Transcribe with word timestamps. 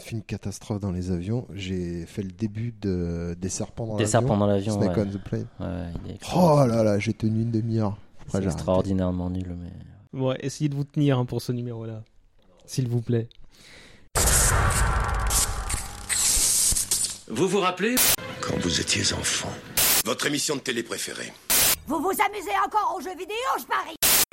fait 0.00 0.12
une 0.12 0.22
catastrophe 0.22 0.80
dans 0.80 0.90
les 0.92 1.10
avions. 1.10 1.46
J'ai 1.54 2.04
fait 2.06 2.22
le 2.22 2.30
début 2.30 2.74
de... 2.80 3.36
des 3.38 3.48
serpents 3.48 3.86
dans 3.86 3.96
Des 3.96 4.04
l'avion. 4.04 4.20
serpents 4.20 4.36
dans 4.36 4.46
l'avion. 4.46 4.74
Snake 4.80 4.96
ouais. 4.96 5.02
on 5.06 5.10
the 5.10 5.22
plane. 5.22 5.46
Ouais, 5.60 5.92
il 6.06 6.10
est 6.12 6.18
Oh 6.34 6.64
là 6.66 6.82
là, 6.82 6.98
j'ai 6.98 7.12
tenu 7.14 7.42
une 7.42 7.50
demi-heure. 7.50 7.96
Après, 8.20 8.30
C'est 8.32 8.36
arrêté. 8.38 8.52
extraordinairement 8.52 9.30
nul, 9.30 9.56
mais. 9.58 10.18
Ouais, 10.20 10.36
essayez 10.40 10.68
de 10.68 10.74
vous 10.74 10.84
tenir 10.84 11.18
hein, 11.18 11.24
pour 11.24 11.40
ce 11.40 11.52
numéro-là. 11.52 12.02
S'il 12.66 12.88
vous 12.88 13.00
plaît. 13.00 13.28
Vous 17.28 17.46
vous 17.48 17.60
rappelez 17.60 17.94
Quand 18.40 18.56
vous 18.58 18.80
étiez 18.80 19.02
enfant, 19.14 19.48
Votre 20.04 20.26
émission 20.26 20.56
de 20.56 20.60
télé 20.60 20.82
préférée. 20.82 21.32
Vous 21.86 22.00
vous 22.00 22.10
amusez 22.10 22.50
encore 22.66 22.94
aux 22.96 23.00
jeux 23.00 23.16
vidéo, 23.16 23.36
je 23.58 23.64
parie 23.66 23.96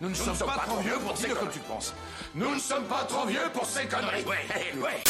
Nous 0.00 0.08
ne 0.10 0.14
sommes 0.14 0.38
pas 0.38 0.64
trop 0.66 0.76
vieux 0.78 0.98
pour 0.98 1.14
dire 1.14 1.38
comme 1.38 1.50
tu 1.50 1.58
penses. 1.60 1.94
Nous 2.34 2.54
ne 2.54 2.60
sommes 2.60 2.84
pas 2.84 3.04
trop 3.04 3.26
vieux 3.26 3.48
pour 3.52 3.64
ces 3.64 3.86
conneries. 3.86 4.24
Ouais, 4.24 4.46
ouais. 4.82 5.02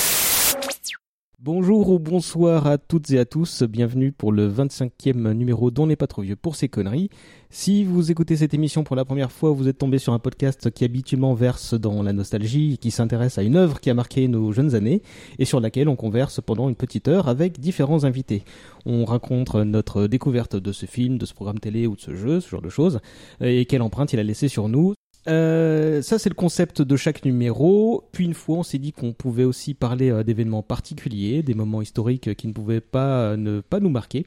Bonjour 1.39 1.91
ou 1.91 1.99
bonsoir 1.99 2.67
à 2.67 2.79
toutes 2.79 3.11
et 3.11 3.19
à 3.19 3.27
tous, 3.27 3.63
bienvenue 3.63 4.11
pour 4.11 4.33
le 4.33 4.51
25e 4.51 5.35
numéro 5.35 5.71
d'On 5.71 5.87
n'est 5.87 5.95
pas 5.95 6.07
trop 6.07 6.23
vieux 6.23 6.35
pour 6.35 6.57
ces 6.57 6.71
conneries. 6.71 7.11
Si 7.51 7.85
vous 7.85 8.11
écoutez 8.11 8.39
cette 8.39 8.55
émission 8.55 8.85
pour 8.85 8.97
la 8.97 9.05
première 9.05 9.31
fois, 9.31 9.51
vous 9.51 9.69
êtes 9.69 9.77
tombé 9.77 9.99
sur 9.99 10.15
un 10.15 10.19
podcast 10.19 10.71
qui 10.71 10.83
habituellement 10.83 11.35
verse 11.35 11.75
dans 11.75 12.03
la 12.03 12.15
nostalgie, 12.15 12.79
qui 12.79 12.91
s'intéresse 12.91 13.37
à 13.37 13.43
une 13.43 13.57
œuvre 13.57 13.81
qui 13.81 13.91
a 13.91 13.95
marqué 13.95 14.27
nos 14.29 14.51
jeunes 14.51 14.75
années 14.75 15.03
et 15.39 15.45
sur 15.45 15.61
laquelle 15.61 15.91
on 15.91 15.97
converse 15.97 16.41
pendant 16.41 16.71
une 16.71 16.75
petite 16.75 17.07
heure 17.07 17.29
avec 17.29 17.61
différents 17.61 18.05
invités. 18.05 18.43
On 18.87 19.05
raconte 19.05 19.55
notre 19.57 20.07
découverte 20.07 20.57
de 20.57 20.73
ce 20.73 20.87
film, 20.87 21.19
de 21.19 21.27
ce 21.27 21.35
programme 21.35 21.59
télé 21.59 21.87
ou 21.87 21.97
de 21.97 22.01
ce 22.01 22.15
jeu, 22.15 22.41
ce 22.41 22.49
genre 22.49 22.63
de 22.63 22.71
choses, 22.71 22.99
et 23.43 23.67
quelle 23.67 23.83
empreinte 23.83 24.15
il 24.15 24.19
a 24.19 24.23
laissé 24.23 24.49
sur 24.49 24.71
nous. 24.71 24.95
Euh, 25.29 26.03
ça 26.03 26.19
c'est 26.19 26.29
le 26.29 26.35
concept 26.35 26.83
de 26.83 26.97
chaque 26.97 27.25
numéro. 27.25 28.05
Puis 28.13 28.25
une 28.25 28.35
fois, 28.35 28.59
on 28.59 28.63
s'est 28.63 28.79
dit 28.79 28.93
qu'on 28.93 29.13
pouvait 29.13 29.45
aussi 29.45 29.75
parler 29.75 30.11
euh, 30.11 30.23
d'événements 30.23 30.63
particuliers, 30.63 31.43
des 31.43 31.55
moments 31.55 31.83
historiques 31.83 32.35
qui 32.35 32.47
ne 32.49 32.53
pouvaient 32.53 32.81
pas 32.81 33.33
euh, 33.33 33.37
ne 33.37 33.61
pas 33.61 33.81
nous 33.81 33.91
marquer. 33.91 34.27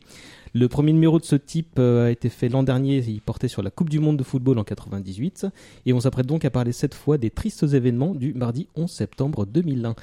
Le 0.53 0.67
premier 0.67 0.93
numéro 0.93 1.19
de 1.19 1.25
ce 1.25 1.35
type 1.35 1.77
euh, 1.77 2.07
a 2.07 2.11
été 2.11 2.29
fait 2.29 2.49
l'an 2.49 2.63
dernier. 2.63 2.97
Il 2.99 3.21
portait 3.21 3.47
sur 3.47 3.61
la 3.61 3.69
Coupe 3.69 3.89
du 3.89 3.99
Monde 3.99 4.17
de 4.17 4.23
football 4.23 4.57
en 4.57 4.63
98, 4.63 5.47
et 5.85 5.93
on 5.93 5.99
s'apprête 5.99 6.25
donc 6.25 6.43
à 6.43 6.49
parler 6.49 6.71
cette 6.71 6.95
fois 6.95 7.17
des 7.17 7.29
tristes 7.29 7.63
événements 7.63 8.15
du 8.15 8.33
mardi 8.33 8.67
11 8.75 8.89
septembre 8.89 9.45
2001. 9.45 9.95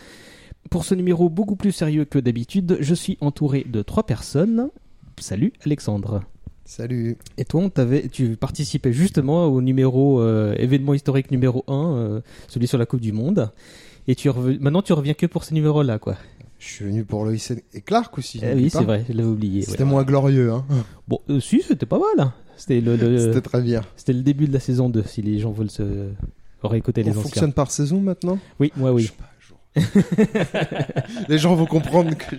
Pour 0.70 0.84
ce 0.84 0.94
numéro 0.94 1.28
beaucoup 1.28 1.56
plus 1.56 1.72
sérieux 1.72 2.04
que 2.04 2.18
d'habitude, 2.18 2.78
je 2.80 2.94
suis 2.94 3.18
entouré 3.20 3.64
de 3.68 3.82
trois 3.82 4.04
personnes. 4.04 4.70
Salut 5.18 5.52
Alexandre. 5.64 6.22
Salut. 6.68 7.16
Et 7.38 7.44
toi, 7.44 7.60
on 7.62 7.70
t'avait, 7.70 8.08
tu 8.08 8.36
participais 8.36 8.92
justement 8.92 9.46
au 9.46 9.62
numéro 9.62 10.20
euh, 10.20 10.52
événement 10.58 10.94
historique 10.94 11.30
numéro 11.30 11.64
1, 11.68 11.72
euh, 11.96 12.20
celui 12.48 12.66
sur 12.66 12.76
la 12.76 12.86
Coupe 12.86 13.00
du 13.00 13.12
Monde. 13.12 13.50
Et 14.08 14.16
tu 14.16 14.28
rev... 14.30 14.58
maintenant, 14.60 14.82
tu 14.82 14.92
reviens 14.92 15.14
que 15.14 15.26
pour 15.26 15.44
ce 15.44 15.54
numéro-là, 15.54 15.98
quoi. 16.00 16.16
Je 16.58 16.66
suis 16.66 16.84
venu 16.86 17.04
pour 17.04 17.24
Loïs 17.24 17.52
et 17.72 17.80
Clark 17.82 18.18
aussi. 18.18 18.40
Eh 18.42 18.54
oui, 18.54 18.68
c'est 18.70 18.82
vrai, 18.82 19.04
je 19.08 19.12
l'avais 19.12 19.28
oublié. 19.28 19.62
C'était 19.62 19.84
ouais. 19.84 19.88
moins 19.88 20.02
glorieux. 20.02 20.50
Hein. 20.52 20.64
Bon, 21.06 21.20
euh, 21.30 21.38
si, 21.38 21.62
c'était 21.62 21.86
pas 21.86 21.98
mal. 21.98 22.26
hein. 22.26 22.34
C'était 22.56 22.80
le, 22.80 22.96
le- 22.96 23.18
C'était 23.18 23.42
très 23.42 23.60
bien. 23.60 23.82
c'était 23.96 24.14
le 24.14 24.22
début 24.22 24.48
de 24.48 24.52
la 24.52 24.60
saison 24.60 24.88
2, 24.88 25.02
si 25.04 25.22
les 25.22 25.38
gens 25.38 25.52
veulent 25.52 25.70
se 25.70 26.08
réécouter 26.64 27.02
On 27.02 27.04
les 27.04 27.10
anciens. 27.10 27.22
fonctionne 27.22 27.52
par 27.52 27.70
saison 27.70 28.00
maintenant? 28.00 28.38
Oui, 28.58 28.72
moi, 28.76 28.92
oui. 28.92 29.02
Je 29.02 29.06
sais 29.08 29.12
pas, 29.16 29.28
je- 29.35 29.35
Les 31.28 31.38
gens 31.38 31.54
vont 31.54 31.66
comprendre 31.66 32.16
que 32.16 32.36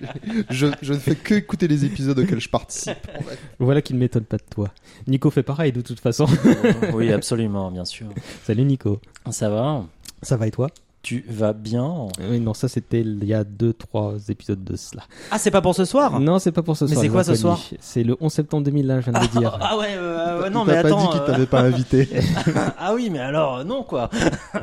je, 0.49 0.67
je 0.81 0.93
ne 0.93 0.99
fais 0.99 1.15
que 1.15 1.35
écouter 1.35 1.67
les 1.67 1.85
épisodes 1.85 2.17
auxquels 2.17 2.39
je 2.39 2.49
participe. 2.49 2.97
en 3.17 3.23
fait. 3.23 3.37
Voilà 3.59 3.81
qui 3.81 3.93
ne 3.93 3.99
m'étonne 3.99 4.23
pas 4.25 4.37
de 4.37 4.43
toi. 4.49 4.71
Nico 5.07 5.29
fait 5.29 5.43
pareil, 5.43 5.71
de 5.71 5.81
toute 5.81 5.99
façon. 5.99 6.25
oui, 6.93 7.11
absolument, 7.11 7.71
bien 7.71 7.85
sûr. 7.85 8.07
Salut 8.43 8.63
Nico. 8.63 8.99
Ça 9.29 9.49
va? 9.49 9.85
Ça 10.21 10.37
va 10.37 10.47
et 10.47 10.51
toi? 10.51 10.69
Tu 11.07 11.23
vas 11.29 11.53
bien 11.53 12.07
Oui, 12.29 12.41
non, 12.41 12.53
ça 12.53 12.67
c'était 12.67 12.99
il 12.99 13.23
y 13.23 13.33
a 13.33 13.45
2-3 13.45 14.29
épisodes 14.29 14.61
de 14.61 14.75
cela. 14.75 15.03
Ah, 15.31 15.37
c'est 15.37 15.51
pas 15.51 15.61
pour 15.61 15.73
ce 15.73 15.85
soir? 15.85 16.19
Non, 16.19 16.37
c'est 16.37 16.51
pas 16.51 16.63
pour 16.63 16.75
ce 16.75 16.83
Mais 16.83 16.89
soir. 16.91 16.99
c'est 17.01 17.07
les 17.07 17.13
quoi 17.13 17.23
ce 17.23 17.35
soir? 17.35 17.61
C'est 17.79 18.03
le 18.03 18.17
11 18.19 18.33
septembre 18.33 18.65
2001, 18.65 18.99
je 18.99 19.09
viens 19.11 19.13
de 19.21 19.25
le 19.25 19.39
dire. 19.39 19.57
Ah 19.61 19.77
ouais, 19.77 19.95
euh, 19.95 20.41
ouais, 20.41 20.49
non, 20.49 20.65
mais 20.65 20.73
t'a 20.73 20.81
pas 20.81 20.87
attends. 20.89 21.03
dit 21.03 21.07
qu'il 21.11 21.21
euh, 21.21 21.25
t'avait 21.25 21.45
pas 21.45 21.61
invité. 21.71 22.09
ah 22.77 22.93
oui, 22.93 23.09
mais 23.09 23.19
alors, 23.19 23.59
euh, 23.59 23.63
non, 23.63 23.83
quoi. 23.83 24.09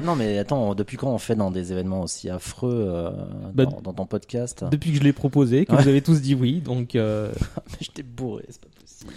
non, 0.03 0.17
mais 0.17 0.37
attends, 0.39 0.75
depuis 0.75 0.99
quand 0.99 1.09
on 1.15 1.17
fait 1.17 1.35
dans 1.35 1.51
des 1.51 1.73
événements 1.73 2.03
aussi 2.03 2.29
affreux 2.29 2.89
euh, 2.91 3.11
Bah, 3.55 3.65
dans, 3.65 3.81
dans 3.81 3.95
ton 3.95 4.05
podcast? 4.05 4.67
Depuis 4.71 4.91
que 4.93 4.99
je 4.99 5.03
l'ai 5.03 5.15
proposé, 5.15 5.65
que 5.65 5.73
Ouais. 5.73 5.83
vous 5.83 5.89
avez 5.89 6.03
tous 6.03 6.21
dit 6.21 6.35
oui, 6.35 6.61
donc. 6.61 6.95
euh, 6.95 7.33
Je 7.81 7.89
t'ai 7.89 8.03
bourré, 8.03 8.45
c'est 8.51 8.61
pas 8.61 8.69
possible. 8.79 9.13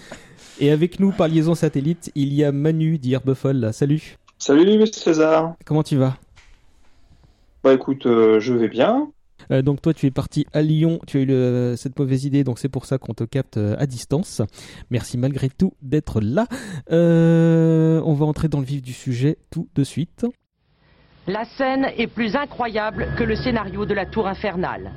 Et 0.61 0.71
avec 0.71 1.01
nous 1.01 1.11
par 1.11 1.27
liaison 1.27 1.55
satellite, 1.55 2.09
il 2.15 2.33
y 2.33 2.45
a 2.45 2.53
Manu 2.53 2.97
d'Herbefolle. 2.97 3.71
Salut. 3.73 4.17
Salut 4.39 4.87
César. 4.93 5.55
Comment 5.65 5.83
tu 5.83 5.97
vas? 5.97 6.15
Bah 7.67 7.73
écoute, 7.73 8.05
euh, 8.05 8.39
je 8.39 8.53
vais 8.53 8.69
bien. 8.69 9.11
Euh, 9.51 9.61
donc 9.61 9.81
toi 9.81 9.93
tu 9.93 10.05
es 10.05 10.11
parti 10.11 10.45
à 10.53 10.61
Lyon, 10.61 11.01
tu 11.05 11.17
as 11.17 11.21
eu 11.21 11.25
le- 11.25 11.73
cette 11.75 11.99
mauvaise 11.99 12.23
idée, 12.23 12.45
donc 12.45 12.59
c'est 12.59 12.69
pour 12.69 12.85
ça 12.85 12.97
qu'on 12.97 13.13
te 13.13 13.25
capte 13.25 13.57
euh, 13.57 13.75
à 13.77 13.85
distance. 13.85 14.41
Merci 14.89 15.17
malgré 15.17 15.49
tout 15.49 15.73
d'être 15.81 16.21
là. 16.21 16.47
Euh, 16.93 18.01
on 18.05 18.13
va 18.13 18.25
entrer 18.25 18.47
dans 18.47 18.59
le 18.61 18.65
vif 18.65 18.81
du 18.81 18.93
sujet 18.93 19.37
tout 19.49 19.67
de 19.75 19.83
suite. 19.83 20.25
La 21.27 21.43
scène 21.43 21.91
est 21.97 22.07
plus 22.07 22.37
incroyable 22.37 23.09
que 23.17 23.23
le 23.25 23.35
scénario 23.35 23.85
de 23.85 23.93
la 23.93 24.05
tour 24.05 24.27
infernale. 24.27 24.91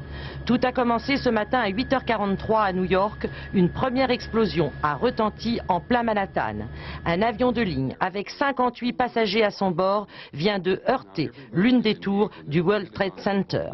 Tout 0.47 0.61
a 0.63 0.71
commencé 0.71 1.17
ce 1.17 1.29
matin 1.29 1.59
à 1.59 1.71
8h43 1.71 2.67
à 2.67 2.73
New 2.73 2.85
York. 2.85 3.29
Une 3.53 3.69
première 3.69 4.13
explosion 4.13 4.71
a 4.81 4.95
retenti 4.95 5.59
en 5.67 5.81
plein 5.81 6.05
Manhattan. 6.05 6.69
Un 7.05 7.23
avion 7.23 7.51
de 7.51 7.63
ligne 7.63 7.97
avec 7.99 8.31
58 8.31 8.93
passagers 8.93 9.43
à 9.43 9.51
son 9.51 9.73
bord 9.73 10.07
vient 10.33 10.61
de 10.61 10.81
heurter 10.89 11.33
l'une 11.53 11.81
des 11.81 11.97
tours 11.97 12.31
du 12.47 12.61
World 12.61 12.93
Trade 12.93 13.19
Center. 13.19 13.71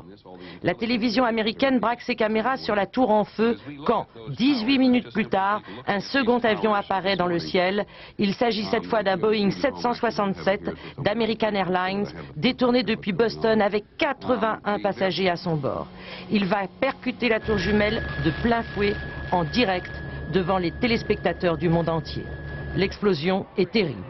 La 0.63 0.75
télévision 0.75 1.25
américaine 1.25 1.79
braque 1.79 2.01
ses 2.03 2.17
caméras 2.17 2.57
sur 2.57 2.75
la 2.75 2.87
tour 2.87 3.11
en 3.11 3.25
feu 3.25 3.59
quand, 3.85 4.07
18 4.31 4.79
minutes 4.79 5.13
plus 5.13 5.27
tard, 5.27 5.63
un 5.87 6.01
second 6.01 6.39
avion 6.39 6.75
apparaît 6.75 7.17
dans 7.17 7.27
le 7.27 7.39
ciel. 7.39 7.87
Il 8.19 8.35
s'agit 8.35 8.65
cette 8.65 8.87
fois 8.87 9.03
d'un 9.03 9.17
Boeing 9.17 9.51
767 9.51 10.71
d'American 10.99 11.55
Airlines 11.55 12.07
détourné 12.37 12.83
depuis 12.83 13.13
Boston 13.13 13.61
avec 13.61 13.85
81 13.99 14.79
passagers 14.81 15.29
à 15.29 15.37
son 15.37 15.57
bord. 15.57 15.87
Il 16.31 16.47
va 16.47 16.67
percuter 16.81 17.29
la 17.29 17.41
tour 17.41 17.59
jumelle 17.59 18.03
de 18.25 18.31
plein 18.43 18.63
fouet 18.63 18.95
en 19.33 19.45
direct 19.45 19.91
devant 20.33 20.59
les 20.59 20.73
téléspectateurs 20.73 21.57
du 21.57 21.69
monde 21.69 21.89
entier. 21.89 22.25
L'explosion 22.77 23.47
est 23.57 23.71
terrible. 23.71 24.03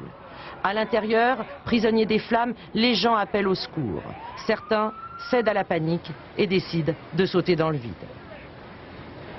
À 0.65 0.75
l'intérieur, 0.75 1.45
prisonniers 1.65 2.06
des 2.06 2.19
flammes, 2.19 2.55
les 2.75 2.95
gens 2.95 3.15
appellent 3.15 3.47
au 3.47 3.55
secours. 3.55 4.03
Certains 4.47 4.93
cèdent 5.31 5.48
à 5.48 5.54
la 5.54 5.64
panique 5.64 6.10
et 6.37 6.47
décident 6.47 6.94
de 7.14 7.26
sauter 7.26 7.56
dans 7.56 7.70
le 7.70 7.78
vide. 7.78 7.92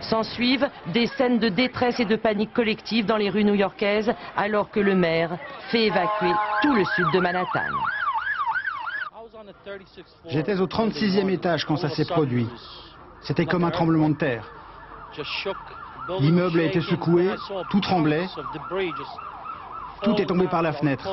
S'ensuivent 0.01 0.69
des 0.93 1.07
scènes 1.07 1.39
de 1.39 1.49
détresse 1.49 1.99
et 1.99 2.05
de 2.05 2.15
panique 2.15 2.53
collective 2.53 3.05
dans 3.05 3.17
les 3.17 3.29
rues 3.29 3.43
new-yorkaises 3.43 4.13
alors 4.35 4.69
que 4.69 4.79
le 4.79 4.95
maire 4.95 5.37
fait 5.69 5.85
évacuer 5.85 6.31
tout 6.61 6.73
le 6.73 6.85
sud 6.85 7.07
de 7.13 7.19
Manhattan. 7.19 7.73
J'étais 10.27 10.59
au 10.59 10.67
36e 10.67 11.29
étage 11.29 11.65
quand 11.65 11.77
ça 11.77 11.89
s'est 11.89 12.05
produit. 12.05 12.47
C'était 13.21 13.45
comme 13.45 13.63
un 13.63 13.71
tremblement 13.71 14.09
de 14.09 14.15
terre. 14.15 14.49
L'immeuble 16.19 16.59
a 16.59 16.63
été 16.63 16.81
secoué, 16.81 17.29
tout 17.69 17.81
tremblait, 17.81 18.28
tout 20.02 20.16
est 20.22 20.26
tombé 20.26 20.47
par 20.47 20.61
la 20.61 20.73
fenêtre. 20.73 21.08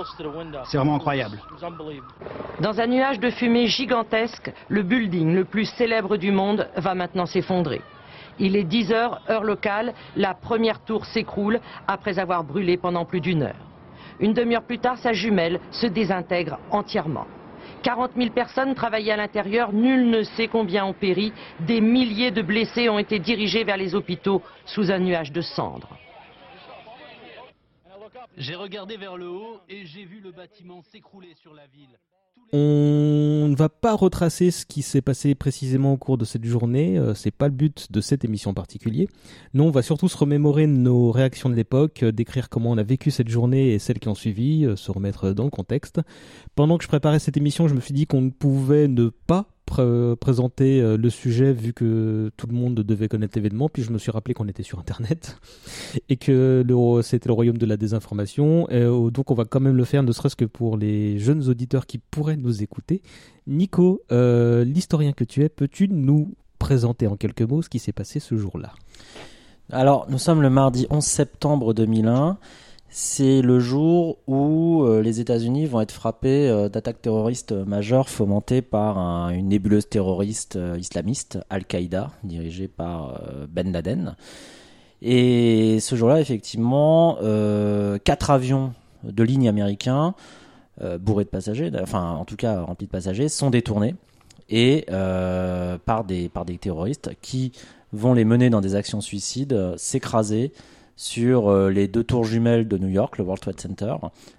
C'est 0.67 0.77
vraiment 0.77 0.97
incroyable. 0.97 1.41
Dans 2.61 2.81
un 2.81 2.87
nuage 2.87 3.21
de 3.21 3.31
fumée 3.31 3.67
gigantesque, 3.67 4.53
le 4.69 4.83
building 4.83 5.35
le 5.35 5.45
plus 5.45 5.67
célèbre 5.77 6.17
du 6.17 6.33
monde 6.33 6.69
va 6.77 6.95
maintenant 6.95 7.27
s'effondrer. 7.27 7.83
Il 8.39 8.57
est 8.57 8.65
10 8.65 8.93
heures, 8.93 9.21
heure 9.31 9.45
locale, 9.45 9.95
la 10.17 10.35
première 10.35 10.81
tour 10.81 11.07
s'écroule 11.07 11.61
après 11.87 12.19
avoir 12.19 12.43
brûlé 12.43 12.77
pendant 12.77 13.05
plus 13.05 13.21
d'une 13.21 13.43
heure. 13.43 13.55
Une 14.21 14.33
demi-heure 14.33 14.65
plus 14.65 14.79
tard, 14.79 14.99
sa 14.99 15.13
jumelle 15.13 15.61
se 15.71 15.87
désintègre 15.87 16.59
entièrement. 16.71 17.27
40 17.83 18.13
000 18.17 18.31
personnes 18.31 18.75
travaillaient 18.75 19.13
à 19.13 19.17
l'intérieur, 19.17 19.73
nul 19.73 20.09
ne 20.09 20.23
sait 20.23 20.49
combien 20.49 20.87
ont 20.87 20.95
péri, 20.95 21.33
des 21.61 21.81
milliers 21.81 22.31
de 22.31 22.41
blessés 22.41 22.89
ont 22.89 22.99
été 22.99 23.19
dirigés 23.19 23.63
vers 23.63 23.77
les 23.77 23.95
hôpitaux 23.95 24.43
sous 24.65 24.91
un 24.91 24.99
nuage 24.99 25.33
de 25.33 25.43
cendres. 25.43 25.97
J'ai 28.37 28.57
regardé 28.57 28.97
vers 28.97 29.17
le 29.17 29.29
haut 29.29 29.61
et 29.69 29.87
j'ai 29.87 30.05
vu 30.05 30.21
le 30.21 30.33
bâtiment 30.33 30.83
s'écrouler 30.83 31.35
sur 31.35 31.55
la 31.55 31.67
ville. 31.67 31.99
On 32.53 33.49
ne 33.49 33.57
va 33.57 33.69
pas 33.69 33.95
retracer 33.95 34.51
ce 34.51 34.67
qui 34.67 34.83
s'est 34.83 35.01
passé 35.01 35.35
précisément 35.35 35.93
au 35.93 35.97
cours 35.97 36.19
de 36.19 36.25
cette 36.25 36.45
journée, 36.45 36.99
euh, 36.99 37.15
c'est 37.15 37.31
pas 37.31 37.49
le 37.49 37.55
but 37.55 37.91
de 37.91 38.01
cette 38.01 38.25
émission 38.25 38.51
en 38.51 38.55
particulier. 38.55 39.09
Nous, 39.55 39.65
on 39.65 39.71
va 39.71 39.83
surtout 39.83 40.09
se 40.09 40.17
remémorer 40.17 40.67
nos 40.67 41.11
réactions 41.11 41.49
de 41.49 41.55
l'époque, 41.55 42.03
euh, 42.03 42.13
décrire 42.13 42.49
comment 42.49 42.71
on 42.71 42.79
a 42.79 42.83
vécu 42.83 43.11
cette 43.11 43.29
journée 43.29 43.73
et 43.73 43.79
celles 43.79 43.99
qui 43.99 44.09
ont 44.09 44.15
suivi, 44.15 44.65
euh, 44.65 44.77
se 44.77 44.91
remettre 44.91 45.31
dans 45.31 45.45
le 45.45 45.51
contexte. 45.51 46.01
Pendant 46.55 46.77
que 46.77 46.85
je 46.85 46.89
préparais 46.89 47.19
cette 47.19 47.37
émission, 47.37 47.67
je 47.67 47.75
me 47.75 47.81
suis 47.81 47.95
dit 47.95 48.07
qu'on 48.07 48.21
ne 48.21 48.31
pouvait 48.31 48.89
ne 48.89 49.09
pas 49.09 49.47
pr- 49.69 50.17
présenter 50.17 50.81
euh, 50.81 50.97
le 50.97 51.11
sujet 51.11 51.53
vu 51.53 51.73
que 51.73 52.31
tout 52.37 52.47
le 52.47 52.55
monde 52.55 52.75
devait 52.75 53.09
connaître 53.09 53.37
l'événement, 53.37 53.69
puis 53.69 53.83
je 53.83 53.91
me 53.93 53.99
suis 53.99 54.11
rappelé 54.11 54.35
qu'on 54.35 54.49
était 54.49 54.63
sur 54.63 54.79
Internet 54.79 55.39
et 56.09 56.17
que 56.17 56.65
c'était 57.03 57.29
le 57.29 57.35
royaume 57.35 57.59
de 57.59 57.67
la 57.67 57.77
désinformation. 57.77 58.67
Euh, 58.71 59.11
donc 59.11 59.31
on 59.31 59.35
va 59.35 59.45
quand 59.45 59.61
même 59.61 59.77
le 59.77 59.85
faire, 59.85 60.03
ne 60.03 60.13
serait-ce 60.13 60.37
que 60.37 60.45
pour 60.45 60.77
les 60.77 61.19
jeunes 61.19 61.49
auditeurs 61.49 61.87
qui 61.87 61.99
pourraient 61.99 62.37
nous 62.37 62.63
écouter. 62.63 63.03
Nico, 63.47 64.03
euh, 64.13 64.65
l'historien 64.65 65.13
que 65.13 65.25
tu 65.25 65.43
es, 65.43 65.49
peux-tu 65.49 65.89
nous 65.89 66.35
présenter 66.59 67.07
en 67.07 67.17
quelques 67.17 67.43
mots 67.43 67.63
ce 67.63 67.69
qui 67.69 67.79
s'est 67.79 67.93
passé 67.93 68.21
ce 68.21 68.37
jour-là? 68.37 68.73
Alors, 69.71 70.07
nous 70.11 70.19
sommes 70.19 70.43
le 70.43 70.51
mardi 70.51 70.87
11 70.91 71.03
septembre 71.03 71.73
2001. 71.75 72.39
C'est 72.96 73.43
le 73.43 73.58
jour 73.58 74.19
où 74.29 74.85
euh, 74.85 75.02
les 75.02 75.19
États-Unis 75.19 75.67
vont 75.67 75.81
être 75.81 75.91
frappés 75.91 76.49
euh, 76.49 76.69
d'attaques 76.69 77.02
terroristes 77.02 77.50
majeures 77.50 78.08
fomentées 78.08 78.62
par 78.62 78.99
un- 78.99 79.31
une 79.31 79.49
nébuleuse 79.49 79.88
terroriste 79.88 80.55
euh, 80.55 80.79
islamiste, 80.79 81.41
Al-Qaïda, 81.50 82.12
dirigée 82.23 82.69
par 82.69 83.20
Ben 83.49 83.73
Laden. 83.73 84.14
Et 85.02 85.81
ce 85.81 85.96
jour-là, 85.96 86.20
effectivement, 86.20 87.19
quatre 88.05 88.31
avions 88.31 88.73
de 89.02 89.23
ligne 89.25 89.49
américains, 89.49 90.14
bourrés 91.00 91.25
de 91.25 91.31
passagers, 91.31 91.73
enfin 91.82 92.12
en 92.12 92.25
tout 92.25 92.37
cas 92.37 92.62
remplis 92.62 92.87
de 92.87 92.93
passagers, 92.93 93.29
sont 93.29 93.50
détournés 93.50 93.96
et 94.49 94.87
par 95.85 96.05
des 96.05 96.31
par 96.31 96.46
des 96.46 96.56
terroristes 96.56 97.11
qui 97.20 97.52
vont 97.93 98.14
les 98.14 98.25
mener 98.25 98.49
dans 98.49 98.62
des 98.62 98.76
actions 98.76 99.02
suicides, 99.02 99.75
s'écraser 99.76 100.52
sur 100.96 101.49
euh, 101.49 101.70
les 101.70 101.88
deux 101.88 102.05
tours 102.05 102.25
jumelles 102.25 102.69
de 102.69 102.79
New 102.79 102.88
York, 102.88 103.19
le 103.19 103.25
World 103.25 103.41
Trade 103.43 103.61
Center, 103.61 103.94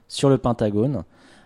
sur 0.07 0.29
le 0.29 0.37
Pentagone. 0.37 1.03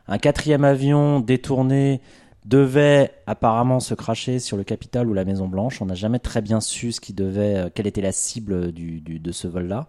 Un 0.07 0.17
quatrième 0.17 0.63
avion 0.63 1.19
détourné 1.19 2.01
devait 2.45 3.11
apparemment 3.27 3.79
se 3.79 3.93
cracher 3.93 4.39
sur 4.39 4.57
le 4.57 4.63
Capitole 4.63 5.07
ou 5.09 5.13
la 5.13 5.25
Maison 5.25 5.47
Blanche. 5.47 5.81
On 5.81 5.85
n'a 5.85 5.95
jamais 5.95 6.19
très 6.19 6.41
bien 6.41 6.61
su 6.61 6.91
ce 6.91 7.01
qui 7.01 7.13
devait, 7.13 7.55
euh, 7.57 7.69
quelle 7.73 7.87
était 7.87 8.01
la 8.01 8.11
cible 8.11 8.71
du, 8.71 9.01
de 9.01 9.31
ce 9.31 9.47
vol-là. 9.47 9.87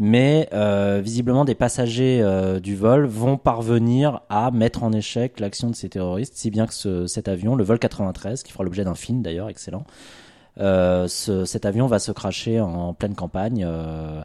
Mais 0.00 0.48
euh, 0.52 1.00
visiblement, 1.04 1.44
des 1.44 1.54
passagers 1.54 2.20
du 2.60 2.74
vol 2.74 3.06
vont 3.06 3.36
parvenir 3.36 4.22
à 4.28 4.50
mettre 4.50 4.82
en 4.82 4.92
échec 4.92 5.38
l'action 5.38 5.70
de 5.70 5.76
ces 5.76 5.88
terroristes, 5.88 6.32
si 6.36 6.50
bien 6.50 6.66
que 6.66 6.74
ce- 6.74 7.06
cet 7.06 7.28
avion, 7.28 7.54
le 7.54 7.62
vol 7.62 7.78
93, 7.78 8.42
qui 8.42 8.50
fera 8.50 8.64
l'objet 8.64 8.82
d'un 8.82 8.96
film 8.96 9.22
d'ailleurs 9.22 9.48
excellent, 9.48 9.84
ce- 10.56 11.44
cet 11.44 11.64
avion 11.66 11.86
va 11.86 11.98
se 11.98 12.12
cracher 12.12 12.60
en 12.60 12.94
pleine 12.94 13.14
campagne, 13.14 13.64
euh, 13.66 14.22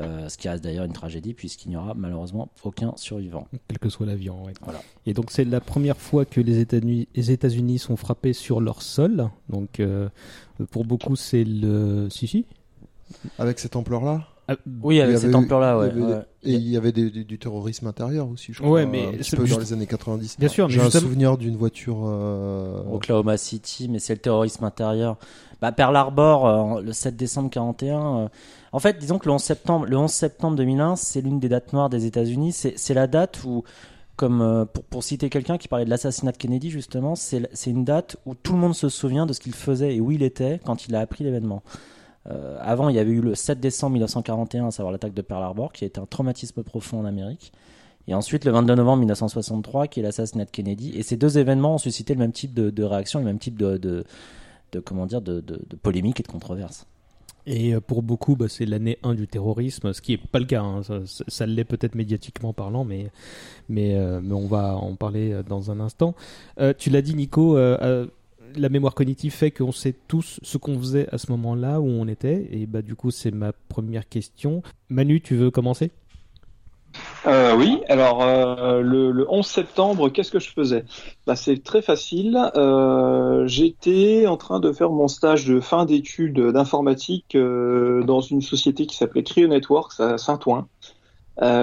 euh, 0.00 0.28
ce 0.28 0.38
qui 0.38 0.48
reste 0.48 0.64
d'ailleurs 0.64 0.86
une 0.86 0.92
tragédie 0.94 1.34
puisqu'il 1.34 1.68
n'y 1.68 1.76
aura 1.76 1.92
malheureusement 1.94 2.48
aucun 2.64 2.94
survivant. 2.96 3.46
Quel 3.68 3.78
que 3.78 3.90
soit 3.90 4.06
l'avion, 4.06 4.44
ouais. 4.44 4.54
Voilà. 4.62 4.80
Et 5.04 5.12
donc 5.12 5.30
c'est 5.30 5.44
la 5.44 5.60
première 5.60 5.98
fois 5.98 6.24
que 6.24 6.40
les 6.40 6.58
États-Unis 6.60 7.08
les 7.14 7.30
États-Unis 7.30 7.78
sont 7.78 7.96
frappés 7.96 8.32
sur 8.32 8.60
leur 8.62 8.80
sol. 8.80 9.28
Donc 9.50 9.80
euh, 9.80 10.08
pour 10.70 10.86
beaucoup 10.86 11.16
c'est 11.16 11.44
le... 11.44 12.08
Si, 12.10 12.26
si 12.26 12.46
Avec 13.38 13.58
cette 13.58 13.76
ampleur-là? 13.76 14.26
Ah, 14.58 14.70
Oui, 14.82 15.00
avec 15.00 15.18
cette 15.18 15.34
ampleur-là, 15.34 15.78
ouais. 15.78 15.90
Et 16.44 16.52
il 16.54 16.68
y 16.68 16.76
avait 16.76 16.90
des- 16.92 17.10
du, 17.10 17.24
du 17.24 17.38
terrorisme 17.38 17.86
intérieur 17.86 18.28
aussi, 18.28 18.52
je 18.52 18.58
crois. 18.60 18.70
Ouais, 18.72 18.86
mais 18.86 19.06
un 19.06 19.12
petit 19.12 19.30
c'est 19.30 19.36
peu 19.36 19.44
juste- 19.44 19.56
dans 19.56 19.64
les 19.64 19.72
années 19.72 19.86
90. 19.86 20.36
Bien 20.38 20.48
sûr, 20.48 20.66
mais 20.66 20.72
J'ai 20.74 20.80
un 20.80 20.84
justement- 20.84 21.02
souvenir 21.02 21.38
d'une 21.38 21.56
voiture. 21.56 21.98
euh, 22.04 22.82
Oklahoma 22.92 23.36
City, 23.36 23.88
mais 23.88 23.98
c'est 24.00 24.14
le 24.14 24.20
terrorisme 24.20 24.64
intérieur. 24.64 25.16
Bah, 25.60 25.70
Pearl 25.70 25.94
Harbor, 25.96 26.46
euh, 26.48 26.80
le 26.82 26.92
7 26.92 27.16
décembre 27.16 27.48
41. 27.50 28.16
euh, 28.24 28.28
En 28.72 28.78
fait, 28.80 28.98
disons 28.98 29.18
que 29.18 29.26
le 29.26 29.32
11 29.34 29.42
septembre, 29.42 29.86
le 29.86 29.96
11 29.96 30.10
septembre 30.10 30.56
2001, 30.56 30.96
c'est 30.96 31.20
l'une 31.20 31.38
des 31.38 31.48
dates 31.48 31.72
noires 31.72 31.90
des 31.90 32.06
États-Unis. 32.06 32.52
C'est 32.52 32.94
la 32.94 33.06
date 33.06 33.44
où, 33.44 33.62
comme 34.16 34.40
euh, 34.40 34.64
pour, 34.64 34.82
pour 34.84 35.04
citer 35.04 35.28
quelqu'un 35.30 35.58
qui 35.58 35.68
parlait 35.68 35.84
de 35.84 35.90
l'assassinat 35.90 36.32
de 36.32 36.36
Kennedy 36.38 36.70
justement, 36.70 37.14
c'est 37.14 37.46
une 37.66 37.84
date 37.84 38.16
où 38.26 38.34
tout 38.34 38.54
le 38.54 38.58
monde 38.58 38.74
se 38.74 38.88
souvient 38.88 39.26
de 39.26 39.32
ce 39.32 39.40
qu'il 39.40 39.54
faisait 39.54 39.94
et 39.96 40.00
où 40.00 40.10
il 40.10 40.22
était 40.22 40.58
quand 40.64 40.86
il 40.88 40.94
a 40.96 41.00
appris 41.00 41.22
l'événement. 41.22 41.62
Euh, 42.30 42.56
avant, 42.60 42.88
il 42.88 42.94
y 42.96 42.98
avait 42.98 43.10
eu 43.10 43.20
le 43.20 43.34
7 43.34 43.58
décembre 43.60 43.94
1941, 43.94 44.68
à 44.68 44.70
savoir 44.70 44.92
l'attaque 44.92 45.14
de 45.14 45.22
Pearl 45.22 45.42
Harbor, 45.42 45.72
qui 45.72 45.84
a 45.84 45.86
été 45.86 46.00
un 46.00 46.06
traumatisme 46.06 46.62
profond 46.62 47.00
en 47.00 47.04
Amérique. 47.04 47.52
Et 48.08 48.14
ensuite, 48.14 48.44
le 48.44 48.50
22 48.52 48.74
novembre 48.74 48.98
1963, 49.00 49.86
qui 49.88 50.00
est 50.00 50.02
l'assassinat 50.02 50.44
de 50.44 50.50
Kennedy. 50.50 50.92
Et 50.96 51.02
ces 51.02 51.16
deux 51.16 51.38
événements 51.38 51.74
ont 51.74 51.78
suscité 51.78 52.14
le 52.14 52.20
même 52.20 52.32
type 52.32 52.54
de, 52.54 52.70
de 52.70 52.82
réaction, 52.82 53.18
le 53.20 53.24
même 53.24 53.38
type 53.38 53.56
de, 53.56 53.76
de, 53.76 54.04
de 54.72 54.80
comment 54.80 55.06
dire, 55.06 55.20
de, 55.22 55.40
polémique 55.82 56.18
et 56.20 56.22
de 56.22 56.28
controverse. 56.28 56.86
Et 57.46 57.74
euh, 57.74 57.80
pour 57.80 58.02
beaucoup, 58.02 58.36
bah, 58.36 58.46
c'est 58.48 58.66
l'année 58.66 58.98
1 59.02 59.14
du 59.14 59.26
terrorisme, 59.26 59.92
ce 59.92 60.00
qui 60.00 60.12
est 60.12 60.16
pas 60.16 60.38
le 60.38 60.44
cas. 60.46 60.62
hein. 60.62 60.82
Ça, 61.28 61.46
l'est 61.46 61.64
peut-être 61.64 61.96
médiatiquement 61.96 62.52
parlant, 62.52 62.84
mais, 62.84 63.10
mais, 63.68 63.96
euh, 63.96 64.20
mais 64.22 64.34
on 64.34 64.46
va 64.46 64.76
en 64.76 64.94
parler 64.94 65.40
dans 65.48 65.70
un 65.72 65.80
instant. 65.80 66.14
Tu 66.78 66.90
l'as 66.90 67.02
dit, 67.02 67.14
Nico, 67.14 67.56
la 68.56 68.68
mémoire 68.68 68.94
cognitive 68.94 69.32
fait 69.32 69.50
qu'on 69.50 69.72
sait 69.72 69.94
tous 70.08 70.40
ce 70.42 70.58
qu'on 70.58 70.78
faisait 70.78 71.08
à 71.12 71.18
ce 71.18 71.30
moment-là, 71.32 71.80
où 71.80 71.86
on 71.86 72.08
était. 72.08 72.48
Et 72.50 72.66
bah, 72.66 72.82
du 72.82 72.94
coup, 72.94 73.10
c'est 73.10 73.30
ma 73.30 73.52
première 73.52 74.08
question. 74.08 74.62
Manu, 74.88 75.20
tu 75.20 75.36
veux 75.36 75.50
commencer? 75.50 75.90
Euh, 77.26 77.56
oui, 77.56 77.80
alors 77.88 78.22
euh, 78.22 78.80
le, 78.80 79.12
le 79.12 79.26
11 79.30 79.46
septembre, 79.46 80.08
qu'est-ce 80.08 80.30
que 80.30 80.40
je 80.40 80.50
faisais? 80.50 80.84
Bah, 81.26 81.36
C'est 81.36 81.62
très 81.62 81.82
facile. 81.82 82.38
Euh, 82.56 83.46
J'étais 83.46 84.26
en 84.26 84.36
train 84.36 84.60
de 84.60 84.72
faire 84.72 84.90
mon 84.90 85.08
stage 85.08 85.46
de 85.46 85.60
fin 85.60 85.84
d'études 85.84 86.38
d'informatique 86.38 87.36
dans 87.36 88.20
une 88.20 88.42
société 88.42 88.86
qui 88.86 88.96
s'appelait 88.96 89.22
Cryo 89.22 89.48
Networks 89.48 90.00
à 90.00 90.18
Saint-Ouen. 90.18 90.68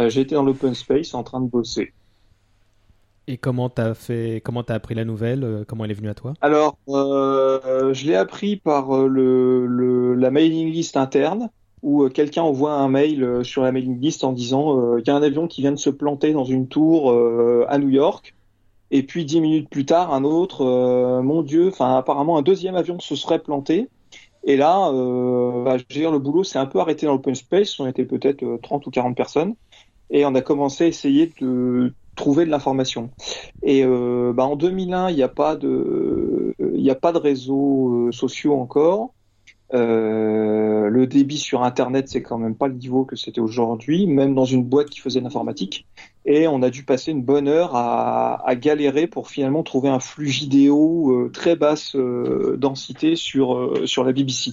J'étais 0.07 0.35
dans 0.35 0.43
l'open 0.43 0.73
space 0.73 1.13
en 1.13 1.23
train 1.23 1.41
de 1.41 1.47
bosser. 1.47 1.93
Et 3.29 3.37
comment 3.37 3.69
t'as 3.69 3.93
fait 3.93 4.41
Comment 4.43 4.63
t'as 4.63 4.73
appris 4.73 4.95
la 4.95 5.05
nouvelle 5.05 5.43
euh, 5.43 5.63
Comment 5.63 5.85
elle 5.85 5.91
est 5.91 5.93
venue 5.93 6.09
à 6.09 6.15
toi? 6.15 6.33
Alors, 6.41 6.79
euh, 6.89 7.93
je 7.93 8.07
l'ai 8.07 8.15
appris 8.15 8.55
par 8.55 8.97
euh, 8.97 10.15
la 10.17 10.31
mailing 10.31 10.71
list 10.71 10.97
interne 10.97 11.51
où 11.83 12.09
quelqu'un 12.09 12.41
envoie 12.41 12.73
un 12.73 12.89
mail 12.89 13.45
sur 13.45 13.61
la 13.61 13.71
mailing 13.71 14.01
list 14.01 14.23
en 14.23 14.33
disant 14.33 14.97
il 14.97 15.07
y 15.07 15.11
a 15.11 15.15
un 15.15 15.21
avion 15.21 15.47
qui 15.47 15.61
vient 15.61 15.71
de 15.71 15.77
se 15.77 15.91
planter 15.91 16.33
dans 16.33 16.43
une 16.43 16.67
tour 16.67 17.15
à 17.69 17.77
New 17.77 17.87
York. 17.87 18.35
Et 18.91 19.03
puis 19.03 19.23
dix 19.23 19.39
minutes 19.39 19.69
plus 19.69 19.85
tard, 19.85 20.13
un 20.13 20.25
autre, 20.25 20.65
mon 21.23 21.41
Dieu, 21.41 21.69
enfin 21.69 21.95
apparemment 21.95 22.37
un 22.37 22.41
deuxième 22.41 22.75
avion 22.75 22.99
se 22.99 23.15
serait 23.15 23.39
planté. 23.39 23.87
Et 24.43 24.57
là, 24.57 24.91
bah, 24.91 25.77
le 25.77 26.17
boulot 26.17 26.43
s'est 26.43 26.59
un 26.59 26.65
peu 26.65 26.79
arrêté 26.79 27.05
dans 27.05 27.13
l'open 27.13 27.35
space. 27.35 27.79
On 27.79 27.87
était 27.87 28.03
peut-être 28.03 28.43
euh, 28.43 28.57
30 28.61 28.85
ou 28.87 28.91
40 28.91 29.15
personnes. 29.15 29.55
Et 30.09 30.25
on 30.25 30.35
a 30.35 30.41
commencé 30.41 30.83
à 30.83 30.87
essayer 30.87 31.31
de 31.39 31.93
trouver 32.19 32.45
de 32.45 32.51
l'information. 32.51 33.09
Et 33.63 33.83
euh, 33.83 34.33
bah, 34.33 34.45
en 34.45 34.55
2001, 34.55 35.09
il 35.09 35.15
n'y 35.15 35.23
a 35.23 35.29
pas 35.29 35.55
de, 35.55 36.53
il 36.59 36.81
n'y 36.81 36.91
a 36.91 36.95
pas 36.95 37.11
de 37.11 37.17
réseaux 37.17 38.07
euh, 38.07 38.11
sociaux 38.11 38.55
encore. 38.59 39.13
Euh, 39.73 40.89
le 40.89 41.05
débit 41.05 41.37
sur 41.37 41.63
Internet, 41.63 42.09
c'est 42.09 42.23
quand 42.23 42.39
même 42.39 42.55
pas 42.55 42.67
le 42.67 42.73
niveau 42.73 43.05
que 43.05 43.15
c'était 43.15 43.39
aujourd'hui, 43.39 44.07
même 44.07 44.33
dans 44.33 44.45
une 44.45 44.63
boîte 44.63 44.89
qui 44.89 44.99
faisait 44.99 45.19
de 45.19 45.25
l'informatique. 45.25 45.87
Et 46.25 46.47
on 46.47 46.61
a 46.61 46.69
dû 46.69 46.83
passer 46.83 47.11
une 47.11 47.21
bonne 47.21 47.47
heure 47.47 47.75
à, 47.75 48.47
à 48.47 48.55
galérer 48.55 49.07
pour 49.07 49.29
finalement 49.29 49.63
trouver 49.63 49.89
un 49.89 49.99
flux 49.99 50.25
vidéo 50.25 51.11
euh, 51.11 51.29
très 51.29 51.55
basse 51.55 51.95
euh, 51.95 52.57
densité 52.57 53.15
sur 53.15 53.55
euh, 53.55 53.85
sur 53.85 54.03
la 54.03 54.11
BBC 54.11 54.51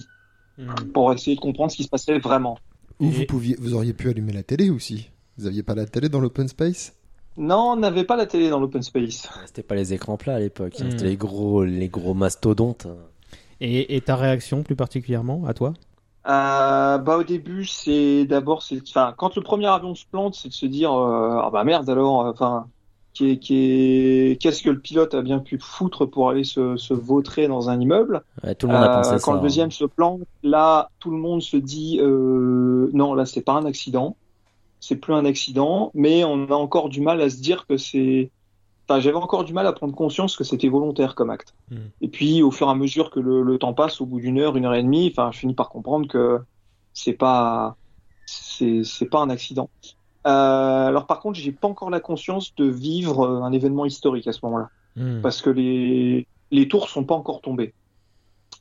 pour 0.93 1.13
essayer 1.13 1.35
de 1.35 1.41
comprendre 1.41 1.71
ce 1.71 1.77
qui 1.77 1.83
se 1.83 1.89
passait 1.89 2.17
vraiment. 2.17 2.57
Ou 2.99 3.09
vous 3.09 3.25
pouviez, 3.25 3.55
vous 3.59 3.75
auriez 3.75 3.93
pu 3.93 4.09
allumer 4.09 4.33
la 4.33 4.41
télé 4.41 4.71
aussi. 4.71 5.09
Vous 5.37 5.45
aviez 5.45 5.61
pas 5.61 5.75
la 5.75 5.85
télé 5.85 6.09
dans 6.09 6.19
l'open 6.19 6.47
space? 6.47 6.96
Non, 7.37 7.71
on 7.71 7.75
n'avait 7.77 8.03
pas 8.03 8.15
la 8.17 8.25
télé 8.25 8.49
dans 8.49 8.59
l'open 8.59 8.81
space. 8.81 9.29
C'était 9.45 9.63
pas 9.63 9.75
les 9.75 9.93
écrans 9.93 10.17
plats 10.17 10.35
à 10.35 10.39
l'époque, 10.39 10.73
hein, 10.81 10.87
c'était 10.91 11.05
les 11.05 11.17
gros, 11.17 11.63
les 11.63 11.87
gros 11.89 12.13
mastodontes. 12.13 12.87
et, 13.59 13.95
et 13.95 14.01
ta 14.01 14.15
réaction 14.15 14.63
plus 14.63 14.75
particulièrement 14.75 15.45
à 15.47 15.53
toi? 15.53 15.73
Euh, 16.27 16.97
bah 16.97 17.17
au 17.17 17.23
début 17.23 17.63
c'est 17.65 18.25
d'abord 18.25 18.61
c'est 18.61 18.81
enfin 18.89 19.13
quand 19.17 19.37
le 19.37 19.41
premier 19.41 19.67
avion 19.67 19.95
se 19.95 20.05
plante 20.05 20.35
c'est 20.35 20.49
de 20.49 20.53
se 20.53 20.65
dire 20.65 20.91
euh, 20.91 21.39
ah 21.41 21.49
bah 21.53 21.63
merde 21.63 21.89
alors 21.89 22.25
euh, 22.25 22.31
enfin 22.31 22.69
qui 23.13 23.29
est, 23.31 23.39
qui 23.39 23.55
est 23.55 24.41
qu'est-ce 24.41 24.61
que 24.61 24.69
le 24.69 24.81
pilote 24.81 25.13
a 25.13 25.21
bien 25.21 25.39
pu 25.39 25.57
foutre 25.57 26.05
pour 26.05 26.29
aller 26.29 26.43
se, 26.43 26.75
se 26.75 26.93
vautrer 26.93 27.47
dans 27.47 27.69
un 27.69 27.79
immeuble? 27.79 28.23
Ouais, 28.43 28.55
tout 28.55 28.67
le 28.67 28.73
monde 28.73 28.83
a 28.83 28.89
Euh, 28.89 28.91
pensé 28.91 29.19
quand 29.21 29.31
ça. 29.31 29.33
le 29.33 29.39
hein. 29.39 29.41
deuxième 29.41 29.71
se 29.71 29.85
plante 29.85 30.21
là 30.43 30.89
tout 30.99 31.11
le 31.11 31.17
monde 31.17 31.41
se 31.41 31.55
dit 31.55 31.97
euh, 32.01 32.89
non 32.93 33.13
là 33.13 33.25
c'est 33.25 33.41
pas 33.41 33.53
un 33.53 33.65
accident 33.65 34.17
c'est 34.79 34.95
plus 34.97 35.13
un 35.13 35.25
accident 35.25 35.91
mais 35.93 36.23
on 36.23 36.45
a 36.51 36.55
encore 36.55 36.89
du 36.89 37.01
mal 37.01 37.21
à 37.21 37.29
se 37.29 37.41
dire 37.41 37.65
que 37.67 37.77
c'est 37.77 38.31
enfin 38.87 38.99
j'avais 38.99 39.17
encore 39.17 39.43
du 39.43 39.53
mal 39.53 39.67
à 39.67 39.73
prendre 39.73 39.93
conscience 39.95 40.35
que 40.37 40.43
c'était 40.43 40.69
volontaire 40.69 41.15
comme 41.15 41.29
acte 41.29 41.53
et 42.01 42.07
puis, 42.07 42.41
au 42.43 42.51
fur 42.51 42.67
et 42.67 42.71
à 42.71 42.75
mesure 42.75 43.09
que 43.11 43.19
le, 43.19 43.41
le 43.43 43.57
temps 43.57 43.73
passe, 43.73 43.99
au 44.01 44.05
bout 44.05 44.19
d'une 44.19 44.39
heure, 44.39 44.55
une 44.55 44.65
heure 44.65 44.73
et 44.75 44.83
demie, 44.83 45.09
enfin, 45.11 45.31
je 45.33 45.39
finis 45.39 45.53
par 45.53 45.69
comprendre 45.69 46.07
que 46.07 46.39
c'est 46.93 47.13
pas, 47.13 47.75
c'est, 48.25 48.83
c'est 48.83 49.05
pas 49.07 49.19
un 49.19 49.29
accident. 49.29 49.69
Euh, 50.25 50.87
alors, 50.87 51.05
par 51.07 51.19
contre, 51.19 51.37
j'ai 51.39 51.51
pas 51.51 51.67
encore 51.67 51.89
la 51.89 51.99
conscience 51.99 52.55
de 52.55 52.65
vivre 52.65 53.21
euh, 53.25 53.41
un 53.41 53.51
événement 53.51 53.85
historique 53.85 54.27
à 54.27 54.31
ce 54.33 54.39
moment-là. 54.43 54.69
Hmm. 54.95 55.21
parce 55.21 55.41
que 55.43 55.51
les 55.51 56.27
les 56.49 56.67
tours 56.67 56.89
sont 56.89 57.03
pas 57.03 57.13
encore 57.15 57.41
tombées. 57.41 57.75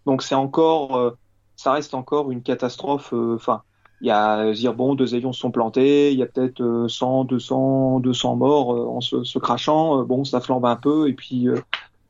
Donc 0.04 0.22
c'est 0.22 0.34
encore, 0.34 0.96
euh, 0.96 1.10
ça 1.56 1.72
reste 1.72 1.94
encore 1.94 2.30
une 2.30 2.42
catastrophe. 2.42 3.12
euh, 3.14 3.36
Enfin, 3.36 3.62
il 4.00 4.08
y 4.08 4.10
a 4.10 4.52
dire 4.52 4.74
bon, 4.74 4.94
deux 4.94 5.14
avions 5.14 5.32
se 5.32 5.40
sont 5.40 5.50
plantés, 5.50 6.12
il 6.12 6.18
y 6.18 6.22
a 6.22 6.26
peut-être 6.26 6.60
euh, 6.60 6.88
100, 6.88 7.24
200, 7.24 8.00
200 8.00 8.36
morts 8.36 8.74
euh, 8.74 8.86
en 8.86 9.00
se, 9.00 9.24
se 9.24 9.38
crachant. 9.38 10.00
Euh, 10.00 10.04
bon, 10.04 10.24
ça 10.24 10.40
flambe 10.40 10.66
un 10.66 10.76
peu 10.76 11.08
et 11.08 11.14
puis 11.14 11.48
euh, 11.48 11.60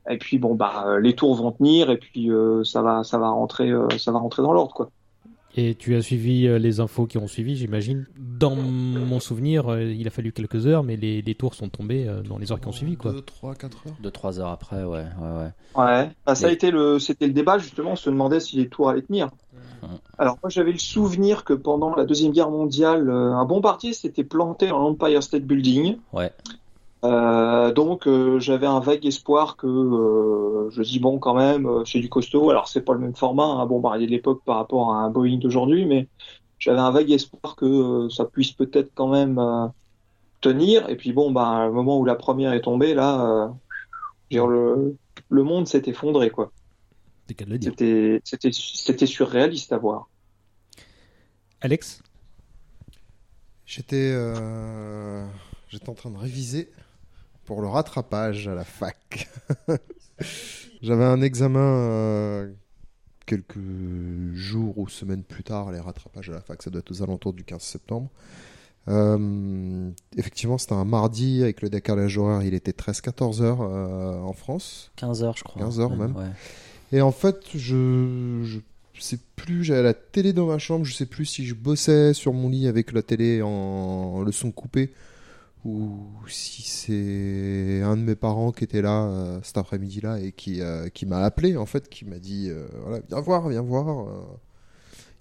et 0.09 0.17
puis 0.17 0.39
bon 0.39 0.55
bah 0.55 0.99
les 1.01 1.15
tours 1.15 1.35
vont 1.35 1.51
tenir 1.51 1.89
et 1.91 1.97
puis 1.97 2.29
ça 2.63 2.81
va 2.81 3.03
ça 3.03 3.17
va 3.17 3.29
rentrer 3.29 3.71
ça 3.97 4.11
va 4.13 4.19
rentrer 4.19 4.41
dans 4.41 4.53
l'ordre 4.53 4.73
quoi. 4.73 4.89
Et 5.59 5.73
tu 5.73 5.95
as 5.95 6.03
suivi 6.03 6.45
euh, 6.45 6.59
les 6.59 6.79
infos 6.79 7.07
qui 7.07 7.17
ont 7.17 7.27
suivi, 7.27 7.55
j'imagine. 7.55 8.05
Dans 8.15 8.55
mon 8.55 9.19
souvenir, 9.19 9.71
euh, 9.71 9.81
il 9.81 10.07
a 10.07 10.11
fallu 10.11 10.31
quelques 10.31 10.67
heures, 10.67 10.83
mais 10.83 10.97
les, 10.97 11.23
les 11.23 11.33
tours 11.33 11.55
sont 11.55 11.67
tombés 11.67 12.07
euh, 12.07 12.21
dans 12.21 12.37
les 12.37 12.51
heures 12.51 12.61
qui 12.61 12.67
ont 12.67 12.71
suivi, 12.71 12.95
quoi. 12.95 13.11
2, 13.11 13.21
3, 13.23 13.55
4 13.55 13.87
heures 13.87 13.93
2-3 14.03 14.39
heures 14.39 14.49
après, 14.49 14.83
ouais. 14.83 15.05
ouais, 15.19 15.41
ouais. 15.75 15.83
Ouais, 15.83 16.11
bah, 16.27 16.35
ça 16.35 16.47
a 16.47 16.51
été 16.51 16.69
le, 16.69 16.99
c'était 16.99 17.25
le 17.25 17.33
débat 17.33 17.57
justement. 17.57 17.93
On 17.93 17.95
se 17.95 18.07
demandait 18.11 18.39
si 18.39 18.55
les 18.57 18.69
tours 18.69 18.89
allaient 18.89 19.01
tenir. 19.01 19.31
Alors 20.17 20.37
moi 20.43 20.49
j'avais 20.49 20.71
le 20.71 20.79
souvenir 20.79 21.43
que 21.43 21.53
pendant 21.53 21.95
la 21.95 22.03
deuxième 22.03 22.31
guerre 22.31 22.49
mondiale, 22.49 23.09
un 23.09 23.45
bombardier 23.45 23.93
s'était 23.93 24.23
planté 24.23 24.67
dans 24.67 24.79
l'Empire 24.79 25.23
State 25.23 25.43
Building. 25.43 25.97
Ouais. 26.13 26.31
Euh, 27.03 27.71
donc 27.71 28.07
euh, 28.07 28.39
j'avais 28.39 28.65
un 28.65 28.79
vague 28.79 29.05
espoir 29.05 29.55
que 29.55 29.67
euh, 29.67 30.69
je 30.71 30.81
dis 30.81 30.99
bon 30.99 31.19
quand 31.19 31.35
même 31.35 31.67
euh, 31.67 31.85
c'est 31.85 31.99
du 31.99 32.09
costaud. 32.09 32.49
Alors 32.49 32.67
c'est 32.67 32.81
pas 32.81 32.93
le 32.93 32.99
même 32.99 33.15
format 33.15 33.45
un 33.45 33.65
bombardier 33.67 34.07
de 34.07 34.11
l'époque 34.11 34.41
par 34.43 34.57
rapport 34.57 34.93
à 34.93 34.97
un 34.97 35.09
Boeing 35.11 35.37
d'aujourd'hui, 35.37 35.85
mais 35.85 36.07
j'avais 36.57 36.79
un 36.79 36.89
vague 36.89 37.11
espoir 37.11 37.55
que 37.55 37.65
euh, 37.65 38.09
ça 38.09 38.25
puisse 38.25 38.51
peut-être 38.51 38.91
quand 38.95 39.09
même 39.09 39.37
euh, 39.37 39.67
tenir. 40.41 40.89
Et 40.89 40.95
puis 40.97 41.13
bon 41.13 41.31
bah 41.31 41.67
au 41.69 41.73
moment 41.73 41.99
où 41.99 42.05
la 42.05 42.15
première 42.15 42.53
est 42.53 42.61
tombée 42.61 42.95
là, 42.95 43.45
euh, 43.45 43.47
dire, 44.31 44.47
le 44.47 44.97
le 45.29 45.43
monde 45.43 45.67
s'est 45.67 45.83
effondré 45.85 46.31
quoi. 46.31 46.51
Le. 47.45 47.59
C'était 47.61 48.21
c'était 48.23 48.51
c'était 48.51 49.05
surréaliste 49.05 49.71
à 49.71 49.77
voir. 49.77 50.09
Alex? 51.61 52.01
J'étais 53.65 54.11
euh, 54.15 55.27
j'étais 55.67 55.89
en 55.89 55.93
train 55.93 56.09
de 56.09 56.17
réviser 56.17 56.71
pour 57.47 57.61
le 57.61 57.69
rattrapage 57.69 58.47
à 58.49 58.53
la 58.53 58.65
fac. 58.65 59.29
J'avais 60.81 61.05
un 61.05 61.21
examen 61.21 61.59
euh, 61.59 62.51
quelques 63.25 63.57
jours 64.33 64.77
ou 64.77 64.89
semaines 64.89 65.23
plus 65.23 65.43
tard, 65.43 65.71
les 65.71 65.79
rattrapages 65.79 66.29
à 66.29 66.33
la 66.33 66.41
fac, 66.41 66.61
ça 66.61 66.69
doit 66.69 66.79
être 66.79 66.91
aux 66.91 67.01
alentours 67.01 67.33
du 67.33 67.45
15 67.45 67.61
septembre. 67.61 68.09
Euh, 68.89 69.89
effectivement, 70.17 70.57
c'était 70.57 70.73
un 70.73 70.85
mardi 70.85 71.41
avec 71.41 71.61
le 71.61 71.69
décalage 71.69 72.17
horaire, 72.17 72.43
il 72.43 72.53
était 72.53 72.71
13-14 72.71 73.41
heures 73.41 73.61
euh, 73.61 74.19
en 74.19 74.33
France. 74.33 74.91
15 74.97 75.23
heures, 75.23 75.37
je 75.37 75.43
crois. 75.43 75.61
15 75.61 75.79
heures 75.79 75.95
même. 75.95 76.15
Ouais. 76.17 76.31
Et 76.91 77.01
en 77.01 77.11
fait, 77.11 77.37
je, 77.55 78.43
je 78.93 79.01
sais 79.01 79.19
plus, 79.37 79.63
j'avais 79.63 79.83
la 79.83 79.93
télé 79.93 80.33
dans 80.33 80.47
ma 80.47 80.57
chambre, 80.57 80.83
je 80.83 80.93
sais 80.93 81.05
plus 81.05 81.25
si 81.25 81.45
je 81.45 81.55
bossais 81.55 82.13
sur 82.13 82.33
mon 82.33 82.49
lit 82.49 82.67
avec 82.67 82.91
la 82.91 83.01
télé 83.01 83.41
en 83.41 84.21
le 84.21 84.33
son 84.33 84.51
coupé 84.51 84.91
ou 85.67 86.07
si 86.27 86.61
c'est 86.61 87.81
un 87.83 87.97
de 87.97 88.01
mes 88.01 88.15
parents 88.15 88.53
qui 88.53 88.63
était 88.63 88.81
là 88.81 89.03
euh, 89.03 89.39
cet 89.43 89.57
après-midi-là 89.57 90.17
et 90.21 90.31
qui, 90.31 90.61
euh, 90.61 90.87
qui 90.87 91.05
m'a 91.05 91.19
appelé 91.19 91.57
en 91.57 91.65
fait, 91.65 91.89
qui 91.89 92.05
m'a 92.05 92.19
dit 92.19 92.47
euh, 92.49 92.67
voilà, 92.83 93.01
viens 93.09 93.19
voir, 93.19 93.49
viens 93.49 93.61
voir. 93.61 94.07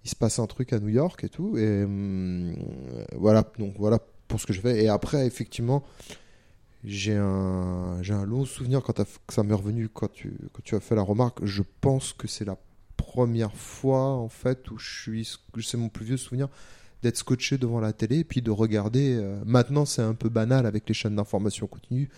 il 0.04 0.08
se 0.08 0.14
passe 0.14 0.38
un 0.38 0.46
truc 0.46 0.72
à 0.72 0.78
New 0.78 0.88
York 0.88 1.24
et 1.24 1.28
tout. 1.28 1.58
Et 1.58 1.82
hum, 1.82 2.54
voilà, 3.16 3.44
donc 3.58 3.74
voilà 3.76 3.98
pour 4.28 4.40
ce 4.40 4.46
que 4.46 4.52
je 4.52 4.60
fais. 4.60 4.84
Et 4.84 4.88
après, 4.88 5.26
effectivement, 5.26 5.82
j'ai 6.84 7.16
un, 7.16 8.00
j'ai 8.02 8.14
un 8.14 8.24
long 8.24 8.44
souvenir 8.44 8.82
quand 8.82 9.02
ça 9.28 9.42
m'est 9.42 9.54
revenu 9.54 9.88
quand 9.88 10.12
tu, 10.12 10.38
quand 10.52 10.62
tu 10.62 10.76
as 10.76 10.80
fait 10.80 10.94
la 10.94 11.02
remarque. 11.02 11.44
Je 11.44 11.64
pense 11.80 12.12
que 12.12 12.28
c'est 12.28 12.44
la 12.44 12.56
première 12.96 13.56
fois 13.56 14.12
en 14.12 14.28
fait 14.28 14.70
où 14.70 14.78
je 14.78 15.02
suis, 15.02 15.38
c'est 15.60 15.76
mon 15.76 15.88
plus 15.88 16.04
vieux 16.04 16.16
souvenir 16.16 16.48
d'être 17.02 17.16
scotché 17.16 17.58
devant 17.58 17.80
la 17.80 17.92
télé 17.92 18.20
et 18.20 18.24
puis 18.24 18.42
de 18.42 18.50
regarder. 18.50 19.14
euh, 19.14 19.40
maintenant, 19.44 19.84
c'est 19.84 20.02
un 20.02 20.14
peu 20.14 20.28
banal 20.28 20.66
avec 20.66 20.88
les 20.88 20.94
chaînes 20.94 21.16
d'information 21.16 21.66
continue. 21.66 22.08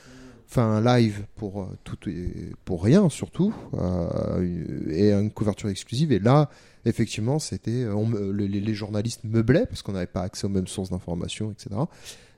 Enfin, 0.49 0.63
un 0.63 0.81
live 0.99 1.27
pour 1.37 1.63
euh, 1.63 1.67
tout 1.85 1.99
et 2.09 2.53
pour 2.65 2.83
rien 2.83 3.11
surtout 3.11 3.55
euh, 3.75 4.89
et 4.89 5.13
une 5.13 5.31
couverture 5.31 5.69
exclusive. 5.69 6.11
Et 6.11 6.19
là, 6.19 6.49
effectivement, 6.87 7.39
c'était 7.39 7.87
les, 8.33 8.49
les 8.49 8.75
journalistes 8.75 9.25
meublaient 9.25 9.67
parce 9.67 9.83
qu'on 9.83 9.93
n'avait 9.93 10.07
pas 10.07 10.23
accès 10.23 10.47
aux 10.47 10.51
mêmes 10.51 10.67
sources 10.67 10.91
d'information, 10.91 11.51
etc 11.51 11.77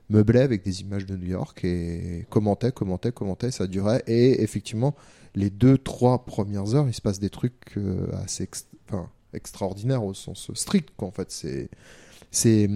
meublaient 0.09 0.41
avec 0.41 0.61
des 0.61 0.81
images 0.81 1.05
de 1.05 1.15
New 1.15 1.27
York 1.27 1.63
et 1.63 2.25
commentaient, 2.29 2.73
commentaient, 2.73 3.13
commentaient, 3.13 3.49
ça 3.49 3.65
durait. 3.65 4.03
Et 4.07 4.43
effectivement, 4.43 4.93
les 5.35 5.49
deux, 5.49 5.77
trois 5.77 6.25
premières 6.25 6.75
heures, 6.75 6.89
il 6.89 6.93
se 6.93 7.01
passe 7.01 7.17
des 7.17 7.29
trucs 7.29 7.77
assez 8.21 8.45
extraordinaires 9.33 10.03
au 10.03 10.13
sens 10.13 10.51
strict. 10.53 10.89
Quoi, 10.97 11.07
en 11.07 11.11
fait, 11.11 11.31
c'est, 11.31 11.69
c'est, 12.31 12.69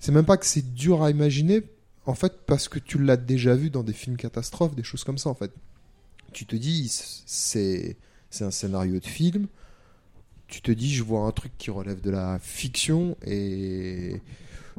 c'est 0.00 0.12
même 0.12 0.24
pas 0.26 0.36
que 0.36 0.46
c'est 0.46 0.74
dur 0.74 1.02
à 1.02 1.10
imaginer, 1.10 1.62
en 2.06 2.14
fait, 2.14 2.32
parce 2.46 2.68
que 2.68 2.78
tu 2.78 2.98
l'as 2.98 3.16
déjà 3.16 3.54
vu 3.54 3.70
dans 3.70 3.82
des 3.84 3.92
films 3.92 4.16
catastrophes, 4.16 4.74
des 4.74 4.82
choses 4.82 5.04
comme 5.04 5.18
ça, 5.18 5.30
en 5.30 5.34
fait. 5.34 5.52
Tu 6.32 6.46
te 6.46 6.56
dis, 6.56 6.88
c'est, 7.26 7.96
c'est 8.30 8.44
un 8.44 8.50
scénario 8.50 9.00
de 9.00 9.06
film. 9.06 9.46
Tu 10.46 10.62
te 10.62 10.70
dis, 10.72 10.94
je 10.94 11.02
vois 11.02 11.20
un 11.22 11.32
truc 11.32 11.52
qui 11.58 11.70
relève 11.70 12.00
de 12.00 12.10
la 12.10 12.38
fiction 12.40 13.16
et 13.26 14.22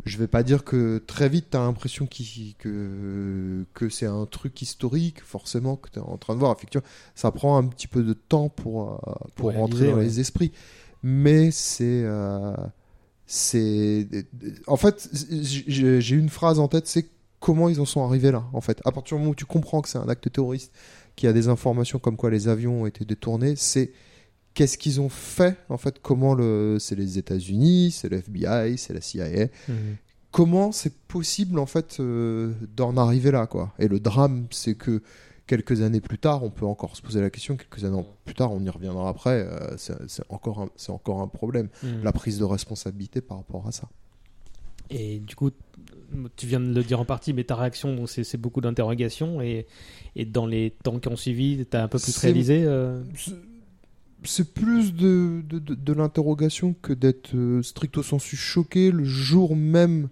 je 0.05 0.17
vais 0.17 0.27
pas 0.27 0.41
dire 0.43 0.63
que 0.63 0.97
très 1.05 1.29
vite 1.29 1.47
tu 1.51 1.57
as 1.57 1.59
l'impression 1.59 2.07
que, 2.07 3.65
que 3.73 3.89
c'est 3.89 4.05
un 4.07 4.25
truc 4.25 4.61
historique, 4.61 5.21
forcément, 5.23 5.75
que 5.75 5.89
tu 5.89 5.99
es 5.99 6.01
en 6.01 6.17
train 6.17 6.33
de 6.33 6.39
voir. 6.39 6.55
Effectivement, 6.57 6.87
ça 7.13 7.31
prend 7.31 7.57
un 7.57 7.65
petit 7.67 7.87
peu 7.87 8.03
de 8.03 8.13
temps 8.13 8.49
pour, 8.49 8.93
euh, 8.93 9.13
pour 9.35 9.51
Pour 9.51 9.53
rentrer 9.53 9.91
dans 9.91 9.97
les 9.97 10.19
esprits. 10.19 10.51
Mais 11.03 11.51
c'est. 11.51 12.03
euh, 12.03 12.55
c'est 13.31 14.07
En 14.65 14.75
fait, 14.75 15.07
j'ai 15.31 16.15
une 16.15 16.29
phrase 16.29 16.59
en 16.59 16.67
tête 16.67 16.88
c'est 16.88 17.05
comment 17.39 17.69
ils 17.69 17.79
en 17.79 17.86
sont 17.86 18.03
arrivés 18.03 18.31
là, 18.31 18.43
en 18.53 18.59
fait. 18.59 18.81
À 18.86 18.91
partir 18.91 19.15
du 19.15 19.21
moment 19.21 19.31
où 19.31 19.36
tu 19.36 19.45
comprends 19.45 19.81
que 19.81 19.88
c'est 19.88 20.00
un 20.00 20.09
acte 20.09 20.29
terroriste, 20.31 20.74
qu'il 21.15 21.27
y 21.27 21.29
a 21.29 21.33
des 21.33 21.48
informations 21.48 22.00
comme 22.00 22.17
quoi 22.17 22.31
les 22.31 22.48
avions 22.48 22.81
ont 22.81 22.86
été 22.88 23.05
détournés, 23.05 23.55
c'est 23.55 23.91
qu'est-ce 24.55 24.79
qu'ils 24.79 25.00
ont 25.00 25.09
fait 25.09 25.55
en 25.69 25.77
fait 25.77 26.00
comment 26.01 26.33
le 26.33 26.77
c'est 26.79 26.95
les 26.95 27.19
États-Unis 27.19 27.91
c'est 27.91 28.09
le 28.09 28.17
FBI 28.17 28.77
c'est 28.79 28.93
la 28.93 29.00
CIA 29.00 29.45
Mhm. 29.67 29.75
comment 30.31 30.71
c'est 30.71 30.93
possible 31.07 31.59
en 31.59 31.67
fait 31.67 32.00
euh, 32.00 32.51
d'en 32.75 32.98
arriver 32.98 33.29
là 33.31 33.45
quoi 33.45 33.74
et 33.77 33.88
le 33.88 34.00
drame 34.00 34.48
c'est 34.50 34.74
que 34.74 35.03
quelques 35.50 35.82
années 35.82 36.00
plus 36.01 36.20
tard 36.20 36.44
on 36.44 36.51
peut 36.51 36.65
encore 36.65 36.96
se 36.96 37.01
poser 37.01 37.20
la 37.22 37.29
question 37.29 37.58
quelques 37.58 37.84
années 37.84 38.03
plus 38.25 38.36
tard 38.36 38.51
on 38.53 38.62
y 38.63 38.70
reviendra 38.70 39.10
après 39.10 39.38
euh, 39.48 39.75
c'est 39.77 40.24
encore 40.29 40.58
un, 40.62 40.70
encore 40.94 41.22
un 41.22 41.27
problème 41.27 41.68
Mhm. 41.84 42.03
la 42.03 42.12
prise 42.13 42.38
de 42.39 42.46
responsabilité 42.46 43.20
par 43.22 43.38
rapport 43.38 43.65
à 43.68 43.72
ça 43.72 43.88
Et 44.91 45.20
du 45.20 45.36
coup, 45.36 45.51
tu 46.36 46.48
viens 46.48 46.60
de 46.60 46.74
le 46.74 46.84
dire 46.84 47.00
en 47.00 47.06
partie, 47.06 47.32
mais 47.34 47.44
ta 47.44 47.56
réaction, 47.56 48.08
c'est 48.08 48.38
beaucoup 48.41 48.60
d'interrogations. 48.62 49.39
Et, 49.39 49.68
et 50.15 50.25
dans 50.25 50.48
les 50.48 50.72
temps 50.84 50.98
qui 51.00 51.08
ont 51.10 51.15
suivi, 51.15 51.63
tu 51.70 51.77
as 51.77 51.84
un 51.84 51.88
peu 51.88 52.00
plus 52.00 52.18
réalisé 52.18 52.63
euh, 52.65 53.03
c'est- 54.24 54.51
plus 54.51 54.94
de, 54.96 55.44
de, 55.48 55.60
de- 55.60 55.75
de 55.75 55.94
l'interrogation 55.94 56.74
que 56.82 56.94
d'être 56.94 57.36
euh, 57.36 57.62
stricto 57.62 58.01
sensu 58.01 58.36
choqué 58.36 58.89
le 58.91 59.03
jour 59.03 59.56
même. 59.56 60.10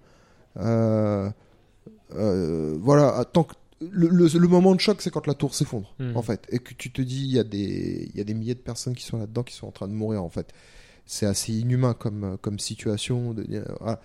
euh, 2.16 2.78
voilà, 2.80 3.26
tant 3.34 3.44
que 3.44 3.54
le, 3.82 4.08
le- 4.08 4.28
le 4.40 4.48
moment 4.48 4.74
de 4.76 4.80
choc, 4.80 5.02
c'est 5.02 5.10
quand 5.12 5.28
la 5.28 5.34
tour 5.36 5.54
s'effondre, 5.56 5.94
Mhm. 6.00 6.18
en 6.18 6.22
fait, 6.22 6.48
et 6.50 6.60
que 6.60 6.74
tu 6.74 6.92
te 6.92 7.02
dis, 7.02 7.24
il 7.26 7.32
y 7.32 7.40
a 7.40 7.44
des, 7.44 8.10
y 8.16 8.22
a 8.22 8.24
des 8.24 8.34
milliers 8.34 8.56
de 8.56 8.60
personnes 8.60 8.96
qui 8.96 9.04
sont 9.04 9.18
là-dedans, 9.18 9.44
qui 9.44 9.54
sont 9.54 9.68
en 9.68 9.72
train 9.72 9.88
de 9.88 9.94
mourir, 9.94 10.24
en 10.24 10.30
fait. 10.30 10.52
C'est 11.06 11.26
assez 11.26 11.54
inhumain 11.54 11.94
comme, 11.94 12.38
comme 12.42 12.60
situation. 12.60 13.34
De, 13.34 13.44
dire, 13.44 13.64
voilà. 13.80 14.02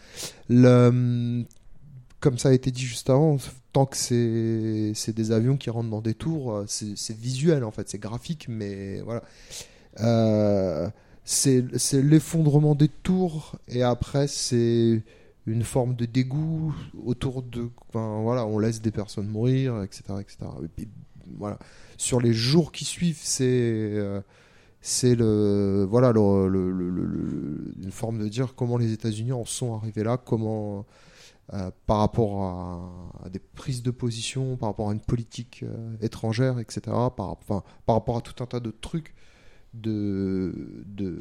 Le, 0.48 1.44
comme 2.20 2.38
ça 2.38 2.50
a 2.50 2.52
été 2.52 2.70
dit 2.70 2.82
juste 2.84 3.10
avant, 3.10 3.38
tant 3.72 3.86
que 3.86 3.96
c'est 3.96 5.12
des 5.12 5.32
avions 5.32 5.56
qui 5.56 5.70
rentrent 5.70 5.90
dans 5.90 6.00
des 6.02 6.14
tours, 6.14 6.52
euh, 6.52 6.64
c'est 6.68 7.16
visuel 7.16 7.64
en 7.64 7.70
fait, 7.72 7.88
c'est 7.88 7.98
graphique, 7.98 8.46
mais 8.48 9.00
voilà. 9.00 9.22
Euh, 10.00 10.88
c'est 11.24 11.64
l'effondrement 11.92 12.74
des 12.74 12.88
tours 12.88 13.56
et 13.68 13.82
après 13.82 14.26
c'est 14.28 15.02
une 15.46 15.64
forme 15.64 15.94
de 15.94 16.04
dégoût 16.04 16.74
autour 17.04 17.42
de. 17.42 17.68
Enfin, 17.88 18.20
voilà, 18.22 18.46
on 18.46 18.58
laisse 18.58 18.80
des 18.80 18.92
personnes 18.92 19.28
mourir, 19.28 19.82
etc. 19.82 20.02
etc. 20.20 20.36
Et 20.64 20.68
puis, 20.68 20.88
voilà. 21.36 21.58
Sur 21.96 22.20
les 22.20 22.32
jours 22.32 22.72
qui 22.72 22.84
suivent, 22.84 23.20
c'est. 23.20 23.44
euh, 23.44 24.20
c'est 24.84 25.14
le 25.14 25.86
voilà 25.88 26.10
le, 26.10 27.72
une 27.80 27.92
forme 27.92 28.18
de 28.18 28.28
dire 28.28 28.54
comment 28.56 28.76
les 28.76 28.92
États-Unis 28.92 29.32
en 29.32 29.44
sont 29.44 29.76
arrivés 29.76 30.02
là, 30.02 30.16
comment 30.16 30.84
euh, 31.54 31.70
par 31.86 31.98
rapport 31.98 32.42
à, 33.24 33.28
des 33.28 33.38
prises 33.38 33.82
de 33.82 33.90
position, 33.90 34.56
par 34.56 34.70
rapport 34.70 34.90
à 34.90 34.92
une 34.92 35.00
politique 35.00 35.64
euh, 35.64 35.96
étrangère, 36.00 36.58
etc. 36.58 36.80
Par, 37.16 37.36
par 37.46 37.64
rapport 37.86 38.16
à 38.16 38.20
tout 38.22 38.42
un 38.42 38.46
tas 38.46 38.60
de 38.60 38.70
trucs 38.70 39.14
de 39.74 40.52
de, 40.86 41.16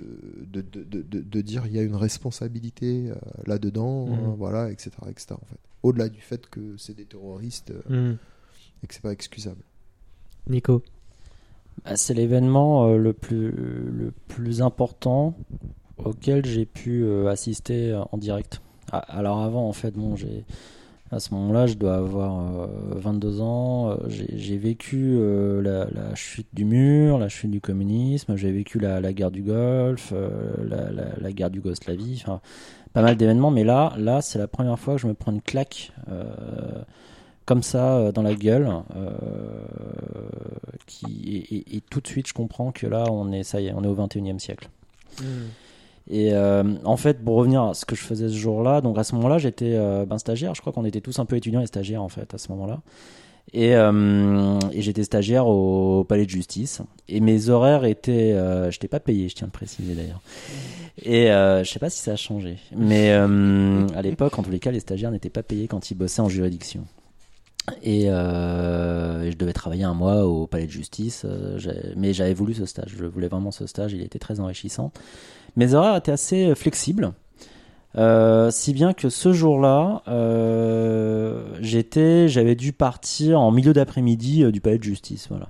de, 0.51 0.61
de, 0.61 1.21
de, 1.21 1.41
dire 1.41 1.63
il 1.67 1.73
y 1.73 1.79
a 1.79 1.83
une 1.83 1.95
responsabilité 1.95 3.09
euh, 3.09 3.15
là-dedans, 3.45 4.07
Mhm. 4.07 4.13
euh, 4.13 4.33
voilà, 4.37 4.71
etc., 4.71 4.91
etc. 5.09 5.27
En 5.41 5.45
fait, 5.45 5.59
au-delà 5.83 6.09
du 6.09 6.19
fait 6.21 6.47
que 6.49 6.75
c'est 6.77 6.95
des 6.95 7.05
terroristes 7.05 7.71
euh, 7.71 7.81
Mhm. 8.11 8.17
et 8.83 8.87
que 8.87 8.93
c'est 8.93 9.01
pas 9.03 9.13
excusable. 9.13 9.63
Nico 10.49 10.83
bah, 11.85 11.95
C'est 11.95 12.13
l'événement 12.13 12.87
euh, 12.87 12.97
le, 12.97 13.13
plus, 13.13 13.51
le 13.51 14.11
plus 14.27 14.61
important 14.61 15.33
auquel 16.03 16.45
j'ai 16.45 16.65
pu 16.65 17.03
euh, 17.03 17.27
assister 17.27 17.93
en 18.11 18.17
direct. 18.17 18.61
Ah, 18.91 18.97
alors 18.99 19.39
avant, 19.39 19.67
en 19.69 19.73
fait, 19.73 19.91
bon, 19.95 20.15
j'ai 20.15 20.43
à 21.11 21.19
ce 21.19 21.33
moment-là, 21.33 21.67
je 21.67 21.73
dois 21.73 21.95
avoir 21.95 22.67
22 22.95 23.41
ans. 23.41 23.97
J'ai 24.07 24.57
vécu 24.57 25.19
la, 25.61 25.85
la, 25.91 26.15
chute 26.15 26.47
du 26.53 26.65
mur, 26.65 27.17
la 27.17 27.27
chute 27.27 27.51
du 27.51 27.61
communisme. 27.61 28.35
J'ai 28.35 28.51
vécu 28.51 28.79
la, 28.79 29.01
guerre 29.13 29.31
du 29.31 29.41
Golfe, 29.41 30.13
la, 30.63 31.31
guerre 31.33 31.49
d'Yougoslavie. 31.49 32.21
Enfin, 32.23 32.39
pas 32.93 33.01
mal 33.01 33.17
d'événements. 33.17 33.51
Mais 33.51 33.63
là, 33.63 33.93
là, 33.97 34.21
c'est 34.21 34.39
la 34.39 34.47
première 34.47 34.79
fois 34.79 34.95
que 34.95 35.01
je 35.01 35.07
me 35.07 35.13
prends 35.13 35.33
une 35.33 35.41
claque 35.41 35.91
comme 37.51 37.63
ça 37.63 37.97
euh, 37.97 38.11
dans 38.13 38.21
la 38.21 38.33
gueule. 38.33 38.69
Euh, 38.95 39.11
et, 41.09 41.81
tout 41.89 41.99
de 41.99 42.07
suite, 42.07 42.27
je 42.27 42.33
comprends 42.33 42.71
que 42.71 42.87
là, 42.87 43.03
on 43.09 43.31
est, 43.31 43.43
ça 43.43 43.59
y 43.59 43.67
est, 43.67 43.73
on 43.73 43.83
est 43.83 43.87
au 43.87 43.95
21e 43.95 44.39
siècle. 44.39 44.69
Hmm. 45.19 45.47
Et 46.09 46.33
euh, 46.33 46.63
en 46.83 46.97
fait, 46.97 47.23
pour 47.23 47.35
revenir 47.35 47.63
à 47.63 47.73
ce 47.73 47.85
que 47.85 47.95
je 47.95 48.01
faisais 48.01 48.27
ce 48.27 48.35
jour-là, 48.35 48.81
donc 48.81 48.97
à 48.97 49.03
ce 49.03 49.15
moment-là, 49.15 49.37
j'étais 49.37 49.77
ben, 50.05 50.17
stagiaire. 50.17 50.55
Je 50.55 50.61
crois 50.61 50.73
qu'on 50.73 50.85
était 50.85 51.01
tous 51.01 51.19
un 51.19 51.25
peu 51.25 51.35
étudiants 51.35 51.61
et 51.61 51.67
stagiaires 51.67 52.01
en 52.01 52.09
fait 52.09 52.33
à 52.33 52.37
ce 52.37 52.51
moment-là. 52.51 52.81
Et, 53.53 53.71
et 53.71 54.81
j'étais 54.81 55.03
stagiaire 55.03 55.47
au 55.47 56.03
palais 56.03 56.25
de 56.25 56.29
justice. 56.29 56.81
Et 57.07 57.19
mes 57.19 57.49
horaires 57.49 57.85
étaient, 57.85 58.33
je 58.33 58.67
n'étais 58.67 58.87
pas 58.87 58.99
payé, 58.99 59.29
je 59.29 59.35
tiens 59.35 59.45
à 59.45 59.47
le 59.47 59.51
préciser 59.51 59.93
d'ailleurs. 59.93 60.21
Et 61.03 61.27
je 61.27 61.69
sais 61.69 61.79
pas 61.79 61.89
si 61.89 61.99
ça 61.99 62.13
a 62.13 62.15
changé, 62.15 62.57
mais 62.75 63.11
à 63.11 64.01
l'époque, 64.01 64.37
en 64.37 64.43
tous 64.43 64.51
les 64.51 64.59
cas, 64.59 64.71
les 64.71 64.79
stagiaires 64.79 65.11
n'étaient 65.11 65.29
pas 65.29 65.43
payés 65.43 65.67
quand 65.67 65.91
ils 65.91 65.95
bossaient 65.95 66.21
en 66.21 66.29
juridiction. 66.29 66.85
Euh, 67.85 69.23
et, 69.23 69.31
je 69.31 69.37
devais 69.37 69.53
travailler 69.53 69.83
un 69.83 69.93
mois 69.93 70.25
au 70.25 70.47
palais 70.47 70.65
de 70.65 70.71
justice, 70.71 71.23
euh, 71.25 71.59
mais 71.95 72.13
j'avais 72.13 72.33
voulu 72.33 72.53
ce 72.53 72.65
stage. 72.65 72.93
Je 72.97 73.05
voulais 73.05 73.27
vraiment 73.27 73.51
ce 73.51 73.67
stage, 73.67 73.93
il 73.93 74.01
était 74.01 74.19
très 74.19 74.39
enrichissant. 74.39 74.91
Mes 75.55 75.73
horaires 75.73 75.95
étaient 75.95 76.11
assez 76.11 76.55
flexibles, 76.55 77.13
euh, 77.97 78.51
si 78.51 78.73
bien 78.73 78.93
que 78.93 79.09
ce 79.09 79.33
jour-là, 79.33 80.01
j'étais, 81.59 82.27
j'avais 82.27 82.55
dû 82.55 82.73
partir 82.73 83.39
en 83.41 83.51
milieu 83.51 83.73
d'après-midi 83.73 84.49
du 84.51 84.61
palais 84.61 84.77
de 84.77 84.83
justice. 84.83 85.27
Voilà. 85.29 85.49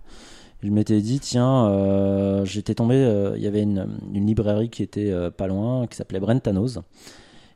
Je 0.63 0.69
m'étais 0.69 1.01
dit, 1.01 1.19
tiens, 1.19 2.43
j'étais 2.45 2.75
tombé, 2.75 2.95
il 3.35 3.41
y 3.41 3.47
avait 3.47 3.63
une, 3.63 3.87
librairie 4.13 4.69
qui 4.69 4.83
était 4.83 5.13
pas 5.37 5.47
loin, 5.47 5.87
qui 5.87 5.97
s'appelait 5.97 6.19
Brentanos, 6.19 6.79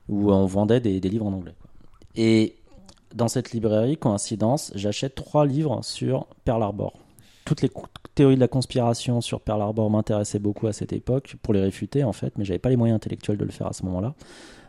où 0.08 0.32
on 0.32 0.46
vendait 0.46 0.80
des, 0.80 1.00
des 1.00 1.10
livres 1.10 1.26
en 1.26 1.34
anglais. 1.34 1.56
Et 2.16 2.56
dans 3.16 3.28
cette 3.30 3.52
librairie, 3.52 3.98
coïncidence, 3.98 4.72
j'achète 4.76 5.16
trois 5.16 5.46
livres 5.46 5.80
sur 5.84 6.28
Pearl 6.44 6.62
Harbor. 6.62 6.94
Toutes 7.46 7.62
les 7.62 7.70
théories 8.16 8.36
de 8.36 8.40
la 8.40 8.48
conspiration 8.48 9.22
sur 9.22 9.42
Pearl 9.42 9.62
Harbor 9.62 9.90
m'intéressaient 9.90 10.40
beaucoup 10.40 10.68
à 10.68 10.74
cette 10.74 10.94
époque, 10.94 11.36
pour 11.42 11.54
les 11.54 11.62
réfuter 11.62 12.04
en 12.04 12.14
fait, 12.14 12.38
mais 12.38 12.46
j'avais 12.46 12.60
pas 12.60 12.70
les 12.70 12.78
moyens 12.78 12.96
intellectuels 12.96 13.38
de 13.38 13.46
le 13.46 13.52
faire 13.52 13.68
à 13.68 13.74
ce 13.74 13.84
moment-là. 13.84 14.14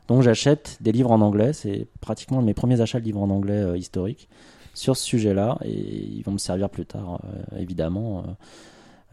Donc 0.09 0.23
j'achète 0.23 0.79
des 0.81 0.93
livres 0.93 1.11
en 1.11 1.21
anglais, 1.21 1.53
c'est 1.53 1.87
pratiquement 2.01 2.43
mes 2.43 2.55
premiers 2.55 2.81
achats 2.81 3.01
de 3.01 3.05
livres 3.05 3.23
en 3.23 3.31
anglais 3.31 3.55
euh, 3.55 3.77
historiques 3.77 4.29
sur 4.77 4.97
ce 4.97 5.05
sujet-là, 5.05 5.59
et 5.65 5.73
ils 5.73 6.23
vont 6.23 6.33
me 6.33 6.39
servir 6.39 6.69
plus 6.69 6.85
tard, 6.85 7.21
euh, 7.25 7.59
évidemment, 7.59 8.25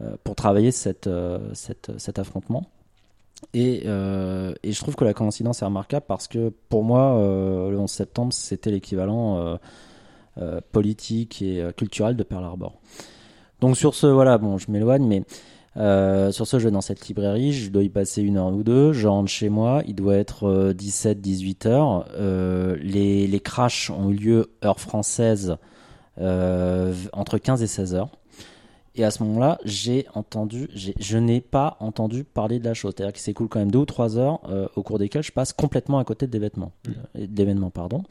euh, 0.02 0.16
pour 0.22 0.36
travailler 0.36 0.70
cette, 0.70 1.08
cet 1.54 2.18
affrontement. 2.18 2.66
Euh, 3.56 4.54
et, 4.62 4.72
je 4.72 4.80
trouve 4.80 4.94
que 4.94 5.04
la 5.04 5.14
coïncidence 5.14 5.62
est 5.62 5.64
remarquable 5.64 6.04
parce 6.06 6.28
que 6.28 6.52
pour 6.68 6.84
moi, 6.84 7.14
le 7.70 7.78
11 7.78 7.90
septembre, 7.90 8.32
c'était 8.32 8.70
l'équivalent 8.70 9.58
politique 10.72 11.42
et 11.42 11.66
culturel 11.76 12.16
de 12.16 12.22
Pearl 12.22 12.44
Harbor. 12.44 12.78
Donc 13.64 13.78
sur 13.78 13.94
ce, 13.94 14.06
voilà, 14.06 14.36
bon, 14.36 14.58
je 14.58 14.70
m'éloigne, 14.70 15.06
mais 15.06 15.22
sur 16.32 16.46
ce, 16.46 16.58
je 16.58 16.64
vais 16.66 16.70
dans 16.70 16.82
cette 16.82 17.08
librairie, 17.08 17.54
je 17.54 17.70
dois 17.70 17.82
y 17.82 17.88
passer 17.88 18.20
une 18.20 18.36
heure 18.36 18.52
ou 18.52 18.62
deux, 18.62 18.92
je 18.92 19.08
rentre 19.08 19.30
chez 19.30 19.48
moi, 19.48 19.82
il 19.86 19.94
doit 19.94 20.16
être 20.16 20.72
17-18 20.74 21.68
heures. 21.68 22.06
les, 22.82 23.26
les 23.26 23.40
crashs 23.40 23.90
ont 23.90 24.10
eu 24.10 24.16
lieu 24.16 24.50
heure 24.62 24.78
française 24.78 25.56
entre 26.18 27.38
15 27.38 27.62
et 27.62 27.66
16 27.66 27.94
heures. 27.94 28.10
Et 28.96 29.04
à 29.04 29.10
ce 29.10 29.22
moment-là, 29.24 29.58
j'ai 29.64 30.06
entendu, 30.14 30.68
je 30.74 31.18
n'ai 31.18 31.40
pas 31.40 31.76
entendu 31.80 32.22
parler 32.22 32.60
de 32.60 32.64
la 32.64 32.74
chose. 32.74 32.92
C'est-à-dire 32.94 33.12
qu'il 33.12 33.22
s'écoule 33.22 33.48
quand 33.48 33.58
même 33.58 33.70
deux 33.70 33.80
ou 33.80 33.86
trois 33.86 34.18
heures 34.18 34.40
euh, 34.48 34.68
au 34.76 34.82
cours 34.82 34.98
desquelles 34.98 35.24
je 35.24 35.32
passe 35.32 35.52
complètement 35.52 35.98
à 35.98 36.04
côté 36.04 36.28
d'événements, 36.28 36.70
mmh. 36.86 36.90
euh, 37.18 37.26
d'événements, 37.26 37.70
pardon. 37.70 38.04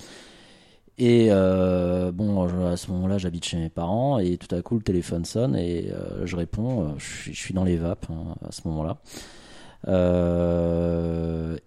Et 0.97 1.27
euh, 1.31 2.11
bon, 2.11 2.67
à 2.67 2.77
ce 2.77 2.91
moment-là, 2.91 3.17
j'habite 3.17 3.45
chez 3.45 3.57
mes 3.57 3.69
parents 3.69 4.19
et 4.19 4.37
tout 4.37 4.53
à 4.53 4.61
coup, 4.61 4.75
le 4.75 4.83
téléphone 4.83 5.25
sonne 5.25 5.55
et 5.55 5.91
je 6.23 6.35
réponds. 6.35 6.95
Je 6.97 7.31
suis, 7.31 7.53
dans 7.53 7.63
les 7.63 7.77
vapes 7.77 8.07
hein, 8.11 8.35
à 8.47 8.51
ce 8.51 8.67
moment-là. 8.67 8.97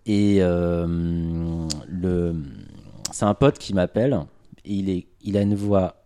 et 0.06 0.38
c'est 3.12 3.24
un 3.24 3.34
pote 3.34 3.58
qui 3.58 3.74
m'appelle. 3.74 4.20
Il 4.64 5.04
il 5.22 5.36
a 5.36 5.42
une 5.42 5.54
voix 5.54 5.96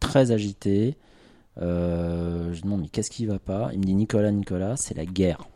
très 0.00 0.30
agitée. 0.30 0.96
Euh, 1.60 2.52
je 2.52 2.62
demande, 2.62 2.82
mais 2.82 2.88
qu'est-ce 2.88 3.10
qui 3.10 3.26
va 3.26 3.38
pas? 3.38 3.70
Il 3.72 3.80
me 3.80 3.84
dit, 3.84 3.94
Nicolas, 3.94 4.30
Nicolas, 4.30 4.76
c'est 4.76 4.94
la 4.94 5.06
guerre. 5.06 5.48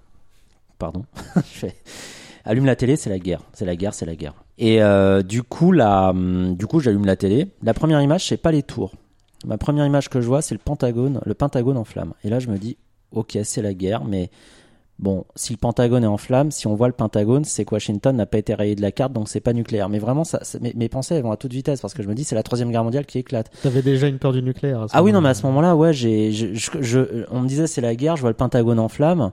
Pardon. 0.78 1.04
allume 2.44 2.66
la 2.66 2.76
télé, 2.76 2.96
c'est 2.96 3.11
la 3.11 3.18
guerre. 3.18 3.42
C'est 3.53 3.64
la 3.64 3.76
guerre, 3.76 3.94
c'est 3.94 4.07
la 4.07 4.16
guerre. 4.16 4.35
Et 4.59 4.83
euh, 4.83 5.22
du 5.22 5.42
coup, 5.42 5.72
la, 5.72 6.11
hum, 6.11 6.55
du 6.57 6.66
coup, 6.66 6.81
j'allume 6.81 7.07
la 7.07 7.16
télé. 7.16 7.48
La 7.62 7.74
première 7.74 8.00
image, 8.00 8.26
c'est 8.26 8.37
pas 8.37 8.53
les 8.53 8.62
tours. 8.62 8.92
Ma 9.46 9.57
première 9.57 9.87
image 9.87 10.11
que 10.11 10.20
je 10.20 10.26
vois, 10.26 10.42
c'est 10.42 10.55
le 10.55 10.61
Pentagone, 10.62 11.20
le 11.24 11.35
Pentagone 11.35 11.76
en 11.76 11.85
flammes. 11.85 12.12
Et 12.24 12.29
là, 12.29 12.40
je 12.40 12.48
me 12.48 12.59
dis, 12.59 12.76
ok, 13.12 13.38
c'est 13.42 13.62
la 13.62 13.72
guerre, 13.72 14.05
mais 14.05 14.31
Bon, 15.00 15.24
si 15.35 15.55
le 15.55 15.57
Pentagone 15.57 16.05
est 16.05 16.07
en 16.07 16.18
flammes, 16.18 16.50
si 16.50 16.66
on 16.66 16.74
voit 16.74 16.87
le 16.87 16.92
Pentagone, 16.92 17.44
c'est 17.46 17.64
que 17.64 17.74
Washington 17.74 18.14
n'a 18.14 18.26
pas 18.26 18.37
été 18.37 18.53
rayé 18.53 18.74
de 18.74 18.83
la 18.83 18.92
carte, 18.92 19.14
donc 19.14 19.31
c'est 19.31 19.40
pas 19.40 19.55
nucléaire. 19.55 19.88
Mais 19.88 19.98
vraiment, 19.98 20.24
ça, 20.24 20.40
mes, 20.61 20.88
pensées 20.90 21.14
elles 21.14 21.22
vont 21.22 21.33
à 21.33 21.38
toute 21.38 21.55
vitesse 21.55 21.81
parce 21.81 21.94
que 21.94 22.03
je 22.03 22.09
me 22.09 22.14
dis 22.14 22.22
c'est 22.22 22.35
la 22.35 22.42
troisième 22.42 22.70
guerre 22.70 22.85
mondiale 22.85 23.07
qui 23.07 23.18
éclate. 23.18 23.50
T'avais 23.62 23.81
déjà 23.81 24.09
une 24.09 24.18
peur 24.18 24.35
du 24.35 24.42
nucléaire. 24.42 24.88
ah 24.92 25.03
oui, 25.03 25.12
non, 25.12 25.22
mais 25.22 25.31
à 25.31 25.35
ce 25.35 25.46
moment-là, 25.46 25.74
ouais, 25.74 25.94
j'ai, 25.94 26.33
je, 26.33 27.24
on 27.31 27.40
me 27.40 27.48
disait 27.48 27.66
c'est 27.66 27.81
la 27.81 27.94
guerre, 27.94 28.16
je 28.16 28.20
vois 28.20 28.29
le 28.29 28.37
Pentagone 28.37 28.79
en 28.79 28.88
flammes. 28.88 29.31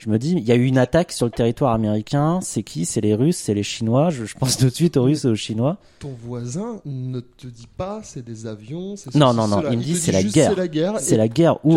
Je 0.00 0.08
me 0.08 0.18
dis, 0.18 0.32
il 0.32 0.42
y 0.42 0.50
a 0.50 0.54
eu 0.54 0.64
une 0.64 0.78
attaque 0.78 1.12
sur 1.12 1.26
le 1.26 1.30
territoire 1.30 1.74
américain. 1.74 2.38
C'est 2.40 2.62
qui? 2.62 2.86
C'est 2.86 3.02
les 3.02 3.14
Russes, 3.14 3.36
c'est 3.36 3.52
les 3.52 3.62
Chinois? 3.62 4.08
Je, 4.08 4.24
pense 4.34 4.56
tout 4.58 4.64
de 4.64 4.70
suite 4.70 4.96
aux 4.96 5.02
Russes 5.02 5.26
et 5.26 5.28
aux 5.28 5.34
Chinois. 5.34 5.76
Ton 5.98 6.16
voisin 6.24 6.80
ne 6.86 7.20
te 7.20 7.46
dit 7.46 7.68
pas 7.76 8.00
c'est 8.02 8.24
des 8.24 8.46
avions. 8.46 8.94
Non, 9.14 9.34
non, 9.34 9.46
non. 9.46 9.62
Il 9.70 9.76
me 9.76 9.82
dit 9.82 9.96
c'est 9.96 10.10
la, 10.10 10.22
guerre. 10.22 10.54
C'est 11.00 11.18
la 11.18 11.28
guerre. 11.28 11.64
Ou 11.66 11.76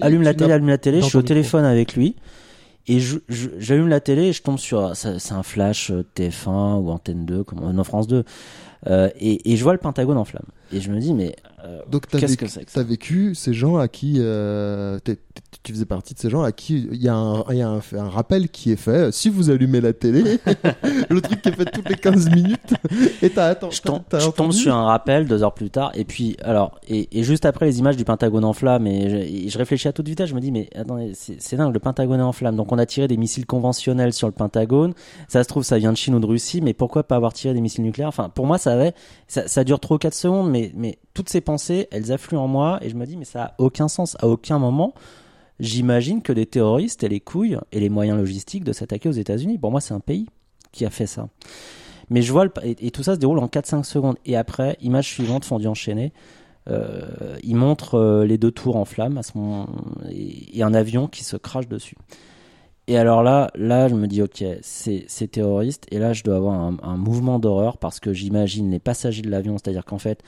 allume 0.00 0.22
la 0.22 0.34
télé, 0.34 0.52
allume 0.52 0.66
la 0.68 0.78
télé. 0.78 1.00
Je 1.00 1.06
suis 1.06 1.18
au 1.18 1.22
téléphone 1.22 1.64
avec 1.64 1.94
lui. 1.94 2.16
Et 2.88 2.98
j'allume 3.28 3.86
la 3.86 4.00
télé 4.00 4.24
et 4.24 4.32
je 4.32 4.42
tombe 4.42 4.58
sur. 4.58 4.96
C'est 4.96 5.32
un 5.32 5.44
flash 5.44 5.92
euh, 5.92 6.04
TF1 6.16 6.80
ou 6.80 6.90
Antenne 6.90 7.24
2, 7.24 7.44
comme, 7.44 7.60
non, 7.70 7.84
France 7.84 8.08
2. 8.08 8.24
Euh, 8.88 9.10
et, 9.20 9.52
et, 9.52 9.56
je 9.56 9.62
vois 9.62 9.74
le 9.74 9.78
Pentagone 9.78 10.16
en 10.16 10.24
flamme. 10.24 10.46
Et 10.72 10.80
je 10.80 10.90
me 10.90 10.98
dis, 10.98 11.12
mais 11.12 11.36
euh, 11.64 11.80
qu'est-ce 12.10 12.36
que 12.36 12.46
c'est 12.46 12.64
que 12.64 12.70
ça? 12.70 12.80
T'as 12.80 12.88
vécu 12.88 13.34
ces 13.34 13.52
gens 13.52 13.76
à 13.76 13.88
qui 13.88 14.16
euh, 14.18 14.98
tu 15.62 15.72
faisais 15.72 15.84
partie 15.84 16.14
de 16.14 16.18
ces 16.18 16.30
gens 16.30 16.42
à 16.42 16.52
qui 16.52 16.88
il 16.90 17.02
y 17.02 17.08
a, 17.08 17.14
un, 17.14 17.44
y 17.52 17.60
a 17.60 17.68
un, 17.68 17.80
un, 17.92 18.08
rappel 18.08 18.48
qui 18.48 18.72
est 18.72 18.76
fait. 18.76 19.12
Si 19.12 19.28
vous 19.28 19.50
allumez 19.50 19.80
la 19.80 19.92
télé, 19.92 20.38
le 21.10 21.20
truc 21.20 21.42
qui 21.42 21.48
est 21.48 21.52
fait 21.52 21.64
toutes 21.66 21.88
les 21.88 21.96
15 21.96 22.30
minutes, 22.30 22.74
et 23.22 23.30
t'as 23.30 23.54
Je, 23.70 23.80
tombe, 23.80 24.02
je 24.12 24.30
tombe 24.30 24.52
sur 24.52 24.74
un 24.74 24.84
rappel 24.84 25.26
deux 25.26 25.42
heures 25.42 25.54
plus 25.54 25.70
tard, 25.70 25.92
et 25.94 26.04
puis 26.04 26.36
alors 26.42 26.80
et, 26.88 27.08
et 27.12 27.22
juste 27.22 27.44
après 27.44 27.66
les 27.66 27.78
images 27.78 27.96
du 27.96 28.04
Pentagone 28.04 28.44
en 28.44 28.52
flamme, 28.52 28.86
et 28.86 29.46
je, 29.46 29.50
je 29.50 29.58
réfléchis 29.58 29.88
à 29.88 29.92
toute 29.92 30.08
vitesse, 30.08 30.28
je 30.28 30.34
me 30.34 30.40
dis 30.40 30.52
mais 30.52 30.70
attendez, 30.74 31.12
c'est 31.14 31.56
dingue, 31.56 31.72
le 31.72 31.80
Pentagone 31.80 32.20
est 32.20 32.24
en 32.24 32.32
flamme. 32.32 32.56
Donc 32.56 32.72
on 32.72 32.78
a 32.78 32.86
tiré 32.86 33.08
des 33.08 33.16
missiles 33.16 33.46
conventionnels 33.46 34.12
sur 34.12 34.28
le 34.28 34.32
Pentagone. 34.32 34.94
Ça 35.28 35.42
se 35.42 35.48
trouve 35.48 35.62
ça 35.62 35.78
vient 35.78 35.92
de 35.92 35.96
Chine 35.96 36.14
ou 36.14 36.20
de 36.20 36.26
Russie, 36.26 36.60
mais 36.60 36.74
pourquoi 36.74 37.02
pas 37.04 37.16
avoir 37.16 37.32
tiré 37.32 37.54
des 37.54 37.60
missiles 37.60 37.84
nucléaires? 37.84 38.08
Enfin 38.08 38.28
pour 38.28 38.46
moi 38.46 38.58
ça 38.58 38.72
avait 38.72 38.94
ça, 39.28 39.46
ça 39.48 39.64
dure 39.64 39.80
trop 39.80 39.98
4 39.98 40.14
secondes, 40.14 40.50
mais 40.50 40.72
mais 40.74 40.98
toutes 41.14 41.28
ces 41.28 41.40
pensées, 41.40 41.88
elles 41.90 42.12
affluent 42.12 42.38
en 42.38 42.48
moi 42.48 42.78
et 42.82 42.88
je 42.88 42.96
me 42.96 43.04
dis 43.04 43.16
mais 43.16 43.24
ça 43.24 43.44
a 43.44 43.54
aucun 43.58 43.88
sens. 43.88 44.16
À 44.20 44.26
aucun 44.26 44.58
moment, 44.58 44.94
j'imagine 45.60 46.22
que 46.22 46.32
des 46.32 46.46
terroristes 46.46 47.04
aient 47.04 47.08
les 47.08 47.20
couilles 47.20 47.58
et 47.72 47.80
les 47.80 47.88
moyens 47.88 48.18
logistiques 48.18 48.64
de 48.64 48.72
s'attaquer 48.72 49.08
aux 49.08 49.12
États-Unis. 49.12 49.58
Pour 49.58 49.70
moi, 49.70 49.80
c'est 49.80 49.94
un 49.94 50.00
pays 50.00 50.26
qui 50.72 50.84
a 50.84 50.90
fait 50.90 51.06
ça. 51.06 51.28
Mais 52.08 52.22
je 52.22 52.32
vois 52.32 52.46
et, 52.64 52.90
tout 52.90 53.02
ça 53.02 53.14
se 53.14 53.20
déroule 53.20 53.38
en 53.38 53.46
4-5 53.46 53.84
secondes. 53.84 54.16
Et 54.26 54.36
après, 54.36 54.76
image 54.80 55.06
suivante, 55.06 55.44
fondu 55.44 55.68
enchaîné. 55.68 56.12
Euh, 56.68 57.36
il 57.42 57.56
montre 57.56 57.94
euh, 57.94 58.26
les 58.26 58.36
deux 58.36 58.50
tours 58.50 58.76
en 58.76 58.84
flammes 58.84 59.16
à 59.16 59.22
ce 59.22 59.36
moment, 59.38 59.68
et, 60.10 60.62
un 60.62 60.74
avion 60.74 61.06
qui 61.06 61.24
se 61.24 61.36
crache 61.36 61.68
dessus. 61.68 61.96
Et 62.86 62.98
alors 62.98 63.22
là, 63.22 63.50
là, 63.54 63.88
je 63.88 63.94
me 63.94 64.06
dis, 64.08 64.20
ok, 64.20 64.44
c'est 64.62 65.30
terroriste. 65.30 65.86
Et 65.92 65.98
là, 65.98 66.12
je 66.12 66.24
dois 66.24 66.36
avoir 66.36 66.54
un 66.54 66.96
mouvement 66.96 67.38
d'horreur 67.38 67.78
parce 67.78 68.00
que 68.00 68.12
j'imagine 68.12 68.70
les 68.70 68.80
passagers 68.80 69.22
de 69.22 69.30
l'avion, 69.30 69.56
c'est-à-dire 69.58 69.84
qu'en 69.84 69.98
fait, 69.98 70.22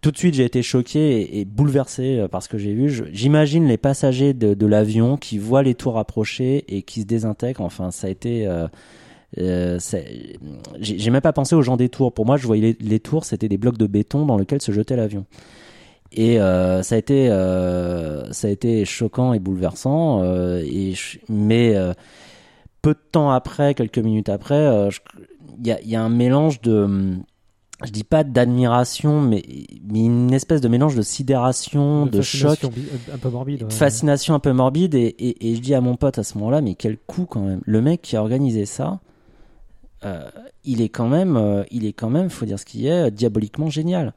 tout 0.00 0.10
de 0.10 0.16
suite 0.16 0.34
j'ai 0.34 0.44
été 0.44 0.62
choqué 0.62 1.40
et, 1.40 1.44
bouleversé 1.44 2.18
euh, 2.18 2.28
par 2.28 2.42
ce 2.42 2.48
que 2.48 2.58
j'ai 2.58 2.72
vu. 2.72 3.04
J'imagine 3.12 3.66
les 3.66 3.76
passagers 3.76 4.34
de, 4.34 4.66
l'avion 4.66 5.16
qui 5.16 5.38
voient 5.38 5.62
les 5.62 5.74
tours 5.74 5.98
approcher 5.98 6.64
et 6.68 6.82
qui 6.82 7.02
se 7.02 7.06
désintègrent. 7.06 7.62
Enfin, 7.62 7.90
ça 7.90 8.06
a 8.06 8.10
été. 8.10 8.46
Euh, 8.46 8.68
euh, 9.38 9.78
j'ai 10.80 11.10
même 11.10 11.20
pas 11.20 11.32
pensé 11.32 11.54
aux 11.54 11.62
gens 11.62 11.76
des 11.76 11.88
tours. 11.88 12.12
Pour 12.12 12.26
moi, 12.26 12.36
je 12.36 12.46
voyais 12.46 12.76
les, 12.80 13.00
tours, 13.00 13.24
c'était 13.24 13.48
des 13.48 13.58
blocs 13.58 13.76
de 13.76 13.86
béton 13.86 14.24
dans 14.24 14.38
lesquels 14.38 14.62
se 14.62 14.72
jetait 14.72 14.96
l'avion. 14.96 15.26
Et 16.12 16.36
ça 16.38 16.94
a 16.94 16.98
été 16.98 17.26
ça 17.28 18.48
a 18.48 18.50
été 18.50 18.84
choquant 18.84 19.32
et 19.32 19.40
bouleversant. 19.40 20.24
et 20.62 20.94
mais 21.28 21.74
peu 22.80 22.94
de 22.94 23.00
temps 23.10 23.30
après, 23.30 23.74
quelques 23.74 23.98
minutes 23.98 24.28
après, 24.28 24.90
je- 24.90 25.00
il 25.58 25.66
y, 25.66 25.72
a, 25.72 25.80
il 25.80 25.88
y 25.88 25.96
a 25.96 26.02
un 26.02 26.08
mélange 26.08 26.60
de 26.60 26.72
hum, 26.72 27.22
je 27.84 27.90
dis 27.90 28.04
pas 28.04 28.24
d'admiration, 28.24 29.20
mais, 29.20 29.42
mais 29.86 30.04
une 30.04 30.32
espèce 30.32 30.60
de 30.60 30.68
mélange 30.68 30.94
de 30.94 31.02
sidération, 31.02 32.06
de, 32.06 32.22
choc, 32.22 32.58
un 33.12 33.18
peu 33.18 33.28
morbide. 33.28 33.64
ouais. 33.64 33.70
fascination 33.70 34.34
un 34.34 34.38
peu 34.38 34.52
morbide. 34.52 34.94
Et, 34.94 35.14
et, 35.18 35.50
et 35.50 35.56
je 35.56 35.60
dis 35.60 35.74
à 35.74 35.80
mon 35.82 35.96
pote 35.96 36.18
à 36.18 36.24
ce 36.24 36.38
moment-là, 36.38 36.62
mais 36.62 36.74
quel 36.74 36.96
coup 36.96 37.26
quand 37.26 37.42
même. 37.42 37.60
Le 37.64 37.82
mec 37.82 38.00
qui 38.00 38.16
a 38.16 38.22
organisé 38.22 38.64
ça, 38.64 39.00
euh, 40.04 40.28
il 40.64 40.80
est 40.80 40.88
quand 40.88 41.08
même, 41.08 41.36
euh, 41.36 41.64
il 41.70 41.84
est 41.84 41.92
quand 41.92 42.10
même, 42.10 42.30
faut 42.30 42.46
dire 42.46 42.58
ce 42.58 42.64
qu'il 42.64 42.86
est, 42.86 43.06
euh, 43.06 43.10
diaboliquement 43.10 43.68
génial. 43.68 44.14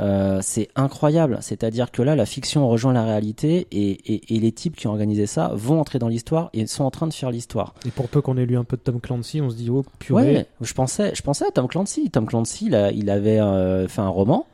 Euh, 0.00 0.38
c'est 0.42 0.68
incroyable. 0.76 1.38
C'est-à-dire 1.40 1.90
que 1.90 2.02
là, 2.02 2.14
la 2.14 2.24
fiction 2.24 2.68
rejoint 2.68 2.92
la 2.92 3.04
réalité 3.04 3.66
et, 3.72 3.90
et, 4.14 4.36
et 4.36 4.38
les 4.38 4.52
types 4.52 4.76
qui 4.76 4.86
ont 4.86 4.90
organisé 4.90 5.26
ça 5.26 5.50
vont 5.54 5.80
entrer 5.80 5.98
dans 5.98 6.06
l'histoire 6.06 6.50
et 6.52 6.66
sont 6.68 6.84
en 6.84 6.90
train 6.92 7.08
de 7.08 7.12
faire 7.12 7.32
l'histoire. 7.32 7.74
Et 7.84 7.90
pour 7.90 8.08
peu 8.08 8.20
qu'on 8.20 8.36
ait 8.36 8.46
lu 8.46 8.56
un 8.56 8.62
peu 8.64 8.76
de 8.76 8.82
Tom 8.82 9.00
Clancy, 9.00 9.40
on 9.40 9.50
se 9.50 9.56
dit, 9.56 9.70
oh 9.70 9.84
purée. 9.98 10.32
Ouais, 10.34 10.46
je 10.60 10.72
pensais, 10.72 11.12
je 11.16 11.22
pensais 11.22 11.44
à 11.46 11.50
Tom 11.50 11.66
Clancy. 11.66 12.10
Tom 12.10 12.26
Clancy, 12.26 12.66
il, 12.66 12.74
a- 12.76 12.92
il 12.92 13.10
avait 13.10 13.40
euh, 13.40 13.88
fait 13.88 14.00
un 14.00 14.08
roman 14.08 14.46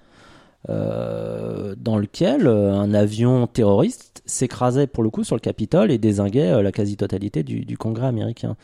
euh, 0.71 1.75
dans 1.79 1.99
lequel 1.99 2.47
euh, 2.47 2.73
un 2.73 2.95
avion 2.95 3.47
terroriste 3.47 4.23
s'écrasait 4.27 4.87
pour 4.87 5.03
le 5.03 5.11
coup 5.11 5.25
sur 5.25 5.37
le 5.37 5.41
Capitole 5.41 5.91
et 5.91 5.99
désinguait 5.99 6.51
euh, 6.53 6.63
la 6.63 6.73
quasi-totalité 6.73 7.43
du, 7.43 7.65
du 7.67 7.77
Congrès 7.77 8.07
américain. 8.07 8.57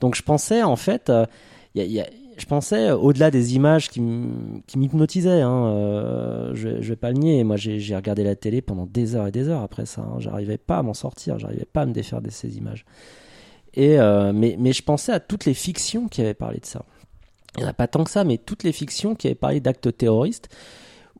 Donc 0.00 0.14
je 0.14 0.22
pensais 0.22 0.62
en 0.62 0.76
fait, 0.76 1.10
euh, 1.10 1.26
il 1.74 1.82
y 1.82 1.84
a- 1.84 1.86
il 1.86 1.92
y 1.92 2.00
a- 2.00 2.06
je 2.36 2.46
pensais 2.46 2.88
euh, 2.88 2.96
au-delà 2.96 3.30
des 3.30 3.54
images 3.54 3.88
qui, 3.88 4.00
m'hypnotisaient. 4.00 5.42
Hein, 5.42 5.66
euh, 5.66 6.54
je, 6.54 6.80
je 6.80 6.88
vais 6.88 6.96
pas 6.96 7.10
le 7.10 7.18
nier. 7.18 7.44
Moi, 7.44 7.56
j'ai 7.56 7.96
regardé 7.96 8.24
la 8.24 8.36
télé 8.36 8.62
pendant 8.62 8.86
des 8.86 9.14
heures 9.14 9.26
et 9.26 9.32
des 9.32 9.48
heures 9.48 9.62
après 9.62 9.86
ça. 9.86 10.02
hein. 10.02 10.16
J'arrivais 10.18 10.58
pas 10.58 10.78
à 10.78 10.82
m'en 10.82 10.94
sortir. 10.94 11.38
J'arrivais 11.38 11.64
pas 11.64 11.82
à 11.82 11.86
me 11.86 11.92
défaire 11.92 12.20
de 12.22 12.30
ces 12.30 12.56
images. 12.56 12.84
Et 13.74 13.98
euh, 13.98 14.32
mais, 14.32 14.72
je 14.72 14.82
pensais 14.82 15.12
à 15.12 15.20
toutes 15.20 15.44
les 15.44 15.54
fictions 15.54 16.08
qui 16.08 16.20
avaient 16.20 16.34
parlé 16.34 16.58
de 16.58 16.66
ça. 16.66 16.84
Il 17.56 17.60
n'y 17.60 17.66
en 17.66 17.70
a 17.70 17.74
pas 17.74 17.86
tant 17.86 18.04
que 18.04 18.10
ça, 18.10 18.24
mais 18.24 18.38
toutes 18.38 18.62
les 18.64 18.72
fictions 18.72 19.14
qui 19.14 19.26
avaient 19.26 19.34
parlé 19.34 19.60
d'actes 19.60 19.96
terroristes. 19.96 20.48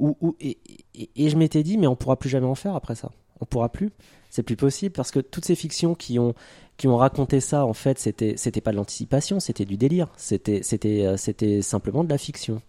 Et 0.01 1.29
je 1.29 1.37
m'étais 1.37 1.63
dit, 1.63 1.77
mais 1.79 1.87
on 1.87 1.97
pourra 1.97 2.19
plus 2.19 2.31
jamais 2.31 2.47
en 2.47 2.55
faire 2.55 2.75
après 2.75 2.95
ça. 2.95 3.11
On 3.41 3.45
pourra 3.45 3.69
plus. 3.71 3.91
C'est 4.33 4.43
plus 4.43 4.57
possible 4.57 4.95
parce 4.95 5.11
que 5.11 5.21
toutes 5.21 5.45
ces 5.45 5.55
fictions 5.55 5.95
qui 5.95 6.19
ont 6.19 6.33
qui 6.79 6.89
ont 6.89 6.97
raconté 6.97 7.39
ça, 7.39 7.67
en 7.67 7.75
fait, 7.75 7.99
c'était 7.99 8.33
c'était 8.39 8.63
pas 8.63 8.71
de 8.71 8.77
l'anticipation, 8.77 9.41
c'était 9.41 9.67
du 9.67 9.77
délire. 9.77 10.09
C'était 10.17 10.63
c'était 10.63 11.05
euh, 11.05 11.19
c'était 11.19 11.61
simplement 11.61 12.03
de 12.03 12.09
la 12.09 12.17
fiction. 12.17 12.63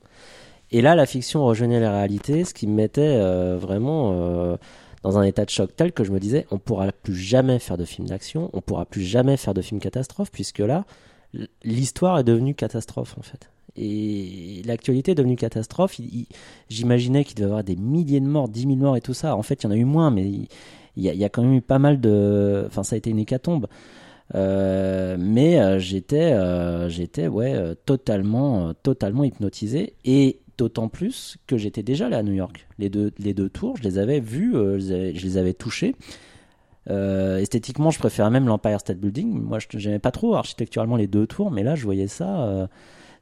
Et 0.71 0.82
là, 0.82 0.93
la 0.93 1.06
fiction 1.06 1.45
rejoignait 1.45 1.80
la 1.80 1.93
réalité, 1.93 2.43
ce 2.43 2.54
qui 2.54 2.67
me 2.67 2.73
mettait 2.73 3.15
euh, 3.15 3.58
vraiment 3.58 4.12
euh, 4.12 4.58
dans 5.04 5.17
un 5.17 5.23
état 5.23 5.45
de 5.45 5.49
choc 5.49 5.73
tel 5.73 5.93
que 5.93 6.04
je 6.04 6.12
me 6.12 6.19
disais, 6.19 6.45
on 6.52 6.58
pourra 6.58 6.91
plus 6.91 7.15
jamais 7.15 7.60
faire 7.60 7.78
de 7.78 7.86
films 7.86 8.10
d'action, 8.10 8.49
on 8.52 8.60
pourra 8.60 8.84
plus 8.84 9.04
jamais 9.04 9.38
faire 9.38 9.54
de 9.54 9.62
films 9.62 9.80
catastrophes, 9.80 10.32
puisque 10.32 10.60
là, 10.60 10.84
l'histoire 11.63 12.19
est 12.19 12.26
devenue 12.26 12.56
catastrophe 12.56 13.15
en 13.17 13.21
fait. 13.21 13.49
Et 13.78 14.63
l'actualité 14.65 15.12
est 15.13 15.15
devenue 15.15 15.38
catastrophe. 15.38 15.95
J'imaginais 16.69 17.23
qu'il 17.23 17.36
devait 17.36 17.47
y 17.47 17.49
avoir 17.52 17.63
des 17.63 17.78
milliers 17.78 18.19
de 18.19 18.28
morts, 18.28 18.49
10 18.49 18.63
000 18.63 18.76
morts 18.76 18.97
et 18.97 19.02
tout 19.02 19.13
ça. 19.13 19.38
En 19.38 19.43
fait, 19.43 19.63
il 19.63 19.67
y 19.67 19.69
en 19.69 19.71
a 19.71 19.78
eu 19.78 19.86
moins, 19.86 20.12
mais 20.12 20.30
il 20.95 21.03
y, 21.03 21.23
a, 21.23 21.29
quand 21.29 21.41
même 21.41 21.53
eu 21.53 21.62
pas 21.62 21.79
mal 21.79 21.99
de. 21.99 22.63
Enfin, 22.67 22.84
ça 22.84 22.95
a 22.95 22.97
été 22.97 23.10
une 23.10 23.19
hécatombe. 23.19 23.67
Euh, 24.36 25.17
mais 25.19 25.60
euh, 25.60 25.79
j'étais, 25.79 26.34
euh, 26.34 26.89
j'étais 26.89 27.27
ouais, 27.27 27.75
totalement, 27.86 28.73
totalement 28.73 29.23
hypnotisé. 29.23 29.95
Et 30.06 30.39
d'autant 30.58 30.88
plus 30.88 31.38
que 31.47 31.58
j'étais 31.58 31.84
déjà 31.84 32.08
allé 32.08 32.15
à 32.15 32.23
New 32.23 32.34
York. 32.34 32.67
Les 32.77 32.89
deux, 32.89 33.12
les 33.17 33.34
deux 33.34 33.49
tours, 33.49 33.77
je 33.77 33.84
les 33.84 33.97
avais 33.97 34.19
vus, 34.19 34.53
je, 34.53 35.23
les 35.23 35.38
avais, 35.38 35.53
touchés. 35.53 35.95
Esthétiquement, 36.88 37.89
je 37.89 37.99
préférais 37.99 38.29
même 38.29 38.47
l'Empire 38.47 38.79
State 38.79 38.99
Building. 38.99 39.41
Moi, 39.41 39.58
je 39.60 39.77
n'aimais 39.77 39.99
pas 39.99 40.12
trop 40.12 40.36
architecturalement 40.36 40.95
les 40.95 41.08
deux 41.08 41.25
tours, 41.25 41.49
mais 41.49 41.63
là, 41.63 41.75
je 41.75 41.84
voyais 41.84 42.08
ça. 42.08 42.69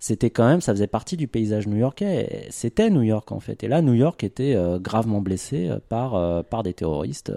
C'était 0.03 0.31
quand 0.31 0.47
même, 0.47 0.61
ça 0.61 0.73
faisait 0.73 0.87
partie 0.87 1.15
du 1.15 1.27
paysage 1.27 1.67
new-yorkais. 1.67 2.47
C'était 2.49 2.89
New 2.89 3.03
York 3.03 3.31
en 3.31 3.39
fait. 3.39 3.63
Et 3.63 3.67
là, 3.67 3.81
New 3.83 3.93
York 3.93 4.23
était 4.23 4.55
euh, 4.55 4.79
gravement 4.79 5.21
blessé 5.21 5.69
euh, 5.69 5.77
par 5.89 6.15
euh, 6.15 6.41
par 6.41 6.63
des 6.63 6.73
terroristes. 6.73 7.31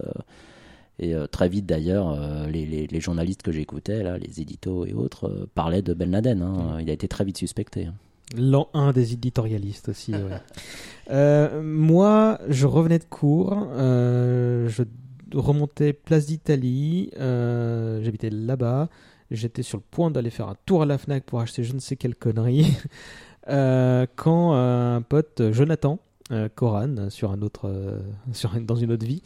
et 0.98 1.12
très 1.30 1.48
vite 1.48 1.66
d'ailleurs, 1.66 2.16
les, 2.48 2.64
les, 2.64 2.86
les 2.86 3.00
journalistes 3.00 3.42
que 3.42 3.52
j'écoutais, 3.52 4.02
là, 4.02 4.16
les 4.16 4.40
éditos 4.40 4.86
et 4.86 4.94
autres, 4.94 5.48
parlaient 5.54 5.82
de 5.82 5.92
Ben 5.92 6.10
Laden. 6.10 6.40
hein. 6.40 6.78
Il 6.80 6.88
a 6.88 6.92
été 6.92 7.06
très 7.08 7.24
vite 7.24 7.36
suspecté. 7.36 7.86
hein. 7.86 7.94
L'an 8.38 8.68
1 8.72 8.92
des 8.92 9.12
éditorialistes 9.12 9.88
aussi. 9.90 10.12
ouais. 10.12 10.20
Euh, 11.10 11.60
moi, 11.62 12.38
je 12.48 12.66
revenais 12.66 12.98
de 12.98 13.04
cours, 13.04 13.68
euh, 13.72 14.70
je 14.70 14.84
remontais 15.34 15.92
Place 15.92 16.24
d'Italie, 16.24 17.10
euh, 17.20 18.02
j'habitais 18.02 18.30
là-bas, 18.30 18.88
j'étais 19.30 19.62
sur 19.62 19.78
le 19.78 19.84
point 19.90 20.10
d'aller 20.10 20.30
faire 20.30 20.48
un 20.48 20.56
tour 20.66 20.82
à 20.82 20.86
la 20.86 20.98
Fnac 20.98 21.24
pour 21.24 21.40
acheter 21.40 21.64
je 21.64 21.72
ne 21.74 21.78
sais 21.80 21.96
quelle 21.96 22.14
connerie, 22.14 22.66
euh, 23.48 24.06
quand 24.16 24.54
euh, 24.54 24.96
un 24.96 25.02
pote, 25.02 25.42
Jonathan, 25.52 25.98
euh, 26.32 26.48
Coran, 26.54 27.10
sur 27.10 27.30
un 27.32 27.42
autre, 27.42 27.68
euh, 27.68 28.00
sur 28.32 28.54
un- 28.54 28.60
dans 28.60 28.76
une 28.76 28.92
autre 28.92 29.06
vie, 29.06 29.22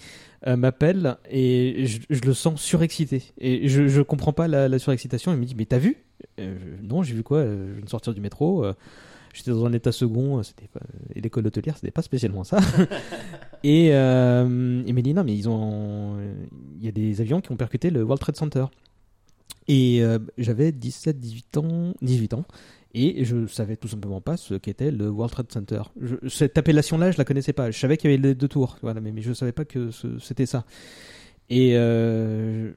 m'appelle 0.46 1.16
et 1.30 1.86
je, 1.86 2.00
je 2.10 2.20
le 2.22 2.32
sens 2.34 2.60
surexcité. 2.60 3.22
Et 3.38 3.68
je, 3.68 3.88
je 3.88 4.02
comprends 4.02 4.32
pas 4.32 4.46
la, 4.48 4.68
la 4.68 4.78
surexcitation. 4.78 5.32
Il 5.32 5.38
me 5.38 5.44
dit 5.44 5.54
Mais 5.56 5.64
t'as 5.66 5.78
vu? 5.78 5.96
Non, 6.82 7.02
j'ai 7.02 7.14
vu 7.14 7.22
quoi? 7.24 7.44
Je 7.44 7.72
viens 7.74 7.84
de 7.84 7.88
sortir 7.88 8.14
du 8.14 8.20
métro. 8.20 8.64
J'étais 9.34 9.50
dans 9.50 9.66
un 9.66 9.72
état 9.72 9.90
second. 9.92 10.42
C'était 10.44 10.68
pas... 10.68 10.80
Et 11.14 11.20
l'école 11.20 11.46
hôtelière, 11.46 11.74
c'était 11.76 11.90
pas 11.90 12.02
spécialement 12.02 12.44
ça. 12.44 12.58
et 13.64 13.88
il 13.88 14.94
m'a 14.94 15.02
dit 15.02 15.12
Non, 15.14 15.24
mais 15.24 15.34
ils 15.36 15.48
ont. 15.48 16.16
Il 16.78 16.84
y 16.84 16.88
a 16.88 16.92
des 16.92 17.20
avions 17.20 17.40
qui 17.40 17.50
ont 17.52 17.56
percuté 17.56 17.90
le 17.90 18.02
World 18.04 18.20
Trade 18.20 18.36
Center. 18.36 18.64
Et 19.68 20.02
euh, 20.02 20.18
j'avais 20.38 20.72
17, 20.72 21.20
18 21.20 21.56
ans, 21.58 21.94
18 22.02 22.34
ans. 22.34 22.44
Et 22.94 23.24
je 23.24 23.46
savais 23.46 23.76
tout 23.76 23.86
simplement 23.86 24.22
pas 24.22 24.38
ce 24.38 24.54
qu'était 24.54 24.90
le 24.90 25.10
World 25.10 25.30
Trade 25.30 25.52
Center. 25.52 25.82
Cette 26.26 26.56
appellation-là, 26.56 27.10
je 27.10 27.18
la 27.18 27.24
connaissais 27.26 27.52
pas. 27.52 27.70
Je 27.70 27.78
savais 27.78 27.98
qu'il 27.98 28.10
y 28.10 28.14
avait 28.14 28.22
les 28.22 28.34
deux 28.34 28.48
tours, 28.48 28.78
voilà, 28.82 29.00
mais, 29.02 29.12
mais 29.12 29.20
je 29.20 29.32
savais 29.34 29.52
pas 29.52 29.66
que 29.66 29.90
c'était 30.20 30.46
ça. 30.46 30.64
Et 31.50 31.72
euh, 31.74 32.72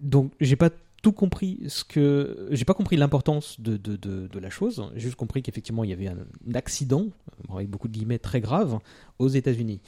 donc, 0.00 0.32
j'ai 0.40 0.56
pas 0.56 0.70
tout 1.02 1.12
compris 1.12 1.60
ce 1.68 1.84
que 1.84 2.48
j'ai 2.50 2.64
pas 2.64 2.74
compris 2.74 2.96
l'importance 2.96 3.60
de, 3.60 3.76
de, 3.76 3.96
de, 3.96 4.38
la 4.38 4.50
chose. 4.50 4.82
J'ai 4.94 5.00
juste 5.00 5.16
compris 5.16 5.42
qu'effectivement 5.42 5.82
il 5.84 5.90
y 5.90 5.94
avait 5.94 6.08
un, 6.08 6.16
accident, 6.54 7.06
avec 7.54 7.68
beaucoup 7.68 7.88
de 7.88 7.92
guillemets 7.92 8.18
très 8.18 8.40
grave, 8.40 8.78
aux 9.18 9.28
États-Unis. 9.28 9.80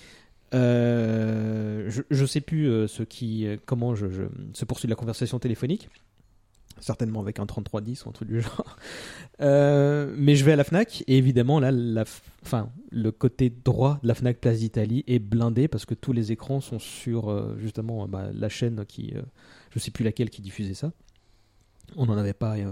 Euh, 0.54 1.88
je, 1.88 2.02
je 2.10 2.26
sais 2.26 2.40
plus 2.40 2.66
ce 2.88 3.02
qui, 3.02 3.46
comment 3.66 3.94
je- 3.94 4.28
se 4.52 4.64
poursuit 4.64 4.88
la 4.88 4.94
conversation 4.96 5.38
téléphonique 5.38 5.88
certainement 6.80 7.20
avec 7.20 7.38
un 7.38 7.46
3310 7.46 8.04
ou 8.04 8.08
un 8.08 8.12
truc 8.12 8.28
du 8.28 8.40
genre. 8.40 8.76
Euh, 9.40 10.14
mais 10.16 10.36
je 10.36 10.44
vais 10.44 10.52
à 10.52 10.56
la 10.56 10.62
Fnac 10.62 11.02
et 11.08 11.16
évidemment 11.16 11.58
là, 11.58 11.72
la, 11.72 12.04
enfin, 12.44 12.68
le 12.92 13.10
côté 13.10 13.50
droit 13.50 13.98
de 14.02 14.06
la 14.08 14.14
Fnac 14.14 14.36
Place 14.38 14.58
d'Italie 14.58 15.02
est 15.08 15.18
blindé 15.18 15.66
parce 15.66 15.84
que 15.84 15.94
tous 15.94 16.12
les 16.12 16.30
écrans 16.30 16.60
sont 16.60 16.78
sur 16.78 17.28
euh, 17.30 17.56
justement 17.58 18.06
bah, 18.06 18.26
la 18.32 18.48
chaîne 18.48 18.84
qui, 18.86 19.12
euh, 19.16 19.22
je 19.74 19.78
sais 19.80 19.90
plus 19.90 20.04
laquelle 20.04 20.30
qui 20.30 20.42
diffusait 20.42 20.74
ça. 20.74 20.92
On 21.96 22.06
n'en 22.06 22.16
avait 22.18 22.34
pas. 22.34 22.56
euh, 22.56 22.66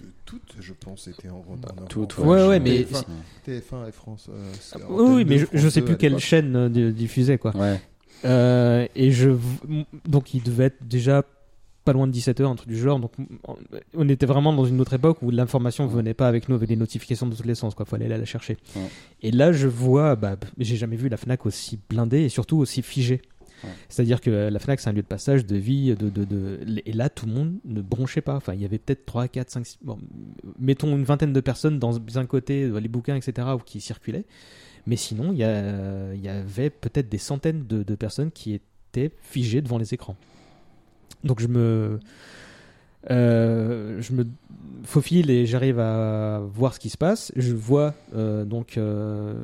De- 0.00 0.06
Toutes, 0.24 0.54
je 0.60 0.72
pense, 0.72 1.06
étaient 1.08 1.28
en 1.28 1.44
toutes, 1.88 2.18
en- 2.18 2.26
ouais, 2.28 2.46
ouais, 2.46 2.60
mais- 2.60 2.84
TF1, 2.84 3.04
TF1 3.44 3.88
et 3.88 3.92
France. 3.92 4.28
euh, 4.32 4.52
Ah, 4.74 4.78
oui, 4.88 5.24
mais 5.26 5.38
2, 5.40 5.48
je, 5.52 5.58
je 5.58 5.68
sais 5.68 5.80
2 5.80 5.86
plus 5.86 5.96
quelle 5.98 6.18
chaîne 6.18 6.56
euh, 6.56 6.68
di- 6.70 6.92
diffusait 6.94 7.36
quoi. 7.36 7.54
Ouais. 7.56 7.78
Euh, 8.24 8.86
et 8.94 9.10
je 9.10 9.30
donc 10.08 10.32
il 10.32 10.42
devait 10.42 10.66
être 10.66 10.86
déjà 10.86 11.24
pas 11.84 11.92
loin 11.92 12.06
de 12.06 12.12
17h 12.12 12.44
un 12.44 12.54
truc 12.54 12.68
du 12.68 12.76
genre. 12.78 12.98
Donc 12.98 13.12
on- 13.94 14.08
était 14.08 14.26
vraiment 14.26 14.52
dans 14.52 14.64
une 14.64 14.80
autre 14.80 14.94
époque 14.94 15.18
où 15.22 15.30
l'information 15.30 15.86
venait 15.86 16.14
pas 16.14 16.28
avec 16.28 16.48
nous 16.48 16.54
avec 16.54 16.68
des 16.68 16.76
notifications 16.76 17.26
de 17.26 17.34
tous 17.36 17.42
les 17.46 17.54
sens 17.54 17.74
quoi. 17.74 17.84
Fallait 17.84 18.06
aller 18.06 18.18
la 18.18 18.24
chercher. 18.24 18.56
Ouais. 18.76 18.82
et 19.22 19.30
là 19.30 19.52
je 19.52 19.68
vois 19.68 20.16
bah 20.16 20.36
j'ai 20.58 20.76
jamais 20.76 20.96
vu 20.96 21.08
la 21.08 21.16
Fnac 21.16 21.46
aussi 21.46 21.78
blindée 21.88 22.22
et 22.22 22.28
surtout 22.28 22.56
aussi 22.58 22.82
figée. 22.82 23.20
Ouais. 23.62 23.70
c'est-à-dire 23.88 24.20
que 24.20 24.30
la 24.30 24.58
Fnac 24.58 24.80
c'est 24.80 24.90
un 24.90 24.92
lieu 24.92 25.00
de 25.02 25.06
passage 25.06 25.46
de 25.46 25.56
vie 25.56 25.94
de, 25.94 26.10
de, 26.10 26.24
de... 26.24 26.58
et 26.84 26.92
là 26.92 27.08
tout 27.08 27.24
le 27.26 27.32
monde 27.32 27.54
ne 27.64 27.80
bronchait 27.80 28.20
pas. 28.20 28.36
Enfin 28.36 28.52
il 28.54 28.60
y 28.60 28.64
avait 28.64 28.78
peut-être 28.78 29.06
3, 29.06 29.28
4, 29.28 29.50
5, 29.50 29.66
6 29.66 29.78
bon, 29.82 29.98
mettons 30.58 30.94
une 30.96 31.04
vingtaine 31.04 31.32
de 31.32 31.40
personnes 31.40 31.78
dans 31.78 31.98
un 32.18 32.26
côté 32.26 32.68
les 32.80 32.88
bouquins 32.88 33.16
etc 33.16 33.48
où 33.54 33.58
qui 33.58 33.80
circulaient. 33.80 34.24
Mais 34.86 34.96
sinon, 34.96 35.32
il 35.32 35.38
y, 35.38 35.40
y 36.22 36.28
avait 36.28 36.68
peut-être 36.68 37.08
des 37.08 37.16
centaines 37.16 37.66
de, 37.66 37.82
de 37.82 37.94
personnes 37.94 38.30
qui 38.30 38.52
étaient 38.52 39.10
figées 39.22 39.62
devant 39.62 39.78
les 39.78 39.94
écrans. 39.94 40.14
Donc 41.24 41.40
je 41.40 41.48
me, 41.48 41.98
euh, 43.10 44.00
je 44.00 44.12
me 44.12 44.26
faufile 44.84 45.30
et 45.30 45.46
j'arrive 45.46 45.80
à 45.80 46.40
voir 46.46 46.74
ce 46.74 46.80
qui 46.80 46.90
se 46.90 46.96
passe. 46.98 47.32
Je 47.36 47.54
vois 47.54 47.94
euh, 48.14 48.44
donc 48.44 48.76
euh, 48.76 49.34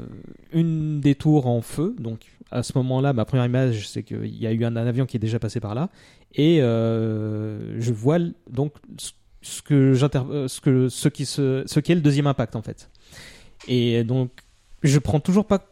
une 0.52 1.00
des 1.00 1.14
tours 1.14 1.46
en 1.46 1.60
feu. 1.62 1.96
Donc 1.98 2.26
à 2.50 2.62
ce 2.62 2.76
moment-là, 2.78 3.12
ma 3.12 3.24
première 3.24 3.46
image, 3.46 3.88
c'est 3.88 4.02
qu'il 4.02 4.36
y 4.36 4.46
a 4.46 4.52
eu 4.52 4.64
un, 4.64 4.76
avion 4.76 5.06
qui 5.06 5.16
est 5.16 5.20
déjà 5.20 5.38
passé 5.38 5.60
par 5.60 5.74
là, 5.74 5.88
et 6.34 6.58
je 6.58 7.92
vois 7.92 8.18
donc 8.50 8.72
ce- 8.98 9.62
que 9.62 9.94
ce 9.94 10.60
que 10.60 10.88
ce 10.88 11.08
qui 11.08 11.26
se, 11.26 11.62
ce 11.66 11.80
qui 11.80 11.92
est 11.92 11.94
le 11.94 12.00
deuxième 12.00 12.26
impact 12.26 12.56
en 12.56 12.62
fait. 12.62 12.90
Et 13.68 14.04
donc 14.04 14.30
je 14.82 14.98
prends 14.98 15.20
toujours 15.20 15.44
pas 15.44 15.64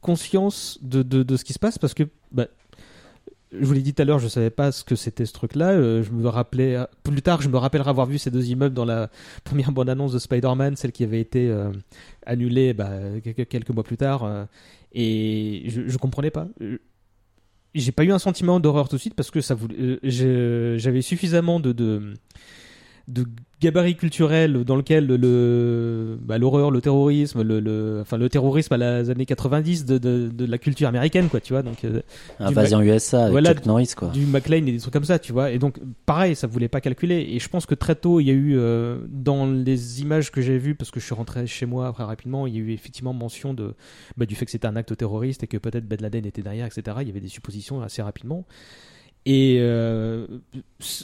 conscience 0.00 0.78
de, 0.82 1.02
de, 1.02 1.22
de 1.22 1.36
ce 1.36 1.44
qui 1.44 1.52
se 1.52 1.58
passe 1.58 1.78
parce 1.78 1.94
que 1.94 2.04
bah, 2.32 2.46
je 3.52 3.64
vous 3.64 3.72
l'ai 3.72 3.82
dit 3.82 3.94
tout 3.94 4.02
à 4.02 4.04
l'heure, 4.04 4.18
je 4.18 4.28
savais 4.28 4.50
pas 4.50 4.70
ce 4.70 4.84
que 4.84 4.94
c'était 4.94 5.26
ce 5.26 5.32
truc-là. 5.32 5.70
Euh, 5.70 6.02
je 6.02 6.10
me 6.10 6.28
rappelais 6.28 6.78
plus 7.02 7.22
tard, 7.22 7.42
je 7.42 7.48
me 7.48 7.56
rappellerai 7.56 7.90
avoir 7.90 8.06
vu 8.06 8.18
ces 8.18 8.30
deux 8.30 8.48
immeubles 8.48 8.74
dans 8.74 8.84
la 8.84 9.10
première 9.44 9.72
bande-annonce 9.72 10.12
de 10.12 10.18
Spider-Man, 10.18 10.76
celle 10.76 10.92
qui 10.92 11.04
avait 11.04 11.20
été 11.20 11.48
euh, 11.48 11.72
annulée 12.24 12.74
bah, 12.74 12.90
quelques, 13.22 13.70
mois 13.70 13.84
plus 13.84 13.96
tard. 13.96 14.24
Euh, 14.24 14.44
et 14.92 15.64
je, 15.66 15.88
je 15.88 15.98
comprenais 15.98 16.30
pas. 16.30 16.48
J'ai 17.74 17.92
pas 17.92 18.04
eu 18.04 18.12
un 18.12 18.18
sentiment 18.18 18.60
d'horreur 18.60 18.88
tout 18.88 18.96
de 18.96 19.00
suite 19.00 19.14
parce 19.14 19.30
que 19.30 19.40
ça. 19.40 19.56
J'avais 20.02 21.02
suffisamment 21.02 21.60
de 21.60 22.14
de 23.10 23.26
gabarit 23.60 23.94
culturel 23.94 24.64
dans 24.64 24.76
lequel 24.76 25.06
le 25.06 26.18
bah, 26.22 26.38
l'horreur, 26.38 26.70
le 26.70 26.80
terrorisme, 26.80 27.42
le, 27.42 27.60
le, 27.60 27.98
enfin 28.00 28.16
le 28.16 28.28
terrorisme 28.28 28.72
à 28.72 28.76
les 28.78 29.10
années 29.10 29.26
90 29.26 29.84
de, 29.84 29.98
de, 29.98 30.28
de 30.28 30.44
la 30.46 30.56
culture 30.56 30.88
américaine 30.88 31.28
quoi, 31.28 31.40
tu 31.40 31.52
vois 31.52 31.62
donc 31.62 31.84
euh, 31.84 32.00
invasion 32.38 32.80
USA 32.80 33.26
avec 33.26 33.44
Chuck 33.44 33.66
Norris 33.66 33.92
quoi. 33.94 34.08
Du 34.08 34.24
McLean 34.24 34.66
et 34.66 34.72
des 34.72 34.78
trucs 34.78 34.92
comme 34.92 35.04
ça, 35.04 35.18
tu 35.18 35.32
vois. 35.32 35.50
Et 35.50 35.58
donc 35.58 35.78
pareil, 36.06 36.34
ça 36.34 36.46
voulait 36.46 36.68
pas 36.68 36.80
calculer 36.80 37.26
et 37.32 37.38
je 37.38 37.48
pense 37.48 37.66
que 37.66 37.74
très 37.74 37.94
tôt 37.94 38.20
il 38.20 38.24
y 38.24 38.30
a 38.30 38.34
eu 38.34 38.56
euh, 38.56 38.98
dans 39.08 39.46
les 39.46 40.00
images 40.00 40.30
que 40.30 40.40
j'ai 40.40 40.56
vues 40.56 40.74
parce 40.74 40.90
que 40.90 41.00
je 41.00 41.04
suis 41.04 41.14
rentré 41.14 41.46
chez 41.46 41.66
moi 41.66 41.92
très 41.92 42.04
rapidement, 42.04 42.46
il 42.46 42.54
y 42.54 42.56
a 42.56 42.60
eu 42.60 42.72
effectivement 42.72 43.12
mention 43.12 43.52
de 43.52 43.74
bah, 44.16 44.24
du 44.24 44.36
fait 44.36 44.46
que 44.46 44.50
c'était 44.50 44.68
un 44.68 44.76
acte 44.76 44.96
terroriste 44.96 45.42
et 45.42 45.46
que 45.46 45.58
peut-être 45.58 45.86
Ben 45.86 46.00
Laden 46.00 46.24
était 46.24 46.42
derrière, 46.42 46.66
etc. 46.66 46.96
Il 47.02 47.08
y 47.08 47.10
avait 47.10 47.20
des 47.20 47.28
suppositions 47.28 47.82
assez 47.82 48.00
rapidement. 48.00 48.46
Et 49.26 49.58
euh, 49.60 50.26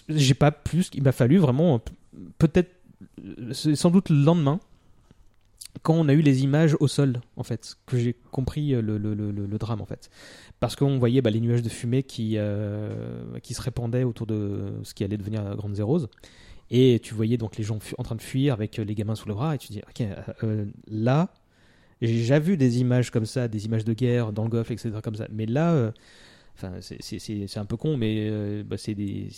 j'ai 0.09 0.35
pas 0.35 0.51
plus, 0.51 0.91
il 0.95 1.03
m'a 1.03 1.13
fallu 1.13 1.39
vraiment, 1.39 1.81
peut-être, 2.39 2.71
c'est 3.53 3.77
sans 3.77 3.91
doute 3.91 4.09
le 4.09 4.17
lendemain, 4.17 4.61
quand 5.83 5.95
on 5.95 6.09
a 6.09 6.15
eu 6.15 6.23
les 6.23 6.43
images 6.43 6.77
au 6.81 6.89
sol, 6.89 7.21
en 7.37 7.43
fait, 7.43 7.77
que 7.87 7.99
j'ai 7.99 8.15
compris 8.31 8.71
le, 8.71 8.99
le, 8.99 9.15
le, 9.15 9.59
drame, 9.59 9.81
en 9.81 9.85
fait. 9.85 10.11
Parce 10.59 10.75
qu'on 10.75 10.99
voyait 10.99 11.21
bah, 11.21 11.31
les 11.31 11.41
nuages 11.41 11.63
de 11.63 11.69
fumée 11.69 12.03
qui, 12.03 12.35
euh, 12.37 13.39
qui 13.43 13.53
se 13.53 13.61
répandaient 13.61 14.05
autour 14.05 14.27
de 14.27 14.73
ce 14.83 14.95
qui 14.95 15.05
allait 15.05 15.19
devenir 15.19 15.55
Grande 15.57 15.75
Zéros. 15.75 16.07
Et 16.71 16.99
tu 17.03 17.15
voyais 17.15 17.37
donc 17.37 17.57
les 17.57 17.65
gens 17.65 17.79
en 17.99 18.03
train 18.03 18.17
de 18.17 18.23
fuir 18.23 18.55
avec 18.55 18.79
les 18.79 18.95
gamins 18.95 19.15
sous 19.15 19.29
le 19.29 19.35
bras, 19.35 19.55
et 19.55 19.59
tu 19.59 19.69
dis, 19.69 19.83
ok, 19.89 20.07
euh, 20.43 20.65
là, 20.89 21.29
j'ai 22.01 22.15
déjà 22.15 22.39
vu 22.39 22.57
des 22.57 22.81
images 22.81 23.11
comme 23.11 23.27
ça, 23.27 23.47
des 23.47 23.67
images 23.67 23.85
de 23.85 23.93
guerre 23.93 24.33
dans 24.33 24.45
le 24.45 24.49
Golfe, 24.49 24.71
etc., 24.71 24.91
comme 25.03 25.15
ça. 25.15 25.29
Mais 25.31 25.47
là, 25.47 25.93
Enfin, 26.59 26.73
c'est 26.81 27.59
un 27.59 27.67
peu 27.67 27.77
con, 27.77 27.99
mais 27.99 28.29
euh, 28.31 28.63
bah, 28.65 28.79
c'est 28.79 28.95
des. 28.95 29.29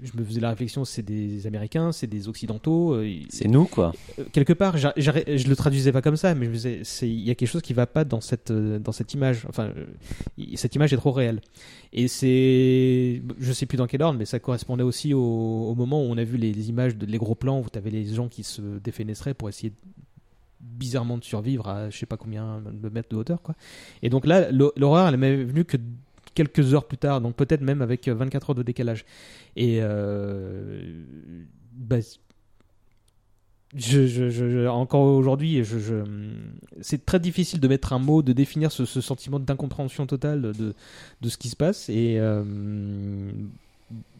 Je 0.00 0.16
me 0.16 0.24
faisais 0.24 0.40
la 0.40 0.50
réflexion, 0.50 0.84
c'est 0.84 1.02
des 1.02 1.44
Américains, 1.48 1.90
c'est 1.90 2.06
des 2.06 2.28
Occidentaux. 2.28 2.94
Euh, 2.94 3.20
c'est 3.30 3.48
nous, 3.48 3.64
quoi. 3.64 3.92
Euh, 4.20 4.24
quelque 4.32 4.52
part, 4.52 4.76
je 4.76 5.48
le 5.48 5.56
traduisais 5.56 5.90
pas 5.90 6.02
comme 6.02 6.16
ça, 6.16 6.36
mais 6.36 6.46
il 6.46 7.08
y 7.08 7.30
a 7.32 7.34
quelque 7.34 7.48
chose 7.48 7.62
qui 7.62 7.72
va 7.72 7.86
pas 7.86 8.04
dans 8.04 8.20
cette 8.20 8.52
dans 8.52 8.92
cette 8.92 9.12
image. 9.12 9.44
Enfin, 9.48 9.72
cette 10.54 10.76
image 10.76 10.92
est 10.92 10.98
trop 10.98 11.10
réelle. 11.10 11.40
Et 11.92 12.06
c'est, 12.06 13.22
je 13.40 13.52
sais 13.52 13.66
plus 13.66 13.76
dans 13.76 13.88
quel 13.88 14.02
ordre, 14.02 14.18
mais 14.18 14.26
ça 14.26 14.38
correspondait 14.38 14.84
aussi 14.84 15.14
au, 15.14 15.74
moment 15.74 16.00
où 16.00 16.06
on 16.06 16.16
a 16.16 16.24
vu 16.24 16.36
les, 16.36 16.68
images 16.68 16.96
de 16.96 17.06
les 17.06 17.18
gros 17.18 17.34
plans 17.34 17.60
où 17.60 17.66
tu 17.72 17.76
avais 17.76 17.90
les 17.90 18.04
gens 18.04 18.28
qui 18.28 18.44
se 18.44 18.62
défenestraient 18.78 19.34
pour 19.34 19.48
essayer 19.48 19.72
bizarrement 20.60 21.18
de 21.18 21.24
survivre 21.24 21.68
à 21.68 21.90
je 21.90 21.96
sais 21.98 22.06
pas 22.06 22.16
combien 22.16 22.60
de 22.60 22.88
mètres 22.88 23.08
de 23.08 23.16
hauteur 23.16 23.42
quoi 23.42 23.54
et 24.02 24.10
donc 24.10 24.26
là 24.26 24.50
l'horreur 24.50 25.08
elle 25.08 25.16
m'est 25.16 25.44
venue 25.44 25.64
que 25.64 25.76
quelques 26.38 26.72
heures 26.72 26.84
plus 26.84 26.98
tard, 26.98 27.20
donc 27.20 27.34
peut-être 27.34 27.62
même 27.62 27.82
avec 27.82 28.08
24 28.08 28.50
heures 28.50 28.54
de 28.54 28.62
décalage. 28.62 29.04
Et 29.56 29.80
euh, 29.82 31.02
bah, 31.72 31.96
je, 33.74 34.68
encore 34.68 35.02
aujourd'hui, 35.02 35.60
c'est 36.80 37.04
très 37.04 37.18
difficile 37.18 37.58
de 37.58 37.66
mettre 37.66 37.92
un 37.92 37.98
mot, 37.98 38.22
de 38.22 38.32
définir 38.32 38.70
ce, 38.70 38.84
sentiment 38.84 39.40
d'incompréhension 39.40 40.06
totale 40.06 40.40
de, 40.42 40.74
de, 41.20 41.28
ce 41.28 41.36
qui 41.36 41.48
se 41.48 41.56
passe. 41.56 41.88
Et 41.88 42.18
euh, 42.20 42.44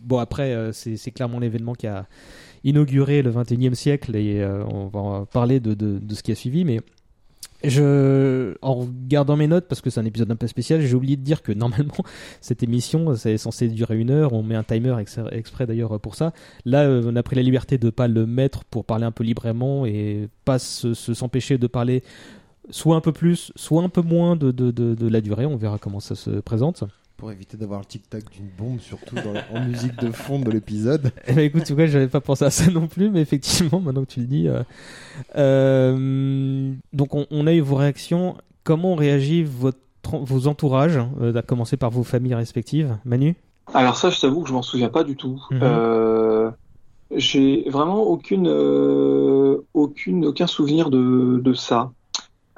bon, 0.02 0.18
après, 0.18 0.54
euh, 0.54 0.72
c'est 0.72 1.12
clairement 1.12 1.38
l'événement 1.38 1.74
qui 1.74 1.86
a 1.86 2.08
inauguré 2.64 3.22
le 3.22 3.30
21e 3.30 3.74
siècle 3.74 4.16
et 4.16 4.44
on 4.44 4.88
va 4.88 5.24
parler 5.26 5.60
de, 5.60 5.74
de, 5.74 6.00
de, 6.00 6.14
ce 6.16 6.24
qui 6.24 6.32
a 6.32 6.34
suivi, 6.34 6.64
mais 6.64 6.80
en 7.64 8.74
regardant 8.74 9.36
mes 9.36 9.46
notes, 9.46 9.66
parce 9.68 9.80
que 9.80 9.90
c'est 9.90 10.00
un 10.00 10.04
épisode 10.04 10.30
un 10.30 10.36
peu 10.36 10.46
spécial, 10.46 10.80
j'ai 10.80 10.94
oublié 10.94 11.16
de 11.16 11.22
dire 11.22 11.42
que 11.42 11.52
normalement, 11.52 11.94
cette 12.40 12.62
émission, 12.62 13.14
c'est 13.16 13.36
censé 13.38 13.68
durer 13.68 13.98
une 13.98 14.10
heure. 14.10 14.32
On 14.32 14.42
met 14.42 14.54
un 14.54 14.62
timer 14.62 14.96
exprès 15.32 15.66
d'ailleurs 15.66 15.98
pour 16.00 16.14
ça. 16.14 16.32
Là, 16.64 16.84
euh, 16.84 17.02
on 17.04 17.16
a 17.16 17.22
pris 17.22 17.36
la 17.36 17.42
liberté 17.42 17.78
de 17.78 17.90
pas 17.90 18.08
le 18.08 18.26
mettre 18.26 18.64
pour 18.64 18.84
parler 18.84 19.04
un 19.04 19.12
peu 19.12 19.24
librement 19.24 19.86
et 19.86 20.28
pas 20.44 20.58
s'empêcher 20.58 21.54
se, 21.54 21.60
de 21.60 21.66
parler 21.66 22.02
soit 22.70 22.96
un 22.96 23.00
peu 23.00 23.12
plus, 23.12 23.52
soit 23.56 23.82
un 23.82 23.88
peu 23.88 24.02
moins 24.02 24.36
de, 24.36 24.50
de, 24.50 24.70
de 24.70 25.08
la 25.08 25.20
durée. 25.20 25.46
On 25.46 25.56
verra 25.56 25.78
comment 25.78 26.00
ça 26.00 26.14
se 26.14 26.30
présente 26.40 26.84
pour 27.18 27.32
éviter 27.32 27.56
d'avoir 27.56 27.80
le 27.80 27.84
tic-tac 27.84 28.30
d'une 28.30 28.48
bombe, 28.56 28.78
surtout 28.78 29.16
dans, 29.16 29.34
en 29.58 29.64
musique 29.64 29.96
de 29.96 30.12
fond 30.12 30.38
de 30.38 30.50
l'épisode. 30.52 31.10
Eh 31.26 31.32
ben, 31.32 31.44
écoute, 31.44 31.64
tu 31.64 31.74
vois, 31.74 31.86
j'avais 31.86 32.06
pas 32.06 32.20
pensé 32.20 32.44
à 32.44 32.50
ça 32.50 32.70
non 32.70 32.86
plus, 32.86 33.10
mais 33.10 33.20
effectivement, 33.20 33.80
maintenant 33.80 34.04
que 34.04 34.10
tu 34.10 34.20
le 34.20 34.26
dis. 34.26 34.48
Euh, 34.48 34.62
euh, 35.36 36.72
donc, 36.92 37.14
on, 37.14 37.46
a 37.46 37.52
eu 37.52 37.60
vos 37.60 37.74
réactions. 37.74 38.36
Comment 38.62 38.94
réagit 38.94 39.42
votre, 39.42 39.78
vos 40.04 40.46
entourages, 40.46 41.00
euh, 41.20 41.34
à 41.34 41.42
commencer 41.42 41.76
par 41.76 41.90
vos 41.90 42.04
familles 42.04 42.36
respectives? 42.36 42.96
Manu? 43.04 43.34
Alors, 43.74 43.96
ça, 43.96 44.10
je 44.10 44.20
t'avoue 44.20 44.42
que 44.42 44.48
je 44.48 44.54
m'en 44.54 44.62
souviens 44.62 44.88
pas 44.88 45.02
du 45.02 45.16
tout. 45.16 45.42
Mhm. 45.50 46.52
J'ai 47.16 47.68
vraiment 47.68 48.02
aucune, 48.02 48.46
aucune, 49.74 50.24
aucun 50.24 50.46
souvenir 50.46 50.88
de, 50.88 51.40
de 51.42 51.52
ça. 51.52 51.90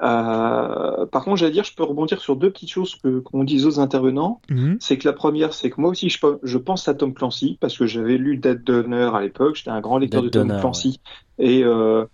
Euh, 0.01 1.05
par 1.05 1.23
contre, 1.23 1.37
j'allais 1.37 1.51
dire, 1.51 1.63
je 1.63 1.75
peux 1.75 1.83
rebondir 1.83 2.19
sur 2.19 2.35
deux 2.35 2.51
petites 2.51 2.71
choses 2.71 2.95
que 2.95 3.19
qu'on 3.19 3.43
dit 3.43 3.65
aux 3.65 3.79
intervenants. 3.79 4.41
Mhm. 4.49 4.77
C'est 4.79 4.97
que 4.97 5.07
la 5.07 5.13
première, 5.13 5.53
c'est 5.53 5.69
que 5.69 5.79
moi 5.79 5.91
aussi, 5.91 6.09
je, 6.09 6.17
je, 6.41 6.57
pense 6.57 6.87
à 6.87 6.95
Tom 6.95 7.13
Clancy 7.13 7.57
parce 7.61 7.77
que 7.77 7.85
j'avais 7.85 8.17
lu 8.17 8.37
Dead 8.37 8.63
Donner 8.63 9.09
à 9.13 9.21
l'époque. 9.21 9.55
J'étais 9.55 9.69
un 9.69 9.81
grand 9.81 9.99
lecteur 9.99 10.23
de 10.23 10.29
Tom 10.29 10.47
Clancy. 10.47 10.99
Et 11.37 11.63
euh, 11.63 12.05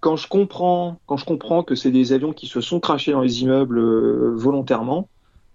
quand 0.00 0.16
je 0.16 0.26
comprends, 0.28 1.00
quand 1.06 1.16
je 1.16 1.24
comprends 1.24 1.62
que 1.62 1.76
c'est 1.76 1.92
des 1.92 2.12
avions 2.12 2.32
qui 2.32 2.48
se 2.48 2.60
sont 2.60 2.80
crachés 2.80 3.12
dans 3.12 3.20
les 3.20 3.42
immeubles 3.42 3.78
euh, 3.78 4.32
volontairement, 4.34 5.08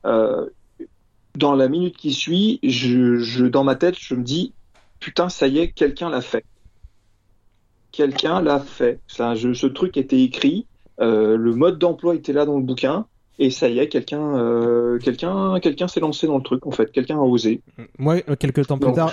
euh, 0.05 0.47
dans 1.35 1.55
la 1.55 1.67
minute 1.67 1.97
qui 1.97 2.13
suit, 2.13 2.59
je, 2.63 3.17
je, 3.17 3.45
dans 3.45 3.63
ma 3.65 3.75
tête, 3.75 3.95
je 3.99 4.15
me 4.15 4.23
dis, 4.23 4.53
putain, 4.99 5.27
ça 5.27 5.47
y 5.47 5.59
est, 5.59 5.71
quelqu'un 5.71 6.09
l'a 6.09 6.21
fait. 6.21 6.45
Quelqu'un 7.91 8.41
l'a 8.41 8.59
fait. 8.59 8.99
Ça, 9.07 9.35
je, 9.35 9.53
ce 9.53 9.67
truc 9.67 9.97
était 9.97 10.21
écrit 10.21 10.65
euh, 10.65 10.72
le 10.99 11.53
mode 11.53 11.79
d'emploi 11.79 12.15
était 12.15 12.33
là 12.33 12.45
dans 12.45 12.57
le 12.57 12.63
bouquin. 12.63 13.05
Et 13.39 13.49
ça 13.49 13.67
y 13.67 13.79
est, 13.79 13.87
quelqu'un, 13.87 14.37
euh, 14.37 14.99
quelqu'un, 14.99 15.59
quelqu'un 15.59 15.87
s'est 15.87 15.99
lancé 15.99 16.27
dans 16.27 16.37
le 16.37 16.43
truc 16.43 16.67
en 16.67 16.71
fait. 16.71 16.91
Quelqu'un 16.91 17.17
a 17.17 17.23
osé. 17.23 17.61
Moi, 17.97 18.17
euh, 18.29 18.35
quelques 18.35 18.67
temps 18.67 18.77
plus 18.77 18.93
tard, 18.93 19.11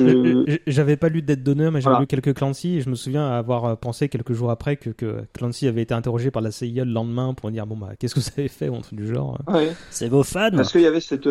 j'avais 0.67 0.97
pas 0.97 1.09
lu 1.09 1.23
Dead 1.23 1.43
Donner, 1.43 1.71
mais 1.71 1.81
j'avais 1.81 2.01
lu 2.01 2.07
quelques 2.07 2.35
Clancy, 2.35 2.77
et 2.77 2.81
je 2.83 2.91
me 2.91 2.95
souviens 2.95 3.27
avoir 3.31 3.79
pensé 3.79 4.11
quelques 4.11 4.35
jours 4.35 4.51
après 4.51 4.77
que, 4.77 4.91
que 4.91 5.23
Clancy 5.33 5.67
avait 5.69 5.83
été 5.83 5.95
interrogé 5.95 6.31
par 6.31 6.43
la 6.43 6.51
CIA 6.51 6.85
le 6.85 6.93
lendemain 6.93 7.33
pour 7.33 7.51
dire 7.51 7.67
bon 7.67 7.77
bah 7.77 7.93
qu'est-ce 7.99 8.15
que 8.15 8.21
vous 8.21 8.29
avez 8.37 8.49
fait 8.49 8.69
ou 8.69 8.81
du 8.93 9.07
genre. 9.07 9.39
Ouais. 9.49 9.73
C'est 9.91 10.09
vos 10.09 10.23
fans. 10.23 10.51
Parce 10.51 10.73
qu'il 10.73 10.83
y 10.83 10.87
avait 10.87 11.01
cette 11.01 11.29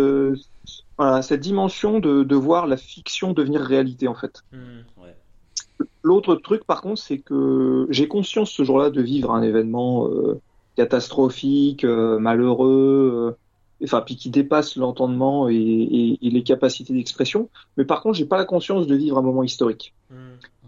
voilà, 0.97 1.21
cette 1.21 1.39
dimension 1.41 1.99
de, 1.99 2.23
de 2.23 2.35
voir 2.35 2.65
la 2.65 2.75
fiction 2.75 3.33
devenir 3.33 3.61
réalité 3.61 4.07
en 4.07 4.15
fait. 4.15 4.43
Mmh, 4.51 4.57
ouais. 5.01 5.15
L'autre 6.03 6.35
truc, 6.35 6.63
par 6.65 6.81
contre, 6.81 7.01
c'est 7.01 7.19
que 7.19 7.87
j'ai 7.89 8.07
conscience 8.07 8.51
ce 8.51 8.63
jour-là 8.63 8.89
de 8.89 9.01
vivre 9.01 9.31
un 9.31 9.41
événement 9.41 10.07
euh, 10.07 10.39
catastrophique, 10.75 11.83
euh, 11.83 12.19
malheureux, 12.19 13.33
euh, 13.33 13.37
enfin, 13.83 14.01
puis 14.01 14.15
qui 14.15 14.29
dépasse 14.29 14.75
l'entendement 14.75 15.49
et, 15.49 16.17
les 16.21 16.43
capacités 16.43 16.93
d'expression. 16.93 17.49
Mais 17.77 17.85
par 17.85 18.01
contre, 18.01 18.17
j'ai 18.17 18.25
pas 18.25 18.37
la 18.37 18.45
conscience 18.45 18.87
de 18.87 18.95
vivre 18.95 19.17
un 19.17 19.21
moment 19.21 19.43
historique. 19.43 19.93
Mmh 20.09 20.15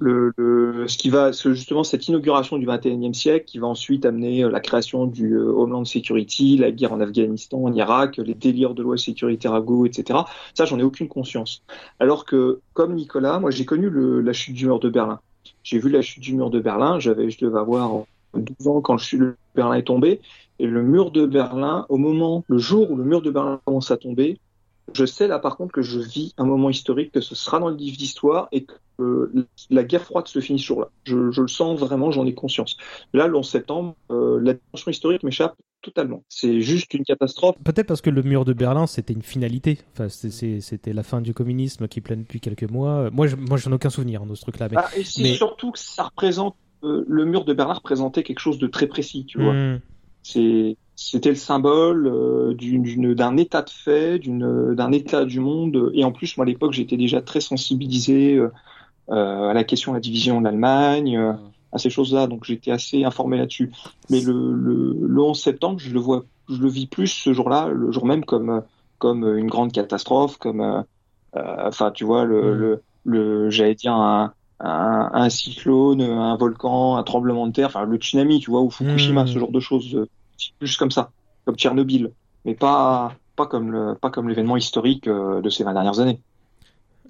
le, 0.01 0.33
le, 0.35 0.87
ce 0.87 0.97
qui 0.97 1.09
va, 1.09 1.31
ce, 1.31 1.53
justement, 1.53 1.83
cette 1.83 2.07
inauguration 2.07 2.57
du 2.57 2.65
21e 2.65 3.13
siècle, 3.13 3.45
qui 3.45 3.59
va 3.59 3.67
ensuite 3.67 4.05
amener 4.05 4.43
euh, 4.43 4.49
la 4.49 4.59
création 4.59 5.05
du 5.05 5.33
euh, 5.35 5.53
Homeland 5.53 5.85
Security, 5.85 6.57
la 6.57 6.71
guerre 6.71 6.93
en 6.93 6.99
Afghanistan, 6.99 7.63
en 7.63 7.73
Irak, 7.73 8.17
les 8.17 8.33
délires 8.33 8.73
de 8.73 8.81
loi 8.81 8.97
sécuritaire 8.97 9.53
à 9.53 9.61
go, 9.61 9.85
etc. 9.85 10.19
Ça, 10.55 10.65
j'en 10.65 10.79
ai 10.79 10.83
aucune 10.83 11.07
conscience. 11.07 11.63
Alors 11.99 12.25
que, 12.25 12.59
comme 12.73 12.95
Nicolas, 12.95 13.39
moi, 13.39 13.51
j'ai 13.51 13.65
connu 13.65 13.89
le, 13.89 14.21
la 14.21 14.33
chute 14.33 14.55
du 14.55 14.65
mur 14.65 14.79
de 14.79 14.89
Berlin. 14.89 15.19
J'ai 15.63 15.77
vu 15.77 15.89
la 15.89 16.01
chute 16.01 16.23
du 16.23 16.33
mur 16.33 16.49
de 16.49 16.59
Berlin. 16.59 16.99
J'avais, 16.99 17.29
je 17.29 17.37
devais 17.39 17.59
avoir 17.59 18.03
12 18.33 18.67
ans 18.67 18.81
quand 18.81 18.97
le 19.13 19.35
Berlin 19.55 19.75
est 19.75 19.83
tombé. 19.83 20.19
Et 20.61 20.67
le 20.67 20.83
mur 20.83 21.09
de 21.09 21.25
Berlin, 21.25 21.87
au 21.89 21.97
moment, 21.97 22.45
le 22.47 22.59
jour 22.59 22.91
où 22.91 22.95
le 22.95 23.03
mur 23.03 23.23
de 23.23 23.31
Berlin 23.31 23.59
commence 23.65 23.89
à 23.89 23.97
tomber, 23.97 24.37
je 24.93 25.05
sais 25.05 25.27
là 25.27 25.39
par 25.39 25.57
contre 25.57 25.71
que 25.71 25.81
je 25.81 25.99
vis 25.99 26.35
un 26.37 26.45
moment 26.45 26.69
historique, 26.69 27.11
que 27.11 27.19
ce 27.19 27.33
sera 27.33 27.59
dans 27.59 27.69
le 27.69 27.75
livre 27.75 27.97
d'histoire 27.97 28.47
et 28.51 28.65
que 28.65 28.73
euh, 28.99 29.47
la 29.71 29.83
guerre 29.83 30.03
froide 30.03 30.27
se 30.27 30.39
finit 30.39 30.59
ce 30.59 30.67
jour-là. 30.67 30.89
Je, 31.03 31.31
je, 31.31 31.41
le 31.41 31.47
sens 31.47 31.79
vraiment, 31.79 32.11
j'en 32.11 32.27
ai 32.27 32.35
conscience. 32.35 32.77
Là, 33.11 33.25
le 33.27 33.35
11 33.37 33.49
septembre, 33.49 33.95
euh, 34.11 34.39
la 34.39 34.53
dimension 34.53 34.91
historique 34.91 35.23
m'échappe 35.23 35.55
totalement. 35.81 36.23
C'est 36.29 36.61
juste 36.61 36.93
une 36.93 37.05
catastrophe. 37.05 37.55
Peut-être 37.63 37.87
parce 37.87 38.01
que 38.01 38.11
le 38.11 38.21
mur 38.21 38.45
de 38.45 38.53
Berlin, 38.53 38.85
c'était 38.85 39.13
une 39.13 39.23
finalité. 39.23 39.79
Enfin, 39.93 40.09
c'était 40.09 40.93
la 40.93 41.01
fin 41.01 41.21
du 41.21 41.33
communisme 41.33 41.87
qui 41.87 42.01
plane 42.01 42.21
depuis 42.21 42.39
quelques 42.39 42.69
mois. 42.69 43.09
Moi, 43.09 43.25
je, 43.25 43.35
moi, 43.35 43.57
j'en 43.57 43.71
ai 43.71 43.75
aucun 43.75 43.89
souvenir 43.89 44.27
de 44.27 44.35
ce 44.35 44.41
truc-là. 44.41 44.67
Mais, 44.69 44.77
ah, 44.77 44.89
et 44.95 45.03
c'est 45.03 45.33
surtout 45.33 45.71
que 45.71 45.79
ça 45.79 46.03
représente 46.03 46.55
euh, 46.83 47.05
le 47.07 47.25
mur 47.25 47.45
de 47.45 47.53
Berlin 47.53 47.73
représentait 47.73 48.23
quelque 48.23 48.39
chose 48.39 48.57
de 48.57 48.67
très 48.67 48.87
précis, 48.87 49.25
tu 49.25 49.41
vois. 49.41 49.53
Hmm. 49.53 49.79
C'est 50.23 50.77
c'était 50.95 51.29
le 51.29 51.35
symbole 51.35 52.05
euh, 52.07 52.53
d'une- 52.53 53.15
d'un 53.15 53.35
état 53.37 53.63
de 53.63 53.69
fait, 53.71 54.19
d'une- 54.19 54.75
d'un 54.75 54.91
état 54.91 55.25
du 55.25 55.39
monde. 55.39 55.89
Et 55.95 56.03
en 56.03 56.11
plus, 56.11 56.37
moi, 56.37 56.45
à 56.45 56.47
l'époque, 56.49 56.73
j'étais 56.73 56.97
déjà 56.97 57.21
très 57.21 57.41
sensibilisé 57.41 58.35
euh, 58.35 58.51
euh, 59.11 59.49
à 59.49 59.53
la 59.53 59.63
question 59.63 59.91
de 59.93 59.97
la 59.97 60.01
division 60.01 60.39
de 60.41 60.45
l'Allemagne, 60.45 61.17
euh, 61.17 61.33
à 61.71 61.77
ces 61.79 61.89
choses-là. 61.89 62.27
Donc, 62.27 62.45
j'étais 62.45 62.71
assez 62.71 63.03
informé 63.03 63.37
là-dessus. 63.37 63.71
Mais 64.09 64.21
le, 64.21 64.53
le, 64.53 64.95
le 64.99 65.21
11 65.21 65.41
septembre, 65.41 65.79
je 65.79 65.91
le 65.93 65.99
vois, 65.99 66.25
je 66.49 66.57
le 66.61 66.69
vis 66.69 66.87
plus 66.87 67.07
ce 67.07 67.33
jour-là, 67.33 67.69
le 67.69 67.91
jour 67.91 68.05
même, 68.05 68.25
comme, 68.25 68.63
comme 68.99 69.25
une 69.37 69.47
grande 69.47 69.71
catastrophe, 69.71 70.37
comme, 70.37 70.61
euh, 70.61 70.81
euh, 71.35 71.67
enfin, 71.67 71.91
tu 71.91 72.03
vois, 72.05 72.25
le, 72.25 72.55
le, 72.55 72.83
le 73.05 73.49
j'allais 73.49 73.75
dire 73.75 73.93
un, 73.93 74.33
un, 74.63 75.09
un 75.13 75.29
cyclone, 75.29 76.01
un 76.01 76.35
volcan, 76.37 76.97
un 76.97 77.03
tremblement 77.03 77.47
de 77.47 77.51
terre, 77.53 77.67
enfin, 77.67 77.85
le 77.85 77.97
tsunami, 77.97 78.39
tu 78.39 78.51
vois, 78.51 78.61
ou 78.61 78.69
Fukushima, 78.69 79.23
Mm. 79.23 79.27
ce 79.27 79.39
genre 79.39 79.51
de 79.51 79.59
choses, 79.59 79.95
euh, 79.95 80.07
juste 80.61 80.77
comme 80.79 80.91
ça, 80.91 81.11
comme 81.45 81.55
Tchernobyl, 81.55 82.11
mais 82.45 82.55
pas, 82.55 83.13
pas 83.35 83.47
comme 83.47 83.71
le, 83.71 83.95
pas 83.95 84.09
comme 84.09 84.29
l'événement 84.29 84.57
historique 84.57 85.07
euh, 85.07 85.41
de 85.41 85.49
ces 85.49 85.63
20 85.63 85.73
dernières 85.73 85.99
années. 85.99 86.19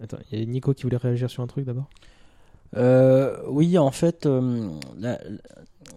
Attends, 0.03 0.17
il 0.31 0.39
y 0.39 0.41
a 0.41 0.45
Nico 0.45 0.73
qui 0.73 0.83
voulait 0.83 0.97
réagir 0.97 1.29
sur 1.29 1.43
un 1.43 1.47
truc 1.47 1.65
d'abord? 1.65 1.85
Euh, 2.77 3.37
oui, 3.47 3.77
en 3.77 3.91
fait, 3.91 4.25
euh, 4.25 4.69
la- 4.99 5.19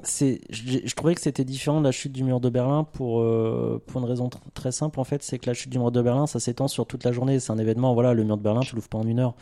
c'est, 0.02 0.40
je, 0.50 0.78
je 0.84 0.94
trouvais 0.94 1.14
que 1.14 1.20
c'était 1.20 1.44
différent 1.44 1.78
de 1.80 1.84
la 1.84 1.92
chute 1.92 2.12
du 2.12 2.24
mur 2.24 2.40
de 2.40 2.50
Berlin 2.50 2.84
pour 2.92 3.20
euh, 3.20 3.82
pour 3.86 4.00
une 4.02 4.06
raison 4.06 4.26
tr- 4.28 4.36
très 4.52 4.72
simple. 4.72 5.00
En 5.00 5.04
fait, 5.04 5.22
c'est 5.22 5.38
que 5.38 5.46
la 5.46 5.54
chute 5.54 5.70
du 5.70 5.78
mur 5.78 5.90
de 5.92 6.02
Berlin, 6.02 6.26
ça 6.26 6.40
s'étend 6.40 6.68
sur 6.68 6.84
toute 6.86 7.04
la 7.04 7.12
journée. 7.12 7.38
C'est 7.40 7.52
un 7.52 7.58
événement. 7.58 7.94
Voilà, 7.94 8.12
le 8.12 8.24
mur 8.24 8.36
de 8.36 8.42
Berlin, 8.42 8.60
tu 8.60 8.74
l'ouvres 8.74 8.88
pas 8.88 8.98
en 8.98 9.06
une 9.06 9.20
heure. 9.20 9.34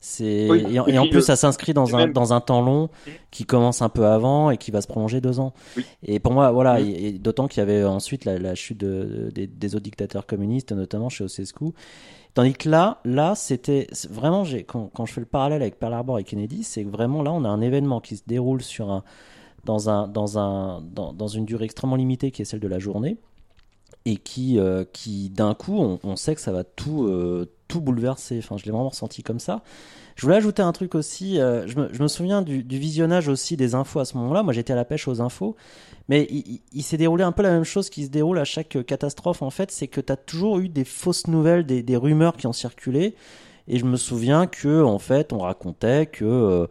C'est 0.00 0.48
Oui, 0.50 0.64
et, 0.70 0.78
en- 0.80 0.86
et 0.86 1.08
plus, 1.08 1.16
le- 1.16 1.20
ça 1.20 1.36
s'inscrit 1.36 1.74
dans 1.74 1.94
un 1.94 1.98
même- 1.98 2.12
dans 2.12 2.32
un 2.32 2.40
temps 2.40 2.62
long 2.62 2.88
qui 3.30 3.44
commence 3.44 3.82
un 3.82 3.88
peu 3.88 4.06
avant 4.06 4.50
et 4.50 4.56
qui 4.56 4.70
va 4.70 4.80
se 4.80 4.86
prolonger 4.86 5.20
deux 5.20 5.40
ans. 5.40 5.52
Et 6.04 6.18
pour 6.20 6.32
moi, 6.32 6.50
voilà, 6.52 6.76
Oui. 6.80 6.90
et, 6.90 7.08
et 7.08 7.12
d'autant 7.12 7.46
qu'il 7.48 7.58
y 7.58 7.62
avait 7.62 7.84
ensuite 7.84 8.24
la, 8.24 8.38
la 8.38 8.54
chute 8.54 8.78
de- 8.78 9.30
des, 9.34 9.46
des 9.46 9.74
autres 9.74 9.84
dictateurs 9.84 10.26
communistes, 10.26 10.72
notamment 10.72 11.08
chez 11.10 11.24
Ceausescu. 11.24 11.66
Tandis 12.38 12.52
que 12.52 12.68
là, 12.68 13.00
là, 13.04 13.34
c'était 13.34 13.88
vraiment, 14.10 14.44
quand, 14.68 14.92
quand 14.94 15.06
je 15.06 15.12
fais 15.12 15.20
le 15.20 15.26
parallèle 15.26 15.60
avec 15.60 15.76
Pearl 15.80 15.92
Harbor 15.92 16.20
et 16.20 16.22
Kennedy, 16.22 16.62
c'est 16.62 16.84
que 16.84 16.88
vraiment 16.88 17.24
là, 17.24 17.32
on 17.32 17.42
a 17.42 17.48
un 17.48 17.60
événement 17.60 18.00
qui 18.00 18.16
se 18.16 18.22
déroule 18.24 18.62
sur 18.62 18.92
un, 18.92 19.02
dans, 19.64 19.90
un, 19.90 20.06
dans, 20.06 20.38
un, 20.38 20.80
dans, 20.80 21.26
une 21.26 21.44
durée 21.44 21.64
extrêmement 21.64 21.96
limitée 21.96 22.30
qui 22.30 22.42
est 22.42 22.44
celle 22.44 22.60
de 22.60 22.68
la 22.68 22.78
journée 22.78 23.16
et 24.04 24.18
qui, 24.18 24.60
euh, 24.60 24.84
qui 24.92 25.30
d'un 25.30 25.54
coup, 25.54 25.78
on, 25.80 25.98
on 26.04 26.14
sait 26.14 26.36
que 26.36 26.40
ça 26.40 26.52
va 26.52 26.62
tout, 26.62 27.08
euh, 27.08 27.50
tout 27.66 27.80
bouleverser. 27.80 28.38
Enfin, 28.38 28.56
je 28.56 28.66
l'ai 28.66 28.70
vraiment 28.70 28.90
ressenti 28.90 29.24
comme 29.24 29.40
ça. 29.40 29.64
Je 30.18 30.24
voulais 30.26 30.36
ajouter 30.36 30.62
un 30.62 30.72
truc 30.72 30.96
aussi. 30.96 31.40
euh, 31.40 31.64
je, 31.68 32.02
me, 32.02 32.08
souviens 32.08 32.42
du, 32.42 32.62
visionnage 32.62 33.28
aussi 33.28 33.56
des 33.56 33.76
infos 33.76 34.00
à 34.00 34.04
ce 34.04 34.16
moment-là. 34.16 34.42
Moi, 34.42 34.52
j'étais 34.52 34.72
à 34.72 34.76
la 34.76 34.84
pêche 34.84 35.06
aux 35.06 35.20
infos. 35.20 35.54
Mais 36.08 36.26
il, 36.72 36.82
s'est 36.82 36.96
déroulé 36.96 37.22
un 37.22 37.30
peu 37.30 37.44
la 37.44 37.50
même 37.50 37.62
chose 37.62 37.88
qui 37.88 38.04
se 38.04 38.10
déroule 38.10 38.40
à 38.40 38.44
chaque 38.44 38.74
euh, 38.74 38.82
catastrophe, 38.82 39.42
en 39.42 39.50
fait. 39.50 39.70
C'est 39.70 39.86
que 39.86 40.00
tu 40.00 40.12
as 40.12 40.16
toujours 40.16 40.58
eu 40.58 40.68
des 40.68 40.84
fausses 40.84 41.28
nouvelles, 41.28 41.64
des, 41.64 41.84
des 41.84 41.96
rumeurs 41.96 42.36
qui 42.36 42.48
ont 42.48 42.52
circulé. 42.52 43.14
Et 43.68 43.78
je 43.78 43.84
me 43.84 43.96
souviens 43.96 44.48
que, 44.48 44.82
en 44.82 44.98
fait, 44.98 45.32
on 45.32 45.38
racontait 45.38 46.06
que 46.06 46.24
euh, 46.24 46.66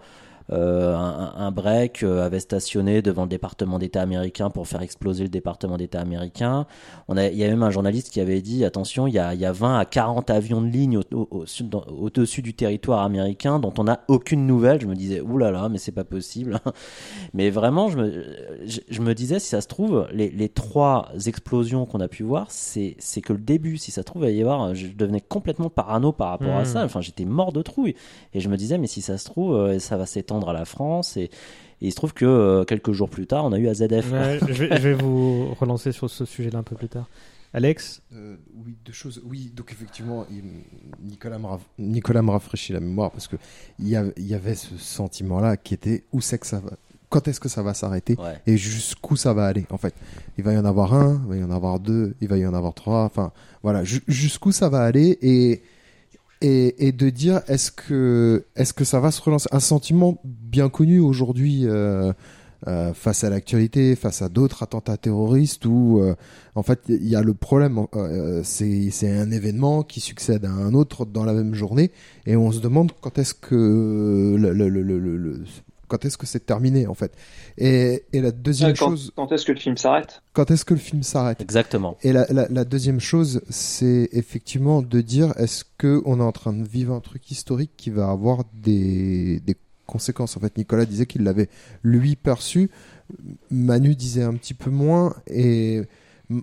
euh, 0.52 0.96
un, 0.96 1.34
un 1.38 1.52
break 1.52 2.04
euh, 2.04 2.26
avait 2.26 2.40
stationné 2.40 3.02
devant 3.02 3.24
le 3.24 3.30
département 3.30 3.80
d'État 3.80 4.02
américain 4.02 4.50
pour 4.50 4.68
faire 4.68 4.82
exploser 4.82 5.24
le 5.24 5.30
département 5.30 5.78
d'État 5.78 6.00
américain. 6.00 6.66
On 7.08 7.18
a, 7.18 7.28
il 7.28 7.38
y 7.38 7.44
a 7.44 7.48
même 7.48 7.64
un 7.64 7.70
journaliste 7.70 8.10
qui 8.10 8.20
avait 8.22 8.42
dit 8.42 8.64
attention, 8.66 9.08
il 9.08 9.14
y 9.14 9.20
a, 9.20 9.34
il 9.34 9.40
y 9.40 9.46
a 9.46 9.52
20 9.52 9.78
à 9.78 9.86
40 9.86 10.30
avions 10.30 10.62
de 10.62 10.68
ligne 10.68 10.98
au, 10.98 11.02
au- 11.14 11.28
au- 11.32 11.46
sud- 11.46 11.70
dans- 11.70 11.84
au-dessus 11.84 12.42
du 12.42 12.54
territoire 12.54 13.02
américain 13.02 13.60
dont 13.60 13.74
on 13.78 13.84
n'a 13.86 14.02
aucune 14.08 14.48
nouvelle. 14.48 14.80
Je 14.82 14.88
me 14.88 14.96
disais 14.96 15.20
oulala, 15.22 15.52
là 15.52 15.62
là, 15.64 15.70
mais 15.70 15.78
c'est 15.78 15.92
pas 15.92 16.04
possible. 16.04 16.60
mais 17.34 17.50
vraiment, 17.50 17.90
je 17.90 17.98
me, 17.98 18.24
je, 18.66 18.80
je 18.90 19.02
me 19.02 19.14
disais 19.14 19.40
si 19.40 19.48
ça 19.48 19.62
se 19.62 19.68
trouve, 19.68 20.08
les, 20.12 20.30
les 20.30 20.50
trois 20.50 21.10
explosions 21.26 21.86
qu'on 21.86 22.00
a 22.00 22.08
pu 22.08 22.24
voir, 22.24 22.48
c'est 22.50 22.96
que 23.24 23.34
le 23.34 23.40
début. 23.40 23.78
Si 23.78 23.92
ça 23.92 24.02
se 24.02 24.06
trouve, 24.06 24.24
il 24.24 24.26
va 24.26 24.32
y 24.32 24.42
avoir, 24.42 24.76
je 24.76 24.88
devenais 24.88 25.22
complètement 25.22 25.70
parano 25.70 26.12
par 26.12 26.30
rapport 26.30 26.56
à 26.56 26.60
Mhm. 26.60 26.66
ça. 26.66 26.84
Enfin, 26.86 27.02
j'étais 27.02 27.26
mort 27.26 27.52
de 27.52 27.62
trouille. 27.62 27.96
Et 28.34 28.40
je 28.40 28.50
me 28.50 28.58
disais, 28.58 28.78
mais 28.78 28.88
si 28.88 29.02
ça 29.02 29.18
se 29.18 29.26
trouve, 29.26 29.56
euh, 29.56 29.80
ça 29.80 29.98
va 29.98 30.06
s'étendre 30.06 30.37
à 30.46 30.54
la 30.54 30.66
France. 30.66 31.18
Et, 31.18 31.24
et 31.24 31.30
il 31.82 31.92
se 31.92 31.96
trouve 31.96 32.14
que 32.14 32.26
euh, 32.26 32.64
quelques 32.64 32.92
jours 32.92 33.10
plus 33.10 33.28
tard, 33.28 33.46
on 33.46 33.52
a 33.54 33.58
eu 33.60 33.68
AZF. 33.68 34.12
Ouais, 34.12 34.40
je, 34.48 34.54
vais, 34.66 34.78
je 34.78 34.88
vais 34.90 34.94
vous 34.94 35.54
relancer 35.60 35.92
sur 35.92 36.10
ce 36.10 36.26
sujet-là 36.26 36.60
un 36.60 36.64
peu 36.64 36.76
plus 36.76 36.90
tard. 36.90 37.08
Alex? 37.54 38.02
Euh, 38.14 38.36
oui, 38.66 38.76
deux 38.86 38.92
choses. 38.94 39.22
Oui, 39.26 39.52
donc 39.56 39.72
effectivement, 39.72 40.26
il- 40.30 40.44
Nicolas, 41.08 41.40
me 41.40 41.46
raf- 41.46 41.62
Nicolas 41.80 42.22
me 42.22 42.32
rafraîchit 42.32 42.74
la 42.74 42.80
mémoire 42.82 43.10
parce 43.12 43.28
que 43.28 43.38
il 43.80 43.88
y, 43.88 43.92
y 44.22 44.34
avait 44.34 44.56
ce 44.56 44.78
sentiment-là 44.78 45.56
qui 45.58 45.74
était 45.74 46.04
où 46.12 46.20
c'est 46.22 46.38
que 46.40 46.46
ça 46.46 46.60
va, 46.60 46.72
quand 47.10 47.28
est-ce 47.30 47.40
que 47.40 47.48
ça 47.48 47.64
va 47.64 47.74
s'arrêter 47.74 48.16
Ouais. 48.20 48.34
et 48.46 48.58
jusqu'où 48.58 49.16
ça 49.16 49.34
va 49.34 49.46
aller. 49.46 49.66
En 49.70 49.78
fait, 49.78 49.94
il 50.38 50.44
va 50.44 50.52
y 50.54 50.58
en 50.58 50.66
avoir 50.66 50.94
un, 50.94 51.22
il 51.24 51.30
va 51.30 51.36
y 51.38 51.44
en 51.44 51.52
avoir 51.52 51.80
deux, 51.80 52.16
il 52.22 52.28
va 52.28 52.38
y 52.38 52.46
en 52.46 52.54
avoir 52.54 52.74
trois. 52.74 53.04
Enfin, 53.06 53.32
voilà, 53.64 53.84
ju- 53.86 54.04
jusqu'où 54.08 54.52
ça 54.52 54.68
va 54.68 54.82
aller 54.84 55.18
et 55.22 55.62
et, 56.42 56.88
et 56.88 56.92
de 56.92 57.10
dire 57.10 57.42
est-ce 57.48 57.72
que 57.72 58.46
est-ce 58.56 58.74
que 58.74 58.84
ça 58.86 59.00
va 59.00 59.12
se 59.12 59.22
relancer? 59.22 59.48
Un 59.52 59.60
sentiment 59.60 60.20
bien 60.24 60.70
connu 60.70 61.00
aujourd'hui 61.00 61.64
euh, 61.66 62.14
euh, 62.68 62.94
face 62.94 63.24
à 63.24 63.30
l'actualité 63.30 63.96
face 63.96 64.22
à 64.22 64.30
d'autres 64.30 64.64
attentats 64.64 64.98
terroristes 64.98 65.66
où 65.66 66.00
euh, 66.00 66.16
en 66.56 66.64
fait 66.64 66.80
il 66.90 67.08
y 67.08 67.16
a 67.16 67.22
le 67.22 67.34
problème 67.36 67.86
euh, 67.96 68.42
c'est 68.44 68.92
un 69.12 69.30
événement 69.32 69.84
qui 69.84 70.00
succède 70.00 70.44
à 70.46 70.52
un 70.52 70.74
autre 70.74 71.06
dans 71.06 71.24
la 71.24 71.34
même 71.34 71.54
journée 71.54 71.92
et 72.26 72.36
on 72.36 72.52
se 72.52 72.60
demande 72.60 72.92
quand 73.00 73.20
est-ce 73.20 73.36
que 73.36 74.36
le- 74.40 74.54
le- 74.54 74.70
le- 74.70 75.44
quand 75.88 76.06
est-ce 76.06 76.18
que 76.18 76.26
c'est 76.26 76.46
terminé 76.46 76.88
en 76.88 76.94
fait? 76.94 77.14
Et, 77.58 78.04
et 78.14 78.22
la 78.22 78.32
deuxième 78.32 78.72
Euh, 78.72 78.76
quand 78.78 78.90
chose 78.90 79.12
quand 79.16 79.32
est-ce 79.32 79.46
que 79.46 79.52
le 79.52 79.60
film 79.60 79.78
s'arrête? 79.78 80.22
Quand 80.34 80.52
est-ce 80.52 80.66
que 80.66 80.74
le 80.74 80.80
film 80.80 81.04
s'arrête? 81.04 81.42
Exactement. 81.42 81.98
Et 82.04 82.14
la, 82.14 82.26
la, 82.30 82.48
la 82.50 82.66
deuxième 82.66 83.00
chose, 83.00 83.42
c'est 83.50 84.10
effectivement 84.12 84.82
de 84.82 85.02
dire 85.02 85.34
est-ce 85.38 85.64
que 85.78 86.02
on 86.06 86.20
est 86.20 86.24
en 86.24 86.32
train 86.32 86.54
de 86.54 86.68
vivre 86.68 86.94
un 86.94 87.00
truc 87.00 87.32
historique 87.32 87.72
qui 87.78 87.90
va 87.90 88.10
avoir 88.10 88.44
des, 88.54 89.40
des 89.40 89.56
conséquences? 89.86 90.38
En 90.38 90.40
fait, 90.40 90.58
Nicolas 90.58 90.86
disait 90.86 91.06
qu'il 91.06 91.24
l'avait 91.24 91.50
lui 91.84 92.16
perçu, 92.16 92.70
Manu 93.50 93.96
disait 93.96 94.24
un 94.24 94.34
petit 94.34 94.54
peu 94.54 94.70
moins, 94.70 95.16
et 95.28 95.82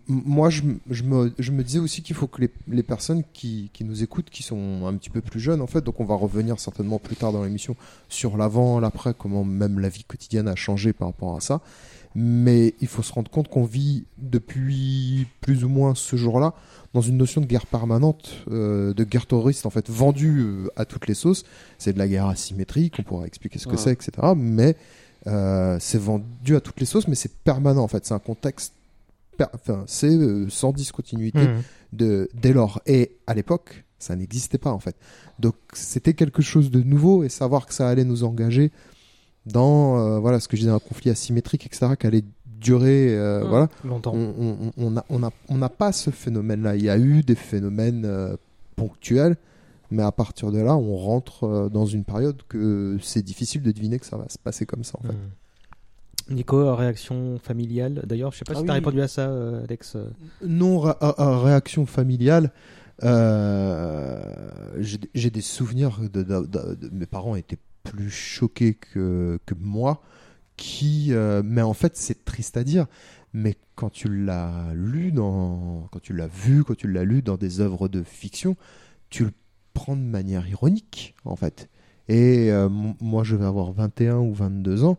moi 0.08 0.48
je, 0.48 0.62
me, 0.62 1.32
je 1.38 1.52
me 1.52 1.62
disais 1.62 1.78
aussi 1.78 2.02
qu'il 2.02 2.16
faut 2.16 2.26
que 2.26 2.40
les, 2.40 2.50
les 2.68 2.82
personnes 2.82 3.22
qui, 3.34 3.70
qui 3.74 3.84
nous 3.84 4.02
écoutent, 4.02 4.30
qui 4.30 4.42
sont 4.42 4.86
un 4.86 4.94
petit 4.94 5.10
peu 5.10 5.20
plus 5.20 5.40
jeunes 5.40 5.60
en 5.60 5.66
fait, 5.66 5.82
donc 5.82 6.00
on 6.00 6.04
va 6.04 6.14
revenir 6.14 6.58
certainement 6.58 6.98
plus 6.98 7.16
tard 7.16 7.32
dans 7.32 7.44
l'émission 7.44 7.76
sur 8.08 8.36
l'avant, 8.38 8.80
l'après, 8.80 9.12
comment 9.16 9.44
même 9.44 9.78
la 9.80 9.90
vie 9.90 10.04
quotidienne 10.04 10.48
a 10.48 10.54
changé 10.56 10.92
par 10.92 11.08
rapport 11.08 11.36
à 11.36 11.40
ça 11.40 11.60
mais 12.16 12.74
il 12.80 12.86
faut 12.86 13.02
se 13.02 13.12
rendre 13.12 13.28
compte 13.28 13.48
qu'on 13.48 13.64
vit 13.64 14.04
depuis 14.18 15.26
plus 15.40 15.64
ou 15.64 15.68
moins 15.68 15.96
ce 15.96 16.14
jour-là 16.14 16.54
dans 16.92 17.00
une 17.00 17.16
notion 17.16 17.40
de 17.40 17.46
guerre 17.46 17.66
permanente, 17.66 18.44
euh, 18.52 18.94
de 18.94 19.02
guerre 19.02 19.26
terroriste 19.26 19.66
en 19.66 19.70
fait, 19.70 19.90
vendue 19.90 20.42
euh, 20.42 20.68
à 20.76 20.84
toutes 20.84 21.08
les 21.08 21.14
sauces. 21.14 21.42
C'est 21.76 21.92
de 21.92 21.98
la 21.98 22.06
guerre 22.06 22.26
asymétrique, 22.26 22.94
on 23.00 23.02
pourra 23.02 23.26
expliquer 23.26 23.58
ce 23.58 23.66
que 23.66 23.72
Ouais. 23.72 23.76
c'est, 23.78 23.90
etc. 23.90 24.12
Mais 24.36 24.76
euh, 25.26 25.76
c'est 25.80 25.98
vendu 25.98 26.54
à 26.54 26.60
toutes 26.60 26.78
les 26.78 26.86
sauces, 26.86 27.08
mais 27.08 27.16
c'est 27.16 27.34
permanent 27.34 27.82
en 27.82 27.88
fait. 27.88 28.06
C'est 28.06 28.14
un 28.14 28.20
contexte, 28.20 28.74
enfin, 29.54 29.84
c'est 29.86 30.08
euh, 30.14 30.48
sans 30.48 30.72
discontinuité 30.72 31.46
Mhm. 31.48 31.62
de 31.92 32.28
dès 32.34 32.52
lors. 32.52 32.80
Et 32.86 33.16
à 33.26 33.34
l'époque, 33.34 33.84
ça 33.98 34.16
n'existait 34.16 34.58
pas 34.58 34.70
en 34.72 34.78
fait. 34.80 34.96
Donc 35.38 35.54
c'était 35.72 36.14
quelque 36.14 36.42
chose 36.42 36.70
de 36.70 36.82
nouveau 36.82 37.24
et 37.24 37.28
savoir 37.28 37.66
que 37.66 37.74
ça 37.74 37.88
allait 37.88 38.04
nous 38.04 38.24
engager 38.24 38.70
dans 39.46 39.98
euh, 39.98 40.18
voilà 40.18 40.40
ce 40.40 40.48
que 40.48 40.56
je 40.56 40.62
disais 40.62 40.72
un 40.72 40.78
conflit 40.78 41.10
asymétrique 41.10 41.66
etc 41.66 41.92
qui 41.98 42.06
allait 42.06 42.24
durer 42.46 43.14
euh, 43.14 43.44
Mmh. 43.44 43.48
voilà 43.48 43.68
Longtemps. 43.84 44.14
on 44.14 44.34
on 44.38 44.56
on- 44.66 44.72
on 44.86 44.96
a 44.96 45.04
on 45.10 45.22
a 45.22 45.30
on 45.50 45.58
n'a 45.58 45.68
pas 45.68 45.92
ce 45.92 46.10
phénomène 46.10 46.62
là 46.62 46.76
il 46.76 46.82
y 46.84 46.88
a 46.88 46.96
eu 46.98 47.22
des 47.22 47.34
phénomènes 47.34 48.08
ponctuels 48.76 49.36
mais 49.90 50.02
à 50.02 50.12
partir 50.12 50.50
de 50.50 50.58
là 50.60 50.74
on 50.76 50.96
rentre 50.96 51.68
dans 51.70 51.84
une 51.84 52.04
période 52.04 52.40
que 52.48 52.96
c'est 53.02 53.22
difficile 53.22 53.62
de 53.62 53.70
deviner 53.70 53.98
que 53.98 54.06
ça 54.06 54.16
va 54.16 54.28
se 54.30 54.38
passer 54.38 54.64
comme 54.66 54.82
ça 54.84 54.98
en 54.98 55.02
fait 55.06 55.12
Mhm. 55.12 55.30
Nico, 56.30 56.74
réaction 56.74 57.38
familiale. 57.38 58.02
D'ailleurs, 58.06 58.32
je 58.32 58.38
sais 58.38 58.44
pas 58.44 58.54
Ah 58.56 58.58
si 58.60 58.64
tu 58.64 58.70
as 58.70 58.74
répondu 58.74 59.00
à 59.02 59.08
ça, 59.08 59.28
euh, 59.28 59.62
Alex. 59.64 59.96
euh. 59.96 60.06
non 60.46 60.84
à- 60.86 60.96
à 61.22 61.38
réaction 61.40 61.84
familiale 61.86 62.50
euh, 63.02 64.20
j'ai 65.14 65.30
des 65.30 65.40
souvenirs 65.40 65.98
de, 66.00 66.22
de- 66.22 66.46
de- 66.46 66.74
de- 66.74 66.90
mes 66.92 67.06
parents 67.06 67.34
étaient 67.36 67.58
plus 67.82 68.10
choqués 68.10 68.74
que, 68.74 69.38
que 69.46 69.54
moi 69.58 70.00
qui 70.56 71.08
euh, 71.12 71.42
mais 71.44 71.62
en 71.62 71.74
fait 71.74 71.96
c'est 71.96 72.24
triste 72.24 72.56
à 72.56 72.64
dire 72.64 72.86
mais 73.32 73.56
quand 73.74 73.90
tu 73.90 74.08
l'as 74.24 74.72
lu 74.74 75.10
dans 75.12 75.88
quand 75.90 75.98
tu 76.00 76.12
l'as 76.12 76.28
vu 76.28 76.62
quand 76.64 76.76
tu 76.76 76.90
l'as 76.90 77.04
lu 77.04 77.20
dans 77.22 77.36
des 77.36 77.60
œuvres 77.60 77.88
de 77.88 78.02
fiction 78.04 78.56
tu 79.10 79.24
le 79.24 79.32
prends 79.74 79.96
de 79.96 80.00
manière 80.02 80.46
ironique 80.48 81.14
en 81.24 81.34
fait 81.36 81.68
et 82.08 82.52
euh, 82.52 82.68
moi 83.00 83.24
je 83.24 83.34
vais 83.34 83.44
avoir 83.46 83.72
21 83.72 84.18
ou 84.18 84.32
22 84.32 84.84
ans 84.84 84.98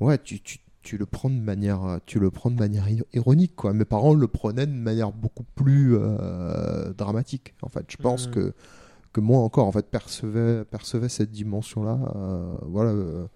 ouais 0.00 0.18
tu, 0.18 0.40
tu, 0.40 0.58
tu 0.82 0.96
le 0.98 1.06
prends 1.06 1.30
de 1.30 1.34
manière 1.40 2.00
tu 2.06 2.18
le 2.18 2.30
prends 2.30 2.50
de 2.50 2.58
manière 2.58 2.86
ironique 3.12 3.54
quoi 3.56 3.72
mes 3.72 3.84
parents 3.84 4.14
le 4.14 4.26
prenaient 4.28 4.66
de 4.66 4.72
manière 4.72 5.12
beaucoup 5.12 5.44
plus 5.54 5.96
euh, 5.96 6.92
dramatique 6.94 7.54
en 7.62 7.68
fait 7.68 7.84
je 7.88 7.96
pense 7.96 8.26
Mhm. 8.28 8.32
que 8.34 8.52
que 9.12 9.20
moi 9.20 9.40
encore 9.40 9.66
en 9.66 9.72
fait 9.72 9.86
percevais 9.86 10.64
percevais 10.64 11.08
cette 11.08 11.30
dimension 11.30 11.82
là 11.84 11.98
voilà 12.62 12.90
euh, 12.90 13.26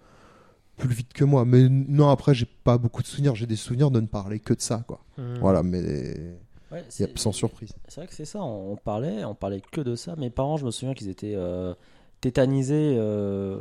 plus 0.77 0.93
vite 0.93 1.13
que 1.13 1.23
moi. 1.23 1.45
Mais 1.45 1.69
non, 1.69 2.09
après, 2.09 2.33
j'ai 2.33 2.45
pas 2.45 2.77
beaucoup 2.77 3.01
de 3.01 3.07
souvenirs. 3.07 3.33
J'ai 3.33 3.45
des 3.45 3.55
souvenirs 3.55 3.91
de 3.91 4.01
ne 4.01 4.07
parler 4.07 4.39
que 4.41 4.53
de 4.53 4.59
ça, 4.59 4.83
quoi. 4.85 4.99
Mhm. 5.17 5.37
Voilà, 5.39 5.63
mais 5.63 6.35
Ouais, 6.69 6.83
sans 7.15 7.31
surprise. 7.31 7.69
C'est 7.87 8.01
vrai 8.01 8.07
que 8.07 8.13
c'est 8.13 8.25
ça, 8.25 8.43
on 8.43 8.73
on 8.73 8.75
parlait, 8.75 9.23
on 9.23 9.35
parlait 9.35 9.61
que 9.71 9.79
de 9.79 9.95
ça. 9.95 10.17
Mes 10.17 10.29
parents, 10.29 10.57
je 10.57 10.65
me 10.65 10.71
souviens 10.71 10.93
qu'ils 10.93 11.07
étaient 11.07 11.35
euh, 11.37 11.73
tétanisés. 12.21 12.95
euh, 12.97 13.57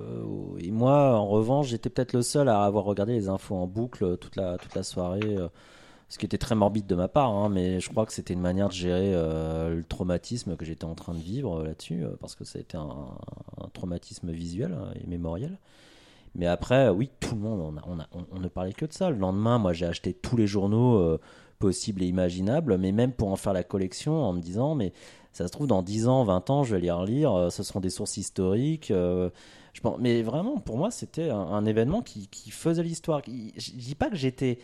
et 0.58 0.70
moi, 0.70 1.16
en 1.18 1.26
revanche, 1.26 1.68
j'étais 1.68 1.90
peut-être 1.90 2.12
le 2.12 2.22
seul 2.22 2.48
à 2.48 2.64
avoir 2.64 2.84
regardé 2.84 3.12
les 3.14 3.28
infos 3.28 3.56
en 3.56 3.66
boucle 3.66 4.16
toute 4.18 4.36
la, 4.36 4.58
toute 4.58 4.74
la 4.74 4.82
soirée. 4.82 5.20
euh, 5.24 5.48
ce 6.08 6.18
qui 6.18 6.26
était 6.26 6.38
très 6.38 6.54
morbide 6.54 6.86
de 6.86 6.94
ma 6.94 7.08
part, 7.08 7.30
hein, 7.32 7.48
mais 7.48 7.80
je 7.80 7.90
crois 7.90 8.06
que 8.06 8.12
c'était 8.12 8.34
une 8.34 8.40
manière 8.40 8.68
de 8.68 8.74
gérer 8.74 9.12
euh, 9.14 9.74
le 9.76 9.84
traumatisme 9.84 10.56
que 10.56 10.64
j'étais 10.64 10.84
en 10.84 10.94
train 10.94 11.14
de 11.14 11.18
vivre 11.20 11.64
là-dessus, 11.64 12.04
parce 12.20 12.34
que 12.36 12.44
ça 12.44 12.58
a 12.58 12.62
été 12.62 12.76
un, 12.76 12.88
un 13.60 13.68
traumatisme 13.72 14.30
visuel 14.30 14.72
euh, 14.72 14.92
et 15.02 15.06
mémoriel. 15.08 15.58
Mais 16.36 16.46
après, 16.46 16.88
oui, 16.90 17.10
tout 17.20 17.34
le 17.34 17.40
monde, 17.40 17.60
on, 17.60 17.76
a- 17.78 17.84
on, 17.88 18.00
a- 18.00 18.08
on- 18.32 18.40
ne 18.40 18.48
parlait 18.48 18.72
que 18.72 18.86
de 18.86 18.92
ça. 18.92 19.10
Le 19.10 19.16
lendemain, 19.16 19.58
moi, 19.58 19.72
j'ai 19.72 19.86
acheté 19.86 20.12
tous 20.12 20.36
les 20.36 20.46
journaux 20.46 21.18
possibles 21.58 22.02
et 22.02 22.06
imaginables, 22.06 22.76
mais 22.78 22.92
même 22.92 23.12
pour 23.12 23.28
en 23.30 23.36
faire 23.36 23.52
la 23.52 23.62
collection, 23.64 24.22
en 24.22 24.32
me 24.32 24.40
disant, 24.40 24.74
mais 24.74 24.92
ça 25.34 25.48
se 25.48 25.52
trouve, 25.52 25.66
dans 25.66 25.82
10 25.82 26.06
ans, 26.06 26.22
20 26.22 26.48
ans, 26.50 26.62
je 26.62 26.76
vais 26.76 26.80
les 26.80 26.92
relire, 26.92 27.34
euh, 27.34 27.50
ce 27.50 27.64
seront 27.64 27.80
des 27.80 27.90
sources 27.90 28.16
historiques. 28.16 28.92
euh, 28.92 29.30
je 29.72 29.80
pense, 29.80 29.98
mais 29.98 30.22
vraiment, 30.22 30.58
pour 30.58 30.78
moi, 30.78 30.92
c'était 30.92 31.30
un, 31.30 31.64
événement 31.64 32.00
qui, 32.00 32.28
faisait 32.52 32.84
l'histoire. 32.84 33.20
Je 33.26 33.72
dis 33.72 33.96
pas 33.96 34.08
que 34.08 34.14
j'étais. 34.14 34.58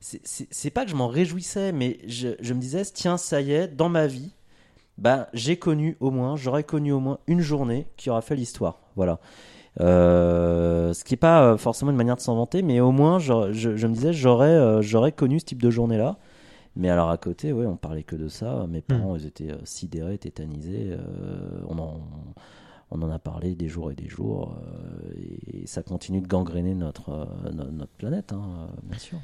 c'est- 0.00 0.70
pas 0.70 0.84
que 0.86 0.90
je 0.90 0.96
m'en 0.96 1.08
réjouissais, 1.08 1.72
mais 1.72 1.98
je, 2.06 2.28
me 2.54 2.58
disais, 2.58 2.82
tiens, 2.86 3.18
ça 3.18 3.42
y 3.42 3.52
est, 3.52 3.68
dans 3.68 3.90
ma 3.90 4.06
vie, 4.06 4.30
ben, 4.96 5.26
j'ai 5.34 5.58
connu 5.58 5.98
au 6.00 6.10
moins, 6.10 6.36
j'aurais 6.36 6.64
connu 6.64 6.92
au 6.92 7.00
moins 7.00 7.18
une 7.26 7.40
journée 7.40 7.86
qui 7.98 8.08
aura 8.08 8.22
fait 8.22 8.36
l'histoire. 8.36 8.80
Voilà. 8.96 9.18
Euh, 9.80 10.94
ce 10.94 11.04
qui 11.04 11.12
n'est 11.12 11.18
pas 11.18 11.58
forcément 11.58 11.90
une 11.90 11.98
manière 11.98 12.16
de 12.16 12.22
s'en 12.22 12.34
vanter, 12.34 12.62
mais 12.62 12.80
au 12.80 12.92
moins, 12.92 13.18
je, 13.18 13.34
me 13.34 13.92
disais, 13.92 14.14
j'aurais 14.14 14.82
j'aurais 14.82 15.12
connu 15.12 15.40
ce 15.40 15.44
type 15.44 15.60
de 15.60 15.68
journée-là. 15.68 16.16
Mais 16.76 16.90
alors 16.90 17.08
à 17.10 17.16
côté, 17.16 17.52
ouais, 17.52 17.66
on 17.66 17.76
parlait 17.76 18.02
que 18.02 18.16
de 18.16 18.28
ça. 18.28 18.66
Mes 18.68 18.82
parents, 18.82 19.16
ils 19.16 19.26
étaient 19.26 19.50
euh, 19.50 19.56
sidérés, 19.64 20.18
tétanisés. 20.18 20.88
euh, 20.90 21.60
on, 21.68 21.78
en, 21.78 22.00
on 22.90 23.02
en 23.02 23.10
a 23.10 23.18
parlé 23.18 23.54
des 23.54 23.68
jours 23.68 23.90
et 23.90 23.94
des 23.94 24.08
jours. 24.08 24.54
euh, 24.62 25.10
et 25.52 25.66
ça 25.66 25.82
continue 25.82 26.20
de 26.20 26.26
gangréner 26.28 26.74
notre, 26.74 27.10
euh, 27.10 27.52
no- 27.52 27.70
notre 27.70 27.92
planète, 27.92 28.32
hein, 28.32 28.68
bien 28.82 28.98
sûr. 28.98 29.18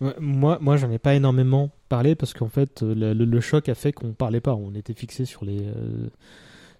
Ouais, 0.00 0.14
Moi, 0.20 0.58
moi 0.60 0.76
j'en 0.76 0.90
ai 0.90 0.98
pas 0.98 1.14
énormément 1.14 1.70
parlé 1.88 2.14
parce 2.14 2.32
qu'en 2.34 2.48
fait, 2.48 2.82
le, 2.82 3.14
le- 3.14 3.24
le 3.24 3.40
choc 3.40 3.68
a 3.68 3.74
fait 3.74 3.92
qu'on 3.92 4.12
parlait 4.12 4.40
pas. 4.40 4.54
On 4.54 4.74
était 4.74 4.94
fixé 4.94 5.24
sur 5.24 5.44
les, 5.44 5.66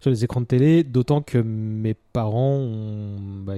sur 0.01 0.11
les 0.11 0.23
écrans 0.25 0.41
de 0.43 0.47
télé, 0.47 0.85
d'autant 0.85 1.23
que 1.23 1.39
mes 1.39 1.95
parents 1.95 2.55
ont, 2.59 3.17
bah, 3.43 3.55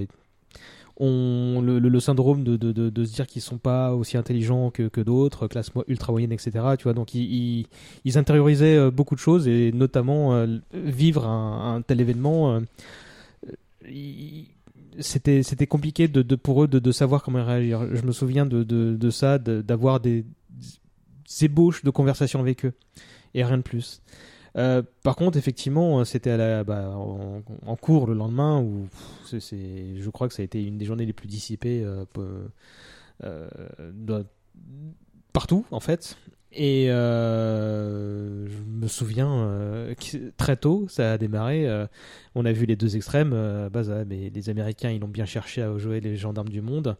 ont 0.97 1.61
le, 1.61 1.99
syndrome 1.99 2.43
de, 2.43 3.05
se 3.05 3.13
dire 3.13 3.27
qu'ils 3.27 3.41
sont 3.41 3.57
pas 3.57 3.93
aussi 3.93 4.17
intelligents 4.17 4.71
que, 4.71 5.01
d'autres, 5.01 5.47
classe 5.47 5.71
ultra 5.87 6.11
moyenne, 6.11 6.31
etc. 6.31 6.51
Tu 6.77 6.83
vois, 6.83 6.93
donc 6.93 7.13
ils, 7.13 7.65
ils, 8.05 8.17
intériorisaient 8.17 8.77
euh, 8.77 8.91
beaucoup 8.91 9.15
de 9.15 9.19
choses 9.19 9.47
et 9.47 9.71
notamment 9.71 10.33
euh, 10.33 10.57
vivre 10.73 11.27
un, 11.27 11.81
tel 11.81 12.01
événement. 12.01 12.61
euh, 13.87 14.21
c'était 14.99 15.67
compliqué 15.67 16.07
de, 16.07 16.35
pour 16.35 16.63
eux 16.63 16.67
de, 16.67 16.91
savoir 16.91 17.23
comment 17.23 17.43
réagir. 17.43 17.87
Je 17.95 18.03
me 18.03 18.11
souviens 18.11 18.45
de, 18.45 19.09
ça, 19.09 19.37
d'avoir 19.39 19.99
des, 19.99 20.25
ébauches 21.41 21.83
de 21.83 21.89
conversation 21.89 22.39
avec 22.39 22.65
eux 22.65 22.73
et 23.33 23.43
rien 23.43 23.57
de 23.57 23.63
plus. 23.63 24.01
Euh, 24.57 24.81
par 25.03 25.15
contre, 25.15 25.37
effectivement, 25.37 26.03
c'était 26.05 26.31
à 26.31 26.37
la, 26.37 26.63
bah, 26.63 26.89
en, 26.95 27.75
cours 27.77 28.07
le 28.07 28.13
lendemain 28.13 28.59
où 28.61 28.87
je 29.31 30.09
crois 30.09 30.27
que 30.27 30.33
ça 30.33 30.41
a 30.41 30.45
été 30.45 30.63
une 30.63 30.77
des 30.77 30.85
journées 30.85 31.05
les 31.05 31.13
plus 31.13 31.27
dissipées 31.27 31.83
euh, 31.83 32.05
euh, 33.23 34.23
partout 35.33 35.65
en 35.71 35.79
fait. 35.79 36.17
Et 36.53 36.91
euh, 36.91 38.45
je 38.47 38.57
me 38.63 38.87
souviens 38.87 39.31
euh, 39.31 39.93
très 40.35 40.57
tôt, 40.57 40.85
ça 40.89 41.13
a 41.13 41.17
démarré. 41.17 41.65
euh, 41.67 41.87
on 42.35 42.43
a 42.45 42.51
vu 42.51 42.65
les 42.65 42.75
deux 42.75 42.97
extrêmes. 42.97 43.31
euh, 43.33 43.69
bah, 43.69 43.83
mais 44.05 44.29
les 44.29 44.49
Américains, 44.49 44.91
ils 44.91 45.01
ont 45.03 45.07
bien 45.07 45.25
cherché 45.25 45.61
à 45.61 45.77
jouer 45.77 46.01
les 46.01 46.17
gendarmes 46.17 46.49
du 46.49 46.61
monde. 46.61 46.97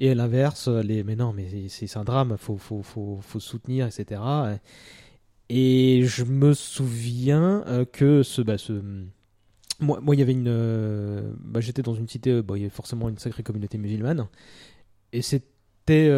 Et 0.00 0.10
à 0.10 0.14
l'inverse, 0.14 0.68
les 0.68 1.04
mais 1.04 1.16
non, 1.16 1.32
mais 1.32 1.68
c'est 1.68 1.96
un 1.96 2.04
drame, 2.04 2.36
faut 2.38 2.56
faut 2.58 3.40
soutenir, 3.40 3.86
etc. 3.86 4.20
Et 4.54 4.58
je 5.50 6.24
me 6.24 6.52
souviens 6.54 7.64
euh, 7.66 7.84
que 7.84 8.22
ce 8.22 8.42
bah 8.42 8.56
moi, 9.80 10.00
il 10.14 10.18
y 10.18 10.22
avait 10.22 10.32
une. 10.32 10.48
euh, 10.48 11.32
bah, 11.40 11.60
J'étais 11.60 11.82
dans 11.82 11.94
une 11.94 12.08
cité, 12.08 12.30
euh, 12.32 12.42
il 12.50 12.58
y 12.58 12.62
avait 12.62 12.68
forcément 12.68 13.08
une 13.08 13.18
sacrée 13.18 13.42
communauté 13.44 13.78
musulmane. 13.78 14.26
Et 15.12 15.22
c'était 15.22 16.10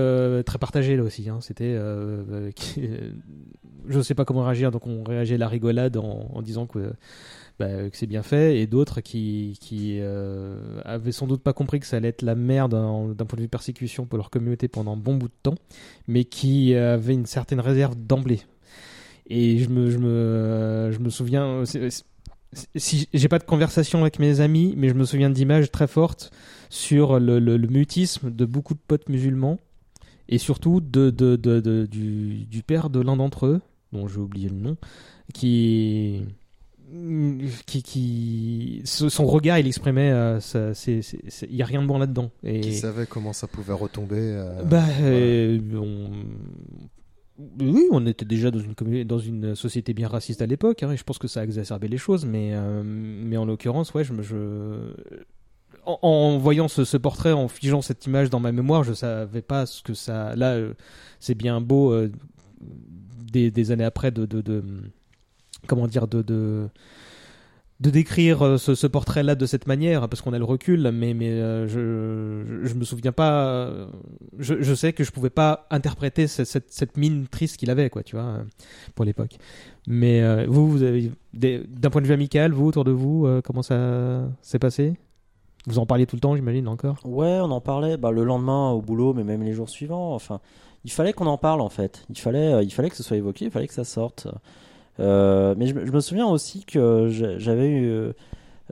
très 0.46 0.58
partagé 0.58 0.96
là 0.96 1.02
aussi. 1.02 1.28
Hein. 1.28 1.40
C'était. 1.42 1.76
Je 3.88 3.98
ne 3.98 4.02
sais 4.02 4.14
pas 4.14 4.24
comment 4.24 4.44
réagir, 4.44 4.70
donc 4.70 4.86
on 4.86 5.02
réagit 5.04 5.34
à 5.34 5.38
la 5.38 5.48
rigolade 5.48 5.96
en, 5.96 6.42
disant 6.42 6.66
que, 6.66 6.92
bah, 7.58 7.88
que 7.90 7.96
c'est 7.96 8.06
bien 8.06 8.22
fait. 8.22 8.58
Et 8.60 8.66
d'autres 8.66 9.00
qui, 9.02 9.58
qui 9.60 10.00
avaient 10.84 11.12
sans 11.12 11.26
doute 11.26 11.42
pas 11.42 11.52
compris 11.52 11.80
que 11.80 11.86
ça 11.86 11.98
allait 11.98 12.08
être 12.08 12.22
la 12.22 12.34
merde 12.34 12.74
en- 12.74 13.08
d'un 13.08 13.26
point 13.26 13.36
de 13.36 13.42
vue 13.42 13.48
persécution 13.48 14.06
pour 14.06 14.16
leur 14.16 14.30
communauté 14.30 14.68
pendant 14.68 14.94
un 14.94 14.96
bon 14.96 15.16
bout 15.16 15.28
de 15.28 15.34
temps, 15.42 15.56
mais 16.08 16.24
qui 16.24 16.74
avaient 16.74 17.14
une 17.14 17.26
certaine 17.26 17.60
réserve 17.60 17.94
d'emblée. 17.94 18.40
Et 19.32 19.58
je 19.58 19.68
me, 19.70 19.90
je 19.90 19.98
me, 19.98 20.90
je 20.92 20.98
me 20.98 21.08
souviens. 21.08 21.64
c'est- 21.64 22.04
si 22.74 23.08
j'ai 23.14 23.28
pas 23.28 23.38
de 23.38 23.44
conversation 23.44 24.00
avec 24.00 24.18
mes 24.18 24.40
amis, 24.40 24.74
mais 24.76 24.88
je 24.88 24.94
me 24.94 25.04
souviens 25.04 25.30
d'images 25.30 25.70
très 25.70 25.86
fortes 25.86 26.32
sur 26.68 27.20
le, 27.20 27.38
le- 27.38 27.56
le 27.56 27.68
mutisme 27.68 28.28
de 28.30 28.44
beaucoup 28.44 28.74
de 28.74 28.80
potes 28.84 29.08
musulmans 29.08 29.58
et 30.28 30.38
surtout 30.38 30.80
de, 30.80 31.10
de, 31.10 31.36
de- 31.36 31.60
de- 31.60 31.86
du, 31.86 32.44
du 32.46 32.62
père 32.64 32.90
de 32.90 33.00
l'un 33.00 33.16
d'entre 33.16 33.46
eux, 33.46 33.60
dont 33.92 34.08
j'ai 34.08 34.18
oublié 34.18 34.48
le 34.48 34.56
nom, 34.56 34.76
qui 35.32 36.22
qui, 37.66 37.82
qui 37.84 38.82
son 38.84 39.24
regard 39.26 39.60
il 39.60 39.66
exprimait 39.68 40.10
euh, 40.10 40.40
il 40.88 41.54
y 41.54 41.62
a 41.62 41.64
rien 41.64 41.82
de 41.82 41.86
bon 41.86 41.98
là-dedans 41.98 42.32
et 42.42 42.60
Qui 42.62 42.74
savait 42.74 43.06
comment 43.06 43.32
ça 43.32 43.46
pouvait 43.46 43.72
retomber. 43.72 44.16
euh, 44.18 44.64
bah, 44.64 44.82
voilà. 44.98 45.06
euh, 45.06 45.60
on- 45.76 46.10
Oui, 47.60 47.86
on 47.90 48.06
était 48.06 48.24
déjà 48.24 48.50
dans 48.50 49.18
une, 49.18 49.54
société 49.54 49.94
bien 49.94 50.08
raciste 50.08 50.42
à 50.42 50.46
l'époque, 50.46 50.82
hein, 50.82 50.92
et 50.92 50.96
je 50.96 51.04
pense 51.04 51.18
que 51.18 51.28
ça 51.28 51.40
a 51.40 51.44
exacerbé 51.44 51.88
les 51.88 51.98
choses, 51.98 52.24
mais, 52.26 52.50
euh, 52.52 53.36
en 53.36 53.44
l'occurrence, 53.44 53.94
ouais. 53.94 54.02
En, 55.86 56.38
voyant 56.38 56.68
ce, 56.68 56.96
portrait, 56.96 57.32
en 57.32 57.48
figeant 57.48 57.80
cette 57.82 58.04
image 58.06 58.30
dans 58.30 58.40
ma 58.40 58.52
mémoire, 58.52 58.84
je 58.84 58.92
savais 58.92 59.42
pas 59.42 59.66
ce 59.66 59.82
que 59.82 59.94
ça. 59.94 60.36
Là, 60.36 60.52
euh, 60.52 60.74
c'est 61.18 61.34
bien 61.34 61.60
beau, 61.60 61.92
euh, 61.92 62.10
des, 63.32 63.70
années 63.70 63.84
après, 63.84 64.10
de. 64.10 64.26
comment 65.66 65.86
dire 65.86 66.06
de 66.06 66.68
de 67.80 67.88
décrire 67.88 68.42
euh, 68.42 68.58
ce, 68.58 68.86
portrait-là 68.86 69.34
de 69.34 69.46
cette 69.46 69.66
manière, 69.66 70.06
parce 70.08 70.20
qu'on 70.20 70.34
a 70.34 70.38
le 70.38 70.44
recul, 70.44 70.90
mais, 70.92 71.14
euh, 71.22 71.66
je, 71.66 72.44
je, 72.46 72.68
je 72.68 72.74
me 72.74 72.84
souviens 72.84 73.12
pas. 73.12 73.46
euh, 73.46 73.86
Je, 74.38 74.74
sais 74.74 74.92
que 74.92 75.02
je 75.02 75.10
pouvais 75.10 75.30
pas 75.30 75.66
interpréter 75.70 76.26
cette, 76.26 76.96
mine 76.96 77.26
triste 77.26 77.56
qu'il 77.56 77.70
avait, 77.70 77.88
quoi, 77.88 78.02
tu 78.02 78.16
vois, 78.16 78.40
pour 78.94 79.04
l'époque. 79.04 79.36
Mais 79.86 80.44
vous, 80.46 80.70
vous 80.70 80.82
avez 80.82 81.10
d'un 81.32 81.90
point 81.90 82.02
de 82.02 82.06
vue 82.06 82.12
amical, 82.12 82.52
vous 82.52 82.66
autour 82.66 82.84
de 82.84 82.90
vous, 82.90 83.26
comment 83.44 83.62
ça 83.62 84.28
s'est 84.42 84.58
passé? 84.58 84.94
Vous 85.66 85.78
en 85.78 85.86
parliez 85.86 86.06
tout 86.06 86.16
le 86.16 86.20
temps, 86.20 86.36
j'imagine 86.36 86.68
encore? 86.68 86.96
Ouais, 87.04 87.38
on 87.40 87.50
en 87.50 87.60
parlait 87.60 87.96
bah, 87.96 88.10
le 88.10 88.24
lendemain 88.24 88.70
au 88.70 88.80
boulot, 88.80 89.14
mais 89.14 89.24
même 89.24 89.42
les 89.42 89.52
jours 89.52 89.68
suivants. 89.68 90.14
Enfin, 90.14 90.40
il 90.84 90.90
fallait 90.90 91.12
qu'on 91.12 91.26
en 91.26 91.38
parle 91.38 91.60
en 91.60 91.68
fait. 91.68 92.04
Il 92.10 92.18
fallait, 92.18 92.64
il 92.64 92.70
fallait 92.70 92.90
que 92.90 92.96
ce 92.96 93.02
soit 93.02 93.16
évoqué, 93.16 93.46
il 93.46 93.50
fallait 93.50 93.68
que 93.68 93.74
ça 93.74 93.84
sorte. 93.84 94.26
Euh, 95.00 95.54
mais 95.56 95.66
je, 95.66 95.74
me- 95.74 96.00
souviens 96.00 96.26
aussi 96.26 96.64
que 96.64 97.08
j'a- 97.10 97.38
j'avais 97.38 97.68
eu, 97.70 98.10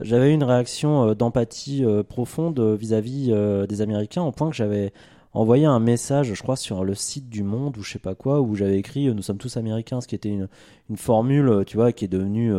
j'avais 0.00 0.32
une 0.32 0.44
réaction 0.44 1.08
euh, 1.10 1.14
d'empathie 1.14 1.84
euh, 1.84 2.02
profonde 2.02 2.60
vis-à-vis 2.60 3.32
des 3.68 3.80
Américains, 3.82 4.22
au 4.22 4.32
point 4.32 4.50
que 4.50 4.56
j'avais 4.56 4.92
envoyé 5.32 5.66
un 5.66 5.78
message, 5.80 6.32
je 6.34 6.42
crois, 6.42 6.56
sur 6.56 6.84
le 6.84 6.94
site 6.94 7.28
du 7.28 7.42
Monde 7.42 7.76
ou 7.78 7.82
je 7.82 7.92
sais 7.92 7.98
pas 7.98 8.14
quoi, 8.14 8.40
où 8.40 8.54
j'avais 8.56 8.78
écrit 8.78 9.12
"Nous 9.14 9.22
sommes 9.22 9.38
tous 9.38 9.56
Américains", 9.56 10.00
ce 10.00 10.08
qui 10.08 10.14
était 10.14 10.30
une, 10.30 10.48
formule, 10.96 11.64
tu 11.66 11.76
vois, 11.76 11.92
qui 11.92 12.04
est 12.04 12.08
devenue 12.08 12.52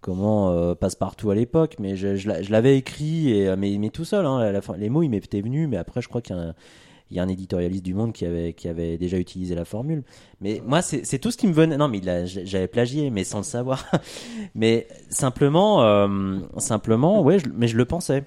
comment 0.00 0.74
passe-partout 0.74 1.30
à 1.30 1.34
l'époque, 1.34 1.76
mais 1.78 1.94
je, 1.96 2.16
je 2.16 2.28
l'a- 2.28 2.42
je 2.42 2.50
l'avais 2.50 2.76
écrit 2.76 3.30
et 3.32 3.54
mais, 3.56 3.76
mais 3.78 3.90
tout 3.90 4.04
seul. 4.04 4.26
Hein, 4.26 4.52
les 4.78 4.88
mots 4.90 5.02
ils 5.02 5.08
m'étaient 5.08 5.40
venus, 5.40 5.68
mais 5.68 5.76
après 5.76 6.00
je 6.02 6.08
crois 6.08 6.20
qu'il 6.20 6.34
y 6.36 6.38
a 6.38 6.42
un, 6.42 6.54
il 7.10 7.16
y 7.16 7.20
a 7.20 7.22
un 7.22 7.28
éditorialiste 7.28 7.84
du 7.84 7.94
Monde 7.94 8.12
qui 8.12 8.24
avait 8.24 8.98
déjà 8.98 9.18
utilisé 9.18 9.54
la 9.54 9.64
formule. 9.64 10.02
Mais 10.40 10.62
moi 10.64 10.82
c'est 10.82 11.18
tout 11.18 11.30
ce 11.30 11.36
qui 11.36 11.46
me 11.46 11.52
venait. 11.52 11.76
Non 11.76 11.88
mais 11.88 12.00
j'avais 12.26 12.68
plagié, 12.68 13.10
mais 13.10 13.24
sans 13.24 13.38
le 13.38 13.44
savoir. 13.44 13.90
mais 14.54 14.86
simplement 15.08 15.82
euh, 15.82 16.38
simplement 16.58 17.22
ouais, 17.22 17.38
mais 17.54 17.68
je 17.68 17.76
le 17.76 17.84
pensais 17.84 18.24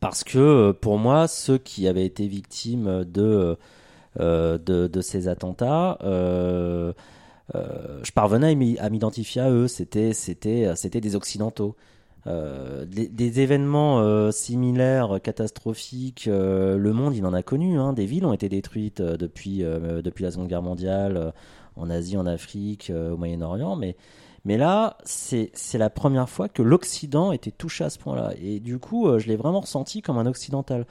parce 0.00 0.24
que 0.24 0.38
euh, 0.38 0.72
pour 0.72 0.98
moi 0.98 1.28
ceux 1.28 1.58
qui 1.58 1.88
avaient 1.88 2.06
été 2.06 2.26
victimes 2.26 3.04
de 3.04 3.56
euh, 4.20 5.02
ces 5.02 5.28
attentats. 5.28 5.98
Euh, 7.54 8.02
je 8.02 8.10
parvenais 8.12 8.78
à 8.78 8.90
m'identifier 8.90 9.42
à 9.42 9.50
eux. 9.50 9.68
C'était 9.68 10.12
des 11.00 11.16
occidentaux. 11.16 11.76
Euh, 12.26 12.84
des, 12.86 13.40
événements 13.40 14.00
euh, 14.00 14.32
similaires, 14.32 15.20
catastrophiques, 15.22 16.26
euh, 16.26 16.76
le 16.76 16.92
monde 16.92 17.14
il 17.14 17.24
en 17.24 17.32
a 17.32 17.42
connu. 17.42 17.78
Hein. 17.78 17.92
Des 17.92 18.06
villes 18.06 18.26
ont 18.26 18.32
été 18.32 18.48
détruites 18.48 19.00
depuis, 19.00 19.58
depuis 19.58 20.24
la 20.24 20.30
Seconde 20.30 20.48
Guerre 20.48 20.62
mondiale, 20.62 21.32
en 21.76 21.90
Asie, 21.90 22.16
en 22.16 22.26
Afrique, 22.26 22.90
au 22.94 23.16
Moyen-Orient. 23.16 23.76
Mais, 23.76 23.96
mais 24.44 24.56
là, 24.56 24.96
c'est 25.04 25.50
la 25.74 25.90
première 25.90 26.28
fois 26.28 26.48
que 26.48 26.62
l'Occident 26.62 27.32
était 27.32 27.50
touché 27.50 27.84
à 27.84 27.90
ce 27.90 27.98
point-là. 27.98 28.32
Et 28.42 28.60
du 28.60 28.78
coup, 28.78 29.18
je 29.18 29.26
l'ai 29.26 29.36
vraiment 29.36 29.60
ressenti 29.60 30.02
comme 30.02 30.18
un 30.18 30.26
occidental. 30.26 30.86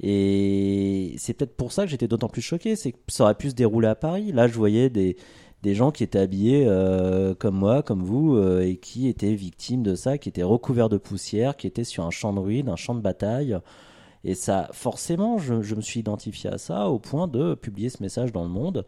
Et 0.00 1.14
c'est 1.18 1.32
peut-être 1.34 1.56
pour 1.56 1.72
ça 1.72 1.84
que 1.84 1.90
j'étais 1.90 2.08
d'autant 2.08 2.28
plus 2.28 2.42
choqué. 2.42 2.76
C'est 2.76 2.92
que 2.92 2.98
ça 3.08 3.24
aurait 3.24 3.34
pu 3.34 3.50
se 3.50 3.54
dérouler 3.54 3.88
à 3.88 3.94
Paris. 3.94 4.32
Là, 4.32 4.46
je 4.46 4.54
voyais 4.54 4.90
des 4.90 5.16
des 5.62 5.74
gens 5.74 5.90
qui 5.90 6.04
étaient 6.04 6.20
habillés 6.20 6.64
euh, 6.66 7.34
comme 7.34 7.56
moi, 7.56 7.82
comme 7.82 8.02
vous, 8.02 8.36
euh, 8.36 8.60
et 8.60 8.76
qui 8.76 9.08
étaient 9.08 9.34
victimes 9.34 9.82
de 9.82 9.94
ça, 9.94 10.18
qui 10.18 10.28
étaient 10.28 10.42
recouverts 10.42 10.88
de 10.88 10.98
poussière, 10.98 11.56
qui 11.56 11.66
étaient 11.66 11.84
sur 11.84 12.06
un 12.06 12.10
champ 12.10 12.32
de 12.32 12.38
ruines, 12.38 12.68
un 12.68 12.76
champ 12.76 12.94
de 12.94 13.00
bataille. 13.00 13.58
Et 14.24 14.34
ça, 14.34 14.68
forcément, 14.72 15.38
je, 15.38 15.74
me 15.74 15.80
suis 15.80 16.00
identifié 16.00 16.50
à 16.50 16.58
ça 16.58 16.88
au 16.88 16.98
point 16.98 17.28
de 17.28 17.54
publier 17.54 17.88
ce 17.88 18.02
message 18.02 18.32
dans 18.32 18.42
le 18.42 18.48
monde. 18.48 18.84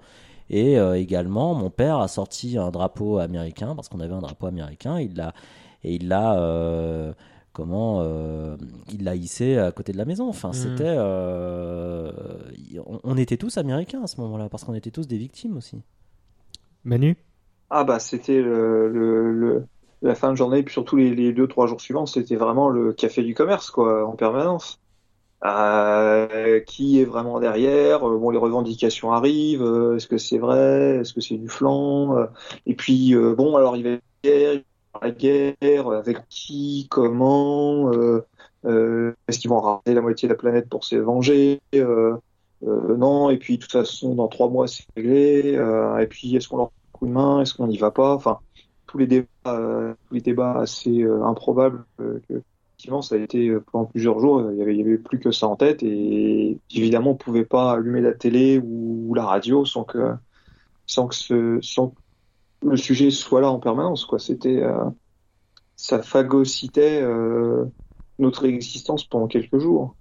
Et 0.49 0.79
euh, 0.79 0.99
également, 0.99 1.55
mon 1.55 1.71
père 1.71 1.99
a 1.99 2.09
sorti 2.09 2.59
un 2.59 2.71
drapeau 2.71 3.19
américain 3.19 3.75
parce 3.75 3.89
qu'on 3.89 4.01
avait 4.01 4.15
un 4.15 4.21
drapeau 4.21 4.47
américain. 4.47 5.01
Il 5.01 5.15
l'a 5.15 5.33
et 5.83 5.95
il 5.95 6.09
l'a 6.09 7.15
comment 7.53 8.05
il 8.93 9.05
l'a 9.05 9.17
hissé 9.17 9.57
à 9.59 9.73
côté 9.73 9.93
de 9.93 9.99
la 9.99 10.05
maison. 10.05 10.29
Enfin, 10.29 10.51
mmh. 10.51 10.55
c'était, 10.55 10.97
on, 13.05 13.17
était 13.17 13.37
tous 13.37 13.57
américains 13.57 14.03
à 14.03 14.07
ce 14.07 14.21
moment-là 14.21 14.49
parce 14.49 14.65
qu'on 14.65 14.75
était 14.75 14.91
tous 14.91 15.07
des 15.07 15.19
victimes 15.19 15.57
aussi. 15.57 15.81
Manu? 16.85 17.17
Ah 17.71 17.85
bah 17.85 17.99
c'était 17.99 18.41
le, 18.41 19.65
la 20.03 20.15
fin 20.15 20.31
de 20.31 20.37
journée, 20.37 20.63
puis 20.63 20.73
surtout 20.73 20.97
les, 20.97 21.15
les 21.15 21.33
deux 21.33 21.47
trois 21.47 21.67
jours 21.67 21.81
suivants, 21.81 22.07
c'était 22.07 22.37
vraiment 22.37 22.69
le 22.69 22.93
café 22.93 23.23
du 23.23 23.35
commerce 23.35 23.71
quoi, 23.71 24.07
en 24.07 24.17
permanence. 24.17 24.79
Euh, 25.43 26.61
qui 26.61 27.01
est 27.01 27.07
vraiment 27.07 27.41
derrière? 27.41 28.07
Euh, 28.07 28.19
Bon, 28.19 28.29
les 28.31 28.39
revendications 28.39 29.13
arrivent. 29.13 29.63
Euh, 29.63 29.97
est-ce 29.97 30.07
que 30.07 30.19
c'est 30.19 30.37
vrai? 30.37 30.99
Est-ce 31.01 31.15
que 31.15 31.23
c'est 31.23 31.39
du 31.39 31.49
flanc? 31.49 32.27
Et 32.67 32.75
puis 32.75 33.15
bon, 33.15 33.57
alors 33.57 33.77
il 33.77 33.85
va 33.85 33.91
y 34.25 34.65
la 35.01 35.11
guerre, 35.13 35.89
avec 35.91 36.19
qui, 36.29 36.89
comment 36.91 37.91
Est-ce 38.65 39.39
qu'ils 39.39 39.49
vont 39.49 39.61
raser 39.61 39.95
la 39.95 40.03
moitié 40.03 40.29
de 40.29 40.35
la 40.35 40.39
planète 40.39 40.69
pour 40.69 40.85
se 40.85 40.97
venger? 40.97 41.61
Euh, 42.67 42.97
non, 42.97 43.31
et 43.31 43.39
puis 43.39 43.57
de 43.57 43.63
toute 43.63 43.73
façon, 43.73 44.15
dans 44.15 44.29
trois 44.29 44.49
mois, 44.49 44.69
c'est 44.69 44.85
réglé. 44.97 45.57
Euh, 45.57 45.99
et 45.99 46.07
puis, 46.07 46.37
est-ce 46.37 46.49
qu'on 46.49 46.59
leur 46.59 46.73
coup 46.93 47.07
de 47.07 47.13
main 47.13 47.41
Est-ce 47.41 47.55
qu'on 47.55 47.67
n'y 47.67 47.79
va 47.79 47.91
pas? 47.91 48.15
Enfin, 48.15 48.39
tous 48.87 48.99
les 48.99 49.07
débats, 49.07 49.29
euh, 49.47 49.95
tous 50.09 50.15
les 50.15 50.21
débats 50.21 50.59
assez 50.59 51.05
improbables 51.05 51.85
que 51.99 52.43
effectivement, 52.73 53.03
ça 53.03 53.15
a 53.17 53.19
été 53.19 53.55
pendant 53.71 53.85
plusieurs 53.85 54.19
jours, 54.21 54.51
il 54.53 54.59
y 54.59 54.63
avait, 54.63 54.75
y 54.75 54.81
avait 54.81 54.97
plus 54.97 55.21
que 55.21 55.31
ça 55.31 55.47
en 55.47 55.57
tête 55.57 55.83
et 55.83 56.59
évidemment, 56.75 57.11
on 57.11 57.15
pouvait 57.15 57.45
pas 57.45 57.73
allumer 57.73 58.01
la 58.01 58.13
télé 58.13 58.59
ou, 58.59 59.13
la 59.15 59.27
radio 59.27 59.67
sans 59.67 59.85
que, 59.85 60.15
sans 60.87 61.07
que 61.07 61.15
ce, 61.15 61.59
sans 61.61 61.93
le 62.63 62.79
sujet 62.79 63.11
soit 63.11 63.43
là 63.43 63.51
en 63.51 63.59
permanence, 63.59 64.07
quoi. 64.07 64.19
C'était, 64.19 64.63
ça 65.77 66.01
phagocytait 66.03 67.03
notre 68.19 68.47
existence 68.47 69.05
pendant 69.05 69.27
quelques 69.27 69.59
jours 69.59 69.95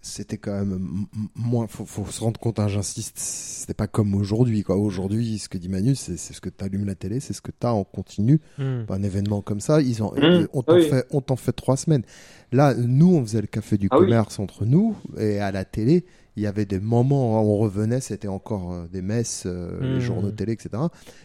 c'était 0.00 0.38
quand 0.38 0.52
même 0.52 1.06
moins 1.34 1.66
faut, 1.66 1.84
faut 1.84 2.06
se 2.06 2.20
rendre 2.20 2.38
compte 2.38 2.60
hein, 2.60 2.68
j'insiste 2.68 3.18
c'était 3.18 3.74
pas 3.74 3.88
comme 3.88 4.14
aujourd'hui 4.14 4.62
quoi. 4.62 4.76
Aujourd'hui 4.76 5.38
ce 5.38 5.48
que 5.48 5.58
dit 5.58 5.68
Manu 5.68 5.94
c'est 5.94 6.16
ce 6.16 6.40
que 6.40 6.48
tu 6.48 6.64
allumes 6.64 6.86
la 6.86 6.94
télé 6.94 7.20
c'est 7.20 7.32
ce 7.32 7.40
que 7.42 7.50
tu 7.50 7.66
as 7.66 7.74
en 7.74 7.84
continu 7.84 8.40
hmm. 8.58 8.84
un 8.88 9.02
événement 9.02 9.42
comme 9.42 9.60
ça. 9.60 9.80
Ils 9.80 10.02
ont 10.02 10.12
hmm. 10.14 10.46
on 10.52 10.62
t'en 10.62 10.80
fait 10.80 11.06
on 11.10 11.20
t'en 11.20 11.36
fait 11.36 11.52
trois 11.52 11.76
semaines. 11.76 12.04
Là 12.52 12.74
nous 12.74 13.14
on 13.16 13.22
faisait 13.22 13.40
le 13.40 13.48
café 13.48 13.76
du 13.76 13.88
ah 13.90 13.96
commerce 13.96 14.38
entre 14.38 14.64
nous 14.64 14.96
et 15.18 15.40
à 15.40 15.50
la 15.50 15.64
télé 15.64 16.04
il 16.36 16.42
y 16.44 16.46
avait 16.46 16.66
des 16.66 16.78
moments 16.78 17.42
où 17.42 17.50
on 17.50 17.58
revenait 17.58 18.00
c'était 18.00 18.28
encore 18.28 18.72
euh, 18.72 18.86
des 18.92 19.02
messes 19.02 19.44
euh, 19.46 19.80
les 19.80 19.96
hmm. 19.96 20.00
journaux 20.00 20.30
télé 20.30 20.52
etc 20.52 20.84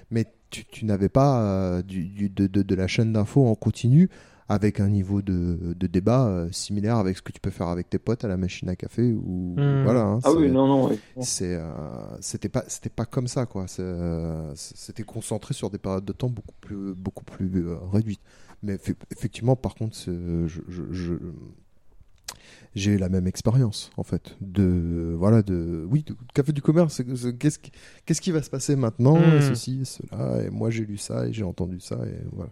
mais 0.10 0.26
tu, 0.50 0.66
tu 0.66 0.86
n'avais 0.86 1.10
pas 1.10 1.42
euh, 1.42 1.82
du, 1.84 2.06
du, 2.06 2.30
de, 2.30 2.48
de, 2.48 2.64
de 2.64 2.76
la 2.76 2.88
chaîne 2.88 3.14
d'infos 3.14 3.48
en 3.48 3.56
continu 3.56 4.10
avec 4.54 4.80
un 4.80 4.88
niveau 4.88 5.22
de, 5.22 5.74
de 5.76 5.88
débat 5.88 6.28
euh, 6.28 6.48
similaire 6.52 6.98
avec 6.98 7.18
ce 7.18 7.22
que 7.24 7.32
tu 7.32 7.40
peux 7.40 7.50
faire 7.50 7.68
avec 7.68 7.90
tes 7.90 7.98
potes 7.98 8.24
à 8.24 8.28
la 8.28 8.38
machine 8.38 8.70
à 8.70 8.76
café 8.76 9.12
ou 9.12 9.56
hmm. 9.58 9.84
voilà 9.84 10.02
hein, 10.02 10.20
ah 10.24 10.32
oui 10.32 10.50
non 10.50 10.68
non 10.68 10.98
c'est 11.22 11.56
euh, 11.56 11.72
c'était 12.22 12.50
pas 12.50 12.64
c'était 12.68 12.92
pas 12.92 13.06
comme 13.06 13.28
ça 13.28 13.48
quoi 13.48 13.66
euh, 13.80 14.52
c'était 14.56 15.04
concentré 15.04 15.56
sur 15.56 15.72
des 15.72 15.80
périodes 15.80 16.06
de 16.06 16.14
temps 16.14 16.30
beaucoup 16.30 16.54
plus 16.62 16.94
beaucoup 16.94 17.24
plus 17.24 17.66
réduites 17.92 18.22
mais 18.62 18.78
effectivement 19.12 19.56
par 19.56 19.74
contre 19.74 19.96
je, 19.98 20.48
je, 20.48 21.14
j'ai 22.76 22.92
eu 22.92 22.98
la 22.98 23.10
même 23.10 23.26
expérience 23.26 23.90
en 23.98 24.04
fait 24.04 24.38
de 24.40 25.16
voilà 25.18 25.42
de 25.42 25.86
oui 25.90 26.04
de, 26.04 26.16
café 26.36 26.52
du 26.52 26.62
commerce 26.62 27.02
qu'est-ce 27.40 27.58
qui, 27.58 27.72
qu'est-ce 28.06 28.22
qui 28.22 28.32
va 28.32 28.44
se 28.44 28.52
passer 28.52 28.76
maintenant 28.76 29.18
et 29.18 29.40
hmm. 29.40 29.42
ceci 29.42 29.82
et 29.82 29.86
cela 29.86 30.44
et 30.44 30.52
moi 30.52 30.70
j'ai 30.70 30.86
lu 30.86 30.98
ça 30.98 31.26
et 31.26 31.34
j'ai 31.34 31.44
entendu 31.44 31.80
ça 31.80 31.98
et 32.06 32.22
voilà 32.32 32.52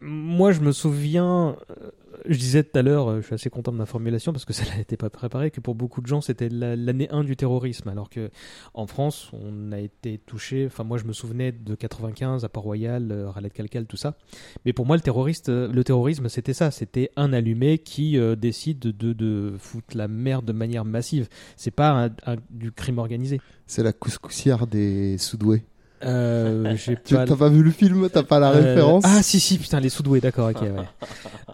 moi, 0.00 0.52
je 0.52 0.60
me 0.60 0.72
souviens, 0.72 1.56
euh, 1.70 1.90
je 2.26 2.36
disais 2.36 2.62
tout 2.62 2.78
à 2.78 2.82
l'heure, 2.82 3.08
euh, 3.08 3.20
je 3.20 3.26
suis 3.26 3.34
assez 3.34 3.50
content 3.50 3.72
de 3.72 3.76
ma 3.76 3.86
formulation 3.86 4.32
parce 4.32 4.44
que 4.44 4.52
ça 4.52 4.64
n'était 4.76 4.96
pas 4.96 5.10
préparé, 5.10 5.50
que 5.50 5.60
pour 5.60 5.74
beaucoup 5.74 6.00
de 6.00 6.06
gens, 6.06 6.20
c'était 6.20 6.48
l'année 6.48 7.08
1 7.10 7.24
du 7.24 7.36
terrorisme, 7.36 7.88
alors 7.88 8.10
que 8.10 8.30
en 8.74 8.86
France, 8.86 9.30
on 9.32 9.72
a 9.72 9.78
été 9.78 10.18
touché, 10.18 10.66
enfin 10.66 10.84
moi 10.84 10.98
je 10.98 11.04
me 11.04 11.12
souvenais 11.12 11.52
de 11.52 11.74
95, 11.74 12.44
à 12.44 12.48
Port-Royal, 12.48 13.10
euh, 13.12 13.30
Raleigh 13.30 13.50
Calcal, 13.50 13.86
tout 13.86 13.96
ça. 13.96 14.16
Mais 14.64 14.72
pour 14.72 14.84
moi, 14.84 14.96
le, 14.96 15.02
terroriste, 15.02 15.48
le 15.48 15.84
terrorisme, 15.84 16.28
c'était 16.28 16.54
ça, 16.54 16.70
c'était 16.70 17.10
un 17.16 17.32
allumé 17.32 17.78
qui 17.78 18.18
décide 18.36 18.80
de, 18.80 19.12
de, 19.12 19.54
foutre 19.58 19.96
la 19.96 20.08
merde 20.08 20.44
de 20.44 20.52
manière 20.52 20.84
massive. 20.84 21.28
C'est 21.56 21.70
pas 21.70 22.10
du 22.50 22.72
crime 22.72 22.98
organisé. 22.98 23.40
C'est 23.66 23.82
la 23.82 23.92
couscoussière 23.92 24.66
des 24.66 25.18
Soudoués. 25.18 25.64
Euh, 26.04 26.76
tu 27.04 27.14
pas... 27.14 27.26
T'as 27.26 27.36
pas 27.36 27.48
vu 27.48 27.62
le 27.62 27.70
film 27.70 28.08
T'as 28.10 28.22
pas 28.22 28.38
la 28.38 28.50
euh, 28.50 28.60
référence 28.60 29.04
Ah 29.06 29.22
si 29.22 29.40
si 29.40 29.58
putain 29.58 29.80
les 29.80 29.88
Soudoués 29.88 30.20
d'accord 30.20 30.50
ok 30.50 30.62
ouais. 30.62 30.74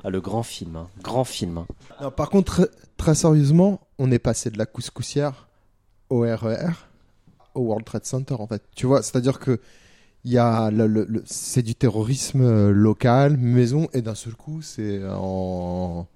ah, 0.02 0.10
le 0.10 0.20
grand 0.20 0.42
film 0.42 0.76
hein. 0.76 0.88
grand 1.02 1.24
film. 1.24 1.58
Hein. 1.58 1.66
Non, 2.00 2.10
par 2.10 2.30
contre 2.30 2.70
très, 2.96 3.14
sérieusement 3.14 3.80
on 3.98 4.10
est 4.10 4.18
passé 4.18 4.50
de 4.50 4.58
la 4.58 4.66
couscoussière 4.66 5.48
au 6.08 6.20
RER 6.20 6.36
e 6.46 6.70
au 7.54 7.62
World 7.62 7.84
Trade 7.84 8.04
Center 8.04 8.34
en 8.38 8.46
fait. 8.46 8.62
Tu 8.74 8.86
vois 8.86 9.02
c'est 9.02 9.16
à 9.16 9.20
dire 9.20 9.38
que 9.38 9.60
il 10.24 10.32
y 10.32 10.38
a 10.38 10.70
le 10.70 11.22
c'est 11.24 11.62
du 11.62 11.74
terrorisme 11.74 12.42
euh, 12.42 12.70
local 12.72 13.36
maison 13.36 13.88
et 13.92 14.02
d'un 14.02 14.14
seul 14.14 14.34
coup 14.34 14.62
c'est 14.62 15.00
en 15.08 16.06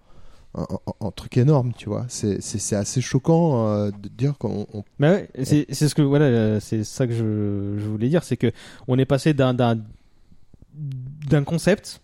un, 0.55 1.11
truc 1.11 1.37
énorme, 1.37 1.73
tu 1.77 1.89
vois. 1.89 2.07
C'est 2.09 2.77
assez 2.77 3.01
choquant 3.01 3.67
euh, 3.67 3.91
de 3.91 4.09
dire 4.09 4.39
qu'on. 4.39 4.67
Mais 4.99 5.11
ouais, 5.11 5.45
c'est 5.45 5.73
ce 5.73 5.95
que 5.95 6.03
voilà, 6.03 6.27
euh, 6.27 6.61
c'est 6.61 6.85
ça 6.85 7.07
que 7.07 7.13
je, 7.13 7.79
je 7.79 7.89
voulais 7.89 8.09
dire, 8.09 8.23
c'est 8.23 8.37
que 8.37 8.53
on 8.89 8.99
est 8.99 9.05
passé 9.05 9.35
d'un 9.35 9.55
d'un 9.55 11.45
concept 11.45 12.01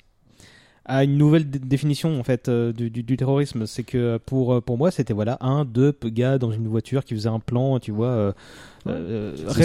à 0.85 1.05
une 1.05 1.19
nouvelle 1.19 1.49
définition 1.49 2.19
en 2.19 2.25
fait 2.25 2.49
euh, 2.49 2.73
du, 2.73 2.91
du, 2.91 3.17
terrorisme. 3.17 3.67
C'est 3.67 3.85
que 3.85 4.19
pour 4.19 4.63
pour 4.63 4.79
moi, 4.79 4.91
c'était 4.91 5.13
voilà 5.15 5.39
un 5.41 5.65
deux 5.65 5.97
gars 6.05 6.39
dans 6.39 6.51
une 6.51 6.67
voiture 6.67 7.05
qui 7.05 7.15
faisait 7.15 7.29
un 7.29 7.41
plan, 7.41 7.79
tu 7.79 7.93
vois 7.93 8.35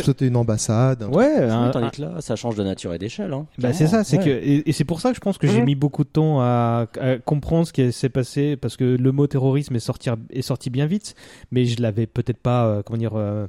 sauter 0.03 0.27
une 0.27 0.35
ambassade. 0.35 1.03
ouais, 1.03 1.43
un, 1.43 1.71
là, 1.71 2.21
ça 2.21 2.35
change 2.35 2.55
de 2.55 2.63
nature 2.63 2.93
et 2.93 2.97
d'échelle. 2.97 3.33
Hein, 3.33 3.45
bah 3.57 3.73
c'est 3.73 3.87
ça, 3.87 4.03
c'est 4.03 4.17
que 4.17 4.29
et, 4.29 4.71
c'est 4.71 4.83
pour 4.83 5.01
ça 5.01 5.09
que 5.09 5.15
je 5.15 5.21
pense 5.21 5.37
que 5.37 5.47
j'ai 5.47 5.61
mis 5.61 5.75
beaucoup 5.75 6.03
de 6.03 6.09
temps 6.09 6.41
à, 6.41 6.87
comprendre 7.25 7.67
ce 7.67 7.73
qui 7.73 7.91
s'est 7.91 8.09
passé 8.09 8.55
parce 8.55 8.77
que 8.77 8.83
le 8.83 9.11
mot 9.11 9.27
terrorisme 9.27 9.75
est 9.75 9.79
sorti 9.79 10.09
est 10.29 10.41
sorti 10.41 10.69
bien 10.69 10.85
vite, 10.85 11.15
mais 11.51 11.65
je 11.65 11.81
l'avais 11.81 12.07
peut-être 12.07 12.37
pas 12.37 12.65
euh, 12.65 12.83
comment 12.83 12.97
dire 12.97 13.15
euh, 13.15 13.47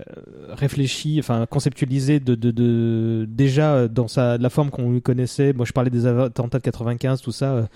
euh, 0.00 0.22
réfléchi, 0.50 1.16
enfin 1.18 1.46
conceptualisé 1.46 2.20
de, 2.20 2.34
de, 2.34 2.50
de, 2.50 3.26
déjà 3.28 3.88
dans 3.88 4.08
sa 4.08 4.38
la 4.38 4.50
forme 4.50 4.70
qu'on 4.70 4.90
lui 4.90 5.02
connaissait. 5.02 5.52
Moi, 5.52 5.64
je 5.66 5.72
parlais 5.72 5.90
des 5.90 6.06
attentats 6.06 6.58
de 6.58 6.64
95, 6.64 7.22
tout 7.22 7.32
ça. 7.32 7.68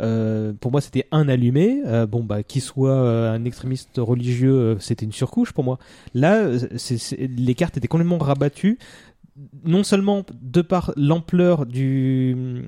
Euh, 0.00 0.52
pour 0.52 0.70
moi, 0.70 0.80
c'était 0.80 1.06
un 1.10 1.28
allumé. 1.28 1.82
Euh, 1.86 2.06
bon, 2.06 2.22
bah, 2.22 2.42
qu'il 2.42 2.62
soit 2.62 2.90
euh, 2.90 3.32
un 3.32 3.44
extrémiste 3.44 3.96
religieux, 3.96 4.76
c'était 4.80 5.04
une 5.04 5.12
surcouche 5.12 5.52
pour 5.52 5.64
moi. 5.64 5.78
Là, 6.14 6.48
les 7.20 7.54
cartes 7.54 7.76
étaient 7.76 7.88
complètement 7.88 8.18
rabattues, 8.18 8.78
non 9.64 9.84
seulement 9.84 10.24
de 10.40 10.62
par 10.62 10.92
l'ampleur 10.96 11.66
du 11.66 12.64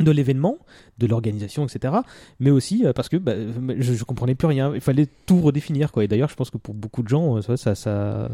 de 0.00 0.10
l'événement, 0.10 0.56
de 0.96 1.06
l'organisation, 1.06 1.66
etc. 1.66 1.94
Mais 2.40 2.50
aussi 2.50 2.84
parce 2.94 3.10
que 3.10 3.18
bah, 3.18 3.34
je, 3.78 3.92
je, 3.92 4.04
comprenais 4.04 4.34
plus 4.34 4.46
rien. 4.46 4.72
Il 4.74 4.80
fallait 4.80 5.06
tout 5.26 5.40
redéfinir, 5.40 5.92
quoi. 5.92 6.02
Et 6.02 6.08
d'ailleurs, 6.08 6.30
je 6.30 6.34
pense 6.34 6.50
que 6.50 6.56
pour 6.56 6.74
beaucoup 6.74 7.02
de 7.02 7.08
gens, 7.08 7.42
ça, 7.42 7.74
ça, 7.74 8.30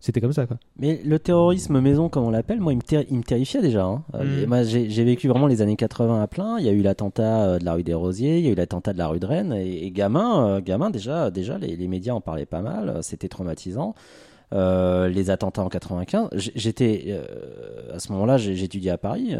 c'était 0.00 0.20
comme 0.20 0.32
ça 0.32 0.46
quoi. 0.46 0.58
Mais 0.78 1.00
le 1.04 1.18
terrorisme 1.18 1.80
maison 1.80 2.08
comme 2.08 2.24
on 2.24 2.30
l'appelle, 2.30 2.60
moi 2.60 2.72
il 2.72 2.76
me, 2.76 3.04
il 3.10 3.16
me 3.16 3.22
terrifiait 3.22 3.60
déjà. 3.60 3.84
Hein. 3.84 4.04
Euh, 4.14 4.44
mm. 4.44 4.48
moi 4.48 4.62
j'ai 4.62 5.04
vécu 5.04 5.28
vraiment 5.28 5.46
les 5.46 5.60
années 5.60 5.76
80 5.76 6.22
à 6.22 6.26
plein. 6.26 6.58
Il 6.58 6.66
y 6.66 6.68
a 6.68 6.72
eu 6.72 6.82
l'attentat 6.82 7.44
euh, 7.44 7.58
de 7.58 7.64
la 7.64 7.74
rue 7.74 7.82
des 7.82 7.94
Rosiers, 7.94 8.38
il 8.38 8.44
y 8.44 8.48
a 8.48 8.52
eu 8.52 8.54
l'attentat 8.54 8.92
de 8.92 8.98
la 8.98 9.08
rue 9.08 9.18
de 9.18 9.26
Rennes 9.26 9.52
et, 9.52 9.90
gamin, 9.90 10.48
euh, 10.48 10.60
gamin 10.60 10.90
déjà, 10.90 11.30
déjà 11.30 11.58
les, 11.58 11.76
les, 11.76 11.88
médias 11.88 12.14
en 12.14 12.20
parlaient 12.20 12.46
pas 12.46 12.62
mal. 12.62 12.98
C'était 13.02 13.28
traumatisant. 13.28 13.94
les 14.52 15.30
attentats 15.30 15.62
en 15.62 15.68
95. 15.68 16.28
J'étais 16.32 17.18
à 17.92 17.98
ce 17.98 18.12
moment-là, 18.12 18.38
j'étudiais 18.38 18.92
à 18.92 18.98
Paris. 18.98 19.36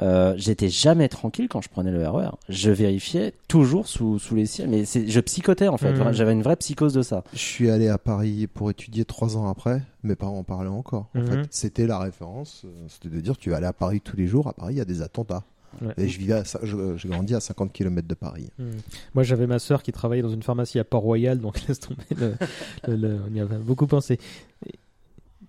Euh, 0.00 0.34
j'étais 0.36 0.68
jamais 0.68 1.08
tranquille 1.08 1.48
quand 1.48 1.60
je 1.60 1.68
prenais 1.68 1.90
le 1.90 2.06
RER. 2.08 2.30
Je 2.48 2.70
vérifiais 2.70 3.32
toujours 3.48 3.86
sous, 3.88 4.18
sous 4.18 4.34
les 4.36 4.46
ciels, 4.46 4.68
mais 4.68 4.84
je 4.84 5.20
psychotais 5.20 5.68
en 5.68 5.76
fait. 5.76 5.92
Mhm. 5.92 6.12
J'avais 6.12 6.32
une 6.32 6.42
vraie 6.42 6.56
psychose 6.56 6.92
de 6.94 7.02
ça. 7.02 7.24
Je 7.32 7.38
suis 7.38 7.68
allé 7.70 7.88
à 7.88 7.98
Paris 7.98 8.46
pour 8.46 8.70
étudier 8.70 9.04
trois 9.04 9.36
ans 9.36 9.48
après. 9.48 9.82
Mes 10.04 10.14
parents 10.16 10.38
en 10.38 10.44
parlaient 10.44 10.68
encore. 10.68 11.08
En 11.14 11.20
Mhm. 11.20 11.26
fait, 11.26 11.38
c'était 11.50 11.86
la 11.86 11.98
référence. 11.98 12.62
euh, 12.64 12.68
C'était 12.88 13.08
de 13.14 13.20
dire 13.20 13.36
tu 13.36 13.50
vas 13.50 13.56
aller 13.56 13.66
à 13.66 13.72
Paris 13.72 14.00
tous 14.00 14.16
les 14.16 14.26
jours. 14.26 14.46
À 14.48 14.52
Paris, 14.52 14.74
il 14.74 14.78
y 14.78 14.80
a 14.80 14.84
des 14.84 15.02
attentats. 15.02 15.44
Ouais. 15.82 15.92
Et 15.98 16.08
je 16.08 16.18
vivais, 16.18 16.32
à, 16.32 16.44
ça- 16.44 16.60
je- 16.62 16.96
j'ai 16.96 17.08
grandi 17.10 17.34
à 17.34 17.40
50 17.40 17.72
km 17.74 18.08
de 18.08 18.14
Paris. 18.14 18.48
Hmm. 18.58 18.70
Moi, 19.14 19.22
j'avais 19.22 19.46
ma 19.46 19.58
sœur 19.58 19.82
qui 19.82 19.92
travaillait 19.92 20.22
dans 20.22 20.30
une 20.30 20.42
pharmacie 20.42 20.78
à 20.78 20.84
Port-Royal, 20.84 21.38
donc 21.40 21.54
laisse 21.68 21.80
tomber. 21.80 22.04
Le, 22.16 22.34
le- 22.86 22.96
le- 22.96 23.20
on 23.30 23.34
y 23.34 23.40
a 23.40 23.44
beaucoup 23.44 23.86
pensé. 23.86 24.18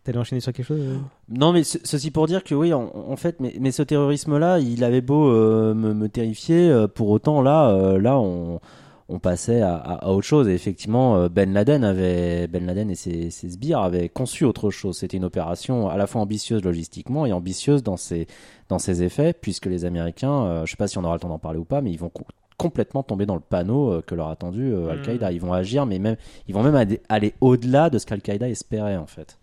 T'allais 0.10 0.18
enchaîner 0.22 0.40
sur 0.42 0.52
quelque 0.54 0.66
chose 0.66 0.80
euh 0.82 0.98
Non, 1.30 1.52
mais 1.54 1.64
ce- 1.64 1.78
ceci 1.84 2.10
pour 2.10 2.26
dire 2.26 2.44
que 2.44 2.56
oui, 2.56 2.74
en, 2.74 2.92
en 3.08 3.16
fait, 3.16 3.40
mais, 3.40 3.54
mais 3.60 3.70
ce 3.72 3.84
terrorisme-là, 3.84 4.58
il 4.58 4.84
avait 4.84 5.02
beau 5.02 5.30
euh, 5.30 5.76
me, 5.76 5.94
me 5.94 6.10
terrifier, 6.10 6.68
euh, 6.68 6.88
pour 6.88 7.10
autant 7.10 7.44
là, 7.44 7.70
euh, 7.70 8.00
là, 8.02 8.18
on, 8.20 8.60
on 9.08 9.20
passait 9.20 9.62
à, 9.62 9.76
à- 9.76 10.06
à 10.06 10.10
autre 10.10 10.26
chose. 10.26 10.48
Et 10.48 10.54
effectivement, 10.56 11.16
euh, 11.18 11.30
Ben 11.30 11.54
Laden 11.54 11.84
avait, 11.84 12.48
Ben 12.48 12.66
Laden 12.66 12.90
et 12.90 12.96
ses, 12.96 13.30
ses 13.30 13.50
sbires 13.52 13.82
avaient 13.82 14.10
conçu 14.10 14.46
autre 14.46 14.72
chose. 14.72 14.98
C'était 14.98 15.18
une 15.18 15.26
opération 15.26 15.90
à 15.90 15.96
la 15.98 16.08
fois 16.08 16.22
ambitieuse 16.22 16.64
logistiquement 16.64 17.28
et 17.28 17.32
ambitieuse 17.32 17.84
dans 17.84 17.98
ses 17.98 18.26
dans 18.68 18.80
ses 18.80 19.04
effets, 19.04 19.34
puisque 19.34 19.68
les 19.68 19.86
Américains, 19.86 20.42
euh, 20.44 20.66
je 20.66 20.72
sais 20.72 20.78
pas 20.78 20.88
si 20.88 20.98
on 20.98 21.04
aura 21.04 21.14
le 21.14 21.20
temps 21.20 21.30
d'en 21.30 21.38
parler 21.40 21.60
ou 21.60 21.66
pas, 21.66 21.82
mais 21.82 21.92
ils 21.92 22.00
vont 22.00 22.10
co- 22.10 22.24
complètement 22.58 23.04
tomber 23.04 23.26
dans 23.26 23.36
le 23.36 23.42
panneau 23.42 23.92
euh, 23.94 24.02
que 24.06 24.16
leur 24.16 24.28
a 24.30 24.36
tendu 24.36 24.74
euh, 24.74 24.90
Al-Qaïda. 24.92 25.32
Ils 25.32 25.40
vont 25.42 25.54
agir, 25.54 25.86
mais 25.86 25.98
même 26.00 26.18
ils 26.48 26.54
vont 26.56 26.62
même 26.64 26.76
aller- 26.76 27.00
aller 27.10 27.34
au-delà 27.42 27.90
de 27.92 27.98
ce 28.00 28.06
qu'Al-Qaïda 28.06 28.50
espérait 28.50 28.98
en 28.98 29.06
fait. 29.08 29.38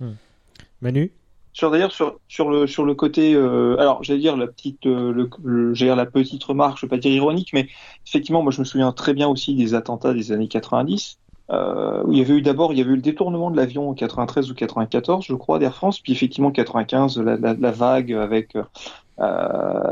Manu 0.80 1.12
Sur 1.52 1.70
d'ailleurs 1.70 1.92
sur 1.92 2.20
sur 2.28 2.50
le 2.50 2.66
sur 2.66 2.84
le 2.84 2.94
côté 2.94 3.34
euh, 3.34 3.76
alors 3.78 4.02
j'allais 4.04 4.20
dire 4.20 4.36
la 4.36 4.46
petite 4.46 4.86
euh, 4.86 5.12
le, 5.12 5.30
le- 5.42 5.94
la 5.94 6.06
petite 6.06 6.44
remarque 6.44 6.78
je 6.78 6.86
vais 6.86 6.90
pas 6.90 6.98
dire 6.98 7.12
ironique 7.12 7.50
mais 7.54 7.68
effectivement 8.06 8.42
moi 8.42 8.52
je 8.52 8.60
me 8.60 8.64
souviens 8.64 8.92
très 8.92 9.14
bien 9.14 9.28
aussi 9.28 9.54
des 9.54 9.74
attentats 9.74 10.12
des 10.12 10.32
années 10.32 10.48
90 10.48 11.18
euh, 11.50 12.02
où 12.04 12.12
il 12.12 12.18
y 12.18 12.20
avait 12.20 12.34
eu 12.34 12.42
d'abord 12.42 12.72
il 12.72 12.78
y 12.78 12.82
avait 12.82 12.90
eu 12.90 12.96
le 12.96 13.02
détournement 13.02 13.50
de 13.50 13.56
l'avion 13.56 13.88
en 13.88 13.94
93 13.94 14.50
ou 14.50 14.54
94 14.54 15.24
je 15.24 15.34
crois 15.34 15.58
d'Air 15.58 15.74
France 15.74 16.00
puis 16.00 16.12
effectivement 16.12 16.50
95 16.50 17.18
la, 17.20 17.70
vague 17.70 18.12
avec 18.12 18.52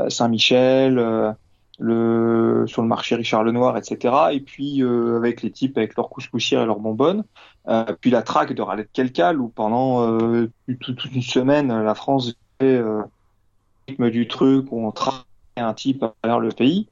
Saint-Michel 0.09 1.35
le 1.79 2.65
sur 2.67 2.81
le 2.83 2.87
marché 2.87 3.15
Richard 3.15 3.43
Lenoir 3.43 3.75
etc 3.77 4.13
et 4.31 4.39
puis 4.39 4.81
avec 4.83 5.41
les 5.41 5.51
types 5.51 5.77
avec 5.77 5.95
leurs 5.95 6.09
couscoussières 6.09 6.61
et 6.61 6.65
leurs 6.65 6.79
bonbonnes 6.79 7.23
euh, 7.67 7.85
puis 7.99 8.11
la 8.11 8.21
traque 8.21 8.53
de 8.53 8.61
Raleigh 8.61 8.87
Kelkal 8.93 9.39
où 9.39 9.47
pendant 9.47 10.07
euh, 10.07 10.51
toute, 10.79 11.05
une 11.05 11.21
semaine 11.21 11.67
la 11.67 11.95
France 11.95 12.35
fait 12.59 12.75
euh, 12.75 13.01
le 13.01 13.91
rythme 13.91 14.09
du 14.09 14.27
truc 14.27 14.71
où 14.71 14.85
on 14.85 14.91
traque 14.91 15.25
un 15.57 15.73
type 15.73 16.03
à 16.03 16.13
travers 16.21 16.39
le 16.39 16.49
pays. 16.49 16.87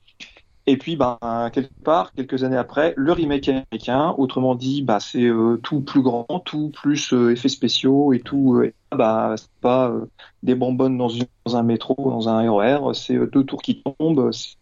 Et 0.65 0.78
puis 0.78 0.95
ben 0.95 1.17
quelque 1.51 1.74
part 1.84 2.13
quelques 2.13 2.45
années 2.45 2.57
après 2.57 2.93
le 2.95 3.11
remake 3.11 3.49
américain 3.49 4.15
autrement 4.17 4.55
dit 4.55 4.82
bah 4.82 5.01
c'est 5.01 5.30
tout 5.61 5.82
plus 5.82 6.01
grand 6.01 6.26
tout 6.45 6.69
plus 6.69 7.11
effets 7.11 7.49
spéciaux 7.49 8.13
et 8.13 8.21
tout 8.21 8.63
bah 8.89 9.36
c'est 9.36 9.51
pas 9.59 9.93
des 10.41 10.55
bonbonnes 10.55 10.97
dans, 10.97 11.09
un 11.53 11.63
métro 11.63 11.95
dans 11.97 12.30
un 12.30 12.49
RER 12.49 12.93
c'est 12.93 13.15
euh, 13.15 13.28
deux 13.28 13.43
tours 13.43 13.61
qui 13.61 13.82
tombent 13.82 14.32
c'est 14.32 14.55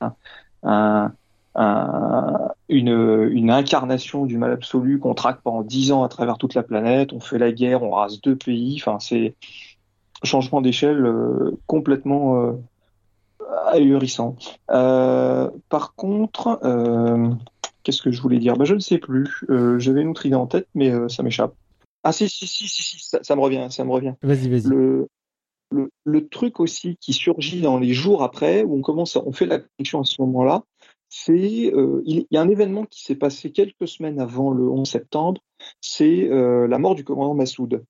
un 0.63 1.11
un- 1.55 2.49
une, 2.69 3.27
une 3.31 3.51
incarnation 3.51 4.25
du 4.25 4.37
mal 4.37 4.51
absolu 4.51 4.99
qu'on 4.99 5.13
traque 5.13 5.41
pendant 5.41 5.61
dix 5.61 5.91
ans 5.91 6.03
à 6.03 6.07
travers 6.09 6.37
toute 6.37 6.53
la 6.53 6.63
planète. 6.63 7.11
On 7.13 7.19
fait 7.19 7.37
la 7.37 7.51
guerre, 7.51 7.83
on 7.83 7.91
rase 7.91 8.21
deux 8.21 8.35
pays. 8.35 8.77
Enfin, 8.81 8.99
c'est 8.99 9.35
un 10.23 10.25
changement 10.25 10.61
d'échelle 10.61 11.05
euh, 11.05 11.57
complètement 11.67 12.41
euh, 12.41 12.51
ahurissant. 13.67 14.35
Euh, 14.69 15.49
par 15.69 15.95
contre, 15.95 16.59
euh, 16.63 17.29
qu'est-ce 17.83 18.01
que 18.01 18.11
je 18.11 18.21
voulais 18.21 18.39
dire? 18.39 18.55
Ben, 18.55 18.65
Je 18.65 18.75
ne 18.75 18.79
sais 18.79 18.97
plus. 18.97 19.27
Euh, 19.49 19.79
J'avais 19.79 20.01
une 20.01 20.09
autre 20.09 20.25
idée 20.25 20.35
en 20.35 20.47
tête, 20.47 20.67
mais 20.75 20.89
euh, 20.91 21.09
ça 21.09 21.23
m'échappe. 21.23 21.53
Ah 22.03 22.11
si, 22.13 22.29
si, 22.29 22.47
si, 22.47 22.67
si, 22.67 22.83
si 22.83 22.97
ça, 22.99 23.19
ça 23.21 23.35
me 23.35 23.41
revient, 23.41 23.67
ça 23.69 23.83
me 23.83 23.91
revient. 23.91 24.13
Vas-y, 24.23 24.49
vas-y. 24.49 24.67
Le, 24.69 25.07
le, 25.71 25.89
le 26.03 26.27
truc 26.27 26.59
aussi 26.59 26.97
qui 26.99 27.13
surgit 27.13 27.61
dans 27.61 27.77
les 27.77 27.93
jours 27.93 28.23
après, 28.23 28.63
où 28.63 28.77
on 28.77 28.81
commence, 28.81 29.17
à, 29.17 29.21
on 29.25 29.31
fait 29.31 29.45
la 29.45 29.59
connexion 29.59 30.01
à 30.01 30.03
ce 30.03 30.21
moment-là, 30.21 30.63
c'est 31.13 31.71
euh, 31.75 32.01
il 32.05 32.25
y 32.31 32.37
a 32.37 32.41
un 32.41 32.47
événement 32.47 32.85
qui 32.85 33.03
s'est 33.03 33.15
passé 33.15 33.51
quelques 33.51 33.87
semaines 33.87 34.19
avant 34.21 34.51
le 34.51 34.69
11 34.69 34.89
septembre, 34.89 35.41
c'est 35.81 36.29
euh, 36.31 36.67
la 36.67 36.79
mort 36.79 36.95
du 36.95 37.03
commandant 37.03 37.33
Massoud. 37.33 37.83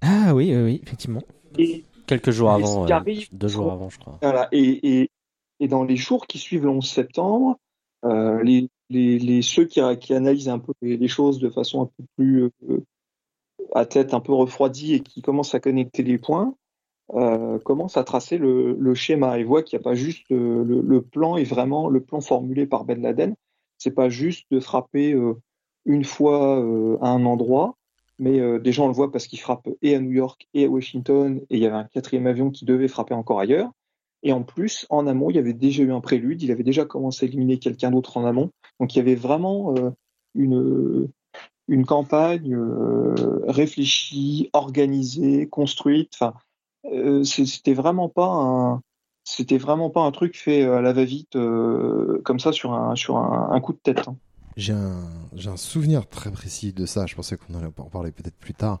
Ah 0.00 0.34
oui, 0.34 0.54
oui, 0.54 0.62
oui, 0.62 0.80
effectivement. 0.82 1.22
Et, 1.58 1.84
Quelques 2.06 2.30
jours 2.30 2.50
et 2.50 2.54
avant, 2.54 2.86
arrive- 2.86 3.28
deux 3.32 3.48
jours 3.48 3.70
avant, 3.72 3.90
je 3.90 3.98
crois. 3.98 4.18
Voilà, 4.22 4.48
et, 4.52 5.00
et, 5.02 5.10
et 5.60 5.68
dans 5.68 5.84
les 5.84 5.96
jours 5.96 6.26
qui 6.26 6.38
suivent 6.38 6.64
le 6.64 6.70
11 6.70 6.88
septembre, 6.88 7.58
euh, 8.04 8.42
les, 8.42 8.68
les, 8.88 9.18
les, 9.18 9.42
ceux 9.42 9.64
qui, 9.66 9.80
qui 10.00 10.14
analysent 10.14 10.48
un 10.48 10.58
peu 10.58 10.72
les, 10.80 10.96
les 10.96 11.08
choses 11.08 11.38
de 11.40 11.50
façon 11.50 11.82
un 11.82 11.86
peu 11.86 12.04
plus 12.16 12.44
euh, 12.70 12.84
à 13.74 13.84
tête 13.84 14.14
un 14.14 14.20
peu 14.20 14.32
refroidie 14.32 14.94
et 14.94 15.00
qui 15.00 15.20
commencent 15.20 15.54
à 15.54 15.60
connecter 15.60 16.02
les 16.02 16.16
points, 16.18 16.54
euh, 17.14 17.58
commencent 17.60 17.96
à 17.96 18.04
tracer 18.04 18.38
le, 18.38 18.76
le 18.78 18.94
schéma 18.94 19.38
et 19.38 19.44
voient 19.44 19.62
qu'il 19.62 19.78
n'y 19.78 19.82
a 19.82 19.84
pas 19.84 19.94
juste 19.94 20.30
euh, 20.32 20.64
le, 20.64 20.80
le 20.80 21.02
plan 21.02 21.36
est 21.36 21.44
vraiment 21.44 21.88
le 21.88 22.00
plan 22.00 22.20
formulé 22.20 22.66
par 22.66 22.84
Ben 22.84 23.00
Laden. 23.00 23.34
C'est 23.78 23.92
pas 23.92 24.08
juste 24.08 24.46
de 24.50 24.58
frapper 24.58 25.12
euh, 25.12 25.34
une 25.84 26.04
fois 26.04 26.58
euh, 26.58 26.98
à 27.00 27.10
un 27.10 27.24
endroit, 27.26 27.76
mais 28.18 28.40
euh, 28.40 28.58
déjà 28.58 28.82
on 28.82 28.88
le 28.88 28.94
voit 28.94 29.12
parce 29.12 29.26
qu'il 29.26 29.38
frappe 29.38 29.68
et 29.82 29.94
à 29.94 30.00
New 30.00 30.12
York 30.12 30.48
et 30.54 30.64
à 30.64 30.68
Washington 30.68 31.40
et 31.50 31.56
il 31.56 31.62
y 31.62 31.66
avait 31.66 31.76
un 31.76 31.84
quatrième 31.84 32.26
avion 32.26 32.50
qui 32.50 32.64
devait 32.64 32.88
frapper 32.88 33.14
encore 33.14 33.38
ailleurs. 33.38 33.70
Et 34.22 34.32
en 34.32 34.42
plus, 34.42 34.86
en 34.90 35.06
amont, 35.06 35.30
il 35.30 35.36
y 35.36 35.38
avait 35.38 35.52
déjà 35.52 35.84
eu 35.84 35.92
un 35.92 36.00
prélude, 36.00 36.42
il 36.42 36.50
avait 36.50 36.64
déjà 36.64 36.84
commencé 36.84 37.26
à 37.26 37.28
éliminer 37.28 37.58
quelqu'un 37.58 37.92
d'autre 37.92 38.16
en 38.16 38.24
amont. 38.24 38.50
Donc 38.80 38.94
il 38.94 38.98
y 38.98 39.00
avait 39.00 39.14
vraiment 39.14 39.74
une, 40.34 41.08
une 41.68 41.84
campagne 41.84 42.58
réfléchie, 43.46 44.50
organisée, 44.52 45.46
construite. 45.48 46.10
Enfin, 46.14 46.34
c'était 47.24 47.74
vraiment 47.74 48.08
pas 48.08 48.26
un, 48.28 48.82
c'était 49.24 49.58
vraiment 49.58 49.90
pas 49.90 50.02
un 50.02 50.12
truc 50.12 50.36
fait 50.36 50.62
à 50.64 50.80
la 50.80 50.92
va-vite 50.92 51.36
euh, 51.36 52.20
comme 52.24 52.38
ça 52.40 52.52
sur 52.52 52.72
un 52.74 52.94
sur 52.94 53.16
un, 53.16 53.60
coup 53.60 53.72
de 53.72 53.78
tête. 53.82 54.06
hein. 54.08 54.16
J'ai 54.56 54.72
un, 54.72 55.02
un 55.46 55.56
souvenir 55.56 56.08
très 56.08 56.30
précis 56.30 56.72
de 56.72 56.86
ça. 56.86 57.06
Je 57.06 57.14
pensais 57.14 57.36
qu'on 57.36 57.54
allait 57.54 57.66
en 57.66 57.70
parler 57.90 58.10
peut-être 58.12 58.36
plus 58.38 58.54
tard. 58.54 58.80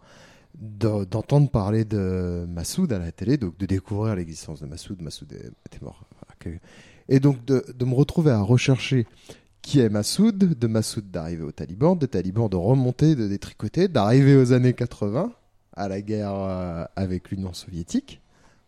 de- 0.58 1.04
D'entendre 1.04 1.50
parler 1.50 1.84
de 1.84 2.46
Massoud 2.48 2.90
à 2.92 2.98
la 2.98 3.12
télé, 3.12 3.36
donc 3.36 3.58
de 3.58 3.66
découvrir 3.66 4.14
l'existence 4.16 4.60
de 4.60 4.66
Massoud. 4.66 5.02
Massoud 5.02 5.30
était 5.32 5.84
mort. 5.84 6.04
Et 7.08 7.20
donc 7.20 7.44
de, 7.44 7.64
de 7.76 7.84
me 7.84 7.94
retrouver 7.94 8.30
à 8.30 8.40
rechercher 8.40 9.06
qui 9.62 9.80
est 9.80 9.88
Massoud, 9.88 10.38
de 10.38 10.66
Massoud 10.68 11.10
d'arriver 11.10 11.42
au 11.42 11.50
Taliban, 11.52 11.96
de 11.96 12.06
Taliban 12.06 12.48
de 12.48 12.56
remonter, 12.56 13.16
de 13.16 13.26
détricoter, 13.26 13.88
d'arriver 13.88 14.36
aux 14.36 14.52
années 14.52 14.74
80, 14.74 15.32
à 15.76 15.88
la 15.88 16.00
guerre 16.00 16.32
euh, 16.34 16.84
avec 16.96 17.30
l'Union 17.30 17.52
soviétique, 17.52 18.20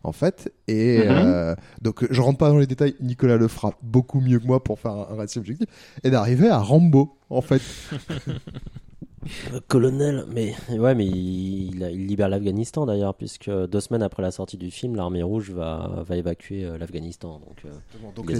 en 0.03 0.11
fait. 0.11 0.53
Et 0.67 0.99
Mhm. 0.99 1.05
euh, 1.09 1.55
donc 1.81 2.05
je 2.09 2.21
rentre 2.21 2.37
pas 2.37 2.49
dans 2.49 2.57
les 2.57 2.67
détails, 2.67 2.95
Nicolas 3.01 3.37
le 3.37 3.47
fera 3.47 3.73
beaucoup 3.81 4.21
mieux 4.21 4.39
que 4.39 4.45
moi 4.47 4.63
pour 4.63 4.79
faire 4.79 4.91
un, 4.91 5.15
récit 5.17 5.39
objectif, 5.39 5.67
et 6.03 6.09
d'arriver 6.09 6.49
à 6.49 6.59
Rambo, 6.59 7.17
en 7.29 7.41
fait. 7.41 7.61
Le 9.51 9.59
colonel, 9.67 10.25
mais 10.33 10.55
ouais, 10.69 10.95
mais 10.95 11.05
il, 11.05 11.75
il 11.75 11.83
a- 11.83 11.91
il 11.91 12.07
libère 12.07 12.29
l'Afghanistan 12.29 12.85
d'ailleurs, 12.85 13.13
puisque 13.15 13.49
deux 13.49 13.79
semaines 13.81 14.01
après 14.03 14.21
la 14.23 14.31
sortie 14.31 14.57
du 14.57 14.71
film, 14.71 14.95
l'armée 14.95 15.23
rouge 15.23 15.51
va, 15.51 16.03
va 16.07 16.15
évacuer 16.15 16.65
euh, 16.65 16.77
l'Afghanistan. 16.77 17.39
Donc, 17.39 17.63
euh, 17.65 17.69
Donc 18.15 18.31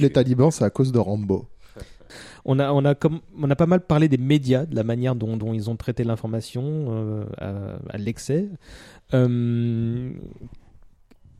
les 0.00 0.10
talibans, 0.10 0.50
c'est 0.50 0.64
à 0.64 0.70
cause 0.70 0.92
de 0.92 0.98
Rambo. 0.98 1.46
On 2.44 2.58
a, 2.58 2.72
on, 2.72 2.84
a 2.84 2.94
comme, 2.94 3.20
on 3.40 3.50
a 3.50 3.56
pas 3.56 3.66
mal 3.66 3.80
parlé 3.80 4.08
des 4.08 4.18
médias, 4.18 4.66
de 4.66 4.74
la 4.74 4.84
manière 4.84 5.14
dont, 5.14 5.52
ils 5.52 5.70
ont 5.70 5.76
traité 5.76 6.04
l'information 6.04 7.24
euh, 7.40 7.76
à, 7.90 7.98
l'excès. 7.98 8.48
Euh, 9.14 10.10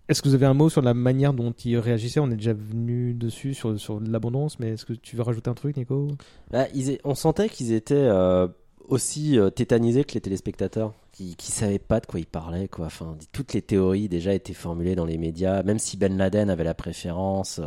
est-ce 0.09 0.23
que 0.23 0.29
vous 0.29 0.35
avez 0.35 0.47
un 0.47 0.55
mot 0.55 0.71
sur 0.71 0.83
la 0.83 0.95
manière 0.95 1.35
dont 1.35 1.53
ils 1.53 1.79
réagissaient? 1.79 2.21
On 2.21 2.31
est 2.31 2.37
déjà 2.37 2.55
venu 2.55 3.15
dessus 3.15 3.55
sur, 3.55 3.79
sur 3.79 4.01
l'abondance, 4.01 4.59
mais 4.59 4.71
est-ce 4.71 4.87
que 4.87 4.95
tu 4.95 5.17
veux 5.17 5.23
rajouter 5.23 5.51
un 5.51 5.55
truc, 5.55 5.77
Nico? 5.77 6.09
Bah, 6.51 6.67
on 7.05 7.15
sentait 7.15 7.49
qu'ils 7.49 7.73
étaient 7.73 7.95
euh, 7.95 8.49
aussi 8.89 9.39
tétanisés 9.55 10.05
que 10.05 10.15
les 10.15 10.21
téléspectateurs, 10.21 10.95
qui, 11.13 11.37
qui 11.37 11.53
savaient 11.53 11.79
pas 11.79 12.01
de 12.01 12.07
quoi 12.07 12.21
ils 12.21 12.27
parlaient. 12.27 12.69
Enfin, 12.79 13.17
toutes 13.33 13.53
les 13.53 13.63
théories 13.63 14.09
déjà 14.09 14.33
étaient 14.33 14.55
formulées 14.55 14.95
dans 14.95 15.05
les 15.05 15.19
médias, 15.19 15.63
même 15.63 15.79
si 15.79 15.97
Ben 15.97 16.17
Laden 16.17 16.49
avait 16.49 16.65
la 16.65 16.75
préférence. 16.75 17.61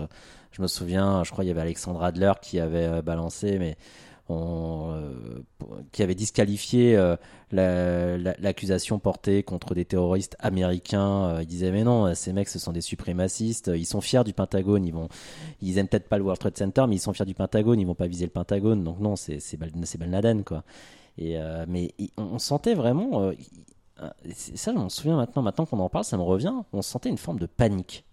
Euh, 0.51 0.55
je 0.55 0.61
me 0.61 0.67
souviens, 0.67 1.23
je 1.23 1.31
crois 1.31 1.43
qu'il 1.43 1.49
y 1.49 1.51
avait 1.51 1.61
Alexandre 1.61 2.03
Adler 2.03 2.33
qui 2.41 2.59
avait 2.59 2.85
euh, 2.85 3.01
balancé, 3.01 3.57
mais 3.59 3.77
euh, 4.29 5.13
qui 5.91 6.03
avait 6.03 6.15
disqualifié 6.15 6.95
euh, 6.95 7.17
la- 7.51 8.17
la- 8.17 8.35
l'accusation 8.39 8.97
portée 8.97 9.43
contre 9.43 9.73
des 9.75 9.83
terroristes 9.85 10.37
américains. 10.39 11.25
Euh, 11.25 11.41
il 11.41 11.47
disait 11.47 11.71
mais 11.71 11.83
non, 11.83 12.13
ces 12.15 12.31
mecs 12.31 12.47
ce 12.49 12.59
sont 12.59 12.71
des 12.71 12.81
suprémacistes, 12.81 13.71
ils 13.75 13.85
sont 13.85 13.99
fiers 14.01 14.23
du 14.23 14.33
Pentagone, 14.33 14.85
ils 14.85 14.93
vont, 14.93 15.09
ils 15.61 15.77
aiment 15.77 15.87
peut-être 15.87 16.07
pas 16.07 16.17
le 16.17 16.23
World 16.23 16.39
Trade 16.39 16.57
Center, 16.57 16.85
mais 16.87 16.95
ils 16.95 16.99
sont 16.99 17.13
fiers 17.13 17.25
du 17.25 17.33
Pentagone, 17.33 17.79
ils 17.79 17.87
vont 17.87 17.95
pas 17.95 18.07
viser 18.07 18.25
le 18.25 18.31
Pentagone, 18.31 18.83
donc 18.83 18.99
non, 18.99 19.15
c'est 19.15 19.39
c'est 19.39 19.57
quoi. 20.45 20.63
Euh, 21.21 21.65
mais 21.67 21.93
on, 22.17 22.39
sentait 22.39 22.73
vraiment 22.73 23.21
euh, 23.21 23.33
ça, 24.33 24.71
je 24.71 24.77
m'en 24.77 24.89
souviens 24.89 25.17
maintenant. 25.17 25.41
Maintenant 25.41 25.65
qu'on 25.65 25.79
en 25.79 25.89
parle, 25.89 26.05
ça 26.05 26.17
me 26.17 26.23
revient. 26.23 26.53
On 26.73 26.81
sentait 26.81 27.09
une 27.09 27.17
forme 27.17 27.39
de 27.39 27.45
panique, 27.45 28.05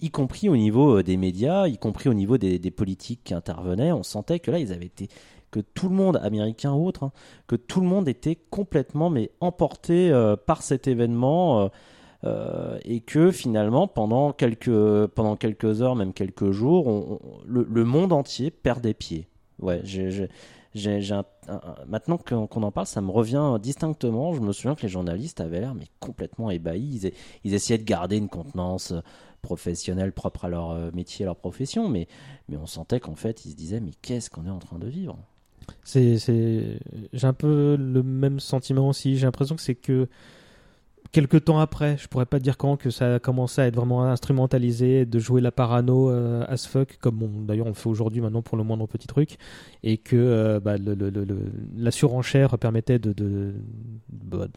y 0.00 0.10
compris 0.10 0.48
au 0.48 0.56
niveau 0.56 1.02
des 1.02 1.16
médias, 1.16 1.68
y 1.68 1.78
compris 1.78 2.08
au 2.08 2.14
niveau 2.14 2.38
des, 2.38 2.58
des 2.58 2.70
politiques 2.70 3.20
qui 3.24 3.34
intervenaient. 3.34 3.92
On 3.92 4.02
sentait 4.02 4.40
que 4.40 4.50
là, 4.50 4.58
ils 4.58 4.72
avaient 4.72 4.86
été 4.86 5.08
que 5.50 5.60
tout 5.60 5.88
le 5.88 5.94
monde, 5.94 6.18
américain 6.22 6.72
ou 6.72 6.86
autre, 6.86 7.04
hein, 7.04 7.12
que 7.46 7.56
tout 7.56 7.80
le 7.80 7.86
monde 7.86 8.08
était 8.08 8.36
complètement 8.50 9.10
mais 9.10 9.30
emporté 9.40 10.10
euh, 10.10 10.36
par 10.36 10.62
cet 10.62 10.86
événement 10.88 11.60
euh, 11.60 11.68
euh, 12.24 12.78
et 12.84 13.00
que 13.00 13.30
finalement 13.30 13.88
pendant 13.88 14.32
quelques 14.32 15.06
pendant 15.08 15.36
quelques 15.36 15.82
heures, 15.82 15.96
même 15.96 16.12
quelques 16.12 16.50
jours, 16.50 17.20
le, 17.46 17.84
monde 17.84 18.12
entier 18.12 18.50
perdait 18.50 18.94
pied. 18.94 19.28
Ouais, 19.58 19.80
j'ai, 19.84 20.28
maintenant 21.86 22.18
qu'on 22.18 22.62
en 22.62 22.70
parle, 22.70 22.86
ça 22.86 23.00
me 23.00 23.10
revient 23.10 23.56
distinctement. 23.62 24.34
Je 24.34 24.40
me 24.40 24.52
souviens 24.52 24.74
que 24.74 24.82
les 24.82 24.88
journalistes 24.88 25.40
avaient 25.40 25.60
l'air 25.60 25.74
mais 25.74 25.86
complètement 26.00 26.50
ébahis. 26.50 27.12
Ils, 27.44 27.54
essayaient 27.54 27.78
de 27.78 27.84
garder 27.84 28.16
une 28.18 28.28
contenance 28.28 28.92
professionnelle 29.46 30.12
propre 30.12 30.44
à 30.46 30.48
leur 30.48 30.92
métier, 30.92 31.24
à 31.24 31.26
leur 31.26 31.36
profession, 31.36 31.88
mais, 31.88 32.08
mais 32.48 32.56
on 32.56 32.66
sentait 32.66 33.00
qu'en 33.00 33.14
fait, 33.14 33.44
ils 33.46 33.52
se 33.52 33.56
disaient 33.56 33.80
mais 33.80 33.92
qu'est-ce 34.02 34.28
qu'on 34.28 34.44
est 34.44 34.50
en 34.50 34.58
train 34.58 34.78
de 34.78 34.88
vivre? 34.88 35.16
C'est, 35.84 36.18
j'ai 37.12 37.26
un 37.26 37.32
peu 37.32 37.76
le 37.78 38.02
même 38.02 38.40
sentiment 38.40 38.88
aussi. 38.88 39.16
J'ai 39.16 39.26
l'impression 39.26 39.56
que 39.56 39.62
c'est 39.62 39.74
que 39.74 40.08
quelques 41.16 41.44
temps 41.44 41.58
après, 41.58 41.96
je 41.96 42.08
pourrais 42.08 42.26
pas 42.26 42.38
dire 42.38 42.58
quand, 42.58 42.76
que 42.76 42.90
ça 42.90 43.14
a 43.14 43.18
commencé 43.18 43.62
à 43.62 43.66
être 43.66 43.76
vraiment 43.76 44.04
instrumentalisé, 44.04 45.06
de 45.06 45.18
jouer 45.18 45.40
la 45.40 45.50
parano 45.50 46.10
euh, 46.10 46.44
as 46.46 46.66
fuck, 46.66 46.98
comme 47.00 47.46
d'ailleurs 47.46 47.64
on 47.64 47.70
le 47.70 47.74
fait 47.74 47.88
aujourd'hui 47.88 48.20
maintenant 48.20 48.42
pour 48.42 48.58
le 48.58 48.64
moindre 48.64 48.86
petit 48.86 49.06
truc, 49.06 49.38
et 49.82 49.96
que 49.96 50.14
euh, 50.14 50.60
bah, 50.60 50.74
la 51.74 51.90
surenchère 51.90 52.58
permettait 52.58 52.98
de, 52.98 53.54
bah, 54.12 54.48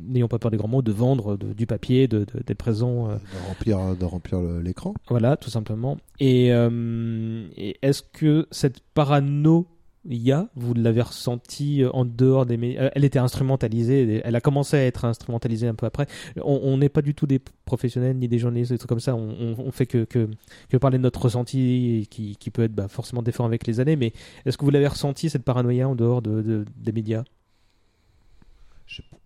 n'ayons 0.00 0.28
pas 0.28 0.38
peur 0.38 0.50
des 0.50 0.56
grands 0.56 0.68
mots, 0.68 0.80
de 0.80 0.92
vendre 0.92 1.36
du 1.36 1.66
papier, 1.66 2.08
de, 2.08 2.24
d'être 2.46 2.56
présent. 2.56 3.10
Euh, 3.10 3.16
de 3.16 3.48
remplir, 3.48 3.94
de 3.94 4.04
remplir 4.06 4.40
l'écran. 4.40 4.94
Voilà, 5.10 5.36
tout 5.36 5.50
simplement. 5.50 5.98
Et, 6.20 6.46
et 6.46 7.76
est-ce 7.82 8.02
que 8.02 8.46
cette 8.50 8.80
parano 8.94 9.66
a, 10.04 10.48
vous 10.56 10.74
l'avez 10.74 11.02
ressenti 11.02 11.82
euh, 11.82 11.90
en 11.92 12.04
dehors 12.04 12.46
des 12.46 12.56
médias. 12.56 12.82
Euh, 12.82 12.90
elle 12.94 13.04
était 13.04 13.18
instrumentalisée, 13.18 14.20
elle 14.24 14.36
a 14.36 14.40
commencé 14.40 14.76
à 14.76 14.84
être 14.84 15.04
instrumentalisée 15.04 15.68
un 15.68 15.74
peu 15.74 15.86
après. 15.86 16.06
On 16.42 16.76
n'est 16.76 16.88
pas 16.88 17.02
du 17.02 17.14
tout 17.14 17.26
des 17.26 17.40
professionnels 17.64 18.16
ni 18.16 18.28
des 18.28 18.38
journalistes, 18.38 18.72
des 18.72 18.78
trucs 18.78 18.88
comme 18.88 19.00
ça. 19.00 19.14
On, 19.14 19.54
on, 19.58 19.70
fait 19.70 19.86
que, 19.86 20.04
que, 20.04 20.28
que, 20.68 20.76
parler 20.76 20.98
de 20.98 21.02
notre 21.02 21.22
ressenti 21.22 22.08
qui, 22.10 22.36
qui 22.36 22.50
peut 22.50 22.64
être 22.64 22.74
bah, 22.74 22.88
forcément 22.88 23.22
différent 23.22 23.46
avec 23.46 23.66
les 23.66 23.80
années. 23.80 23.96
Mais 23.96 24.12
est-ce 24.44 24.58
que 24.58 24.64
vous 24.64 24.70
l'avez 24.70 24.88
ressenti 24.88 25.30
cette 25.30 25.44
paranoïa 25.44 25.88
en 25.88 25.94
dehors 25.94 26.22
de, 26.22 26.64
des 26.76 26.92
médias? 26.92 27.24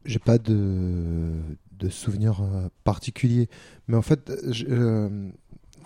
J'ai 0.04 0.20
pas 0.20 0.38
de, 0.38 1.32
de 1.72 1.88
souvenirs 1.88 2.42
euh, 2.42 2.68
particuliers, 2.84 3.48
mais 3.88 3.96
en 3.96 4.02
fait, 4.02 4.30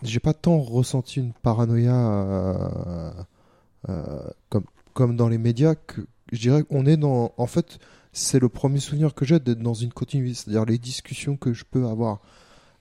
j'ai 0.03 0.21
pas 0.21 0.35
tant 0.35 0.59
ressenti 0.59 1.21
une 1.21 1.33
paranoïa. 1.33 3.15
comme, 4.51 4.65
comme 5.01 5.17
dans 5.17 5.31
les 5.31 5.39
médias, 5.39 5.77
que 5.77 6.03
je 6.31 6.39
dirais 6.41 6.63
qu'on 6.63 6.85
est 6.85 6.99
dans. 6.99 7.33
En 7.39 7.47
fait, 7.47 7.79
c'est 8.13 8.39
le 8.39 8.51
premier 8.51 8.81
souvenir 8.81 9.15
que 9.15 9.25
j'ai 9.25 9.41
d'être 9.41 9.63
dans 9.63 9.73
une 9.73 9.95
continuité, 9.95 10.35
c'est-à-dire 10.35 10.67
les 10.67 10.77
discussions 10.77 11.39
que 11.39 11.55
je 11.55 11.65
peux 11.65 11.87
avoir 11.87 12.21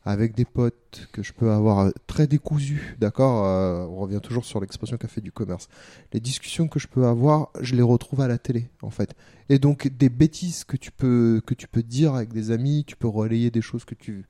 avec 0.04 0.36
des 0.36 0.44
potes, 0.44 1.08
que 1.14 1.24
je 1.24 1.32
peux 1.32 1.50
avoir 1.50 1.80
euh, 1.80 1.92
très 2.08 2.28
décousues, 2.28 2.98
d'accord 3.00 3.46
euh, 3.46 3.86
On 3.90 4.02
revient 4.02 4.20
toujours 4.22 4.44
sur 4.44 4.60
l'expression 4.60 4.98
qu'a 4.98 5.08
fait 5.08 5.22
du 5.22 5.32
commerce. 5.32 5.70
Les 6.12 6.20
discussions 6.20 6.68
que 6.68 6.78
je 6.78 6.88
peux 6.88 7.06
avoir, 7.06 7.52
je 7.62 7.74
les 7.78 7.82
retrouve 7.82 8.20
à 8.20 8.28
la 8.28 8.38
télé, 8.38 8.70
en 8.82 8.90
fait. 8.90 9.16
Et 9.48 9.58
donc, 9.58 9.88
des 9.88 10.10
bêtises 10.10 10.66
que 10.66 10.76
tu 10.76 10.92
peux, 10.92 11.42
que 11.46 11.54
tu 11.54 11.70
peux 11.70 11.84
dire 11.84 12.16
avec 12.16 12.34
des 12.34 12.52
amis, 12.52 12.84
tu 12.86 12.98
peux 12.98 13.08
relayer 13.08 13.50
des 13.50 13.62
choses 13.62 13.86
que 13.86 13.96
tu, 13.96 14.26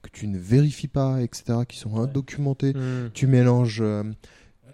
que 0.00 0.08
tu 0.08 0.28
ne 0.28 0.38
vérifies 0.38 0.88
pas, 0.88 1.20
etc., 1.20 1.58
qui 1.68 1.76
sont 1.76 2.00
indocumentées. 2.00 2.72
Mmh. 2.72 3.10
Tu 3.12 3.26
mélanges. 3.26 3.82
Euh, 3.82 4.02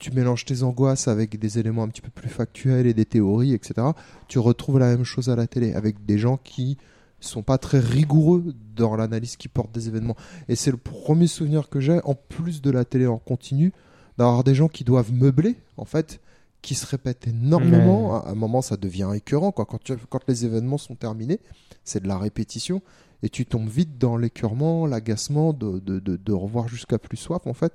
tu 0.01 0.11
mélanges 0.13 0.47
tes 0.47 0.63
angoisses 0.65 1.07
avec 1.07 1.39
des 1.39 1.59
éléments 1.59 1.85
un 1.85 1.89
petit 1.89 2.01
peu 2.01 2.11
plus 2.11 2.31
factuels 2.31 2.87
et 2.87 2.95
des 2.95 3.05
théories, 3.05 3.53
etc., 3.53 3.89
tu 4.27 4.39
retrouves 4.39 4.79
la 4.79 4.89
même 4.89 5.05
chose 5.05 5.29
à 5.29 5.37
la 5.37 5.47
télé, 5.47 5.75
avec 5.75 6.05
des 6.05 6.19
gens 6.19 6.39
qui 6.43 6.79
sont 7.21 7.43
pas 7.43 7.59
très 7.59 7.79
rigoureux 7.79 8.55
dans 8.75 8.97
l'analyse 8.97 9.37
qui 9.37 9.49
porte 9.49 9.73
des 9.73 9.89
événements. 9.89 10.17
Et 10.49 10.57
c'est 10.57 10.71
le 10.71 10.79
premier 10.79 11.27
souvenir 11.27 11.69
que 11.69 11.79
j'ai, 11.79 12.01
en 12.05 12.15
plus 12.15 12.63
de 12.63 12.71
la 12.71 12.87
télé 12.87 13.07
en 13.07 13.19
continu, 13.19 13.73
d'avoir 14.17 14.43
des 14.43 14.55
gens 14.55 14.69
qui 14.69 14.85
doivent 14.85 15.13
meubler, 15.13 15.57
en 15.77 15.85
fait, 15.85 16.21
qui 16.63 16.75
se 16.75 16.87
répètent 16.87 17.29
énormément. 17.29 18.25
À 18.25 18.31
un 18.31 18.35
moment, 18.35 18.63
ça 18.63 18.79
devient 18.79 19.11
écœurant. 19.15 19.53
Quoi. 19.53 19.67
Quand, 19.67 19.81
quand 20.09 20.29
les 20.29 20.47
événements 20.47 20.79
sont 20.79 20.95
terminés, 20.95 21.41
c'est 21.85 22.03
de 22.03 22.09
la 22.09 22.17
répétition. 22.17 22.81
Et 23.23 23.29
tu 23.29 23.45
tombes 23.45 23.69
vite 23.69 23.99
dans 23.99 24.17
l'écœurement, 24.17 24.87
l'agacement 24.87 25.53
de, 25.53 25.79
de, 25.79 25.99
de, 25.99 26.33
revoir 26.33 26.69
jusqu'à 26.69 26.99
plus 26.99 27.19
soif, 27.19 27.47
en 27.47 27.53
fait 27.53 27.75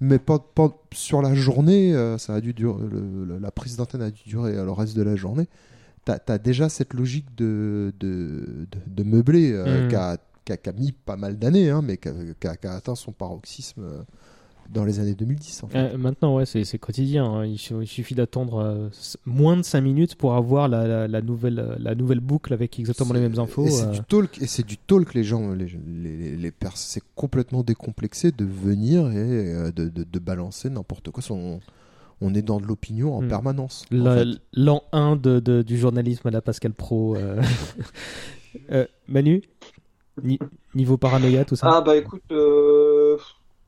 mais 0.00 0.18
pas, 0.18 0.38
pas 0.38 0.74
sur 0.92 1.20
la 1.20 1.34
journée, 1.34 1.94
euh, 1.94 2.16
ça 2.16 2.34
a 2.34 2.40
dû 2.40 2.54
durer, 2.54 2.82
la 3.40 3.50
prise 3.50 3.76
d'antenne 3.76 4.02
a 4.02 4.10
dû 4.10 4.22
durer 4.24 4.52
le 4.52 4.72
reste 4.72 4.96
de 4.96 5.02
la 5.02 5.14
journée. 5.14 5.46
Tu 6.06 6.12
as, 6.12 6.38
déjà 6.38 6.68
cette 6.70 6.94
logique 6.94 7.34
de, 7.36 7.92
de, 8.00 8.66
de, 8.86 9.02
meubler 9.02 9.52
euh, 9.52 9.88
qui, 9.88 9.94
a, 9.94 10.16
a, 10.48 10.72
mis 10.72 10.92
pas 10.92 11.16
mal 11.16 11.38
d'années, 11.38 11.68
hein, 11.68 11.82
mais 11.82 11.98
qui 11.98 12.08
a, 12.08 12.50
a, 12.50 12.74
atteint 12.74 12.94
son 12.94 13.12
paroxysme 13.12 13.82
euh, 13.82 14.02
dans 14.72 14.84
les 14.84 15.00
années 15.00 15.14
2010. 15.14 15.64
En 15.64 15.68
fait. 15.68 15.78
Euh, 15.78 15.98
maintenant, 15.98 16.36
ouais, 16.36 16.46
c'est 16.46 16.78
quotidien. 16.78 17.24
Hein. 17.24 17.46
Il, 17.46 17.58
suffit 17.58 18.14
d'attendre 18.14 18.58
euh, 18.58 18.88
moins 19.26 19.56
de 19.56 19.62
5 19.62 19.80
minutes 19.80 20.14
pour 20.14 20.34
avoir 20.34 20.68
la, 20.68 21.08
la, 21.08 21.22
nouvelle, 21.22 21.76
la 21.78 21.94
nouvelle 21.94 22.20
boucle 22.20 22.52
avec 22.52 22.78
exactement 22.78 23.14
les 23.14 23.20
mêmes 23.20 23.38
infos. 23.38 23.66
Et 23.66 23.70
c'est 23.70 23.86
euh. 23.86 23.90
du 23.90 24.00
talk, 24.02 24.40
et 24.40 24.46
c'est 24.46 24.66
du 24.66 24.76
talk, 24.78 25.14
les 25.14 25.24
gens, 25.24 25.52
les, 25.52 25.66
les, 25.86 26.36
les, 26.36 26.52
c'est 26.74 27.02
complètement 27.14 27.62
décomplexé 27.62 28.32
de 28.32 28.44
venir 28.44 29.10
et 29.10 29.72
de, 29.72 29.88
de, 29.88 30.04
de 30.04 30.18
balancer 30.18 30.70
n'importe 30.70 31.10
quoi. 31.10 31.22
Son, 31.22 31.60
on 32.20 32.34
est 32.34 32.42
dans 32.42 32.60
de 32.60 32.66
l'opinion 32.66 33.14
en 33.16 33.22
hmm. 33.22 33.28
permanence. 33.28 33.84
L'an 33.90 34.82
1 34.92 35.16
de, 35.16 35.40
de, 35.40 35.62
du 35.62 35.78
journalisme 35.78 36.28
à 36.28 36.30
la 36.30 36.42
Pascal 36.42 36.72
Pro. 36.72 37.16
Manu 39.08 39.42
Niveau 40.74 40.96
paranoïa, 40.96 41.44
tout 41.44 41.56
ça? 41.56 41.66
Ah 41.68 41.80
bah 41.80 41.96
écoute, 41.96 42.22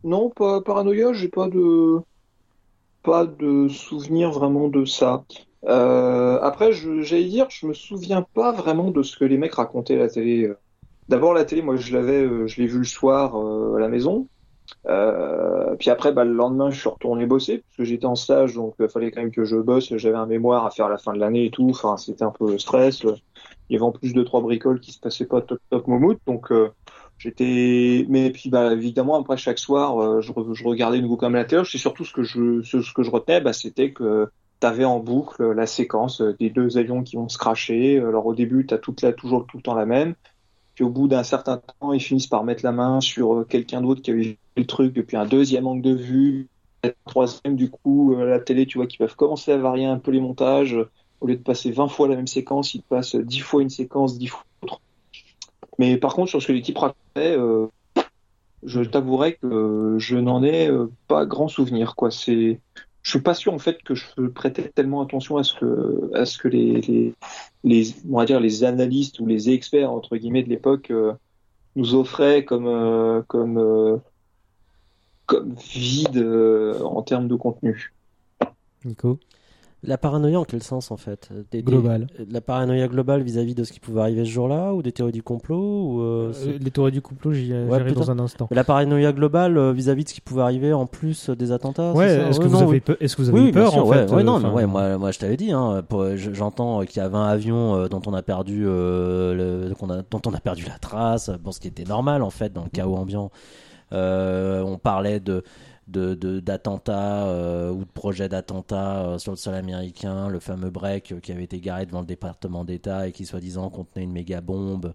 non, 0.04 0.30
pas 0.30 0.60
paranoïa, 0.60 1.12
j'ai 1.12 1.28
pas 1.28 1.48
de 1.48 2.00
pas 3.02 3.26
de 3.26 3.68
souvenir 3.68 4.30
vraiment 4.30 4.68
de 4.68 4.84
ça. 4.84 5.24
Euh, 5.64 6.38
après, 6.40 6.72
j'allais 6.72 7.24
dire, 7.24 7.46
je 7.50 7.66
me 7.66 7.74
souviens 7.74 8.22
pas 8.22 8.52
vraiment 8.52 8.90
de 8.90 9.02
ce 9.02 9.16
que 9.16 9.24
les 9.24 9.38
mecs 9.38 9.54
racontaient 9.54 9.94
à 9.94 9.98
la 9.98 10.08
télé. 10.08 10.52
D'abord, 11.08 11.34
la 11.34 11.44
télé, 11.44 11.62
moi, 11.62 11.76
je 11.76 11.92
l'avais, 11.92 12.22
euh, 12.22 12.46
je 12.46 12.60
l'ai 12.60 12.66
vu 12.66 12.78
le 12.78 12.84
soir 12.84 13.36
euh, 13.36 13.76
à 13.76 13.80
la 13.80 13.88
maison. 13.88 14.26
Puis 15.78 15.90
après, 15.90 16.12
bah, 16.12 16.24
le 16.24 16.32
lendemain, 16.32 16.70
je 16.70 16.80
suis 16.80 16.88
retourné 16.88 17.26
bosser 17.26 17.58
parce 17.58 17.76
que 17.76 17.84
j'étais 17.84 18.06
en 18.06 18.14
stage, 18.14 18.54
donc 18.54 18.74
il 18.78 18.88
fallait 18.88 19.10
quand 19.10 19.20
même 19.20 19.32
que 19.32 19.44
je 19.44 19.56
bosse. 19.56 19.96
J'avais 19.96 20.16
un 20.16 20.26
mémoire 20.26 20.64
à 20.64 20.70
faire 20.70 20.86
à 20.86 20.90
la 20.90 20.98
fin 20.98 21.12
de 21.12 21.18
l'année 21.18 21.46
et 21.46 21.50
tout. 21.50 21.68
Enfin, 21.70 21.96
c'était 21.96 22.24
un 22.24 22.30
peu 22.30 22.58
stress. 22.58 23.02
Il 23.02 23.16
y 23.70 23.76
avait 23.76 23.84
en 23.84 23.92
plus 23.92 24.12
deux 24.14 24.24
trois 24.24 24.40
bricoles 24.40 24.80
qui 24.80 24.92
se 24.92 25.00
passaient 25.00 25.26
pas 25.26 25.40
top 25.40 25.60
top 25.70 25.86
moumoute, 25.88 26.20
donc 26.26 26.50
J'étais, 27.22 28.04
mais 28.08 28.30
puis 28.30 28.50
bah 28.50 28.72
évidemment 28.72 29.14
après 29.14 29.36
chaque 29.36 29.60
soir, 29.60 30.02
euh, 30.02 30.20
je, 30.20 30.32
je, 30.54 30.64
regardais 30.64 30.98
une 30.98 31.06
boucle 31.06 31.20
comme 31.20 31.36
télé. 31.44 31.62
C'est 31.70 31.78
surtout 31.78 32.04
ce 32.04 32.12
que 32.12 32.24
je 32.24 32.62
ce, 32.62 32.92
que 32.92 33.04
je 33.04 33.10
retenais, 33.12 33.40
bah, 33.40 33.52
c'était 33.52 33.92
que 33.92 34.28
tu 34.60 34.66
avais 34.66 34.84
en 34.84 34.98
boucle 34.98 35.52
la 35.52 35.66
séquence 35.66 36.20
des 36.20 36.50
deux 36.50 36.78
avions 36.78 37.04
qui 37.04 37.14
vont 37.14 37.28
se 37.28 37.38
cracher. 37.38 38.00
Alors 38.00 38.26
au 38.26 38.34
début, 38.34 38.66
tu 38.66 38.74
as 38.74 38.78
toute 38.78 39.02
la, 39.02 39.12
toujours 39.12 39.46
tout 39.46 39.58
le 39.58 39.62
temps 39.62 39.76
la 39.76 39.86
même. 39.86 40.16
Puis 40.74 40.82
au 40.82 40.90
bout 40.90 41.06
d'un 41.06 41.22
certain 41.22 41.58
temps, 41.58 41.92
ils 41.92 42.00
finissent 42.00 42.26
par 42.26 42.42
mettre 42.42 42.64
la 42.64 42.72
main 42.72 43.00
sur 43.00 43.34
euh, 43.34 43.44
quelqu'un 43.44 43.82
d'autre 43.82 44.02
qui 44.02 44.10
avait 44.10 44.22
vu 44.22 44.38
le 44.56 44.66
truc 44.66 44.92
depuis 44.92 45.16
un 45.16 45.26
deuxième 45.26 45.68
angle 45.68 45.82
de 45.82 45.94
vue, 45.94 46.48
troisième 47.06 47.54
du 47.54 47.70
coup, 47.70 48.16
euh, 48.16 48.24
la 48.24 48.40
télé, 48.40 48.66
tu 48.66 48.78
vois, 48.78 48.88
qui 48.88 48.98
peuvent 48.98 49.14
commencer 49.14 49.52
à 49.52 49.58
varier 49.58 49.84
un 49.84 50.00
peu 50.00 50.10
les 50.10 50.20
montages. 50.20 50.76
Au 51.20 51.28
lieu 51.28 51.36
de 51.36 51.42
passer 51.42 51.70
20 51.70 51.86
fois 51.86 52.08
la 52.08 52.16
même 52.16 52.26
séquence, 52.26 52.74
ils 52.74 52.82
passent 52.82 53.14
10 53.14 53.38
fois 53.38 53.62
une 53.62 53.70
séquence, 53.70 54.18
10 54.18 54.26
fois. 54.26 54.44
Mais 55.78 55.96
par 55.96 56.14
contre, 56.14 56.30
sur 56.30 56.42
ce 56.42 56.48
que 56.48 56.52
l'équipe 56.52 56.76
racontait, 56.76 57.36
euh, 57.36 57.66
je 58.62 58.80
t'avouerai 58.82 59.34
que 59.34 59.96
je 59.98 60.16
n'en 60.16 60.42
ai 60.42 60.68
euh, 60.68 60.90
pas 61.08 61.26
grand 61.26 61.48
souvenir. 61.48 61.94
Quoi. 61.96 62.10
C'est, 62.10 62.60
je 63.02 63.10
suis 63.10 63.20
pas 63.20 63.34
sûr 63.34 63.52
en 63.52 63.58
fait 63.58 63.82
que 63.82 63.94
je 63.94 64.26
prêtais 64.28 64.68
tellement 64.68 65.02
attention 65.02 65.36
à 65.36 65.44
ce 65.44 65.54
que, 65.54 66.10
à 66.14 66.26
ce 66.26 66.38
que 66.38 66.48
les, 66.48 67.14
les, 67.64 67.94
on 68.08 68.18
va 68.18 68.26
dire 68.26 68.40
les 68.40 68.64
analystes 68.64 69.18
ou 69.20 69.26
les 69.26 69.50
experts 69.50 69.90
entre 69.90 70.16
guillemets 70.16 70.42
de 70.42 70.50
l'époque 70.50 70.90
euh, 70.90 71.12
nous 71.74 71.94
offraient 71.94 72.44
comme, 72.44 73.24
comme, 73.28 74.00
comme 75.24 75.54
vide 75.54 76.18
en 76.84 77.00
termes 77.02 77.28
de 77.28 77.34
contenu. 77.34 77.94
La 79.84 79.98
paranoïa 79.98 80.38
en 80.38 80.44
quel 80.44 80.62
sens 80.62 80.92
en 80.92 80.96
fait 80.96 81.30
des, 81.50 81.64
Global. 81.64 82.06
La 82.30 82.40
paranoïa 82.40 82.86
globale 82.86 83.22
vis-à-vis 83.22 83.56
de 83.56 83.64
ce 83.64 83.72
qui 83.72 83.80
pouvait 83.80 84.00
arriver 84.00 84.24
ce 84.24 84.30
jour-là 84.30 84.74
ou 84.74 84.82
des 84.82 84.92
théories 84.92 85.10
du 85.10 85.24
complot 85.24 85.56
ou 85.58 86.00
euh, 86.00 86.32
euh, 86.46 86.58
Les 86.60 86.70
théories 86.70 86.92
du 86.92 87.02
complot, 87.02 87.32
j'y 87.32 87.52
arrive 87.52 87.92
dans 87.92 88.10
un 88.12 88.20
instant. 88.20 88.46
la 88.52 88.62
paranoïa 88.62 89.12
globale 89.12 89.58
euh, 89.58 89.72
vis-à-vis 89.72 90.04
de 90.04 90.08
ce 90.08 90.14
qui 90.14 90.20
pouvait 90.20 90.42
arriver 90.42 90.72
en 90.72 90.86
plus 90.86 91.30
des 91.30 91.50
attentats 91.50 91.92
Ouais, 91.94 92.28
est-ce 92.28 92.38
que, 92.38 92.46
vous 92.46 92.62
avez 92.62 92.80
peur, 92.80 92.96
est-ce 93.00 93.16
que 93.16 93.22
vous 93.22 93.36
avez 93.36 93.50
peur 93.50 93.76
en 93.76 93.86
fait 93.86 94.08
ouais, 94.12 94.22
non, 94.22 94.40
ouais, 94.54 94.66
moi, 94.66 94.98
moi 94.98 95.10
je 95.10 95.18
t'avais 95.18 95.36
dit, 95.36 95.50
hein, 95.50 95.82
j'entends 96.16 96.82
qu'il 96.84 97.02
y 97.02 97.04
a 97.04 97.08
20 97.08 97.26
avions 97.26 97.88
dont 97.88 98.02
on 98.06 98.14
a 98.14 98.22
perdu, 98.22 98.62
le, 98.62 99.72
qu'on 99.76 99.90
a 99.90 100.02
dont 100.08 100.22
on 100.26 100.32
a 100.32 100.40
perdu 100.40 100.64
la 100.64 100.78
trace, 100.78 101.30
bon, 101.42 101.50
ce 101.50 101.58
qui 101.58 101.66
était 101.66 101.84
normal 101.84 102.22
en 102.22 102.30
fait 102.30 102.52
dans 102.52 102.62
le 102.62 102.70
chaos 102.70 102.94
ambiant. 102.94 103.32
on 103.90 104.78
parlait 104.80 105.18
de 105.18 105.42
d'attentats 105.88 107.26
ou 107.72 107.80
de 107.84 107.90
projets 107.92 108.28
d'attentats 108.28 109.16
sur 109.18 109.32
le 109.32 109.36
sol 109.36 109.54
américain, 109.54 110.28
le 110.28 110.40
fameux 110.40 110.70
break 110.70 111.20
qui 111.20 111.32
avait 111.32 111.44
été 111.44 111.60
garé 111.60 111.86
devant 111.86 112.00
le 112.00 112.06
département 112.06 112.64
d'État 112.64 113.08
et 113.08 113.12
qui 113.12 113.26
soi-disant 113.26 113.68
contenait 113.70 114.04
une 114.04 114.12
méga 114.12 114.40
bombe. 114.40 114.94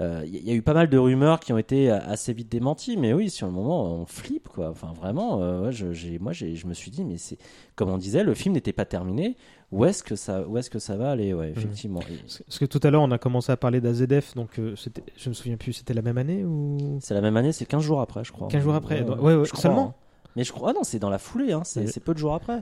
Il 0.00 0.04
euh, 0.04 0.26
y, 0.26 0.50
a 0.50 0.54
eu 0.54 0.62
pas 0.62 0.74
mal 0.74 0.88
de 0.88 0.98
rumeurs 0.98 1.38
qui 1.38 1.52
ont 1.52 1.58
été 1.58 1.88
assez 1.88 2.32
vite 2.32 2.50
démenties, 2.50 2.96
mais 2.96 3.12
oui, 3.12 3.30
sur 3.30 3.46
le 3.46 3.52
moment, 3.52 3.84
on 3.84 4.06
flippe, 4.06 4.48
quoi. 4.48 4.68
Enfin, 4.70 4.92
vraiment, 4.92 5.40
euh, 5.40 5.70
je, 5.70 6.18
moi, 6.18 6.32
je 6.32 6.66
me 6.66 6.74
suis 6.74 6.90
dit, 6.90 7.04
mais 7.04 7.16
c'est, 7.16 7.38
comme 7.76 7.90
on 7.90 7.98
disait, 7.98 8.24
le 8.24 8.34
film 8.34 8.54
n'était 8.54 8.72
pas 8.72 8.86
terminé. 8.86 9.36
Où 9.70 9.84
est-ce 9.84 10.02
que 10.02 10.16
ça, 10.16 10.46
où 10.48 10.58
est-ce 10.58 10.68
que 10.68 10.80
ça 10.80 10.96
va 10.96 11.12
aller, 11.12 11.32
ouais, 11.32 11.48
mmh. 11.48 11.52
effectivement. 11.52 12.00
Parce 12.46 12.58
que 12.58 12.64
tout 12.64 12.80
à 12.82 12.90
l'heure, 12.90 13.02
on 13.02 13.10
a 13.12 13.18
commencé 13.18 13.52
à 13.52 13.56
parler 13.56 13.80
d'AZF, 13.80 14.34
donc 14.34 14.58
euh, 14.58 14.74
je 15.16 15.28
me 15.28 15.34
souviens 15.34 15.56
plus, 15.56 15.74
c'était 15.74 15.94
la 15.94 16.02
même 16.02 16.18
année 16.18 16.44
ou? 16.44 16.98
C'est 17.00 17.14
la 17.14 17.20
même 17.20 17.36
année, 17.36 17.52
c'est 17.52 17.66
15 17.66 17.82
jours 17.82 18.00
après, 18.00 18.24
je 18.24 18.32
crois. 18.32 18.48
15 18.48 18.62
jours 18.62 18.74
après, 18.74 19.02
ouais, 19.02 19.34
ouais, 19.36 19.46
seulement. 19.54 19.94
Hein. 19.96 20.03
Mais 20.36 20.44
je 20.44 20.52
crois, 20.52 20.70
ah 20.70 20.72
non, 20.72 20.84
c'est 20.84 20.98
dans 20.98 21.10
la 21.10 21.18
foulée, 21.18 21.52
hein, 21.52 21.62
c'est, 21.64 22.00
peu 22.00 22.14
de 22.14 22.18
jours 22.18 22.34
après. 22.34 22.58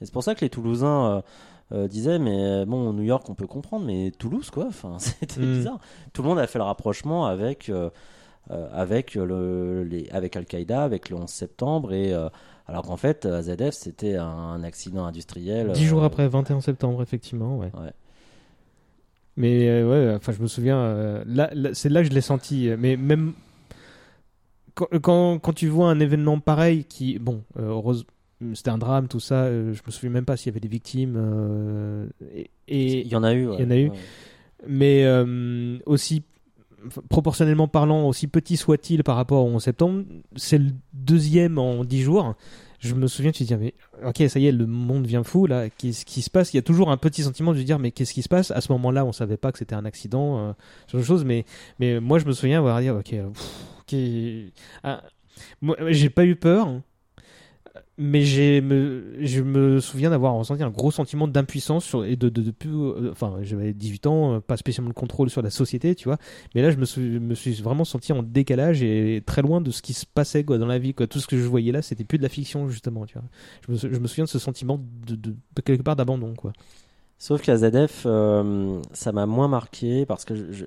Et 0.00 0.04
c'est 0.04 0.12
pour 0.12 0.22
ça 0.22 0.34
que 0.34 0.40
les 0.40 0.50
Toulousains 0.50 1.22
euh, 1.70 1.86
disait 1.86 2.18
mais 2.18 2.42
euh, 2.42 2.64
bon 2.64 2.94
New 2.94 3.02
York 3.02 3.28
on 3.28 3.34
peut 3.34 3.46
comprendre 3.46 3.84
mais 3.84 4.10
Toulouse 4.18 4.48
quoi 4.48 4.64
enfin 4.68 4.96
c'était 4.98 5.38
hmm. 5.38 5.52
bizarre 5.52 5.78
tout 6.14 6.22
le 6.22 6.28
monde 6.28 6.38
a 6.38 6.46
fait 6.46 6.58
le 6.58 6.64
rapprochement 6.64 7.26
avec 7.26 7.68
euh, 7.68 7.90
avec 8.48 9.14
le 9.14 9.84
les, 9.84 10.08
avec 10.08 10.34
Al-Qaïda 10.34 10.82
avec 10.82 11.10
le 11.10 11.16
11 11.16 11.28
septembre 11.28 11.92
et 11.92 12.14
alors 12.66 12.84
qu'en 12.84 12.96
fait 12.96 13.26
AZF 13.26 13.72
c'était 13.72 14.16
un 14.16 14.62
accident 14.62 15.04
industriel 15.04 15.72
dix 15.72 15.84
jours 15.84 16.04
après 16.04 16.26
21 16.26 16.62
septembre 16.62 17.02
effectivement 17.02 17.58
ouais, 17.58 17.70
mais 19.36 19.82
ouais 19.82 20.14
enfin 20.16 20.32
je 20.32 20.40
me 20.40 20.46
souviens 20.46 21.22
là, 21.26 21.50
c'est 21.74 21.90
là 21.90 22.00
que 22.00 22.08
je 22.08 22.14
l'ai 22.14 22.22
senti 22.22 22.70
mais 22.78 22.96
même 22.96 23.34
quand, 24.78 25.00
quand, 25.02 25.38
quand, 25.38 25.52
tu 25.52 25.68
vois 25.68 25.90
un 25.90 25.98
événement 25.98 26.38
pareil 26.38 26.84
qui 26.84 27.18
bon 27.18 27.42
heureusement 27.58 28.06
c'était 28.54 28.70
un 28.70 28.78
drame, 28.78 29.08
tout 29.08 29.20
ça. 29.20 29.44
Euh, 29.44 29.74
je 29.74 29.82
me 29.84 29.90
souviens 29.90 30.10
même 30.10 30.24
pas 30.24 30.36
s'il 30.36 30.46
y 30.46 30.50
avait 30.50 30.60
des 30.60 30.68
victimes. 30.68 31.14
Euh, 31.16 32.06
et, 32.68 33.00
il 33.00 33.08
y 33.08 33.16
en 33.16 33.24
a 33.24 33.34
eu. 33.34 33.48
Il 33.58 33.60
y 33.60 33.64
en 33.64 33.70
a 33.70 33.76
eu. 33.76 33.90
Mais 34.66 35.04
euh, 35.04 35.78
aussi, 35.86 36.22
proportionnellement 37.08 37.68
parlant, 37.68 38.06
aussi 38.06 38.26
petit 38.28 38.56
soit-il 38.56 39.04
par 39.04 39.16
rapport 39.16 39.44
au 39.44 39.48
11 39.48 39.62
septembre, 39.62 40.04
c'est 40.36 40.58
le 40.58 40.70
deuxième 40.92 41.58
en 41.58 41.84
dix 41.84 42.02
jours. 42.02 42.34
Je 42.80 42.94
me 42.94 43.08
souviens, 43.08 43.32
tu 43.32 43.44
te 43.44 43.48
dis, 43.48 43.56
mais 43.56 43.74
ok, 44.06 44.28
ça 44.28 44.38
y 44.38 44.46
est, 44.46 44.52
le 44.52 44.66
monde 44.66 45.04
vient 45.04 45.24
fou, 45.24 45.46
là, 45.46 45.68
qu'est-ce 45.68 46.04
qui 46.04 46.22
se 46.22 46.30
passe? 46.30 46.54
Il 46.54 46.58
y 46.58 46.60
a 46.60 46.62
toujours 46.62 46.92
un 46.92 46.96
petit 46.96 47.24
sentiment 47.24 47.52
de 47.52 47.60
dire, 47.60 47.80
mais 47.80 47.90
qu'est-ce 47.90 48.14
qui 48.14 48.22
se 48.22 48.28
passe? 48.28 48.52
À 48.52 48.60
ce 48.60 48.70
moment-là, 48.70 49.04
on 49.04 49.10
savait 49.10 49.36
pas 49.36 49.50
que 49.50 49.58
c'était 49.58 49.74
un 49.74 49.84
accident, 49.84 50.54
ce 50.86 50.92
genre 50.92 51.00
de 51.00 51.06
choses, 51.06 51.24
mais, 51.24 51.44
mais 51.80 51.98
moi, 51.98 52.20
je 52.20 52.26
me 52.26 52.30
souviens 52.30 52.58
avoir 52.58 52.80
dit, 52.80 52.90
ok, 52.90 53.16
Ah, 54.82 55.02
moi, 55.60 55.76
j'ai 55.90 56.10
pas 56.10 56.24
eu 56.24 56.36
peur, 56.36 56.80
mais 57.98 58.20
me, 58.62 59.16
je 59.20 59.42
me 59.42 59.80
souviens 59.80 60.10
d'avoir 60.10 60.34
ressenti 60.34 60.62
un 60.62 60.70
gros 60.70 60.92
sentiment 60.92 61.26
d'impuissance 61.26 61.96
et 62.06 62.14
de, 62.14 62.28
de, 62.28 62.54
euh, 62.66 63.10
enfin 63.10 63.38
j'avais 63.42 63.72
18 63.72 64.06
ans 64.06 64.34
euh, 64.34 64.40
pas 64.40 64.56
spécialement 64.56 64.88
le 64.88 64.94
contrôle 64.94 65.30
sur 65.30 65.42
la 65.42 65.50
société 65.50 65.96
tu 65.96 66.04
vois. 66.04 66.16
Mais 66.54 66.62
là 66.62 66.70
je 66.70 66.76
me 66.76 66.84
suis, 66.84 67.18
me 67.18 67.34
suis 67.34 67.54
vraiment 67.54 67.84
senti 67.84 68.12
en 68.12 68.22
décalage 68.22 68.84
et 68.84 69.22
très 69.26 69.42
loin 69.42 69.60
de 69.60 69.72
ce 69.72 69.82
qui 69.82 69.94
se 69.94 70.06
passait 70.06 70.44
quoi 70.44 70.58
dans 70.58 70.66
la 70.66 70.78
vie 70.78 70.94
quoi. 70.94 71.08
Tout 71.08 71.18
ce 71.18 71.26
que 71.26 71.36
je 71.36 71.42
voyais 71.42 71.72
là 71.72 71.82
c'était 71.82 72.04
plus 72.04 72.18
de 72.18 72.22
la 72.22 72.28
fiction 72.28 72.68
justement 72.68 73.04
tu 73.04 73.18
vois. 73.18 73.28
Je 73.80 73.88
me, 73.98 74.06
souviens 74.06 74.24
de 74.24 74.30
ce 74.30 74.38
sentiment 74.38 74.80
de 75.06 75.34
quelque 75.64 75.82
part 75.82 75.96
d'abandon 75.96 76.34
quoi 76.34 76.52
Sauf 77.20 77.42
qu'à 77.42 77.56
ZF, 77.56 78.04
euh, 78.06 78.80
ça 78.92 79.10
m'a 79.10 79.26
moins 79.26 79.48
marqué 79.48 80.06
parce 80.06 80.24
que, 80.24 80.36
je, 80.36 80.66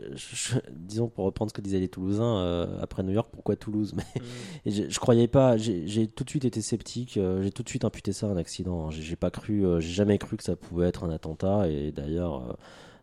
disons 0.69 1.07
pour 1.07 1.23
reprendre 1.23 1.49
ce 1.49 1.53
que 1.53 1.61
disaient 1.61 1.79
les 1.79 1.87
Toulousains 1.87 2.39
euh, 2.39 2.77
après 2.81 3.03
New 3.03 3.13
York, 3.13 3.29
pourquoi 3.31 3.55
Toulouse? 3.55 3.93
Mais 3.95 4.03
mm. 4.21 4.25
je, 4.65 4.89
je, 4.89 4.99
croyais 4.99 5.29
pas. 5.29 5.55
J'ai 5.55 6.07
tout 6.07 6.25
de 6.25 6.29
suite 6.29 6.43
été 6.43 6.59
sceptique. 6.59 7.15
Euh, 7.15 7.41
j'ai 7.41 7.51
tout 7.51 7.63
de 7.63 7.69
suite 7.69 7.85
imputé 7.85 8.11
ça 8.11 8.27
à 8.27 8.31
un 8.31 8.37
accident. 8.37 8.87
Hein. 8.87 8.91
J'ai 8.91 9.15
pas 9.15 9.31
cru, 9.31 9.63
j'ai 9.79 9.93
jamais 9.93 10.17
cru 10.17 10.35
que 10.35 10.43
ça 10.43 10.57
pouvait 10.57 10.87
être 10.87 11.05
un 11.05 11.09
attentat. 11.09 11.69
Et 11.69 11.93
d'ailleurs, 11.93 12.57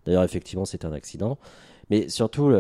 d'ailleurs 0.05 0.25
effectivement, 0.25 0.67
c'était 0.67 0.87
un 0.87 0.93
accident. 0.93 1.39
Mais 1.89 2.11
surtout, 2.11 2.53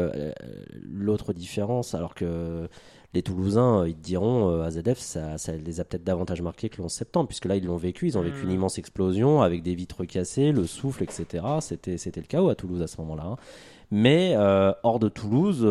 l'autre 0.83 1.35
différence, 1.35 1.95
alors 1.95 2.15
que 2.15 2.67
les 3.15 3.23
Toulousains, 3.23 3.81
euh, 3.81 3.89
ils 3.89 3.95
te 3.95 4.03
diront, 4.03 4.51
euh, 4.51 4.65
AZF, 4.65 4.99
ça, 4.99 5.39
ça 5.39 5.53
les 5.53 5.81
a 5.81 5.85
peut-être 5.85 6.05
davantage 6.05 6.43
marqués 6.43 6.69
que 6.69 6.77
le 6.77 6.85
11 6.85 6.93
septembre, 6.93 7.29
puisque 7.29 7.47
là, 7.47 7.57
ils 7.57 7.65
l'ont 7.65 7.77
vécu, 7.77 8.07
ils 8.07 8.19
ont 8.19 8.23
vécu 8.23 8.43
une 8.43 8.51
mm. 8.51 8.55
immense 8.55 8.79
explosion 8.79 9.41
avec 9.41 9.63
des 9.63 9.75
vitres 9.75 10.05
cassées, 10.05 10.53
le 10.53 10.67
souffle, 10.67 11.03
etc. 11.03 11.45
C'était, 11.61 11.97
c'était 11.97 12.21
le 12.21 12.27
chaos 12.27 12.51
à 12.51 12.55
Toulouse 12.55 12.83
à 12.83 12.87
ce 12.87 13.01
moment-là. 13.01 13.25
Hein. 13.25 13.37
Mais 13.91 14.35
euh, 14.37 14.73
hors 14.83 14.99
de 14.99 15.09
Toulouse, 15.09 15.67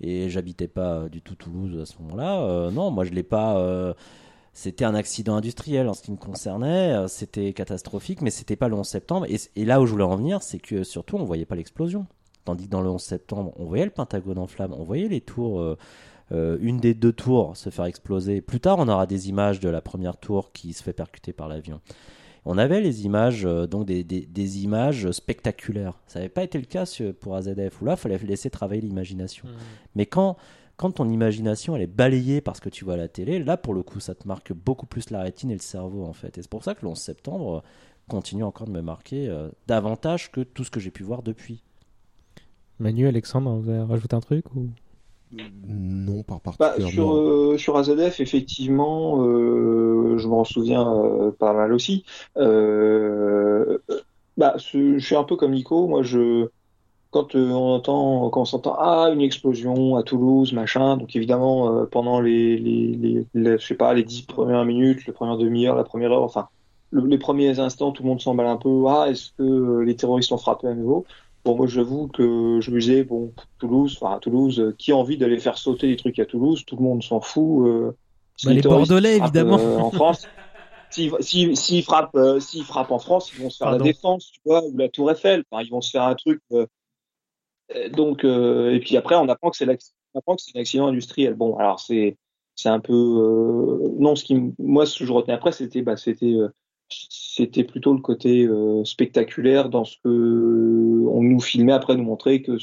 et 0.00 0.28
j'habitais 0.28 0.66
pas 0.66 1.08
du 1.08 1.22
tout 1.22 1.36
Toulouse 1.36 1.78
à 1.80 1.86
ce 1.86 1.94
moment-là, 2.02 2.70
non, 2.72 2.90
moi 2.90 3.04
je 3.04 3.12
l'ai 3.12 3.22
pas. 3.22 3.94
c'était 4.52 4.84
un 4.84 4.96
accident 4.96 5.36
industriel 5.36 5.88
en 5.88 5.94
ce 5.94 6.02
qui 6.02 6.10
me 6.10 6.16
concernait, 6.16 7.06
c'était 7.06 7.52
catastrophique, 7.52 8.20
mais 8.20 8.30
c'était 8.30 8.56
pas 8.56 8.66
le 8.66 8.74
11 8.74 8.84
septembre. 8.84 9.26
Et, 9.28 9.36
et, 9.54 9.64
là 9.64 9.80
où 9.80 9.86
je 9.86 9.92
voulais 9.92 10.02
en 10.02 10.16
venir, 10.16 10.42
c'est 10.42 10.58
que 10.58 10.82
surtout 10.82 11.18
on 11.18 11.24
voyait 11.24 11.44
pas 11.44 11.54
l'explosion. 11.54 12.06
Tandis 12.44 12.66
que 12.66 12.70
dans 12.70 12.80
le 12.80 12.90
11 12.90 13.00
septembre, 13.00 13.52
on 13.56 13.64
voyait 13.66 13.84
le 13.84 13.90
Pentagone 13.92 14.38
en 14.38 14.48
flammes, 14.48 14.74
on 14.76 14.82
voyait 14.82 15.06
les 15.06 15.20
tours 15.20 15.60
euh, 15.60 15.76
une 16.32 16.78
des 16.78 16.94
deux 16.94 17.12
tours 17.12 17.56
se 17.56 17.70
faire 17.70 17.86
exploser. 17.86 18.40
Plus 18.40 18.60
tard, 18.60 18.78
on 18.78 18.88
aura 18.88 19.06
des 19.06 19.28
images 19.28 19.60
de 19.60 19.68
la 19.68 19.80
première 19.80 20.16
tour 20.16 20.52
qui 20.52 20.72
se 20.72 20.82
fait 20.82 20.92
percuter 20.92 21.32
par 21.32 21.48
l'avion. 21.48 21.80
On 22.44 22.58
avait 22.58 22.80
les 22.80 23.04
images, 23.04 23.44
euh, 23.44 23.66
donc 23.66 23.86
des, 23.86 24.02
des, 24.02 24.62
images 24.62 25.10
spectaculaires. 25.10 25.98
Ça 26.06 26.18
n'avait 26.18 26.30
pas 26.30 26.42
été 26.42 26.58
le 26.58 26.64
cas 26.64 26.84
pour 27.20 27.36
AZF, 27.36 27.82
où 27.82 27.84
là, 27.84 27.92
il 27.92 27.98
fallait 27.98 28.18
laisser 28.18 28.50
travailler 28.50 28.80
l'imagination. 28.80 29.46
Mmh. 29.46 29.52
Mais 29.94 30.06
quand, 30.06 30.36
quand 30.76 30.92
ton 30.92 31.08
imagination 31.08 31.76
elle 31.76 31.82
est 31.82 31.86
balayée 31.86 32.40
parce 32.40 32.60
que 32.60 32.70
tu 32.70 32.84
vois 32.84 32.96
la 32.96 33.08
télé, 33.08 33.38
là, 33.38 33.56
pour 33.56 33.74
le 33.74 33.82
coup, 33.82 34.00
ça 34.00 34.14
te 34.14 34.26
marque 34.26 34.52
beaucoup 34.52 34.86
plus 34.86 35.10
la 35.10 35.22
rétine 35.22 35.50
et 35.50 35.54
le 35.54 35.60
cerveau, 35.60 36.04
en 36.04 36.14
fait. 36.14 36.38
Et 36.38 36.42
c'est 36.42 36.50
pour 36.50 36.64
ça 36.64 36.74
que 36.74 36.82
le 36.82 36.88
11 36.88 36.98
septembre 36.98 37.62
continue 38.08 38.42
encore 38.42 38.66
de 38.66 38.72
me 38.72 38.80
marquer 38.80 39.28
euh, 39.28 39.50
davantage 39.66 40.32
que 40.32 40.40
tout 40.40 40.64
ce 40.64 40.70
que 40.70 40.80
j'ai 40.80 40.90
pu 40.90 41.02
voir 41.02 41.22
depuis. 41.22 41.62
Manu, 42.78 43.06
Alexandre, 43.06 43.54
vous 43.56 43.68
avez 43.68 43.82
rajouté 43.82 44.16
un 44.16 44.20
truc 44.20 44.46
ou? 44.56 44.70
Non, 45.32 46.22
pas 46.22 46.40
bah, 46.44 46.56
particulièrement. 46.58 46.92
sur, 46.92 47.14
euh, 47.14 47.58
sur 47.58 47.76
AZF, 47.76 48.20
effectivement, 48.20 49.24
euh, 49.24 50.18
je 50.18 50.28
m'en 50.28 50.44
souviens 50.44 50.86
euh, 50.92 51.30
pas 51.30 51.52
mal 51.52 51.72
aussi. 51.72 52.04
Euh, 52.36 53.78
bah, 54.36 54.54
je 54.58 54.98
suis 54.98 55.16
un 55.16 55.24
peu 55.24 55.36
comme 55.36 55.52
Nico. 55.52 55.86
Moi, 55.86 56.02
je, 56.02 56.48
quand 57.10 57.34
on 57.34 57.74
entend, 57.74 58.30
quand 58.30 58.42
on 58.42 58.44
s'entend, 58.44 58.76
ah, 58.78 59.10
une 59.12 59.20
explosion 59.20 59.96
à 59.96 60.02
Toulouse, 60.02 60.52
machin. 60.52 60.96
Donc 60.96 61.14
évidemment, 61.14 61.86
pendant 61.86 62.20
les, 62.20 62.58
les, 62.58 63.26
les, 63.34 63.58
je 63.58 63.64
sais 63.64 63.74
pas, 63.74 63.94
les 63.94 64.04
dix 64.04 64.22
premières 64.22 64.64
minutes, 64.64 65.06
la 65.06 65.12
première 65.12 65.36
demi-heure, 65.36 65.76
la 65.76 65.84
première 65.84 66.12
heure, 66.12 66.22
enfin, 66.22 66.48
les 66.92 67.18
premiers 67.18 67.58
instants, 67.60 67.92
tout 67.92 68.02
le 68.02 68.08
monde 68.08 68.20
s'emballe 68.20 68.46
un 68.46 68.56
peu. 68.56 68.84
Ah, 68.88 69.06
est-ce 69.08 69.32
que 69.38 69.80
les 69.80 69.96
terroristes 69.96 70.32
ont 70.32 70.38
frappé 70.38 70.66
à 70.66 70.74
nouveau? 70.74 71.04
Bon, 71.44 71.56
moi, 71.56 71.66
j'avoue 71.66 72.08
que 72.08 72.60
je 72.60 72.70
me 72.70 72.80
disais, 72.80 73.02
bon, 73.02 73.32
Toulouse, 73.58 73.98
enfin, 74.00 74.18
Toulouse, 74.18 74.60
euh, 74.60 74.74
qui 74.76 74.92
a 74.92 74.96
envie 74.96 75.16
d'aller 75.16 75.38
faire 75.38 75.56
sauter 75.56 75.88
des 75.88 75.96
trucs 75.96 76.18
à 76.18 76.26
Toulouse? 76.26 76.64
Tout 76.66 76.76
le 76.76 76.82
monde 76.82 77.02
s'en 77.02 77.20
fout. 77.20 77.66
Euh, 77.66 77.96
bah, 78.44 78.52
les 78.52 78.60
Bordelais, 78.60 79.16
évidemment. 79.16 79.58
Euh, 79.58 79.78
en 79.78 79.90
France. 79.90 80.26
S'ils 80.90 81.12
si, 81.20 81.54
si, 81.54 81.82
frappent, 81.82 82.16
euh, 82.16 82.40
frappent 82.64 82.90
en 82.90 82.98
France, 82.98 83.30
ils 83.32 83.42
vont 83.42 83.48
se 83.48 83.58
faire 83.58 83.70
la 83.70 83.78
défense, 83.78 84.32
tu 84.32 84.40
vois, 84.44 84.64
ou 84.64 84.76
la 84.76 84.88
Tour 84.88 85.12
Eiffel. 85.12 85.44
Enfin, 85.48 85.62
ils 85.62 85.70
vont 85.70 85.80
se 85.80 85.90
faire 85.90 86.02
un 86.02 86.16
truc. 86.16 86.42
donc, 87.92 88.24
et 88.24 88.80
puis 88.80 88.96
après, 88.96 89.14
on 89.14 89.28
apprend 89.28 89.50
que 89.50 89.56
c'est 89.56 89.68
un 89.68 90.60
accident 90.60 90.88
industriel. 90.88 91.34
Bon, 91.34 91.56
alors 91.58 91.78
c'est 91.78 92.16
c'est 92.56 92.70
un 92.70 92.80
peu 92.80 92.92
non. 94.00 94.16
Ce 94.16 94.24
qui 94.24 94.52
moi, 94.58 94.84
ce 94.84 94.98
que 94.98 95.04
je 95.04 95.12
retenais 95.12 95.34
après, 95.34 95.52
c'était 95.52 95.82
bah, 95.82 95.96
c'était 95.96 96.34
c'était 96.90 97.64
plutôt 97.64 97.94
le 97.94 98.00
côté 98.00 98.44
euh, 98.44 98.84
spectaculaire 98.84 99.68
dans 99.68 99.84
ce 99.84 99.96
que 100.02 101.06
on 101.08 101.22
nous 101.22 101.40
filmait 101.40 101.72
après 101.72 101.96
nous 101.96 102.02
montrer 102.02 102.42
que 102.42 102.56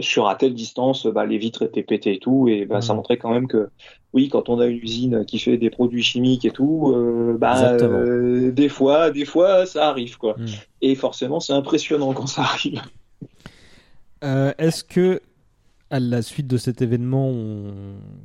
sur, 0.00 0.28
à 0.28 0.34
telle 0.34 0.54
distance 0.54 1.06
bah, 1.06 1.24
les 1.24 1.38
vitres 1.38 1.62
étaient 1.62 1.82
pétées 1.82 2.14
et 2.14 2.18
tout 2.18 2.48
et 2.48 2.66
bah, 2.66 2.80
ça 2.80 2.92
mmh. 2.92 2.96
montrait 2.96 3.16
quand 3.16 3.30
même 3.30 3.48
que 3.48 3.68
oui 4.12 4.28
quand 4.28 4.48
on 4.48 4.60
a 4.60 4.66
une 4.66 4.78
usine 4.78 5.24
qui 5.24 5.38
fait 5.38 5.56
des 5.56 5.70
produits 5.70 6.02
chimiques 6.02 6.44
et 6.44 6.50
tout 6.50 6.92
euh, 6.94 7.36
bah, 7.38 7.72
euh, 7.72 8.50
des 8.50 8.68
fois 8.68 9.10
des 9.10 9.24
fois 9.24 9.66
ça 9.66 9.88
arrive 9.88 10.18
quoi 10.18 10.34
mmh. 10.38 10.44
et 10.82 10.94
forcément 10.94 11.40
c'est 11.40 11.52
impressionnant 11.52 12.12
quand 12.12 12.26
ça 12.26 12.42
arrive 12.42 12.82
est-ce 14.22 14.84
que 14.84 15.20
à 15.90 16.00
la 16.00 16.22
suite 16.22 16.46
de 16.46 16.56
cet 16.56 16.82
événement, 16.82 17.32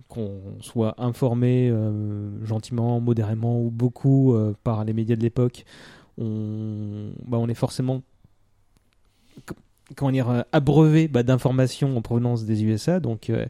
qu'on 0.08 0.42
soit 0.62 0.96
informé 0.98 1.70
euh, 1.70 2.44
gentiment, 2.46 3.00
modérément 3.00 3.62
ou 3.62 3.70
beaucoup 3.70 4.34
euh, 4.34 4.54
par 4.64 4.86
les 4.86 4.94
médias 4.94 5.16
de 5.16 5.22
l'époque, 5.22 5.66
on, 6.18 7.12
bah, 7.26 7.40
est 7.48 7.54
forcément 7.54 8.02
comment 9.96 10.12
dire, 10.12 10.46
abreuvé 10.52 11.08
bah, 11.08 11.24
d'informations 11.24 11.98
en 11.98 12.02
provenance 12.02 12.46
des 12.46 12.64
USA. 12.64 13.00
Donc, 13.00 13.30
euh, 13.30 13.46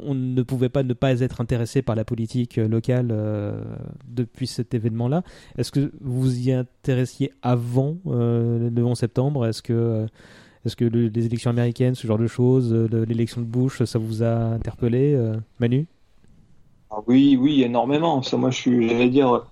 on 0.00 0.14
ne 0.14 0.42
pouvait 0.42 0.68
pas 0.68 0.84
ne 0.84 0.92
pas 0.92 1.20
être 1.20 1.40
intéressé 1.40 1.82
par 1.82 1.96
la 1.96 2.04
politique 2.04 2.56
locale 2.56 3.12
depuis 4.06 4.46
cet 4.46 4.72
événement-là. 4.72 5.24
Est-ce 5.56 5.72
que 5.72 5.90
vous 6.00 6.38
y 6.38 6.52
intéressiez 6.52 7.32
avant 7.42 7.96
le 8.06 8.80
11 8.80 8.96
septembre? 8.96 9.44
Est-ce 9.44 9.60
que 9.60 10.06
Est-ce 10.64 10.76
que 10.76 10.84
le- 10.84 11.08
les 11.08 11.26
élections 11.26 11.50
américaines, 11.50 11.94
ce 11.94 12.06
genre 12.06 12.18
de 12.18 12.26
choses, 12.26 12.72
euh, 12.72 12.88
le- 12.90 13.04
l'élection 13.04 13.40
de 13.40 13.46
Bush, 13.46 13.82
ça 13.84 13.98
vous 13.98 14.22
a 14.22 14.28
interpellé, 14.54 15.14
euh, 15.14 15.36
Manu? 15.60 15.86
Ah 16.90 17.00
oui, 17.06 17.36
oui, 17.38 17.62
énormément. 17.62 18.22
Ça, 18.22 18.36
moi, 18.36 18.50
je 18.50 18.56
suis, 18.58 18.88
j'allais 18.88 19.10
dire, 19.10 19.46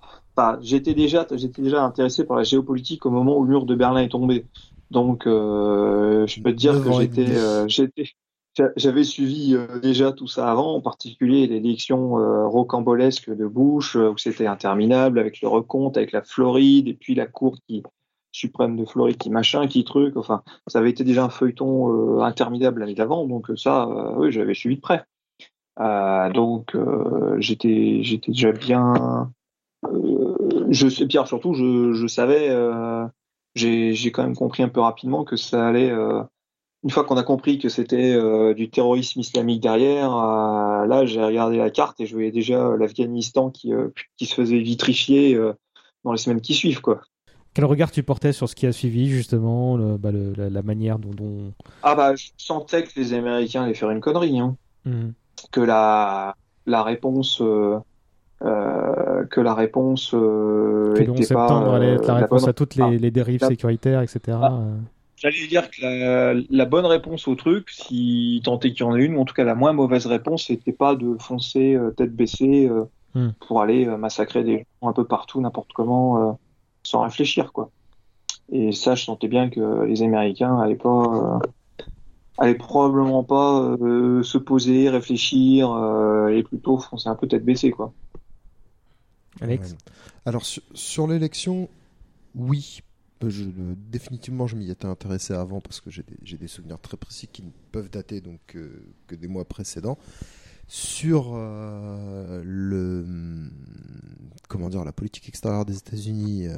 j'étais 0.61 0.94
déjà, 0.94 1.26
j'étais 1.32 1.62
déjà 1.62 1.84
intéressé 1.84 2.24
par 2.24 2.36
la 2.36 2.44
géopolitique 2.44 3.04
au 3.07 3.11
moment 3.11 3.36
où 3.38 3.44
le 3.44 3.50
mur 3.50 3.66
de 3.66 3.74
Berlin 3.74 4.02
est 4.02 4.09
tombé. 4.09 4.46
Donc, 4.90 5.26
euh, 5.26 6.26
je 6.26 6.40
peux 6.42 6.52
te 6.52 6.57
dire 6.57 6.80
que 6.80 6.90
j'étais, 6.90 7.36
euh, 7.36 7.66
j'avais 8.76 9.04
suivi 9.04 9.54
déjà 9.82 10.12
tout 10.12 10.26
ça 10.28 10.50
avant, 10.50 10.76
en 10.76 10.80
particulier 10.80 11.46
l'élection 11.46 12.12
rocambolesque 12.48 13.30
de 13.30 13.46
Bush, 13.46 13.96
où 13.96 14.16
c'était 14.16 14.46
interminable 14.46 15.18
avec 15.18 15.42
le 15.42 15.48
recompte, 15.48 15.96
avec 15.98 16.12
la 16.12 16.22
Floride 16.22 16.88
et 16.88 16.94
puis 16.94 17.14
la 17.14 17.26
Cour 17.26 17.57
qui 17.68 17.82
suprême 18.37 18.76
de 18.76 18.84
Floride 18.84 19.16
qui 19.16 19.30
machin, 19.30 19.66
qui 19.66 19.84
truc. 19.84 20.16
Enfin, 20.16 20.43
ça 20.66 20.78
avait 20.78 20.91
été 20.91 21.05
déjà 21.05 21.24
un 21.24 21.30
feuilleton 21.30 22.18
euh, 22.18 22.20
interminable 22.20 22.80
l'année 22.80 22.95
d'avant, 22.95 23.26
donc 23.26 23.51
euh, 23.51 23.57
ça, 23.57 23.84
euh, 23.84 24.12
oui, 24.16 24.32
j'avais 24.32 24.55
suivi 24.55 24.76
de 24.76 24.80
près. 24.80 25.05
Donc 26.32 26.74
j'étais 27.39 27.99
j'étais 28.03 28.32
déjà 28.32 28.51
bien 28.51 29.30
je 30.70 31.05
Pierre 31.05 31.26
surtout 31.28 31.53
je, 31.53 32.07
savais 32.07 32.49
j'ai 33.55 34.11
quand 34.11 34.22
même 34.22 34.34
compris 34.34 34.62
un 34.62 34.70
peu 34.70 34.80
rapidement 34.80 35.24
que 35.24 35.37
ça 35.37 35.66
allait 35.66 35.91
une 35.91 36.91
fois 36.91 37.05
qu'on 37.05 37.18
a 37.18 37.22
compris 37.22 37.59
que 37.59 37.68
c'était 37.68 38.18
du 38.55 38.70
terrorisme 38.70 39.20
islamique 39.20 39.62
derrière 39.62 40.12
là 40.12 41.05
j'ai 41.05 41.22
regardé 41.22 41.59
la 41.59 41.68
carte 41.68 42.01
et 42.01 42.07
je 42.07 42.14
voyais 42.14 42.32
déjà 42.32 42.74
l'Afghanistan 42.78 43.51
qui 43.51 43.72
qui 44.16 44.24
se 44.24 44.34
faisait 44.34 44.61
vitrifier 44.61 45.39
dans 46.05 46.12
les 46.12 46.18
semaines 46.18 46.41
qui 46.41 46.55
suivent 46.55 46.80
quoi 46.80 47.03
Quel 47.57 47.64
regard 47.64 47.90
tu 47.90 48.02
portais 48.02 48.32
sur 48.34 48.50
ce 48.50 48.54
qui 48.54 48.66
a 48.66 48.72
suivi, 48.72 49.09
justement, 49.09 49.78
le- 49.78 49.96
bah, 49.96 50.11
le- 50.12 50.34
la, 50.36 50.50
la 50.50 50.62
manière 50.62 50.98
dont. 50.98 51.09
dont... 51.16 51.52
ah 51.82 51.94
bah 51.94 52.14
je 52.14 52.26
sentais 52.36 52.82
que 52.82 52.90
les 52.96 53.14
Américains 53.14 53.62
allaient 53.62 53.72
faire 53.72 53.90
une 53.90 54.00
connerie 54.02 54.38
hein. 54.38 54.57
Mhm. 54.84 55.14
que 55.52 55.61
la 55.62 56.34
la 56.66 56.82
réponse 56.82 57.40
euh, 57.40 57.78
euh, 58.44 59.24
que 59.30 59.40
la 59.40 59.54
réponse 59.54 60.12
euh, 60.12 60.92
Que 60.96 61.02
le 61.04 61.12
11 61.12 61.20
était 61.22 61.34
pas 61.34 61.48
septembre 61.48 61.72
allait 61.74 61.94
être 61.94 62.07
la 62.07 62.14
euh, 62.16 62.20
réponse 62.20 62.42
bonne. 62.42 62.50
à 62.50 62.52
toutes 62.52 62.74
les, 62.74 62.82
Ah, 62.82 62.90
les 62.90 63.11
dérives 63.11 63.40
la- 63.40 63.48
sécuritaires, 63.48 64.02
etc. 64.02 64.20
Ah. 64.42 64.61
J'allais 65.16 65.46
dire 65.48 65.70
que 65.70 65.80
la, 65.80 66.34
la 66.50 66.64
bonne 66.66 66.84
réponse 66.84 67.26
au 67.26 67.36
truc, 67.36 67.70
si 67.70 68.42
tant 68.44 68.59
est 68.61 68.72
qu'il 68.72 68.80
y 68.80 68.82
en 68.82 68.94
ait 68.94 69.02
une, 69.02 69.16
ou 69.16 69.20
en 69.22 69.24
tout 69.24 69.32
cas 69.32 69.44
la 69.44 69.54
moins 69.54 69.72
mauvaise 69.72 70.07
réponse, 70.07 70.48
c'était 70.48 70.72
pas 70.72 70.94
de 70.94 71.16
foncer 71.18 71.78
tête 71.96 72.14
baissée 72.14 72.70
Hmm. 73.14 73.30
pour 73.48 73.62
aller 73.62 73.86
massacrer 73.86 74.44
des 74.44 74.66
gens 74.82 74.90
un 74.90 74.92
peu 74.92 75.07
partout, 75.07 75.40
n'importe 75.40 75.72
comment, 75.72 76.38
sans 76.87 77.03
réfléchir, 77.03 77.53
quoi. 77.53 77.70
Et 78.51 78.72
ça, 78.72 78.95
je 78.95 79.05
sentais 79.05 79.28
bien 79.28 79.51
que 79.51 79.84
les 79.84 80.03
Américains 80.03 80.59
allaient 80.59 80.76
pas, 80.76 81.41
euh, 81.43 81.84
allaient 82.39 82.55
probablement 82.55 83.24
pas 83.24 83.61
euh, 83.61 84.22
se 84.22 84.39
poser, 84.39 84.89
réfléchir, 84.89 85.72
euh, 85.72 86.28
et 86.28 86.43
plutôt 86.43 86.78
foncer 86.78 87.09
un 87.09 87.16
peu 87.16 87.26
tête 87.26 87.45
baissée, 87.45 87.70
quoi. 87.70 87.93
Alex 89.41 89.72
Ouais. 89.72 89.76
Alors 90.24 90.45
sur, 90.45 90.62
sur 90.74 91.07
l'élection, 91.07 91.68
oui. 92.34 92.80
Je, 93.26 93.45
définitivement, 93.91 94.47
je 94.47 94.57
m'y 94.57 94.70
étais 94.70 94.87
intéressé 94.87 95.32
avant 95.32 95.61
parce 95.61 95.80
que 95.80 95.91
j'ai 95.91 96.03
des, 96.03 96.37
des 96.37 96.49
souvenirs 96.49 96.78
très 96.78 96.99
précis 96.99 97.26
qui 97.26 97.43
ne 97.43 97.51
peuvent 97.72 97.89
dater 97.89 98.20
donc 98.20 98.41
euh, 98.55 98.84
que 99.07 99.14
des 99.14 99.26
mois 99.26 99.47
précédents. 99.47 99.97
Sur 100.68 101.32
euh, 101.34 102.42
le 102.44 103.04
comment 104.48 104.68
dire 104.68 104.84
la 104.84 104.92
politique 104.92 105.28
extérieure 105.28 105.64
des 105.64 105.76
États-Unis 105.78 106.46
euh, 106.48 106.56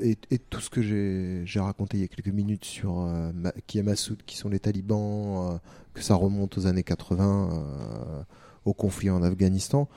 et, 0.00 0.16
et 0.30 0.38
tout 0.38 0.60
ce 0.60 0.70
que 0.70 0.80
j'ai 0.82 1.60
raconté 1.60 1.96
il 1.98 2.00
y 2.00 2.04
a 2.04 2.08
quelques 2.08 2.34
minutes 2.34 2.64
sur 2.64 3.00
euh, 3.00 3.30
Ma- 3.34 3.52
qui 3.66 3.78
est 3.78 3.82
Massoud, 3.82 4.18
qui 4.26 4.36
sont 4.36 4.48
les 4.48 4.60
talibans, 4.60 5.58
que 5.94 6.02
ça 6.02 6.14
remonte 6.14 6.56
aux 6.58 6.66
années 6.66 6.82
80, 6.84 7.50
euh, 7.52 8.22
au 8.64 8.72
conflit 8.74 9.10
en 9.10 9.22
Afghanistan 9.22 9.88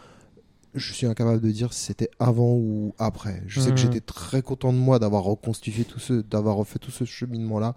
je 0.76 0.93
suis 0.93 1.07
incapable 1.07 1.41
de 1.41 1.49
dire 1.49 1.74
si 1.74 1.86
c'était 1.86 2.11
avant 2.20 2.53
ou 2.53 2.93
après. 2.99 3.41
Je 3.47 3.59
sais 3.59 3.72
que 3.72 3.78
j'étais 3.78 4.01
très 4.01 4.43
content 4.43 4.72
de 4.72 4.78
moi 4.78 4.99
d'avoir 4.99 5.24
reconstitué 5.24 5.84
tout 5.84 5.97
ce, 5.97 6.13
d'avoir 6.22 6.57
refait 6.57 6.78
tout 6.78 6.91
ce 6.91 7.05
cheminement-là 7.05 7.76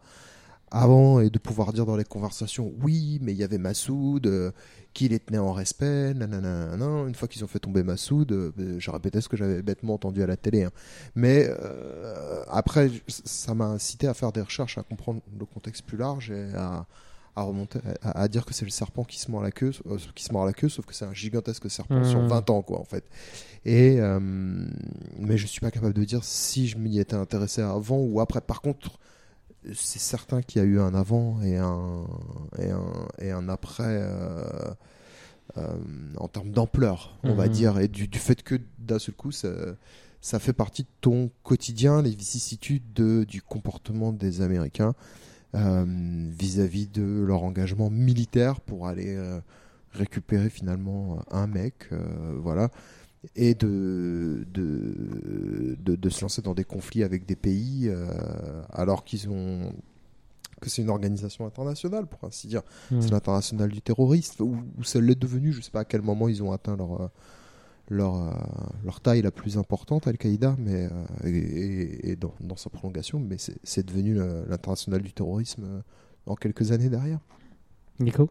avant 0.72 1.20
et 1.20 1.28
de 1.30 1.38
pouvoir 1.38 1.72
dire 1.72 1.84
dans 1.86 1.96
les 1.96 2.04
conversations, 2.04 2.72
oui, 2.82 3.18
mais 3.22 3.32
il 3.32 3.38
y 3.38 3.44
avait 3.44 3.58
Massoud, 3.58 4.26
euh, 4.26 4.50
qui 4.94 5.06
les 5.08 5.20
tenait 5.20 5.38
en 5.38 5.52
respect, 5.52 6.14
nanana, 6.14 6.66
nanana. 6.74 7.06
Une 7.08 7.14
fois 7.14 7.28
qu'ils 7.28 7.44
ont 7.44 7.46
fait 7.46 7.58
tomber 7.58 7.82
Massoud, 7.82 8.32
euh, 8.32 8.52
ben, 8.56 8.78
je 8.80 8.90
répétais 8.90 9.20
ce 9.20 9.28
que 9.28 9.36
j'avais 9.36 9.62
bêtement 9.62 9.94
entendu 9.94 10.22
à 10.22 10.26
la 10.26 10.36
télé. 10.36 10.64
hein. 10.64 10.70
Mais 11.14 11.46
euh, 11.48 12.42
après, 12.48 12.90
ça 13.06 13.54
m'a 13.54 13.66
incité 13.66 14.08
à 14.08 14.14
faire 14.14 14.32
des 14.32 14.40
recherches, 14.40 14.78
à 14.78 14.82
comprendre 14.82 15.20
le 15.38 15.44
contexte 15.44 15.82
plus 15.82 15.98
large 15.98 16.30
et 16.30 16.52
à, 16.56 16.86
à 17.36 17.42
remonter, 17.42 17.78
à, 18.02 18.22
à 18.22 18.28
dire 18.28 18.44
que 18.46 18.54
c'est 18.54 18.64
le 18.64 18.70
serpent 18.70 19.04
qui 19.04 19.18
se 19.20 19.30
mord 19.30 19.42
la 19.42 19.50
queue, 19.52 19.72
euh, 19.90 19.98
qui 20.14 20.24
se 20.24 20.32
mord 20.32 20.46
la 20.46 20.52
queue, 20.54 20.68
sauf 20.70 20.86
que 20.86 20.94
c'est 20.94 21.04
un 21.06 21.14
gigantesque 21.14 21.70
serpent 21.70 21.96
Mhm. 21.96 22.04
sur 22.04 22.20
20 22.26 22.48
ans, 22.50 22.62
quoi, 22.62 22.78
en 22.80 22.84
fait. 22.84 23.04
Et 23.64 23.98
mais 25.18 25.36
je 25.36 25.46
suis 25.46 25.60
pas 25.60 25.70
capable 25.70 25.94
de 25.94 26.04
dire 26.04 26.24
si 26.24 26.66
je 26.66 26.78
m'y 26.78 26.98
étais 26.98 27.14
intéressé 27.14 27.60
avant 27.62 27.98
ou 27.98 28.20
après. 28.20 28.40
Par 28.40 28.60
contre, 28.60 28.98
c'est 29.74 29.98
certain 30.00 30.42
qu'il 30.42 30.60
y 30.60 30.64
a 30.64 30.68
eu 30.68 30.80
un 30.80 30.94
avant 30.94 31.40
et 31.42 31.56
un 31.56 32.06
et 32.58 32.70
un, 32.70 33.08
et 33.18 33.30
un 33.30 33.48
après 33.48 33.84
euh, 33.86 34.44
euh, 35.58 35.74
en 36.16 36.28
termes 36.28 36.50
d'ampleur, 36.50 37.18
on 37.24 37.34
va 37.34 37.44
Mhm. 37.44 37.52
dire, 37.52 37.78
et 37.78 37.88
du, 37.88 38.08
du 38.08 38.18
fait 38.18 38.42
que 38.42 38.56
d'un 38.78 38.98
seul 38.98 39.14
coup, 39.14 39.32
ça, 39.32 39.48
ça 40.20 40.38
fait 40.38 40.52
partie 40.52 40.82
de 40.84 40.88
ton 41.00 41.30
quotidien, 41.42 42.02
les 42.02 42.14
vicissitudes 42.14 42.92
de, 42.94 43.24
du 43.24 43.42
comportement 43.42 44.12
des 44.12 44.40
Américains 44.40 44.94
euh, 45.54 45.84
vis-à-vis 46.38 46.88
de 46.88 47.24
leur 47.26 47.42
engagement 47.44 47.90
militaire 47.90 48.60
pour 48.60 48.88
aller 48.88 49.14
euh, 49.16 49.40
récupérer 49.92 50.50
finalement 50.50 51.20
un 51.30 51.46
mec, 51.46 51.74
euh, 51.92 52.38
voilà, 52.42 52.70
et 53.36 53.54
de 53.54 54.46
de, 54.52 55.76
de, 55.82 55.96
de 55.96 56.08
se 56.10 56.22
lancer 56.22 56.42
dans 56.42 56.54
des 56.54 56.64
conflits 56.64 57.02
avec 57.04 57.26
des 57.26 57.36
pays 57.36 57.88
euh, 57.88 58.62
alors 58.70 59.04
qu'ils 59.04 59.28
ont 59.28 59.72
que 60.60 60.70
c'est 60.70 60.82
une 60.82 60.90
organisation 60.90 61.44
internationale, 61.44 62.06
pour 62.06 62.22
ainsi 62.24 62.46
dire. 62.46 62.62
Mhm. 62.92 63.02
C'est 63.02 63.10
l'international 63.10 63.68
du 63.70 63.82
terrorisme, 63.82 64.44
ou, 64.44 64.58
ou 64.78 64.84
ça 64.84 65.00
l'est 65.00 65.18
devenu, 65.20 65.52
je 65.52 65.60
sais 65.60 65.72
pas 65.72 65.80
à 65.80 65.84
quel 65.84 66.02
moment 66.02 66.28
ils 66.28 66.40
ont 66.42 66.52
atteint 66.52 66.76
leur, 66.76 67.02
euh, 67.02 67.08
leur, 67.90 68.14
euh, 68.14 68.30
leur 68.84 69.00
taille 69.00 69.22
la 69.22 69.32
plus 69.32 69.58
importante, 69.58 70.06
Al-Qaïda, 70.06 70.54
mais, 70.58 70.88
et, 71.24 71.30
et- 71.30 72.10
et 72.10 72.16
dans, 72.16 72.32
dans 72.40 72.56
sa 72.56 72.70
prolongation, 72.70 73.18
mais 73.18 73.38
c'est 73.38 73.56
c'est 73.64 73.84
devenu 73.84 74.14
l'international 74.48 75.02
du 75.02 75.12
terrorisme 75.12 75.82
en 76.26 76.36
quelques 76.36 76.70
années 76.70 76.88
derrière. 76.88 77.18
Nico? 77.98 78.30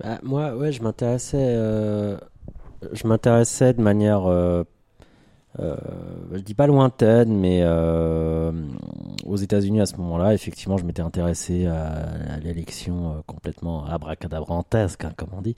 Bah, 0.00 0.18
moi, 0.24 0.56
ouais, 0.56 0.72
je 0.72 0.82
m'intéressais, 0.82 1.54
euh, 1.56 2.18
je 2.92 3.06
m'intéressais 3.06 3.74
de 3.74 3.82
manière, 3.82 4.26
euh, 4.26 4.64
euh, 5.60 5.76
je 6.32 6.40
dis 6.40 6.54
pas 6.54 6.66
lointaine, 6.66 7.36
mais 7.36 7.60
euh, 7.62 8.52
aux 9.24 9.36
États-Unis 9.36 9.80
à 9.80 9.86
ce 9.86 9.96
moment-là, 9.96 10.34
effectivement, 10.34 10.76
je 10.76 10.84
m'étais 10.84 11.02
intéressé 11.02 11.66
à, 11.66 12.38
l'élection 12.42 13.22
complètement 13.26 13.86
abracadabrantesque, 13.86 15.04
hein, 15.04 15.12
comme 15.16 15.30
on 15.36 15.42
dit, 15.42 15.56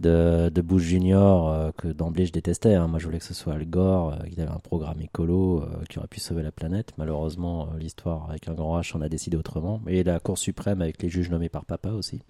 de, 0.00 0.50
de 0.50 0.60
Bush 0.60 0.82
Junior, 0.82 1.48
euh, 1.48 1.70
que 1.76 1.88
d'emblée 1.88 2.26
je 2.26 2.32
détestais. 2.32 2.74
hein. 2.74 2.86
Moi, 2.86 2.98
je 2.98 3.06
voulais 3.06 3.18
que 3.18 3.24
ce 3.24 3.34
soit 3.34 3.54
Al 3.54 3.64
Gore, 3.64 4.12
euh, 4.12 4.26
qui 4.26 4.40
avait 4.40 4.50
un 4.50 4.58
programme 4.58 5.00
écolo 5.00 5.62
euh, 5.62 5.84
qui 5.88 5.98
aurait 5.98 6.08
pu 6.08 6.20
sauver 6.20 6.42
la 6.42 6.52
planète. 6.52 6.92
Malheureusement, 6.98 7.62
euh, 7.74 7.78
l'histoire 7.78 8.28
avec 8.28 8.48
un 8.48 8.54
grand 8.54 8.78
H 8.78 8.96
en 8.96 9.00
a 9.00 9.08
décidé 9.08 9.36
autrement. 9.36 9.80
Et 9.86 10.04
la 10.04 10.20
Cour 10.20 10.38
suprême 10.38 10.82
avec 10.82 11.02
les 11.02 11.08
juges 11.08 11.30
nommés 11.30 11.48
par 11.48 11.64
papa 11.64 11.90
aussi. 11.90 12.20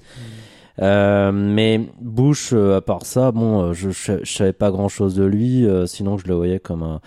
Euh, 0.80 1.32
mais 1.32 1.80
Bush, 2.00 2.52
à 2.52 2.80
part 2.80 3.04
ça, 3.06 3.32
bon, 3.32 3.72
je, 3.72 3.90
je, 3.90 4.12
je 4.22 4.32
savais 4.32 4.52
pas 4.52 4.70
grand 4.70 4.88
chose 4.88 5.14
de 5.14 5.24
lui, 5.24 5.66
sinon 5.86 6.18
je 6.18 6.28
le 6.28 6.34
voyais 6.34 6.58
comme 6.60 6.82
un, 6.82 7.00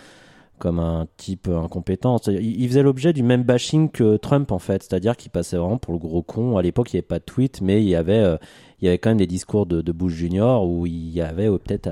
comme 0.58 0.80
un 0.80 1.08
type 1.18 1.48
incompétent. 1.48 2.18
Il, 2.28 2.62
il 2.62 2.68
faisait 2.68 2.84
l'objet 2.84 3.14
du 3.14 3.24
même 3.24 3.44
bashing 3.44 3.90
que 3.90 4.18
Trump 4.18 4.52
en 4.52 4.60
fait, 4.60 4.84
c'est-à-dire 4.84 5.16
qu'il 5.16 5.32
passait 5.32 5.58
vraiment 5.58 5.78
pour 5.78 5.94
le 5.94 6.00
gros 6.00 6.24
con. 6.24 6.58
À 6.58 6.62
l'époque, 6.62 6.92
il 6.92 6.96
n'y 6.96 7.00
avait 7.00 7.08
pas 7.08 7.20
de 7.20 7.24
tweet, 7.24 7.62
mais 7.62 7.82
il 7.82 7.88
y 7.88 7.96
avait, 7.96 8.20
euh, 8.20 8.38
il 8.82 8.86
y 8.86 8.88
avait 8.88 8.98
quand 8.98 9.10
même 9.10 9.18
des 9.18 9.28
discours 9.28 9.66
de, 9.66 9.82
de 9.82 9.92
Bush 9.92 10.14
Junior 10.14 10.68
où 10.68 10.86
il 10.86 11.10
y 11.10 11.22
avait 11.22 11.50
peut-être 11.50 11.90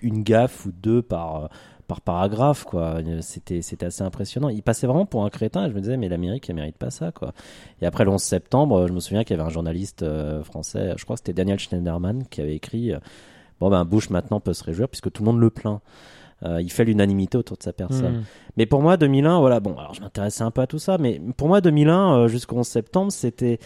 une 0.00 0.22
gaffe 0.22 0.66
ou 0.66 0.72
deux 0.72 1.02
par, 1.02 1.44
euh, 1.44 1.46
par 1.86 2.00
paragraphe, 2.00 2.64
quoi. 2.64 2.98
C'était, 3.20 3.62
c'était 3.62 3.86
assez 3.86 4.02
impressionnant. 4.02 4.48
Il 4.48 4.62
passait 4.62 4.86
vraiment 4.86 5.06
pour 5.06 5.24
un 5.24 5.30
crétin 5.30 5.66
et 5.66 5.70
je 5.70 5.74
me 5.74 5.80
disais, 5.80 5.96
mais 5.96 6.08
l'Amérique, 6.08 6.48
elle 6.48 6.56
mérite 6.56 6.78
pas 6.78 6.90
ça, 6.90 7.12
quoi. 7.12 7.32
Et 7.80 7.86
après 7.86 8.04
le 8.04 8.10
11 8.10 8.22
septembre, 8.22 8.86
je 8.88 8.92
me 8.92 9.00
souviens 9.00 9.24
qu'il 9.24 9.36
y 9.36 9.40
avait 9.40 9.48
un 9.48 9.52
journaliste 9.52 10.02
euh, 10.02 10.42
français, 10.42 10.94
je 10.96 11.04
crois 11.04 11.16
que 11.16 11.20
c'était 11.20 11.34
Daniel 11.34 11.58
Schneiderman, 11.58 12.24
qui 12.28 12.40
avait 12.40 12.56
écrit, 12.56 12.92
euh, 12.92 12.98
bon 13.60 13.70
ben 13.70 13.84
Bush 13.84 14.10
maintenant 14.10 14.40
peut 14.40 14.54
se 14.54 14.64
réjouir 14.64 14.88
puisque 14.88 15.12
tout 15.12 15.22
le 15.22 15.30
monde 15.30 15.40
le 15.40 15.50
plaint. 15.50 15.80
Euh, 16.44 16.60
il 16.60 16.72
fait 16.72 16.84
l'unanimité 16.84 17.38
autour 17.38 17.56
de 17.56 17.62
sa 17.62 17.72
personne. 17.72 18.16
Mhm. 18.16 18.24
Mais 18.56 18.66
pour 18.66 18.82
moi, 18.82 18.96
2001, 18.96 19.38
voilà, 19.38 19.60
bon, 19.60 19.76
alors 19.78 19.94
je 19.94 20.00
m'intéressais 20.00 20.42
un 20.42 20.50
peu 20.50 20.60
à 20.60 20.66
tout 20.66 20.78
ça, 20.78 20.98
mais 20.98 21.20
pour 21.36 21.48
moi, 21.48 21.60
2001 21.60 22.14
euh, 22.14 22.28
jusqu'au 22.28 22.56
11 22.56 22.66
septembre, 22.66 23.12
c'était, 23.12 23.60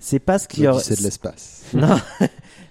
c'est 0.00 0.18
pas 0.18 0.38
ce 0.38 0.48
qui 0.48 0.66
aurait. 0.66 0.78
L'Odyssée 0.78 0.96
de 0.96 1.02
l'espace. 1.02 1.64
Non, 1.74 1.96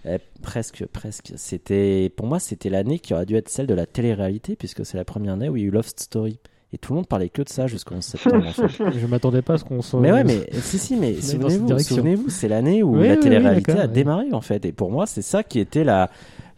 Eh, 0.06 0.18
presque, 0.42 0.86
presque. 0.92 1.34
C'était, 1.36 2.12
pour 2.16 2.26
moi, 2.28 2.40
c'était 2.40 2.70
l'année 2.70 3.00
qui 3.00 3.14
aurait 3.14 3.26
dû 3.26 3.36
être 3.36 3.50
celle 3.50 3.68
de 3.68 3.74
la 3.74 3.86
télé-réalité, 3.86 4.56
puisque 4.56 4.86
c'est 4.86 4.98
la 4.98 5.06
première 5.06 5.34
année 5.34 5.50
où 5.50 5.56
il 5.56 5.62
y 5.62 5.66
a 5.66 5.68
eu 5.68 5.72
Love 5.72 5.88
Story. 5.96 6.40
Et 6.72 6.78
tout 6.78 6.94
le 6.94 6.98
monde 6.98 7.08
parlait 7.08 7.30
que 7.30 7.42
de 7.42 7.50
ça 7.50 7.66
jusqu'au 7.68 7.96
11 7.96 8.04
septembre. 8.04 8.46
en 8.48 8.52
fait. 8.52 8.68
Je 9.00 9.06
m'attendais 9.08 9.42
pas 9.42 9.54
à 9.54 9.58
ce 9.58 9.64
qu'on 9.64 9.82
soit. 9.82 10.00
Mais 10.00 10.12
ouais, 10.12 10.24
mais 10.24 10.48
si, 10.62 10.78
si, 10.78 10.96
mais 10.96 11.20
souvenez-vous, 11.20 11.80
souvenez-vous, 11.80 12.30
c'est 12.30 12.48
l'année 12.48 12.84
où 12.84 12.98
Oui, 12.98 13.08
la 13.08 13.14
oui, 13.14 13.18
oui, 13.18 13.24
télé-réalité 13.24 13.72
d'accord, 13.72 13.86
a 13.86 13.88
oui. 13.88 13.94
démarré 13.94 14.26
en 14.34 14.42
fait. 14.42 14.66
Et 14.66 14.72
pour 14.72 14.92
moi, 14.92 15.06
c'est 15.08 15.22
ça 15.24 15.44
qui 15.44 15.60
était 15.60 15.84
la 15.84 16.10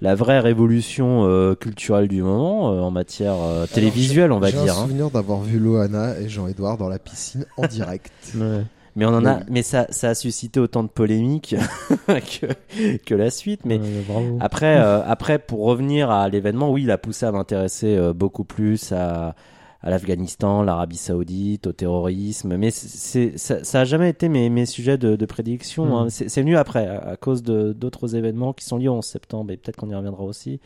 la 0.01 0.15
vraie 0.15 0.39
révolution 0.39 1.25
euh, 1.25 1.53
culturelle 1.55 2.07
du 2.07 2.23
moment 2.23 2.71
euh, 2.73 2.79
en 2.81 2.89
matière 2.91 3.35
euh, 3.39 3.67
télévisuelle, 3.67 4.31
on 4.31 4.39
va 4.39 4.49
J'ai 4.49 4.57
dire. 4.57 4.73
un 4.75 4.79
hein. 4.79 4.81
souvenir 4.87 5.11
d'avoir 5.11 5.41
vu 5.41 5.59
Loana 5.59 6.19
et 6.19 6.27
Jean-Edouard 6.27 6.77
dans 6.77 6.89
la 6.89 6.97
piscine 6.99 7.45
en 7.57 7.67
direct. 7.67 8.11
Ouais. 8.35 8.63
Mais 8.95 9.05
on 9.05 9.09
en 9.15 9.25
a, 9.25 9.37
Oui. 9.37 9.43
mais 9.49 9.63
ça, 9.63 9.87
ça 9.89 10.09
a 10.09 10.15
suscité 10.15 10.59
autant 10.59 10.83
de 10.83 10.89
polémiques 10.89 11.55
que, 12.07 12.97
que 13.05 13.15
la 13.15 13.29
suite. 13.29 13.61
Mais 13.65 13.79
bravo. 14.07 14.37
après, 14.41 14.77
euh, 14.79 15.01
après, 15.05 15.39
pour 15.39 15.65
revenir 15.65 16.09
à 16.11 16.27
l'événement, 16.29 16.69
oui, 16.71 16.83
il 16.83 16.91
a 16.91 16.97
poussé 16.97 17.25
à 17.25 17.31
m'intéresser 17.31 17.95
euh, 17.95 18.11
beaucoup 18.13 18.43
plus 18.43 18.91
à, 18.91 19.35
à 19.81 19.89
l'Afghanistan, 19.89 20.61
l'Arabie 20.61 20.97
Saoudite, 20.97 21.67
au 21.67 21.71
terrorisme. 21.71 22.57
Mais 22.57 22.69
c'est, 22.69 23.37
ça, 23.37 23.63
ça 23.63 23.79
a 23.81 23.85
jamais 23.85 24.09
été 24.09 24.27
mes, 24.27 24.49
mes 24.49 24.65
sujets 24.65 24.97
de, 24.97 25.15
de 25.15 25.25
prédilection. 25.25 25.85
Mm. 25.85 25.93
hein. 25.93 26.07
C'est, 26.09 26.29
c'est 26.29 26.41
venu 26.41 26.57
après, 26.57 26.85
à, 26.87 26.99
à 27.11 27.15
cause 27.15 27.43
de 27.43 27.71
d'autres 27.73 28.15
événements 28.15 28.51
qui 28.53 28.65
sont 28.65 28.77
liés 28.77 28.89
au 28.89 28.95
11 28.95 29.05
septembre. 29.05 29.51
Et 29.51 29.57
peut-être 29.57 29.77
qu'on 29.77 29.89
y 29.89 29.95
reviendra 29.95 30.23
aussi. 30.23 30.59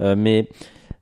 Euh, 0.00 0.14
mais 0.16 0.48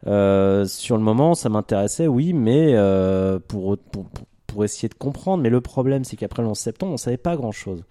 euh, 0.06 0.64
sur 0.66 0.96
le 0.96 1.02
moment, 1.02 1.34
ça 1.34 1.48
m'intéressait, 1.48 2.06
oui, 2.06 2.32
mais 2.32 2.72
euh, 2.74 3.38
pour, 3.48 3.76
pour, 3.78 4.04
pour- 4.04 4.26
pour 4.52 4.64
essayer 4.64 4.88
de 4.88 4.94
comprendre. 4.94 5.42
Mais 5.42 5.50
le 5.50 5.60
problème, 5.60 6.04
c'est 6.04 6.16
qu'après 6.16 6.42
le 6.42 6.48
11 6.48 6.58
septembre, 6.58 6.92
on 6.92 6.96
savait 6.96 7.16
pas 7.16 7.36
grand-chose. 7.36 7.84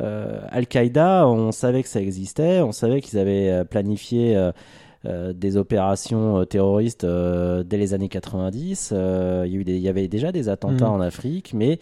Euh, 0.00 0.40
Al-Qaïda, 0.50 1.26
on 1.28 1.52
savait 1.52 1.82
que 1.82 1.88
ça 1.88 2.00
existait, 2.00 2.60
on 2.60 2.72
savait 2.72 3.00
qu'ils 3.00 3.18
avaient 3.18 3.50
euh, 3.50 3.64
planifié 3.64 4.36
euh, 4.36 4.50
euh, 5.06 5.32
des 5.32 5.56
opérations 5.56 6.44
terroristes 6.46 7.04
dès 7.06 7.76
les 7.76 7.94
années 7.94 8.08
90. 8.08 8.90
Euh, 8.92 9.46
il, 9.48 9.68
y 9.70 9.88
avait 9.88 10.08
déjà 10.08 10.32
des 10.32 10.48
attentats 10.48 10.86
Mhm. 10.86 10.92
en 10.94 11.00
Afrique, 11.00 11.52
mais 11.54 11.78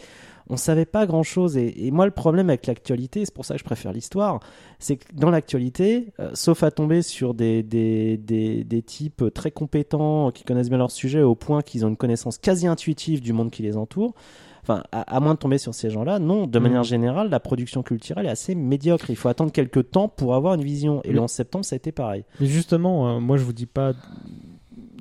on 0.48 0.56
savait 0.56 0.84
pas 0.84 1.06
grand-chose. 1.06 1.56
Et, 1.56 1.86
et 1.86 1.90
moi, 1.90 2.04
le 2.04 2.10
problème 2.10 2.48
avec 2.50 2.66
l'actualité, 2.66 3.24
c'est 3.24 3.34
pour 3.34 3.44
ça 3.44 3.54
que 3.54 3.60
je 3.60 3.64
préfère 3.64 3.92
l'histoire, 3.92 4.40
c'est 4.78 4.96
que 4.96 5.04
dans 5.14 5.30
l'actualité, 5.30 6.12
euh, 6.20 6.30
sauf 6.34 6.62
à 6.62 6.70
tomber 6.70 7.02
sur 7.02 7.34
des, 7.34 7.62
des, 7.62 8.16
des, 8.16 8.64
des 8.64 8.82
types 8.82 9.24
très 9.34 9.50
compétents 9.50 10.30
qui 10.30 10.44
connaissent 10.44 10.68
bien 10.68 10.78
leur 10.78 10.90
sujet 10.90 11.22
au 11.22 11.34
point 11.34 11.62
qu'ils 11.62 11.84
ont 11.84 11.88
une 11.88 11.96
connaissance 11.96 12.38
quasi 12.38 12.66
intuitive 12.66 13.20
du 13.20 13.32
monde 13.32 13.50
qui 13.50 13.62
les 13.62 13.76
entoure, 13.76 14.14
enfin, 14.62 14.82
à, 14.92 15.00
à 15.16 15.20
moins 15.20 15.34
de 15.34 15.38
tomber 15.38 15.58
sur 15.58 15.74
ces 15.74 15.90
gens-là, 15.90 16.18
non, 16.18 16.46
de 16.46 16.58
Mhm. 16.58 16.62
manière 16.62 16.82
générale, 16.84 17.30
la 17.30 17.40
production 17.40 17.82
culturelle 17.82 18.26
est 18.26 18.30
assez 18.30 18.54
médiocre. 18.54 19.10
Il 19.10 19.16
faut 19.16 19.28
attendre 19.28 19.50
quelques 19.52 19.90
temps 19.90 20.08
pour 20.08 20.34
avoir 20.34 20.54
une 20.54 20.62
vision. 20.62 21.00
Et 21.04 21.12
le 21.12 21.20
11 21.20 21.30
septembre, 21.30 21.64
ça 21.64 21.74
a 21.74 21.78
été 21.78 21.90
pareil. 21.92 22.24
Mais 22.40 22.46
justement, 22.46 23.16
euh, 23.16 23.20
moi 23.20 23.36
je 23.38 23.44
vous 23.44 23.52
dis 23.52 23.66
pas, 23.66 23.92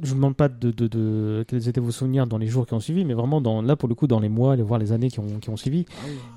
je 0.04 0.10
vous 0.10 0.16
demande 0.16 0.36
pas 0.36 0.50
de, 0.50 0.72
de, 0.72 0.88
de 0.88 1.46
quels 1.48 1.68
étaient 1.68 1.80
vos 1.82 1.92
souvenirs 1.92 2.28
dans 2.28 2.38
les 2.38 2.48
jours 2.48 2.66
qui 2.66 2.74
ont 2.74 2.80
suivi, 2.80 3.06
mais 3.06 3.14
vraiment 3.14 3.42
dans 3.42 3.62
là 3.62 3.76
pour 3.76 3.88
le 3.90 3.96
coup 3.96 4.08
dans 4.08 4.20
les 4.20 4.30
mois, 4.30 4.56
les, 4.56 4.64
voire 4.64 4.80
les 4.80 4.92
années 4.92 5.10
qui 5.10 5.20
ont, 5.20 5.40
qui 5.42 5.50
ont 5.50 5.58
suivi. 5.58 5.86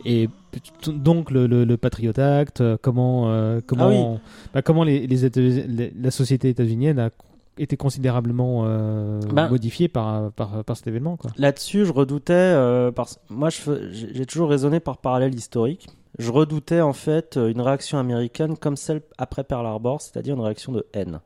Et 0.04 0.28
p- 0.50 0.60
donc 0.92 1.30
le, 1.30 1.46
le, 1.46 1.64
le 1.64 1.76
Patriot 1.76 2.18
Act, 2.18 2.60
euh, 2.60 2.76
comment 2.80 3.30
euh, 3.30 3.60
comment 3.66 3.84
Ah 3.84 3.88
oui. 4.14 4.18
bah, 4.52 4.62
comment 4.62 4.84
les, 4.84 5.06
les, 5.06 5.92
la 6.00 6.10
société 6.10 6.48
états-unienne 6.50 6.98
a 6.98 7.10
été 7.56 7.76
considérablement 7.76 8.64
euh, 8.66 9.20
Ben- 9.32 9.48
modifiée 9.48 9.88
par, 9.88 10.32
par 10.32 10.64
par 10.64 10.76
cet 10.76 10.86
événement. 10.88 11.16
Là-dessus, 11.38 11.86
je 11.86 11.92
redoutais, 11.92 12.32
euh, 12.34 12.90
parce 12.90 13.20
moi, 13.30 13.48
j'ai 13.50 14.26
toujours 14.26 14.48
raisonné 14.50 14.80
par 14.80 14.98
parallèle 14.98 15.34
historique. 15.34 15.86
Je 16.18 16.30
redoutais 16.30 16.80
en 16.80 16.92
fait 16.92 17.36
une 17.36 17.60
réaction 17.60 17.98
américaine 17.98 18.56
comme 18.56 18.76
celle 18.76 19.02
après 19.18 19.42
Pearl 19.44 19.66
Harbor, 19.66 20.00
c'est-à-dire 20.00 20.34
une 20.36 20.42
réaction 20.42 20.70
de 20.72 20.84
haine, 20.94 21.20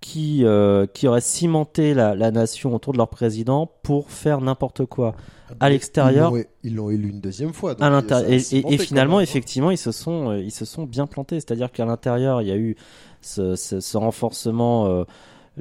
qui 0.00 0.44
euh, 0.44 0.86
qui 0.86 1.08
aurait 1.08 1.20
cimenté 1.20 1.92
la, 1.94 2.14
la 2.14 2.30
nation 2.30 2.74
autour 2.74 2.92
de 2.92 2.98
leur 2.98 3.08
président 3.08 3.68
pour 3.82 4.10
faire 4.10 4.40
n'importe 4.40 4.84
quoi 4.86 5.14
à 5.60 5.70
l'extérieur. 5.70 6.32
Ils 6.62 6.74
l'ont- 6.76 6.90
élu 6.90 7.08
une 7.08 7.20
deuxième 7.20 7.52
fois. 7.52 7.74
donc 7.74 7.82
à 7.82 7.90
l'intérieur. 7.90 8.30
Et, 8.30 8.38
finalement, 8.78 9.18
hein. 9.18 9.22
effectivement, 9.22 9.70
ils 9.70 9.78
se 9.78 9.90
sont, 9.92 10.30
euh, 10.30 10.38
ils 10.40 10.50
se 10.52 10.64
sont 10.64 10.84
bien 10.84 11.06
plantés. 11.06 11.36
C'est-à-dire 11.40 11.72
qu'à 11.72 11.84
l'intérieur, 11.84 12.42
il 12.42 12.48
y 12.48 12.52
a 12.52 12.56
eu 12.56 12.76
ce, 13.22 13.56
ce- 13.56 13.80
ce 13.80 13.96
renforcement 13.96 14.86
euh, 14.86 15.04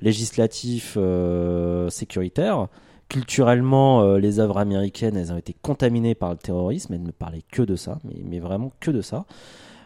législatif 0.02 0.96
euh, 0.98 1.90
sécuritaire. 1.90 2.68
Culturellement, 3.10 4.16
les 4.18 4.40
œuvres 4.40 4.58
américaines, 4.58 5.16
elles 5.16 5.32
ont 5.32 5.38
été 5.38 5.56
contaminées 5.62 6.14
par 6.16 6.32
le 6.32 6.36
terrorisme. 6.38 6.94
Elles 6.94 7.04
ne 7.04 7.12
parlaient 7.12 7.46
que 7.52 7.62
de 7.62 7.78
ça, 7.78 8.00
mais, 8.04 8.16
mais 8.26 8.40
vraiment 8.40 8.72
que 8.82 8.92
de 8.92 9.02
ça. 9.02 9.26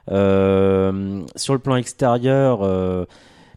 Sur 0.07 1.53
le 1.53 1.59
plan 1.59 1.75
extérieur, 1.75 2.61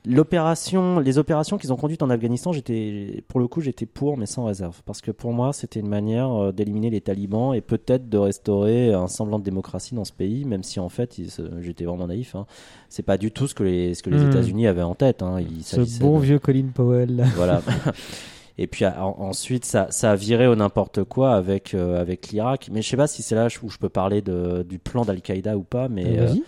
l'opération, 0.06 0.98
les 0.98 1.18
opérations 1.18 1.58
qu'ils 1.58 1.72
ont 1.72 1.76
conduites 1.76 2.02
en 2.02 2.10
Afghanistan, 2.10 2.52
j'étais, 2.52 3.22
pour 3.28 3.40
le 3.40 3.48
coup, 3.48 3.60
j'étais 3.60 3.86
pour, 3.86 4.16
mais 4.16 4.26
sans 4.26 4.44
réserve, 4.44 4.82
parce 4.84 5.00
que 5.00 5.10
pour 5.10 5.32
moi, 5.32 5.52
c'était 5.52 5.80
une 5.80 5.88
manière 5.88 6.30
euh, 6.30 6.52
d'éliminer 6.52 6.90
les 6.90 7.00
talibans 7.00 7.54
et 7.54 7.60
peut-être 7.60 8.08
de 8.08 8.18
restaurer 8.18 8.92
un 8.92 9.08
semblant 9.08 9.38
de 9.38 9.44
démocratie 9.44 9.94
dans 9.94 10.04
ce 10.04 10.12
pays, 10.12 10.44
même 10.44 10.62
si 10.62 10.78
en 10.80 10.88
fait, 10.88 11.18
j'étais 11.60 11.84
vraiment 11.84 12.06
naïf. 12.06 12.34
Hein. 12.34 12.46
C'est 12.88 13.02
pas 13.02 13.16
du 13.18 13.30
tout 13.30 13.46
ce 13.46 13.54
que 13.54 13.62
les, 13.64 13.94
ce 13.94 14.02
que 14.02 14.10
les 14.10 14.18
Hmm. 14.24 14.30
États-Unis 14.30 14.66
avaient 14.66 14.82
en 14.82 14.94
tête. 14.94 15.22
Hein. 15.22 15.40
Il 15.40 15.64
Ce 15.64 15.80
bon 16.00 16.18
de- 16.18 16.24
vieux 16.24 16.38
Colin 16.38 16.68
Powell. 16.74 17.16
là. 17.16 17.24
voilà. 17.36 17.62
Et 18.56 18.68
puis 18.68 18.84
ensuite, 18.86 19.64
ça, 19.64 19.88
ça 19.90 20.12
a 20.12 20.16
viré 20.16 20.46
au 20.46 20.54
n'importe 20.54 21.02
quoi 21.02 21.32
avec, 21.34 21.74
euh, 21.74 22.00
avec 22.00 22.28
l'Irak. 22.28 22.68
Mais 22.72 22.82
je 22.82 22.88
sais 22.88 22.96
pas 22.96 23.08
si 23.08 23.20
c'est 23.22 23.34
là 23.34 23.48
où 23.64 23.68
je 23.68 23.78
peux 23.78 23.88
parler 23.88 24.22
de, 24.22 24.62
du 24.68 24.78
plan 24.78 25.04
d'Al-Qaïda 25.04 25.56
ou 25.56 25.62
pas. 25.64 25.88
Mais, 25.88 26.04
vas-y. 26.18 26.38
euh, 26.38 26.42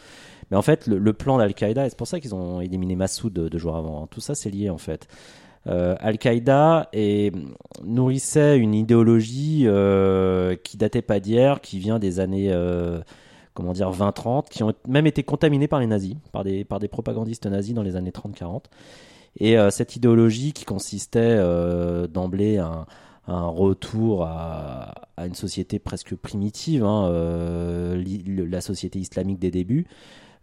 mais 0.51 0.57
en 0.57 0.63
fait, 0.63 0.87
le, 0.87 1.13
plan 1.13 1.39
d'Al-Qaïda, 1.39 1.87
et 1.87 1.91
c'est 1.91 1.99
pour 1.99 2.07
ça 2.07 2.21
qu'ils 2.21 2.35
ont 2.35 2.61
éliminé 2.61 2.95
Massoud 2.95 3.33
deux, 3.33 3.59
jours 3.59 3.77
avant. 3.77 4.05
hein. 4.05 4.09
Tout 4.11 4.21
ça, 4.21 4.35
c'est 4.35 4.51
lié 4.51 4.71
en 4.71 4.79
fait. 4.79 5.09
Euh, 5.67 5.97
Al-Qaïda 5.99 6.91
nourrissait 7.85 8.57
une 8.57 8.75
idéologie 8.75 9.65
euh, 9.67 10.55
qui 10.63 10.77
datait 10.77 11.03
pas 11.03 11.19
d'hier, 11.19 11.61
qui 11.61 11.81
vient 11.81 11.99
des 11.99 12.21
années 12.21 12.53
euh, 12.53 13.01
comment 13.55 13.73
dire 13.73 13.91
20-30, 13.91 14.49
qui 14.49 14.63
ont 14.63 14.73
même 14.87 15.07
été 15.07 15.25
contaminés 15.25 15.67
par 15.67 15.81
les 15.81 15.89
nazis, 15.89 16.15
par 16.31 16.45
des 16.45 16.89
propagandistes 16.89 17.47
nazis 17.47 17.75
dans 17.75 17.83
les 17.83 17.97
années 17.97 18.13
30-40. 18.13 18.65
Et 19.39 19.59
euh, 19.59 19.71
cette 19.71 19.97
idéologie 19.97 20.53
qui 20.53 20.65
consistait 20.65 21.37
d'emblée 22.09 22.59
un, 22.59 22.87
un 23.27 23.47
retour 23.47 24.23
à, 24.25 24.95
à 25.17 25.27
une 25.27 25.35
société 25.35 25.81
presque 25.81 26.15
primitive, 26.15 26.85
hein, 26.85 27.11
la 27.97 28.61
société 28.61 29.01
islamique 29.01 29.41
des 29.41 29.51
débuts. 29.51 29.87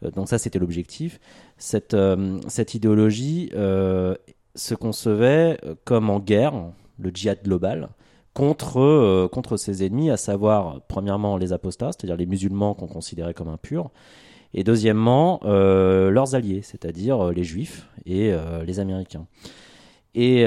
Euh, 0.03 0.11
donc 0.11 0.29
ça, 0.29 0.37
c'était 0.37 0.59
l'objectif. 0.59 1.19
Cette, 1.57 1.93
euh, 1.93 2.39
idéologie 2.73 3.49
euh, 3.53 4.15
se 4.55 4.75
concevait 4.75 5.59
comme 5.83 6.09
en 6.09 6.19
guerre, 6.19 6.53
le 6.99 7.11
djihad 7.13 7.41
global, 7.43 7.89
contre, 8.33 9.57
ses 9.57 9.85
ennemis, 9.85 10.09
à 10.09 10.17
savoir, 10.17 10.81
premièrement, 10.87 11.37
les 11.37 11.53
apostats, 11.53 11.91
c'est-à-dire 11.91 12.17
les 12.17 12.25
musulmans 12.25 12.73
qu'on 12.73 12.87
considérait 12.87 13.33
comme 13.33 13.47
impurs, 13.47 13.91
et 14.55 14.63
deuxièmement, 14.63 15.39
leurs 15.43 16.35
alliés, 16.35 16.61
c'est-à-dire 16.63 17.31
les 17.31 17.43
juifs 17.43 17.87
et 18.05 18.31
les 18.65 18.79
américains. 18.79 19.27
Et 20.15 20.45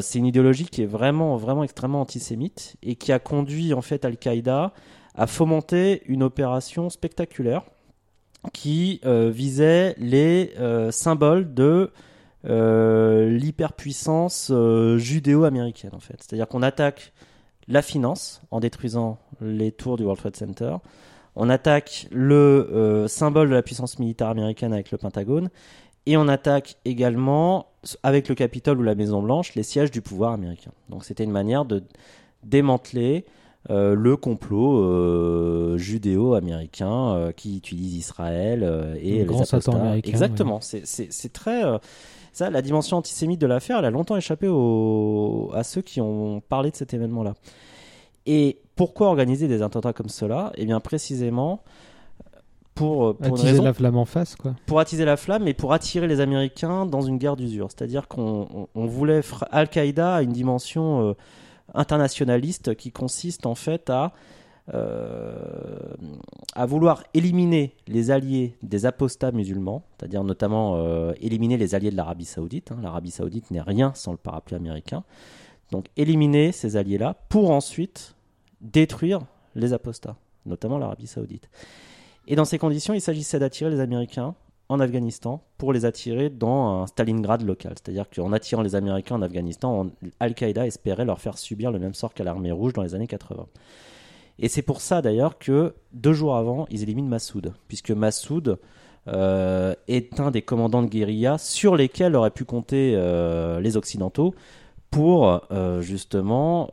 c'est 0.00 0.18
une 0.18 0.26
idéologie 0.26 0.66
qui 0.66 0.82
est 0.82 0.86
vraiment, 0.86 1.36
vraiment 1.36 1.64
extrêmement 1.64 2.00
antisémite 2.00 2.76
et 2.82 2.94
qui 2.94 3.12
a 3.12 3.18
conduit 3.18 3.74
en 3.74 3.82
fait 3.82 4.06
Al-Qaïda 4.06 4.72
à 5.14 5.26
fomenter 5.26 6.02
une 6.06 6.22
opération 6.22 6.88
spectaculaire 6.88 7.62
qui 8.52 9.00
euh, 9.04 9.30
visait 9.30 9.94
les 9.98 10.52
euh, 10.58 10.90
symboles 10.90 11.54
de 11.54 11.90
euh, 12.46 13.28
l'hyperpuissance 13.30 14.52
judéo-américaine 14.96 15.90
en 15.94 16.00
fait. 16.00 16.16
C'est-à-dire 16.18 16.48
qu'on 16.48 16.62
attaque 16.62 17.12
la 17.66 17.82
finance 17.82 18.42
en 18.50 18.60
détruisant 18.60 19.18
les 19.40 19.72
tours 19.72 19.96
du 19.96 20.04
World 20.04 20.20
Trade 20.20 20.36
Center. 20.36 20.76
On 21.36 21.50
attaque 21.50 22.08
le 22.10 23.04
symbole 23.08 23.50
de 23.50 23.54
la 23.54 23.62
puissance 23.62 23.98
militaire 23.98 24.28
américaine 24.28 24.72
avec 24.72 24.90
le 24.90 24.98
Pentagone. 24.98 25.50
Et 26.06 26.16
on 26.16 26.26
attaque 26.26 26.76
également, 26.86 27.66
avec 28.02 28.28
le 28.28 28.34
Capitole 28.34 28.78
ou 28.78 28.82
la 28.82 28.94
Maison 28.94 29.22
Blanche, 29.22 29.54
les 29.54 29.62
sièges 29.62 29.90
du 29.90 30.00
pouvoir 30.00 30.32
américain. 30.32 30.70
Donc 30.88 31.04
c'était 31.04 31.22
une 31.22 31.30
manière 31.30 31.66
de 31.66 31.84
démanteler 32.44 33.26
euh, 33.70 33.94
le 33.94 34.16
complot 34.16 34.82
euh, 34.82 35.76
judéo-américain 35.78 37.14
euh, 37.14 37.32
qui 37.32 37.56
utilise 37.56 37.94
Israël 37.96 38.62
et 39.00 39.12
Le 39.12 39.18
les 39.18 39.24
grand 39.24 39.44
Satan 39.44 39.72
américain, 39.80 40.10
Exactement. 40.10 40.56
ouais. 40.72 40.82
C'est- 40.84 41.32
très... 41.32 41.62
ça, 42.32 42.50
la 42.50 42.62
dimension 42.62 42.96
antisémite 42.96 43.40
de 43.40 43.46
l'affaire, 43.46 43.78
elle 43.78 43.84
a 43.84 43.90
longtemps 43.90 44.16
échappé 44.16 44.48
au- 44.48 45.50
à 45.54 45.64
ceux 45.64 45.82
qui 45.82 46.00
ont 46.00 46.40
parlé 46.48 46.70
de 46.70 46.76
cet 46.76 46.94
événement-là. 46.94 47.34
Et 48.26 48.58
pourquoi 48.76 49.08
organiser 49.08 49.48
des 49.48 49.62
attentats 49.62 49.92
comme 49.92 50.08
cela? 50.08 50.52
Eh 50.56 50.64
bien, 50.66 50.80
précisément 50.80 51.62
pour, 52.74 53.16
pour 53.16 53.26
Attiser 53.34 53.50
raison 53.50 53.64
la 53.64 53.72
flamme 53.74 53.96
en 53.96 54.04
face 54.04 54.36
quoi. 54.36 54.54
pour 54.66 54.78
attiser 54.78 55.04
la 55.04 55.16
flamme 55.16 55.48
et 55.48 55.54
pour 55.54 55.72
attirer 55.72 56.06
les 56.06 56.20
Américains 56.20 56.86
dans 56.86 57.00
une 57.00 57.18
guerre 57.18 57.34
d'usure. 57.36 57.68
C'est-à-dire 57.70 58.06
qu'on 58.06 58.46
on- 58.54 58.68
on 58.76 58.86
voulait 58.86 59.20
Al-Qaïda 59.50 60.14
a 60.16 60.22
une 60.22 60.30
dimension 60.32 61.16
internationaliste 61.74 62.74
qui 62.74 62.92
consiste 62.92 63.46
en 63.46 63.54
fait 63.54 63.90
à 63.90 64.12
euh, 64.74 65.94
à 66.54 66.66
vouloir 66.66 67.02
éliminer 67.14 67.74
les 67.86 68.10
alliés 68.10 68.54
des 68.62 68.84
apostats 68.84 69.32
musulmans, 69.32 69.82
c'est-à-dire 69.96 70.24
notamment 70.24 70.76
euh, 70.76 71.12
éliminer 71.22 71.56
les 71.56 71.74
alliés 71.74 71.90
de 71.90 71.96
l'Arabie 71.96 72.26
Saoudite. 72.26 72.72
hein. 72.72 72.78
L'Arabie 72.82 73.10
Saoudite 73.10 73.50
n'est 73.50 73.62
rien 73.62 73.92
sans 73.94 74.12
le 74.12 74.18
parapluie 74.18 74.56
américain. 74.56 75.04
Donc 75.70 75.86
éliminer 75.96 76.52
ces 76.52 76.76
alliés-là 76.76 77.16
pour 77.28 77.50
ensuite 77.50 78.14
détruire 78.60 79.20
les 79.54 79.72
apostats, 79.72 80.16
notamment 80.46 80.78
l'Arabie 80.78 81.06
saoudite. 81.06 81.48
Et 82.26 82.36
dans 82.36 82.44
ces 82.44 82.58
conditions, 82.58 82.94
il 82.94 83.00
s'agissait 83.00 83.38
d'attirer 83.38 83.70
les 83.70 83.80
Américains 83.80 84.34
en 84.68 84.80
Afghanistan 84.80 85.42
pour 85.56 85.72
les 85.72 85.84
attirer 85.84 86.28
dans 86.30 86.82
un 86.82 86.86
Stalingrad 86.86 87.42
local. 87.42 87.74
C'est-à-dire 87.76 88.08
qu'en 88.10 88.32
attirant 88.32 88.62
les 88.62 88.74
Américains 88.74 89.16
en 89.16 89.22
Afghanistan, 89.22 89.90
Al-Qaïda 90.20 90.66
espérait 90.66 91.04
leur 91.04 91.20
faire 91.20 91.38
subir 91.38 91.70
le 91.70 91.78
même 91.78 91.94
sort 91.94 92.12
qu'à 92.12 92.24
l'armée 92.24 92.52
rouge 92.52 92.74
dans 92.74 92.82
les 92.82 92.94
années 92.94 93.06
80. 93.06 93.46
Et 94.40 94.48
c'est 94.48 94.62
pour 94.62 94.80
ça 94.80 95.02
d'ailleurs 95.02 95.38
que 95.38 95.74
deux 95.92 96.12
jours 96.12 96.36
avant, 96.36 96.66
ils 96.70 96.82
éliminent 96.82 97.08
Massoud, 97.08 97.54
puisque 97.66 97.90
Massoud 97.90 98.58
euh, 99.08 99.74
est 99.88 100.20
un 100.20 100.30
des 100.30 100.42
commandants 100.42 100.82
de 100.82 100.88
guérilla 100.88 101.38
sur 101.38 101.74
lesquels 101.74 102.14
auraient 102.14 102.30
pu 102.30 102.44
compter 102.44 102.92
euh, 102.94 103.60
les 103.60 103.76
Occidentaux 103.76 104.34
pour 104.90 105.42
euh, 105.50 105.80
justement 105.80 106.68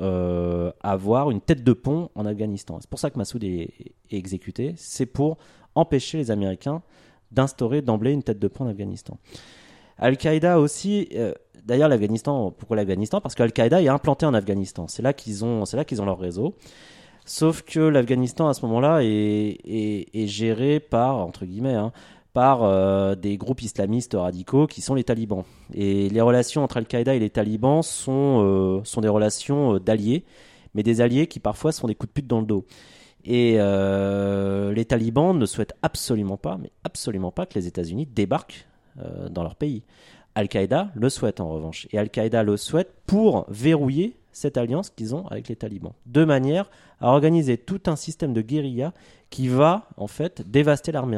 avoir 0.82 1.32
une 1.32 1.42
tête 1.42 1.64
de 1.64 1.74
pont 1.74 2.10
en 2.16 2.26
Afghanistan. 2.26 2.78
C'est 2.82 2.90
pour 2.90 3.00
ça 3.00 3.10
que 3.10 3.18
Massoud 3.18 3.44
est, 3.44 3.70
est 4.12 4.18
exécuté, 4.18 4.74
c'est 4.78 5.06
pour 5.06 5.38
empêcher 5.76 6.18
les 6.18 6.32
Américains 6.32 6.82
d'instaurer 7.32 7.82
d'emblée 7.82 8.12
une 8.12 8.24
tête 8.24 8.40
de 8.40 8.48
pont 8.48 8.66
en 8.66 8.70
Afghanistan. 8.70 9.18
Al-Qaïda 9.98 10.60
aussi, 10.60 11.10
d'ailleurs 11.64 11.88
l'Afghanistan, 11.88 12.52
pourquoi 12.52 12.76
l'Afghanistan? 12.76 13.22
Parce 13.22 13.34
qu'Al-Qaïda 13.34 13.82
est 13.82 13.88
implanté 13.88 14.26
en 14.26 14.34
Afghanistan, 14.34 14.88
c'est 14.88 15.02
là 15.02 15.14
qu'ils 15.14 15.46
ont, 15.46 15.64
ont 15.64 16.06
leur 16.06 16.20
réseau. 16.20 16.56
Sauf 17.26 17.64
que 17.64 17.80
l'Afghanistan 17.80 18.48
à 18.48 18.54
ce 18.54 18.64
moment-là 18.68 19.00
est, 19.02 20.28
géré 20.28 20.80
par, 20.80 21.18
entre 21.18 21.46
guillemets, 21.46 21.74
hein, 21.74 21.92
par 22.34 22.64
euh, 22.64 23.16
des 23.16 23.38
groupes 23.38 23.64
islamistes 23.64 24.14
radicaux 24.14 24.68
qui 24.68 24.82
sont 24.82 24.94
les 24.94 25.04
talibans. 25.04 25.44
Et 25.74 26.08
les 26.10 26.22
relations 26.22 26.64
entre 26.64 26.78
Al-Qaïda 26.78 27.16
et 27.16 27.20
les 27.20 27.32
talibans 27.32 27.82
sont, 27.82 28.44
euh, 28.44 28.82
sont 28.84 29.02
des 29.02 29.08
relations 29.08 29.76
euh, 29.76 29.80
d'alliés, 29.80 30.24
mais 30.76 30.84
des 30.84 31.02
alliés 31.02 31.26
qui 31.26 31.40
parfois 31.40 31.72
sont 31.72 31.88
des 31.88 31.96
coups 31.96 32.10
de 32.10 32.14
pute 32.14 32.28
dans 32.28 32.42
le 32.42 32.46
dos. 32.46 32.66
Et 33.26 33.58
les 33.58 34.86
talibans 34.86 35.38
ne 35.38 35.46
souhaitent 35.46 35.76
absolument 35.82 36.38
pas, 36.38 36.58
mais 36.62 36.72
absolument 36.84 37.32
pas 37.32 37.46
que 37.46 37.56
les 37.56 37.68
États-Unis 37.68 38.06
débarquent 38.06 38.68
dans 39.30 39.44
leur 39.44 39.56
pays. 39.56 39.84
Al-Qaïda 40.36 40.92
le 40.94 41.10
souhaite 41.10 41.40
en 41.40 41.50
revanche. 41.50 41.88
Et 41.92 41.98
Al-Qaïda 41.98 42.44
le 42.44 42.58
souhaite 42.58 42.94
pour 43.08 43.46
verrouiller 43.50 44.18
cette 44.32 44.58
alliance 44.58 44.90
qu'ils 44.90 45.16
ont 45.16 45.26
avec 45.28 45.48
les 45.48 45.56
talibans. 45.56 45.94
De 46.06 46.26
manière 46.26 46.70
à 47.00 47.10
organiser 47.10 47.58
tout 47.58 47.82
un 47.88 47.96
système 47.96 48.34
de 48.34 48.42
guérilla 48.42 48.94
qui 49.30 49.48
va 49.48 49.88
en 49.98 50.08
fait 50.08 50.50
dévaster 50.50 50.92
l'armée 50.92 51.18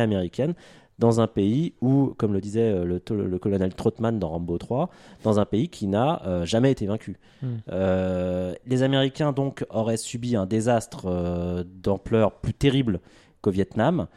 américaine, 0.00 0.54
dans 0.98 1.20
un 1.20 1.26
pays 1.26 1.74
où, 1.80 2.14
comme 2.16 2.32
le 2.32 2.40
disait 2.40 2.72
euh, 2.72 2.84
le, 2.84 3.38
colonel 3.38 3.74
Trotman 3.74 4.18
dans 4.18 4.30
Rambo 4.30 4.58
3, 4.58 4.90
dans 5.22 5.38
un 5.38 5.44
pays 5.44 5.68
qui 5.68 5.86
n'a 5.86 6.22
euh, 6.26 6.44
jamais 6.44 6.72
été 6.72 6.86
vaincu. 6.86 7.16
Hmm. 7.42 7.56
Euh, 7.70 8.54
les 8.66 8.82
Américains 8.82 9.32
donc 9.32 9.64
auraient 9.70 9.96
subi 9.96 10.34
un 10.34 10.46
désastre 10.46 11.64
d'ampleur 11.64 12.32
plus 12.32 12.54
terrible 12.54 13.00
qu'au 13.40 13.50
Vietnam 13.50 14.08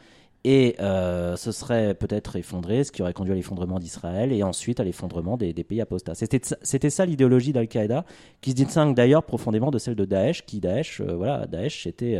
et 0.44 0.74
ce 0.80 1.52
serait 1.52 1.94
peut-être 1.94 2.34
effondré, 2.34 2.82
ce 2.82 2.90
qui 2.90 3.00
aurait 3.00 3.12
conduit 3.12 3.32
à 3.32 3.36
l'effondrement 3.36 3.78
d'Israël 3.78 4.32
et 4.32 4.42
ensuite 4.42 4.80
à 4.80 4.84
l'effondrement 4.84 5.36
des, 5.36 5.52
pays 5.52 5.80
apostats. 5.80 6.14
C'était 6.16 6.90
ça 6.90 7.06
l'idéologie 7.06 7.52
d'Al-Qaïda, 7.52 8.04
qui 8.40 8.50
se 8.50 8.56
distingue 8.56 8.96
d'ailleurs 8.96 9.22
profondément 9.22 9.70
de 9.70 9.78
celle 9.78 9.94
de 9.94 10.04
Daesh, 10.04 10.44
qui 10.44 10.58
Daesh, 10.58 11.00
voilà, 11.00 11.46
Daesh 11.46 11.86
était 11.86 12.18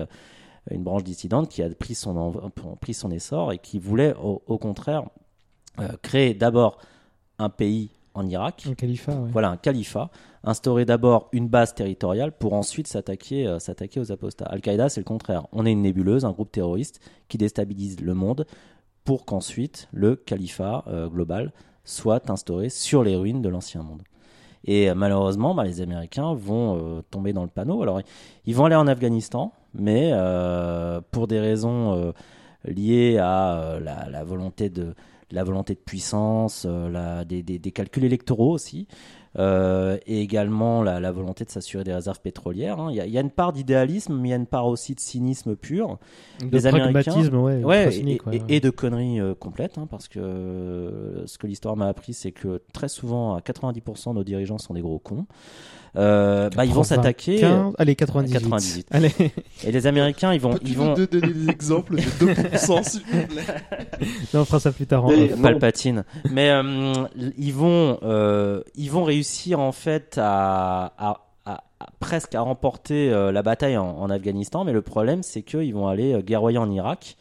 une 0.70 0.82
branche 0.82 1.04
dissidente 1.04 1.48
qui 1.48 1.62
a 1.62 1.68
pris 1.70 1.94
son, 1.94 2.32
pris 2.80 2.94
son 2.94 3.10
essor 3.10 3.52
et 3.52 3.58
qui 3.58 3.78
voulait 3.78 4.14
au, 4.14 4.58
contraire 4.58 5.04
créer 6.02 6.34
d'abord 6.34 6.78
un 7.38 7.48
pays 7.48 7.90
en 8.14 8.26
Irak. 8.26 8.66
Un 8.68 8.74
califat, 8.74 9.14
Voilà, 9.32 9.50
un 9.50 9.56
califat 9.56 10.10
instaurer 10.44 10.84
d'abord 10.84 11.28
une 11.32 11.48
base 11.48 11.74
territoriale 11.74 12.32
pour 12.32 12.52
ensuite 12.54 12.88
s'attaquer 12.88 13.46
euh, 13.46 13.58
s'attaquer 13.58 14.00
aux 14.00 14.12
apostats. 14.12 14.46
Al-Qaïda, 14.46 14.88
c'est 14.88 15.00
le 15.00 15.04
contraire. 15.04 15.46
On 15.52 15.66
est 15.66 15.72
une 15.72 15.82
nébuleuse, 15.82 16.24
un 16.24 16.32
groupe 16.32 16.50
terroriste 16.50 17.00
qui 17.28 17.38
déstabilise 17.38 18.00
le 18.00 18.14
monde 18.14 18.46
pour 19.04 19.24
qu'ensuite 19.24 19.88
le 19.92 20.16
califat 20.16 20.84
euh, 20.86 21.08
global 21.08 21.52
soit 21.84 22.30
instauré 22.30 22.68
sur 22.68 23.02
les 23.02 23.16
ruines 23.16 23.42
de 23.42 23.48
l'ancien 23.48 23.82
monde. 23.82 24.02
Et 24.64 24.90
euh, 24.90 24.94
malheureusement, 24.94 25.54
bah, 25.54 25.64
les 25.64 25.80
Américains 25.80 26.34
vont 26.34 27.02
tomber 27.10 27.32
dans 27.32 27.42
le 27.42 27.48
panneau. 27.48 27.82
Alors, 27.82 28.00
ils 28.46 28.54
vont 28.54 28.64
aller 28.64 28.76
en 28.76 28.86
Afghanistan, 28.86 29.52
mais 29.74 30.12
pour 31.10 31.26
des 31.26 31.40
raisons 31.40 32.12
liées 32.64 33.18
à 33.18 33.78
la, 33.80 34.24
volonté 34.24 34.68
de 34.68 34.94
la 35.30 35.44
volonté 35.44 35.74
de 35.74 35.80
puissance, 35.80 36.66
des, 36.66 37.72
calculs 37.72 38.04
électoraux 38.04 38.52
aussi. 38.52 38.86
Euh, 39.38 39.96
et 40.06 40.20
également 40.20 40.82
la, 40.82 41.10
volonté 41.10 41.44
de 41.44 41.50
s'assurer 41.50 41.84
des 41.84 41.94
réserves 41.94 42.20
pétrolières. 42.20 42.78
Hein. 42.78 42.88
Il 42.90 42.96
y, 42.96 43.18
a 43.18 43.20
une 43.20 43.30
part 43.30 43.52
d'idéalisme, 43.52 44.14
mais 44.16 44.28
il 44.28 44.30
y 44.30 44.34
a 44.34 44.36
une 44.36 44.46
part 44.46 44.66
aussi 44.66 44.94
de 44.94 45.00
cynisme 45.00 45.56
pur. 45.56 45.98
De 46.40 46.50
les 46.50 46.66
Américains, 46.66 47.28
ouais, 47.30 47.90
et, 48.48 48.60
de 48.60 48.70
conneries 48.70 49.20
euh, 49.20 49.34
complètes, 49.34 49.78
hein, 49.78 49.86
parce 49.90 50.08
que 50.08 50.18
euh, 50.18 51.26
ce 51.26 51.38
que 51.38 51.46
l'histoire 51.46 51.76
m'a 51.76 51.86
appris, 51.86 52.12
c'est 52.12 52.32
que 52.32 52.60
très 52.72 52.88
souvent, 52.88 53.34
à 53.34 53.40
90%, 53.40 54.14
nos 54.14 54.24
dirigeants 54.24 54.58
sont 54.58 54.74
des 54.74 54.82
gros 54.82 54.98
cons. 54.98 55.26
Euh, 55.94 56.48
bah, 56.50 56.64
ils 56.64 56.72
vont 56.72 56.84
s'attaquer. 56.84 57.44
Allez, 57.76 57.94
98. 57.96 58.32
98. 58.32 58.86
Allez. 58.90 59.10
Et 59.64 59.72
les 59.72 59.86
Américains, 59.86 60.32
ils 60.32 60.40
vont. 60.40 60.58
Ils 60.64 60.76
vont... 60.76 60.94
donner 60.94 61.06
des 61.06 61.50
exemples 61.50 61.96
de 61.96 62.02
2%, 62.02 62.82
s'il 62.88 63.02
vous 63.02 63.26
plaît? 63.26 63.44
Non, 64.32 64.40
on 64.40 64.44
fera 64.44 64.60
ça 64.60 64.72
plus 64.72 64.86
tard. 64.86 65.06
Mais, 65.06 65.28
Palpatine. 65.28 66.04
Mais 66.30 66.50
euh, 66.50 66.94
ils, 67.36 67.52
vont, 67.52 67.98
euh, 68.02 68.62
ils 68.74 68.90
vont 68.90 69.04
réussir, 69.04 69.60
en 69.60 69.72
fait, 69.72 70.18
à, 70.20 70.92
à, 70.96 71.20
à, 71.44 71.62
presque 72.00 72.34
à 72.34 72.40
remporter 72.40 73.12
euh, 73.12 73.30
la 73.30 73.42
bataille 73.42 73.76
en, 73.76 73.98
en, 73.98 74.08
Afghanistan. 74.08 74.64
Mais 74.64 74.72
le 74.72 74.82
problème, 74.82 75.22
c'est 75.22 75.42
qu'ils 75.42 75.74
vont 75.74 75.88
aller 75.88 76.14
euh, 76.14 76.22
guerroyer 76.22 76.58
en 76.58 76.70
Irak 76.70 77.16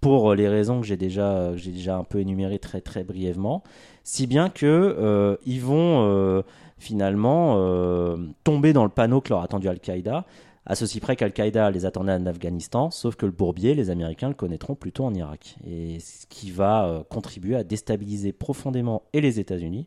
pour 0.00 0.34
les 0.34 0.48
raisons 0.48 0.80
que 0.80 0.86
j'ai 0.86 0.96
déjà, 0.96 1.56
j'ai 1.56 1.70
déjà 1.70 1.96
un 1.96 2.04
peu 2.04 2.20
énumérées 2.20 2.58
très, 2.58 2.80
très 2.80 3.02
brièvement. 3.02 3.62
Si 4.04 4.26
bien 4.26 4.50
que 4.50 5.36
ils 5.46 5.60
vont 5.60 6.44
finalement 6.78 7.56
euh, 7.56 8.16
tomber 8.44 8.72
dans 8.72 8.84
le 8.84 8.90
panneau 8.90 9.20
que 9.20 9.30
leur 9.30 9.42
a 9.42 9.48
tendu 9.48 9.68
Al-Qaïda, 9.68 10.24
à 10.66 10.74
ceci 10.74 10.98
près 10.98 11.14
qu'Al-Qaïda 11.14 11.70
les 11.70 11.86
attendait 11.86 12.12
en 12.12 12.26
Afghanistan, 12.26 12.90
sauf 12.90 13.14
que 13.14 13.24
le 13.24 13.32
bourbier, 13.32 13.74
les 13.74 13.90
Américains 13.90 14.28
le 14.28 14.34
connaîtront 14.34 14.74
plutôt 14.74 15.04
en 15.04 15.14
Irak. 15.14 15.56
Et 15.64 16.00
ce 16.00 16.26
qui 16.26 16.50
va 16.50 16.86
euh, 16.86 17.02
contribuer 17.04 17.54
à 17.54 17.62
déstabiliser 17.62 18.32
profondément 18.32 19.04
et 19.12 19.20
les 19.20 19.38
États-Unis, 19.38 19.86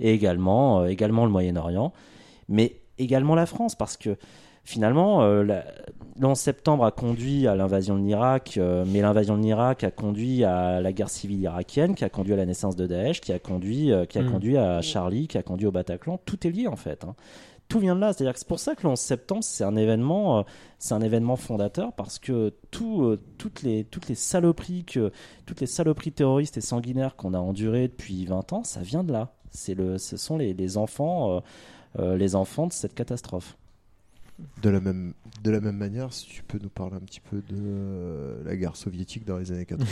et 0.00 0.12
également, 0.12 0.80
euh, 0.80 0.86
également 0.86 1.24
le 1.24 1.30
Moyen-Orient, 1.30 1.92
mais 2.48 2.80
également 2.98 3.36
la 3.36 3.46
France, 3.46 3.76
parce 3.76 3.96
que 3.96 4.16
finalement, 4.64 5.22
euh, 5.22 5.60
le 6.18 6.26
11 6.26 6.38
septembre 6.38 6.84
a 6.84 6.90
conduit 6.90 7.46
à 7.46 7.54
l'invasion 7.54 7.96
de 7.98 8.02
l'Irak, 8.02 8.56
euh, 8.56 8.84
mais 8.86 9.00
l'invasion 9.00 9.36
de 9.36 9.42
l'Irak 9.42 9.84
a 9.84 9.90
conduit 9.90 10.44
à 10.44 10.80
la 10.80 10.92
guerre 10.92 11.10
civile 11.10 11.40
irakienne, 11.40 11.94
qui 11.94 12.04
a 12.04 12.08
conduit 12.08 12.32
à 12.32 12.36
la 12.36 12.46
naissance 12.46 12.76
de 12.76 12.86
Daesh, 12.86 13.20
qui 13.20 13.32
a 13.32 13.38
conduit, 13.38 13.92
euh, 13.92 14.06
qui 14.06 14.18
a 14.18 14.22
mm. 14.22 14.30
conduit 14.30 14.56
à 14.56 14.80
Charlie, 14.80 15.28
qui 15.28 15.38
a 15.38 15.42
conduit 15.42 15.66
au 15.66 15.72
Bataclan. 15.72 16.18
Tout 16.24 16.46
est 16.46 16.50
lié 16.50 16.68
en 16.68 16.76
fait. 16.76 17.04
Hein. 17.04 17.14
Tout 17.68 17.80
vient 17.80 17.96
de 17.96 18.00
là. 18.00 18.12
C'est-à-dire 18.12 18.32
que 18.32 18.38
c'est 18.38 18.48
pour 18.48 18.60
ça 18.60 18.74
que 18.74 18.84
le 18.84 18.90
11 18.90 18.98
septembre, 18.98 19.42
c'est 19.42 19.64
un 19.64 19.76
événement, 19.76 20.44
c'est 20.78 20.94
un 20.94 21.00
événement 21.00 21.36
fondateur 21.36 21.92
parce 21.92 22.18
que 22.18 22.54
tout, 22.70 23.16
toutes 23.38 23.62
les, 23.62 23.84
toutes 23.84 24.08
les 24.08 24.14
saloperies 24.14 24.84
que, 24.84 25.10
toutes 25.46 25.60
les 25.60 25.66
saloperies 25.66 26.12
terroristes 26.12 26.56
et 26.56 26.60
sanguinaires 26.60 27.16
qu'on 27.16 27.34
a 27.34 27.38
endurées 27.38 27.88
depuis 27.88 28.24
20 28.24 28.52
ans, 28.52 28.62
ça 28.62 28.82
vient 28.82 29.02
de 29.02 29.12
là. 29.12 29.32
C'est 29.50 29.74
le, 29.74 29.98
ce 29.98 30.16
sont 30.16 30.38
les, 30.38 30.54
les 30.54 30.76
enfants, 30.78 31.42
les 31.98 32.36
enfants 32.36 32.68
de 32.68 32.72
cette 32.72 32.94
catastrophe. 32.94 33.56
De 34.62 34.68
la 34.68 34.80
même, 34.80 35.14
de 35.42 35.50
la 35.50 35.60
même 35.60 35.76
manière, 35.76 36.12
si 36.12 36.26
tu 36.26 36.42
peux 36.42 36.58
nous 36.62 36.68
parler 36.68 36.96
un 36.96 37.00
petit 37.00 37.20
peu 37.20 37.38
de 37.38 37.56
euh, 37.56 38.44
la 38.44 38.54
guerre 38.54 38.76
soviétique 38.76 39.24
dans 39.24 39.38
les 39.38 39.50
années 39.50 39.64
80 39.64 39.86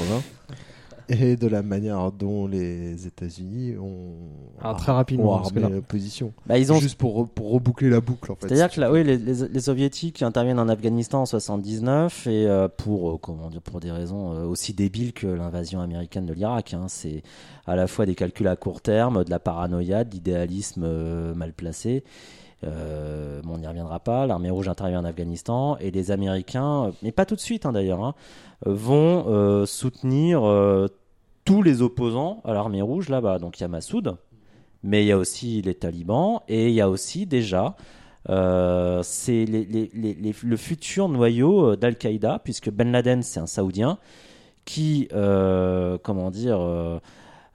et 1.08 1.36
de 1.36 1.46
la 1.46 1.62
manière 1.62 2.12
dont 2.12 2.46
les 2.46 3.06
États-Unis 3.06 3.76
ont, 3.78 4.16
ah, 4.60 4.74
très 4.76 4.92
rapidement 4.92 5.36
armé 5.36 5.62
la 5.62 5.80
position. 5.80 6.34
Bah, 6.46 6.58
ils 6.58 6.72
ont... 6.72 6.78
Juste 6.78 6.98
pour, 6.98 7.26
pour 7.28 7.52
reboucler 7.52 7.88
la 7.88 8.02
boucle 8.02 8.32
en 8.32 8.34
fait. 8.34 8.48
C'est-à-dire 8.48 8.70
que 8.70 8.80
là, 8.80 8.92
oui, 8.92 9.02
les, 9.02 9.16
les, 9.16 9.60
Soviétiques 9.60 10.22
interviennent 10.22 10.58
en 10.58 10.68
Afghanistan 10.68 11.22
en 11.22 11.26
79 11.26 12.26
et 12.26 12.46
euh, 12.46 12.68
pour, 12.68 13.12
euh, 13.12 13.18
comment 13.18 13.48
dire, 13.48 13.62
pour 13.62 13.80
des 13.80 13.90
raisons 13.90 14.30
aussi 14.44 14.74
débiles 14.74 15.14
que 15.14 15.26
l'invasion 15.26 15.80
américaine 15.80 16.26
de 16.26 16.34
l'Irak. 16.34 16.74
Hein. 16.74 16.86
C'est 16.88 17.22
à 17.66 17.76
la 17.76 17.86
fois 17.86 18.04
des 18.04 18.14
calculs 18.14 18.48
à 18.48 18.56
court 18.56 18.82
terme, 18.82 19.24
de 19.24 19.30
la 19.30 19.38
paranoïa, 19.38 20.04
de 20.04 20.10
l'idéalisme 20.10 21.32
mal 21.34 21.54
placé. 21.54 22.04
Euh, 22.65 23.41
on 23.49 23.59
n'y 23.59 23.66
reviendra 23.66 24.01
pas. 24.01 24.27
L'armée 24.27 24.51
rouge 24.51 24.69
intervient 24.69 25.01
en 25.01 25.05
Afghanistan 25.05 25.77
et 25.78 25.91
les 25.91 26.11
Américains, 26.11 26.93
mais 27.03 27.12
pas 27.12 27.27
tout 27.27 27.35
de 27.35 27.41
suite 27.41 27.66
hein, 27.66 27.73
d'ailleurs, 27.73 28.03
hein, 28.03 28.15
vont 28.65 29.24
euh, 29.28 29.66
soutenir 29.66 30.45
euh, 30.45 30.89
tous 31.45 31.62
les 31.62 31.82
opposants 31.82 32.41
à 32.45 32.55
l'armée 32.55 32.82
rouge 32.82 33.09
là-bas. 33.09 33.39
Donc 33.39 33.59
il 33.59 33.62
y 33.62 33.65
a 33.65 33.69
Massoud, 33.69 34.16
mais 34.82 35.05
il 35.05 35.07
y 35.07 35.12
a 35.12 35.19
aussi 35.19 35.62
les 35.62 35.74
talibans 35.74 36.41
et 36.49 36.69
il 36.69 36.74
y 36.74 36.81
a 36.81 36.89
aussi 36.89 37.27
déjà 37.27 37.77
le 38.27 39.03
futur 40.57 41.09
noyau 41.11 41.77
d'Al-Qaïda, 41.77 42.41
puisque 42.43 42.70
Ben 42.70 42.91
Laden 42.91 43.23
c'est 43.23 43.41
un 43.41 43.47
Saoudien 43.47 43.99
qui, 44.65 45.09
comment 45.11 46.31
dire, 46.31 47.01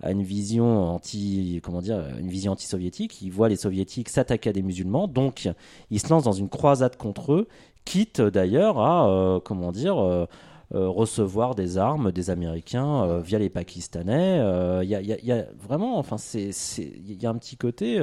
a 0.01 0.11
une 0.11 0.23
vision 0.23 0.93
anti, 0.93 1.59
comment 1.63 1.81
dire, 1.81 2.03
une 2.19 2.29
vision 2.29 2.53
anti-soviétique. 2.53 3.21
Il 3.21 3.31
voit 3.31 3.49
les 3.49 3.55
soviétiques 3.55 4.09
s'attaquer 4.09 4.51
à 4.51 4.53
des 4.53 4.61
musulmans, 4.61 5.07
donc 5.07 5.49
il 5.91 5.99
se 5.99 6.09
lance 6.09 6.23
dans 6.23 6.31
une 6.31 6.49
croisade 6.49 6.95
contre 6.95 7.33
eux, 7.33 7.47
quitte 7.85 8.21
d'ailleurs 8.21 8.79
à, 8.79 9.09
euh, 9.09 9.39
comment 9.39 9.71
dire, 9.71 9.97
euh, 9.97 10.25
euh, 10.75 10.87
recevoir 10.87 11.55
des 11.55 11.79
armes 11.79 12.11
des 12.11 12.29
Américains 12.29 13.19
via 13.19 13.39
les 13.39 13.49
Pakistanais. 13.49 14.37
Il 14.83 14.89
y 14.89 15.31
a, 15.31 15.45
vraiment, 15.59 15.97
enfin, 15.97 16.17
il 16.35 17.21
y 17.21 17.25
a 17.25 17.29
un 17.29 17.37
petit 17.37 17.57
côté 17.57 17.99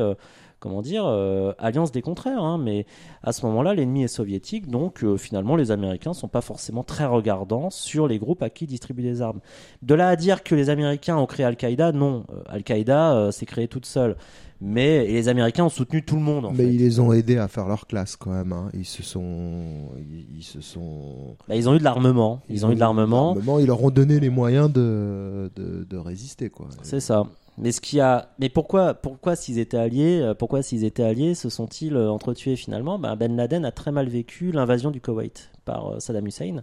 comment 0.58 0.82
dire, 0.82 1.04
euh, 1.06 1.52
alliance 1.58 1.92
des 1.92 2.02
contraires. 2.02 2.42
Hein, 2.42 2.58
mais 2.58 2.86
à 3.22 3.32
ce 3.32 3.44
moment-là, 3.46 3.74
l'ennemi 3.74 4.04
est 4.04 4.08
soviétique, 4.08 4.68
donc 4.68 5.04
euh, 5.04 5.16
finalement, 5.16 5.56
les 5.56 5.70
Américains 5.70 6.12
sont 6.12 6.28
pas 6.28 6.40
forcément 6.40 6.82
très 6.82 7.06
regardants 7.06 7.70
sur 7.70 8.08
les 8.08 8.18
groupes 8.18 8.42
à 8.42 8.50
qui 8.50 8.64
ils 8.64 8.68
distribuent 8.68 9.02
des 9.02 9.22
armes. 9.22 9.40
De 9.82 9.94
là 9.94 10.08
à 10.08 10.16
dire 10.16 10.42
que 10.42 10.54
les 10.54 10.70
Américains 10.70 11.16
ont 11.16 11.26
créé 11.26 11.44
Al-Qaïda, 11.44 11.92
non. 11.92 12.24
Euh, 12.30 12.42
Al-Qaïda 12.46 13.30
s'est 13.32 13.46
créé 13.46 13.68
toute 13.68 13.86
seule. 13.86 14.16
Mais 14.58 15.04
et 15.04 15.12
les 15.12 15.28
Américains 15.28 15.64
ont 15.64 15.68
soutenu 15.68 16.02
tout 16.02 16.14
le 16.14 16.22
monde. 16.22 16.46
En 16.46 16.50
mais 16.50 16.64
fait. 16.64 16.72
ils 16.72 16.78
les 16.78 16.98
ont 16.98 17.12
aidés 17.12 17.36
à 17.36 17.46
faire 17.46 17.68
leur 17.68 17.86
classe 17.86 18.16
quand 18.16 18.30
même. 18.30 18.54
Hein. 18.54 18.70
Ils 18.72 18.86
se 18.86 19.02
sont, 19.02 19.90
ils, 19.98 20.38
ils 20.38 20.42
se 20.42 20.62
sont. 20.62 21.36
Bah, 21.46 21.56
ils 21.56 21.68
ont 21.68 21.74
eu 21.74 21.78
de 21.78 21.84
l'armement. 21.84 22.40
Ils, 22.48 22.56
ils, 22.56 22.66
ont, 22.66 22.70
eu 22.70 22.74
de 22.74 22.80
l'armement. 22.80 23.36
Ils 23.60 23.66
leur 23.66 23.84
ont 23.84 23.90
donné 23.90 24.18
les 24.18 24.30
moyens 24.30 24.72
de 24.72 25.50
de, 25.56 25.84
de 25.84 25.96
résister 25.98 26.48
quoi. 26.48 26.68
C'est 26.82 27.00
ça. 27.00 27.26
Mais 27.58 27.72
ce 27.72 27.80
qui 27.80 28.00
a, 28.00 28.28
mais 28.38 28.48
pourquoi, 28.48 28.94
pourquoi 28.94 29.34
s'ils 29.34 29.58
étaient 29.58 29.78
alliés, 29.78 30.32
pourquoi 30.38 30.62
s'ils 30.62 30.84
étaient 30.84 31.02
alliés, 31.02 31.34
se 31.34 31.48
sont-ils 31.48 31.96
entretués 31.96 32.56
finalement? 32.56 32.98
Ben, 32.98 33.16
Ben 33.16 33.34
Laden 33.34 33.64
a 33.64 33.72
très 33.72 33.92
mal 33.92 34.08
vécu 34.08 34.52
l'invasion 34.52 34.90
du 34.90 35.00
Koweït 35.00 35.50
par 35.64 36.00
Saddam 36.00 36.26
Hussein 36.26 36.62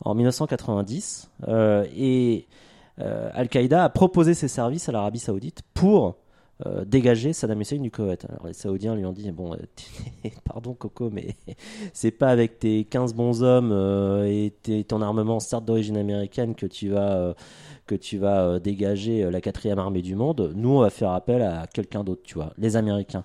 en 0.00 0.14
1990 0.14 1.30
euh, 1.48 1.86
et 1.96 2.46
euh, 3.00 3.30
Al-Qaïda 3.32 3.84
a 3.84 3.88
proposé 3.88 4.34
ses 4.34 4.48
services 4.48 4.88
à 4.88 4.92
l'Arabie 4.92 5.18
Saoudite 5.18 5.62
pour 5.72 6.16
euh, 6.66 6.84
dégager 6.84 7.32
Saddam 7.32 7.60
Hussein 7.60 7.78
du 7.78 7.90
Koweït. 7.90 8.24
Alors 8.28 8.46
les 8.46 8.52
Saoudiens 8.52 8.94
lui 8.94 9.04
ont 9.04 9.12
dit 9.12 9.30
bon, 9.32 9.56
pardon 10.44 10.74
Coco, 10.74 11.10
mais 11.10 11.34
c'est 11.92 12.12
pas 12.12 12.28
avec 12.28 12.58
tes 12.58 12.84
15 12.84 13.14
bons 13.14 13.42
hommes 13.42 13.72
et 14.24 14.52
ton 14.86 15.02
armement 15.02 15.40
certes 15.40 15.64
d'origine 15.64 15.96
américaine 15.96 16.54
que 16.54 16.66
tu 16.66 16.90
vas 16.90 17.34
que 17.86 17.94
tu 17.94 18.18
vas 18.18 18.44
euh, 18.44 18.58
dégager 18.58 19.30
la 19.30 19.40
quatrième 19.40 19.78
armée 19.78 20.02
du 20.02 20.14
monde, 20.14 20.52
nous 20.54 20.70
on 20.70 20.80
va 20.80 20.90
faire 20.90 21.10
appel 21.10 21.42
à 21.42 21.66
quelqu'un 21.66 22.04
d'autre, 22.04 22.22
tu 22.24 22.34
vois, 22.34 22.52
les 22.58 22.76
Américains. 22.76 23.24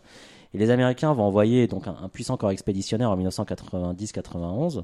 Et 0.54 0.58
les 0.58 0.72
Américains 0.72 1.14
vont 1.14 1.24
envoyer 1.24 1.68
donc 1.68 1.88
un, 1.88 2.10
puissant 2.10 2.38
corps 2.38 2.52
expéditionnaire 2.52 3.12
en 3.12 3.18
1990-91, 3.18 4.84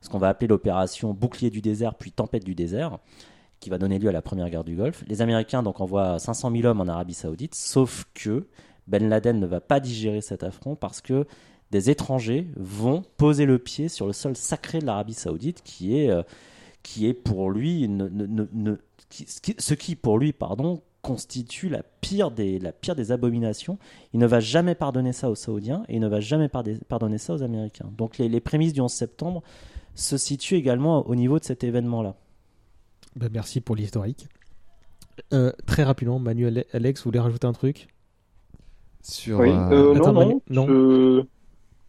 ce 0.00 0.08
qu'on 0.08 0.18
va 0.18 0.28
appeler 0.28 0.48
l'opération 0.48 1.14
Bouclier 1.14 1.50
du 1.50 1.60
désert 1.60 1.94
puis 1.94 2.10
Tempête 2.10 2.44
du 2.44 2.54
désert, 2.54 2.98
qui 3.60 3.70
va 3.70 3.78
donner 3.78 3.98
lieu 3.98 4.08
à 4.08 4.12
la 4.12 4.22
première 4.22 4.50
guerre 4.50 4.64
du 4.64 4.76
Golfe. 4.76 5.04
Les 5.06 5.22
Américains 5.22 5.62
donc 5.62 5.80
envoient 5.80 6.18
500 6.18 6.50
000 6.50 6.64
hommes 6.64 6.80
en 6.80 6.88
Arabie 6.88 7.14
Saoudite, 7.14 7.54
sauf 7.54 8.06
que 8.12 8.46
Ben 8.88 9.08
Laden 9.08 9.38
ne 9.38 9.46
va 9.46 9.60
pas 9.60 9.80
digérer 9.80 10.20
cet 10.20 10.42
affront 10.42 10.74
parce 10.74 11.00
que 11.00 11.26
des 11.70 11.90
étrangers 11.90 12.46
vont 12.56 13.02
poser 13.16 13.46
le 13.46 13.58
pied 13.58 13.88
sur 13.88 14.06
le 14.06 14.12
sol 14.12 14.36
sacré 14.36 14.80
de 14.80 14.86
l'Arabie 14.86 15.14
Saoudite, 15.14 15.62
qui 15.62 15.98
est, 15.98 16.10
euh, 16.10 16.22
qui 16.82 17.06
est 17.06 17.14
pour 17.14 17.50
lui 17.50 17.88
ne, 17.88 18.76
ce 19.10 19.74
qui 19.74 19.96
pour 19.96 20.18
lui 20.18 20.32
pardon 20.32 20.82
constitue 21.02 21.68
la 21.68 21.82
pire 22.00 22.30
des 22.30 22.58
la 22.58 22.72
pire 22.72 22.96
des 22.96 23.12
abominations. 23.12 23.78
Il 24.12 24.20
ne 24.20 24.26
va 24.26 24.40
jamais 24.40 24.74
pardonner 24.74 25.12
ça 25.12 25.30
aux 25.30 25.34
saoudiens 25.34 25.84
et 25.88 25.96
il 25.96 26.00
ne 26.00 26.08
va 26.08 26.20
jamais 26.20 26.48
pardonner 26.48 27.18
ça 27.18 27.34
aux 27.34 27.42
américains. 27.42 27.90
Donc 27.96 28.18
les, 28.18 28.28
les 28.28 28.40
prémices 28.40 28.72
du 28.72 28.80
11 28.80 28.90
septembre 28.90 29.42
se 29.94 30.16
situent 30.16 30.56
également 30.56 31.06
au 31.06 31.14
niveau 31.14 31.38
de 31.38 31.44
cet 31.44 31.62
événement 31.62 32.02
là 32.02 32.16
ben 33.16 33.30
merci 33.32 33.60
pour 33.60 33.76
l'historique. 33.76 34.26
Euh, 35.32 35.52
très 35.66 35.84
rapidement 35.84 36.18
Manuel 36.18 36.64
Alex 36.72 37.02
vous 37.02 37.10
voulez 37.10 37.20
rajouter 37.20 37.46
un 37.46 37.52
truc? 37.52 37.86
Sur 39.02 39.38
oui, 39.38 39.50
euh, 39.50 39.94
non, 39.94 40.00
Attends, 40.00 40.12
non, 40.12 40.20
Manu... 40.20 40.34
non. 40.50 40.66
Je... 40.66 41.24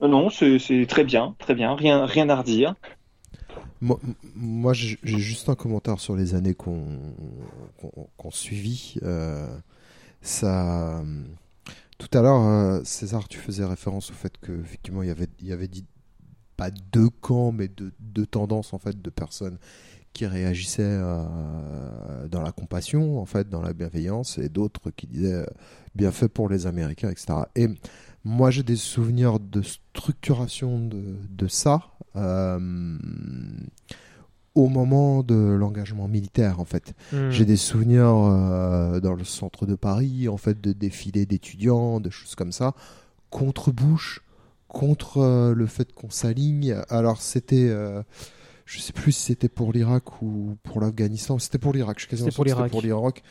non 0.06 0.30
c'est 0.30 0.86
très 0.88 1.04
bien 1.04 1.36
très 1.40 1.56
bien 1.56 1.74
rien 1.74 2.06
rien 2.06 2.30
à 2.30 2.36
redire 2.36 2.76
moi, 4.36 4.74
j'ai 4.74 4.98
juste 5.04 5.50
un 5.50 5.56
commentaire 5.56 6.00
sur 6.00 6.16
les 6.16 6.36
années 6.36 6.56
qu'on 6.56 6.98
qu 7.80 7.88
qu 8.18 8.28
suivi. 8.32 8.96
Euh, 9.04 9.48
ça, 10.22 11.04
tout 11.98 12.18
à 12.18 12.22
l'heure, 12.22 12.42
euh, 12.42 12.82
César, 12.84 13.28
tu 13.28 13.38
faisais 13.38 13.66
référence 13.66 14.12
au 14.12 14.14
fait 14.14 14.38
que 14.38 14.52
effectivement 14.62 15.04
il 15.04 15.08
y 15.08 15.12
avait, 15.12 15.28
il 15.40 15.48
y 15.48 15.54
avait 15.54 15.68
dit 15.68 15.86
pas 16.58 16.72
deux 16.72 17.10
camps, 17.10 17.52
mais 17.52 17.68
deux, 17.68 17.92
deux 18.00 18.26
tendances 18.26 18.74
en 18.74 18.80
fait 18.80 19.02
de 19.02 19.10
personnes 19.10 19.58
qui 20.14 20.26
réagissaient 20.26 20.84
euh, 20.84 22.28
dans 22.30 22.42
la 22.42 22.54
compassion, 22.54 23.20
en 23.20 23.26
fait, 23.26 23.50
dans 23.50 23.62
la 23.62 23.74
bienveillance, 23.74 24.38
et 24.38 24.48
d'autres 24.48 24.90
qui 24.90 25.08
disaient 25.08 25.46
bien 25.94 26.12
fait 26.12 26.30
pour 26.30 26.48
les 26.48 26.68
Américains, 26.68 27.10
etc. 27.10 27.34
Et 27.56 27.68
moi, 28.24 28.50
j'ai 28.50 28.64
des 28.64 28.78
souvenirs 28.78 29.40
de 29.40 29.62
structuration 29.62 30.80
de, 30.80 31.48
ça 31.48 31.74
euh, 31.74 31.95
au 34.56 34.70
moment 34.70 35.22
de 35.22 35.36
l'engagement 35.36 36.08
militaire, 36.08 36.60
en 36.60 36.66
fait. 36.66 36.94
Hmm. 37.12 37.28
Mmh. 37.28 37.32
J'ai 37.32 37.46
des 37.46 37.58
souvenirs 37.58 38.16
euh, 38.16 39.00
dans 39.02 39.14
le 39.14 39.26
centre 39.26 39.66
de 39.66 39.76
Paris, 39.76 40.28
en 40.30 40.38
fait, 40.38 40.60
de 40.62 40.72
défilés 40.72 41.26
d'étudiants, 41.26 42.00
de 42.00 42.10
choses 42.10 42.36
comme 42.36 42.54
ça, 42.54 42.74
contre 43.30 43.72
Bush, 43.72 44.22
contre 44.70 45.18
euh, 45.18 45.54
le 45.54 45.66
fait 45.66 45.94
qu'on 45.94 46.10
s'aligne. 46.10 46.78
Alors, 46.90 47.22
c'était 47.22 47.70
je 48.66 48.80
sais 48.80 48.94
plus 48.94 49.12
si 49.12 49.22
c'était 49.22 49.48
pour 49.48 49.72
l'Irak 49.72 50.24
ou 50.24 50.58
pour 50.64 50.82
l'Afghanistan. 50.82 51.38
C'était 51.38 51.60
pour 51.60 51.72
l'Irak. 51.72 51.98
Je 52.00 52.02
suis 52.02 52.10
quasiment 52.10 52.32
pour 52.32 52.46
l'Irak. 52.46 52.72
pour 52.72 52.82
l'Irak. 52.82 53.24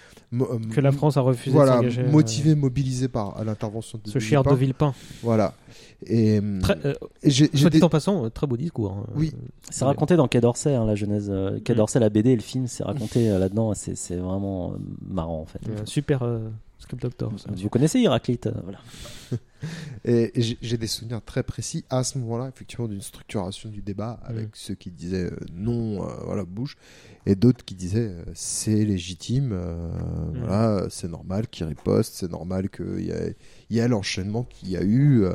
Que 0.73 0.81
la 0.81 0.93
France 0.93 1.17
a 1.17 1.23
refusé 1.23 1.57
voilà, 1.57 1.73
de 1.73 1.91
s'engager. 1.91 2.05
motivé, 2.05 2.51
euh... 2.53 2.57
mobilisé 2.57 3.09
par 3.09 3.45
l'intervention 3.45 4.01
de 4.03 4.09
ce 4.09 4.21
cher 4.21 4.45
de 4.45 4.55
Villepin. 4.55 4.95
Voilà. 5.23 5.55
Et, 6.07 6.41
très, 6.63 6.77
euh, 6.87 6.95
et 7.23 7.31
j'ai, 7.31 7.51
soit 7.57 7.71
dit 7.71 7.79
des... 7.79 7.85
en 7.85 7.89
passant, 7.89 8.31
très 8.31 8.47
beau 8.47 8.57
discours. 8.57 8.93
Hein. 8.93 9.07
Oui. 9.17 9.33
C'est 9.71 9.85
raconté 9.85 10.17
dans 10.17 10.29
Quai 10.29 10.41
d'Orsay, 10.41 10.75
hein, 10.75 10.87
la 10.87 10.95
genèse. 10.95 11.29
Euh, 11.31 11.59
Quai 11.65 11.75
d'Orsay, 11.75 11.99
la 11.99 12.11
BD 12.11 12.31
et 12.31 12.37
le 12.37 12.43
film, 12.43 12.69
c'est 12.69 12.85
raconté 12.85 13.29
euh, 13.29 13.39
là-dedans. 13.41 13.75
C'est, 13.75 13.97
c'est 13.97 14.17
vraiment 14.17 14.75
marrant 15.05 15.41
en 15.41 15.47
fait. 15.47 15.61
super 15.85 16.25
Doctor. 16.93 17.33
Ça, 17.39 17.51
vous 17.55 17.69
connaissez 17.69 18.01
Héraclite, 18.01 18.49
voilà. 18.63 18.79
et, 20.05 20.33
j'ai 20.61 20.77
des 20.77 20.87
souvenirs 20.87 21.21
très 21.25 21.43
précis 21.43 21.85
à 21.91 22.05
ce 22.05 22.19
moment-là, 22.19 22.49
effectivement, 22.49 22.89
d'une 22.89 23.01
structuration 23.01 23.69
du 23.69 23.83
débat 23.83 24.21
avec 24.25 24.49
mmh. 24.49 24.55
ceux 24.55 24.75
qui 24.75 24.91
disaient 24.91 25.31
euh, 25.31 25.37
non, 25.53 26.03
euh, 26.03 26.13
voilà, 26.25 26.45
Bush, 26.45 26.77
et 27.27 27.35
d'autres 27.35 27.65
qui 27.65 27.75
disaient 27.75 28.11
euh, 28.11 28.25
c'est 28.35 28.85
légitime, 28.85 29.55
mmh. 29.55 30.39
voilà, 30.39 30.87
c'est 30.91 31.09
normal 31.09 31.49
qu'il 31.49 31.67
riposte, 31.67 32.15
c'est 32.15 32.31
normal 32.31 32.69
qu'il 32.69 33.01
y 33.01 33.11
ait, 33.11 33.37
y 33.71 33.89
l'enchaînement 33.89 34.45
qu'il 34.45 34.71
y 34.71 34.77
a 34.77 34.83
eu, 34.83 35.27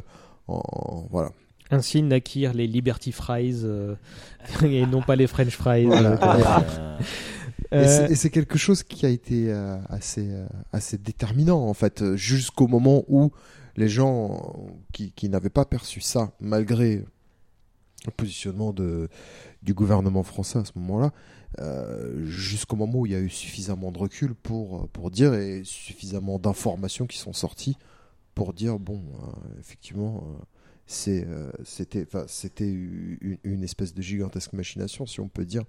en, 0.47 1.07
voilà. 1.09 1.31
Ainsi 1.71 2.01
naquirent 2.01 2.53
les 2.53 2.65
Liberty 2.65 3.11
Fries 3.11 3.63
et 4.63 4.85
non 4.87 5.01
pas 5.03 5.15
les 5.15 5.27
French 5.27 5.55
Fries. 5.55 5.85
Voilà. 5.85 6.97
Euh... 7.73 8.07
Et 8.07 8.15
c'est 8.15 8.29
quelque 8.29 8.57
chose 8.57 8.83
qui 8.83 9.05
a 9.05 9.09
été 9.09 9.51
euh, 9.51 9.77
assez, 9.89 10.27
euh, 10.29 10.47
assez 10.73 10.97
déterminant, 10.97 11.67
en 11.67 11.73
fait, 11.73 12.15
jusqu'au 12.15 12.67
moment 12.67 13.03
où 13.07 13.31
les 13.75 13.89
gens 13.89 14.71
qui, 14.91 15.11
qui 15.11 15.29
n'avaient 15.29 15.49
pas 15.49 15.65
perçu 15.65 16.01
ça, 16.01 16.31
malgré 16.39 17.03
le 18.05 18.11
positionnement 18.15 18.73
de, 18.73 19.09
du 19.61 19.73
gouvernement 19.73 20.23
français 20.23 20.59
à 20.59 20.65
ce 20.65 20.71
moment-là, 20.77 21.11
euh, 21.59 22.25
jusqu'au 22.25 22.75
moment 22.75 22.99
où 22.99 23.05
il 23.05 23.11
y 23.11 23.15
a 23.15 23.19
eu 23.19 23.29
suffisamment 23.29 23.91
de 23.91 23.99
recul 23.99 24.33
pour, 24.35 24.87
pour 24.89 25.11
dire 25.11 25.33
et 25.33 25.63
suffisamment 25.63 26.39
d'informations 26.39 27.07
qui 27.07 27.17
sont 27.17 27.33
sorties 27.33 27.77
pour 28.35 28.53
dire, 28.53 28.79
bon, 28.79 29.01
effectivement 29.59 30.23
c'est 30.85 31.27
c'était 31.63 32.07
c'était 32.27 32.69
une, 32.69 33.37
une, 33.43 33.63
espèce 33.63 33.93
de 33.93 34.01
gigantesque 34.01 34.53
machination 34.53 35.05
si 35.05 35.19
on 35.19 35.27
peut 35.27 35.45
dire 35.45 35.65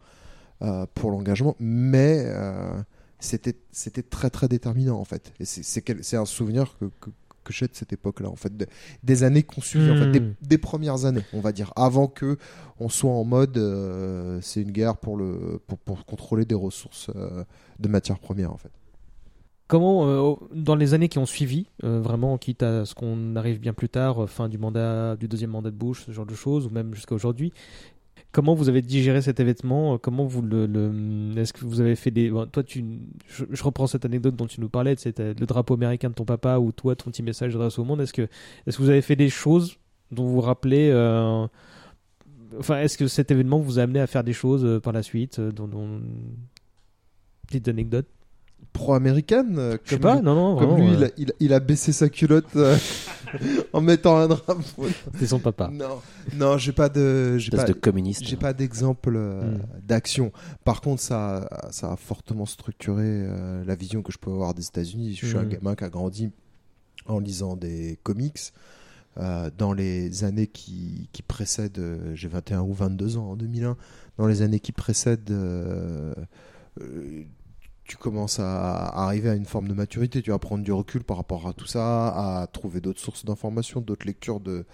euh, 0.63 0.87
pour 0.95 1.11
l'engagement 1.11 1.57
mais 1.59 2.23
euh, 2.27 2.81
c'était 3.19 3.57
c'était 3.71 4.03
très 4.03 4.31
très 4.31 4.49
déterminant 4.49 4.99
en 4.99 5.05
fait. 5.05 5.33
Et 5.41 5.45
c'est 5.45 6.17
un 6.17 6.25
souvenir 6.25 6.77
que, 6.79 6.87
que, 7.01 7.11
que 7.45 7.53
j'ai 7.53 7.67
de 7.67 7.75
cette 7.75 7.93
époque 7.93 8.21
là 8.21 8.29
en 8.29 8.37
fait. 8.37 8.57
De, 8.57 8.67
des 9.03 9.23
années 9.23 9.43
qu'on 9.43 9.61
suivi 9.61 9.89
mmh. 9.89 9.93
en 9.93 9.97
fait. 9.97 10.11
Des, 10.11 10.23
des, 10.43 10.59
premières 10.59 11.05
années 11.05 11.25
on 11.33 11.41
va 11.41 11.53
dire 11.53 11.73
avant 11.77 12.09
que 12.09 12.39
on 12.79 12.89
soit 12.89 13.13
en 13.13 13.25
mode 13.25 13.59
euh, 13.59 14.39
c'est 14.43 14.63
une 14.63 14.73
guerre 14.73 14.97
pour 14.97 15.17
le 15.17 15.61
pour, 15.67 15.79
pour 15.79 16.05
contrôler 16.07 16.45
des 16.45 16.55
ressources 16.55 17.11
de 17.79 17.89
matières 17.89 18.19
premières 18.19 18.53
en 18.53 18.57
fait. 18.57 18.71
Comment, 19.71 20.05
euh, 20.09 20.35
dans 20.53 20.75
les 20.75 20.95
années 20.95 21.09
qui 21.09 21.19
ont 21.19 21.27
suivi, 21.27 21.67
euh, 21.85 22.01
vraiment, 22.01 22.37
quitte 22.39 22.65
à 22.65 22.85
ce 22.85 22.93
qu'on 22.93 23.37
arrive 23.37 23.61
bien 23.61 23.73
plus 23.73 23.89
tard, 23.89 24.25
euh, 24.25 24.27
fin 24.27 24.49
du 24.49 24.59
mandat, 24.59 25.15
du 25.15 25.29
deuxième 25.29 25.51
mandat 25.51 25.71
de 25.71 25.77
Bush, 25.77 26.07
ce 26.07 26.11
genre 26.11 26.27
de 26.27 26.35
choses, 26.35 26.67
ou 26.67 26.71
même 26.71 26.93
jusqu'à 26.93 27.15
aujourd'hui, 27.15 27.53
comment 28.33 28.55
vous 28.55 28.69
avez 28.69 28.83
digéré 28.83 29.23
cet 29.23 29.41
événement 29.41 29.99
Comment 29.99 30.25
vous 30.25 30.43
le, 30.43 30.67
le 30.67 30.93
est-ce 31.39 31.53
que 31.53 31.65
vous 31.65 31.81
avez 31.81 31.97
fait 31.97 32.11
des, 32.11 32.31
bon, 32.31 32.47
toi, 32.47 32.63
tu, 32.63 32.85
je, 33.29 33.45
je, 33.51 33.63
reprends 33.63 33.87
cette 33.87 34.05
anecdote 34.05 34.37
dont 34.37 34.47
tu 34.47 34.61
nous 34.61 34.69
parlais, 34.69 34.95
c'était 34.99 35.35
le 35.35 35.47
drapeau 35.47 35.75
américain 35.75 36.09
de 36.11 36.15
ton 36.15 36.25
papa 36.25 36.59
ou 36.59 36.73
toi, 36.73 36.95
ton 36.97 37.11
petit 37.11 37.23
message 37.23 37.53
d'adresse 37.55 37.79
au 37.79 37.85
monde. 37.85 38.01
Est-ce 38.01 38.13
que, 38.13 38.23
est-ce 38.67 38.77
que 38.79 38.83
vous 38.83 38.91
avez 38.91 39.03
fait 39.03 39.17
des 39.17 39.29
choses 39.31 39.77
dont 40.13 40.25
vous 40.25 40.35
vous 40.35 40.41
rappelez 40.41 40.91
euh, 40.93 41.47
Enfin, 42.59 42.81
est-ce 42.81 42.99
que 42.99 43.07
cet 43.07 43.31
événement 43.31 43.59
vous 43.61 43.79
a 43.79 43.83
amené 43.83 44.01
à 44.01 44.07
faire 44.09 44.25
des 44.25 44.33
choses 44.33 44.81
par 44.83 44.93
la 44.93 45.03
suite 45.05 45.41
dont, 45.41 45.69
dont... 45.69 46.01
Petite 47.47 47.69
anecdote? 47.69 48.07
Pro-américaine. 48.73 49.57
euh, 49.59 49.77
Je 49.85 49.91
sais 49.91 49.99
pas, 49.99 50.17
lui- 50.17 50.23
non, 50.23 50.35
non, 50.35 50.57
Comme 50.57 50.71
vraiment, 50.71 50.85
lui, 50.91 50.95
il, 50.97 51.03
euh. 51.03 51.07
a, 51.07 51.11
il, 51.17 51.31
a- 51.31 51.35
il 51.41 51.53
a 51.55 51.61
baissé 51.61 51.93
sa 51.93 52.09
culotte 52.09 52.55
euh, 52.57 52.77
en 53.73 53.81
mettant 53.81 54.17
un 54.17 54.29
drapeau. 54.29 54.63
C'est 55.19 55.27
son 55.27 55.39
papa. 55.39 55.71
Non, 55.73 56.01
non, 56.35 56.59
j'ai 56.59 56.73
pas 56.73 56.89
de, 56.89 57.37
j'ai 57.39 57.51
pas 57.51 57.65
de 57.65 57.73
communiste. 57.73 58.25
J'ai 58.25 58.37
pas 58.37 58.53
d'exemple 58.53 59.15
euh, 59.17 59.57
Mm. 59.57 59.61
d'action. 59.87 60.33
Par 60.65 60.81
contre, 60.81 61.03
ça, 61.03 61.49
ça 61.71 61.93
a 61.93 61.97
fortement 61.97 62.47
structuré 62.47 63.05
euh, 63.07 63.65
la 63.65 63.75
vision 63.75 64.03
que 64.03 64.13
je 64.13 64.19
peux 64.19 64.31
avoir 64.31 64.55
des 64.55 64.67
États-Unis. 64.67 65.15
Je 65.15 65.27
suis 65.27 65.37
un 65.37 65.45
Mm. 65.45 65.49
gamin 65.49 65.75
qui 65.75 65.85
a 65.85 65.89
grandi 65.91 66.31
en 67.07 67.19
lisant 67.19 67.57
des 67.57 67.99
comics. 68.03 68.39
Euh, 69.19 69.51
dans 69.59 69.73
les 69.73 70.23
années 70.23 70.47
qui, 70.47 71.09
qui 71.13 71.23
précèdent, 71.23 71.79
euh, 71.81 72.15
j'ai 72.15 72.29
21 72.29 72.61
ou 72.63 72.73
22 72.73 73.17
ans 73.17 73.31
en 73.33 73.37
2001, 73.37 73.77
dans 74.19 74.27
les 74.29 74.43
années 74.43 74.61
qui 74.61 74.71
précèdent, 74.71 75.31
euh, 75.33 76.15
euh, 76.81 77.25
tu 77.91 77.97
commences 77.97 78.39
à 78.39 78.87
arriver 78.87 79.29
à 79.31 79.35
une 79.35 79.47
forme 79.47 79.67
de 79.67 79.75
maturité, 79.75 80.23
tu 80.23 80.31
vas 80.31 80.39
prendre 80.39 80.63
du 80.63 80.71
recul 80.71 81.03
par 81.03 81.17
rapport 81.17 81.49
à 81.49 81.53
tout 81.53 81.67
ça, 81.67 82.09
à 82.43 82.47
trouver 82.47 82.81
d'autres 82.81 83.01
sources 83.01 83.25
d'informations, 83.25 83.81
d'autres 83.81 84.07
lectures 84.07 84.39
de, 84.39 84.65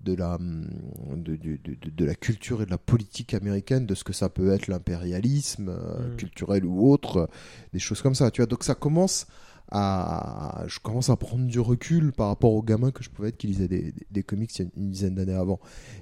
de, 0.00 0.14
la, 0.14 0.36
hum, 0.36 0.66
de, 1.14 1.36
de, 1.36 1.58
de- 1.62 1.90
de 1.90 2.04
la 2.06 2.14
culture 2.14 2.62
et 2.62 2.64
de 2.64 2.70
la 2.70 2.78
politique 2.78 3.34
américaine, 3.34 3.84
de 3.84 3.94
ce 3.94 4.02
que 4.02 4.14
ça 4.14 4.30
peut 4.30 4.50
être 4.52 4.68
l'impérialisme 4.68 5.68
euh, 5.68 6.14
Mm. 6.14 6.16
culturel 6.16 6.64
ou 6.64 6.90
autre, 6.90 7.28
des 7.74 7.78
choses 7.78 8.00
comme 8.00 8.14
ça. 8.14 8.30
Tu 8.30 8.40
vois, 8.40 8.46
donc 8.46 8.64
ça 8.64 8.74
commence 8.74 9.26
à, 9.70 10.64
je 10.66 10.78
commence 10.78 11.10
à 11.10 11.16
prendre 11.16 11.46
du 11.46 11.58
recul 11.60 12.12
par 12.12 12.28
rapport 12.28 12.52
aux 12.52 12.62
gamins 12.62 12.90
que 12.90 13.02
je 13.02 13.10
pouvais 13.10 13.30
être 13.30 13.36
qui 13.36 13.46
lisaient 13.48 13.68
des, 13.68 13.92
des, 13.92 14.06
des 14.10 14.22
comics 14.22 14.56
il 14.58 14.62
y 14.62 14.68
a 14.68 14.70
une 14.76 14.90
dizaine 14.90 15.14
d'années 15.14 15.34
avant. 15.34 15.58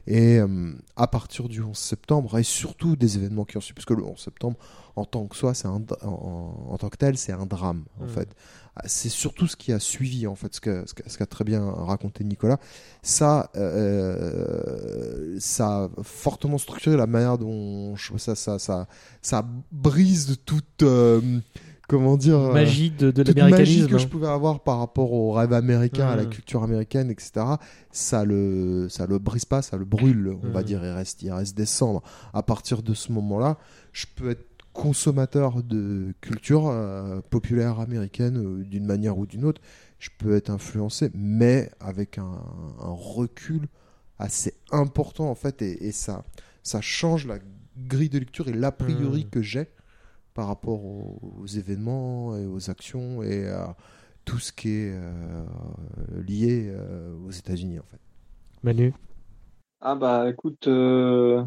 Et 0.06 0.38
euh, 0.38 0.72
à 0.96 1.06
partir 1.06 1.48
du 1.48 1.62
11 1.62 1.76
septembre, 1.76 2.38
et 2.38 2.42
surtout 2.42 2.96
des 2.96 3.16
événements 3.16 3.44
qui 3.44 3.56
ont 3.56 3.60
suivi, 3.60 3.74
parce 3.74 3.86
que 3.86 3.94
le 3.94 4.04
11 4.04 4.18
septembre, 4.18 4.56
en 4.96 5.04
tant 5.06 5.26
que 5.26 5.36
soi, 5.36 5.54
c'est 5.54 5.68
en, 5.68 5.82
en 6.02 6.76
tant 6.78 6.88
que 6.90 6.96
tel, 6.98 7.16
c'est 7.16 7.32
un 7.32 7.46
drame, 7.46 7.84
en 8.00 8.04
Mm. 8.04 8.08
fait. 8.08 8.28
Ah, 8.76 8.82
C'est 8.86 9.08
surtout 9.10 9.46
ce 9.46 9.56
qui 9.56 9.72
a 9.72 9.78
suivi, 9.78 10.26
en 10.26 10.34
fait, 10.34 10.54
ce 10.54 10.60
qu'a 10.60 10.84
ce 10.86 10.94
ce 11.06 11.24
très 11.24 11.44
bien 11.44 11.62
raconté 11.70 12.24
Nicolas. 12.24 12.58
Ça, 13.02 13.50
euh, 13.56 15.36
ça 15.38 15.84
a 15.84 15.90
fortement 16.02 16.58
structuré 16.58 16.96
la 16.96 17.06
manière 17.06 17.38
dont 17.38 17.96
je- 17.96 18.16
ça, 18.18 18.34
ça, 18.34 18.58
ça, 18.58 18.86
ça 19.22 19.46
brise 19.70 20.36
toute, 20.44 20.82
euh, 20.82 21.20
comment 21.92 22.16
dire, 22.16 22.38
Magie 22.52 22.90
de, 22.90 23.10
de 23.10 23.22
l'américanisme. 23.22 23.88
que 23.88 23.98
je 23.98 24.04
hein. 24.06 24.08
pouvais 24.10 24.26
avoir 24.28 24.60
par 24.60 24.78
rapport 24.78 25.12
au 25.12 25.32
rêve 25.32 25.52
américain, 25.52 26.06
à 26.08 26.16
la 26.16 26.24
Mm. 26.24 26.30
culture 26.30 26.62
américaine, 26.62 27.10
etc. 27.10 27.32
Ça 27.90 28.24
le, 28.24 28.88
ça 28.88 29.06
le 29.06 29.18
brise 29.18 29.44
pas, 29.44 29.60
ça 29.60 29.76
le 29.76 29.84
brûle, 29.84 30.34
on 30.42 30.48
va 30.50 30.60
Mm. 30.62 30.64
dire. 30.64 30.84
Il 30.84 30.90
reste, 30.90 31.22
il 31.22 31.30
reste 31.30 31.56
des 31.56 31.66
cendres. 31.66 32.02
À 32.32 32.42
partir 32.42 32.82
de 32.82 32.94
ce 32.94 33.12
moment-là, 33.12 33.58
je 33.92 34.06
peux 34.16 34.30
être 34.30 34.46
consommateur 34.72 35.62
de 35.62 36.14
culture 36.22 36.68
euh, 36.68 37.20
populaire 37.28 37.78
américaine 37.78 38.38
euh, 38.38 38.64
d'une 38.64 38.86
manière 38.86 39.18
ou 39.18 39.26
d'une 39.26 39.44
autre. 39.44 39.60
Je 39.98 40.08
peux 40.16 40.34
être 40.34 40.48
influencé, 40.48 41.10
mais 41.14 41.70
avec 41.78 42.16
un, 42.16 42.40
un 42.80 42.90
recul 42.92 43.68
assez 44.18 44.54
important 44.70 45.28
en 45.30 45.34
fait, 45.34 45.60
et, 45.60 45.86
et 45.88 45.92
ça, 45.92 46.24
ça 46.62 46.80
change 46.80 47.26
la 47.26 47.38
grille 47.76 48.08
de 48.08 48.18
lecture 48.18 48.48
et 48.48 48.52
l'a 48.54 48.72
priori 48.72 49.24
Mm. 49.26 49.30
que 49.30 49.42
j'ai 49.42 49.68
par 50.34 50.46
rapport 50.46 50.84
aux, 50.84 51.18
aux 51.40 51.46
événements 51.46 52.36
et 52.36 52.46
aux 52.46 52.70
actions 52.70 53.22
et 53.22 53.48
à 53.48 53.76
tout 54.24 54.38
ce 54.38 54.52
qui 54.52 54.68
est 54.68 54.92
euh, 54.92 55.44
lié 56.26 56.68
euh, 56.68 57.12
aux 57.26 57.30
États-Unis 57.30 57.80
en 57.80 57.84
fait. 57.84 58.00
Manu? 58.62 58.94
Ah 59.80 59.96
bah 59.96 60.30
écoute, 60.30 60.68
euh, 60.68 61.44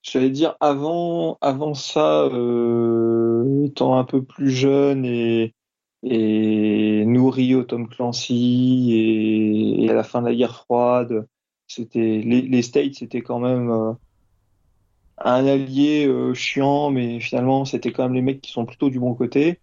j'allais 0.00 0.30
dire 0.30 0.56
avant, 0.60 1.36
avant 1.42 1.74
ça, 1.74 2.22
euh, 2.22 3.66
étant 3.66 3.98
un 3.98 4.04
peu 4.04 4.22
plus 4.22 4.50
jeune 4.50 5.04
et, 5.04 5.54
et 6.02 7.04
nourri 7.04 7.54
au 7.54 7.62
Tom 7.62 7.88
Clancy 7.88 8.92
et, 8.92 9.84
et 9.84 9.90
à 9.90 9.94
la 9.94 10.02
fin 10.02 10.22
de 10.22 10.28
la 10.28 10.34
guerre 10.34 10.56
froide, 10.56 11.26
c'était 11.66 12.22
les, 12.24 12.40
les 12.40 12.62
States 12.62 12.94
c'était 12.94 13.20
quand 13.20 13.38
même 13.38 13.70
euh, 13.70 13.92
un 15.18 15.46
allié 15.46 16.06
euh, 16.06 16.34
chiant, 16.34 16.90
mais 16.90 17.20
finalement 17.20 17.64
c'était 17.64 17.92
quand 17.92 18.04
même 18.04 18.14
les 18.14 18.22
mecs 18.22 18.40
qui 18.40 18.52
sont 18.52 18.66
plutôt 18.66 18.90
du 18.90 18.98
bon 19.00 19.14
côté. 19.14 19.60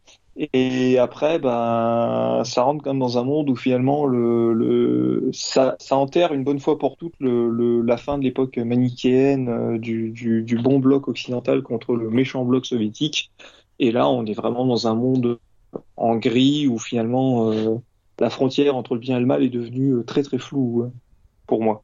Et 0.54 0.98
après, 0.98 1.40
ben, 1.40 2.42
ça 2.46 2.64
rentre 2.64 2.84
quand 2.84 2.92
même 2.92 3.00
dans 3.00 3.18
un 3.18 3.24
monde 3.24 3.50
où 3.50 3.56
finalement 3.56 4.06
le, 4.06 4.54
le 4.54 5.30
ça, 5.34 5.76
ça 5.80 5.98
enterre 5.98 6.34
une 6.34 6.44
bonne 6.46 6.60
fois 6.60 6.80
pour 6.80 6.96
toutes 6.96 7.16
le, 7.20 7.50
le, 7.50 7.82
la 7.82 7.98
fin 7.98 8.18
de 8.18 8.24
l'époque 8.24 8.58
manichéenne 8.58 9.50
euh, 9.50 9.78
du, 9.78 10.10
du, 10.12 10.42
du 10.44 10.58
bon 10.58 10.80
bloc 10.80 11.08
occidental 11.10 11.62
contre 11.64 11.96
le 11.96 12.10
méchant 12.10 12.46
bloc 12.46 12.66
soviétique. 12.66 13.32
Et 13.80 13.92
là, 13.92 14.08
on 14.10 14.26
est 14.26 14.34
vraiment 14.34 14.66
dans 14.66 14.88
un 14.88 14.96
monde 14.96 15.40
en 15.98 16.16
gris 16.18 16.68
où 16.68 16.78
finalement 16.80 17.52
euh, 17.52 17.78
la 18.20 18.30
frontière 18.30 18.76
entre 18.76 18.94
le 18.96 19.00
bien 19.02 19.18
et 19.18 19.20
le 19.20 19.26
mal 19.26 19.44
est 19.44 19.50
devenue 19.50 19.94
euh, 19.96 20.04
très 20.04 20.24
très 20.24 20.38
floue 20.40 20.84
euh, 20.84 20.92
pour 21.48 21.62
moi. 21.64 21.84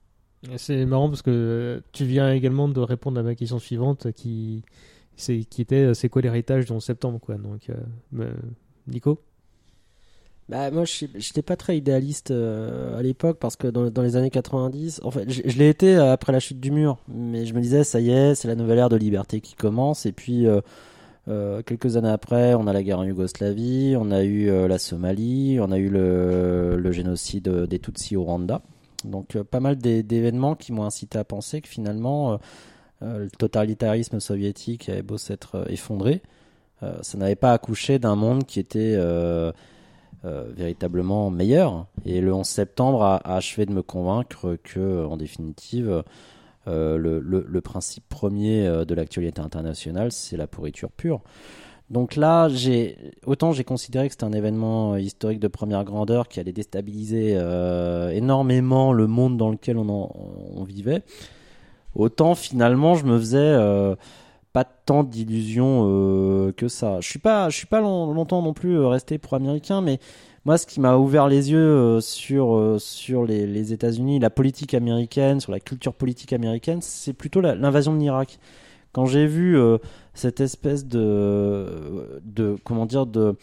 C'est 0.55 0.85
marrant 0.85 1.09
parce 1.09 1.21
que 1.21 1.83
tu 1.91 2.05
viens 2.05 2.31
également 2.31 2.69
de 2.69 2.79
répondre 2.79 3.19
à 3.19 3.23
ma 3.23 3.35
question 3.35 3.59
suivante 3.59 4.11
qui, 4.13 4.63
c'est, 5.15 5.37
était 5.37 5.75
euh, 5.75 5.93
c'est 5.93 6.09
quoi 6.09 6.21
l'héritage 6.21 6.71
11 6.71 6.83
septembre 6.83 7.19
quoi. 7.19 7.35
Donc, 7.35 7.69
euh, 7.69 8.31
Nico? 8.87 9.19
Bah, 10.49 10.71
moi, 10.71 10.85
je 10.85 11.05
n'étais 11.05 11.41
pas 11.41 11.57
très 11.57 11.77
idéaliste 11.77 12.31
euh, 12.31 12.97
à 12.97 13.01
l'époque 13.01 13.37
parce 13.37 13.57
que 13.57 13.67
dans, 13.67 13.89
dans 13.89 14.01
les 14.01 14.15
années 14.15 14.29
90, 14.29 15.01
en 15.03 15.11
fait, 15.11 15.29
je, 15.29 15.57
l'ai 15.57 15.67
été 15.67 15.97
euh, 15.97 16.13
après 16.13 16.31
la 16.31 16.39
chute 16.39 16.61
du 16.61 16.71
mur, 16.71 16.99
mais 17.09 17.45
je 17.45 17.53
me 17.53 17.59
disais, 17.59 17.83
ça 17.83 17.99
y 17.99 18.11
est, 18.11 18.33
c'est 18.33 18.47
la 18.47 18.55
nouvelle 18.55 18.79
ère 18.79 18.87
de 18.87 18.95
liberté 18.95 19.41
qui 19.41 19.55
commence. 19.55 20.05
Et 20.05 20.13
puis, 20.13 20.47
euh, 20.47 20.61
euh, 21.27 21.61
quelques 21.63 21.97
années 21.97 22.09
après, 22.09 22.53
on 22.53 22.65
a 22.65 22.71
la 22.71 22.81
guerre 22.81 22.99
en 22.99 23.03
Yougoslavie, 23.03 23.95
on 23.99 24.09
a 24.09 24.23
eu 24.23 24.49
euh, 24.49 24.69
la 24.69 24.79
Somalie, 24.79 25.59
on 25.59 25.69
a 25.71 25.77
eu 25.77 25.89
le, 25.89 26.77
le 26.77 26.91
génocide 26.93 27.49
des 27.49 27.79
Tutsis 27.79 28.15
au 28.15 28.23
Rwanda. 28.23 28.61
Donc, 29.03 29.35
euh, 29.35 29.43
pas 29.43 29.59
mal 29.59 29.77
d'é- 29.77 30.03
d'événements 30.03 30.55
qui 30.55 30.71
m'ont 30.71 30.83
incité 30.83 31.17
à 31.17 31.23
penser 31.23 31.61
que 31.61 31.67
finalement, 31.67 32.33
euh, 32.33 32.37
euh, 33.03 33.19
le 33.19 33.29
totalitarisme 33.29 34.19
soviétique 34.19 34.89
avait 34.89 35.03
beau 35.03 35.17
s'être 35.17 35.65
effondré, 35.69 36.21
ça 37.01 37.17
n'avait 37.17 37.35
pas 37.35 37.53
accouché 37.53 37.97
d'un 37.97 38.15
monde 38.15 38.45
qui 38.45 38.59
était 38.59 38.95
véritablement 40.23 41.31
meilleur. 41.31 41.87
Et 42.05 42.21
le 42.21 42.31
11 42.31 42.45
septembre 42.45 43.01
a, 43.01 43.35
achevé 43.35 43.65
de 43.65 43.71
me 43.71 43.81
convaincre 43.81 44.59
que, 44.63 45.03
en 45.03 45.17
définitive, 45.17 46.03
le, 46.67 47.59
principe 47.61 48.07
premier 48.09 48.85
de 48.85 48.93
l'actualité 48.93 49.41
internationale, 49.41 50.11
c'est 50.11 50.37
la 50.37 50.45
pourriture 50.45 50.91
pure. 50.91 51.21
Donc 51.89 52.18
là, 52.18 52.49
j'ai 52.49 52.97
autant 53.26 53.53
j'ai 53.53 53.64
considéré 53.64 54.07
que 54.07 54.14
c'était 54.14 54.26
un 54.26 54.34
événement 54.34 54.93
euh, 54.93 54.99
historique 54.99 55.39
de 55.39 55.47
première 55.47 55.85
grandeur 55.85 56.27
qui 56.27 56.39
allait 56.39 56.51
déstabiliser 56.51 57.35
euh, 57.35 58.09
énormément 58.09 58.91
le 58.91 59.07
monde 59.07 59.38
dans 59.38 59.49
lequel 59.49 59.77
on, 59.77 60.64
vivait. 60.65 61.01
Autant 61.95 62.35
finalement, 62.35 62.95
je 62.95 63.05
me 63.05 63.18
faisais 63.18 63.38
euh, 63.39 63.95
pas 64.51 64.65
tant 64.65 65.03
d'illusions 65.03 65.84
que 66.57 66.68
ça. 66.68 66.99
Je 66.99 67.07
suis 67.07 67.19
pas, 67.19 67.49
je 67.49 67.55
suis 67.55 67.68
pas 67.68 67.80
long- 67.80 68.14
longtemps 68.14 68.41
non 68.41 68.53
plus 68.53 68.80
resté 68.80 69.18
pro-américain, 69.18 69.81
mais 69.81 69.99
moi, 70.43 70.57
ce 70.57 70.65
qui 70.65 70.80
m'a 70.81 70.97
ouvert 70.97 71.27
les 71.27 71.51
yeux 71.51 71.99
sur 72.01 73.26
les, 73.26 73.47
les 73.47 73.73
États-Unis, 73.73 74.19
la 74.19 74.30
politique 74.30 74.73
américaine, 74.73 75.39
sur 75.39 75.51
la 75.51 75.59
culture 75.59 75.93
politique 75.93 76.34
américaine, 76.34 76.81
c'est 76.81 77.14
plutôt 77.14 77.39
l'invasion 77.39 77.93
de 77.93 77.99
l'Irak. 77.99 78.39
Quand 78.97 79.05
j'ai 79.05 79.27
vu 79.27 79.55
euh, 79.59 79.77
cette 80.15 80.39
espèce 80.41 80.87
de 80.87 82.19
de 82.25 82.57
comment 82.63 82.87
dire 82.87 83.05
de 83.05 83.35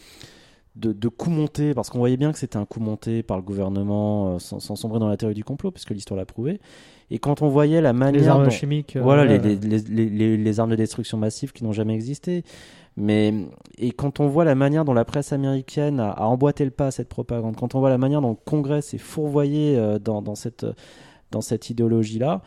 de, 0.75 0.91
de 0.91 1.07
coup 1.07 1.29
monté, 1.29 1.73
parce 1.73 1.89
qu'on 1.89 1.99
voyait 1.99 2.17
bien 2.17 2.33
que 2.33 2.37
c'était 2.37 2.57
un 2.57 2.65
coup 2.65 2.81
monté 2.81 3.23
par 3.23 3.37
le 3.37 3.43
gouvernement, 3.43 4.33
euh, 4.35 4.39
sans, 4.39 4.59
sans 4.59 4.75
sombrer 4.75 4.99
dans 4.99 5.07
la 5.07 5.15
théorie 5.15 5.33
du 5.33 5.45
complot, 5.45 5.71
puisque 5.71 5.91
l'histoire 5.91 6.17
l'a 6.17 6.25
prouvé. 6.25 6.59
Et 7.09 7.19
quand 7.19 7.41
on 7.41 7.47
voyait 7.47 7.79
la 7.79 7.93
manière 7.93 8.33
armes 8.33 8.43
dont- 8.43 8.49
chimiques, 8.49 8.97
euh, 8.97 9.01
voilà, 9.01 9.23
les, 9.23 9.39
ouais. 9.39 9.55
les, 9.55 10.09
les, 10.09 10.35
les- 10.37 10.59
armes 10.59 10.71
de 10.71 10.75
destruction 10.75 11.17
massive 11.17 11.53
qui 11.53 11.63
n'ont 11.63 11.71
jamais 11.71 11.93
existé. 11.93 12.43
Mais 12.97 13.33
et 13.77 13.91
quand 13.91 14.19
on 14.19 14.27
voit 14.27 14.43
la 14.43 14.55
manière 14.55 14.83
dont 14.83 14.93
la 14.93 15.05
presse 15.05 15.31
américaine 15.31 16.01
a, 16.01 16.09
a 16.11 16.25
emboîté 16.25 16.65
le 16.65 16.71
pas 16.71 16.87
à 16.87 16.91
cette 16.91 17.07
propagande, 17.07 17.55
quand 17.55 17.75
on 17.75 17.79
voit 17.79 17.89
la 17.89 17.97
manière 17.97 18.19
dont 18.19 18.31
le 18.31 18.37
Congrès 18.43 18.81
s'est 18.81 18.97
fourvoyé 18.97 19.79
dans, 20.03 20.21
dans 20.21 20.35
cette 20.35 20.65
dans 21.31 21.39
cette 21.41 21.69
idéologie-là, 21.69 22.41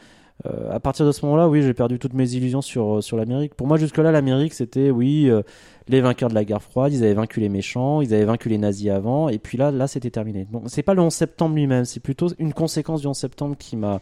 euh, 0.46 0.70
à 0.70 0.78
partir 0.78 1.04
de 1.06 1.12
ce 1.12 1.24
moment-là, 1.26 1.48
oui, 1.48 1.62
j'ai 1.62 1.74
perdu 1.74 1.98
toutes 1.98 2.14
mes 2.14 2.34
illusions 2.34 2.62
sur 2.62 3.02
sur 3.02 3.16
l'Amérique. 3.16 3.54
Pour 3.54 3.66
moi, 3.66 3.76
jusque-là, 3.76 4.12
l'Amérique, 4.12 4.54
c'était 4.54 4.90
oui, 4.90 5.28
euh, 5.28 5.42
les 5.88 6.00
vainqueurs 6.00 6.28
de 6.28 6.34
la 6.34 6.44
guerre 6.44 6.62
froide, 6.62 6.92
ils 6.92 7.02
avaient 7.02 7.14
vaincu 7.14 7.40
les 7.40 7.48
méchants, 7.48 8.00
ils 8.00 8.14
avaient 8.14 8.24
vaincu 8.24 8.48
les 8.48 8.58
nazis 8.58 8.90
avant, 8.90 9.28
et 9.28 9.38
puis 9.38 9.58
là, 9.58 9.70
là, 9.70 9.88
c'était 9.88 10.10
terminé. 10.10 10.46
Donc, 10.52 10.64
c'est 10.66 10.82
pas 10.82 10.94
le 10.94 11.02
11 11.02 11.12
septembre 11.12 11.56
lui-même, 11.56 11.84
c'est 11.84 12.00
plutôt 12.00 12.28
une 12.38 12.52
conséquence 12.52 13.00
du 13.00 13.06
11 13.08 13.16
septembre 13.16 13.56
qui 13.58 13.76
m'a 13.76 14.00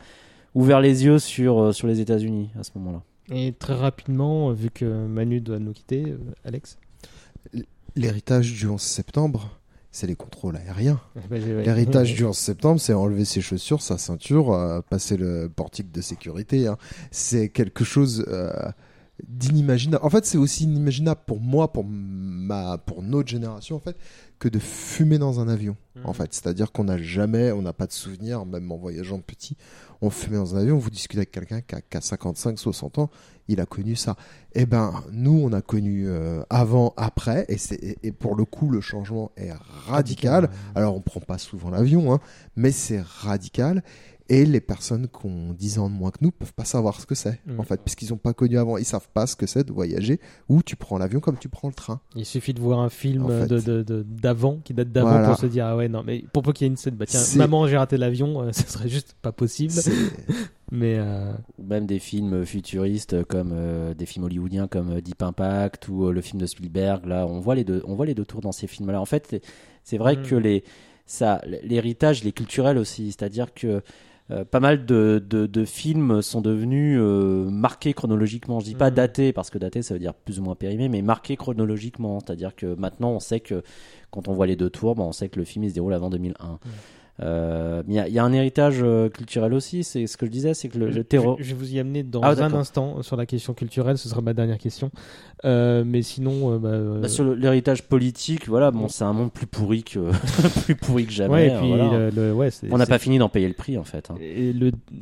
ouvert 0.54 0.80
les 0.80 1.04
yeux 1.04 1.18
sur 1.18 1.60
euh, 1.60 1.72
sur 1.72 1.86
les 1.86 2.00
États-Unis 2.00 2.50
à 2.58 2.64
ce 2.64 2.70
moment-là. 2.76 3.02
Et 3.30 3.52
très 3.52 3.74
rapidement, 3.74 4.50
euh, 4.50 4.52
vu 4.52 4.70
que 4.70 4.84
Manu 4.84 5.40
doit 5.40 5.58
nous 5.58 5.72
quitter, 5.72 6.04
euh, 6.06 6.18
Alex? 6.44 6.78
L'héritage 7.94 8.52
du 8.52 8.66
11 8.66 8.80
septembre, 8.80 9.58
c'est 9.97 10.06
les 10.06 10.14
contrôles 10.14 10.56
aériens. 10.56 11.01
bah, 11.31 11.40
j'ai- 11.40 11.56
ouais. 11.56 11.64
L'héritage 11.64 12.12
du 12.18 12.24
11 12.24 12.36
septembre, 12.36 12.81
c'est 12.81 12.93
enlever 12.93 13.24
ses 13.24 13.40
chaussures, 13.40 13.81
sa 13.81 13.97
ceinture, 13.97 14.52
euh, 14.52 14.81
passer 14.82 15.16
le 15.16 15.48
portique 15.48 15.90
de 15.90 16.01
sécurité. 16.02 16.66
hein. 16.66 16.77
C'est 17.10 17.48
quelque 17.48 17.82
chose. 17.85 18.24
euh, 18.28 18.52
d'inimaginable. 19.27 20.05
En 20.05 20.10
fait, 20.10 20.27
c'est 20.27 20.36
aussi 20.36 20.64
inimaginable 20.64 21.20
pour 21.27 21.40
moi, 21.40 21.73
pour 21.73 21.85
ma, 21.89 22.77
pour 22.77 23.02
notre 23.02 23.31
génération, 23.31 23.77
en 23.77 23.81
fait, 23.81 23.97
que 24.38 24.48
de 24.48 24.58
fumer 24.58 25.18
dans 25.18 25.40
un 25.40 25.48
avion. 25.48 25.76
En 26.04 26.12
fait, 26.12 26.34
c'est-à-dire 26.34 26.72
qu'on 26.72 26.84
n'a 26.84 26.98
jamais, 26.98 27.52
on 27.52 27.62
n'a 27.62 27.72
pas 27.72 27.86
de 27.86 27.92
souvenir, 27.92 28.44
même 28.44 28.70
en 28.70 28.76
voyageant 28.76 29.18
petit, 29.18 29.56
on 30.02 30.10
fumait 30.10 30.36
dans 30.36 30.54
un 30.54 30.58
avion, 30.58 30.76
vous 30.76 30.90
discutez 30.90 31.20
avec 31.20 31.30
quelqu'un 31.30 31.62
qui 31.62 31.74
a, 31.74 31.80
qui 31.80 31.96
a 31.96 32.02
55, 32.02 32.58
60 32.58 32.98
ans, 32.98 33.10
il 33.48 33.60
a 33.60 33.66
connu 33.66 33.96
ça. 33.96 34.14
Eh 34.52 34.66
ben, 34.66 35.02
nous, 35.10 35.40
on 35.42 35.52
a 35.52 35.62
connu 35.62 36.06
euh, 36.06 36.42
avant, 36.50 36.92
après, 36.98 37.46
et, 37.48 37.56
c'est, 37.56 37.76
et, 37.76 37.96
et 38.02 38.12
pour 38.12 38.36
le 38.36 38.44
coup, 38.44 38.68
le 38.68 38.82
changement 38.82 39.32
est 39.38 39.52
radical. 39.86 40.50
Alors, 40.74 40.94
on 40.94 41.00
prend 41.00 41.20
pas 41.20 41.38
souvent 41.38 41.70
l'avion, 41.70 42.12
hein, 42.12 42.20
mais 42.56 42.72
c'est 42.72 43.00
radical. 43.00 43.82
Et 44.28 44.44
les 44.44 44.61
personnes 44.61 45.07
qui 45.09 45.27
ont 45.27 45.53
10 45.53 45.78
ans 45.78 45.89
de 45.89 45.94
moins 45.94 46.11
que 46.11 46.19
nous 46.20 46.32
peuvent 46.32 46.53
pas 46.53 46.65
savoir 46.65 47.01
ce 47.01 47.07
que 47.07 47.15
c'est, 47.15 47.39
Mm. 47.47 47.61
en 47.61 47.62
fait, 47.62 47.81
puisqu'ils 47.81 48.12
ont 48.12 48.16
pas 48.16 48.32
connu 48.32 48.59
avant. 48.59 48.77
Ils 48.77 48.85
savent 48.85 49.09
pas 49.15 49.27
ce 49.28 49.36
que 49.36 49.47
c'est 49.47 49.62
de 49.65 49.73
voyager, 49.73 50.19
ou 50.48 50.62
tu 50.65 50.74
prends 50.74 50.98
l'avion 50.98 51.20
comme 51.20 51.36
tu 51.39 51.48
prends 51.48 51.69
le 51.69 51.74
train. 51.74 52.01
Il 52.16 52.27
suffit 52.27 52.53
de 52.53 52.61
voir 52.61 52.81
un 52.81 52.89
film 52.89 53.27
En 53.27 53.28
fait. 53.28 53.47
de, 53.47 53.61
de- 53.61 53.82
de- 53.82 54.03
d'avant, 54.03 54.59
qui 54.65 54.74
date 54.74 54.90
d'avant, 54.90 55.11
Voilà. 55.11 55.28
pour 55.28 55.39
se 55.39 55.47
dire 55.47 55.66
ah 55.66 55.77
ouais 55.77 55.89
non 55.89 56.03
mais 56.05 56.24
pour 56.32 56.43
peu 56.43 56.53
qu'il 56.53 56.65
y 56.65 56.69
ait 56.69 56.70
une 56.73 56.77
scène, 56.77 56.97
bah 56.97 57.07
tiens 57.07 57.20
C'est- 57.20 57.39
maman 57.39 57.69
j'ai 57.69 57.77
raté 57.77 57.97
l'avion, 57.97 58.43
euh, 58.43 58.51
ça 58.53 58.66
serait 58.66 58.89
juste 58.89 59.15
pas 59.23 59.31
possible. 59.32 59.73
Mais 60.73 60.97
euh, 60.98 61.32
Ou 61.59 61.65
même 61.65 61.86
des 61.86 62.01
films 62.01 62.44
futuristes 62.44 63.23
comme 63.27 63.53
euh, 63.55 63.94
des 63.94 64.05
films 64.07 64.24
hollywoodiens 64.24 64.66
comme 64.66 64.90
euh, 64.94 65.01
Deep 65.01 65.23
Impact 65.23 65.86
ou 65.89 66.07
euh, 66.07 66.12
le 66.12 66.20
film 66.20 66.40
de 66.40 66.47
Spielberg. 66.47 67.07
Là, 67.07 67.24
on 67.28 67.39
voit 67.39 67.55
les 67.55 67.62
deux, 67.62 67.82
on 67.86 67.94
voit 67.94 68.07
les 68.07 68.15
deux 68.15 68.24
tours 68.24 68.40
dans 68.40 68.51
ces 68.51 68.66
films-là. 68.66 69.01
En 69.01 69.05
fait, 69.07 69.40
c'est- 69.85 69.97
vrai 69.98 70.16
Mm. 70.16 70.23
que 70.23 70.35
les, 70.35 70.65
ça, 71.07 71.40
l'héritage, 71.62 72.23
il 72.23 72.27
est 72.27 72.32
culturel 72.32 72.78
aussi. 72.78 73.12
C'est-à-dire 73.12 73.55
que 73.55 73.81
euh, 74.31 74.44
pas 74.44 74.59
mal 74.61 74.85
de, 74.86 75.24
de, 75.24 75.47
de 75.47 75.65
films 75.65 76.20
sont 76.23 76.40
devenus 76.40 76.98
euh, 77.01 77.48
marqués 77.48 77.93
chronologiquement. 77.94 78.59
Je 78.61 78.65
dis 78.66 78.74
pas 78.74 78.90
Mm. 78.90 78.94
datés 78.94 79.32
parce 79.32 79.51
que 79.51 79.59
daté 79.59 79.82
ça 79.82 79.94
veut 79.94 80.01
dire 80.01 80.15
plus 80.15 80.39
ou 80.40 80.43
moins 80.43 80.55
périmé, 80.57 80.89
mais 80.89 81.03
marqués 81.03 81.36
chronologiquement. 81.36 82.19
C'est-à-dire 82.20 82.55
que 82.57 82.74
maintenant 82.74 83.11
on 83.11 83.20
sait 83.20 83.40
que 83.40 83.62
quand 84.11 84.28
on 84.28 84.32
voit 84.32 84.47
les 84.47 84.57
deux 84.57 84.70
tours, 84.70 84.94
bah, 84.94 85.05
on 85.05 85.12
sait 85.12 85.28
que 85.28 85.39
le 85.39 85.44
film 85.44 85.65
il 85.65 85.70
se 85.70 85.74
déroule 85.74 85.94
avant 85.94 86.11
2001. 86.11 86.59
Euh, 87.22 87.82
il 87.88 87.94
y 87.94 87.98
a- 87.98 88.09
il 88.09 88.12
y, 88.14 88.18
a 88.18 88.24
un 88.24 88.32
héritage 88.32 88.78
euh, 88.82 89.09
culturel 89.09 89.55
aussi. 89.55 89.84
C'est 89.84 90.06
ce 90.06 90.16
que 90.18 90.26
je 90.26 90.30
disais, 90.30 90.52
c'est 90.52 90.68
que 90.68 90.76
le, 90.78 90.90
le 90.90 91.02
terror. 91.05 91.36
je, 91.38 91.44
je 91.44 91.48
vais 91.51 91.55
vous 91.55 91.74
y 91.74 91.78
amener 91.80 92.02
dans 92.02 92.20
Ah, 92.22 92.30
un 92.38 92.52
instant 92.55 93.02
sur 93.02 93.16
la 93.16 93.24
question 93.24 93.55
culturelle, 93.55 93.97
ce 93.97 94.09
sera 94.09 94.20
ma 94.20 94.34
dernière 94.34 94.59
question. 94.59 94.90
Euh, 95.44 95.82
mais 95.86 96.02
sinon, 96.02 96.52
euh, 96.55 96.59
bah, 96.59 96.68
euh, 96.68 97.01
Bah, 97.01 97.09
sur 97.09 97.24
l'héritage 97.24 97.82
politique, 97.84 98.48
voilà, 98.48 98.70
bon, 98.70 98.88
c'est 98.88 99.05
un 99.05 99.12
monde 99.12 99.32
plus 99.32 99.47
pourri 99.47 99.82
que 99.82 100.10
plus 100.64 100.74
pourri 100.76 101.06
que 101.06 101.12
jamais. 101.12 101.32
ouais, 101.34 101.47
et 101.48 101.51
hein, 101.52 101.59
puis 101.60 101.68
voilà. 101.68 101.98
le- 101.98 102.10
le- 102.10 102.32
ouais, 102.34 102.51
c'est- 102.51 102.72
on 102.72 102.78
n'a 102.78 102.86
pas 102.86 102.98
fini 102.98 103.18
d'en 103.18 103.28
payer 103.28 103.48
le 103.48 103.55
prix 103.55 103.78
en 103.78 103.84
fait. 103.84 104.10
hein. 104.10 104.14
Et 104.20 104.55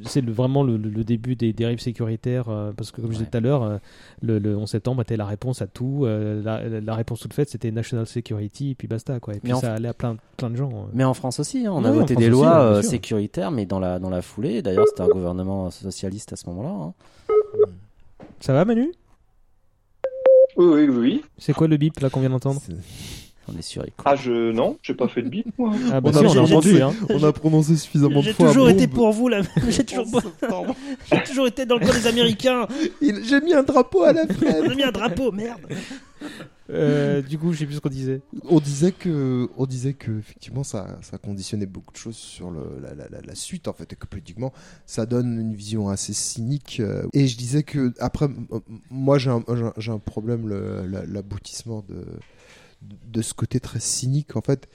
c'est 0.06 0.24
vraiment 0.24 0.62
le, 0.62 0.78
début 1.04 1.34
des 1.36 1.52
dérives 1.52 1.80
sécuritaires, 1.80 2.48
euh, 2.48 2.72
parce 2.76 2.90
que 2.92 3.00
comme 3.00 3.10
je 3.12 3.18
disais 3.18 3.30
tout 3.30 3.36
à 3.36 3.40
l'heure, 3.40 3.62
euh, 3.62 3.76
le, 4.22 4.38
le 4.38 4.56
11 4.56 4.68
septembre 4.70 5.02
était 5.02 5.16
la 5.16 5.26
réponse 5.26 5.62
à 5.62 5.66
tout. 5.66 6.02
euh, 6.04 6.42
la, 6.42 6.80
la 6.80 6.94
réponse 6.94 7.20
toute 7.20 7.34
faite, 7.34 7.48
c'était 7.50 7.70
National 7.70 8.06
Security, 8.06 8.70
et 8.70 8.74
puis 8.74 8.88
basta. 8.88 9.18
Quoi. 9.20 9.34
Et 9.34 9.40
puis 9.40 9.52
Mais 9.52 9.58
ça 9.58 9.74
allait 9.74 9.88
à 9.88 9.94
plein, 9.94 10.16
plein 10.36 10.50
de 10.50 10.56
gens. 10.56 10.70
euh. 10.70 10.90
Mais 10.94 11.04
en 11.04 11.14
France 11.14 11.40
aussi, 11.40 11.66
hein, 11.66 11.72
on 11.74 11.84
a 11.84 11.90
voté 12.06 12.16
des 12.16 12.28
lois 12.30 12.48
bien 12.50 12.58
euh, 12.60 12.82
sécuritaires, 12.82 13.50
mais 13.50 13.66
dans 13.66 13.78
la 13.80 13.98
dans 13.98 14.10
la 14.10 14.22
foulée. 14.22 14.62
D'ailleurs, 14.62 14.86
c'était 14.88 15.02
un 15.02 15.08
gouvernement 15.08 15.70
socialiste 15.70 16.32
à 16.32 16.36
ce 16.36 16.48
moment-là. 16.50 16.68
hein. 16.70 16.92
Ça 18.40 18.52
va, 18.52 18.64
Manu? 18.64 18.92
Oui, 20.56 20.66
oui, 20.66 20.88
oui. 20.88 21.24
C'est 21.38 21.52
quoi 21.52 21.66
le 21.66 21.76
bip 21.76 21.98
là 22.00 22.10
qu'on 22.10 22.20
vient 22.20 22.30
d'entendre? 22.30 22.60
On 23.46 23.58
est 23.58 23.62
sûr. 23.62 23.82
écoute. 23.82 24.00
Ah, 24.06 24.16
je. 24.16 24.52
Non, 24.52 24.78
j'ai 24.82 24.94
pas 24.94 25.06
fait 25.06 25.20
de 25.20 25.28
bip, 25.28 25.46
moi. 25.58 25.72
Ah 25.92 26.00
bah 26.00 26.10
On 26.14 26.18
si, 26.18 26.24
a 26.24 26.28
on 26.40 26.44
a 26.44 26.46
entendu. 26.46 26.80
Hein. 26.80 26.94
On 27.10 27.22
a 27.24 27.30
prononcé 27.30 27.76
suffisamment 27.76 28.20
de 28.20 28.24
J'ai 28.24 28.32
fois. 28.32 28.46
toujours 28.48 28.70
été 28.70 28.86
bombe. 28.86 28.96
pour 28.96 29.12
vous 29.12 29.28
là. 29.28 29.42
J'ai 29.68 29.84
toujours, 29.84 30.06
j'ai 31.12 31.22
toujours 31.24 31.46
été 31.48 31.66
dans 31.66 31.76
le 31.76 31.84
camp 31.86 31.92
des 31.92 32.06
Américains. 32.06 32.66
Il- 33.02 33.22
J'ai 33.24 33.42
mis 33.42 33.52
un 33.52 33.62
drapeau 33.62 34.02
à 34.04 34.14
la 34.14 34.22
On 34.22 34.32
fenêtre. 34.32 34.70
a 34.70 34.74
mis 34.74 34.82
un 34.82 34.92
drapeau, 34.92 35.30
merde. 35.30 35.60
Euh, 36.70 37.20
du 37.20 37.38
coup, 37.38 37.52
je 37.52 37.58
sais 37.58 37.66
plus 37.66 37.74
ce 37.74 37.80
qu'on 37.80 37.90
disait. 37.90 38.22
on 38.48 38.58
disait 38.58 38.92
que, 38.92 39.48
on 39.56 39.66
disait 39.66 39.92
que 39.94 40.18
effectivement 40.18 40.64
ça, 40.64 40.98
ça 41.02 41.18
conditionnait 41.18 41.66
beaucoup 41.66 41.92
de 41.92 41.98
choses 41.98 42.16
sur 42.16 42.50
la, 42.50 43.34
suite 43.34 43.68
en 43.68 43.72
fait, 43.72 43.92
et 43.92 43.96
que 43.96 44.06
politiquement 44.06 44.52
ça 44.86 45.04
donne 45.06 45.38
une 45.38 45.54
vision 45.54 45.88
assez 45.88 46.12
cynique. 46.12 46.78
euh, 46.80 47.06
et 47.12 47.26
je 47.26 47.36
disais 47.36 47.62
que 47.64 47.92
après, 47.98 48.28
moi 48.90 49.18
j'ai 49.18 49.30
un, 49.30 49.44
un- 49.48 49.98
problème 49.98 50.48
l'aboutissement 51.08 51.84
de, 51.88 52.04
de 52.82 53.22
ce 53.22 53.34
côté 53.34 53.60
très 53.60 53.80
cynique 53.80 54.36
en 54.36 54.40
fait. 54.40 54.68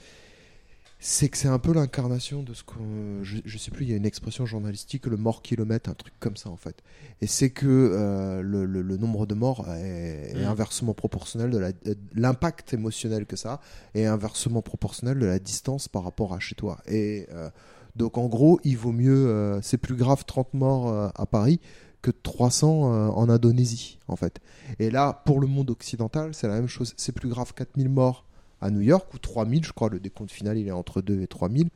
C'est 1.02 1.30
que 1.30 1.38
c'est 1.38 1.48
un 1.48 1.58
peu 1.58 1.72
l'incarnation 1.72 2.42
de 2.42 2.52
ce 2.52 2.62
qu'on. 2.62 3.22
Je, 3.22 3.38
je 3.46 3.56
sais 3.58 3.70
plus, 3.70 3.86
il 3.86 3.90
y 3.90 3.94
a 3.94 3.96
une 3.96 4.04
expression 4.04 4.44
journalistique, 4.44 5.06
le 5.06 5.16
mort 5.16 5.40
kilomètre, 5.40 5.88
un 5.88 5.94
truc 5.94 6.12
comme 6.20 6.36
ça 6.36 6.50
en 6.50 6.56
fait. 6.56 6.82
Et 7.22 7.26
c'est 7.26 7.48
que 7.48 7.66
euh, 7.66 8.42
le, 8.42 8.66
le- 8.66 8.82
le 8.82 8.96
nombre 8.98 9.24
de 9.24 9.34
morts 9.34 9.66
est, 9.72 10.32
est 10.36 10.44
inversement 10.44 10.92
proportionnel 10.92 11.50
de 11.50 11.96
l'impact 12.14 12.74
émotionnel 12.74 13.24
que 13.24 13.36
ça 13.36 13.54
a 13.54 13.60
est 13.94 14.04
inversement 14.04 14.60
proportionnel 14.60 15.18
de 15.18 15.24
la 15.24 15.38
distance 15.38 15.88
par 15.88 16.04
rapport 16.04 16.34
à 16.34 16.38
chez 16.38 16.54
toi. 16.54 16.78
Et 16.86 17.26
euh, 17.32 17.48
donc 17.96 18.18
en 18.18 18.26
gros, 18.28 18.60
il 18.64 18.76
vaut 18.76 18.92
mieux, 18.92 19.26
euh, 19.28 19.58
c'est 19.62 19.78
plus 19.78 19.96
grave 19.96 20.24
30 20.26 20.52
morts 20.52 21.10
à 21.14 21.24
Paris 21.24 21.60
que 22.02 22.10
300 22.10 22.92
euh, 22.92 23.08
en 23.08 23.28
Indonésie, 23.30 23.98
en 24.06 24.16
fait. 24.16 24.38
Et 24.78 24.90
là, 24.90 25.22
pour 25.24 25.40
le 25.40 25.46
monde 25.46 25.70
occidental, 25.70 26.34
c'est 26.34 26.46
la 26.48 26.54
même 26.54 26.66
chose. 26.68 26.92
C'est 26.98 27.12
plus 27.12 27.28
grave 27.30 27.54
4000 27.54 27.88
morts 27.88 28.26
à 28.60 28.70
New 28.70 28.80
York, 28.80 29.12
ou 29.14 29.18
3000, 29.18 29.64
je 29.64 29.72
crois, 29.72 29.88
le 29.88 30.00
décompte 30.00 30.30
final, 30.30 30.58
il 30.58 30.68
est 30.68 30.72
entre 30.72 31.02
2 31.02 31.20
et 31.22 31.26
3000. 31.26 31.68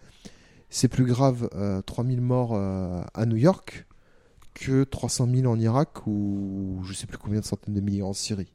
C'est 0.71 0.89
plus 0.89 1.05
grave 1.05 1.49
euh, 1.55 1.83
3000 1.83 2.21
morts 2.21 2.55
euh, 2.55 3.01
à 3.15 3.27
New 3.27 3.37
York 3.37 3.87
que 4.55 4.85
300 4.85 5.29
000 5.35 5.53
en 5.53 5.59
Irak 5.59 6.07
ou 6.07 6.81
je 6.85 6.93
sais 6.93 7.07
plus 7.07 7.19
combien 7.19 7.41
de 7.41 7.45
centaines 7.45 7.75
de 7.75 7.81
milliers 7.81 8.03
en 8.03 8.13
Syrie. 8.13 8.53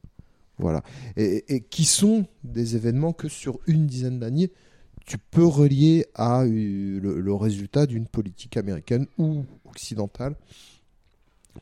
Voilà. 0.58 0.82
Et, 1.16 1.64
qui 1.70 1.84
sont 1.84 2.26
des 2.44 2.76
événements 2.76 3.12
que 3.12 3.28
sur 3.28 3.58
une 3.66 3.86
dizaine 3.86 4.18
d'années, 4.18 4.50
tu 5.06 5.16
peux 5.18 5.46
relier 5.46 6.06
à 6.14 6.42
euh, 6.42 7.00
le 7.00 7.34
résultat 7.34 7.86
d'une 7.86 8.06
politique 8.06 8.56
américaine 8.56 9.06
ou 9.18 9.44
occidentale 9.64 10.36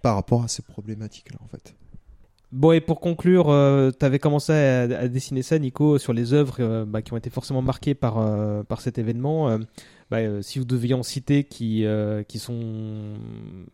par 0.02 0.16
rapport 0.16 0.42
à 0.42 0.48
ces 0.48 0.62
problématiques-là, 0.62 1.38
en 1.42 1.48
fait. 1.48 1.74
Bon, 2.50 2.72
et 2.72 2.80
pour 2.80 3.00
conclure, 3.00 3.46
tu 3.98 4.04
avais 4.06 4.18
commencé 4.18 4.52
à, 4.52 4.80
à 5.00 5.08
dessiner 5.08 5.42
ça, 5.42 5.58
Nico, 5.58 5.98
sur 5.98 6.14
les 6.14 6.32
œuvres 6.32 6.56
euh, 6.60 6.84
bah, 6.86 7.02
qui 7.02 7.12
ont 7.12 7.16
été 7.18 7.28
forcément 7.28 7.60
marquées 7.60 7.94
par, 7.94 8.18
euh, 8.18 8.62
par 8.62 8.80
cet 8.80 8.96
événement. 8.96 9.50
Euh, 9.50 9.58
bah, 10.10 10.18
euh, 10.18 10.40
si 10.40 10.58
vous 10.58 10.64
deviez 10.64 10.94
en 10.94 11.02
citer 11.02 11.44
qui, 11.44 11.84
euh, 11.84 12.22
qui 12.22 12.38
sont 12.38 13.18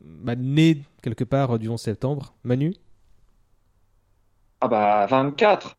bah, 0.02 0.34
nés 0.34 0.78
quelque 1.02 1.22
part 1.22 1.52
euh, 1.55 1.59
du 1.59 1.68
11 1.68 1.80
septembre, 1.80 2.34
Manu? 2.42 2.74
Ah 4.60 4.66
bah 4.66 5.06
24. 5.06 5.76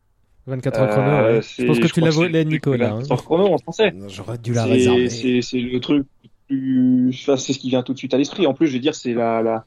24 0.47 0.79
heures 0.79 0.89
chrono, 0.89 1.07
ouais. 1.09 1.41
Je 1.41 1.65
pense 1.65 1.79
que 1.79 1.87
tu 1.87 1.99
l'as 2.01 2.11
volé, 2.11 2.45
Nico, 2.45 2.75
là. 2.75 2.91
hein. 2.91 2.99
24 2.99 3.11
heures 3.11 3.23
chrono 3.25 3.53
en 3.53 3.57
français. 3.57 3.93
J'aurais 4.07 4.37
dû 4.37 4.53
la 4.53 4.63
réserver. 4.65 5.09
C'est 5.41 5.59
le 5.59 5.79
truc 5.79 6.05
plus. 6.47 7.09
Enfin, 7.09 7.35
c'est 7.35 7.51
ce 7.51 7.59
qui 7.59 7.69
vient 7.69 7.83
tout 7.83 7.93
de 7.93 7.97
suite 7.97 8.13
à 8.13 8.17
l'esprit. 8.17 8.47
En 8.47 8.53
plus, 8.53 8.67
je 8.67 8.73
vais 8.73 8.79
dire, 8.79 8.95
c'est 8.95 9.13
la 9.13 9.65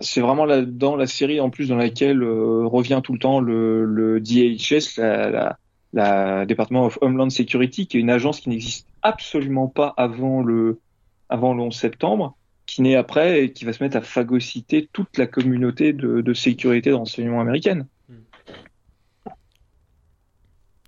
c'est 0.00 0.20
vraiment 0.20 0.44
là 0.44 0.62
dans 0.62 0.96
la 0.96 1.06
série 1.06 1.40
en 1.40 1.50
plus 1.50 1.68
dans 1.68 1.76
laquelle 1.76 2.22
euh, 2.22 2.66
revient 2.66 3.00
tout 3.02 3.12
le 3.12 3.18
temps 3.18 3.40
le, 3.40 3.84
le 3.84 4.20
DHS, 4.20 4.98
la, 4.98 5.30
la, 5.30 5.58
la 5.92 6.46
département 6.46 6.86
of 6.86 6.98
Homeland 7.00 7.30
Security, 7.30 7.86
qui 7.86 7.96
est 7.96 8.00
une 8.00 8.10
agence 8.10 8.40
qui 8.40 8.48
n'existe 8.48 8.86
absolument 9.02 9.68
pas 9.68 9.94
avant 9.96 10.42
le 10.42 10.80
avant 11.28 11.54
le 11.54 11.62
11 11.62 11.74
septembre, 11.74 12.36
qui 12.66 12.82
naît 12.82 12.94
après 12.96 13.42
et 13.44 13.52
qui 13.52 13.64
va 13.64 13.72
se 13.72 13.82
mettre 13.82 13.96
à 13.96 14.00
phagocyter 14.00 14.88
toute 14.92 15.18
la 15.18 15.26
communauté 15.26 15.92
de, 15.92 16.20
de 16.20 16.34
sécurité 16.34 16.90
de 16.90 16.94
renseignement 16.94 17.40
américaine. 17.40 17.86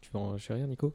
Tu 0.01 0.11
veux 0.13 0.21
en 0.21 0.39
chérir, 0.39 0.67
Nico? 0.67 0.93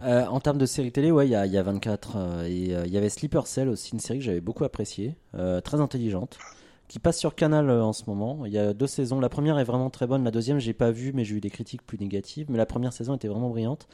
Euh, 0.00 0.24
en 0.26 0.38
termes 0.38 0.58
de 0.58 0.66
série 0.66 0.92
télé, 0.92 1.10
ouais, 1.10 1.26
il 1.26 1.30
y 1.30 1.34
a, 1.34 1.44
il 1.46 1.52
y 1.52 1.58
a 1.58 1.62
24. 1.62 2.16
euh, 2.16 2.44
et 2.44 2.72
euh, 2.74 2.84
il 2.86 2.92
y 2.92 2.96
avait 2.96 3.08
Sleeper 3.08 3.46
Cell 3.48 3.68
aussi, 3.68 3.92
une 3.92 3.98
série 3.98 4.20
que 4.20 4.24
j'avais 4.24 4.40
beaucoup 4.40 4.62
appréciée, 4.64 5.16
euh, 5.34 5.60
très 5.60 5.80
intelligente, 5.80 6.38
qui 6.88 6.98
passe 6.98 7.18
sur 7.18 7.34
Canal 7.34 7.70
euh, 7.70 7.82
en 7.84 7.92
ce 7.92 8.04
moment. 8.06 8.44
Il 8.46 8.52
y 8.52 8.58
a 8.58 8.72
deux 8.72 8.86
saisons. 8.86 9.20
La 9.20 9.28
première 9.28 9.58
est 9.58 9.64
vraiment 9.64 9.90
très 9.90 10.06
bonne. 10.06 10.24
La 10.24 10.30
deuxième, 10.30 10.58
j'ai 10.58 10.72
pas 10.72 10.90
vu, 10.90 11.12
mais 11.14 11.24
j'ai 11.24 11.36
eu 11.36 11.40
des 11.40 11.50
critiques 11.50 11.86
plus 11.86 11.98
négatives. 11.98 12.46
Mais 12.50 12.58
la 12.58 12.66
première 12.66 12.92
saison 12.92 13.14
était 13.14 13.28
vraiment 13.28 13.50
brillante. 13.50 13.86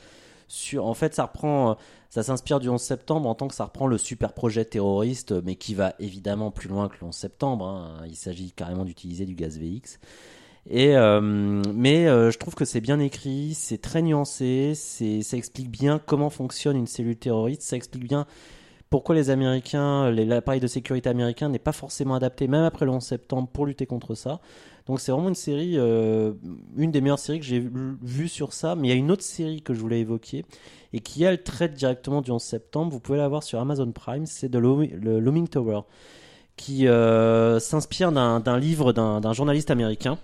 Sur, 0.47 0.87
en 0.87 0.95
fait, 0.95 1.15
ça 1.15 1.25
reprend, 1.25 1.71
euh, 1.71 1.75
ça 2.11 2.23
s'inspire 2.23 2.61
du 2.61 2.69
11 2.69 2.81
septembre 2.81 3.29
en 3.29 3.35
tant 3.35 3.49
que 3.49 3.55
ça 3.55 3.65
reprend 3.65 3.87
le 3.87 3.99
super 3.99 4.33
projet 4.33 4.65
terroriste, 4.65 5.33
mais 5.45 5.57
qui 5.57 5.75
va 5.75 5.95
évidemment 5.99 6.51
plus 6.51 6.69
loin 6.69 6.89
que 6.89 6.97
le 7.01 7.07
11 7.07 7.15
septembre. 7.15 7.67
hein. 7.67 8.05
Il 8.07 8.17
s'agit 8.17 8.53
carrément 8.53 8.85
d'utiliser 8.85 9.25
du 9.25 9.35
gaz 9.35 9.59
VX. 9.59 9.99
Et 10.69 10.97
euh, 10.97 11.21
mais 11.75 12.07
euh, 12.07 12.31
je 12.31 12.39
trouve 12.39 12.55
que 12.55 12.65
c'est 12.65 12.81
bien 12.81 12.99
écrit, 12.99 13.53
c'est 13.55 13.77
très 13.77 14.01
nuancé, 14.01 14.73
c'est 14.75 15.21
ça 15.21 15.37
explique 15.37 15.71
bien 15.71 15.99
comment 15.99 16.31
fonctionne 16.31 16.77
une 16.77 16.87
cellule 16.87 17.17
terroriste, 17.17 17.61
ça 17.63 17.77
explique 17.77 18.09
bien 18.09 18.27
pourquoi 18.95 19.17
les 19.17 19.31
Américains, 19.31 20.09
l'appareil 20.13 20.61
de 20.61 20.69
sécurité 20.69 21.09
américain 21.09 21.49
n'est 21.49 21.59
pas 21.59 21.73
forcément 21.73 22.15
adapté 22.15 22.47
même 22.47 22.63
après 22.63 22.85
le 22.85 22.93
11 22.93 23.03
septembre 23.03 23.49
pour 23.53 23.67
lutter 23.67 23.87
contre 23.87 24.15
ça. 24.15 24.39
Donc 24.87 25.01
c'est 25.01 25.11
vraiment 25.11 25.31
une 25.31 25.35
série, 25.35 25.75
euh, 25.79 26.35
une 26.77 26.93
des 26.93 27.01
meilleures 27.01 27.19
séries 27.19 27.41
que 27.41 27.45
j'ai 27.45 27.59
vu- 27.59 27.97
vues 28.01 28.29
sur 28.29 28.53
ça. 28.53 28.77
Mais 28.77 28.87
il 28.87 28.91
y 28.93 28.95
a 28.95 28.97
une 28.97 29.11
autre 29.11 29.25
série 29.25 29.63
que 29.63 29.75
je 29.75 29.81
voulais 29.81 29.99
évoquer 29.99 30.45
et 30.93 31.01
qui 31.01 31.25
elle 31.25 31.43
traite 31.43 31.75
directement 31.75 32.21
du 32.23 32.31
11 32.31 32.41
septembre. 32.41 32.93
Vous 32.93 33.01
pouvez 33.01 33.19
la 33.19 33.27
voir 33.27 33.43
sur 33.43 33.59
Amazon 33.59 33.91
Prime, 33.91 34.27
c'est 34.27 34.55
le 34.55 35.19
Looming 35.19 35.49
Tower 35.49 35.81
qui 36.57 36.87
euh, 36.87 37.59
s'inspire 37.59 38.13
d'un 38.13 38.59
livre 38.61 38.93
d'un 38.93 39.33
journaliste 39.33 39.73
américain 39.73 40.19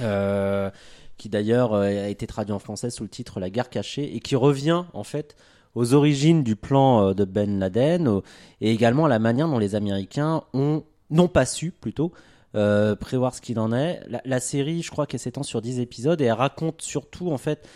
euh, 0.00 0.70
qui 1.18 1.28
d'ailleurs 1.28 1.74
a 1.74 2.08
été 2.08 2.26
traduit 2.26 2.54
en 2.54 2.58
français 2.58 2.88
sous 2.88 3.02
le 3.02 3.10
titre 3.10 3.38
La 3.38 3.50
guerre 3.50 3.68
cachée 3.68 4.16
et 4.16 4.20
qui 4.20 4.34
revient 4.34 4.84
en 4.94 5.04
fait 5.04 5.36
aux 5.76 5.94
origines 5.94 6.42
du 6.42 6.56
plan 6.56 7.10
euh, 7.10 7.14
de 7.14 7.24
Ben 7.24 7.60
Laden 7.60 8.20
et 8.60 8.72
également 8.72 9.04
à 9.04 9.08
la 9.08 9.20
manière 9.20 9.46
dont 9.46 9.60
les 9.60 9.76
Américains 9.76 10.42
ont 10.52 10.82
n'ont 11.10 11.28
pas 11.28 11.46
su 11.46 11.70
plutôt 11.70 12.10
euh, 12.56 12.96
prévoir 12.96 13.32
ce 13.32 13.40
qu'il 13.40 13.60
en 13.60 13.72
est. 13.72 14.00
La, 14.24 14.40
série, 14.40 14.82
je 14.82 14.90
crois 14.90 15.06
qu'elle 15.06 15.20
s'étend 15.20 15.44
sur 15.44 15.62
10 15.62 15.78
épisodes 15.78 16.20
et 16.20 16.24
elle 16.24 16.32
raconte 16.32 16.82
surtout 16.82 17.30
en 17.30 17.38
fait 17.38 17.68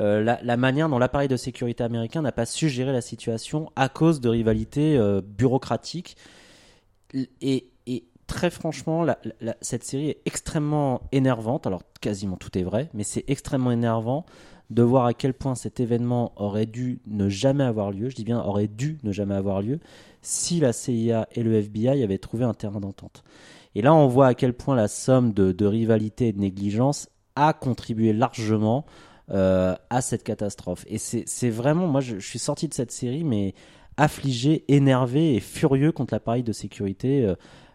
euh, 0.00 0.22
la, 0.22 0.56
manière 0.58 0.90
dont 0.90 0.98
l'appareil 0.98 1.28
de 1.28 1.36
sécurité 1.38 1.82
américain 1.82 2.20
n'a 2.20 2.32
pas 2.32 2.44
su 2.44 2.68
gérer 2.68 2.92
la 2.92 3.00
situation 3.00 3.70
à 3.74 3.88
cause 3.88 4.20
de 4.20 4.28
rivalités 4.28 5.00
bureaucratiques. 5.24 6.18
Et, 7.40 7.70
très 8.26 8.50
franchement, 8.50 9.06
cette 9.60 9.84
série 9.84 10.10
est 10.10 10.20
extrêmement 10.26 11.02
énervante. 11.12 11.66
Alors, 11.66 11.82
quasiment 12.00 12.36
tout 12.36 12.58
est 12.58 12.64
vrai, 12.64 12.90
mais 12.92 13.04
c'est 13.04 13.24
extrêmement 13.28 13.70
énervant 13.70 14.26
de 14.70 14.82
voir 14.82 15.06
à 15.06 15.14
quel 15.14 15.34
point 15.34 15.54
cet 15.54 15.80
événement 15.80 16.32
aurait 16.36 16.66
dû 16.66 17.00
ne 17.06 17.28
jamais 17.28 17.64
avoir 17.64 17.90
lieu. 17.90 18.08
Je 18.08 18.14
dis 18.14 18.24
bien 18.24 18.40
aurait 18.40 18.68
dû 18.68 18.98
ne 19.02 19.12
jamais 19.12 19.34
avoir 19.34 19.62
lieu 19.62 19.78
si 20.22 20.58
la 20.60 20.72
CIA 20.72 21.28
et 21.32 21.42
le 21.42 21.54
FBI 21.54 22.02
avaient 22.02 22.18
trouvé 22.18 22.44
un 22.44 22.54
terrain 22.54 22.80
d'entente. 22.80 23.24
Et 23.74 23.82
là, 23.82 23.94
on 23.94 24.06
voit 24.06 24.28
à 24.28 24.34
quel 24.34 24.54
point 24.54 24.74
la 24.74 24.88
somme 24.88 25.32
de, 25.32 25.66
rivalité 25.66 26.28
et 26.28 26.32
de 26.32 26.40
négligence 26.40 27.08
a 27.36 27.52
contribué 27.52 28.12
largement 28.12 28.86
euh, 29.30 29.74
à 29.90 30.00
cette 30.00 30.22
catastrophe. 30.22 30.84
Et 30.88 30.98
c'est 30.98 31.50
vraiment, 31.50 31.86
moi, 31.86 32.00
je, 32.00 32.18
je 32.18 32.26
suis 32.26 32.38
sorti 32.38 32.68
de 32.68 32.74
cette 32.74 32.92
série, 32.92 33.24
mais 33.24 33.54
affligé, 33.96 34.64
énervé 34.68 35.34
et 35.34 35.40
furieux 35.40 35.92
contre 35.92 36.14
l'appareil 36.14 36.42
de 36.42 36.52
sécurité 36.52 37.24
euh, 37.24 37.34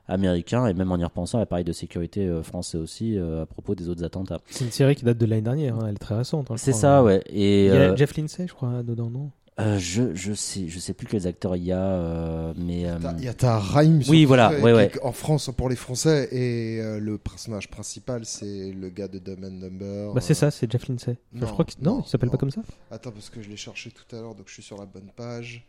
américain 0.09 0.65
et 0.67 0.73
même 0.73 0.91
en 0.91 0.97
y 0.97 1.03
repensant 1.03 1.37
à 1.37 1.41
l'appareil 1.41 1.63
de 1.63 1.71
sécurité 1.73 2.25
euh, 2.27 2.43
français 2.43 2.77
aussi 2.77 3.17
euh, 3.17 3.43
à 3.43 3.45
propos 3.45 3.75
des 3.75 3.87
autres 3.87 4.03
attentats. 4.03 4.39
C'est 4.49 4.65
une 4.65 4.71
série 4.71 4.95
qui 4.95 5.05
date 5.05 5.17
de 5.17 5.25
l'année 5.25 5.41
dernière, 5.41 5.75
hein, 5.75 5.85
elle 5.87 5.95
est 5.95 5.99
très 5.99 6.15
récente. 6.17 6.51
hein, 6.51 6.57
C'est 6.57 6.73
ça, 6.73 7.03
ouais. 7.03 7.23
Et 7.29 7.65
Il 7.67 7.73
y 7.73 7.77
a 7.77 7.91
euh, 7.91 7.95
Jeff 7.95 8.15
Lindsay, 8.17 8.45
je 8.47 8.53
crois, 8.53 8.83
dedans, 8.83 9.09
non? 9.09 9.31
euh, 9.59 9.77
je 9.77 10.15
je 10.15 10.31
sais 10.31 10.69
je 10.69 10.79
sais 10.79 10.93
plus 10.93 11.05
quels 11.05 11.27
acteurs 11.27 11.57
il 11.57 11.65
y 11.65 11.73
a, 11.73 11.83
euh, 11.83 12.53
mais 12.55 12.85
euh, 12.89 12.97
Il 13.17 13.25
y 13.25 13.27
a 13.27 13.33
ta 13.33 13.59
Rhyme 13.59 14.01
Oui, 14.07 14.23
voilà, 14.23 14.51
ouais, 14.61 14.71
ouais. 14.71 14.89
en 15.03 15.11
France 15.11 15.49
pour 15.57 15.67
les 15.67 15.75
Français 15.75 16.29
et 16.31 16.79
euh, 16.79 16.97
le 16.97 17.17
personnage 17.17 17.69
principal 17.69 18.21
c'est 18.23 18.71
le 18.71 18.87
gars 18.87 19.09
de 19.09 19.19
Dumb 19.19 19.43
and 19.43 19.59
Dumber. 19.59 20.13
Bah 20.15 20.21
c'est 20.21 20.33
ça, 20.33 20.49
c'est 20.49 20.71
Jeff 20.71 20.87
Lindsay. 20.87 21.17
Enfin, 21.35 21.45
je 21.47 21.51
crois 21.51 21.65
que 21.65 21.73
non, 21.81 22.03
il 22.05 22.09
s'appelle 22.09 22.29
pas 22.29 22.37
comme 22.37 22.51
ça? 22.51 22.61
Attends 22.89 23.11
parce 23.11 23.29
que 23.29 23.41
je 23.41 23.49
l'ai 23.49 23.57
cherché 23.57 23.91
tout 23.91 24.15
à 24.15 24.21
l'heure 24.21 24.33
donc 24.33 24.47
je 24.47 24.53
suis 24.53 24.63
sur 24.63 24.77
la 24.77 24.85
bonne 24.85 25.09
page. 25.13 25.65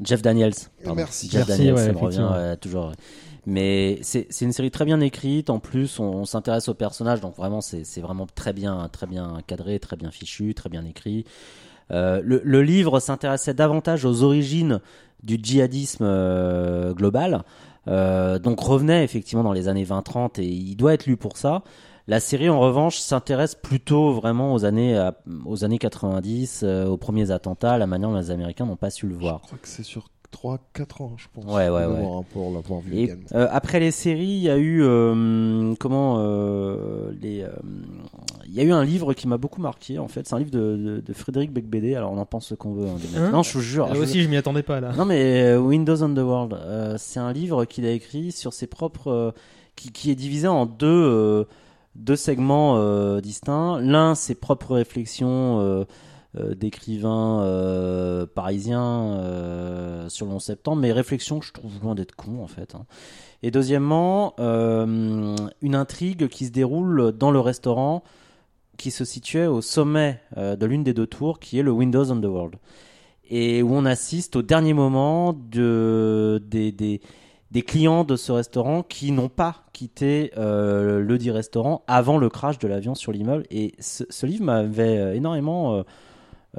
Euh, 0.00 0.04
Jeff 0.04 0.22
Daniels. 0.22 0.54
pardon. 0.82 0.96
Merci. 0.96 1.28
Jeff 1.30 1.46
Merci, 1.46 1.64
Daniels, 1.64 1.74
ouais, 1.74 1.86
ça 1.86 1.92
me 1.92 1.98
revient 1.98 2.28
ouais, 2.32 2.56
toujours. 2.56 2.92
Mais 3.46 3.98
c'est 4.02 4.28
une 4.40 4.52
série 4.52 4.70
très 4.70 4.84
bien 4.84 5.00
écrite. 5.00 5.50
En 5.50 5.58
plus, 5.58 5.98
on, 6.00 6.04
on 6.04 6.24
s'intéresse 6.24 6.68
aux 6.68 6.74
personnages, 6.74 7.20
donc 7.20 7.36
vraiment, 7.36 7.60
c'est 7.60 8.00
vraiment 8.00 8.26
très 8.34 8.52
bien, 8.52 8.88
très 8.90 9.06
bien 9.06 9.38
cadré, 9.46 9.78
très 9.78 9.96
bien 9.96 10.10
fichu, 10.10 10.54
très 10.54 10.70
bien 10.70 10.84
écrit. 10.84 11.24
Euh, 11.90 12.22
le, 12.24 12.40
le 12.44 12.62
livre 12.62 13.00
s'intéressait 13.00 13.54
davantage 13.54 14.04
aux 14.04 14.22
origines 14.22 14.80
du 15.22 15.38
djihadisme 15.42 16.04
euh, 16.06 16.94
global, 16.94 17.44
euh, 17.88 18.38
donc 18.38 18.60
revenait 18.60 19.04
effectivement 19.04 19.44
dans 19.44 19.52
les 19.52 19.68
années 19.68 19.84
20-30 19.84 20.40
et 20.40 20.46
il 20.46 20.76
doit 20.76 20.94
être 20.94 21.06
lu 21.06 21.16
pour 21.16 21.36
ça. 21.36 21.62
La 22.06 22.20
série, 22.20 22.50
en 22.50 22.60
revanche, 22.60 22.98
s'intéresse 22.98 23.54
plutôt 23.54 24.12
vraiment 24.12 24.52
aux 24.52 24.64
années, 24.66 24.96
à- 24.96 25.14
aux 25.46 25.64
années 25.64 25.78
90, 25.78 26.60
euh, 26.62 26.86
aux 26.86 26.98
premiers 26.98 27.30
attentats, 27.30 27.78
la 27.78 27.86
manière 27.86 28.10
dont 28.10 28.18
les 28.18 28.30
Américains 28.30 28.66
n'ont 28.66 28.76
pas 28.76 28.90
su 28.90 29.06
le 29.06 29.14
voir. 29.14 29.40
Je 29.42 29.46
crois 29.48 29.58
que 29.62 29.68
c'est 29.68 29.82
sur 29.84 30.08
3-4 30.30 31.00
ans 31.00 31.12
je 31.16 31.26
pense. 31.32 31.44
Ouais, 31.46 31.70
ouais, 31.70 31.86
de 31.86 31.92
ouais. 31.92 32.04
hein, 32.04 32.22
pour 32.32 32.52
l'avoir 32.52 32.80
vu 32.80 32.94
Et 32.94 33.02
également. 33.04 33.22
euh, 33.34 33.46
après 33.50 33.80
les 33.80 33.90
séries, 33.92 34.24
il 34.26 34.42
y 34.42 34.50
a 34.50 34.58
eu 34.58 34.82
euh, 34.82 35.74
comment 35.78 36.16
euh, 36.18 37.12
les 37.22 37.42
euh, 37.42 37.50
il 38.46 38.52
y 38.52 38.60
a 38.60 38.64
eu 38.64 38.72
un 38.72 38.84
livre 38.84 39.14
qui 39.14 39.26
m'a 39.28 39.36
beaucoup 39.38 39.60
marqué 39.62 39.98
en 39.98 40.08
fait, 40.08 40.26
c'est 40.26 40.34
un 40.34 40.38
livre 40.40 40.50
de, 40.50 40.76
de, 40.76 41.00
de 41.00 41.12
Frédéric 41.14 41.52
Becbédé. 41.52 41.94
Alors 41.94 42.12
on 42.12 42.18
en 42.18 42.26
pense 42.26 42.46
ce 42.48 42.54
qu'on 42.54 42.72
veut. 42.74 42.86
hein. 42.88 42.96
Hein 43.16 43.30
non, 43.30 43.42
je 43.44 43.52
vous 43.54 43.60
jure. 43.60 43.86
Là 43.86 43.94
je- 43.94 44.00
aussi, 44.00 44.22
je 44.22 44.28
m'y 44.28 44.36
attendais 44.36 44.62
pas 44.64 44.80
là. 44.80 44.92
Non 44.96 45.04
mais 45.06 45.42
euh, 45.42 45.58
Windows 45.58 46.02
Underworld, 46.02 46.52
euh, 46.54 46.96
c'est 46.98 47.20
un 47.20 47.32
livre 47.32 47.64
qu'il 47.64 47.86
a 47.86 47.90
écrit 47.92 48.30
sur 48.32 48.52
ses 48.52 48.66
propres, 48.66 49.08
euh, 49.12 49.30
qui, 49.76 49.90
qui 49.92 50.10
est 50.10 50.14
divisé 50.16 50.48
en 50.48 50.66
deux 50.66 50.86
euh, 50.88 51.44
deux 51.96 52.16
segments 52.16 52.76
euh, 52.76 53.20
distincts. 53.20 53.80
L'un 53.80 54.14
ses 54.14 54.34
propres 54.34 54.74
réflexions 54.74 55.60
euh, 55.60 55.84
euh, 56.36 56.54
d'écrivain 56.54 57.42
euh, 57.42 58.26
parisien 58.26 58.82
euh, 58.82 60.08
sur 60.08 60.26
le 60.26 60.32
11 60.32 60.42
septembre, 60.42 60.82
mais 60.82 60.92
réflexions 60.92 61.38
que 61.38 61.46
je 61.46 61.52
trouve 61.52 61.72
loin 61.82 61.94
d'être 61.94 62.16
con 62.16 62.42
en 62.42 62.48
fait. 62.48 62.74
hein. 62.74 62.86
Et 63.42 63.50
deuxièmement, 63.50 64.34
une 64.38 65.74
intrigue 65.74 66.28
qui 66.28 66.46
se 66.46 66.50
déroule 66.50 67.12
dans 67.12 67.30
le 67.30 67.40
restaurant 67.40 68.02
qui 68.78 68.90
se 68.90 69.04
situait 69.04 69.46
au 69.46 69.60
sommet 69.60 70.20
de 70.34 70.64
l'une 70.64 70.82
des 70.82 70.94
deux 70.94 71.06
tours, 71.06 71.38
qui 71.40 71.58
est 71.58 71.62
le 71.62 71.70
Windows 71.70 72.10
Underworld 72.10 72.54
et 73.30 73.62
où 73.62 73.74
on 73.74 73.84
assiste 73.84 74.36
au 74.36 74.42
dernier 74.42 74.72
moment 74.74 75.32
de, 75.34 76.42
des, 76.46 76.72
des, 76.72 77.00
des 77.54 77.62
clients 77.62 78.02
de 78.02 78.16
ce 78.16 78.32
restaurant 78.32 78.82
qui 78.82 79.12
n'ont 79.12 79.28
pas 79.28 79.62
quitté 79.72 80.32
euh, 80.36 80.98
le 80.98 81.18
dit 81.18 81.30
restaurant 81.30 81.84
avant 81.86 82.18
le 82.18 82.28
crash 82.28 82.58
de 82.58 82.66
l'avion 82.66 82.96
sur 82.96 83.12
l'immeuble. 83.12 83.44
Et 83.48 83.74
ce, 83.78 84.26
livre 84.26 84.44
m'avait 84.44 84.98
euh, 84.98 85.14
énormément 85.14 85.84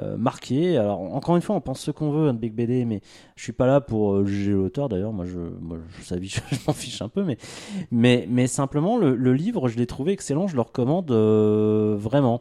euh, 0.00 0.16
marqué. 0.16 0.78
Alors, 0.78 1.00
encore 1.00 1.36
une 1.36 1.42
fois, 1.42 1.54
on 1.54 1.60
pense 1.60 1.80
ce 1.80 1.90
qu'on 1.90 2.10
veut, 2.10 2.30
un 2.30 2.34
Big 2.34 2.54
BD, 2.54 2.86
mais 2.86 3.02
je 3.36 3.42
suis 3.42 3.52
pas 3.52 3.66
là 3.66 3.82
pour 3.82 4.24
juger 4.24 4.52
l'auteur 4.52 4.88
d'ailleurs. 4.88 5.12
Moi, 5.12 5.26
je, 5.26 5.38
moi, 5.38 5.76
je, 6.02 6.40
m'en 6.66 6.72
fiche 6.72 7.02
un 7.02 7.10
peu, 7.10 7.24
mais, 7.24 7.36
mais, 7.90 8.26
mais 8.30 8.46
simplement, 8.46 8.96
le, 8.96 9.34
livre, 9.34 9.68
je 9.68 9.76
l'ai 9.76 9.86
trouvé 9.86 10.12
excellent. 10.12 10.46
Je 10.48 10.56
le 10.56 10.62
recommande 10.62 11.12
vraiment 11.12 12.40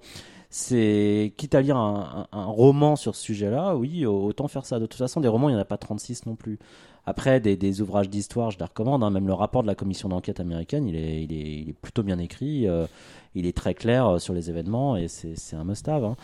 c'est 0.51 1.33
quitte 1.35 1.53
à 1.53 1.59
lire 1.59 1.75
un, 1.75 2.27
un- 2.31 2.39
un 2.39 2.45
roman 2.45 2.95
sur 2.95 3.13
ce 3.13 3.21
sujet-là, 3.21 3.75
oui, 3.75 4.05
autant 4.05 4.47
faire 4.47 4.65
ça. 4.65 4.79
De 4.79 4.85
toute 4.85 4.97
façon, 4.97 5.19
des 5.19 5.27
romans, 5.27 5.49
il 5.49 5.51
n'y 5.51 5.57
en 5.57 5.61
a 5.61 5.65
pas 5.65 5.77
36 5.77 6.25
non 6.27 6.37
plus. 6.37 6.59
Après, 7.07 7.39
des, 7.39 7.55
des 7.55 7.81
ouvrages 7.81 8.09
d'histoire, 8.09 8.51
je 8.51 8.57
les 8.57 8.65
recommande. 8.65 9.03
hein. 9.03 9.09
Même 9.11 9.27
le 9.27 9.33
rapport 9.33 9.61
de 9.61 9.67
la 9.67 9.75
commission 9.75 10.09
d'enquête 10.09 10.39
américaine, 10.39 10.87
il 10.87 10.95
est, 10.95 11.23
il 11.23 11.33
est, 11.33 11.59
il 11.61 11.69
est 11.69 11.73
plutôt 11.79 12.03
bien 12.03 12.17
écrit. 12.19 12.67
euh, 12.67 12.87
il 13.35 13.45
est 13.45 13.55
très 13.55 13.73
clair 13.73 14.07
euh, 14.07 14.17
sur 14.19 14.33
les 14.33 14.49
événements 14.49 14.95
et 14.97 15.07
c'est 15.07 15.55
un 15.55 15.63
must-have. 15.63 16.03
hein. 16.03 16.15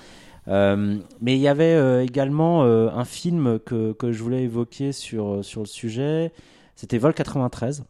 Euh, 0.47 0.97
mais 1.21 1.35
il 1.35 1.39
y 1.41 1.47
avait 1.47 2.03
également 2.03 2.63
un 2.63 3.05
film 3.05 3.59
que, 3.59 3.91
que 3.93 4.11
je 4.11 4.23
voulais 4.23 4.43
évoquer 4.43 4.91
sur, 4.91 5.45
sur 5.45 5.61
le 5.61 5.67
sujet. 5.67 6.31
C'était 6.75 6.97
Vol 6.97 7.13
93 7.13 7.83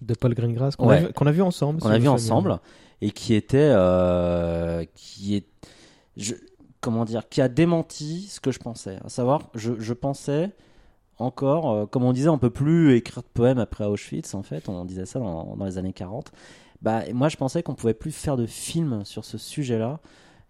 De 0.00 0.14
Paul 0.14 0.32
Greengrass, 0.34 0.76
qu'on 0.76 0.86
Ouais. 0.88 1.04
a, 1.04 1.28
a 1.28 1.32
vu 1.32 1.42
ensemble. 1.42 1.80
qu'on 1.80 1.88
si 1.88 1.94
a 1.94 1.98
vu 1.98 2.06
ensemble 2.08 2.60
et 3.00 3.10
qui 3.10 3.34
était 3.34 3.72
qui 4.94 5.34
est 5.36 5.44
je, 6.16 6.34
comment 6.80 7.04
dire 7.04 7.28
qui 7.28 7.40
a 7.40 7.48
démenti 7.48 8.28
ce 8.30 8.38
que 8.38 8.52
je 8.52 8.58
pensais 8.60 8.98
à 9.04 9.08
savoir 9.08 9.48
je, 9.56 9.72
je 9.80 9.92
pensais 9.92 10.50
encore 11.22 11.70
euh, 11.70 11.86
comme 11.86 12.04
on 12.04 12.12
disait 12.12 12.28
on 12.28 12.38
peut 12.38 12.50
plus 12.50 12.94
écrire 12.96 13.22
de 13.22 13.28
poèmes 13.32 13.58
après 13.58 13.84
Auschwitz 13.84 14.34
en 14.34 14.42
fait 14.42 14.68
on 14.68 14.84
disait 14.84 15.06
ça 15.06 15.18
dans, 15.18 15.56
dans 15.56 15.64
les 15.64 15.78
années 15.78 15.92
40 15.92 16.32
bah 16.82 17.02
moi 17.12 17.28
je 17.28 17.36
pensais 17.36 17.62
qu'on 17.62 17.74
pouvait 17.74 17.94
plus 17.94 18.12
faire 18.12 18.36
de 18.36 18.46
films 18.46 19.04
sur 19.04 19.24
ce 19.24 19.38
sujet 19.38 19.78
là 19.78 20.00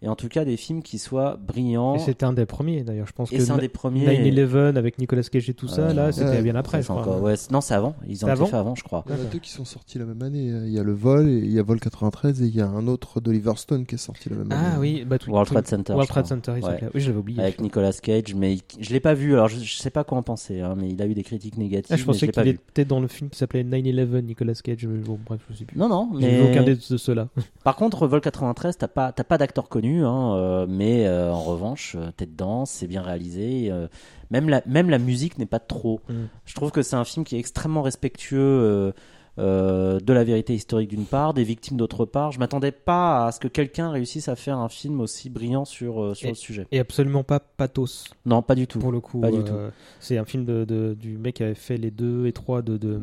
et 0.03 0.07
en 0.09 0.15
tout 0.15 0.27
cas 0.27 0.45
des 0.45 0.57
films 0.57 0.83
qui 0.83 0.99
soient 0.99 1.37
brillants 1.37 1.95
Et 1.95 1.99
c'était 1.99 2.25
un 2.25 2.33
des 2.33 2.45
premiers 2.45 2.83
d'ailleurs, 2.83 3.07
je 3.07 3.13
pense 3.13 3.31
Et 3.31 3.37
que 3.37 3.43
c'est 3.43 3.51
un 3.51 3.57
des 3.57 3.69
premiers. 3.69 4.05
9-11 4.31 4.77
avec 4.77 4.99
Nicolas 4.99 5.23
Cage 5.23 5.49
et 5.49 5.53
tout 5.53 5.67
ça, 5.67 5.81
Euh, 5.89 5.93
là 5.93 6.11
c'était 6.11 6.29
ouais, 6.29 6.41
bien 6.41 6.55
après. 6.55 6.77
c'est 6.81 6.83
je 6.83 6.87
crois. 6.89 7.01
encore- 7.01 7.21
ouais, 7.21 7.35
c'est- 7.35 7.51
non 7.51 7.61
c'est 7.61 7.73
avant 7.73 7.95
ils 8.07 8.23
ont 8.25 8.27
avant 8.27 8.45
fait 8.45 8.55
avant 8.57 8.75
je 8.75 8.83
crois 8.83 9.03
Il 9.07 9.15
y 9.15 9.17
en 9.17 9.21
a 9.21 9.29
deux 9.29 9.39
qui 9.39 9.49
sont 9.49 9.65
sortis 9.65 9.97
la 9.99 10.05
même 10.05 10.21
année. 10.21 10.43
Il 10.65 10.69
y 10.73 10.79
a 10.79 10.83
le 10.83 10.93
vol 10.93 11.27
et 11.29 11.37
il 11.37 11.51
y 11.51 11.59
a 11.59 11.63
Vol 11.63 11.79
93 11.79 12.41
et 12.41 12.45
il 12.45 12.55
y 12.55 12.61
a 12.61 12.67
un 12.67 12.87
autre 12.87 13.21
d'Oliver 13.21 13.53
Stone 13.55 13.85
qui 13.85 13.95
est 13.95 13.97
sorti 13.97 14.29
la 14.29 14.35
même 14.37 14.51
année. 14.51 14.61
Ah 14.75 14.79
oui, 14.79 15.05
bah, 15.07 15.17
tout- 15.17 15.31
World 15.31 15.49
Trade 15.49 15.67
Center 15.67 15.93
World 15.93 16.07
je 16.07 16.11
Trade. 16.13 16.25
Center, 16.27 16.53
il 16.57 16.63
Ouais. 16.65 16.79
Oui, 16.93 17.01
j'avais 17.01 17.17
oublié. 17.17 17.39
avec 17.41 17.61
Nicolas 17.61 17.93
Cage 17.93 18.33
mais 18.35 18.55
il- 18.55 18.61
je 18.79 18.91
l'ai 18.91 18.99
pas 18.99 19.13
vu 19.13 19.33
alors 19.33 19.47
je, 19.47 19.59
je 19.59 19.75
sais 19.75 19.89
pas 19.89 20.03
quoi 20.03 20.17
en 20.17 20.23
penser 20.23 20.59
hein, 20.61 20.75
mais 20.77 20.89
il 20.89 21.01
a 21.01 21.05
eu 21.07 21.13
des 21.13 21.23
critiques 21.23 21.57
négatives 21.57 21.91
Ah, 21.93 21.97
je 21.97 22.03
pensais 22.05 22.27
qu'il 22.27 22.47
était 22.47 22.85
dans 22.85 22.99
le 22.99 23.07
film 23.07 23.29
qui 23.29 23.37
s'appelait 23.37 23.63
9-11, 23.63 24.21
Nicolas 24.23 24.53
Cage. 24.53 24.85
mais 24.85 24.97
Bon, 25.03 25.17
bref, 25.25 25.41
je 25.49 25.55
sais 25.57 25.65
plus. 25.65 25.77
Non, 25.77 25.87
non, 25.89 26.09
mais- 26.13 26.49
aucun 26.51 26.63
de 26.63 26.73
de 26.73 26.97
ceux-là. 26.97 27.27
Par 27.63 27.75
contre, 27.75 28.07
Vol 28.07 28.19
93, 28.21 28.77
t'as 28.77 28.87
pas, 28.87 29.11
t'as 29.11 29.23
pas 29.23 29.37
d'acteur 29.37 29.69
connu, 29.69 29.92
hein, 30.01 30.35
euh, 30.35 30.65
mais 30.67 31.05
euh, 31.07 31.31
en 31.31 31.43
revanche, 31.43 31.95
euh, 31.97 32.11
t'es 32.15 32.25
dedans, 32.25 32.65
c'est 32.65 32.87
bien 32.87 33.01
réalisé. 33.01 33.71
même 34.31 34.49
la, 34.49 34.61
même 34.65 34.89
la 34.89 34.99
musique 34.99 35.37
n'est 35.37 35.45
pas 35.45 35.59
trop. 35.59 36.01
Mm. 36.09 36.13
Je 36.45 36.55
trouve 36.55 36.71
que 36.71 36.81
c'est 36.81 36.95
un 36.95 37.05
film 37.05 37.25
qui 37.25 37.35
est 37.35 37.39
extrêmement 37.39 37.81
respectueux 37.81 38.93
euh, 39.39 39.99
de 39.99 40.13
la 40.13 40.23
vérité 40.23 40.53
historique 40.53 40.91
d'une 40.91 41.05
part, 41.05 41.33
des 41.33 41.43
victimes 41.43 41.75
d'autre 41.75 42.05
part. 42.05 42.31
Je 42.31 42.37
m'attendais 42.37 42.71
pas 42.71 43.25
à 43.25 43.31
ce 43.31 43.39
que 43.39 43.47
quelqu'un 43.47 43.89
réussisse 43.89 44.27
à 44.27 44.35
faire 44.35 44.59
un 44.59 44.69
film 44.69 45.01
aussi 45.01 45.31
brillant 45.31 45.65
sur 45.65 46.03
euh, 46.03 46.13
sur 46.13 46.27
et, 46.27 46.31
le 46.31 46.35
sujet. 46.35 46.67
Et 46.71 46.79
absolument 46.79 47.23
pas 47.23 47.39
pathos. 47.39 48.05
Non, 48.27 48.43
pas 48.43 48.53
du 48.53 48.67
tout. 48.67 48.77
Pour 48.77 48.91
le 48.91 48.99
coup, 48.99 49.21
Pas 49.21 49.31
du 49.31 49.39
c'est 49.99 50.19
un 50.19 50.25
film 50.25 50.45
de, 50.45 50.65
de- 50.65 50.93
du 50.93 51.17
mec 51.17 51.35
qui 51.35 51.43
avait 51.43 51.55
fait 51.55 51.77
les 51.77 51.89
deux 51.89 52.27
et 52.27 52.31
trois 52.31 52.61
de, 52.61 52.77
de, 52.77 53.01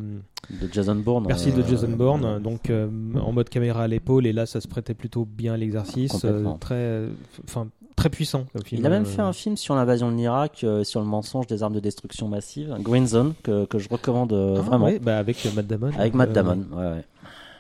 De 0.49 0.69
Jason 0.73 0.97
Bourne. 0.97 1.27
Merci 1.29 1.53
de 1.53 1.61
euh, 1.61 1.67
Jason 1.69 1.91
Bourne, 1.91 2.41
donc 2.41 2.71
euh, 2.71 2.89
en 3.23 3.31
mode 3.33 3.49
caméra 3.49 3.85
à 3.85 3.87
l'épaule, 3.89 4.27
et 4.27 4.33
là 4.33 4.47
ça 4.47 4.61
se 4.61 4.67
prêtait 4.67 4.95
plutôt 4.95 5.25
bien 5.25 5.55
à 5.55 5.57
l'exercice, 5.57 6.25
euh, 6.25 6.45
très, 6.59 6.75
euh, 6.75 7.11
enfin 7.45 7.69
très 7.95 8.09
puissant 8.11 8.47
comme 8.53 8.65
film. 8.65 8.81
Il 8.81 8.87
a 8.87 8.91
même 8.91 9.03
euh, 9.03 9.07
fait 9.07 9.21
un 9.23 9.33
film 9.33 9.57
sur 9.57 9.75
l'invasion 9.77 10.11
de 10.11 10.17
l'Irak, 10.17 10.63
euh, 10.65 10.83
sur 10.83 11.01
le 11.01 11.07
mensonge 11.07 11.47
des 11.47 11.63
armes 11.63 11.75
de 11.75 11.81
destruction 11.81 12.27
massive, 12.27 12.75
Green 12.81 13.07
Zone, 13.07 13.35
que, 13.45 13.65
que 13.67 13.79
je 13.79 13.89
recommande 13.89 14.33
euh, 14.33 14.57
Ah, 14.59 14.63
vraiment. 14.63 14.87
ouais, 14.87 14.99
bah 14.99 15.19
avec 15.19 15.45
euh, 15.47 15.51
Matt 15.55 15.67
Damon. 15.69 15.91
Avec 15.97 16.15
Matt 16.15 16.31
euh, 16.31 16.33
Damon, 16.33 16.65
ouais, 16.73 16.85
ouais. 16.85 17.05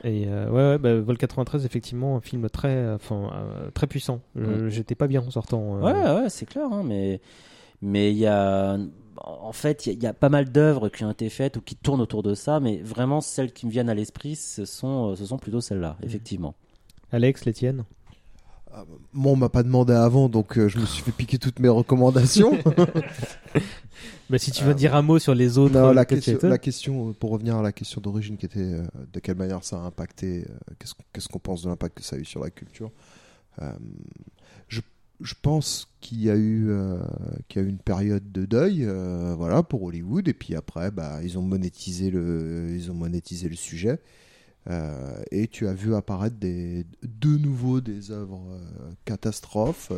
Et 0.03 0.25
euh, 0.27 0.49
ouais, 0.49 0.73
ouais 0.73 0.79
bah, 0.79 0.99
Vol 1.01 1.19
93, 1.19 1.65
effectivement, 1.67 2.17
un 2.17 2.21
film 2.21 2.49
très, 2.49 2.91
enfin, 2.95 3.31
très 3.75 3.87
puissant. 3.87 4.21
J'étais 4.69 4.95
pas 4.97 5.07
bien 5.07 5.23
en 5.25 5.31
sortant. 5.31 5.79
Ouais, 5.81 5.93
ouais, 5.93 6.29
c'est 6.29 6.47
clair, 6.47 6.67
hein, 6.73 6.83
mais 6.85 7.21
mais 7.83 8.11
il 8.11 8.19
y 8.19 8.27
a 8.27 8.79
en 9.21 9.53
fait, 9.53 9.87
il 9.87 10.03
y, 10.03 10.07
a 10.07 10.15
pas 10.15 10.29
mal 10.29 10.51
d'œuvres 10.51 10.89
qui 10.89 11.05
ont 11.05 11.11
été 11.11 11.29
faites 11.29 11.57
ou 11.57 11.61
qui 11.61 11.77
tournent 11.77 12.01
autour 12.01 12.23
de 12.23 12.35
ça, 12.35 12.61
mais 12.61 12.79
vraiment 12.79 13.21
celles 13.21 13.53
qui 13.53 13.67
me 13.67 13.71
viennent 13.71 13.91
à 13.91 13.95
l'esprit, 13.95 14.37
ce 14.37 14.65
sont, 14.65 15.15
ce 15.15 15.27
sont 15.27 15.39
plutôt 15.39 15.61
celles-là, 15.61 15.97
mmh. 16.01 16.07
effectivement. 16.07 16.55
Alex, 17.13 17.45
les 17.45 17.53
tiennes 17.53 17.85
ah, 18.73 18.85
Moi, 19.13 19.33
on 19.33 19.37
m'a 19.37 19.49
pas 19.49 19.63
demandé 19.63 19.93
avant, 19.93 20.29
donc 20.29 20.55
je 20.55 20.79
me 20.79 20.87
suis 20.87 21.03
fait 21.03 21.13
piquer 21.13 21.39
toutes 21.39 21.59
mes 21.59 21.69
recommandations. 21.69 22.59
bah, 24.31 24.39
si 24.39 24.53
tu 24.53 24.65
veux 24.65 24.75
dire 24.75 24.95
un 24.95 25.03
mot 25.03 25.19
sur 25.19 25.35
les 25.35 25.59
autres. 25.59 25.75
Non, 25.75 25.93
la, 25.93 26.05
question, 26.07 26.39
la 26.43 26.59
question, 26.59 27.13
pour 27.13 27.31
revenir 27.31 27.57
à 27.57 27.63
la 27.63 27.73
question 27.73 28.01
d'origine, 28.01 28.37
qui 28.37 28.47
était 28.47 28.81
de 29.13 29.21
quelle 29.21 29.37
manière 29.37 29.65
ça 29.65 29.77
a 29.77 29.81
impacté, 29.81 30.47
qu'est-ce 31.13 31.29
qu'on 31.29 31.39
pense 31.39 31.63
de 31.63 31.69
l'impact 31.69 31.99
que 31.99 32.05
ça 32.05 32.17
a 32.17 32.19
eu 32.19 32.25
sur 32.25 32.41
la 32.41 32.51
culture. 32.51 32.91
Je 35.21 35.35
pense 35.41 35.89
qu'il 36.01 36.23
y 36.23 36.31
a 36.31 36.37
eu 36.37 36.71
euh, 36.71 36.99
qu'il 37.49 37.61
y 37.61 37.65
a 37.65 37.69
eu 37.69 37.71
une 37.71 37.79
période 37.79 38.33
de 38.33 38.45
deuil 38.45 38.85
euh, 38.85 39.35
voilà 39.37 39.63
pour 39.63 39.83
Hollywood. 39.83 40.29
Et 40.29 40.35
puis 40.35 40.55
après 40.55 40.91
bah 40.91 41.21
ils 41.23 41.39
ont 41.39 41.43
monétisé 41.43 42.11
le 42.11 42.69
ils 42.71 42.91
ont 42.91 42.95
monétisé 42.95 43.49
le 43.49 43.57
sujet. 43.57 43.99
Euh, 44.69 45.23
et 45.31 45.49
tu 45.49 45.67
as 45.69 45.73
vu 45.73 45.95
apparaître 45.95 46.37
de 46.39 47.37
nouveau 47.39 47.81
des 47.81 48.11
œuvres 48.11 48.43
catastrophes 49.05 49.93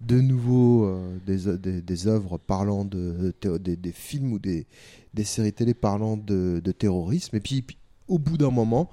de 0.00 0.20
nouveau 0.20 0.98
des, 1.26 1.46
des, 1.82 2.06
œuvres 2.06 2.38
parlant 2.38 2.86
de, 2.86 3.34
des, 3.60 3.76
des, 3.76 3.92
films 3.92 4.32
ou 4.32 4.38
des, 4.38 4.66
des 5.12 5.24
séries 5.24 5.52
télé 5.52 5.74
parlant 5.74 6.16
de, 6.16 6.60
de 6.64 6.72
terrorisme. 6.72 7.36
Et 7.36 7.40
puis 7.40 7.66
au 8.08 8.18
bout 8.18 8.38
d'un 8.38 8.50
moment 8.50 8.90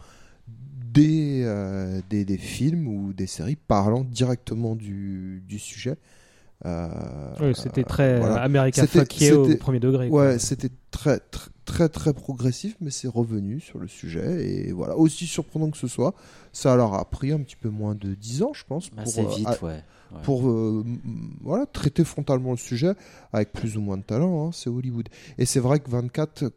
euh, 1.00 2.02
des, 2.10 2.26
des, 2.26 2.38
films 2.38 2.88
ou 2.88 3.14
des 3.14 3.28
séries 3.28 3.56
parlant 3.56 4.04
directement 4.04 4.76
du, 4.76 5.44
du 5.48 5.60
sujet. 5.60 5.98
Euh, 6.66 7.54
c'était 7.54 7.84
très 7.84 8.20
euh, 8.20 8.36
américain 8.36 8.86
au 9.36 9.56
premier 9.58 9.80
degré. 9.80 10.10
Ouais, 10.10 10.40
c'était 10.40 10.72
très, 10.90 11.20
très, 11.20 11.50
très, 11.66 11.90
très 11.90 12.14
progressif, 12.14 12.76
mais 12.82 12.90
c'est 12.90 13.08
revenu 13.08 13.60
sur 13.60 13.80
le 13.80 13.88
sujet. 13.88 14.48
Et 14.48 14.72
voilà, 14.72 14.98
aussi 14.98 15.28
surprenant 15.28 15.70
que 15.70 15.78
ce 15.78 15.88
soit, 15.88 16.16
ça 16.52 16.76
leur 16.76 16.96
a 16.96 17.06
pris 17.06 17.32
un 17.32 17.40
petit 17.40 17.56
peu 17.56 17.70
moins 17.70 17.94
de 17.94 18.16
10 18.16 18.44
ans, 18.44 18.54
je 18.54 18.64
pense. 18.68 18.90
Bah, 18.90 19.04
pour, 19.04 19.30
vite, 19.30 19.62
ouais. 19.62 19.84
Pour 20.24 20.42
voilà, 21.42 21.66
traiter 21.68 22.04
frontalement 22.04 22.52
le 22.52 22.58
sujet 22.58 22.94
avec 23.34 23.52
plus 23.52 23.78
ou 23.78 23.82
moins 23.82 23.98
de 23.98 24.04
talent, 24.04 24.48
hein, 24.48 24.52
c'est 24.52 24.70
Hollywood. 24.70 25.10
Et 25.38 25.46
c'est 25.46 25.60
vrai 25.60 25.80
que 25.80 25.92
24 25.92 26.52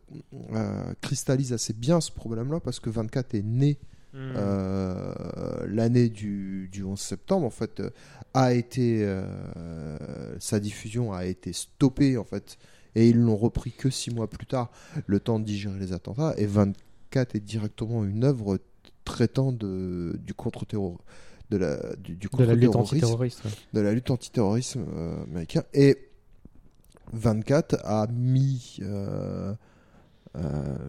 cristallise 1.03 1.53
assez 1.53 1.75
bien 1.75 2.01
ce 2.01 2.11
problème-là 2.11 2.61
parce 2.61 2.81
que 2.81 2.89
24 2.89 3.35
est 3.35 3.43
né 3.43 3.79
Hmm. 4.13 4.33
Euh, 4.37 5.67
l'année 5.69 6.09
du, 6.09 6.69
du, 6.73 6.83
11 6.83 6.99
septembre, 6.99 7.47
en 7.47 7.51
fait, 7.51 7.79
euh, 7.79 7.91
a 8.35 8.53
été 8.55 9.05
euh, 9.05 9.97
sa 10.41 10.59
diffusion 10.59 11.13
a 11.13 11.27
été 11.27 11.53
stoppée 11.53 12.17
en 12.17 12.25
fait, 12.25 12.59
et 12.97 13.09
ils 13.09 13.17
l'ont 13.17 13.37
repris 13.37 13.71
que 13.71 13.89
six 13.89 14.11
mois 14.11 14.29
plus 14.29 14.47
tard, 14.47 14.71
le 15.07 15.21
temps 15.21 15.39
de 15.39 15.45
digérer 15.45 15.79
les 15.79 15.93
attentats. 15.93 16.35
Et 16.39 16.47
24 16.47 17.37
est 17.37 17.41
directement 17.41 18.05
une 18.05 18.25
œuvre 18.25 18.59
traitant 19.05 19.53
de, 19.53 20.19
du 20.25 20.35
contre-terrorisme 20.35 21.03
de 21.51 21.57
la, 21.57 21.97
du, 21.97 22.15
de 22.17 22.45
la 22.45 22.55
lutte 22.55 22.77
antiterroriste, 22.77 23.43
de 23.73 23.81
la 23.81 23.93
lutte 23.93 24.11
antiterrorisme 24.11 24.85
américain. 25.29 25.65
Et 25.73 26.11
24 27.13 27.79
a 27.85 28.07
mis, 28.09 28.81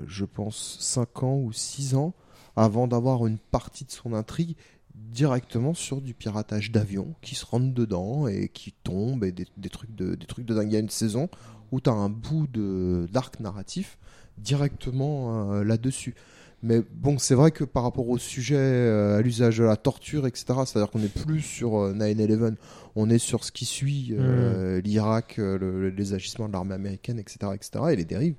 je 0.08 0.26
pense, 0.26 0.78
5 0.80 1.24
ans 1.24 1.38
ou 1.38 1.52
6 1.52 1.96
ans 1.96 2.14
avant 2.56 2.88
d'avoir 2.88 3.26
une 3.28 3.38
partie 3.38 3.86
de 3.86 3.92
son 3.92 4.14
intrigue 4.14 4.56
directement 4.96 5.74
sur 5.74 6.02
du 6.02 6.14
piratage 6.14 6.72
d'avions 6.72 7.16
qui 7.22 7.36
se 7.36 7.46
rentrent 7.46 7.74
dedans 7.74 8.28
et 8.28 8.50
qui 8.50 8.74
tombent 8.84 9.24
et 9.24 9.32
des, 9.32 9.70
trucs 9.70 9.94
de 9.96 10.16
des 10.16 10.26
trucs 10.26 10.46
de 10.46 10.54
dingue. 10.54 10.68
Il 10.68 10.74
y 10.74 10.78
a 10.78 10.80
une 10.80 10.90
saison 10.90 11.30
où 11.72 11.80
tu 11.80 11.90
as 11.90 11.94
un 11.94 12.10
bout 12.10 12.48
de 12.48 13.08
d'arc 13.12 13.40
narratif 13.40 13.98
directement 14.38 15.54
euh, 15.54 15.64
là-dessus. 15.64 16.16
Mais 16.64 16.82
bon, 16.94 17.18
c'est 17.18 17.34
vrai 17.34 17.50
que 17.50 17.64
par 17.64 17.82
rapport 17.84 18.08
au 18.08 18.20
sujet, 18.20 18.56
euh, 18.56 19.18
à 19.18 19.22
l'usage 19.22 19.58
de 19.58 19.64
la 19.64 19.78
torture, 19.78 20.28
etc., 20.28 20.46
c'est-à-dire 20.66 20.92
qu'on 20.92 21.00
n'est 21.00 21.08
plus 21.08 21.42
sur 21.42 21.72
9-11, 21.72 22.44
euh, 22.44 22.52
on 22.96 23.10
est 23.10 23.18
sur 23.18 23.44
ce 23.44 23.52
qui 23.52 23.66
suit 23.66 24.14
mmh. 24.14 24.78
l'Irak, 24.80 25.38
les 25.40 26.14
agissements 26.14 26.48
de 26.48 26.54
l'armée 26.54 26.76
américaine, 26.76 27.18
etc., 27.18 27.52
etc., 27.56 27.86
et 27.92 27.96
les 27.96 28.06
dérives. 28.06 28.36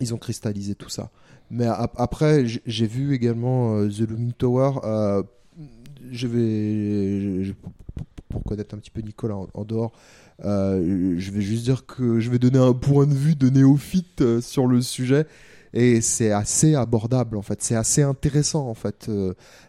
ils 0.00 0.12
ont 0.12 0.18
cristallisé 0.18 0.74
tout 0.74 0.88
ça. 0.88 1.10
Mais 1.50 1.66
après, 1.66 2.44
j'ai 2.46 2.86
vu 2.86 3.14
également 3.14 3.76
euh, 3.76 3.88
The 3.88 4.08
Looming 4.10 4.32
Tower. 4.32 4.72
Euh, 4.84 5.22
je 6.10 6.26
vais, 6.26 7.54
pour 8.28 8.42
connaître 8.44 8.74
un 8.74 8.78
petit 8.78 8.90
peu 8.90 9.00
Nicolas 9.00 9.36
en, 9.54 9.64
dehors, 9.64 9.92
euh, 10.44 11.14
je 11.16 11.30
vais 11.30 11.40
juste 11.40 11.64
dire 11.64 11.86
que 11.86 12.20
je 12.20 12.30
vais 12.30 12.38
donner 12.38 12.58
un 12.58 12.72
point 12.72 13.06
de 13.06 13.14
vue 13.14 13.36
de 13.36 13.48
néophyte 13.48 14.40
sur 14.40 14.66
le 14.66 14.82
sujet 14.82 15.26
et 15.72 16.00
c'est 16.00 16.30
assez 16.30 16.74
abordable 16.74 17.36
en 17.36 17.42
fait, 17.42 17.62
c'est 17.62 17.74
assez 17.74 18.02
intéressant 18.02 18.68
en 18.68 18.74
fait. 18.74 19.10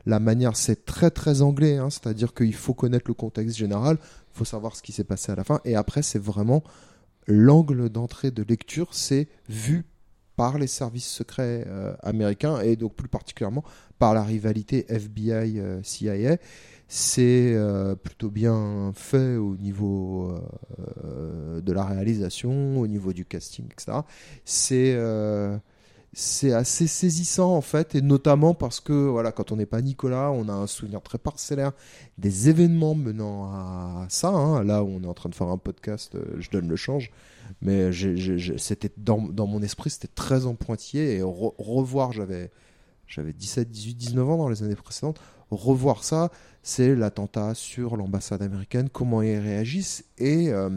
la 0.05 0.19
manière, 0.19 0.55
c'est 0.55 0.85
très 0.85 1.09
très 1.09 1.41
anglais, 1.41 1.77
hein, 1.77 1.89
c'est-à-dire 1.89 2.33
qu'il 2.33 2.53
faut 2.53 2.73
connaître 2.73 3.05
le 3.07 3.13
contexte 3.13 3.55
général, 3.55 3.97
il 4.01 4.37
faut 4.37 4.45
savoir 4.45 4.75
ce 4.75 4.83
qui 4.83 4.91
s'est 4.91 5.03
passé 5.03 5.31
à 5.31 5.35
la 5.35 5.43
fin, 5.43 5.61
et 5.63 5.75
après 5.75 6.01
c'est 6.01 6.21
vraiment 6.21 6.63
l'angle 7.27 7.89
d'entrée 7.89 8.31
de 8.31 8.43
lecture, 8.43 8.89
c'est 8.91 9.27
vu 9.47 9.85
par 10.35 10.57
les 10.57 10.67
services 10.67 11.07
secrets 11.07 11.63
euh, 11.67 11.93
américains 12.01 12.59
et 12.61 12.75
donc 12.75 12.95
plus 12.95 13.07
particulièrement 13.07 13.63
par 13.99 14.13
la 14.13 14.23
rivalité 14.23 14.85
FBI-CIA. 14.89 16.11
Euh, 16.11 16.37
c'est 16.87 17.53
euh, 17.55 17.95
plutôt 17.95 18.29
bien 18.29 18.91
fait 18.93 19.37
au 19.37 19.55
niveau 19.57 20.37
de 20.77 21.73
la 21.73 21.83
réalisation, 21.83 22.79
au 22.79 22.85
niveau 22.85 23.11
du 23.11 23.25
casting, 23.25 23.65
etc. 23.71 24.01
C'est 24.43 24.95
c'est 26.17 26.53
assez 26.53 26.87
saisissant 26.87 27.53
en 27.53 27.61
fait, 27.61 27.93
et 27.93 28.01
notamment 28.01 28.53
parce 28.53 28.79
que 28.79 28.93
voilà, 28.93 29.33
quand 29.33 29.51
on 29.51 29.57
n'est 29.57 29.65
pas 29.65 29.81
Nicolas, 29.81 30.31
on 30.31 30.47
a 30.47 30.53
un 30.53 30.65
souvenir 30.65 31.01
très 31.01 31.17
parcellaire 31.17 31.73
des 32.17 32.47
événements 32.47 32.95
menant 32.95 33.51
à 33.51 34.05
ça. 34.07 34.29
Hein. 34.29 34.63
Là 34.63 34.81
où 34.81 34.87
on 34.87 35.03
est 35.03 35.07
en 35.07 35.13
train 35.13 35.27
de 35.27 35.35
faire 35.35 35.49
un 35.49 35.57
podcast, 35.57 36.17
je 36.39 36.49
donne 36.51 36.69
le 36.69 36.77
change. 36.77 37.11
Mais 37.61 37.91
c'était 38.57 38.91
dans, 38.95 39.21
dans, 39.23 39.45
mon 39.45 39.61
esprit, 39.61 39.89
c'était 39.89 40.07
très 40.07 40.45
en 40.45 40.55
pointillé. 40.55 41.17
Et 41.17 41.21
revoir, 41.21 42.13
j'avais, 42.13 42.49
j'avais 43.07 43.33
17, 43.33 43.69
18, 43.69 43.95
19 43.95 44.29
ans 44.29 44.37
dans 44.37 44.47
les 44.47 44.63
années 44.63 44.75
précédentes. 44.75 45.19
Revoir 45.51 46.05
ça, 46.05 46.31
c'est 46.63 46.95
l'attentat 46.95 47.55
sur 47.55 47.97
l'ambassade 47.97 48.41
américaine, 48.41 48.87
comment 48.89 49.21
ils 49.21 49.37
réagissent 49.37 50.05
et 50.17 50.49
euh, 50.49 50.69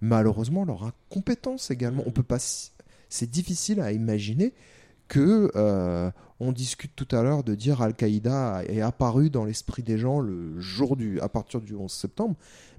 malheureusement 0.00 0.64
leur 0.64 0.84
incompétence 0.84 1.70
également. 1.70 2.02
On 2.06 2.10
peut 2.10 2.22
pas, 2.22 2.38
c'est 2.38 3.30
difficile 3.30 3.80
à 3.80 3.92
imaginer 3.92 4.54
que 5.08 5.50
euh, 5.56 6.10
on 6.40 6.52
discute 6.52 6.94
tout 6.94 7.08
à 7.10 7.22
l'heure 7.22 7.42
de 7.42 7.54
dire 7.54 7.82
Al-Qaïda 7.82 8.62
est 8.66 8.80
apparu 8.80 9.30
dans 9.30 9.44
l'esprit 9.44 9.82
des 9.82 9.98
gens 9.98 10.20
le 10.20 10.60
jour 10.60 10.96
du, 10.96 11.20
à 11.20 11.28
partir 11.28 11.60
du 11.60 11.74
11 11.74 11.90
septembre. 11.90 12.36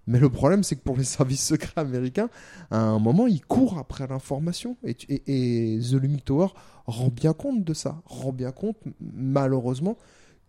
Mais 0.07 0.19
le 0.19 0.29
problème, 0.29 0.63
c'est 0.63 0.75
que 0.75 0.81
pour 0.81 0.97
les 0.97 1.03
services 1.17 1.45
secrets 1.45 1.81
américains, 1.81 2.29
à 2.71 2.79
un 2.79 2.99
moment, 2.99 3.27
ils 3.27 3.45
courent 3.45 3.77
après 3.77 4.07
l'information. 4.07 4.77
Et, 4.83 4.95
The 4.95 5.93
Lumic 5.93 6.25
Tower 6.25 6.47
rend 6.87 7.09
bien 7.09 7.33
compte 7.33 7.63
de 7.63 7.73
ça. 7.73 8.01
Rend 8.05 8.31
bien 8.31 8.51
compte, 8.51 8.77
malheureusement, 9.01 9.97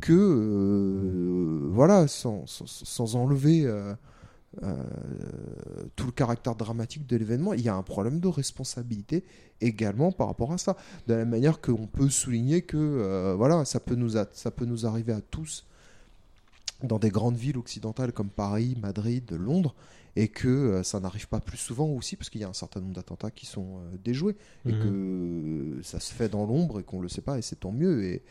que, 0.01 0.13
euh, 0.13 1.69
voilà, 1.71 2.09
sans, 2.09 2.45
sans, 2.47 3.17
enlever 3.17 3.65
euh, 3.67 3.95
tout 5.97 6.07
le 6.07 6.13
caractère 6.13 6.57
dramatique 6.57 7.07
de 7.07 7.17
l'événement, 7.17 7.53
il 7.53 7.61
y 7.61 7.69
a 7.69 7.75
un 7.75 7.83
problème 7.83 8.19
de 8.19 8.29
responsabilité 8.29 9.25
également 9.61 10.11
par 10.11 10.27
rapport 10.27 10.53
à 10.53 10.59
ça. 10.59 10.77
De 11.07 11.15
la 11.15 11.21
même 11.21 11.31
manière 11.31 11.61
qu'on 11.61 11.87
peut 11.87 12.11
souligner 12.11 12.63
que, 12.63 13.35
voilà, 13.37 13.65
ça 13.65 13.79
peut, 13.79 13.95
nous 13.95 14.11
ça 14.33 14.51
peut 14.51 14.65
nous 14.65 14.87
arriver 14.87 15.13
à 15.13 15.21
tous 15.21 15.65
dans 16.83 16.99
des 16.99 17.11
grandes 17.11 17.37
villes 17.37 17.59
occidentales 17.59 18.13
comme 18.13 18.31
Paris, 18.31 18.77
Madrid, 18.81 19.31
Londres, 19.33 19.75
et 20.17 20.29
que 20.29 20.49
euh, 20.49 20.83
ça 20.83 21.01
n'arrive 21.01 21.29
pas 21.29 21.41
plus 21.41 21.57
souvent 21.57 21.87
aussi 21.87 22.17
parce 22.17 22.31
qu'il 22.31 22.41
y 22.41 22.45
a 22.45 22.49
un 22.49 22.53
certain 22.53 22.81
nombre 22.81 22.95
d'attentats 22.95 23.31
qui 23.31 23.47
sont 23.47 23.79
euh, 23.79 23.97
déjoués 24.03 24.37
et 24.67 24.73
mhm. 24.73 24.81
que 24.81 25.83
ça 25.83 26.01
se 26.01 26.13
fait 26.13 26.29
dans 26.29 26.47
l'ombre 26.47 26.81
et 26.81 26.83
qu'on 26.83 27.01
le 27.01 27.09
sait 27.09 27.21
pas 27.21 27.39
et 27.39 27.43
c'est 27.43 27.61
tant 27.61 27.71
mieux 27.71 28.05
et, 28.05 28.23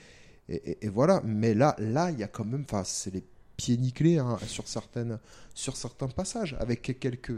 et, 0.50 0.90
voilà. 0.90 1.22
Mais 1.24 1.54
là, 1.54 1.76
là, 1.78 2.10
il 2.10 2.18
y 2.20 2.24
a 2.24 2.28
quand 2.28 2.44
même, 2.44 2.66
enfin, 2.68 2.84
c'est 2.84 3.14
les 3.14 3.24
pieds 3.60 3.78
nickelés 3.78 4.20
hein, 4.20 4.38
sur 4.48 4.68
certaines, 4.68 5.20
sur 5.54 5.76
certains 5.76 6.08
passages 6.08 6.56
avec 6.60 6.98
quelques 7.00 7.34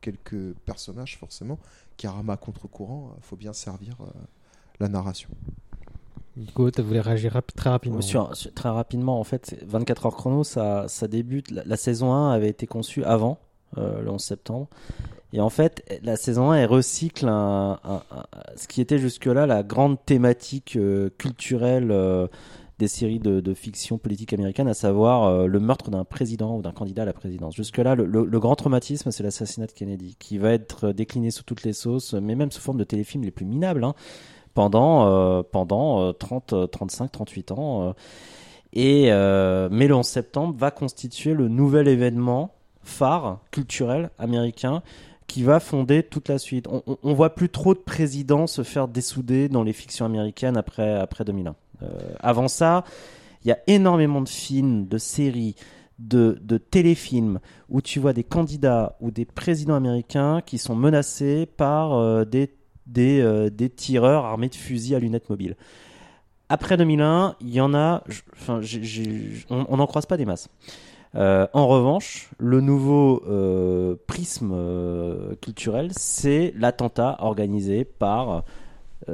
quelques 0.00 0.54
personnages 0.64 1.18
forcément 1.18 1.58
qui 1.98 2.06
rament 2.06 2.30
à 2.30 2.38
contre-courant. 2.38 3.12
Il 3.18 3.22
faut 3.22 3.36
bien 3.36 3.52
servir 3.52 3.98
euh, 4.00 4.06
la 4.80 4.88
narration. 4.88 5.28
Nico, 6.38 6.70
tu 6.70 6.80
voulais 6.80 7.02
réagir 7.02 7.38
très 7.54 7.68
rapidement. 7.68 8.00
très 8.54 8.68
rapidement, 8.70 9.20
en 9.20 9.24
fait, 9.24 9.62
24 9.66 10.06
heures 10.06 10.16
chrono, 10.16 10.42
ça, 10.42 10.86
ça 10.88 11.06
débute. 11.06 11.50
La, 11.50 11.76
saison 11.76 12.14
1 12.14 12.30
avait 12.30 12.48
été 12.48 12.66
conçue 12.66 13.04
avant 13.04 13.38
le 13.76 14.08
11 14.08 14.22
septembre. 14.22 14.68
Et 15.34 15.40
en 15.42 15.50
fait, 15.50 15.84
la 16.02 16.16
saison 16.16 16.52
1, 16.52 16.60
elle 16.60 16.66
recycle 16.66 17.28
un, 17.28 17.78
ce 18.56 18.68
qui 18.68 18.80
était 18.80 18.98
jusque-là 18.98 19.46
la 19.46 19.62
grande 19.62 20.02
thématique 20.06 20.78
culturelle 21.18 21.92
des 22.80 22.88
séries 22.88 23.20
de, 23.20 23.54
fiction 23.54 23.98
politique 23.98 24.32
américaine, 24.32 24.66
à 24.66 24.74
savoir 24.74 25.24
euh, 25.24 25.46
le 25.46 25.60
meurtre 25.60 25.90
d'un 25.90 26.04
président 26.04 26.56
ou 26.56 26.62
d'un 26.62 26.72
candidat 26.72 27.02
à 27.02 27.04
la 27.04 27.12
présidence. 27.12 27.54
Jusque-là, 27.54 27.94
le, 27.94 28.40
grand 28.40 28.56
traumatisme, 28.56 29.10
c'est 29.10 29.22
l'assassinat 29.22 29.66
de 29.66 29.72
Kennedy, 29.72 30.16
qui 30.18 30.38
va 30.38 30.52
être 30.52 30.92
décliné 30.92 31.30
sous 31.30 31.44
toutes 31.44 31.62
les 31.62 31.74
sauces, 31.74 32.14
mais 32.14 32.34
même 32.34 32.50
sous 32.50 32.60
forme 32.60 32.78
de 32.78 32.84
téléfilms 32.84 33.22
les 33.22 33.30
plus 33.30 33.44
minables, 33.44 33.84
hein, 33.84 33.94
pendant, 34.54 35.06
euh, 35.06 35.42
pendant 35.42 36.12
30, 36.14 36.70
35, 36.70 37.12
38 37.12 37.52
ans. 37.52 37.82
Euh. 37.82 37.92
et, 38.72 39.10
mais 39.70 39.86
le 39.86 39.94
11 39.94 40.06
septembre 40.06 40.54
va 40.58 40.70
constituer 40.70 41.34
le 41.34 41.48
nouvel 41.48 41.86
événement 41.86 42.54
phare 42.82 43.40
culturel 43.50 44.10
américain 44.18 44.82
qui 45.26 45.42
va 45.42 45.60
fonder 45.60 46.02
toute 46.02 46.28
la 46.28 46.38
suite. 46.38 46.66
On, 46.66 46.82
on, 47.02 47.14
voit 47.14 47.34
plus 47.34 47.50
trop 47.50 47.74
de 47.74 47.78
présidents 47.78 48.46
se 48.46 48.62
faire 48.62 48.88
dessouder 48.88 49.48
dans 49.48 49.62
les 49.62 49.74
fictions 49.74 50.06
américaines 50.06 50.56
après, 50.56 50.98
après 50.98 51.24
2001. 51.24 51.54
Euh, 51.82 51.86
avant 52.20 52.48
ça, 52.48 52.84
il 53.44 53.48
y 53.48 53.52
a 53.52 53.58
énormément 53.66 54.20
de 54.20 54.28
films, 54.28 54.86
de 54.86 54.98
séries, 54.98 55.56
de, 55.98 56.38
téléfilms 56.70 57.40
où 57.68 57.80
tu 57.82 58.00
vois 58.00 58.12
des 58.12 58.24
candidats 58.24 58.96
ou 59.00 59.10
des 59.10 59.24
présidents 59.24 59.74
américains 59.74 60.40
qui 60.44 60.58
sont 60.58 60.74
menacés 60.74 61.46
par 61.46 61.94
euh, 61.94 62.24
des, 62.24 62.50
euh, 62.98 63.50
des, 63.50 63.68
tireurs 63.68 64.24
armés 64.24 64.48
de 64.48 64.54
fusils 64.54 64.94
à 64.94 64.98
lunettes 64.98 65.28
mobiles. 65.28 65.56
Après 66.48 66.76
2001, 66.76 67.36
il 67.40 67.50
y 67.50 67.60
en 67.60 67.74
a, 67.74 68.02
enfin, 68.32 68.60
on 69.50 69.76
n'en 69.76 69.86
croise 69.86 70.06
pas 70.06 70.16
des 70.16 70.24
masses. 70.24 70.48
en 71.14 71.68
revanche, 71.68 72.30
le 72.38 72.60
nouveau 72.60 73.22
prisme 74.08 74.56
culturel, 75.40 75.92
c'est 75.92 76.52
l'attentat 76.56 77.18
organisé 77.20 77.84
par 77.84 78.42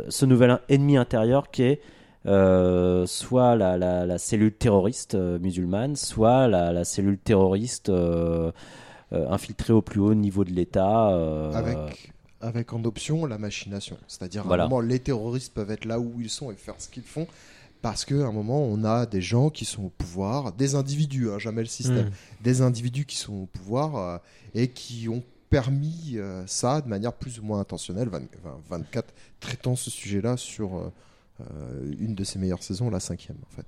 ce 0.08 0.24
nouvel 0.24 0.60
ennemi 0.70 0.96
intérieur 0.96 1.50
qui 1.50 1.64
est 1.64 1.80
euh, 2.26 3.06
soit 3.06 3.54
la, 3.54 4.18
cellule 4.18 4.52
terroriste 4.52 5.14
euh, 5.14 5.38
musulmane, 5.38 5.94
soit 5.96 6.48
la, 6.48 6.84
cellule 6.84 7.18
terroriste 7.18 7.88
euh, 7.88 8.50
infiltrée 9.12 9.72
au 9.72 9.82
plus 9.82 10.00
haut 10.00 10.14
niveau 10.14 10.44
de 10.44 10.50
l'État. 10.50 11.08
Avec, 11.54 12.12
avec 12.40 12.72
en 12.72 12.84
option 12.84 13.26
la 13.26 13.38
machination. 13.38 13.96
C'est-à-dire, 14.08 14.50
à 14.50 14.54
un 14.54 14.56
moment, 14.64 14.80
les 14.80 14.98
terroristes 14.98 15.54
peuvent 15.54 15.70
être 15.70 15.84
là 15.84 16.00
où 16.00 16.14
ils 16.20 16.30
sont 16.30 16.50
et 16.50 16.56
faire 16.56 16.74
ce 16.78 16.88
qu'ils 16.88 17.04
font 17.04 17.26
parce 17.82 18.04
qu'à 18.04 18.26
un 18.26 18.32
moment, 18.32 18.64
on 18.64 18.82
a 18.82 19.06
des 19.06 19.20
gens 19.20 19.48
qui 19.48 19.64
sont 19.64 19.84
au 19.84 19.90
pouvoir, 19.90 20.52
des 20.52 20.74
individus, 20.74 21.30
hein, 21.30 21.38
jamais 21.38 21.60
le 21.60 21.68
système, 21.68 22.06
hmm. 22.06 22.42
des 22.42 22.62
individus 22.62 23.04
qui 23.04 23.16
sont 23.16 23.34
au 23.34 23.46
pouvoir 23.46 24.20
et 24.54 24.68
qui 24.68 25.08
ont 25.08 25.22
permis 25.50 26.18
ça 26.46 26.80
de 26.80 26.88
manière 26.88 27.12
plus 27.12 27.38
ou 27.38 27.44
moins 27.44 27.60
intentionnelle. 27.60 28.10
24 28.68 29.14
traitant 29.38 29.76
ce 29.76 29.90
sujet-là 29.90 30.36
sur 30.36 30.90
euh, 31.40 31.92
une 31.98 32.14
de 32.14 32.24
ses 32.24 32.38
meilleures 32.38 32.62
saisons, 32.62 32.88
la 32.88 33.00
cinquième 33.00 33.36
en 33.46 33.54
fait. 33.54 33.66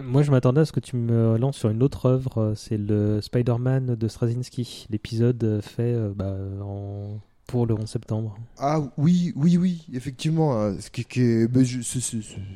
Moi 0.00 0.22
je 0.22 0.30
m'attendais 0.30 0.60
à 0.60 0.64
ce 0.66 0.72
que 0.72 0.80
tu 0.80 0.96
me 0.96 1.38
lances 1.38 1.56
sur 1.56 1.70
une 1.70 1.82
autre 1.82 2.06
œuvre, 2.06 2.38
euh, 2.38 2.54
c'est 2.54 2.76
le 2.76 3.20
Spider-Man 3.22 3.94
de 3.94 4.08
Straczynski, 4.08 4.86
l'épisode 4.90 5.60
fait 5.62 5.94
euh, 5.94 6.12
bah, 6.14 6.36
en 6.62 7.18
pour 7.46 7.66
le 7.66 7.74
11 7.74 7.86
septembre. 7.86 8.36
Ah 8.58 8.80
oui, 8.96 9.32
oui, 9.36 9.56
oui, 9.56 9.86
effectivement. 9.94 10.60
Hein, 10.60 10.76
ce 10.80 10.90
qui, 10.90 11.02
est, 11.02 11.48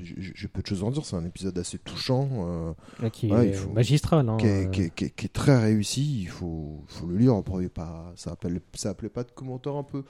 j'ai 0.03 0.49
peu 0.49 0.63
de 0.63 0.67
choses 0.67 0.83
à 0.83 0.87
en 0.87 0.91
dire. 0.91 1.05
C'est 1.05 1.17
un 1.17 1.25
épisode 1.25 1.57
assez 1.59 1.79
touchant, 1.79 2.29
euh, 2.33 2.73
ah, 3.03 3.11
qui 3.11 3.31
est 3.31 3.73
magistral, 3.73 4.29
hein, 4.29 4.37
qui, 4.39 4.47
est, 4.47 4.95
qui, 4.95 5.05
est, 5.05 5.33
très 5.33 5.57
réussi. 5.57 6.23
Il 6.23 6.29
faut, 6.29 6.83
faut 6.89 7.07
le 7.07 7.17
lire. 7.17 7.41
Pas, 7.73 8.13
ça 8.17 8.33
appelle, 8.33 8.61
ça 8.75 8.91
appelait 8.91 9.09
pas 9.09 9.23
de 9.23 9.31
commentaire 9.31 9.77
un 9.77 9.85
peu. 9.85 10.03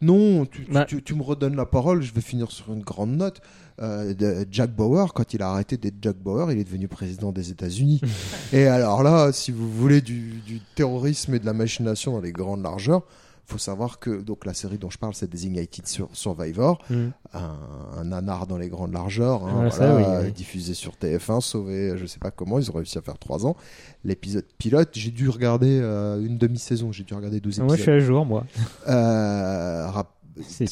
Non, 0.00 0.46
bah 0.70 0.84
tu, 0.84 1.02
tu, 1.02 1.14
me 1.14 1.22
redonnes 1.22 1.56
la 1.56 1.66
parole. 1.66 2.02
Je 2.02 2.12
vais 2.12 2.20
finir 2.20 2.50
sur 2.50 2.72
une 2.72 2.82
grande 2.82 3.16
note. 3.16 3.40
Euh, 3.80 4.12
de 4.12 4.44
Jack 4.50 4.74
Bauer, 4.74 5.14
quand 5.14 5.34
il 5.34 5.42
a 5.42 5.50
arrêté 5.50 5.76
d'être 5.76 5.94
Jack 6.02 6.16
Bauer, 6.16 6.50
il 6.50 6.58
est 6.58 6.64
devenu 6.64 6.88
président 6.88 7.30
des 7.30 7.50
États-Unis. 7.50 8.00
et 8.52 8.66
alors 8.66 9.04
là, 9.04 9.30
si 9.30 9.52
vous 9.52 9.70
voulez 9.70 10.00
du, 10.00 10.40
du 10.44 10.60
terrorisme 10.74 11.34
et 11.34 11.38
de 11.38 11.46
la 11.46 11.52
machination 11.52 12.12
dans 12.12 12.20
les 12.20 12.32
grandes 12.32 12.62
largeurs 12.62 13.04
faut 13.48 13.58
savoir 13.58 13.98
que 13.98 14.20
donc 14.20 14.44
la 14.44 14.52
série 14.52 14.76
dont 14.76 14.90
je 14.90 14.98
parle, 14.98 15.14
c'est 15.14 15.28
Designated 15.28 15.84
Survivor, 16.12 16.78
mm. 16.90 16.94
un, 17.32 17.58
un, 17.96 18.12
anard 18.12 18.46
dans 18.46 18.58
les 18.58 18.68
grandes 18.68 18.92
largeurs, 18.92 19.46
hein, 19.46 20.28
diffusé 20.34 20.74
sur 20.74 20.92
TF1, 20.92 21.40
sauvé, 21.40 21.94
je 21.96 22.04
sais 22.04 22.18
pas 22.18 22.30
comment, 22.30 22.58
ils 22.58 22.70
ont 22.70 22.74
réussi 22.74 22.98
à 22.98 23.00
faire 23.00 23.18
trois 23.18 23.46
ans. 23.46 23.56
L'épisode 24.04 24.44
pilote, 24.58 24.90
j'ai 24.92 25.10
dû 25.10 25.30
regarder 25.30 25.80
euh, 25.80 26.22
une 26.22 26.36
demi-saison, 26.36 26.92
j'ai 26.92 27.04
dû 27.04 27.14
regarder 27.14 27.40
12 27.40 27.54
épisodes. 27.54 27.66
Moi, 27.66 27.76
je 27.76 27.82
suis 27.82 27.90
à 27.90 27.98
jour, 28.00 28.26
moi. 28.26 28.44
Euh, 28.86 29.88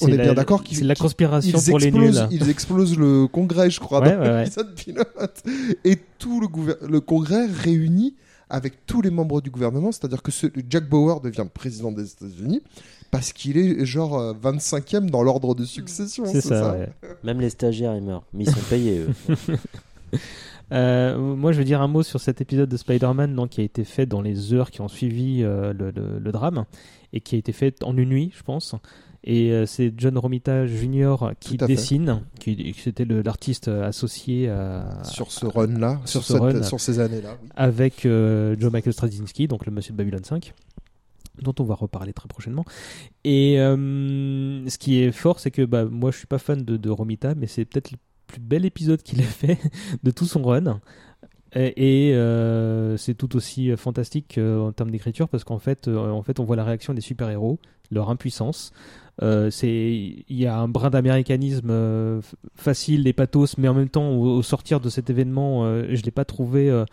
on 0.01 0.09
est, 0.09 0.19
bien 0.19 0.35
d'accord 0.35 0.63
qu'ils. 0.63 0.87
La 0.87 0.95
conspiration 0.95 1.59
pour 1.59 1.79
les 1.79 1.91
nuls. 1.91 2.29
Ils 2.31 2.51
explosent 2.51 2.99
le 2.99 3.27
congrès, 3.27 3.71
je 3.71 3.81
crois, 3.81 4.01
dans 4.01 4.39
l'épisode 4.39 4.75
pilote. 4.75 5.43
Et 5.85 5.97
tout 6.19 6.41
le, 6.41 6.79
le 6.87 7.01
congrès 7.01 7.47
réuni 7.47 8.15
avec 8.49 8.87
tous 8.87 9.03
les 9.03 9.11
membres 9.11 9.41
du 9.41 9.51
gouvernement, 9.51 9.93
c'est-à-dire 9.93 10.23
que 10.23 10.31
ce, 10.31 10.47
Jack 10.69 10.89
Bauer 10.89 11.21
devient 11.21 11.47
président 11.53 11.93
des 11.93 12.13
États-Unis 12.13 12.63
parce 13.11 13.33
qu'il 13.33 13.57
est 13.59 13.85
genre 13.85 14.35
25e 14.35 14.97
euh, 14.97 15.01
dans 15.11 15.23
l'ordre 15.23 15.55
de 15.55 15.65
succession. 15.65 16.25
C'est 16.27 16.41
ça. 16.41 16.77
Même 17.25 17.41
les 17.41 17.51
stagiaires 17.51 17.95
ils 17.97 18.03
meurent, 18.03 18.25
mais 18.33 18.45
ils 18.45 18.51
sont 18.51 18.69
payés 18.69 19.01
eux. 19.01 19.09
Euh, 20.73 21.17
moi, 21.17 21.53
je 21.53 21.59
veux 21.59 21.65
dire 21.65 21.81
un 21.81 21.87
mot 21.87 22.03
sur 22.03 22.21
cet 22.21 22.41
épisode 22.41 22.69
de 22.69 22.77
Spider-Man 22.77 23.49
qui 23.49 23.61
a 23.61 23.65
été 23.65 23.85
fait 23.85 24.07
dans 24.07 24.21
les 24.21 24.53
heures 24.53 24.71
qui 24.71 24.81
ont 24.81 24.89
suivi 24.89 25.43
euh, 25.43 25.73
le, 25.73 25.93
le, 25.93 26.33
drame 26.33 26.65
et 27.13 27.21
qui 27.21 27.37
a 27.37 27.39
été 27.39 27.53
fait 27.53 27.83
en 27.85 27.97
une 27.97 28.09
nuit, 28.09 28.33
je 28.37 28.43
pense. 28.43 28.75
Et 29.27 29.51
euh, 29.51 29.67
c'est 29.67 29.93
John 29.97 30.17
Romita 30.17 30.67
Jr. 30.67 31.17
qui 31.41 31.57
dessine, 31.57 32.23
qui, 32.39 32.75
c'était 32.79 33.05
l'artiste 33.05 33.67
associé 33.67 34.49
à, 34.49 35.03
sur 35.03 35.33
ce 35.33 35.47
run-là, 35.47 36.01
sur, 36.05 36.23
ce 36.23 36.63
sur 36.63 36.81
ces 36.81 37.01
années-là. 37.01 37.37
Avec 37.57 38.07
euh, 38.07 38.55
Joe 38.59 38.73
Michael 38.73 38.93
Straczynski, 38.93 39.49
donc 39.49 39.67
le 39.67 39.73
monsieur 39.73 39.93
de 39.93 39.99
Babylon 39.99 40.23
5 40.23 40.55
dont 41.43 41.55
on 41.59 41.65
va 41.65 41.75
reparler 41.75 42.15
très 42.15 42.29
prochainement. 42.29 42.65
Et 43.25 43.61
euh, 43.61 44.67
ce 44.69 44.79
qui 44.79 45.03
est 45.03 45.13
fort, 45.13 45.39
c'est 45.39 45.51
que 45.51 45.67
bah, 45.67 45.85
moi 45.85 46.11
je 46.11 46.17
suis 46.17 46.27
pas 46.27 46.39
fan 46.39 46.65
de, 46.65 46.79
de 46.79 46.89
Romita, 46.89 47.35
mais 47.35 47.47
c'est 47.47 47.67
peut-être 47.67 47.91
le 47.91 47.99
plus 48.27 48.41
bel 48.41 48.65
épisode 48.65 49.03
qu'il 49.03 49.21
ait 49.21 49.25
fait 49.25 49.59
de 50.03 50.11
tout 50.13 50.25
son 50.25 50.43
run. 50.43 50.81
Et, 51.55 52.13
c'est 52.97 53.15
tout 53.15 53.37
aussi 53.37 53.77
fantastique 53.77 54.39
en 54.39 54.73
termes 54.73 54.91
d'écriture 54.91 55.29
parce 55.29 55.43
qu'en 55.45 55.59
fait, 55.59 55.89
en 55.89 56.23
fait, 56.23 56.39
on 56.39 56.45
voit 56.45 56.57
la 56.57 56.65
réaction 56.65 56.95
des 56.95 57.01
super-héros, 57.01 57.59
leur 57.91 58.11
impuissance, 58.11 58.73
euh, 58.73 59.06
c'est 59.21 60.25
il 60.29 60.37
y 60.37 60.47
a 60.47 60.59
un 60.59 60.69
brin 60.69 60.91
d'américanisme 60.91 61.71
euh, 61.71 62.21
facile 62.55 63.07
et 63.07 63.13
pathos, 63.13 63.57
mais 63.59 63.69
en 63.69 63.75
même 63.75 63.89
temps, 63.89 64.11
au, 64.11 64.43
sortir 64.43 64.81
de 64.81 64.89
cet 64.89 65.11
événement, 65.11 65.65
euh, 65.65 65.87
je 65.91 66.03
l'ai 66.03 66.11
pas 66.11 66.25
trouvé 66.25 66.85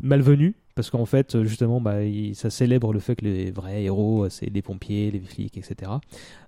malvenu 0.00 0.54
parce 0.76 0.90
qu'en 0.90 1.06
fait 1.06 1.42
justement 1.42 1.80
bah, 1.80 1.96
ça 2.34 2.50
célèbre 2.50 2.92
le 2.92 3.00
fait 3.00 3.16
que 3.16 3.24
les 3.24 3.50
vrais 3.50 3.82
héros 3.82 4.28
c'est 4.28 4.46
les 4.46 4.62
pompiers 4.62 5.10
les 5.10 5.18
flics 5.18 5.58
etc 5.58 5.90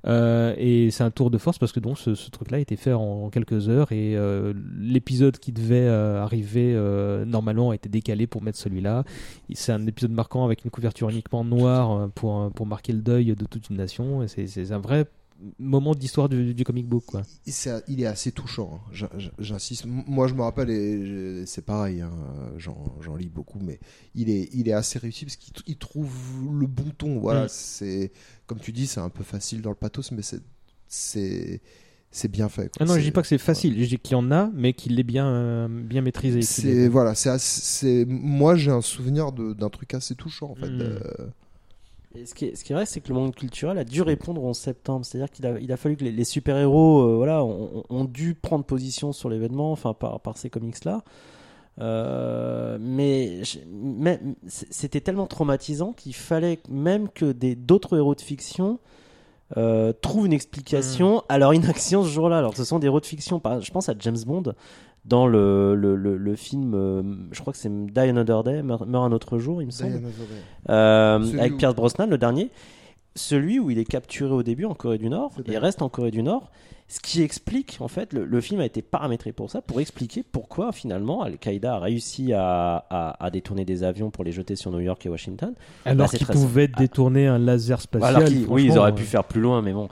euh, 0.06 0.54
et 0.56 0.90
c'est 0.90 1.02
un 1.02 1.10
tour 1.10 1.30
de 1.30 1.38
force 1.38 1.58
parce 1.58 1.72
que 1.72 1.80
donc 1.80 1.98
ce, 1.98 2.10
truc 2.30 2.50
là 2.50 2.58
a 2.58 2.60
été 2.60 2.76
fait 2.76 2.92
en, 2.92 3.30
quelques 3.30 3.68
heures 3.68 3.90
et 3.90 4.16
euh, 4.16 4.52
l'épisode 4.78 5.38
qui 5.38 5.52
devait 5.52 5.86
euh, 5.88 6.22
arriver 6.22 6.74
normalement 7.26 7.70
a 7.70 7.74
été 7.74 7.88
décalé 7.88 8.26
pour 8.26 8.42
mettre 8.42 8.58
celui-là. 8.58 9.04
C'est 9.52 9.72
un 9.72 9.86
épisode 9.86 10.12
marquant 10.12 10.44
avec 10.44 10.64
une 10.64 10.70
couverture 10.70 11.08
uniquement 11.08 11.44
noire 11.44 12.08
pour, 12.14 12.50
pour 12.52 12.66
marquer 12.66 12.92
le 12.92 13.00
deuil 13.00 13.34
de 13.34 13.44
toute 13.44 13.70
une 13.70 13.76
nation 13.76 14.22
et 14.22 14.28
c'est 14.28 14.72
un 14.72 14.78
vrai 14.78 15.06
moment 15.58 15.94
d'histoire 15.94 16.28
du, 16.28 16.54
du, 16.54 16.64
comic 16.64 16.86
book. 16.88 17.04
Quoi. 17.06 17.22
il 17.88 18.00
est 18.00 18.06
assez 18.06 18.32
touchant, 18.32 18.80
hein. 18.92 19.08
j'insiste. 19.38 19.84
Moi, 19.86 20.26
je 20.26 20.34
me 20.34 20.42
rappelle, 20.42 21.46
c'est 21.46 21.64
pareil, 21.64 22.00
hein, 22.00 22.12
j'en 22.58 23.16
lis 23.16 23.28
beaucoup, 23.28 23.58
mais 23.60 23.78
il 24.14 24.30
est, 24.30 24.48
il 24.52 24.68
est 24.68 24.72
assez 24.72 24.98
réussi 24.98 25.24
parce 25.24 25.36
qu'il 25.36 25.76
trouve 25.76 26.12
le 26.58 26.66
bon 26.66 26.90
ton. 26.96 27.18
Voilà, 27.20 27.44
mm. 27.44 27.50
c'est 27.50 28.12
comme 28.46 28.58
tu 28.58 28.72
dis, 28.72 28.86
c'est 28.86 29.00
un 29.00 29.10
peu 29.10 29.24
facile 29.24 29.62
dans 29.62 29.70
le 29.70 29.76
pathos, 29.76 30.10
mais 30.12 30.22
c'est 30.22 31.60
c'est 32.10 32.28
bien 32.28 32.48
fait. 32.48 32.72
Ah 32.80 32.84
non, 32.84 32.94
je 32.94 33.00
dis 33.00 33.10
pas 33.10 33.20
que 33.20 33.28
c'est 33.28 33.38
facile, 33.38 33.80
je 33.82 33.88
dis 33.88 33.98
qu'il 33.98 34.12
y 34.12 34.14
en 34.16 34.30
a, 34.30 34.50
mais 34.54 34.72
qu'il 34.72 34.98
est 34.98 35.04
bien, 35.04 35.68
bien 35.68 36.00
maîtrisé. 36.00 36.42
C'est 36.42 36.88
voilà, 36.88 37.14
c'est 37.14 38.04
moi 38.06 38.56
j'ai 38.56 38.70
un 38.70 38.80
souvenir 38.80 39.32
d'un 39.32 39.68
truc 39.68 39.94
assez 39.94 40.14
touchant 40.14 40.50
en 40.50 40.54
fait. 40.54 40.70
Mm. 40.70 40.80
Euh, 40.80 40.98
ce, 42.26 42.34
qui 42.34 42.46
est, 42.46 42.56
ce 42.56 42.64
qui 42.64 42.72
est 42.72 42.76
vrai, 42.76 42.86
c'est 42.86 43.00
que 43.00 43.08
le 43.08 43.14
monde 43.14 43.34
culturel 43.34 43.78
a 43.78 43.84
dû 43.84 44.02
répondre 44.02 44.44
en 44.44 44.54
septembre. 44.54 45.04
C'est-à-dire 45.04 45.30
qu'il 45.30 45.46
a, 45.46 45.58
il 45.60 45.72
a 45.72 45.76
fallu 45.76 45.96
que 45.96 46.04
les, 46.04 46.24
super-héros 46.24 47.00
euh, 47.00 47.16
voilà, 47.16 47.44
ont, 47.44 48.04
dû 48.04 48.34
prendre 48.34 48.64
position 48.64 49.12
sur 49.12 49.28
l'événement, 49.28 49.72
enfin 49.72 49.94
par, 49.94 50.20
par 50.20 50.36
ces 50.36 50.50
comics-là. 50.50 51.02
Euh, 51.80 52.76
mais, 52.80 53.42
mais 53.70 54.20
c'était 54.46 55.00
tellement 55.00 55.26
traumatisant 55.26 55.92
qu'il 55.92 56.14
fallait 56.14 56.58
même 56.68 57.08
que 57.08 57.32
d'autres 57.32 57.96
héros 57.96 58.16
de 58.16 58.20
fiction 58.20 58.80
euh, 59.56 59.94
trouvent 60.02 60.26
une 60.26 60.32
explication 60.32 61.18
hmm. 61.18 61.22
à 61.28 61.38
leur 61.38 61.54
inaction 61.54 62.02
ce 62.02 62.08
jour-là. 62.08 62.38
Alors, 62.38 62.56
ce 62.56 62.64
sont 62.64 62.78
des 62.78 62.86
héros 62.86 63.00
de 63.00 63.06
fiction. 63.06 63.40
Je 63.60 63.70
pense 63.70 63.88
à 63.88 63.94
James 63.98 64.18
Bond. 64.26 64.54
Dans 65.04 65.26
le, 65.26 65.74
le, 65.74 65.96
le, 65.96 66.16
le 66.16 66.36
film, 66.36 66.74
euh, 66.74 67.02
je 67.32 67.40
crois 67.40 67.52
que 67.52 67.58
c'est 67.58 67.70
Die 67.70 67.98
Another 67.98 68.44
Day, 68.44 68.62
Meurt 68.62 68.82
un 68.82 69.12
autre 69.12 69.38
jour, 69.38 69.62
il 69.62 69.66
me 69.66 69.70
semble, 69.70 69.92
Another 69.92 70.10
Day. 70.10 70.42
Euh, 70.70 71.38
avec 71.38 71.54
où- 71.54 71.56
Pierce 71.56 71.74
Brosnan, 71.74 72.06
le 72.08 72.18
dernier. 72.18 72.50
Celui 73.16 73.58
où 73.58 73.68
il 73.70 73.78
est 73.78 73.84
capturé 73.84 74.32
au 74.32 74.42
début 74.44 74.64
en 74.64 74.74
Corée 74.74 74.98
du 74.98 75.08
Nord, 75.08 75.32
il 75.46 75.58
reste 75.58 75.82
en 75.82 75.88
Corée 75.88 76.12
du 76.12 76.22
Nord, 76.22 76.52
ce 76.86 77.00
qui 77.00 77.20
explique, 77.22 77.78
en 77.80 77.88
fait, 77.88 78.12
le, 78.12 78.24
le 78.24 78.40
film 78.40 78.60
a 78.60 78.64
été 78.64 78.80
paramétré 78.80 79.32
pour 79.32 79.50
ça, 79.50 79.60
pour 79.60 79.80
expliquer 79.80 80.22
pourquoi 80.22 80.70
finalement 80.70 81.22
Al-Qaïda 81.22 81.74
a 81.74 81.78
réussi 81.80 82.32
à, 82.32 82.76
à, 82.88 83.24
à 83.24 83.30
détourner 83.30 83.64
des 83.64 83.82
avions 83.82 84.10
pour 84.10 84.22
les 84.22 84.30
jeter 84.30 84.54
sur 84.54 84.70
New 84.70 84.78
York 84.80 85.04
et 85.04 85.08
Washington. 85.08 85.52
Alors 85.84 86.06
Bah, 86.06 86.16
qu'ils 86.16 86.26
très 86.26 86.32
pouvaient 86.32 86.68
détourner 86.68 87.26
un 87.26 87.38
laser 87.38 87.80
spatial. 87.80 88.16
alors 88.16 88.28
oui, 88.50 88.66
ils 88.66 88.78
auraient 88.78 88.94
pu 88.94 89.02
euh, 89.02 89.06
faire 89.06 89.24
plus 89.24 89.40
loin, 89.40 89.62
mais 89.62 89.72
bon. 89.72 89.88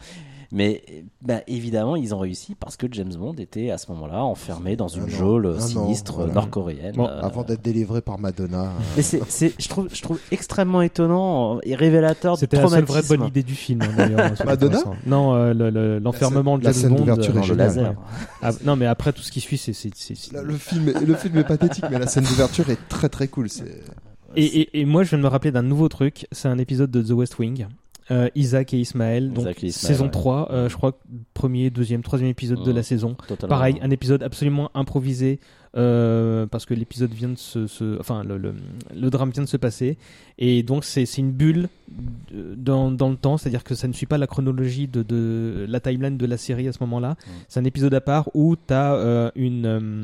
Mais 0.53 0.83
bah, 1.23 1.41
évidemment, 1.47 1.97
ils 1.97 2.15
ont 2.15 2.19
réussi 2.19 2.55
parce 2.55 2.77
que 2.77 2.87
James 2.93 3.13
Bond 3.19 3.35
était 3.39 3.71
à 3.71 3.79
ce 3.79 3.91
moment-là 3.93 4.23
enfermé 4.25 4.77
dans 4.77 4.89
une 4.89 5.03
Un 5.03 5.07
an. 5.07 5.09
geôle 5.09 5.47
Un 5.47 5.57
an, 5.57 5.61
sinistre 5.61 6.15
voilà. 6.15 6.33
nord-coréenne. 6.35 6.95
Bon, 6.97 7.07
Euh, 7.07 7.21
Avant 7.21 7.43
d'être 7.43 7.63
délivré 7.63 8.01
par 8.01 8.19
Madonna. 8.19 8.65
euh, 8.65 8.69
Mais 8.97 9.03
c'est, 9.03 9.21
je 9.59 9.69
trouve, 9.69 9.89
je 9.93 10.01
trouve 10.03 10.19
extrêmement 10.31 10.83
étonant 10.83 11.59
et 11.63 11.75
révélateur 11.75 12.35
du 12.35 12.41
C'était 12.41 12.61
la 12.61 12.69
seule 12.69 12.85
vraie 12.85 13.03
bonne 13.03 13.25
idée 13.27 13.43
du 13.43 13.55
film, 13.55 13.83
hein, 13.83 14.35
c'est 14.37 14.45
Madonna. 14.45 14.79
Non, 15.07 15.35
euh, 15.35 15.53
le- 15.53 15.71
le- 15.71 15.99
l'enfermement 15.99 16.59
de 16.59 16.65
La 16.65 16.73
James 16.73 16.81
scène 16.83 16.95
Bond. 16.95 17.09
euh, 17.09 17.17
le 17.17 17.23
géniale. 17.43 17.57
laser. 17.57 17.95
Ah, 18.43 18.51
non, 18.65 18.77
mais 18.77 18.87
après 18.87 19.13
tout 19.13 19.23
ce 19.23 19.33
qui 19.33 19.41
suit, 19.41 19.59
c'est. 19.59 19.73
le, 20.33 20.55
film 20.57 20.89
est, 20.89 21.01
le 21.05 21.15
film 21.15 21.39
est 21.39 21.45
pathétique, 21.45 21.85
mais 21.91 21.99
la 21.99 22.07
scène 22.07 22.25
d'ouverture 22.25 22.71
est 22.71 22.79
très 22.89 23.09
très 23.09 23.29
cool. 23.29 23.49
C'est... 23.49 23.65
Et, 24.37 24.45
et, 24.61 24.81
et 24.81 24.85
moi, 24.85 25.03
je 25.03 25.11
viens 25.11 25.19
de 25.19 25.23
me 25.23 25.29
rappeler 25.29 25.51
d'un 25.51 25.63
nouveau 25.63 25.89
truc. 25.89 26.27
C'est 26.33 26.49
un 26.49 26.59
épisode 26.59 26.91
de 26.91 27.03
The 27.03 27.11
West 27.13 27.39
Wing. 27.39 27.67
Euh, 28.13 28.29
Isaac 28.37 28.73
et 28.73 28.79
Ismaël, 28.79 29.33
donc 29.33 29.47
Ismaël, 29.63 29.73
saison 29.73 30.05
ouais. 30.05 30.11
3, 30.13 30.49
euh, 30.53 30.69
je 30.69 30.77
crois 30.77 30.97
premier, 31.35 31.71
deuxième, 31.71 32.03
troisième 32.03 32.31
épisode 32.31 32.63
de 32.63 32.71
la 32.71 32.85
saison. 32.85 33.17
totalement. 33.27 33.49
Pareil, 33.57 33.79
un 33.83 33.91
épisode 33.91 34.23
absolument 34.23 34.71
improvisé 34.75 35.41
euh, 35.77 36.47
parce 36.47 36.65
que 36.67 36.73
l'épisode 36.75 37.13
vient 37.13 37.31
de 37.31 37.37
se, 37.37 37.67
se- 37.67 37.99
enfin 37.99 38.23
le, 38.23 38.39
le, 38.39 38.55
le 38.95 39.11
drame 39.11 39.31
vient 39.31 39.43
de 39.43 39.49
se 39.49 39.57
passer 39.57 39.99
et 40.39 40.63
donc 40.63 40.85
c'est 40.85 41.05
c'est 41.05 41.21
une 41.21 41.33
bulle 41.33 41.69
dans, 42.57 42.91
dans 42.91 43.09
le 43.11 43.17
temps, 43.17 43.37
c'est-à-dire 43.39 43.65
que 43.65 43.75
ça 43.75 43.89
ne 43.89 43.93
suit 43.93 44.07
pas 44.07 44.19
la 44.19 44.27
chronologie 44.27 44.87
de, 44.89 45.03
de 45.03 45.67
la 45.69 45.81
timeline 45.81 46.17
de 46.17 46.27
la 46.27 46.37
série 46.37 46.69
à 46.69 46.73
ce 46.73 46.79
moment-là. 46.83 47.17
C'est 47.49 47.61
un 47.61 47.65
épisode 47.65 47.93
à 47.95 48.01
part 48.01 48.29
où 48.35 48.55
tu 48.57 48.73
as 48.73 49.33
une 49.35 49.67
euh, 49.67 50.03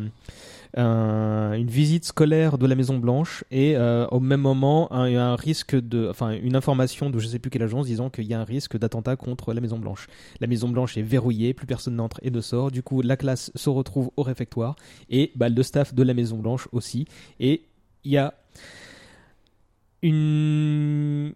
un- 0.77 1.53
une 1.53 1.69
visite 1.69 2.05
scolaire 2.05 2.57
de 2.59 2.67
la 2.67 2.75
Maison 2.75 2.99
Blanche 2.99 3.45
et 3.51 3.77
euh, 3.77 4.07
au 4.09 4.21
même 4.21 4.41
moment 4.41 4.89
une 4.93 6.57
information 6.57 7.11
de 7.11 7.19
je 7.19 7.27
sais 7.29 7.39
plus 7.39 7.51
quelle 7.51 7.63
agence 7.63 7.87
disant 7.87 8.11
qu'il 8.11 8.25
y 8.25 8.35
a 8.35 8.41
un 8.41 8.45
risque 8.45 8.79
d'attentat 8.79 9.17
contre 9.17 9.53
la 9.53 9.61
Maison 9.61 9.79
Blanche. 9.79 10.07
La 10.41 10.47
Maison 10.47 10.69
Blanche 10.69 10.97
est 10.97 11.03
verrouillée, 11.03 11.53
plus 11.55 11.67
personne 11.67 11.97
n'entre 11.97 12.21
et 12.23 12.31
ne 12.31 12.41
sort. 12.41 12.71
Du 12.71 12.83
coup, 12.83 13.03
la 13.03 13.17
classe 13.17 13.51
se 13.55 13.69
retrouve 13.71 14.11
au 14.17 14.23
réfectoire 14.23 14.77
et 15.11 15.33
bah, 15.37 15.49
le 15.49 15.63
staff 15.63 15.95
de 15.95 16.03
la 16.03 16.15
Maison 16.15 16.39
Blanche 16.39 16.69
aussi. 16.73 17.07
Et 17.39 17.63
il 18.05 18.13
y 18.13 18.19
a 18.19 18.35
une 20.03 21.33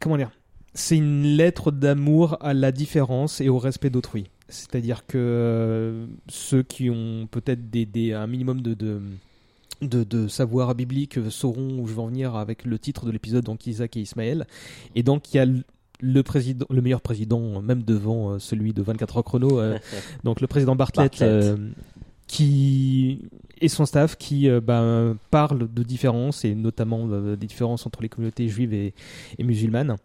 comment 0.00 0.16
dire 0.16 0.30
c'est 0.72 0.96
une 0.96 1.24
lettre 1.24 1.72
d'amour 1.72 2.36
à 2.40 2.54
la 2.54 2.70
différence 2.70 3.40
et 3.40 3.48
au 3.48 3.58
respect 3.58 3.90
d'autrui. 3.90 4.26
C'est-à-dire 4.50 5.06
que 5.06 5.16
euh, 5.18 6.06
ceux 6.28 6.62
qui 6.62 6.90
ont 6.90 7.26
peut-être 7.30 7.70
des, 7.70 7.86
des- 7.86 8.12
un 8.12 8.26
minimum 8.26 8.60
de, 8.62 8.74
de, 8.74 9.00
de, 9.82 10.04
de 10.04 10.28
savoir 10.28 10.74
biblique 10.74 11.18
sauront 11.30 11.78
où 11.80 11.86
je 11.86 11.94
vais 11.94 12.00
en 12.00 12.06
venir 12.08 12.34
avec 12.36 12.64
le 12.64 12.78
titre 12.78 13.06
de 13.06 13.10
l'épisode, 13.10 13.44
donc 13.44 13.66
Isaac 13.66 13.96
et 13.96 14.00
Ismaël. 14.00 14.46
Et 14.94 15.02
donc 15.02 15.32
il 15.32 15.36
y 15.38 15.40
a 15.40 15.46
le- 15.46 16.22
président, 16.22 16.66
le 16.70 16.82
meilleur 16.82 17.00
président, 17.00 17.60
même 17.62 17.82
devant 17.82 18.32
euh, 18.32 18.38
celui 18.38 18.72
de 18.72 18.82
24 18.82 19.18
heures 19.18 19.24
chrono, 19.24 19.58
euh, 19.60 19.78
donc 20.24 20.40
le 20.40 20.46
président 20.46 20.74
Bartlett, 20.76 21.10
Bartlett. 21.12 21.44
euh, 21.44 21.56
qui 22.26 23.22
et 23.60 23.68
son 23.68 23.84
staff 23.84 24.16
qui 24.16 24.48
euh, 24.48 24.60
bah, 24.60 25.14
parlent 25.30 25.68
de 25.72 25.82
différences 25.82 26.44
et 26.44 26.54
notamment 26.54 27.06
euh, 27.10 27.36
des 27.36 27.46
différences 27.46 27.86
entre 27.86 28.00
les 28.02 28.08
communautés 28.08 28.48
juives 28.48 28.72
et, 28.72 28.94
et 29.38 29.44
musulmanes. 29.44 29.96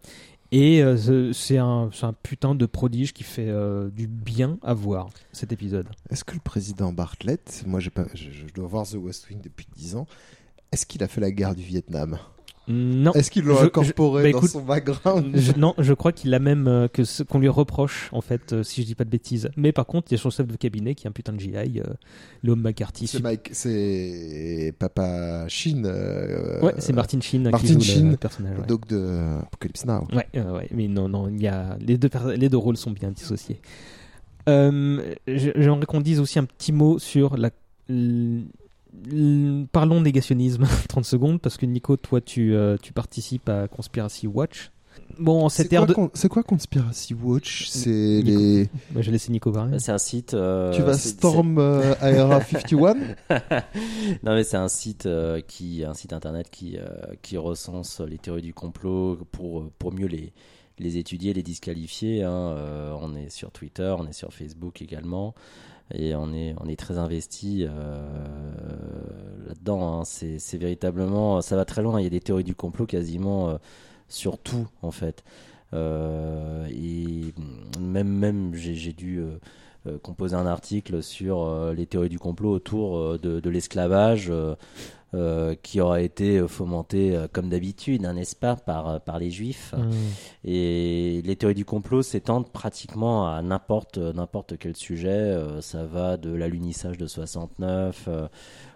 Et 0.52 0.82
euh, 0.82 0.96
ce- 0.96 1.32
c'est 1.32 1.58
un, 1.58 1.90
putain 2.22 2.54
de 2.54 2.66
prodige 2.66 3.12
qui 3.12 3.24
fait 3.24 3.48
euh, 3.48 3.90
du 3.90 4.06
bien 4.06 4.58
à 4.62 4.74
voir 4.74 5.08
cet 5.32 5.52
épisode. 5.52 5.88
Est-ce 6.10 6.24
que 6.24 6.34
le 6.34 6.40
président 6.40 6.92
Bartlett, 6.92 7.64
moi 7.66 7.80
je, 7.80 7.90
je 8.14 8.52
dois 8.54 8.68
voir 8.68 8.86
The 8.86 8.94
West 8.94 9.28
Wing 9.28 9.40
depuis 9.42 9.66
10 9.76 9.96
ans, 9.96 10.06
est-ce 10.72 10.86
qu'il 10.86 11.02
a 11.02 11.08
fait 11.08 11.20
la 11.20 11.30
guerre 11.30 11.54
du 11.54 11.62
Vietnam? 11.62 12.18
Non. 12.68 13.12
Est-ce 13.12 13.30
qu'il 13.30 13.44
l'a 13.46 13.60
incorporé 13.62 14.22
je- 14.22 14.26
bah, 14.26 14.32
dans 14.32 14.38
écoute, 14.38 14.50
son 14.50 14.60
background 14.62 15.36
je- 15.36 15.52
Non, 15.52 15.74
je 15.78 15.92
crois 15.94 16.10
qu'il 16.10 16.34
a 16.34 16.40
même 16.40 16.66
euh, 16.66 16.88
que 16.88 17.04
ce 17.04 17.22
qu'on 17.22 17.38
lui 17.38 17.48
reproche, 17.48 18.08
en 18.12 18.20
fait, 18.20 18.52
euh, 18.52 18.62
si 18.64 18.82
je 18.82 18.86
dis 18.86 18.94
pas 18.96 19.04
de 19.04 19.10
bêtises. 19.10 19.50
Mais 19.56 19.70
par 19.70 19.86
contre, 19.86 20.08
il 20.10 20.16
y 20.16 20.18
a 20.18 20.20
son 20.20 20.30
chef 20.30 20.48
de 20.48 20.56
cabinet 20.56 20.94
qui 20.96 21.06
est 21.06 21.08
un 21.08 21.12
putain 21.12 21.32
de 21.32 21.38
GI, 21.38 21.54
euh, 21.54 21.84
Léon 22.42 22.56
McCarthy. 22.56 23.06
C'est 23.06 23.22
Mike, 23.22 23.50
c'est 23.52 24.74
Papa 24.78 25.46
Shin. 25.48 25.84
euh, 25.84 26.60
Ouais, 26.60 26.74
c'est 26.78 26.92
Martin 26.92 27.20
Sheen 27.20 27.44
qui 27.44 27.50
Martin 27.50 27.66
joue 27.68 27.74
le 27.74 27.80
Sheen, 27.80 28.16
personnage, 28.16 28.58
ouais. 28.58 28.66
doc 28.66 28.88
de 28.88 29.38
Apocalypse 29.42 29.84
Now. 29.84 30.06
Ouais, 30.12 30.26
ouais, 30.42 30.68
mais 30.72 30.88
non, 30.88 31.08
non, 31.08 31.28
il 31.28 31.40
y 31.40 31.46
a 31.48 31.76
les 31.80 31.98
deux, 31.98 32.10
les 32.36 32.48
deux 32.48 32.56
rôles 32.56 32.76
sont 32.76 32.90
bien 32.90 33.10
dissociés. 33.12 33.60
J'aimerais 34.48 35.86
qu'on 35.86 36.00
dise 36.00 36.20
aussi 36.20 36.38
un 36.38 36.44
petit 36.44 36.72
mot 36.72 36.98
sur 36.98 37.36
la. 37.36 37.50
Parlons 39.72 40.00
négationnisme 40.00 40.64
30 40.88 41.04
secondes 41.04 41.40
parce 41.40 41.56
que 41.56 41.66
Nico, 41.66 41.96
toi, 41.96 42.20
tu, 42.20 42.54
euh, 42.54 42.76
tu 42.80 42.92
participes 42.92 43.48
à 43.48 43.68
Conspiracy 43.68 44.26
Watch. 44.26 44.70
Bon, 45.18 45.44
en 45.44 45.48
cette 45.50 45.68
C'est 45.68 45.74
ère 45.74 45.80
quoi, 45.82 45.86
de. 45.86 45.92
con- 45.94 46.10
c'est 46.14 46.28
quoi 46.28 46.42
Conspiracy 46.42 47.14
Watch? 47.14 47.68
C'est 47.68 48.22
les. 48.22 48.64
Bah, 48.90 49.00
je 49.02 49.06
vais 49.06 49.12
laisser 49.12 49.30
Nico 49.30 49.52
parler. 49.52 49.78
C'est 49.78 49.92
un 49.92 49.98
site. 49.98 50.34
euh, 50.34 50.72
Tu 50.74 50.82
vas 50.82 50.94
storm 50.94 51.58
euh, 51.58 51.94
Area 52.00 52.40
51 52.40 52.94
non 54.22 54.34
mais 54.34 54.44
c'est 54.44 54.56
un 54.56 54.68
site 54.68 55.06
euh, 55.06 55.40
qui 55.46 55.84
un 55.84 55.94
site 55.94 56.12
internet 56.12 56.48
qui 56.50 56.76
euh, 56.78 56.86
qui 57.22 57.36
recense 57.36 58.00
les 58.00 58.18
théories 58.18 58.42
du 58.42 58.54
complot 58.54 59.18
pour 59.32 59.70
pour 59.78 59.92
mieux 59.92 60.06
les 60.06 60.32
les 60.78 60.98
étudier, 60.98 61.32
les 61.32 61.42
disqualifier. 61.42 62.22
hein. 62.22 62.30
Euh, 62.56 62.94
on 63.00 63.14
est 63.14 63.30
sur 63.30 63.50
Twitter, 63.50 63.94
on 63.98 64.06
est 64.06 64.12
sur 64.12 64.32
Facebook 64.32 64.82
également. 64.82 65.34
Et 65.94 66.14
on 66.16 66.32
est, 66.32 66.54
on 66.60 66.66
est 66.68 66.78
très 66.78 66.98
investi 66.98 67.64
euh, 67.64 68.02
là-dedans. 69.46 70.00
hein. 70.00 70.04
C'est, 70.04 70.58
véritablement, 70.58 71.40
ça 71.42 71.56
va 71.56 71.64
très 71.64 71.82
loin. 71.82 72.00
Il 72.00 72.04
y 72.04 72.06
a 72.06 72.10
des 72.10 72.20
théories 72.20 72.44
du 72.44 72.54
complot 72.54 72.86
quasiment 72.86 73.50
euh, 73.50 73.56
sur 74.08 74.38
tout 74.38 74.66
en 74.82 74.90
fait. 74.90 75.24
Euh, 75.74 76.66
et 76.70 77.32
même, 77.80 78.08
même 78.08 78.54
j'ai 78.54 78.92
dû 78.92 79.20
euh, 79.86 79.90
euh, 79.94 79.98
composer 79.98 80.34
un 80.36 80.46
article 80.46 81.02
sur 81.02 81.42
euh, 81.44 81.72
les 81.74 81.86
théories 81.86 82.08
du 82.08 82.18
complot 82.18 82.50
autour 82.52 82.96
euh, 82.96 83.18
de, 83.22 83.40
de 83.40 83.50
l'esclavage. 83.50 84.28
euh, 84.30 84.54
euh, 85.14 85.54
qui 85.62 85.80
aura 85.80 86.02
été 86.02 86.46
fomenté 86.48 87.14
euh, 87.16 87.26
comme 87.32 87.48
d'habitude, 87.48 88.04
hein, 88.04 88.14
n'est-ce 88.14 88.34
pas, 88.36 88.56
par, 88.56 89.00
par 89.00 89.18
les 89.20 89.30
juifs. 89.30 89.72
Mm. 89.78 89.90
Et 90.44 91.22
les 91.24 91.36
théories 91.36 91.54
du 91.54 91.64
complot 91.64 92.02
s'étendent 92.02 92.50
pratiquement 92.50 93.26
à 93.32 93.40
n'importe 93.40 93.98
n'importe 93.98 94.58
quel 94.58 94.76
sujet. 94.76 95.08
Euh, 95.08 95.60
ça 95.62 95.84
va 95.84 96.16
de 96.16 96.34
l'alunissage 96.34 96.98
de 96.98 97.06
69 97.06 98.04
euh, 98.08 98.26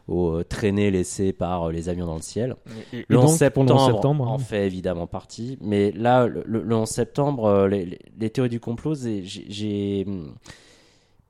aux 0.09 0.43
traînées 0.45 0.91
laissées 0.93 1.33
par 1.33 1.71
les 1.71 1.89
avions 1.89 2.07
dans 2.07 2.17
le 2.17 2.23
ciel. 2.23 2.57
Et- 2.93 2.99
et 3.01 3.05
le 3.09 3.17
donc, 3.17 3.25
11 3.25 3.31
pour 3.31 3.39
septembre, 3.39 3.69
le 3.75 3.75
11 3.81 3.87
septembre, 3.93 4.29
en 4.29 4.35
hein. 4.37 4.39
fait 4.39 4.67
évidemment 4.67 5.09
partie. 5.09 5.59
Mais 5.61 5.91
là, 5.93 6.27
le, 6.29 6.43
le- 6.47 6.63
le 6.63 6.75
11 6.77 6.89
septembre, 6.89 7.67
les, 7.69 7.85
les- 7.85 7.99
les 8.19 8.31
théories 8.31 8.49
du 8.49 8.61
complot, 8.61 8.95
j'ai- 8.95 10.07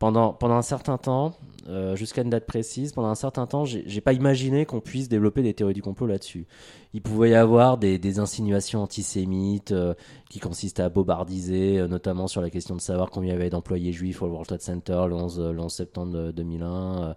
pendant, 0.01 0.33
pendant 0.33 0.55
un 0.57 0.63
certain 0.63 0.99
temps, 0.99 1.35
euh, 1.69 1.95
jusqu'à 1.95 2.23
une 2.23 2.31
date 2.31 2.47
précise, 2.47 2.93
pendant 2.93 3.11
un 3.11 3.15
certain 3.15 3.47
temps, 3.47 3.67
j'ai 3.67 4.01
pas 4.01 4.15
imaginé 4.15 4.65
qu'on 4.67 4.81
puisse 4.81 5.11
développer 5.11 5.43
des 5.43 5.55
théories 5.55 5.75
du 5.75 5.83
complot 5.83 6.07
là-dessus. 6.09 6.47
Il 6.95 7.03
pouvait 7.03 7.31
y 7.31 7.35
avoir 7.35 7.79
des, 7.79 7.99
des 7.99 8.19
insinuations 8.19 8.83
antisémites 8.83 9.73
euh, 9.73 9.95
qui 10.31 10.41
consistaient 10.41 10.83
à 10.83 10.89
bobardiser, 10.89 11.79
euh, 11.79 11.87
notamment 11.87 12.29
sur 12.29 12.41
la 12.41 12.51
question 12.51 12.75
de 12.75 12.81
savoir 12.81 13.11
combien 13.11 13.31
il 13.35 13.37
y 13.37 13.37
avait 13.41 13.51
d'employés 13.51 13.93
juifs 13.93 14.23
au 14.23 14.27
World 14.27 14.49
Trade 14.49 14.63
Center 14.63 15.05
le 15.07 15.15
11, 15.15 15.39
euh, 15.39 15.53
le 15.53 15.61
11 15.61 15.73
septembre 15.73 16.13
de 16.13 16.31
2001. 16.33 17.11
euh, 17.11 17.15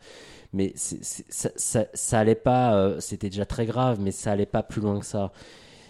mais 0.54 0.74
c'est- 0.76 1.04
c'est- 1.04 1.26
ça, 1.58 1.86
ça, 1.94 2.20
allait 2.20 2.36
pas, 2.36 2.76
euh, 2.76 3.00
c'était 3.00 3.30
déjà 3.30 3.46
très 3.46 3.66
grave, 3.66 4.00
mais 4.02 4.12
ça 4.12 4.32
allait 4.34 4.46
pas 4.46 4.62
plus 4.64 4.82
loin 4.82 5.00
que 5.00 5.06
ça. 5.06 5.32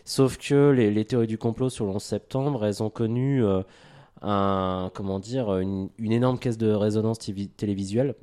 Sauf 0.05 0.37
que 0.37 0.71
les, 0.71 0.91
les 0.91 1.05
théories 1.05 1.27
du 1.27 1.37
complot 1.37 1.69
sur 1.69 1.85
le 1.85 1.91
11 1.91 2.03
septembre, 2.03 2.65
elles 2.65 2.83
ont 2.83 2.89
connu 2.89 3.43
un, 4.23 4.91
comment 4.93 5.19
dire, 5.19 5.57
une, 5.57 5.89
énorme 5.99 6.39
caisse 6.39 6.57
de 6.57 6.71
résonance 6.71 7.19
télévisuelle 7.57 8.15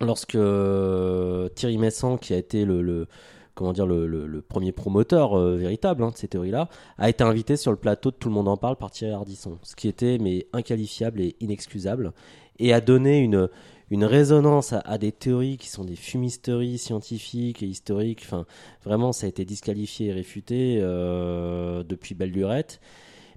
lorsque 0.00 0.34
euh, 0.34 1.48
Thierry 1.50 1.78
Messant, 1.78 2.16
qui 2.16 2.34
a 2.34 2.36
été 2.36 2.64
le, 2.64 3.06
comment 3.54 3.72
dire 3.72 3.86
le, 3.86 4.44
premier 4.48 4.72
promoteur 4.72 5.38
euh, 5.38 5.56
véritable 5.56 6.02
hein, 6.02 6.10
de 6.10 6.16
ces 6.16 6.28
théories-là, 6.28 6.68
a 6.98 7.08
été 7.08 7.22
invité 7.22 7.56
sur 7.56 7.70
le 7.70 7.76
plateau 7.76 8.10
de 8.10 8.16
Tout 8.16 8.28
le 8.28 8.34
monde 8.34 8.48
en 8.48 8.56
parle 8.56 8.76
par 8.76 8.90
Thierry 8.90 9.12
Ardisson, 9.14 9.58
ce 9.62 9.76
qui 9.76 9.88
était 9.88 10.18
mais 10.18 10.46
inqualifiable 10.52 11.20
et 11.20 11.36
inexcusable, 11.40 12.12
et 12.58 12.72
a 12.72 12.80
donné 12.80 13.18
une 13.18 13.48
une 13.90 14.04
résonance 14.04 14.72
à, 14.72 14.78
à 14.80 14.98
des 14.98 15.10
théories 15.10 15.58
qui 15.58 15.68
sont 15.68 15.84
des 15.84 15.96
fumisteries 15.96 16.78
scientifiques 16.78 17.62
et 17.62 17.66
historiques. 17.66 18.22
Enfin, 18.24 18.46
vraiment, 18.84 19.12
ça 19.12 19.26
a 19.26 19.28
été 19.28 19.44
disqualifié 19.44 20.08
et 20.08 20.12
réfuté 20.12 20.78
euh, 20.80 21.82
depuis 21.82 22.14
belle 22.14 22.30
lurette. 22.30 22.80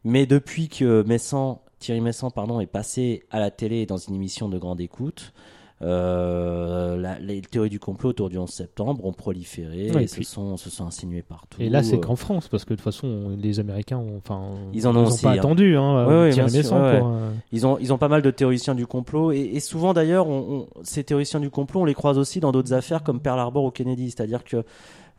Mais 0.04 0.26
depuis 0.26 0.68
que 0.70 1.04
Messant, 1.08 1.62
Thierry 1.80 2.02
Messant 2.02 2.30
pardon, 2.32 2.60
est 2.60 2.66
passé 2.66 3.24
à 3.32 3.40
la 3.40 3.52
télé 3.52 3.86
dans 3.86 3.98
une 3.98 4.16
émission 4.16 4.50
de 4.50 4.58
grande 4.58 4.82
écoute, 4.82 5.34
euh, 5.82 6.98
la- 6.98 7.20
les 7.20 7.42
théories 7.42 7.70
du 7.70 7.80
complot 7.80 8.10
autour 8.12 8.30
du 8.30 8.38
11 8.38 8.50
septembre 8.50 9.04
ont 9.06 9.12
proliféré 9.12 9.92
Ouais, 9.92 10.02
et 10.02 10.04
et 10.04 10.08
se, 10.08 10.24
sont, 10.24 10.56
se 10.56 10.70
sont 10.70 10.86
insinuées 10.86 11.22
partout. 11.24 11.62
Et 11.62 11.70
là, 11.70 11.84
c'est 11.84 12.00
qu'en 12.00 12.16
France, 12.16 12.48
parce 12.48 12.64
que 12.64 12.70
de 12.72 12.76
toute 12.76 12.84
façon, 12.84 13.36
les 13.38 13.60
Américains, 13.60 13.98
ont, 13.98 14.18
enfin, 14.18 14.42
Ils 14.74 14.88
en 14.88 14.96
ont 14.96 15.08
aussi, 15.08 15.24
pas 15.24 15.32
hein. 15.32 15.40
attendu, 15.40 15.76
hein, 15.76 16.08
Ouais, 16.08 16.32
sûr, 16.64 16.70
pour, 16.70 17.08
euh, 17.10 17.32
Ils 17.52 17.68
ont, 17.68 17.78
ils 17.80 17.92
ont 17.92 17.98
pas 17.98 18.08
mal 18.08 18.22
de 18.22 18.32
théoriciens 18.32 18.76
du 18.76 18.88
complot 18.88 19.32
et, 19.34 19.40
et 19.42 19.60
souvent 19.60 19.94
d'ailleurs, 19.94 20.28
on, 20.30 20.68
on- 20.78 20.84
ces 20.84 21.04
théoriciens 21.04 21.40
du 21.42 21.50
complot, 21.50 21.82
on 21.82 21.86
les 21.86 21.94
croise 21.94 22.18
aussi 22.18 22.40
dans 22.40 22.52
d'autres 22.54 22.74
affaires 22.74 23.04
comme 23.04 23.20
Pearl 23.20 23.40
Harbor 23.40 23.66
ou 23.66 23.72
Kennedy. 23.72 24.12
C'est-à-dire 24.12 24.44
que 24.46 24.64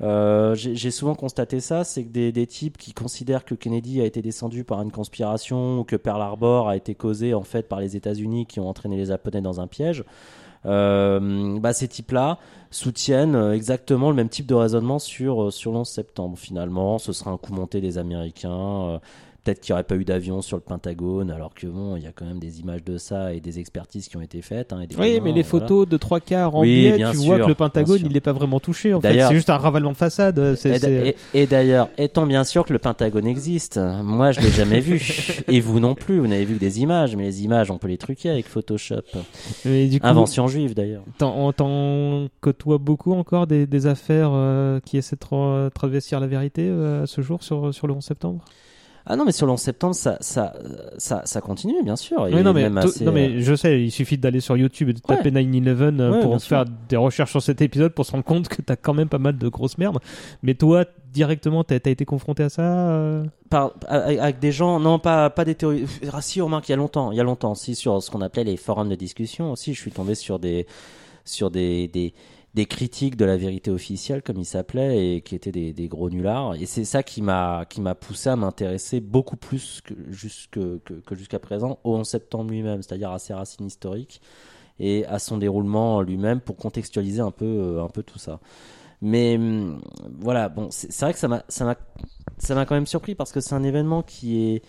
euh, 0.00 0.54
j'ai 0.54 0.90
souvent 0.90 1.14
constaté 1.14 1.60
ça, 1.60 1.84
c'est 1.84 2.04
que 2.04 2.30
des, 2.30 2.46
types 2.46 2.76
qui 2.76 2.92
considèrent 2.92 3.44
que 3.44 3.54
Kennedy 3.54 4.00
a 4.00 4.04
été 4.04 4.22
descendu 4.22 4.64
par 4.64 4.82
une 4.82 4.90
conspiration 4.90 5.80
ou 5.80 5.84
que 5.84 5.96
Pearl 5.96 6.20
Harbor 6.20 6.68
a 6.68 6.76
été 6.76 6.94
causé 6.94 7.32
en 7.32 7.42
fait 7.42 7.68
par 7.68 7.80
les 7.80 7.96
États-Unis 7.96 8.46
qui 8.46 8.60
ont 8.60 8.68
entraîné 8.68 8.96
les 8.96 9.06
Japonais 9.06 9.40
dans 9.40 9.60
un 9.60 9.66
piège. 9.66 10.04
Euh, 10.66 11.58
bah, 11.60 11.72
ces 11.74 11.88
types-là 11.88 12.38
soutiennent 12.70 13.34
euh, 13.34 13.52
exactement 13.52 14.08
le 14.08 14.16
même 14.16 14.30
type 14.30 14.46
de 14.46 14.54
raisonnement 14.54 14.98
sur, 14.98 15.52
sur 15.52 15.72
le 15.72 15.78
11 15.78 15.88
septembre. 15.88 16.38
Finalement, 16.38 16.98
ce 16.98 17.12
sera 17.12 17.30
un 17.30 17.36
coup 17.36 17.52
monté 17.52 17.80
des 17.80 17.98
Américains. 17.98 19.00
Euh, 19.44 19.52
Peut-être 19.52 19.60
qu'il 19.60 19.72
n'y 19.72 19.74
aurait 19.74 19.84
pas 19.84 19.96
eu 19.96 20.04
d'avion 20.04 20.40
sur 20.42 20.56
le 20.56 20.62
Pentagone, 20.62 21.30
alors 21.30 21.52
que 21.54 21.66
bon, 21.66 21.96
il 21.96 22.02
y 22.02 22.06
a 22.06 22.12
quand 22.12 22.24
même 22.24 22.38
des 22.38 22.60
images 22.60 22.82
de 22.84 22.96
ça 22.98 23.34
et 23.34 23.40
des 23.40 23.58
expertises 23.58 24.08
qui 24.08 24.16
ont 24.16 24.20
été 24.22 24.40
faites. 24.42 24.72
hein, 24.72 24.80
et 24.80 24.86
des 24.86 24.96
Oui, 24.96 25.20
mais 25.22 25.32
les 25.32 25.42
voilà. 25.42 25.66
photos 25.66 25.88
de 25.88 25.96
trois 25.96 26.20
quarts 26.20 26.54
en 26.56 26.60
Oui, 26.62 26.74
biais, 26.88 26.96
bien 26.96 27.10
tu 27.10 27.18
sûr, 27.18 27.26
vois 27.26 27.38
que 27.40 27.48
le 27.48 27.54
Pentagone, 27.54 28.00
il 28.04 28.12
n'est 28.12 28.20
pas 28.20 28.32
vraiment 28.32 28.60
touché. 28.60 28.94
En 28.94 29.00
fait, 29.00 29.12
c'est 29.20 29.34
juste 29.34 29.50
un 29.50 29.56
ravalement 29.58 29.92
de 29.92 29.96
façade. 29.96 30.54
c'est- 30.56 30.70
Et, 30.70 30.78
c'est- 30.78 31.16
et- 31.34 31.42
et 31.42 31.46
d'ailleurs, 31.46 31.88
étant 31.98 32.26
bien 32.26 32.44
sûr 32.44 32.64
que 32.64 32.72
le 32.72 32.78
Pentagone 32.78 33.26
existe, 33.26 33.78
moi 34.02 34.32
je 34.32 34.40
l'ai 34.40 34.50
jamais 34.50 34.80
vu, 34.80 35.00
et 35.48 35.60
vous 35.60 35.80
non 35.80 35.94
plus, 35.94 36.18
vous 36.20 36.26
n'avez 36.26 36.44
vu 36.44 36.54
que 36.54 36.60
des 36.60 36.80
images, 36.80 37.14
mais 37.16 37.24
les 37.24 37.44
images 37.44 37.70
on 37.70 37.78
peut 37.78 37.88
les 37.88 37.98
truquer 37.98 38.30
avec 38.30 38.46
Photoshop. 38.46 39.02
Mais 39.64 39.86
du 39.88 40.00
coup, 40.00 40.06
Invention 40.06 40.46
juive 40.48 40.74
d'ailleurs. 40.74 41.02
T'en, 41.18 41.52
t'en 41.52 42.28
côtoies 42.40 42.78
beaucoup 42.78 43.12
encore 43.12 43.46
des, 43.46 43.66
des 43.66 43.86
affaires 43.86 44.30
euh, 44.32 44.80
qui 44.80 44.96
essaient 44.96 45.16
de 45.16 45.20
tra- 45.20 45.70
travestir 45.70 46.20
la 46.20 46.26
vérité 46.26 46.66
euh, 46.68 47.02
à 47.02 47.06
ce 47.06 47.20
jour 47.20 47.42
sur, 47.42 47.74
sur 47.74 47.86
le 47.86 47.94
11 47.94 48.04
septembre? 48.04 48.44
Ah 49.06 49.16
non, 49.16 49.24
mais 49.26 49.32
sur 49.32 49.44
le 49.44 49.52
11 49.52 49.60
septembre, 49.60 49.94
ça, 49.94 50.16
ça, 50.20 50.54
ça, 50.96 51.20
ça 51.26 51.40
continue, 51.42 51.82
bien 51.82 51.96
sûr. 51.96 52.22
Oui, 52.22 52.42
non, 52.42 52.54
mais, 52.54 52.70
même 52.70 52.80
to- 52.82 52.88
assez, 52.88 53.04
non, 53.04 53.10
euh, 53.10 53.14
mais 53.14 53.40
je 53.42 53.54
sais, 53.54 53.82
il 53.82 53.90
suffit 53.90 54.16
d'aller 54.16 54.40
sur 54.40 54.56
YouTube 54.56 54.88
et 54.88 54.92
de 54.94 54.98
taper 55.00 55.30
9-11 55.30 56.00
euh, 56.00 56.12
Ouais, 56.12 56.20
pour 56.22 56.42
faire 56.42 56.64
des 56.88 56.96
recherches 56.96 57.30
sur 57.32 57.42
cet 57.42 57.60
épisode 57.60 57.92
pour 57.92 58.06
se 58.06 58.12
rendre 58.12 58.24
compte 58.24 58.48
que 58.48 58.62
t'as 58.62 58.76
quand 58.76 58.94
même 58.94 59.08
pas 59.10 59.18
mal 59.18 59.36
de 59.36 59.48
grosses 59.48 59.76
merdes. 59.76 59.98
Mais 60.42 60.54
toi, 60.54 60.86
directement, 61.12 61.64
t'as, 61.64 61.78
t'as 61.80 61.90
été 61.90 62.06
confronté 62.06 62.44
à 62.44 62.48
ça 62.48 62.62
euh 62.62 63.24
par- 63.50 63.72
avec 63.86 64.18
avec 64.18 64.38
des 64.38 64.52
gens, 64.52 64.80
non 64.80 64.98
pas 64.98 65.28
pas 65.30 65.44
des 65.44 65.54
théories. 65.54 65.84
Ah, 66.12 66.22
si, 66.22 66.40
remarque, 66.40 66.68
il 66.68 66.72
y 66.72 66.74
a 66.74 66.76
longtemps, 66.76 67.12
il 67.12 67.18
y 67.18 67.20
a 67.20 67.24
longtemps, 67.24 67.54
si 67.54 67.74
sur 67.74 68.02
ce 68.02 68.10
qu'on 68.10 68.22
appelait 68.22 68.44
les 68.44 68.56
forums 68.56 68.88
de 68.88 68.94
discussion 68.94 69.52
aussi, 69.52 69.74
je 69.74 69.80
suis 69.80 69.92
tombé 69.92 70.14
sur 70.14 70.38
des 70.38 70.66
sur 71.26 71.50
des 71.50 71.88
des, 71.88 72.14
des 72.54 72.66
critiques 72.66 73.16
de 73.16 73.24
la 73.24 73.36
vérité 73.36 73.70
officielle 73.70 74.22
comme 74.22 74.38
il 74.38 74.44
s'appelait 74.44 75.16
et 75.16 75.20
qui 75.22 75.34
étaient 75.34 75.50
des, 75.50 75.88
gros 75.88 76.08
nullards. 76.08 76.54
Et 76.54 76.66
c'est 76.66 76.84
ça 76.84 77.02
qui 77.02 77.20
m'a 77.20 77.64
qui 77.68 77.80
m'a 77.80 77.94
poussé 77.94 78.30
à 78.30 78.36
m'intéresser 78.36 79.00
beaucoup 79.00 79.36
plus 79.36 79.80
que 79.84 79.94
jusque 80.10 80.52
que, 80.52 80.94
que 80.94 81.14
jusqu'à 81.16 81.40
présent 81.40 81.80
au 81.82 81.96
11 81.96 82.06
septembre 82.06 82.50
lui-même, 82.50 82.82
c'est-à-dire 82.82 83.10
à 83.10 83.18
ses 83.18 83.34
racines 83.34 83.66
historiques 83.66 84.20
et 84.78 85.04
à 85.06 85.18
son 85.18 85.38
déroulement 85.38 86.00
lui-même 86.00 86.40
pour 86.40 86.56
contextualiser 86.56 87.20
un 87.20 87.30
peu 87.32 87.44
euh, 87.44 87.84
un 87.84 87.88
peu 87.88 88.02
tout 88.02 88.18
ça. 88.18 88.40
Mais 89.02 89.36
hum, 89.36 89.80
voilà, 90.20 90.48
bon, 90.48 90.68
c'est 90.70 90.92
c'est 90.92 91.04
vrai 91.04 91.12
que 91.12 91.18
ça 91.18 91.28
m'a 91.28 91.44
ça 91.48 91.64
m'a 91.64 91.76
ça 92.38 92.54
m'a 92.54 92.66
quand 92.66 92.74
même 92.76 92.86
surpris 92.86 93.16
parce 93.16 93.32
que 93.32 93.40
c'est 93.40 93.54
un 93.54 93.64
événement 93.64 94.02
qui 94.02 94.40
est 94.40 94.62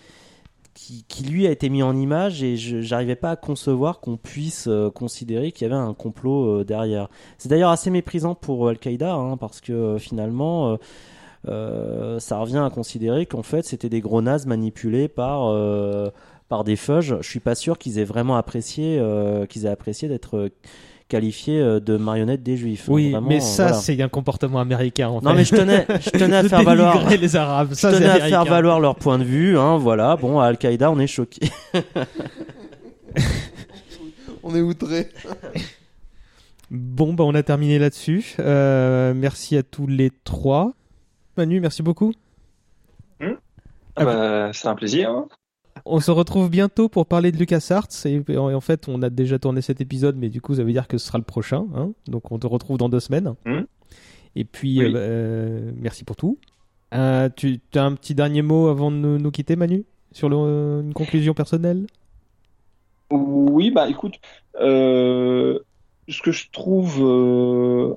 qui, 0.76 1.06
qui 1.08 1.24
lui 1.24 1.48
a 1.48 1.52
été 1.52 1.70
mis 1.70 1.82
en 1.82 1.96
image 1.96 2.44
et 2.44 2.58
j'arrivais 2.58 3.16
pas 3.16 3.32
à 3.32 3.36
concevoir 3.38 4.02
qu'on 4.02 4.18
puisse 4.18 4.68
euh, 4.68 4.92
considérer 4.92 5.52
qu'il 5.52 5.68
y 5.68 5.72
avait 5.72 5.82
un 5.82 5.94
complot 5.94 6.60
euh, 6.60 6.64
derrière. 6.64 7.10
C'est 7.38 7.50
d'ailleurs 7.50 7.72
assez 7.72 7.90
méprisant 7.90 8.36
pour 8.36 8.68
Al-Qaïda 8.68 9.14
hein, 9.14 9.38
parce 9.38 9.62
que 9.62 9.72
euh, 9.72 9.98
finalement 9.98 10.74
euh, 10.74 10.78
euh, 11.48 12.20
ça 12.20 12.38
revient 12.40 12.62
à 12.64 12.70
considérer 12.70 13.26
qu'en 13.26 13.42
fait 13.42 13.66
c'était 13.66 13.90
des 13.90 14.02
gros 14.02 14.22
nazes 14.22 14.46
manipulés 14.46 15.08
par 15.08 15.48
euh, 15.48 16.10
par 16.50 16.66
des 16.66 16.76
feuges. 16.76 17.18
Je 17.22 17.28
suis 17.28 17.40
pas 17.40 17.56
sûr 17.56 17.78
qu'ils 17.78 17.98
aient 17.98 18.04
vraiment 18.04 18.36
apprécié 18.36 19.00
euh, 19.00 19.46
qu'ils 19.46 19.66
aient 19.66 19.70
apprécié 19.70 20.10
d'être 20.10 20.38
euh, 20.38 20.50
qualifiés 21.08 21.60
euh, 21.60 21.80
de 21.80 21.98
marionnettes 21.98 22.42
des 22.44 22.58
juifs. 22.58 22.86
Oui, 22.88 23.12
Vraiment, 23.12 23.28
mais 23.28 23.40
ça, 23.40 23.64
voilà. 23.68 23.78
c'est 23.78 24.02
un 24.02 24.10
comportement 24.10 24.60
américain. 24.60 25.10
En 25.10 25.22
Non 25.22 25.32
fait. 25.32 25.36
mais 25.38 25.46
je 25.46 25.56
tenais, 25.56 25.86
je 26.02 26.10
tenais 26.10 26.38
à 26.38 26.44
faire 26.50 26.64
valoir 26.64 27.08
les 27.10 27.36
Arabes. 27.36 27.70
Je 27.72 27.76
Ça, 27.76 27.92
tenais 27.92 28.06
à 28.08 28.14
américain. 28.14 28.44
faire 28.44 28.46
valoir 28.54 28.80
leur 28.80 28.96
point 28.96 29.18
de 29.20 29.24
vue. 29.24 29.58
Hein, 29.58 29.78
voilà. 29.78 30.16
Bon, 30.16 30.40
à 30.40 30.46
Al-Qaïda, 30.48 30.90
on 30.92 31.00
est 31.00 31.08
choqué. 31.08 31.50
On 34.48 34.54
est 34.56 34.62
outré. 34.62 35.10
Bon, 36.70 37.14
bah, 37.14 37.24
on 37.24 37.34
a 37.34 37.42
terminé 37.42 37.80
là-dessus. 37.80 38.36
Euh, 38.40 39.14
merci 39.16 39.58
à 39.58 39.64
tous 39.64 39.88
les 39.88 40.12
trois. 40.24 40.74
Manu, 41.38 41.60
merci 41.60 41.82
beaucoup. 41.82 42.14
Ah 43.96 44.04
bah, 44.06 44.50
c'est 44.54 44.68
un 44.68 44.76
plaisir. 44.76 45.10
hein. 45.10 45.26
On 45.84 46.00
se 46.00 46.10
retrouve 46.12 46.50
bientôt 46.50 46.88
pour 46.88 47.06
parler 47.06 47.32
de 47.32 47.38
LucasArts. 47.38 47.88
Et 48.06 48.22
et 48.30 48.38
en 48.38 48.62
fait, 48.62 48.88
on 48.88 49.02
a 49.02 49.10
déjà 49.10 49.38
tourné 49.40 49.62
cet 49.62 49.82
épisode, 49.82 50.16
mais 50.16 50.30
du 50.30 50.40
coup, 50.42 50.56
ça 50.56 50.64
veut 50.64 50.72
dire 50.72 50.88
que 50.88 50.98
ce 50.98 51.08
sera 51.08 51.18
le 51.18 51.24
prochain. 51.26 51.66
hein. 51.76 51.92
Donc, 52.08 52.32
on 52.32 52.40
te 52.40 52.48
retrouve 52.48 52.78
dans 52.78 52.90
deux 52.90 53.00
semaines. 53.02 53.34
Mhm. 53.46 53.66
Et 54.38 54.46
puis, 54.46 54.80
Oui. 54.80 54.86
euh, 54.94 54.98
euh, 54.98 55.72
merci 55.78 56.04
pour 56.04 56.16
tout. 56.16 56.38
Euh, 56.94 57.30
tu 57.36 57.60
as 57.76 57.84
un 57.84 57.94
petit 57.94 58.16
dernier 58.16 58.42
mot 58.42 58.68
avant 58.68 58.90
de 58.92 58.96
nous, 58.98 59.18
nous 59.18 59.32
quitter, 59.32 59.56
Manu? 59.56 59.84
Sur 60.12 60.30
le- 60.30 60.82
une 60.84 60.94
conclusion 60.94 61.34
personnelle? 61.34 61.88
Oui, 63.12 63.70
bah 63.70 63.90
écoute, 63.90 64.16
euh, 64.62 65.60
ce 66.08 66.22
que 66.22 66.32
je 66.32 66.46
trouve 66.52 67.96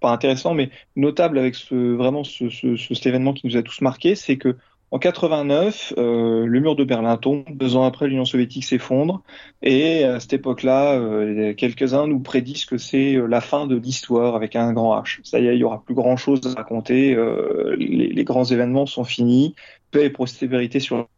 pas 0.00 0.12
intéressant, 0.12 0.52
mais 0.54 0.70
notable 0.94 1.38
avec 1.38 1.54
ce 1.54 1.94
vraiment 1.94 2.22
ce, 2.24 2.50
ce- 2.50 2.76
ce- 2.76 2.94
cet 2.94 3.06
événement 3.06 3.32
qui 3.32 3.46
nous 3.46 3.56
a 3.56 3.62
tous 3.62 3.80
marqué, 3.80 4.14
c'est 4.14 4.36
que 4.36 4.56
en 4.92 4.98
89, 4.98 5.94
euh, 5.98 6.46
le 6.46 6.60
mur 6.60 6.76
de 6.76 6.84
Berlin 6.84 7.16
tombe, 7.16 7.44
deux 7.50 7.74
ans 7.74 7.84
après 7.84 8.06
l'Union 8.06 8.24
soviétique 8.24 8.64
s'effondre, 8.64 9.22
et 9.62 10.04
à 10.04 10.20
cette 10.20 10.34
époque-là, 10.34 10.94
euh, 10.94 11.54
quelques-uns 11.54 12.06
nous 12.06 12.20
prédisent 12.20 12.66
que 12.66 12.78
c'est 12.78 13.16
euh, 13.16 13.26
la 13.26 13.40
fin 13.40 13.66
de 13.66 13.76
l'histoire 13.76 14.36
avec 14.36 14.54
un 14.54 14.72
grand 14.72 14.96
H. 15.00 15.18
Ça 15.24 15.40
y 15.40 15.48
est, 15.48 15.56
il 15.56 15.60
y 15.60 15.64
aura 15.64 15.82
plus 15.82 15.94
grand-chose 15.94 16.40
à 16.46 16.58
raconter, 16.58 17.14
euh, 17.14 17.74
les, 17.78 18.24
grands 18.24 18.44
événements 18.44 18.86
sont 18.86 19.04
finis, 19.04 19.54
paix 19.90 20.06
et 20.06 20.10
prospérité 20.10 20.80
sur 20.80 21.08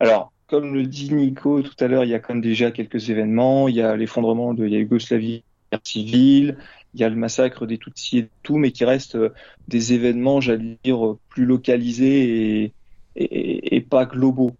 alors, 0.00 0.32
comme 0.46 0.74
le 0.74 0.84
dit 0.84 1.12
Nico 1.12 1.62
tout 1.62 1.74
à 1.80 1.88
l'heure, 1.88 2.04
il 2.04 2.10
y 2.10 2.14
a 2.14 2.18
quand 2.18 2.34
même 2.34 2.42
déjà 2.42 2.70
quelques 2.70 3.10
événements. 3.10 3.68
Il 3.68 3.74
y 3.74 3.82
a 3.82 3.96
l'effondrement 3.96 4.54
de 4.54 4.64
la 4.64 4.78
Yougoslavie, 4.78 5.42
civile, 5.82 6.56
il 6.94 7.00
y 7.00 7.04
a 7.04 7.08
le 7.08 7.16
massacre 7.16 7.66
des 7.66 7.78
Tutsis 7.78 8.18
et 8.18 8.28
tout, 8.42 8.56
mais 8.56 8.72
qui 8.72 8.84
restent 8.84 9.16
euh, 9.16 9.34
des 9.68 9.92
événements, 9.92 10.40
j'allais 10.40 10.78
dire, 10.84 11.16
plus 11.28 11.44
localisés 11.44 12.62
et, 12.62 12.72
et, 13.16 13.80
pas 13.80 14.04
globaux. 14.04 14.52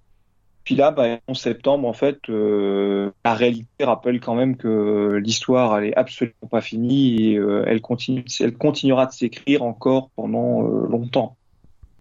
Puis 0.64 0.74
là, 0.74 0.90
bah, 0.90 1.18
en 1.28 1.34
septembre, 1.34 1.86
en 1.86 1.92
fait, 1.92 2.18
euh, 2.28 3.10
la 3.24 3.34
réalité 3.34 3.84
rappelle 3.84 4.18
quand 4.20 4.34
même 4.34 4.56
que 4.56 5.20
l'histoire, 5.22 5.78
elle 5.78 5.90
est 5.90 5.96
absolument 5.96 6.48
pas 6.50 6.60
finie 6.60 7.30
et 7.30 7.36
euh, 7.36 7.64
elle 7.66 7.80
continuera 7.80 9.06
de 9.06 9.12
s'écrire 9.12 9.62
encore 9.62 10.10
pendant 10.16 10.64
euh, 10.64 10.88
longtemps. 10.88 11.36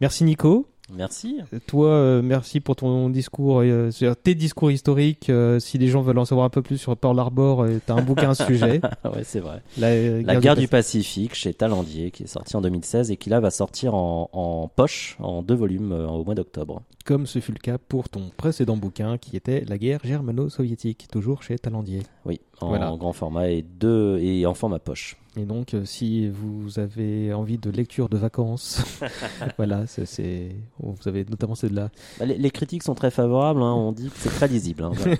Merci, 0.01 0.23
Nico. 0.23 0.67
Merci. 0.93 1.39
Toi, 1.65 1.87
euh, 1.89 2.21
merci 2.21 2.59
pour 2.59 2.75
ton 2.75 3.09
discours, 3.09 3.61
euh, 3.63 3.89
tes 4.23 4.35
discours 4.35 4.69
historiques. 4.71 5.29
euh, 5.29 5.59
si 5.59 5.77
les 5.77 5.87
gens 5.87 6.01
veulent 6.01 6.19
en 6.19 6.25
savoir 6.25 6.45
un 6.45 6.49
peu 6.49 6.61
plus 6.61 6.77
sur 6.77 6.95
Pearl 6.95 7.17
Harbor, 7.19 7.65
t'as 7.85 7.95
un 7.95 8.01
bouquin 8.03 8.29
à 8.29 8.35
ce 8.35 8.45
sujet. 8.45 8.81
ouais, 9.03 9.23
c'est 9.23 9.39
vrai. 9.39 9.61
La, 9.77 10.21
La 10.21 10.35
guerre 10.39 10.55
du 10.55 10.67
Pacifique 10.67 11.33
chez 11.33 11.53
Talandier, 11.53 12.11
qui 12.11 12.23
est 12.23 12.27
sorti 12.27 12.55
en 12.55 12.61
2016 12.61 13.09
et 13.11 13.17
qui 13.17 13.29
là 13.29 13.39
va 13.39 13.49
sortir 13.49 13.95
en, 13.95 14.29
en 14.31 14.67
poche, 14.67 15.17
en 15.19 15.41
deux 15.41 15.55
volumes 15.55 15.91
au 15.91 16.23
mois 16.23 16.35
d'octobre. 16.35 16.83
Comme 17.03 17.25
ce 17.27 17.39
fut 17.39 17.51
le 17.51 17.59
cas 17.59 17.77
pour 17.77 18.09
ton 18.09 18.31
précédent 18.35 18.77
bouquin 18.77 19.17
qui 19.17 19.35
était 19.37 19.63
La 19.67 19.77
guerre 19.77 19.99
germano-soviétique, 20.03 21.07
toujours 21.11 21.43
chez 21.43 21.57
Talandier. 21.57 22.01
Oui, 22.25 22.41
en 22.61 22.69
Voilà. 22.69 22.93
grand 22.97 23.13
format 23.13 23.49
et 23.49 23.61
deux 23.61 24.17
et 24.19 24.45
en 24.45 24.53
format 24.53 24.79
poche. 24.79 25.17
Et 25.37 25.43
donc, 25.43 25.73
euh, 25.73 25.83
si 25.83 26.29
vous 26.29 26.79
avez 26.79 27.33
envie 27.33 27.57
de 27.57 27.69
lecture 27.69 28.07
de 28.07 28.17
vacances, 28.17 28.81
voilà, 29.57 29.85
c'est, 29.87 30.55
vous 30.79 31.07
avez 31.07 31.25
notamment 31.25 31.55
celle-là. 31.55 31.89
Bah, 32.19 32.25
les, 32.25 32.37
les 32.37 32.51
critiques 32.51 32.83
sont 32.83 32.95
très 32.95 33.11
favorables, 33.11 33.61
hein, 33.61 33.73
on 33.73 33.91
dit 33.91 34.09
que 34.09 34.15
c'est 34.17 34.29
très 34.29 34.47
lisible. 34.47 34.83
Hein, 34.83 34.91
voilà. 34.95 35.17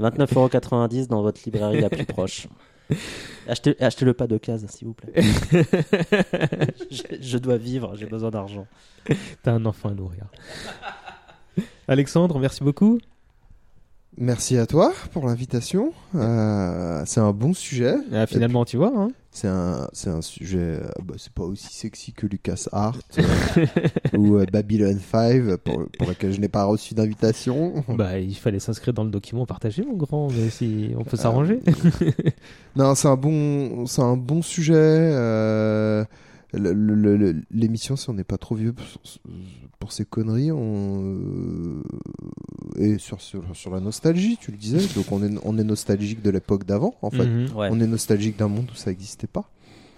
29,90€ 0.26 1.06
dans 1.06 1.22
votre 1.22 1.40
librairie 1.44 1.80
la 1.80 1.88
plus 1.90 2.04
proche. 2.04 2.48
Achetez, 3.46 3.80
achetez-le 3.82 4.14
pas 4.14 4.26
d'occasion, 4.26 4.66
s'il 4.68 4.88
vous 4.88 4.94
plaît. 4.94 5.12
je, 6.90 7.02
je 7.20 7.38
dois 7.38 7.58
vivre, 7.58 7.94
j'ai 7.96 8.06
besoin 8.06 8.30
d'argent. 8.30 8.66
T'as 9.42 9.52
un 9.52 9.64
enfant 9.66 9.90
à 9.90 9.94
nourrir. 9.94 10.24
Alexandre, 11.86 12.38
merci 12.38 12.64
beaucoup. 12.64 12.98
Merci 14.20 14.58
à 14.58 14.66
toi 14.66 14.92
pour 15.12 15.28
l'invitation. 15.28 15.92
Euh, 16.16 17.04
c'est 17.06 17.20
un 17.20 17.32
bon 17.32 17.54
sujet. 17.54 17.94
Ah, 18.12 18.26
finalement, 18.26 18.64
tu 18.64 18.76
vois. 18.76 18.92
Hein. 18.96 19.10
C'est 19.30 19.46
un, 19.46 19.88
c'est 19.92 20.10
un 20.10 20.22
sujet. 20.22 20.58
euh, 20.58 20.88
bah, 21.04 21.14
c'est 21.18 21.32
pas 21.32 21.44
aussi 21.44 21.72
sexy 21.72 22.12
que 22.12 22.26
Lucas 22.26 22.64
Art 22.72 22.98
euh, 23.18 23.66
ou 24.18 24.36
euh, 24.36 24.46
Babylon 24.52 24.98
5 24.98 25.58
pour, 25.58 25.84
pour 25.96 26.08
lequel 26.08 26.32
je 26.32 26.40
n'ai 26.40 26.48
pas 26.48 26.64
reçu 26.64 26.94
d'invitation. 26.94 27.84
Bah, 27.88 28.18
il 28.18 28.34
fallait 28.34 28.58
s'inscrire 28.58 28.92
dans 28.92 29.04
le 29.04 29.10
document 29.10 29.46
partagé, 29.46 29.84
mon 29.84 29.96
grand. 29.96 30.28
Mais 30.32 30.50
si 30.50 30.90
on 30.98 31.04
peut 31.04 31.16
s'arranger. 31.16 31.60
non, 32.74 32.96
c'est 32.96 33.08
un 33.08 33.16
bon, 33.16 33.86
c'est 33.86 34.02
un 34.02 34.16
bon 34.16 34.42
sujet. 34.42 34.74
L'émission, 36.52 37.96
si 37.96 38.08
on 38.08 38.14
n'est 38.14 38.24
pas 38.24 38.38
trop 38.38 38.54
vieux 38.54 38.74
pour, 39.78 39.92
ces 39.92 40.04
conneries, 40.04 40.50
on 40.50 41.02
euh, 41.04 41.82
et 42.76 42.98
sur, 42.98 43.20
sur 43.20 43.44
sur 43.54 43.70
la 43.70 43.80
nostalgie, 43.80 44.38
tu 44.38 44.50
le 44.50 44.56
disais. 44.56 44.80
Donc 44.94 45.12
on 45.12 45.22
est 45.22 45.38
on 45.44 45.58
est 45.58 45.64
nostalgique 45.64 46.22
de 46.22 46.30
l'époque 46.30 46.64
d'avant, 46.64 46.94
en 47.02 47.10
fait. 47.10 47.26
Mhm. 47.26 47.54
Ouais. 47.54 47.68
On 47.70 47.80
est 47.80 47.86
nostalgique 47.86 48.38
d'un 48.38 48.48
monde 48.48 48.70
où 48.72 48.74
ça 48.74 48.90
n'existait 48.90 49.26
pas. 49.26 49.50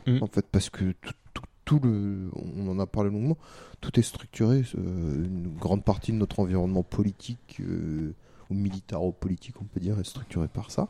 Mhm. 0.06 0.22
En 0.22 0.26
fait, 0.26 0.46
parce 0.50 0.70
que 0.70 0.92
tout, 1.00 1.12
tout, 1.34 1.42
tout 1.64 1.80
le, 1.82 2.30
on 2.56 2.68
en 2.68 2.78
a 2.80 2.86
parlé 2.86 3.10
longuement, 3.10 3.38
tout 3.80 3.98
est 3.98 4.02
structuré. 4.02 4.64
euh, 4.76 5.24
une 5.24 5.54
grande 5.56 5.84
partie 5.84 6.12
de 6.12 6.16
notre 6.16 6.40
environnement 6.40 6.82
politique 6.82 7.60
euh, 7.60 8.12
ou 8.50 8.54
militaro-politique, 8.54 9.60
on 9.60 9.64
peut 9.64 9.80
dire, 9.80 9.98
est 10.00 10.04
structuré 10.04 10.48
par 10.48 10.70
ça. 10.70 10.88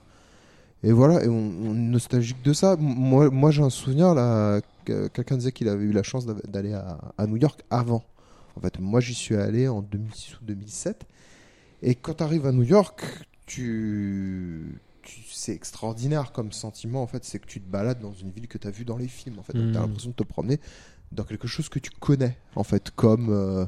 Et 0.82 0.92
voilà, 0.92 1.22
et 1.24 1.28
on, 1.28 1.34
on 1.62 1.74
est 1.74 1.78
nostalgique 1.78 2.42
de 2.42 2.52
ça. 2.52 2.76
Moi, 2.78 3.30
moi 3.30 3.50
j'ai 3.50 3.62
un 3.62 3.70
souvenir 3.70 4.14
là, 4.14 4.60
que- 4.84 5.08
quelqu'un 5.08 5.36
disait 5.36 5.52
qu'il 5.52 5.68
avait 5.68 5.84
eu 5.84 5.92
la 5.92 6.02
chance 6.02 6.24
d'aller 6.26 6.72
à, 6.72 6.98
à 7.18 7.26
New 7.26 7.36
York 7.36 7.62
avant. 7.70 8.02
En 8.56 8.60
fait, 8.60 8.78
moi 8.80 9.00
j'y 9.00 9.14
suis 9.14 9.36
allé 9.36 9.68
en 9.68 9.82
2006 9.82 10.36
ou 10.40 10.44
2007. 10.44 11.06
Et 11.82 11.94
quand 11.94 12.14
tu 12.14 12.22
arrives 12.24 12.46
à 12.46 12.52
New 12.52 12.62
York, 12.62 13.02
tu, 13.46 14.80
tu- 15.02 15.22
c'est 15.30 15.52
extraordinaire 15.52 16.32
comme 16.32 16.52
sentiment 16.52 17.02
en 17.02 17.06
fait, 17.06 17.24
c'est 17.24 17.38
que 17.38 17.46
tu 17.46 17.60
te 17.60 17.68
balades 17.70 18.00
dans 18.00 18.12
une 18.12 18.30
ville 18.30 18.48
que 18.48 18.58
tu 18.58 18.66
as 18.66 18.70
vue 18.70 18.84
dans 18.84 18.96
les 18.96 19.08
films 19.08 19.38
en 19.38 19.42
fait. 19.42 19.52
Donc, 19.54 19.66
Mhm. 19.66 19.72
t'as 19.72 19.80
l'impression 19.80 20.10
de 20.10 20.14
te 20.14 20.22
promener 20.22 20.60
dans 21.12 21.24
quelque 21.24 21.48
chose 21.48 21.68
que 21.68 21.78
tu 21.78 21.90
connais 21.90 22.36
en 22.56 22.64
fait, 22.64 22.90
comme 22.90 23.28
euh, 23.30 23.66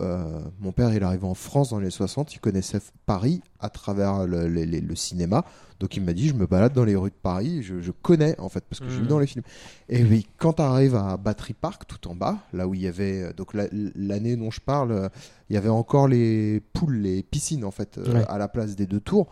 euh, 0.00 0.40
mon 0.60 0.72
père, 0.72 0.92
il 0.94 1.02
arrive 1.02 1.24
en 1.24 1.34
France 1.34 1.70
dans 1.70 1.78
les 1.80 1.90
60, 1.90 2.34
il 2.34 2.38
connaissait 2.40 2.80
Paris 3.06 3.40
à 3.60 3.68
travers 3.68 4.26
le, 4.26 4.48
le- 4.48 4.64
le- 4.64 4.80
le 4.80 4.94
cinéma. 4.96 5.44
Donc 5.80 5.96
il 5.96 6.02
m'a 6.04 6.12
dit, 6.12 6.28
je 6.28 6.34
me 6.34 6.46
balade 6.46 6.72
dans 6.72 6.84
les 6.84 6.94
rues 6.94 7.10
de 7.10 7.14
Paris, 7.20 7.62
je, 7.62 7.80
je 7.80 7.90
connais 7.90 8.38
en 8.38 8.48
fait, 8.48 8.64
parce 8.68 8.78
que 8.80 8.88
j'ai 8.88 8.96
vu 8.98 9.02
Mhm. 9.02 9.08
dans 9.08 9.18
les 9.18 9.26
films. 9.26 9.42
Et 9.88 10.04
oui, 10.04 10.26
quand 10.38 10.54
tu 10.54 10.62
arrives 10.62 10.94
à 10.94 11.16
Battery 11.16 11.54
Park, 11.54 11.82
tout 11.88 12.08
en 12.08 12.14
bas, 12.14 12.38
là 12.52 12.68
où 12.68 12.74
il 12.74 12.82
y 12.82 12.86
avait, 12.86 13.22
euh, 13.22 13.32
donc 13.32 13.52
la- 13.54 13.66
l'année 13.96 14.36
dont 14.36 14.50
je 14.52 14.60
parle, 14.60 14.92
euh, 14.92 15.08
il 15.50 15.54
y 15.54 15.56
avait 15.56 15.68
encore 15.68 16.06
les 16.06 16.60
poules, 16.72 16.98
les 16.98 17.22
piscines 17.24 17.64
en 17.64 17.72
fait, 17.72 17.98
euh, 17.98 18.24
à 18.28 18.38
la 18.38 18.46
place 18.48 18.76
des 18.76 18.86
deux 18.86 19.00
tours. 19.00 19.26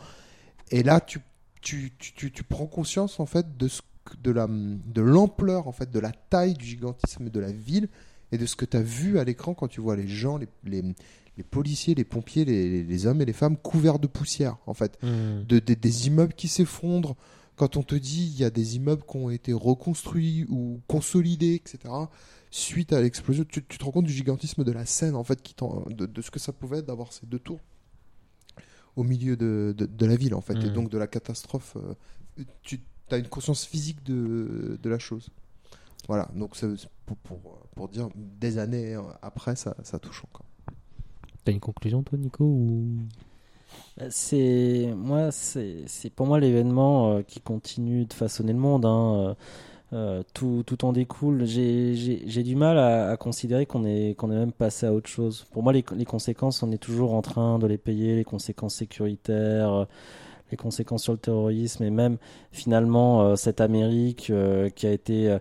Et 0.72 0.82
là, 0.82 1.00
tu, 1.00 1.20
tu, 1.62 1.92
tu, 1.98 2.12
tu, 2.14 2.32
tu 2.32 2.42
prends 2.42 2.66
conscience 2.66 3.20
en 3.20 3.26
fait 3.26 3.56
de 3.56 3.68
ce 3.68 3.82
que- 3.82 4.16
de 4.20 4.30
la 4.32 4.48
de 4.48 5.02
l'ampleur 5.02 5.68
en 5.68 5.72
fait 5.72 5.90
de 5.90 5.98
la 6.00 6.10
taille 6.10 6.54
du 6.54 6.64
gigantisme 6.64 7.28
de 7.28 7.38
la 7.38 7.52
ville 7.52 7.88
et 8.32 8.38
de 8.38 8.46
ce 8.46 8.56
que 8.56 8.64
tu 8.64 8.76
as 8.76 8.82
vu 8.82 9.18
à 9.18 9.24
l'écran 9.24 9.54
quand 9.54 9.68
tu 9.68 9.80
vois 9.80 9.96
les 9.96 10.08
gens 10.08 10.36
les, 10.38 10.48
les, 10.64 10.82
les 11.36 11.42
policiers 11.44 11.94
les 11.94 12.04
pompiers 12.04 12.44
les, 12.44 12.82
les 12.84 13.06
hommes 13.06 13.20
et 13.22 13.24
les 13.24 13.32
femmes 13.32 13.56
couverts 13.56 13.98
de 13.98 14.06
poussière 14.06 14.56
en 14.66 14.74
fait 14.74 14.98
Mhm. 15.02 15.44
de, 15.46 15.58
de- 15.58 15.74
des 15.74 16.06
immeubles 16.06 16.34
qui 16.34 16.48
s'effondrent 16.48 17.16
quand 17.56 17.76
on 17.76 17.82
te 17.82 17.94
dit 17.94 18.30
il 18.34 18.40
y 18.40 18.44
a 18.44 18.50
des 18.50 18.76
immeubles 18.76 19.02
qui 19.08 19.16
ont 19.16 19.30
été 19.30 19.52
reconstruits 19.52 20.46
ou 20.48 20.80
consolidés 20.86 21.54
etc 21.54 21.92
suite 22.50 22.92
à 22.92 23.00
l'explosion 23.00 23.44
tu, 23.48 23.64
tu 23.64 23.78
te 23.78 23.84
rends 23.84 23.90
compte 23.92 24.06
du 24.06 24.12
gigantisme 24.12 24.64
de 24.64 24.72
la 24.72 24.86
scène 24.86 25.14
en 25.14 25.24
fait 25.24 25.40
qui 25.42 25.54
de, 25.90 26.06
de 26.06 26.22
ce 26.22 26.30
que 26.30 26.38
ça 26.40 26.52
pouvait 26.52 26.78
être 26.78 26.86
d'avoir 26.86 27.12
ces 27.12 27.26
deux 27.26 27.38
tours 27.38 27.60
au 28.96 29.04
milieu 29.04 29.36
de, 29.36 29.74
de, 29.76 29.86
de 29.86 30.06
la 30.06 30.16
ville 30.16 30.34
en 30.34 30.40
fait 30.40 30.54
et 30.64 30.66
Mhm. 30.66 30.72
donc 30.72 30.90
de 30.90 30.98
la 30.98 31.06
catastrophe 31.06 31.76
euh, 31.76 32.44
tu 32.62 32.80
as 33.10 33.18
une 33.18 33.28
conscience 33.28 33.64
physique 33.66 34.02
de, 34.04 34.78
de 34.82 34.88
la 34.90 34.98
chose 34.98 35.30
voilà 36.08 36.28
donc 36.34 36.56
c'est 36.56 36.68
pour, 37.06 37.16
pour, 37.18 37.38
pour 37.74 37.88
dire 37.88 38.08
des 38.16 38.58
années 38.58 38.96
après 39.22 39.56
ça, 39.56 39.74
ça 39.82 39.98
touche 39.98 40.24
encore 40.24 40.46
T'as 41.44 41.52
une 41.52 41.60
conclusion, 41.60 42.02
toi, 42.02 42.18
Nico 42.18 42.44
ou... 42.44 42.86
C'est 44.08 44.92
moi, 44.96 45.30
c'est 45.30 45.84
c'est 45.86 46.10
pour 46.10 46.26
moi 46.26 46.40
l'événement 46.40 47.12
euh, 47.18 47.22
qui 47.22 47.40
continue 47.40 48.06
de 48.06 48.12
façonner 48.12 48.52
le 48.52 48.58
monde. 48.58 48.86
hein, 48.86 49.14
euh, 49.16 49.34
euh, 49.94 50.22
tout, 50.34 50.62
tout 50.66 50.84
en 50.84 50.92
découle. 50.92 51.44
J'ai 51.46 51.94
j'ai- 51.96 52.22
j'ai 52.26 52.42
du 52.44 52.56
mal 52.56 52.78
à, 52.78 53.10
à 53.10 53.16
considérer 53.16 53.66
qu'on 53.66 53.84
est 53.86 54.14
qu'on 54.16 54.30
est 54.32 54.36
même 54.36 54.52
passé 54.52 54.86
à 54.86 54.92
autre 54.94 55.08
chose. 55.10 55.46
Pour 55.52 55.62
moi, 55.64 55.72
les, 55.72 55.84
les 55.96 56.04
conséquences, 56.06 56.62
on 56.62 56.72
est 56.72 56.78
toujours 56.78 57.14
en 57.14 57.22
train 57.22 57.58
de 57.58 57.66
les 57.66 57.78
payer, 57.78 58.16
les 58.16 58.24
conséquences 58.24 58.76
sécuritaires, 58.76 59.72
euh, 59.72 59.84
les 60.50 60.56
conséquences 60.56 61.02
sur 61.04 61.12
le 61.12 61.18
terrorisme 61.18 61.84
et 61.84 61.90
même 61.90 62.18
finalement 62.52 63.22
euh, 63.22 63.36
cette 63.36 63.60
Amérique 63.60 64.30
euh, 64.30 64.68
qui 64.70 64.86
a 64.86 64.92
été 64.92 65.30
euh, 65.30 65.38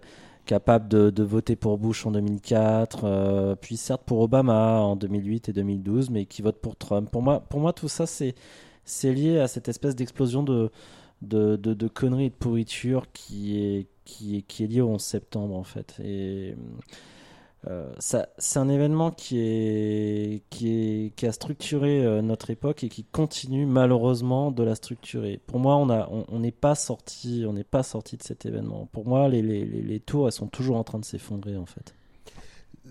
capable 0.50 0.88
de, 0.88 1.24
voter 1.24 1.56
pour 1.56 1.78
Bush 1.78 2.08
en 2.08 2.12
2004, 2.12 3.02
euh, 3.04 3.56
puis 3.56 3.78
certes 3.78 4.02
pour 4.04 4.20
Obama 4.20 4.80
en 4.80 4.96
2008 4.96 5.50
et 5.50 5.54
2012, 5.54 6.10
mais 6.10 6.26
qui 6.26 6.42
vote 6.42 6.60
pour 6.60 6.76
Trump. 6.76 7.08
Pour 7.12 7.22
moi, 7.22 7.40
pour 7.40 7.60
moi 7.60 7.72
tout 7.72 7.88
ça, 7.88 8.08
c'est 8.08 8.34
lié 9.04 9.38
à 9.38 9.48
cette 9.48 9.70
espèce 9.70 9.96
d'explosion 9.96 10.42
de, 10.42 10.72
de, 11.22 11.56
de, 11.56 11.76
de 11.76 11.88
conneries 11.88 12.26
et 12.26 12.30
de 12.32 12.34
pourriture 12.34 13.12
qui 13.14 13.64
est, 13.64 13.88
qui, 14.06 14.38
est, 14.38 14.42
qui 14.42 14.64
est 14.64 14.68
liée 14.68 14.82
au 14.82 14.90
11 14.90 15.00
septembre, 15.00 15.56
en 15.56 15.64
fait. 15.64 15.96
Et 16.04 16.56
euh, 17.68 17.92
ça, 18.00 18.30
c'est 18.38 18.60
un 18.60 18.70
événement 18.70 19.12
qui, 19.12 19.38
est, 19.40 20.44
qui, 20.50 21.26
a 21.26 21.32
structuré 21.32 22.06
euh, 22.06 22.22
notre 22.22 22.52
époque 22.52 22.86
et 22.86 22.90
qui 22.90 23.04
continue 23.04 23.66
malheureusement 23.66 24.52
de 24.52 24.64
la 24.64 24.76
structurer. 24.76 25.42
Pour 25.46 25.60
moi, 25.60 25.76
on 25.76 26.40
n'est 26.40 26.52
pas 26.52 26.76
sorti, 26.76 27.42
de 27.42 28.24
cet 28.24 28.46
événement. 28.46 28.88
Pour 28.94 29.06
moi, 29.06 29.28
les, 29.28 30.00
tours, 30.00 30.28
elles 30.28 30.34
sont 30.34 30.48
toujours 30.48 30.78
en 30.78 30.84
train 30.86 31.00
de 31.00 31.06
s'effondrer, 31.06 31.58
en 31.58 31.66
fait. 31.66 31.94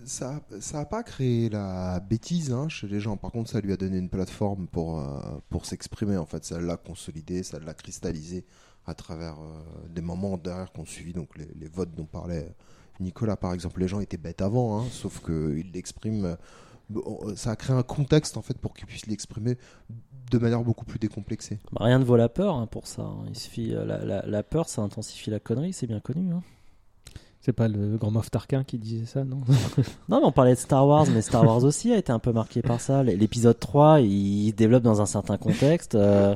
ça 0.05 0.39
ça 0.59 0.81
a 0.81 0.85
pas 0.85 1.01
créé 1.01 1.49
la 1.49 1.99
bêtise 1.99 2.51
hein, 2.53 2.69
chez 2.69 2.87
les 2.87 2.99
gens. 2.99 3.17
Par 3.17 3.31
contre, 3.31 3.49
ça 3.49 3.61
lui 3.61 3.73
a 3.73 3.77
donné 3.77 3.97
une 3.97 4.09
plateforme 4.09 4.67
pour, 4.67 4.99
euh, 4.99 5.19
pour 5.49 5.65
s'exprimer. 5.65 6.17
En 6.17 6.27
fait, 6.27 6.45
ça 6.45 6.59
l'a 6.61 6.77
consolidé, 6.77 7.41
ça 7.41 7.59
l'a 7.59 7.73
cristallisé 7.73 8.45
à 8.85 8.93
travers 8.93 9.39
euh, 9.39 9.87
des 9.89 10.01
moments 10.01 10.37
derrière 10.37 10.71
qu'on 10.71 10.85
suivi, 10.85 11.13
donc 11.13 11.29
les 11.37 11.67
votes 11.67 11.93
dont 11.95 12.05
parlait 12.05 12.55
Nicolas, 12.99 13.37
par 13.37 13.53
exemple. 13.53 13.79
Les 13.79 13.87
gens 13.87 13.99
étaient 13.99 14.17
bêtes 14.17 14.41
avant, 14.41 14.79
hein, 14.81 14.85
sauf 14.91 15.21
qu'ils 15.23 15.71
l'expriment. 15.73 16.25
euh, 16.25 16.35
bon, 16.89 17.35
Ça 17.35 17.51
a 17.51 17.55
créé 17.55 17.75
un 17.75 17.83
contexte 17.83 18.37
en 18.37 18.41
fait 18.41 18.57
pour 18.57 18.73
qu'ils 18.73 18.85
puissent 18.87 19.07
l'exprimer 19.07 19.57
de 20.31 20.37
manière 20.37 20.63
beaucoup 20.63 20.85
plus 20.85 20.99
décomplexée. 20.99 21.59
Bah, 21.71 21.85
rien 21.85 21.99
ne 21.99 22.03
vaut 22.03 22.17
la 22.17 22.29
peur 22.29 22.55
hein, 22.55 22.67
pour 22.67 22.87
ça. 22.87 23.01
hein. 23.03 23.25
Il 23.27 23.37
suffit, 23.37 23.73
euh, 23.73 24.23
la, 24.25 24.43
peur, 24.43 24.69
ça 24.69 24.81
intensifie 24.81 25.29
la 25.29 25.39
connerie, 25.39 25.73
c'est 25.73 25.87
bien 25.87 25.99
connu. 25.99 26.33
C'est 27.49 27.53
pas 27.53 27.67
le 27.67 27.97
grand 27.97 28.11
Moff 28.11 28.29
Tarquin 28.29 28.63
qui 28.63 28.77
disait 28.77 29.07
ça, 29.07 29.23
non 29.23 29.41
Non, 30.07 30.19
mais 30.19 30.25
on 30.27 30.31
parlait 30.31 30.53
de 30.53 30.59
Star 30.59 30.85
Wars, 30.85 31.07
mais 31.11 31.23
Star 31.23 31.43
Wars 31.43 31.63
aussi 31.63 31.91
a 31.91 31.97
été 31.97 32.11
un 32.11 32.19
peu 32.19 32.31
marqué 32.31 32.61
par 32.61 32.79
ça. 32.79 33.01
L'épisode 33.01 33.57
3, 33.59 34.01
il 34.01 34.51
développe 34.51 34.83
dans 34.83 35.01
un 35.01 35.07
certain 35.07 35.37
contexte. 35.37 35.95
euh, 35.95 36.35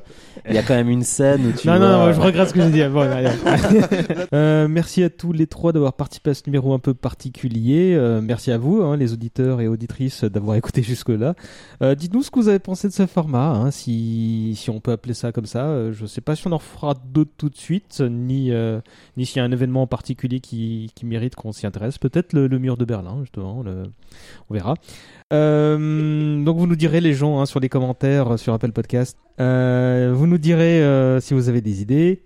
il 0.50 0.56
y 0.56 0.58
a 0.58 0.64
quand 0.64 0.74
même 0.74 0.90
une 0.90 1.04
scène 1.04 1.46
où 1.46 1.52
tu 1.52 1.68
non, 1.68 1.78
vois... 1.78 1.88
non, 1.88 2.06
non, 2.08 2.14
je 2.14 2.20
regrette 2.20 2.50
ce 2.50 2.54
que 2.56 2.62
j'ai 2.62 2.72
dit. 2.72 2.84
Bon. 2.92 3.08
Euh, 4.34 4.68
merci 4.68 5.04
à 5.04 5.12
tous 5.12 5.32
les 5.32 5.46
trois 5.46 5.72
d'avoir 5.74 5.94
participé 5.94 6.32
à 6.32 6.34
ce 6.34 6.42
numéro 6.48 6.74
un 6.74 6.80
peu 6.80 6.96
particulier. 6.96 7.94
Euh, 7.94 8.20
merci 8.22 8.52
à 8.52 8.58
vous, 8.58 8.82
hein, 8.82 8.98
les 8.98 9.14
auditeurs 9.14 9.62
et 9.62 9.68
auditrices, 9.68 10.24
d'avoir 10.24 10.56
écouté 10.56 10.82
jusque-là. 10.82 11.36
Euh, 11.84 11.94
Dites-nous 11.94 12.24
ce 12.24 12.32
que 12.32 12.40
vous 12.40 12.48
avez 12.48 12.58
pensé 12.58 12.88
de 12.88 12.94
ce 12.94 13.06
format, 13.06 13.50
hein, 13.50 13.70
si, 13.70 14.56
si 14.58 14.72
on 14.72 14.80
peut 14.80 14.92
appeler 14.92 15.14
ça 15.14 15.32
comme 15.32 15.46
ça. 15.46 15.66
Euh, 15.66 15.94
je 15.94 16.08
sais 16.08 16.22
pas 16.22 16.36
si 16.36 16.48
on 16.48 16.52
en 16.54 16.60
fera 16.60 16.96
d'autres 16.96 17.34
tout 17.38 17.50
de 17.50 17.58
suite, 17.58 18.02
ni, 18.02 18.52
euh, 18.52 18.82
ni 19.18 19.26
s'il 19.28 19.38
y 19.38 19.40
a 19.42 19.44
un 19.44 19.52
événement 19.52 19.84
en 19.84 19.88
particulier 19.88 20.40
qui, 20.40 20.90
qui 20.96 21.03
mérite 21.04 21.36
qu'on 21.36 21.52
s'y 21.52 21.66
intéresse. 21.66 21.98
Peut-être 21.98 22.34
le, 22.34 22.48
mur 22.60 22.78
de 22.78 22.86
Berlin, 22.86 23.20
justement. 23.22 23.64
On 24.50 24.54
verra. 24.54 24.76
Euh, 25.34 26.44
donc 26.44 26.58
vous 26.58 26.68
nous 26.68 26.76
direz 26.76 27.02
les 27.02 27.14
gens 27.14 27.40
hein, 27.40 27.46
sur 27.46 27.60
les 27.60 27.70
commentaires 27.70 28.34
euh, 28.34 28.38
sur 28.38 28.54
Apple 28.54 28.72
Podcast. 28.72 29.18
Euh, 29.40 30.14
vous 30.16 30.28
nous 30.28 30.38
direz 30.38 30.82
si 31.22 31.34
vous 31.34 31.50
avez 31.50 31.62
des 31.62 31.82
idées. 31.82 32.26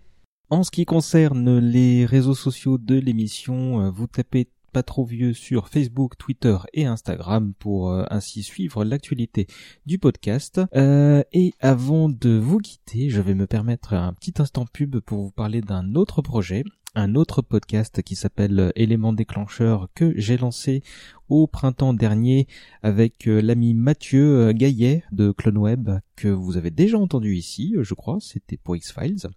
En 0.49 0.63
ce 0.63 0.71
qui 0.71 0.85
concerne 0.85 1.59
les 1.59 2.05
réseaux 2.05 2.35
sociaux 2.35 2.77
de 2.77 2.95
l'émission, 2.95 3.91
vous 3.91 4.07
tapez 4.07 4.47
pas 4.71 4.83
trop 4.83 5.03
vieux 5.03 5.33
sur 5.33 5.67
Facebook, 5.67 6.17
Twitter 6.17 6.57
et 6.73 6.85
Instagram 6.85 7.53
pour 7.59 7.91
ainsi 8.09 8.43
suivre 8.43 8.85
l'actualité 8.85 9.47
du 9.85 9.99
podcast. 9.99 10.61
Et 10.73 11.53
avant 11.59 12.07
de 12.07 12.37
vous 12.37 12.59
quitter, 12.59 13.09
je 13.09 13.19
vais 13.19 13.35
me 13.35 13.45
permettre 13.45 13.93
un 13.93 14.13
petit 14.13 14.35
instant 14.37 14.65
pub 14.65 14.99
pour 14.99 15.23
vous 15.23 15.31
parler 15.31 15.59
d'un 15.59 15.95
autre 15.95 16.21
projet, 16.21 16.63
un 16.97 17.13
autre 17.13 17.43
podcast 17.43 18.01
qui 18.01 18.15
s'appelle 18.15 18.71
Élément 18.75 19.13
déclencheur 19.13 19.87
que 19.93 20.13
j'ai 20.15 20.35
lancé 20.35 20.81
au 21.29 21.45
printemps 21.45 21.93
dernier 21.93 22.47
avec 22.81 23.27
euh, 23.27 23.39
l'ami 23.39 23.75
Mathieu 23.75 24.47
euh, 24.47 24.51
Gaillet 24.51 25.03
de 25.11 25.31
CloneWeb 25.31 25.91
que 26.15 26.27
vous 26.27 26.57
avez 26.57 26.71
déjà 26.71 26.97
entendu 26.97 27.35
ici, 27.35 27.75
euh, 27.77 27.83
je 27.83 27.93
crois, 27.93 28.17
c'était 28.19 28.57
pour 28.57 28.75
X-Files. 28.75 29.27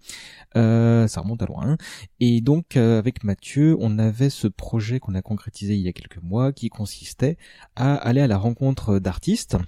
Euh, 0.57 1.07
ça 1.07 1.20
remonte 1.20 1.43
à 1.43 1.47
loin. 1.47 1.77
Et 2.19 2.41
donc 2.41 2.78
euh, 2.78 2.99
avec 2.99 3.24
Mathieu, 3.24 3.77
on 3.78 3.99
avait 3.99 4.31
ce 4.31 4.49
projet 4.49 4.99
qu'on 4.99 5.15
a 5.15 5.20
concrétisé 5.20 5.74
il 5.74 5.82
y 5.82 5.89
a 5.89 5.93
quelques 5.93 6.23
mois 6.23 6.53
qui 6.53 6.70
consistait 6.70 7.37
à 7.77 7.95
aller 7.95 8.23
à 8.23 8.27
la 8.27 8.39
rencontre 8.39 8.99
d'artistes 8.99 9.59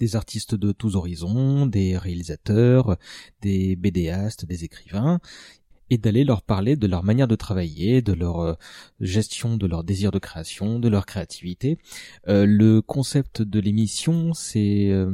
des 0.00 0.16
artistes 0.16 0.56
de 0.56 0.72
tous 0.72 0.96
horizons, 0.96 1.64
des 1.64 1.96
réalisateurs, 1.96 2.96
des 3.40 3.76
BDastes, 3.76 4.44
des 4.44 4.64
écrivains 4.64 5.20
et 5.92 5.98
d'aller 5.98 6.24
leur 6.24 6.40
parler 6.40 6.74
de 6.74 6.86
leur 6.86 7.04
manière 7.04 7.28
de 7.28 7.36
travailler, 7.36 8.00
de 8.00 8.14
leur 8.14 8.40
euh, 8.40 8.54
gestion, 9.00 9.58
de 9.58 9.66
leur 9.66 9.84
désir 9.84 10.10
de 10.10 10.18
création, 10.18 10.78
de 10.78 10.88
leur 10.88 11.04
créativité. 11.04 11.76
Euh, 12.28 12.46
le 12.46 12.80
concept 12.80 13.42
de 13.42 13.60
l'émission, 13.60 14.32
c'est 14.32 14.88
euh, 14.88 15.10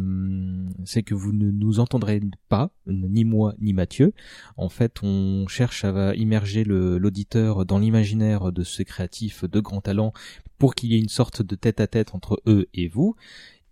c'est 0.84 1.02
que 1.02 1.16
vous 1.16 1.32
ne 1.32 1.50
nous 1.50 1.80
entendrez 1.80 2.20
pas, 2.48 2.70
ni 2.86 3.24
moi 3.24 3.54
ni 3.60 3.72
Mathieu. 3.72 4.12
En 4.56 4.68
fait, 4.68 5.02
on 5.02 5.48
cherche 5.48 5.84
à 5.84 6.14
immerger 6.14 6.62
l'auditeur 6.62 7.66
dans 7.66 7.80
l'imaginaire 7.80 8.52
de 8.52 8.62
ces 8.62 8.84
créatifs 8.84 9.44
de 9.44 9.58
grand 9.58 9.80
talent 9.80 10.12
pour 10.58 10.76
qu'il 10.76 10.92
y 10.92 10.94
ait 10.94 11.00
une 11.00 11.08
sorte 11.08 11.42
de 11.42 11.56
tête 11.56 11.80
à 11.80 11.88
tête 11.88 12.14
entre 12.14 12.40
eux 12.46 12.68
et 12.72 12.86
vous. 12.86 13.16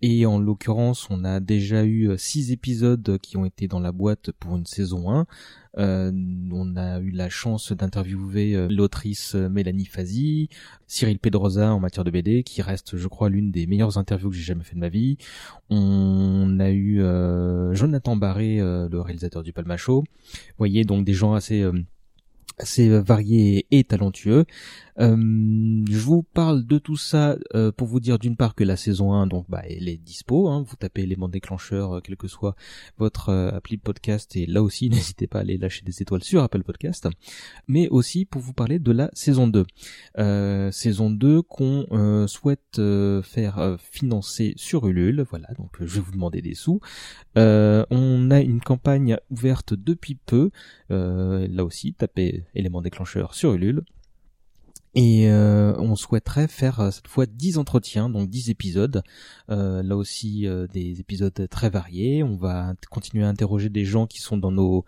Et 0.03 0.27
en 0.27 0.39
l'occurrence, 0.39 1.09
on 1.11 1.25
a 1.25 1.41
déjà 1.41 1.85
eu 1.85 2.11
six 2.19 2.53
épisodes 2.53 3.19
qui 3.23 3.37
ont 3.37 3.45
été 3.45 3.67
dans 3.67 3.81
la 3.81 3.93
boîte 3.93 4.31
pour 4.33 4.57
une 4.57 4.67
saison 4.67 5.11
1. 5.11 5.27
Euh, 5.79 6.11
on 6.53 6.77
a 6.77 7.01
eu 7.01 7.11
la 7.11 7.29
chance 7.29 7.73
d'interviewer 7.73 8.55
euh, 8.55 8.67
l'autrice 8.71 9.35
euh, 9.35 9.51
Mélanie 9.51 9.85
Fazi, 9.85 10.49
Cyril 10.87 11.19
Pedrosa 11.19 11.75
en 11.75 11.81
matière 11.81 12.05
de 12.05 12.11
BD, 12.11 12.43
qui 12.45 12.63
reste, 12.63 12.97
je 12.97 13.09
crois, 13.09 13.29
l'une 13.29 13.51
des 13.51 13.67
meilleures 13.67 13.99
interviews 13.99 14.31
que 14.31 14.37
j'ai 14.37 14.43
jamais 14.43 14.65
fait 14.65 14.75
de 14.75 14.81
ma 14.81 14.89
vie. 14.89 15.19
On 15.69 16.59
a 16.61 16.71
eu 16.71 17.01
Jonathan 17.75 18.17
Barré, 18.17 18.59
le 18.59 19.01
réalisateur 19.01 19.43
du 19.43 19.53
Palmacho. 19.53 20.03
Vous 20.03 20.55
voyez, 20.59 20.85
donc 20.85 21.05
des 21.05 21.13
gens 21.13 21.35
assez 21.35 21.69
assez 22.59 22.89
variés 23.01 23.67
et 23.71 23.85
talentueux. 23.85 24.47
Euh, 24.99 25.85
je 25.89 25.99
vous 25.99 26.23
parle 26.23 26.65
de 26.65 26.79
tout 26.79 26.97
ça 26.97 27.37
euh, 27.55 27.71
pour 27.71 27.87
vous 27.87 28.01
dire 28.01 28.19
d'une 28.19 28.37
part 28.37 28.55
que 28.55 28.65
la 28.65 28.77
saison 28.77 29.13
1, 29.13 29.27
donc 29.27 29.47
bah, 29.49 29.63
elle 29.69 29.89
est 29.89 29.99
dispo. 29.99 30.49
Hein, 30.49 30.65
vous 30.67 30.77
tapez 30.77 31.03
élément 31.03 31.29
déclencheur, 31.29 31.97
euh, 31.97 32.01
quel 32.03 32.17
que 32.17 32.29
soit 32.29 32.57
votre 32.97 33.31
appli 33.31 33.77
podcast, 33.77 34.37
et 34.37 34.47
là 34.47 34.63
aussi 34.63 34.89
n'hésitez 34.91 35.27
pas 35.27 35.39
à 35.39 35.41
aller 35.43 35.59
lâcher 35.59 35.83
des 35.85 36.03
étoiles 36.03 36.25
sur 36.25 36.43
Apple 36.43 36.63
Podcast. 36.63 37.09
Mais 37.69 37.89
aussi 37.89 38.25
pour 38.25 38.41
vous 38.41 38.53
parler 38.53 38.79
de 38.79 38.93
la 38.93 39.11
saison 39.13 39.49
2. 39.49 39.67
saison 40.71 41.11
2 41.11 41.43
qu'on 41.43 42.27
souhaite 42.27 42.81
faire 43.23 43.77
financer 43.79 44.55
sur 44.57 44.87
Ulule. 44.87 45.25
Voilà, 45.29 45.49
donc 45.59 45.77
je 45.81 45.97
vais 45.97 46.01
vous 46.01 46.13
demander 46.13 46.41
des 46.41 46.55
sous. 46.55 46.81
on 47.35 48.31
a 48.31 48.41
une 48.41 48.61
campagne 48.61 49.19
ouverte 49.31 49.75
depuis 49.75 50.15
peu. 50.15 50.51
Là 50.91 51.65
aussi, 51.65 51.95
tapez 51.95 52.45
élément 52.55 52.83
déclencheur 52.83 53.35
sur 53.35 53.55
Ulule. 53.55 53.85
Et 54.99 55.29
euh, 55.29 55.77
on 55.79 55.95
souhaiterait 55.95 56.49
faire 56.49 56.81
euh, 56.81 56.91
cette 56.91 57.07
fois 57.07 57.27
10 57.27 57.59
entretiens, 57.59 58.09
donc 58.09 58.31
10 58.31 58.49
épisodes. 58.49 59.03
Euh, 59.51 59.83
là 59.83 59.95
aussi 59.95 60.47
des 60.73 61.01
épisodes 61.01 61.49
très 61.51 61.69
variés. 61.69 62.23
On 62.23 62.37
va 62.37 62.73
continuer 62.91 63.23
à 63.25 63.29
interroger 63.29 63.69
des 63.69 63.85
gens 63.85 64.07
qui 64.07 64.21
sont 64.23 64.39
dans 64.39 64.51
nos 64.51 64.87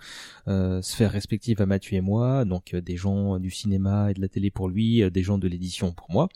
sphères 0.81 1.13
respectives 1.13 1.61
à 1.61 1.67
Mathieu 1.67 1.99
et 1.99 2.01
moi, 2.01 2.47
donc 2.47 2.75
des 2.75 2.97
gens 2.97 3.39
du 3.39 3.51
cinéma 3.51 4.11
et 4.11 4.15
de 4.15 4.21
la 4.21 4.29
télé 4.29 4.51
pour 4.51 4.69
lui, 4.69 5.09
des 5.11 5.23
gens 5.23 5.37
de 5.37 5.47
l'édition 5.47 5.93
pour 5.93 6.11
moi. 6.11 6.29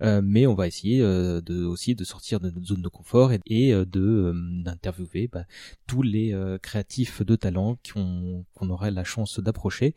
mais 0.00 0.46
on 0.46 0.54
va 0.54 0.66
essayer 0.66 1.00
de, 1.00 1.64
aussi 1.64 1.94
de 1.94 2.04
sortir 2.04 2.40
de 2.40 2.50
notre 2.50 2.66
zone 2.66 2.82
de 2.82 2.88
confort 2.88 3.32
et, 3.32 3.72
de 3.72 4.32
d'interviewer 4.64 5.28
bah, 5.30 5.44
tous 5.86 6.02
les 6.02 6.34
créatifs 6.62 7.22
de 7.22 7.36
talent 7.36 7.76
qu'on 7.92 8.70
aurait 8.70 8.90
la 8.90 9.04
chance 9.04 9.38
d'approcher. 9.38 9.94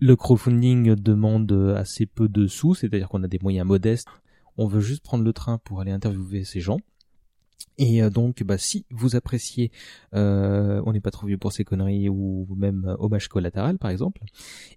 Le 0.00 0.16
crowdfunding 0.16 0.94
demande 0.94 1.52
assez 1.76 2.06
peu 2.06 2.28
de 2.28 2.46
sous, 2.46 2.74
c'est-à-dire 2.74 3.08
qu'on 3.08 3.22
a 3.22 3.28
des 3.28 3.38
moyens 3.42 3.66
modestes. 3.66 4.08
On 4.56 4.66
veut 4.66 4.80
juste 4.80 5.02
prendre 5.02 5.24
le 5.24 5.32
train 5.32 5.58
pour 5.58 5.80
aller 5.80 5.92
interviewer 5.92 6.44
ces 6.44 6.60
gens. 6.60 6.80
Et 7.78 8.02
euh, 8.02 8.10
donc, 8.10 8.42
bah, 8.42 8.58
si 8.58 8.84
vous 8.90 9.16
appréciez, 9.16 9.70
euh, 10.14 10.82
on 10.84 10.92
n'est 10.92 11.00
pas 11.00 11.10
trop 11.10 11.26
vieux 11.26 11.38
pour 11.38 11.52
ces 11.52 11.64
conneries 11.64 12.08
ou 12.08 12.46
même 12.56 12.84
euh, 12.86 12.96
hommage 12.98 13.28
collatéral 13.28 13.78
par 13.78 13.90
exemple, 13.90 14.20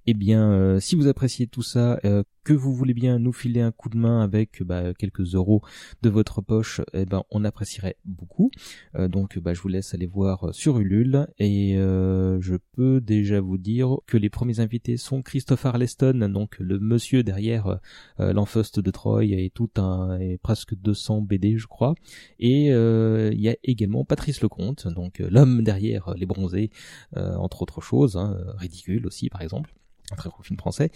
eh 0.06 0.14
bien, 0.14 0.80
si 0.80 0.96
vous 0.96 1.08
appréciez 1.08 1.48
tout 1.48 1.64
ça, 1.64 2.00
que 2.44 2.54
vous 2.54 2.74
voulez 2.74 2.94
bien 2.94 3.20
nous 3.20 3.34
filer 3.34 3.62
un 3.62 3.72
coup 3.72 3.90
de 3.90 3.98
main 3.98 4.22
avec 4.22 4.64
bah, 4.64 4.94
quelques 4.94 5.36
euros 5.36 5.62
de 6.02 6.10
votre 6.10 6.42
poche, 6.42 6.82
eh 6.94 7.06
ben, 7.06 7.24
on 7.32 7.44
apprécierait 7.44 7.98
beaucoup. 8.06 8.52
donc, 8.98 9.40
bah, 9.40 9.54
je 9.54 9.62
vous 9.62 9.68
laisse 9.68 9.94
aller 9.94 10.06
voir 10.06 10.54
sur 10.54 10.80
Ulule. 10.80 11.28
Et 11.40 11.76
je 11.76 12.56
peux 12.74 13.02
déjà 13.02 13.42
vous 13.42 13.58
dire 13.58 13.98
que 14.08 14.18
les 14.18 14.30
premiers 14.30 14.60
invités 14.60 14.98
sont 14.98 15.22
Christopher 15.22 15.78
Leston, 15.78 16.30
donc 16.30 16.58
le 16.60 16.80
monsieur 16.80 17.24
derrière 17.24 17.80
l'Enfust 18.20 18.80
de 18.80 18.92
Troy 18.92 19.26
et 19.26 19.52
tout 19.54 19.70
un 19.78 20.20
et 20.20 20.38
presque 20.38 20.76
200 20.76 21.22
BD, 21.22 21.58
je 21.58 21.68
crois, 21.68 21.96
et 22.40 22.72
euh, 22.72 23.32
il 23.34 23.42
y 23.42 23.50
a 23.50 23.56
également 23.64 24.06
Patrice 24.06 24.42
Lecomte, 24.42 24.88
donc 24.88 25.20
euh, 25.20 25.28
l'homme 25.30 25.64
derrière 25.64 26.10
euh, 26.10 26.14
les 26.16 26.26
bronzés, 26.26 26.70
entre 27.16 27.62
autres 27.62 27.82
choses, 27.82 28.18
hein, 28.18 28.38
ridicule 28.58 29.08
aussi 29.08 29.30
par 29.30 29.42
exemple, 29.42 29.74
très 30.16 30.30
français. 30.58 30.92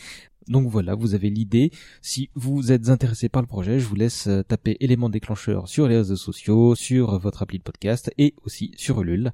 Donc 0.47 0.67
voilà, 0.69 0.95
vous 0.95 1.13
avez 1.13 1.29
l'idée. 1.29 1.71
Si 2.01 2.29
vous 2.33 2.71
êtes 2.71 2.87
intéressé 2.89 3.27
par 3.27 3.41
le 3.41 3.47
projet, 3.47 3.79
je 3.79 3.85
vous 3.85 3.95
laisse 3.95 4.29
taper 4.47 4.77
élément 4.79 5.09
déclencheur 5.09 5.67
sur 5.67 5.87
les 5.87 5.97
réseaux 5.97 6.15
sociaux, 6.15 6.73
sur 6.73 7.19
votre 7.19 7.41
appli 7.41 7.57
de 7.57 7.63
podcast 7.63 8.09
et 8.17 8.33
aussi 8.45 8.71
sur 8.77 9.01
Ulule. 9.01 9.31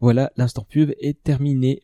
Voilà, 0.00 0.32
l'instant 0.36 0.66
pub 0.68 0.92
est 1.00 1.22
terminé. 1.22 1.82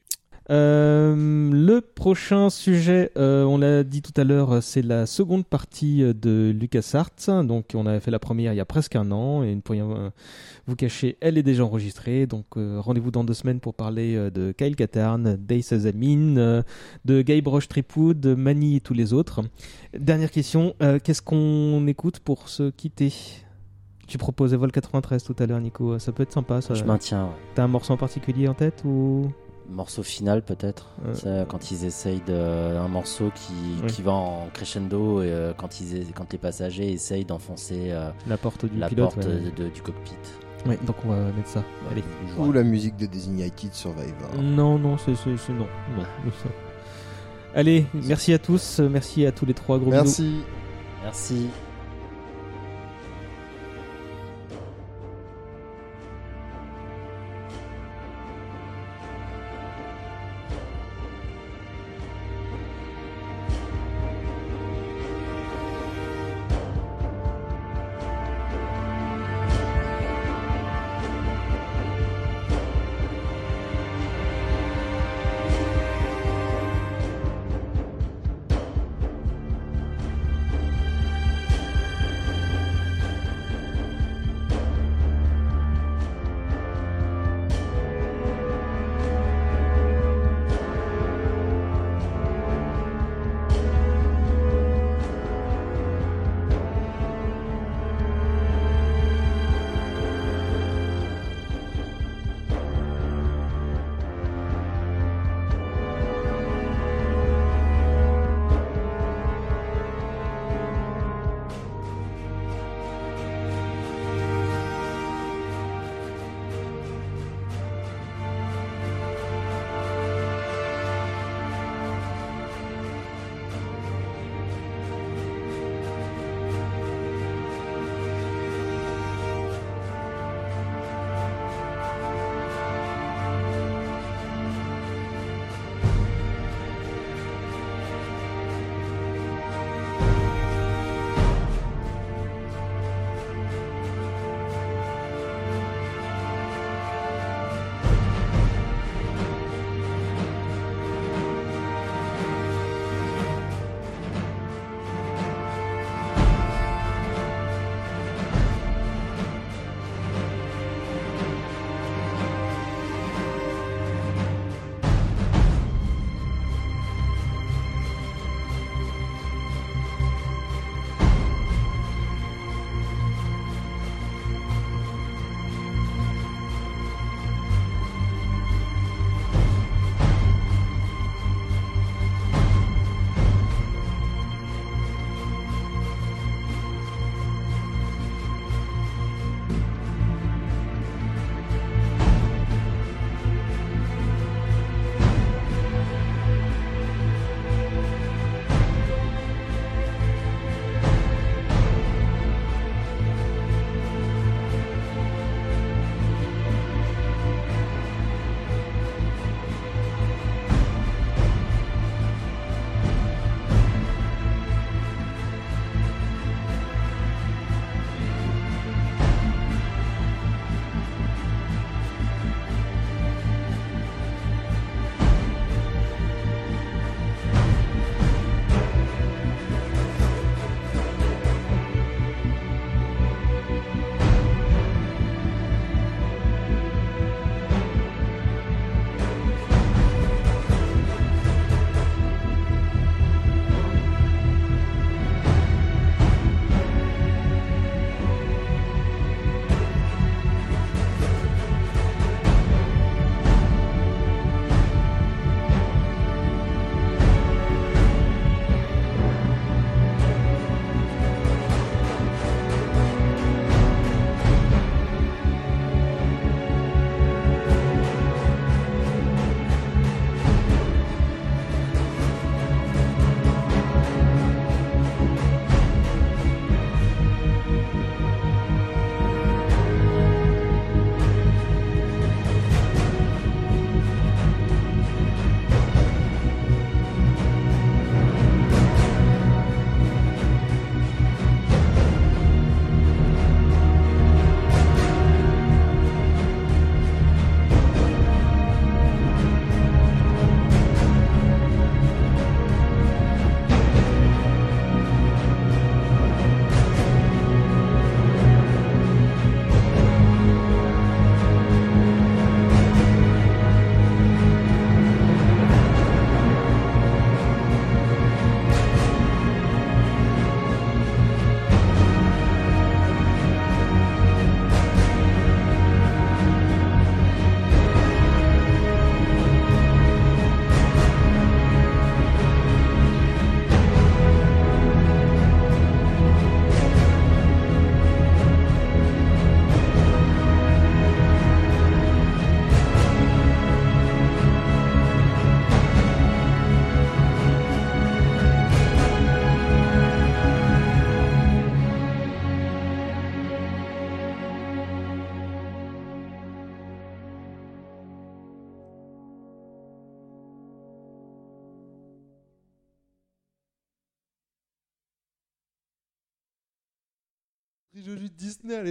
Euh, 0.51 1.51
le 1.53 1.81
prochain 1.81 2.51
sujet, 2.51 3.11
euh, 3.17 3.45
on 3.45 3.59
l'a 3.59 3.85
dit 3.85 4.03
tout 4.03 4.19
à 4.21 4.25
l'heure, 4.25 4.63
c'est 4.63 4.83
la 4.83 5.07
seconde 5.07 5.47
partie 5.47 6.03
de 6.03 6.55
LucasArts. 6.59 7.45
Donc, 7.45 7.67
on 7.75 7.87
avait 7.87 8.01
fait 8.01 8.11
la 8.11 8.19
première 8.19 8.53
il 8.53 8.57
y 8.57 8.61
a 8.61 8.65
presque 8.65 8.97
un 8.97 9.11
an, 9.13 9.43
et 9.43 9.55
pour 9.57 9.77
vous 10.67 10.77
cacher, 10.77 11.17
elle 11.21 11.39
est 11.39 11.43
déjà 11.43 11.65
enregistrée. 11.65 12.27
Donc, 12.27 12.47
euh, 12.57 12.81
rendez-vous 12.81 13.11
dans 13.11 13.25
deux 13.25 13.35
semaines 13.35 13.61
pour 13.61 13.75
parler 13.75 14.31
de 14.31 14.53
Kyle 14.53 14.77
Katarn, 14.77 15.37
Dave 15.37 15.63
Sazamin, 15.63 16.63
de 17.05 17.23
Guy 17.23 17.41
Broche 17.41 17.69
Tripwood, 17.69 18.19
de 18.21 18.35
Mani 18.35 18.77
et 18.77 18.81
tous 18.81 18.95
les 18.95 19.13
autres. 19.13 19.41
Dernière 19.97 20.31
question, 20.31 20.75
qu'est-ce 21.05 21.23
qu'on 21.23 21.87
écoute 21.87 22.19
pour 22.21 22.49
se 22.49 22.71
quitter? 22.71 23.13
Tu 24.09 24.19
proposais 24.19 24.57
Vol 24.57 24.73
93 24.73 25.23
tout 25.23 25.37
à 25.39 25.47
l'heure, 25.47 25.61
Nico. 25.61 25.99
Ça 25.99 26.13
peut 26.13 26.25
être 26.25 26.33
sympa. 26.33 26.61
Ça. 26.61 26.75
Je 26.75 26.85
maintiens. 26.85 27.31
T'as 27.55 27.63
un 27.63 27.69
morceau 27.69 27.95
en 27.95 27.97
particulier 27.97 28.49
en 28.49 28.53
tête 28.55 28.83
ou? 28.85 29.33
Morceau 29.69 30.03
final 30.03 30.43
peut-être. 30.43 30.89
Quand 31.49 31.71
ils 31.71 31.85
essayent 31.85 32.23
de, 32.27 32.77
un 32.77 32.89
morceau 32.89 33.31
qui, 33.35 33.87
qui 33.93 34.03
va 34.03 34.13
en 34.13 34.49
crescendo 34.53 35.23
et 35.23 35.31
euh, 35.31 35.53
quand 35.57 35.81
ils 35.81 36.13
quand 36.15 36.33
les 36.33 36.39
passagers 36.39 36.93
essayent 36.93 37.25
d'enfoncer 37.25 37.91
euh, 37.91 38.11
la 38.27 38.37
porte 38.37 38.67
du 38.67 38.79
la 38.79 38.89
porte 38.89 39.27
du 39.27 39.83
cockpit. 39.83 40.13
Ouais 40.67 40.79
donc 40.87 40.97
on 41.05 41.09
va 41.09 41.17
mettre 41.33 41.49
ça. 41.49 41.65
Allez. 41.91 42.05
ou 42.39 42.53
la 42.53 42.63
musique 42.63 42.97
de 42.97 43.07
Designated 43.07 43.75
Survivor 43.75 44.31
non 44.41 44.79
non 44.79 44.97
c'est 44.99 45.13
non. 45.51 45.67
Non 45.97 46.05
Allez, 47.55 47.85
merci 47.93 48.33
à 48.33 48.39
tous, 48.39 48.81
merci 48.81 49.27
à 49.27 49.33
tous 49.33 49.45
les 49.45 49.53
trois. 49.53 49.79
Gros 49.79 49.91
Merci. 49.91 50.41
Merci. 51.03 51.49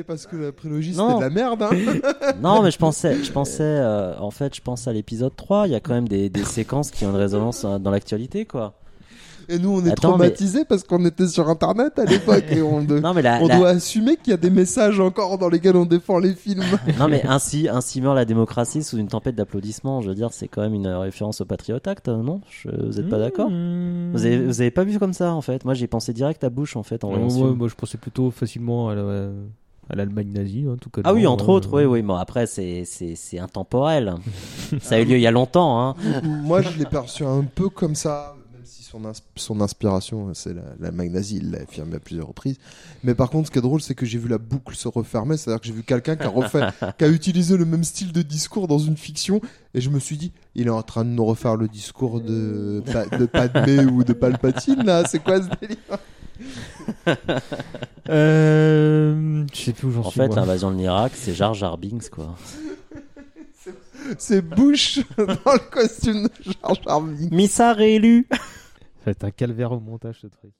Parce 0.03 0.25
que 0.27 0.35
la 0.35 0.51
prélogie 0.51 0.93
Non. 0.95 1.07
c'était 1.07 1.19
de 1.19 1.23
la 1.23 1.29
merde. 1.29 1.63
Hein. 1.63 1.69
Non, 2.41 2.61
mais 2.63 2.71
je 2.71 2.77
pensais, 2.77 3.23
je 3.23 3.31
pensais, 3.31 3.61
euh, 3.63 4.17
en 4.19 4.31
fait, 4.31 4.55
je 4.55 4.61
pense 4.61 4.87
à 4.87 4.93
l'épisode 4.93 5.35
3. 5.35 5.67
Il 5.67 5.71
y 5.71 5.75
a 5.75 5.79
quand 5.79 5.93
même 5.93 6.07
des, 6.07 6.29
des 6.29 6.43
séquences 6.45 6.91
qui 6.91 7.05
ont 7.05 7.09
une 7.11 7.15
résonance 7.15 7.65
euh, 7.65 7.77
dans 7.79 7.91
l'actualité, 7.91 8.45
quoi. 8.45 8.73
Et 9.49 9.57
nous, 9.59 9.69
on 9.81 9.85
est 9.85 9.91
Attends, 9.91 10.11
mais- 10.17 10.29
traumatisés 10.29 10.63
parce 10.65 10.83
qu'on 10.83 11.03
était 11.03 11.27
sur 11.27 11.49
Internet 11.49 11.97
à 11.99 12.05
l'époque 12.05 12.45
et 12.51 12.61
on, 12.61 12.81
de- 12.83 12.99
Non, 13.01 13.13
mais 13.13 13.21
la- 13.23 13.39
on 13.41 13.47
la- 13.47 13.57
doit 13.57 13.69
assumer 13.69 14.15
qu'il 14.15 14.31
y 14.31 14.33
a 14.33 14.37
des 14.37 14.51
messages 14.51 14.99
encore 14.99 15.37
dans 15.39 15.49
lesquels 15.49 15.75
on 15.75 15.85
défend 15.85 16.19
les 16.19 16.33
films. 16.35 16.63
Non, 16.99 17.09
mais 17.09 17.25
ainsi, 17.25 17.67
ainsi 17.67 17.99
meurt 18.01 18.15
la 18.15 18.23
démocratie 18.23 18.81
sous 18.83 18.97
une 18.97 19.07
tempête 19.07 19.35
d'applaudissements. 19.35 19.99
Je 20.01 20.09
veux 20.09 20.15
dire, 20.15 20.29
c'est 20.31 20.47
quand 20.47 20.61
même 20.61 20.75
une 20.75 20.87
référence 20.87 21.41
au 21.41 21.45
Patriot 21.45 21.79
Act, 21.85 22.07
non? 22.07 22.39
Je- 22.49 22.69
Vous 22.69 22.99
êtes 22.99 23.09
pas 23.09 23.19
d'accord? 23.19 23.49
Mmh. 23.49 24.11
vous, 24.13 24.25
avez, 24.25 24.45
vous 24.45 24.61
avez 24.61 24.71
pas 24.71 24.83
vu 24.85 24.97
comme 24.99 25.13
ça, 25.13 25.33
en 25.33 25.41
fait? 25.41 25.65
Moi, 25.65 25.73
j'ai 25.73 25.87
pensé 25.87 26.13
direct 26.13 26.43
à 26.45 26.49
Bush, 26.49 26.77
en 26.77 26.83
fait, 26.83 27.03
en 27.03 27.09
Ouais, 27.11 27.53
moi, 27.55 27.67
je 27.67 27.75
pensais 27.75 27.97
plutôt 27.97 28.31
facilement 28.31 28.89
à 28.89 28.95
la- 28.95 29.29
à 29.91 29.95
l'Allemagne 29.95 30.31
nazie, 30.31 30.67
en 30.69 30.77
tout 30.77 30.89
cas. 30.89 31.01
Ah 31.03 31.13
oui, 31.13 31.27
entre 31.27 31.49
euh, 31.49 31.53
autres, 31.53 31.69
oui, 31.73 31.83
oui. 31.83 32.01
Bon, 32.01 32.15
après, 32.15 32.47
c'est, 32.47 32.83
c'est, 32.85 33.15
c'est 33.15 33.39
intemporel. 33.39 34.15
ça 34.81 34.95
a 34.95 34.99
eu 34.99 35.05
lieu 35.05 35.17
il 35.17 35.21
y 35.21 35.27
a 35.27 35.31
longtemps, 35.31 35.81
hein. 35.81 35.95
Moi, 36.23 36.61
je 36.61 36.77
l'ai 36.77 36.85
perçu 36.85 37.25
un 37.25 37.43
peu 37.43 37.69
comme 37.69 37.95
ça, 37.95 38.35
même 38.61 38.65
si 38.67 38.83
son, 38.83 39.05
ins- 39.05 39.13
son 39.35 39.59
inspiration, 39.59 40.31
c'est 40.35 40.53
la, 40.53 40.61
la 40.79 40.91
nazie, 40.91 41.37
il 41.37 41.49
l'a 41.51 41.61
affirmé 41.61 41.95
à 41.95 41.99
plusieurs 41.99 42.27
reprises. 42.27 42.57
Mais 43.03 43.15
par 43.15 43.31
contre, 43.31 43.47
ce 43.47 43.51
qui 43.51 43.57
est 43.57 43.61
drôle, 43.61 43.81
c'est 43.81 43.95
que 43.95 44.05
j'ai 44.05 44.19
vu 44.19 44.27
la 44.29 44.37
boucle 44.37 44.75
se 44.75 44.87
refermer, 44.87 45.35
c'est-à-dire 45.37 45.59
que 45.61 45.65
j'ai 45.67 45.73
vu 45.73 45.81
quelqu'un 45.81 46.15
qui 46.15 46.23
a 46.25 46.29
refait, 46.29 46.61
qui 46.99 47.03
a 47.03 47.07
utilisé 47.07 47.57
le 47.57 47.65
même 47.65 47.83
style 47.83 48.11
de 48.11 48.21
discours 48.21 48.67
dans 48.67 48.77
une 48.77 48.97
fiction, 48.97 49.41
et 49.73 49.81
je 49.81 49.89
me 49.89 49.97
suis 49.99 50.15
dit, 50.17 50.31
il 50.53 50.67
est 50.67 50.69
en 50.71 50.83
train 50.83 51.03
de 51.03 51.09
nous 51.09 51.25
refaire 51.25 51.55
le 51.55 51.67
discours 51.67 52.21
de, 52.21 52.83
Pa- 52.85 53.17
de 53.17 53.25
Padmé 53.25 53.83
ou 53.85 54.03
de 54.03 54.13
Palpatine, 54.13 54.83
là, 54.83 55.05
c'est 55.07 55.19
quoi 55.23 55.41
ce 55.41 55.47
délire? 55.59 55.77
Euh, 58.09 59.45
je 59.53 59.59
sais 59.59 59.73
plus 59.73 59.87
où 59.87 59.91
j'en 59.91 60.01
En 60.01 60.09
suis. 60.09 60.19
fait, 60.19 60.27
moi. 60.27 60.35
l'invasion 60.35 60.71
de 60.71 60.77
l'Irak, 60.77 61.13
c'est 61.15 61.33
Jar 61.33 61.53
Jar 61.53 61.77
Binks, 61.77 62.09
quoi. 62.09 62.35
C'est 64.17 64.41
Bush 64.41 64.99
dans 65.17 65.53
le 65.53 65.69
costume 65.69 66.23
de 66.23 66.31
Jar 66.43 66.75
Jar 66.83 67.01
Binks. 67.01 67.31
Missa 67.31 67.73
réélu 67.73 68.27
Ça 68.31 68.37
va 69.05 69.11
être 69.11 69.23
un 69.23 69.31
calvaire 69.31 69.71
au 69.71 69.79
montage, 69.79 70.19
ce 70.21 70.27
truc. 70.27 70.51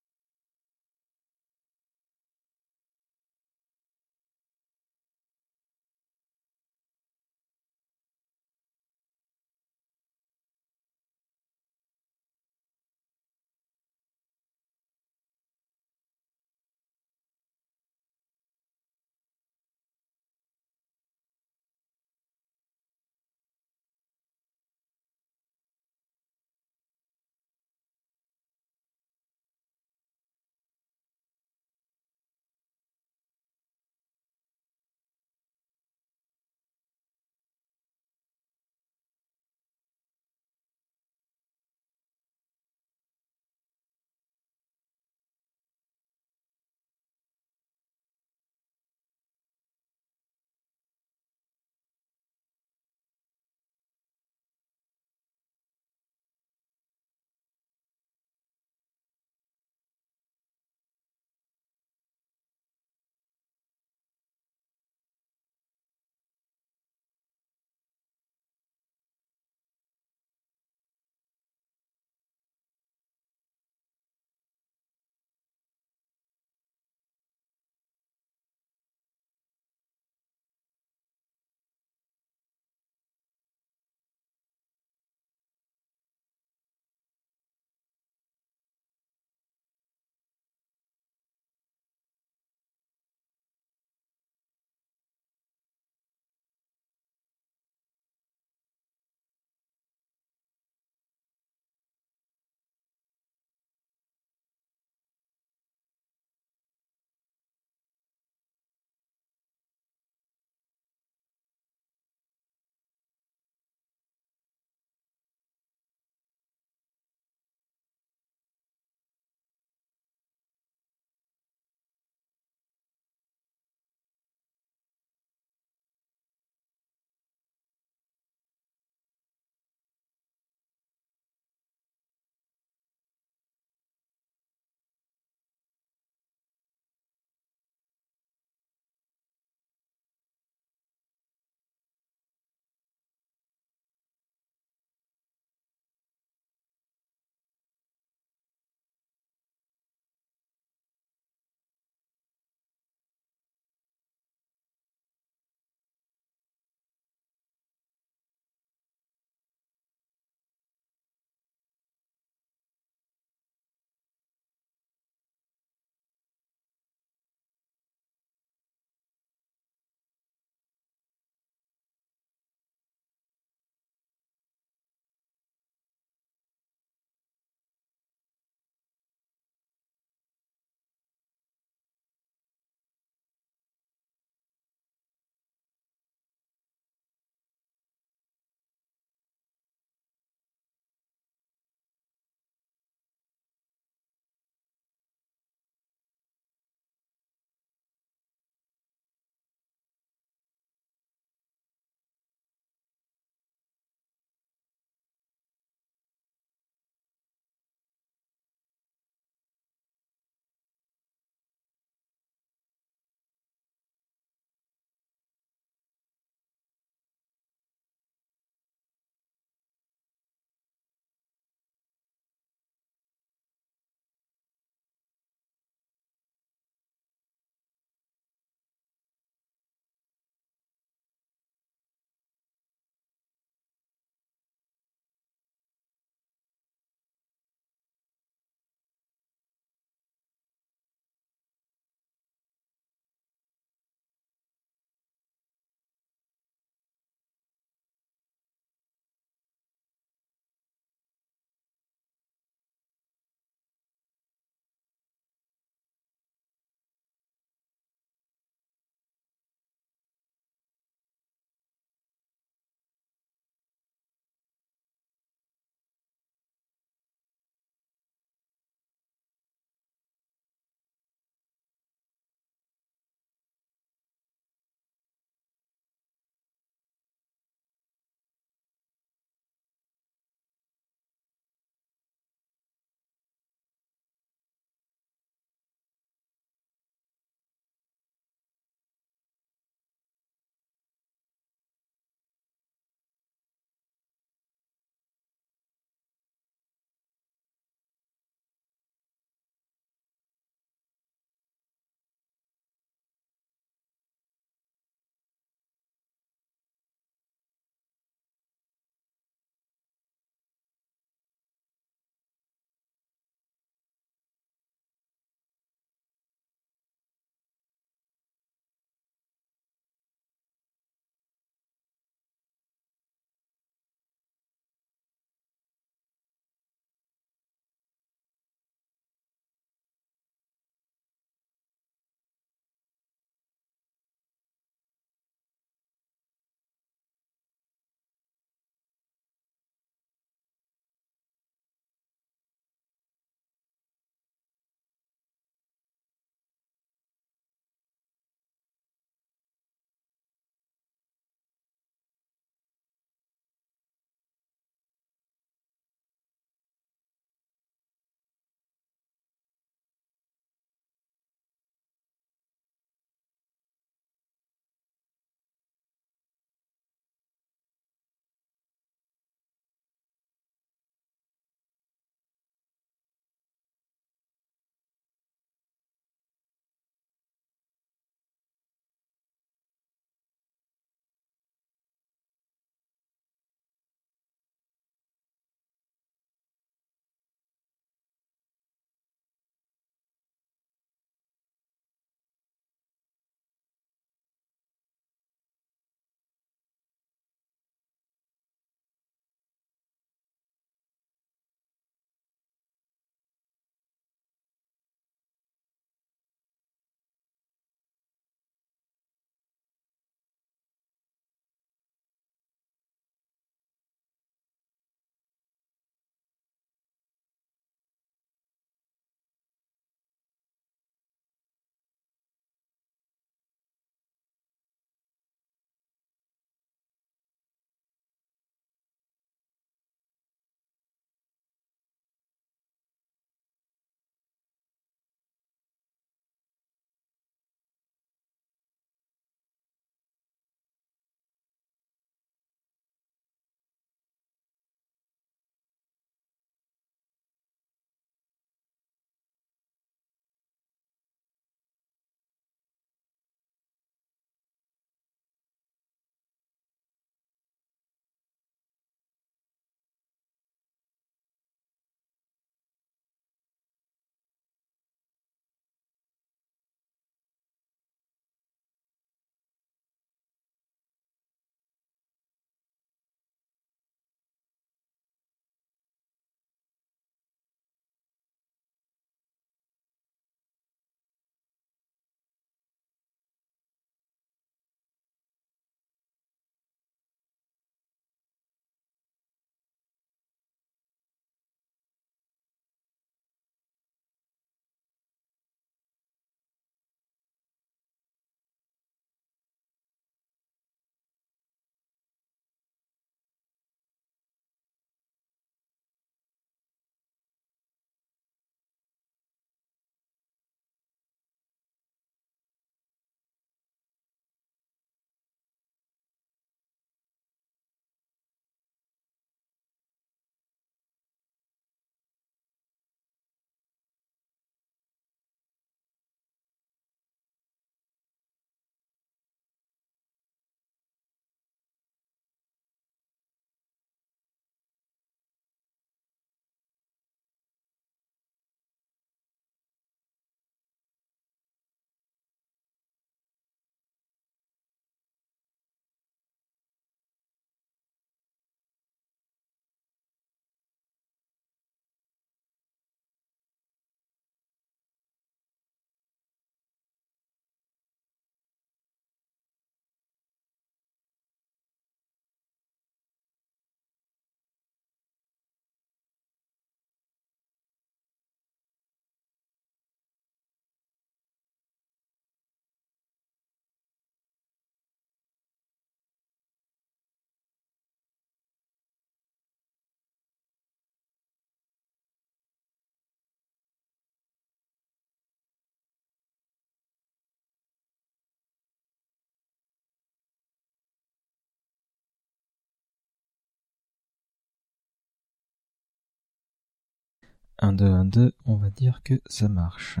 1, 597.62 597.72
2, 597.74 597.84
1, 597.86 598.04
2, 598.06 598.32
on 598.44 598.56
va 598.56 598.70
dire 598.70 599.00
que 599.04 599.20
ça 599.26 599.48
marche. 599.48 600.00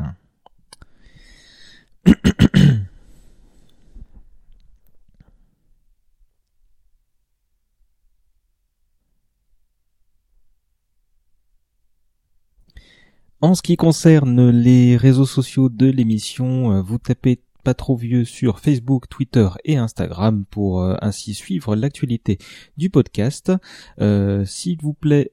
En 13.40 13.54
ce 13.54 13.62
qui 13.62 13.76
concerne 13.76 14.50
les 14.50 14.96
réseaux 14.96 15.26
sociaux 15.26 15.68
de 15.68 15.86
l'émission, 15.86 16.72
euh, 16.72 16.82
vous 16.82 16.98
tapez 16.98 17.40
pas 17.64 17.74
trop 17.74 17.96
vieux 17.96 18.24
sur 18.24 18.60
Facebook, 18.60 19.08
Twitter 19.08 19.48
et 19.64 19.76
Instagram 19.76 20.44
pour 20.50 20.80
euh, 20.80 20.96
ainsi 21.00 21.34
suivre 21.34 21.76
l'actualité 21.76 22.38
du 22.76 22.90
podcast. 22.90 23.52
Euh, 24.00 24.44
S'il 24.44 24.80
vous 24.80 24.94
plaît, 24.94 25.32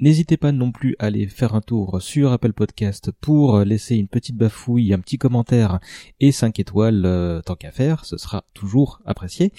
N'hésitez 0.00 0.36
pas 0.36 0.52
non 0.52 0.70
plus 0.70 0.94
à 1.00 1.06
aller 1.06 1.26
faire 1.26 1.56
un 1.56 1.60
tour 1.60 2.00
sur 2.00 2.30
Apple 2.30 2.52
Podcast 2.52 3.10
pour 3.20 3.58
laisser 3.60 3.96
une 3.96 4.06
petite 4.06 4.36
bafouille, 4.36 4.94
un 4.94 5.00
petit 5.00 5.18
commentaire 5.18 5.80
et 6.20 6.30
5 6.30 6.60
étoiles 6.60 7.04
euh, 7.04 7.42
tant 7.42 7.56
qu'à 7.56 7.72
faire, 7.72 8.04
ce 8.04 8.16
sera 8.16 8.44
toujours 8.54 9.00
apprécié. 9.06 9.52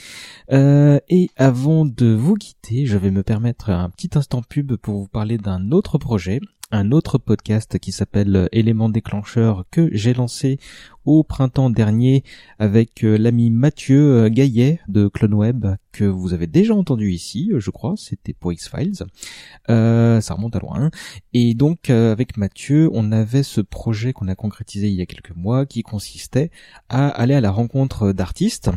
Euh, 0.54 1.00
et 1.10 1.30
avant 1.36 1.86
de 1.86 2.14
vous 2.14 2.36
quitter, 2.36 2.86
je 2.86 2.98
vais 2.98 3.12
me 3.12 3.24
permettre 3.24 3.70
un 3.70 3.90
petit 3.90 4.12
instant 4.16 4.42
pub 4.42 4.76
pour 4.78 5.00
vous 5.00 5.08
parler 5.08 5.38
d'un 5.38 5.72
autre 5.72 5.98
projet 5.98 6.40
un 6.72 6.92
autre 6.92 7.18
podcast 7.18 7.80
qui 7.80 7.92
s'appelle 7.92 8.48
Éléments 8.52 8.90
déclencheurs 8.90 9.66
que 9.72 9.90
j'ai 9.92 10.14
lancé 10.14 10.60
au 11.06 11.24
printemps 11.24 11.70
dernier 11.70 12.24
avec 12.60 13.04
euh, 13.04 13.18
l'ami 13.18 13.50
Mathieu 13.50 14.26
euh, 14.26 14.30
Gaillet 14.30 14.80
de 14.88 15.08
CloneWeb 15.08 15.66
que 15.92 16.04
vous 16.04 16.34
avez 16.34 16.46
déjà 16.46 16.76
entendu 16.76 17.12
ici, 17.12 17.52
je 17.58 17.72
crois, 17.72 17.96
c'était 17.98 18.34
pour 18.34 18.54
X-Files. 18.54 19.04
Euh, 19.70 20.22
ça 20.22 20.36
remonte 20.36 20.56
à 20.56 20.60
loin. 20.60 20.92
Et 21.34 21.56
donc 21.56 21.90
avec 21.90 22.38
Mathieu, 22.38 22.90
on 22.94 23.12
avait 23.12 23.44
ce 23.44 23.62
projet 23.62 24.14
qu'on 24.14 24.28
a 24.28 24.36
concrétisé 24.36 24.88
il 24.88 24.94
y 24.94 25.02
a 25.02 25.08
quelques 25.08 25.36
mois 25.36 25.66
qui 25.66 25.82
consistait 25.82 26.52
à 26.90 27.08
aller 27.08 27.34
à 27.34 27.42
la 27.42 27.52
rencontre 27.52 28.12
d'artistes 28.12 28.70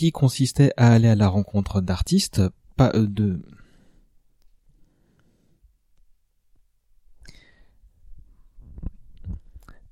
qui 0.00 0.12
consistait 0.12 0.72
à 0.78 0.94
aller 0.94 1.08
à 1.08 1.14
la 1.14 1.28
rencontre 1.28 1.82
d'artistes, 1.82 2.40
pas 2.74 2.90
euh, 2.94 3.06
de 3.06 3.42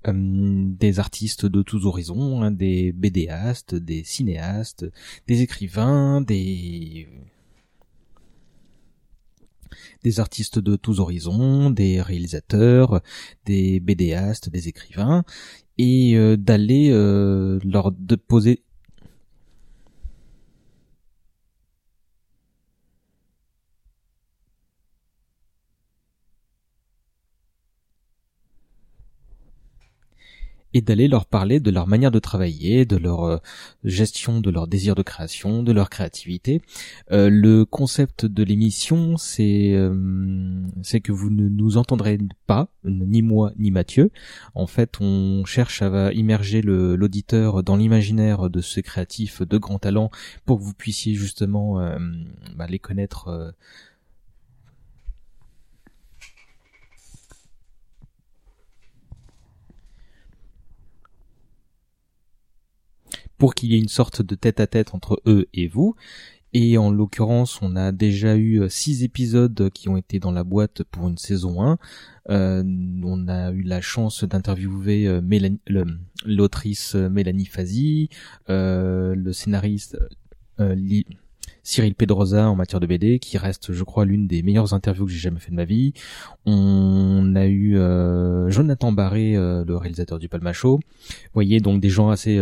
euh, 0.07 0.65
des 0.79 0.99
artistes 0.99 1.45
de 1.45 1.61
tous 1.61 1.85
horizons, 1.85 2.41
hein, 2.41 2.51
des 2.51 2.93
BDastes, 2.93 3.75
des 3.75 4.03
cinéastes, 4.03 4.87
des 5.27 5.43
écrivains, 5.43 6.23
des 6.23 7.07
des 10.05 10.21
artistes 10.21 10.59
de 10.59 10.77
tous 10.77 11.01
horizons, 11.01 11.69
des 11.69 12.01
réalisateurs, 12.01 13.03
des 13.45 13.79
BDastes, 13.79 14.49
des 14.49 14.69
écrivains, 14.69 15.23
et 15.77 16.17
euh, 16.17 16.39
d'aller 16.39 16.89
leur 17.63 17.93
poser 18.27 18.65
et 30.75 30.81
d'aller 30.81 31.09
leur 31.09 31.27
parler 31.27 31.61
de 31.61 31.71
leur 31.71 31.87
manière 31.87 32.11
de 32.11 32.19
travailler, 32.19 32.85
de 32.85 32.97
leur 32.97 33.25
euh, 33.25 33.39
gestion, 33.85 34.41
de 34.41 34.51
leur 34.51 34.67
désir 34.67 34.95
de 34.95 35.03
création, 35.03 35.63
de 35.63 35.73
leur 35.73 35.91
créativité. 35.91 36.61
Euh, 37.11 37.31
le 37.31 37.65
concept 37.65 38.27
de 38.27 38.43
l'émission, 38.43 39.17
c'est 39.17 39.73
euh, 39.75 40.67
c'est 40.83 41.01
que 41.01 41.13
vous 41.13 41.31
ne 41.31 41.49
nous 41.49 41.77
entendrez 41.77 42.19
pas, 42.47 42.69
ni 42.85 43.23
moi 43.23 43.53
ni 43.59 43.71
Mathieu. 43.71 44.11
En 44.55 44.67
fait, 44.67 45.01
on 45.01 45.45
cherche 45.45 45.83
à 45.83 46.13
immerger 46.13 46.63
l'auditeur 46.63 47.63
dans 47.63 47.77
l'imaginaire 47.77 48.51
de 48.51 48.61
ces 48.61 48.83
créatifs 48.83 49.43
de 49.43 49.59
grand 49.59 49.79
talent 49.79 50.11
pour 50.45 50.59
que 50.59 50.65
vous 50.65 50.75
puissiez 50.75 51.15
justement 51.15 51.81
bah, 52.57 52.67
les 52.69 52.79
connaître 52.79 53.55
pour 63.39 63.55
qu'il 63.55 63.73
y 63.73 63.77
ait 63.77 63.81
une 63.81 63.89
sorte 63.89 64.21
de 64.23 64.35
tête-à-tête 64.35 64.95
entre 64.95 65.23
eux 65.27 65.49
et 65.55 65.69
vous. 65.69 65.95
Et 66.55 66.79
en 66.79 66.91
l'occurrence, 66.91 67.61
on 67.61 67.77
a 67.77 67.93
déjà 67.93 68.37
eu 68.37 68.63
euh, 68.63 68.69
six 68.69 69.05
épisodes 69.05 69.71
qui 69.71 69.89
ont 69.89 69.97
été 69.97 70.19
dans 70.19 70.33
la 70.33 70.45
boîte 70.45 70.83
pour 70.83 71.09
une 71.09 71.19
saison 71.19 71.63
1. 71.63 71.79
Euh, 72.31 72.63
on 73.05 73.29
a 73.29 73.51
eu 73.53 73.63
la 73.63 73.81
chance 73.81 74.25
d'interviewer 74.25 75.07
euh, 75.07 75.21
l'autrice 76.25 76.95
Mélanie 76.95 77.47
Fazi, 77.47 78.09
le 78.49 79.33
scénariste 79.33 79.99
Cyril 81.63 81.95
Pedrosa 81.95 82.49
en 82.49 82.57
matière 82.57 82.81
de 82.81 82.87
BD, 82.87 83.19
qui 83.19 83.37
reste, 83.37 83.73
je 83.73 83.85
crois, 83.85 84.07
l'une 84.07 84.27
des 84.27 84.43
meilleures 84.43 84.73
interviews 84.73 85.05
que 85.05 85.13
j'ai 85.13 85.19
jamais 85.19 85.39
fait 85.39 85.51
de 85.51 85.57
ma 85.57 85.67
vie. 85.67 85.93
On 86.47 87.35
a 87.37 87.47
eu 87.47 87.75
Jonathan 88.51 88.91
Barré, 88.91 89.35
le 89.35 89.77
réalisateur 89.77 90.19
du 90.19 90.29
Palmacho. 90.29 90.77
Vous 90.79 91.35
voyez, 91.35 91.61
donc 91.61 91.81
des 91.81 91.91
gens 91.91 92.09
assez 92.09 92.41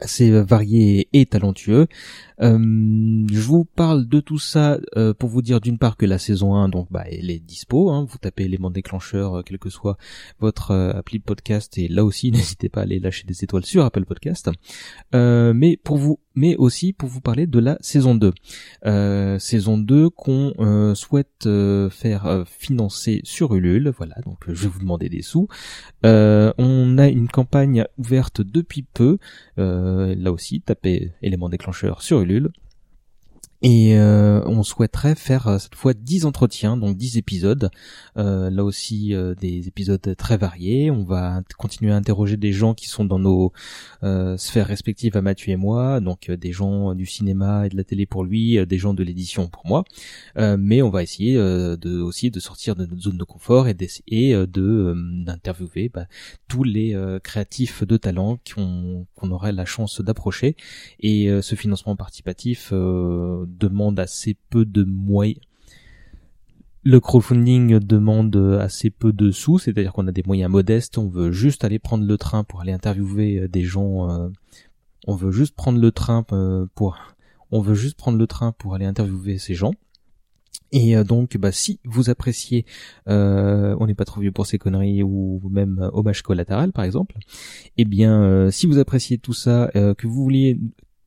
assez 0.00 0.30
varié 0.30 1.08
et 1.12 1.26
talentueux. 1.26 1.86
Euh, 2.40 2.58
je 3.30 3.40
vous 3.40 3.64
parle 3.64 4.08
de 4.08 4.20
tout 4.20 4.38
ça 4.38 4.78
euh, 4.96 5.14
pour 5.14 5.28
vous 5.28 5.42
dire 5.42 5.60
d'une 5.60 5.78
part 5.78 5.96
que 5.96 6.06
la 6.06 6.18
saison 6.18 6.54
1, 6.54 6.68
donc 6.68 6.88
bah, 6.90 7.04
elle 7.08 7.30
est 7.30 7.38
dispo. 7.38 7.90
Hein, 7.90 8.06
vous 8.08 8.18
tapez 8.18 8.44
élément 8.44 8.70
déclencheur, 8.70 9.38
euh, 9.38 9.42
quel 9.44 9.58
que 9.58 9.70
soit 9.70 9.96
votre 10.40 10.72
appli 10.72 11.18
podcast, 11.18 11.78
et 11.78 11.88
là 11.88 12.04
aussi 12.04 12.30
n'hésitez 12.32 12.68
pas 12.68 12.80
à 12.80 12.82
aller 12.84 12.98
lâcher 12.98 13.24
des 13.26 13.44
étoiles 13.44 13.64
sur 13.64 13.84
Apple 13.84 14.04
Podcast. 14.04 14.50
mais 15.12 15.76
pour 15.82 15.96
vous, 15.96 16.18
mais 16.34 16.56
aussi 16.56 16.92
pour 16.92 17.08
vous 17.08 17.20
parler 17.20 17.46
de 17.46 17.58
la 17.58 17.78
saison 17.80 18.14
2. 18.14 18.32
saison 19.38 19.78
2 19.78 20.10
qu'on 20.10 20.94
souhaite 20.94 21.48
faire 21.90 22.44
financer 22.46 23.20
sur 23.24 23.54
Ulule. 23.54 23.92
Voilà, 23.96 24.16
donc 24.24 24.38
je 24.48 24.64
vais 24.64 24.68
vous 24.68 24.80
demander 24.80 25.08
des 25.08 25.22
sous. 25.22 25.48
on 26.02 26.98
a 26.98 27.08
une 27.08 27.28
campagne 27.28 27.84
ouverte 27.98 28.40
depuis 28.40 28.82
peu. 28.82 29.18
là 29.56 30.32
aussi, 30.32 30.60
tapez 30.60 31.12
élément 31.22 31.48
déclencheur 31.48 32.02
sur 32.02 32.23
Ulule 32.24 32.48
et 33.66 33.96
euh, 33.96 34.42
on 34.44 34.62
souhaiterait 34.62 35.14
faire 35.14 35.48
euh, 35.48 35.56
cette 35.56 35.74
fois 35.74 35.94
10 35.94 36.26
entretiens, 36.26 36.76
donc 36.76 36.98
10 36.98 37.16
épisodes. 37.16 37.70
Euh, 38.18 38.50
là 38.50 38.62
aussi 38.62 39.14
des 39.40 39.66
épisodes 39.68 40.14
très 40.16 40.36
variés. 40.36 40.90
On 40.90 41.02
va 41.02 41.40
continuer 41.56 41.90
à 41.90 41.96
interroger 41.96 42.36
des 42.36 42.52
gens 42.52 42.74
qui 42.74 42.88
sont 42.88 43.06
dans 43.06 43.18
nos 43.18 43.52
sphères 44.36 44.66
respectives 44.66 45.16
à 45.16 45.22
Mathieu 45.22 45.52
et 45.52 45.56
moi, 45.56 46.00
donc 46.00 46.30
des 46.30 46.52
gens 46.52 46.94
du 46.94 47.06
cinéma 47.06 47.66
et 47.66 47.70
de 47.70 47.76
la 47.76 47.84
télé 47.84 48.04
pour 48.04 48.22
lui, 48.22 48.64
des 48.66 48.78
gens 48.78 48.92
de 48.92 49.02
l'édition 49.02 49.48
pour 49.48 49.66
moi. 49.66 49.84
mais 50.36 50.82
on 50.82 50.90
va 50.90 51.02
essayer 51.02 51.34
de 51.34 52.00
aussi 52.02 52.30
de 52.30 52.40
sortir 52.40 52.74
de 52.74 52.84
notre 52.84 53.00
zone 53.00 53.16
de 53.16 53.24
confort 53.24 53.66
et 53.66 53.74
d'essayer 53.74 54.34
de 54.46 54.94
d'interviewer 55.24 55.88
bah, 55.88 56.06
tous 56.48 56.64
les 56.64 56.94
créatifs 57.22 57.82
de 57.82 57.96
talent 57.96 58.38
qu'on 58.54 59.30
aurait 59.30 59.52
la 59.52 59.64
chance 59.64 60.02
d'approcher. 60.02 60.56
Et 61.00 61.30
ce 61.40 61.54
financement 61.54 61.96
participatif 61.96 62.72
demande 63.58 63.98
assez 63.98 64.36
peu 64.50 64.64
de 64.64 64.84
moyens. 64.84 65.40
Le 66.86 67.00
crowdfunding 67.00 67.78
demande 67.78 68.36
assez 68.60 68.90
peu 68.90 69.14
de 69.14 69.30
sous, 69.30 69.58
c'est-à-dire 69.58 69.94
qu'on 69.94 70.06
a 70.06 70.12
des 70.12 70.22
moyens 70.26 70.50
modestes, 70.50 70.98
on 70.98 71.08
veut 71.08 71.32
juste 71.32 71.64
aller 71.64 71.78
prendre 71.78 72.04
le 72.04 72.18
train 72.18 72.44
pour 72.44 72.60
aller 72.60 72.72
interviewer 72.72 73.40
euh, 73.40 73.48
des 73.48 73.62
gens, 73.62 74.10
euh, 74.10 74.28
on 75.06 75.16
veut 75.16 75.30
juste 75.30 75.54
prendre 75.54 75.80
le 75.80 75.90
train 75.92 76.26
euh, 76.32 76.66
pour, 76.74 76.98
on 77.50 77.62
veut 77.62 77.74
juste 77.74 77.96
prendre 77.96 78.18
le 78.18 78.26
train 78.26 78.52
pour 78.52 78.74
aller 78.74 78.84
interviewer 78.84 79.38
ces 79.38 79.54
gens. 79.54 79.72
Et 80.72 80.96
donc, 81.04 81.36
bah, 81.36 81.52
si 81.52 81.78
vous 81.84 82.10
appréciez, 82.10 82.66
on 83.06 83.86
n'est 83.86 83.94
pas 83.94 84.04
trop 84.04 84.20
vieux 84.20 84.32
pour 84.32 84.44
ces 84.44 84.58
conneries 84.58 85.04
ou 85.04 85.40
même 85.48 85.88
hommage 85.92 86.22
collatéral 86.22 86.72
par 86.72 86.84
exemple, 86.84 87.16
eh 87.76 87.84
bien, 87.84 88.50
si 88.50 88.66
vous 88.66 88.78
appréciez 88.78 89.18
tout 89.18 89.34
ça, 89.34 89.70
que 89.72 90.06
vous 90.08 90.24
vouliez 90.24 90.58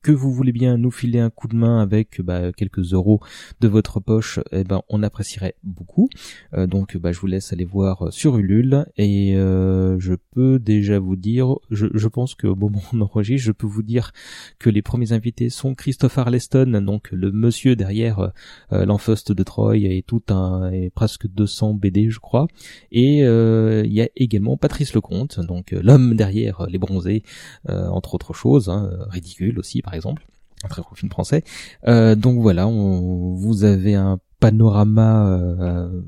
que 0.02 0.12
vous 0.12 0.32
voulez 0.32 0.52
bien 0.52 0.78
nous 0.78 0.92
filer 0.92 1.20
un 1.20 1.30
coup 1.30 1.48
de 1.48 1.56
main 1.56 1.82
avec 1.82 2.22
bah, 2.22 2.52
quelques 2.52 2.94
euros 2.94 3.20
de 3.60 3.68
votre 3.68 4.00
poche, 4.00 4.40
eh 4.52 4.64
ben 4.64 4.82
on 4.90 5.04
apprécierait 5.04 5.56
beaucoup. 5.64 6.10
Euh, 6.54 6.68
donc 6.68 6.98
bah, 6.98 7.12
je 7.12 7.20
vous 7.20 7.28
laisse 7.28 7.54
aller 7.54 7.66
voir 7.66 8.12
sur 8.12 8.38
Ulule 8.38 8.86
et 8.98 9.36
euh, 9.36 10.00
je 10.00 10.14
peux 10.32 10.60
déjà 10.60 11.00
vous 11.00 11.16
dire, 11.16 11.56
je, 11.72 11.88
je 11.94 12.08
pense 12.08 12.36
qu'au 12.36 12.56
moment 12.56 12.80
où 12.94 12.98
on 12.98 13.02
enregistre, 13.02 13.46
je 13.46 13.52
peux 13.52 13.68
vous 13.68 13.84
dire 13.84 14.12
que 14.60 14.70
les 14.70 14.82
premiers 14.82 15.12
invités 15.12 15.50
sont 15.50 15.76
Christophe 15.76 16.18
Arleston, 16.18 16.82
donc 16.82 17.10
le 17.12 17.32
monsieur 17.32 17.76
derrière 17.76 18.32
euh, 18.72 18.86
l'Enfost 18.86 19.32
de 19.32 19.44
Troy 19.44 19.78
et 19.78 20.04
tout 20.06 20.24
un 20.30 20.72
et 20.72 20.90
presque 20.90 21.28
200 21.28 21.74
BD 21.76 22.10
je 22.10 22.20
crois, 22.20 22.48
et 22.92 23.20
il 23.20 23.94
y 23.94 24.02
a 24.02 24.10
également 24.16 24.58
Patrice 24.58 24.94
Lecomte, 24.94 25.40
donc 25.40 25.72
l'homme 25.72 26.16
derrière 26.16 26.68
les 26.68 26.78
bronzés, 26.78 27.24
entre 27.68 28.16
autres 28.16 28.34
choses, 28.34 28.70
hein, 28.70 28.90
ridicule 29.10 29.60
aussi 29.60 29.82
par 29.88 29.94
exemple. 29.94 30.28
un 30.66 30.68
très 30.68 30.82
gros 30.82 30.96
film 30.96 31.10
français. 31.10 31.46
Euh, 31.88 32.16
donc 32.16 32.42
voilà, 32.42 32.66
vous 32.66 33.64
avez 33.64 33.96
un 33.96 34.20
panorama. 34.42 35.30
Euh, 35.30 36.02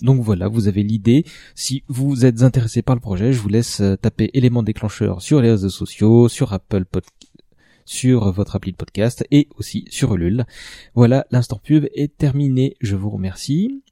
donc 0.00 0.20
voilà, 0.20 0.48
vous 0.48 0.66
avez 0.66 0.82
l'idée. 0.82 1.24
Si 1.54 1.84
vous 1.86 2.26
êtes 2.26 2.42
intéressé 2.42 2.82
par 2.82 2.96
le 2.96 3.00
projet, 3.00 3.32
je 3.32 3.40
vous 3.40 3.48
laisse 3.48 3.80
euh, 3.80 3.94
taper 3.94 4.30
élément 4.34 4.64
déclencheur 4.64 5.22
sur 5.22 5.40
les 5.40 5.52
réseaux 5.52 5.68
sociaux, 5.68 6.28
sur 6.28 6.52
Apple 6.52 6.84
Podcast 6.86 7.14
sur 7.84 8.32
votre 8.32 8.54
appli 8.54 8.72
de 8.72 8.76
podcast 8.76 9.24
et 9.30 9.48
aussi 9.56 9.86
sur 9.88 10.14
Ulule. 10.14 10.44
Voilà, 10.94 11.24
l'instant 11.30 11.58
pub 11.62 11.86
est 11.94 12.14
terminé. 12.18 12.76
Je 12.82 12.96
vous 12.96 13.08
remercie. 13.08 13.82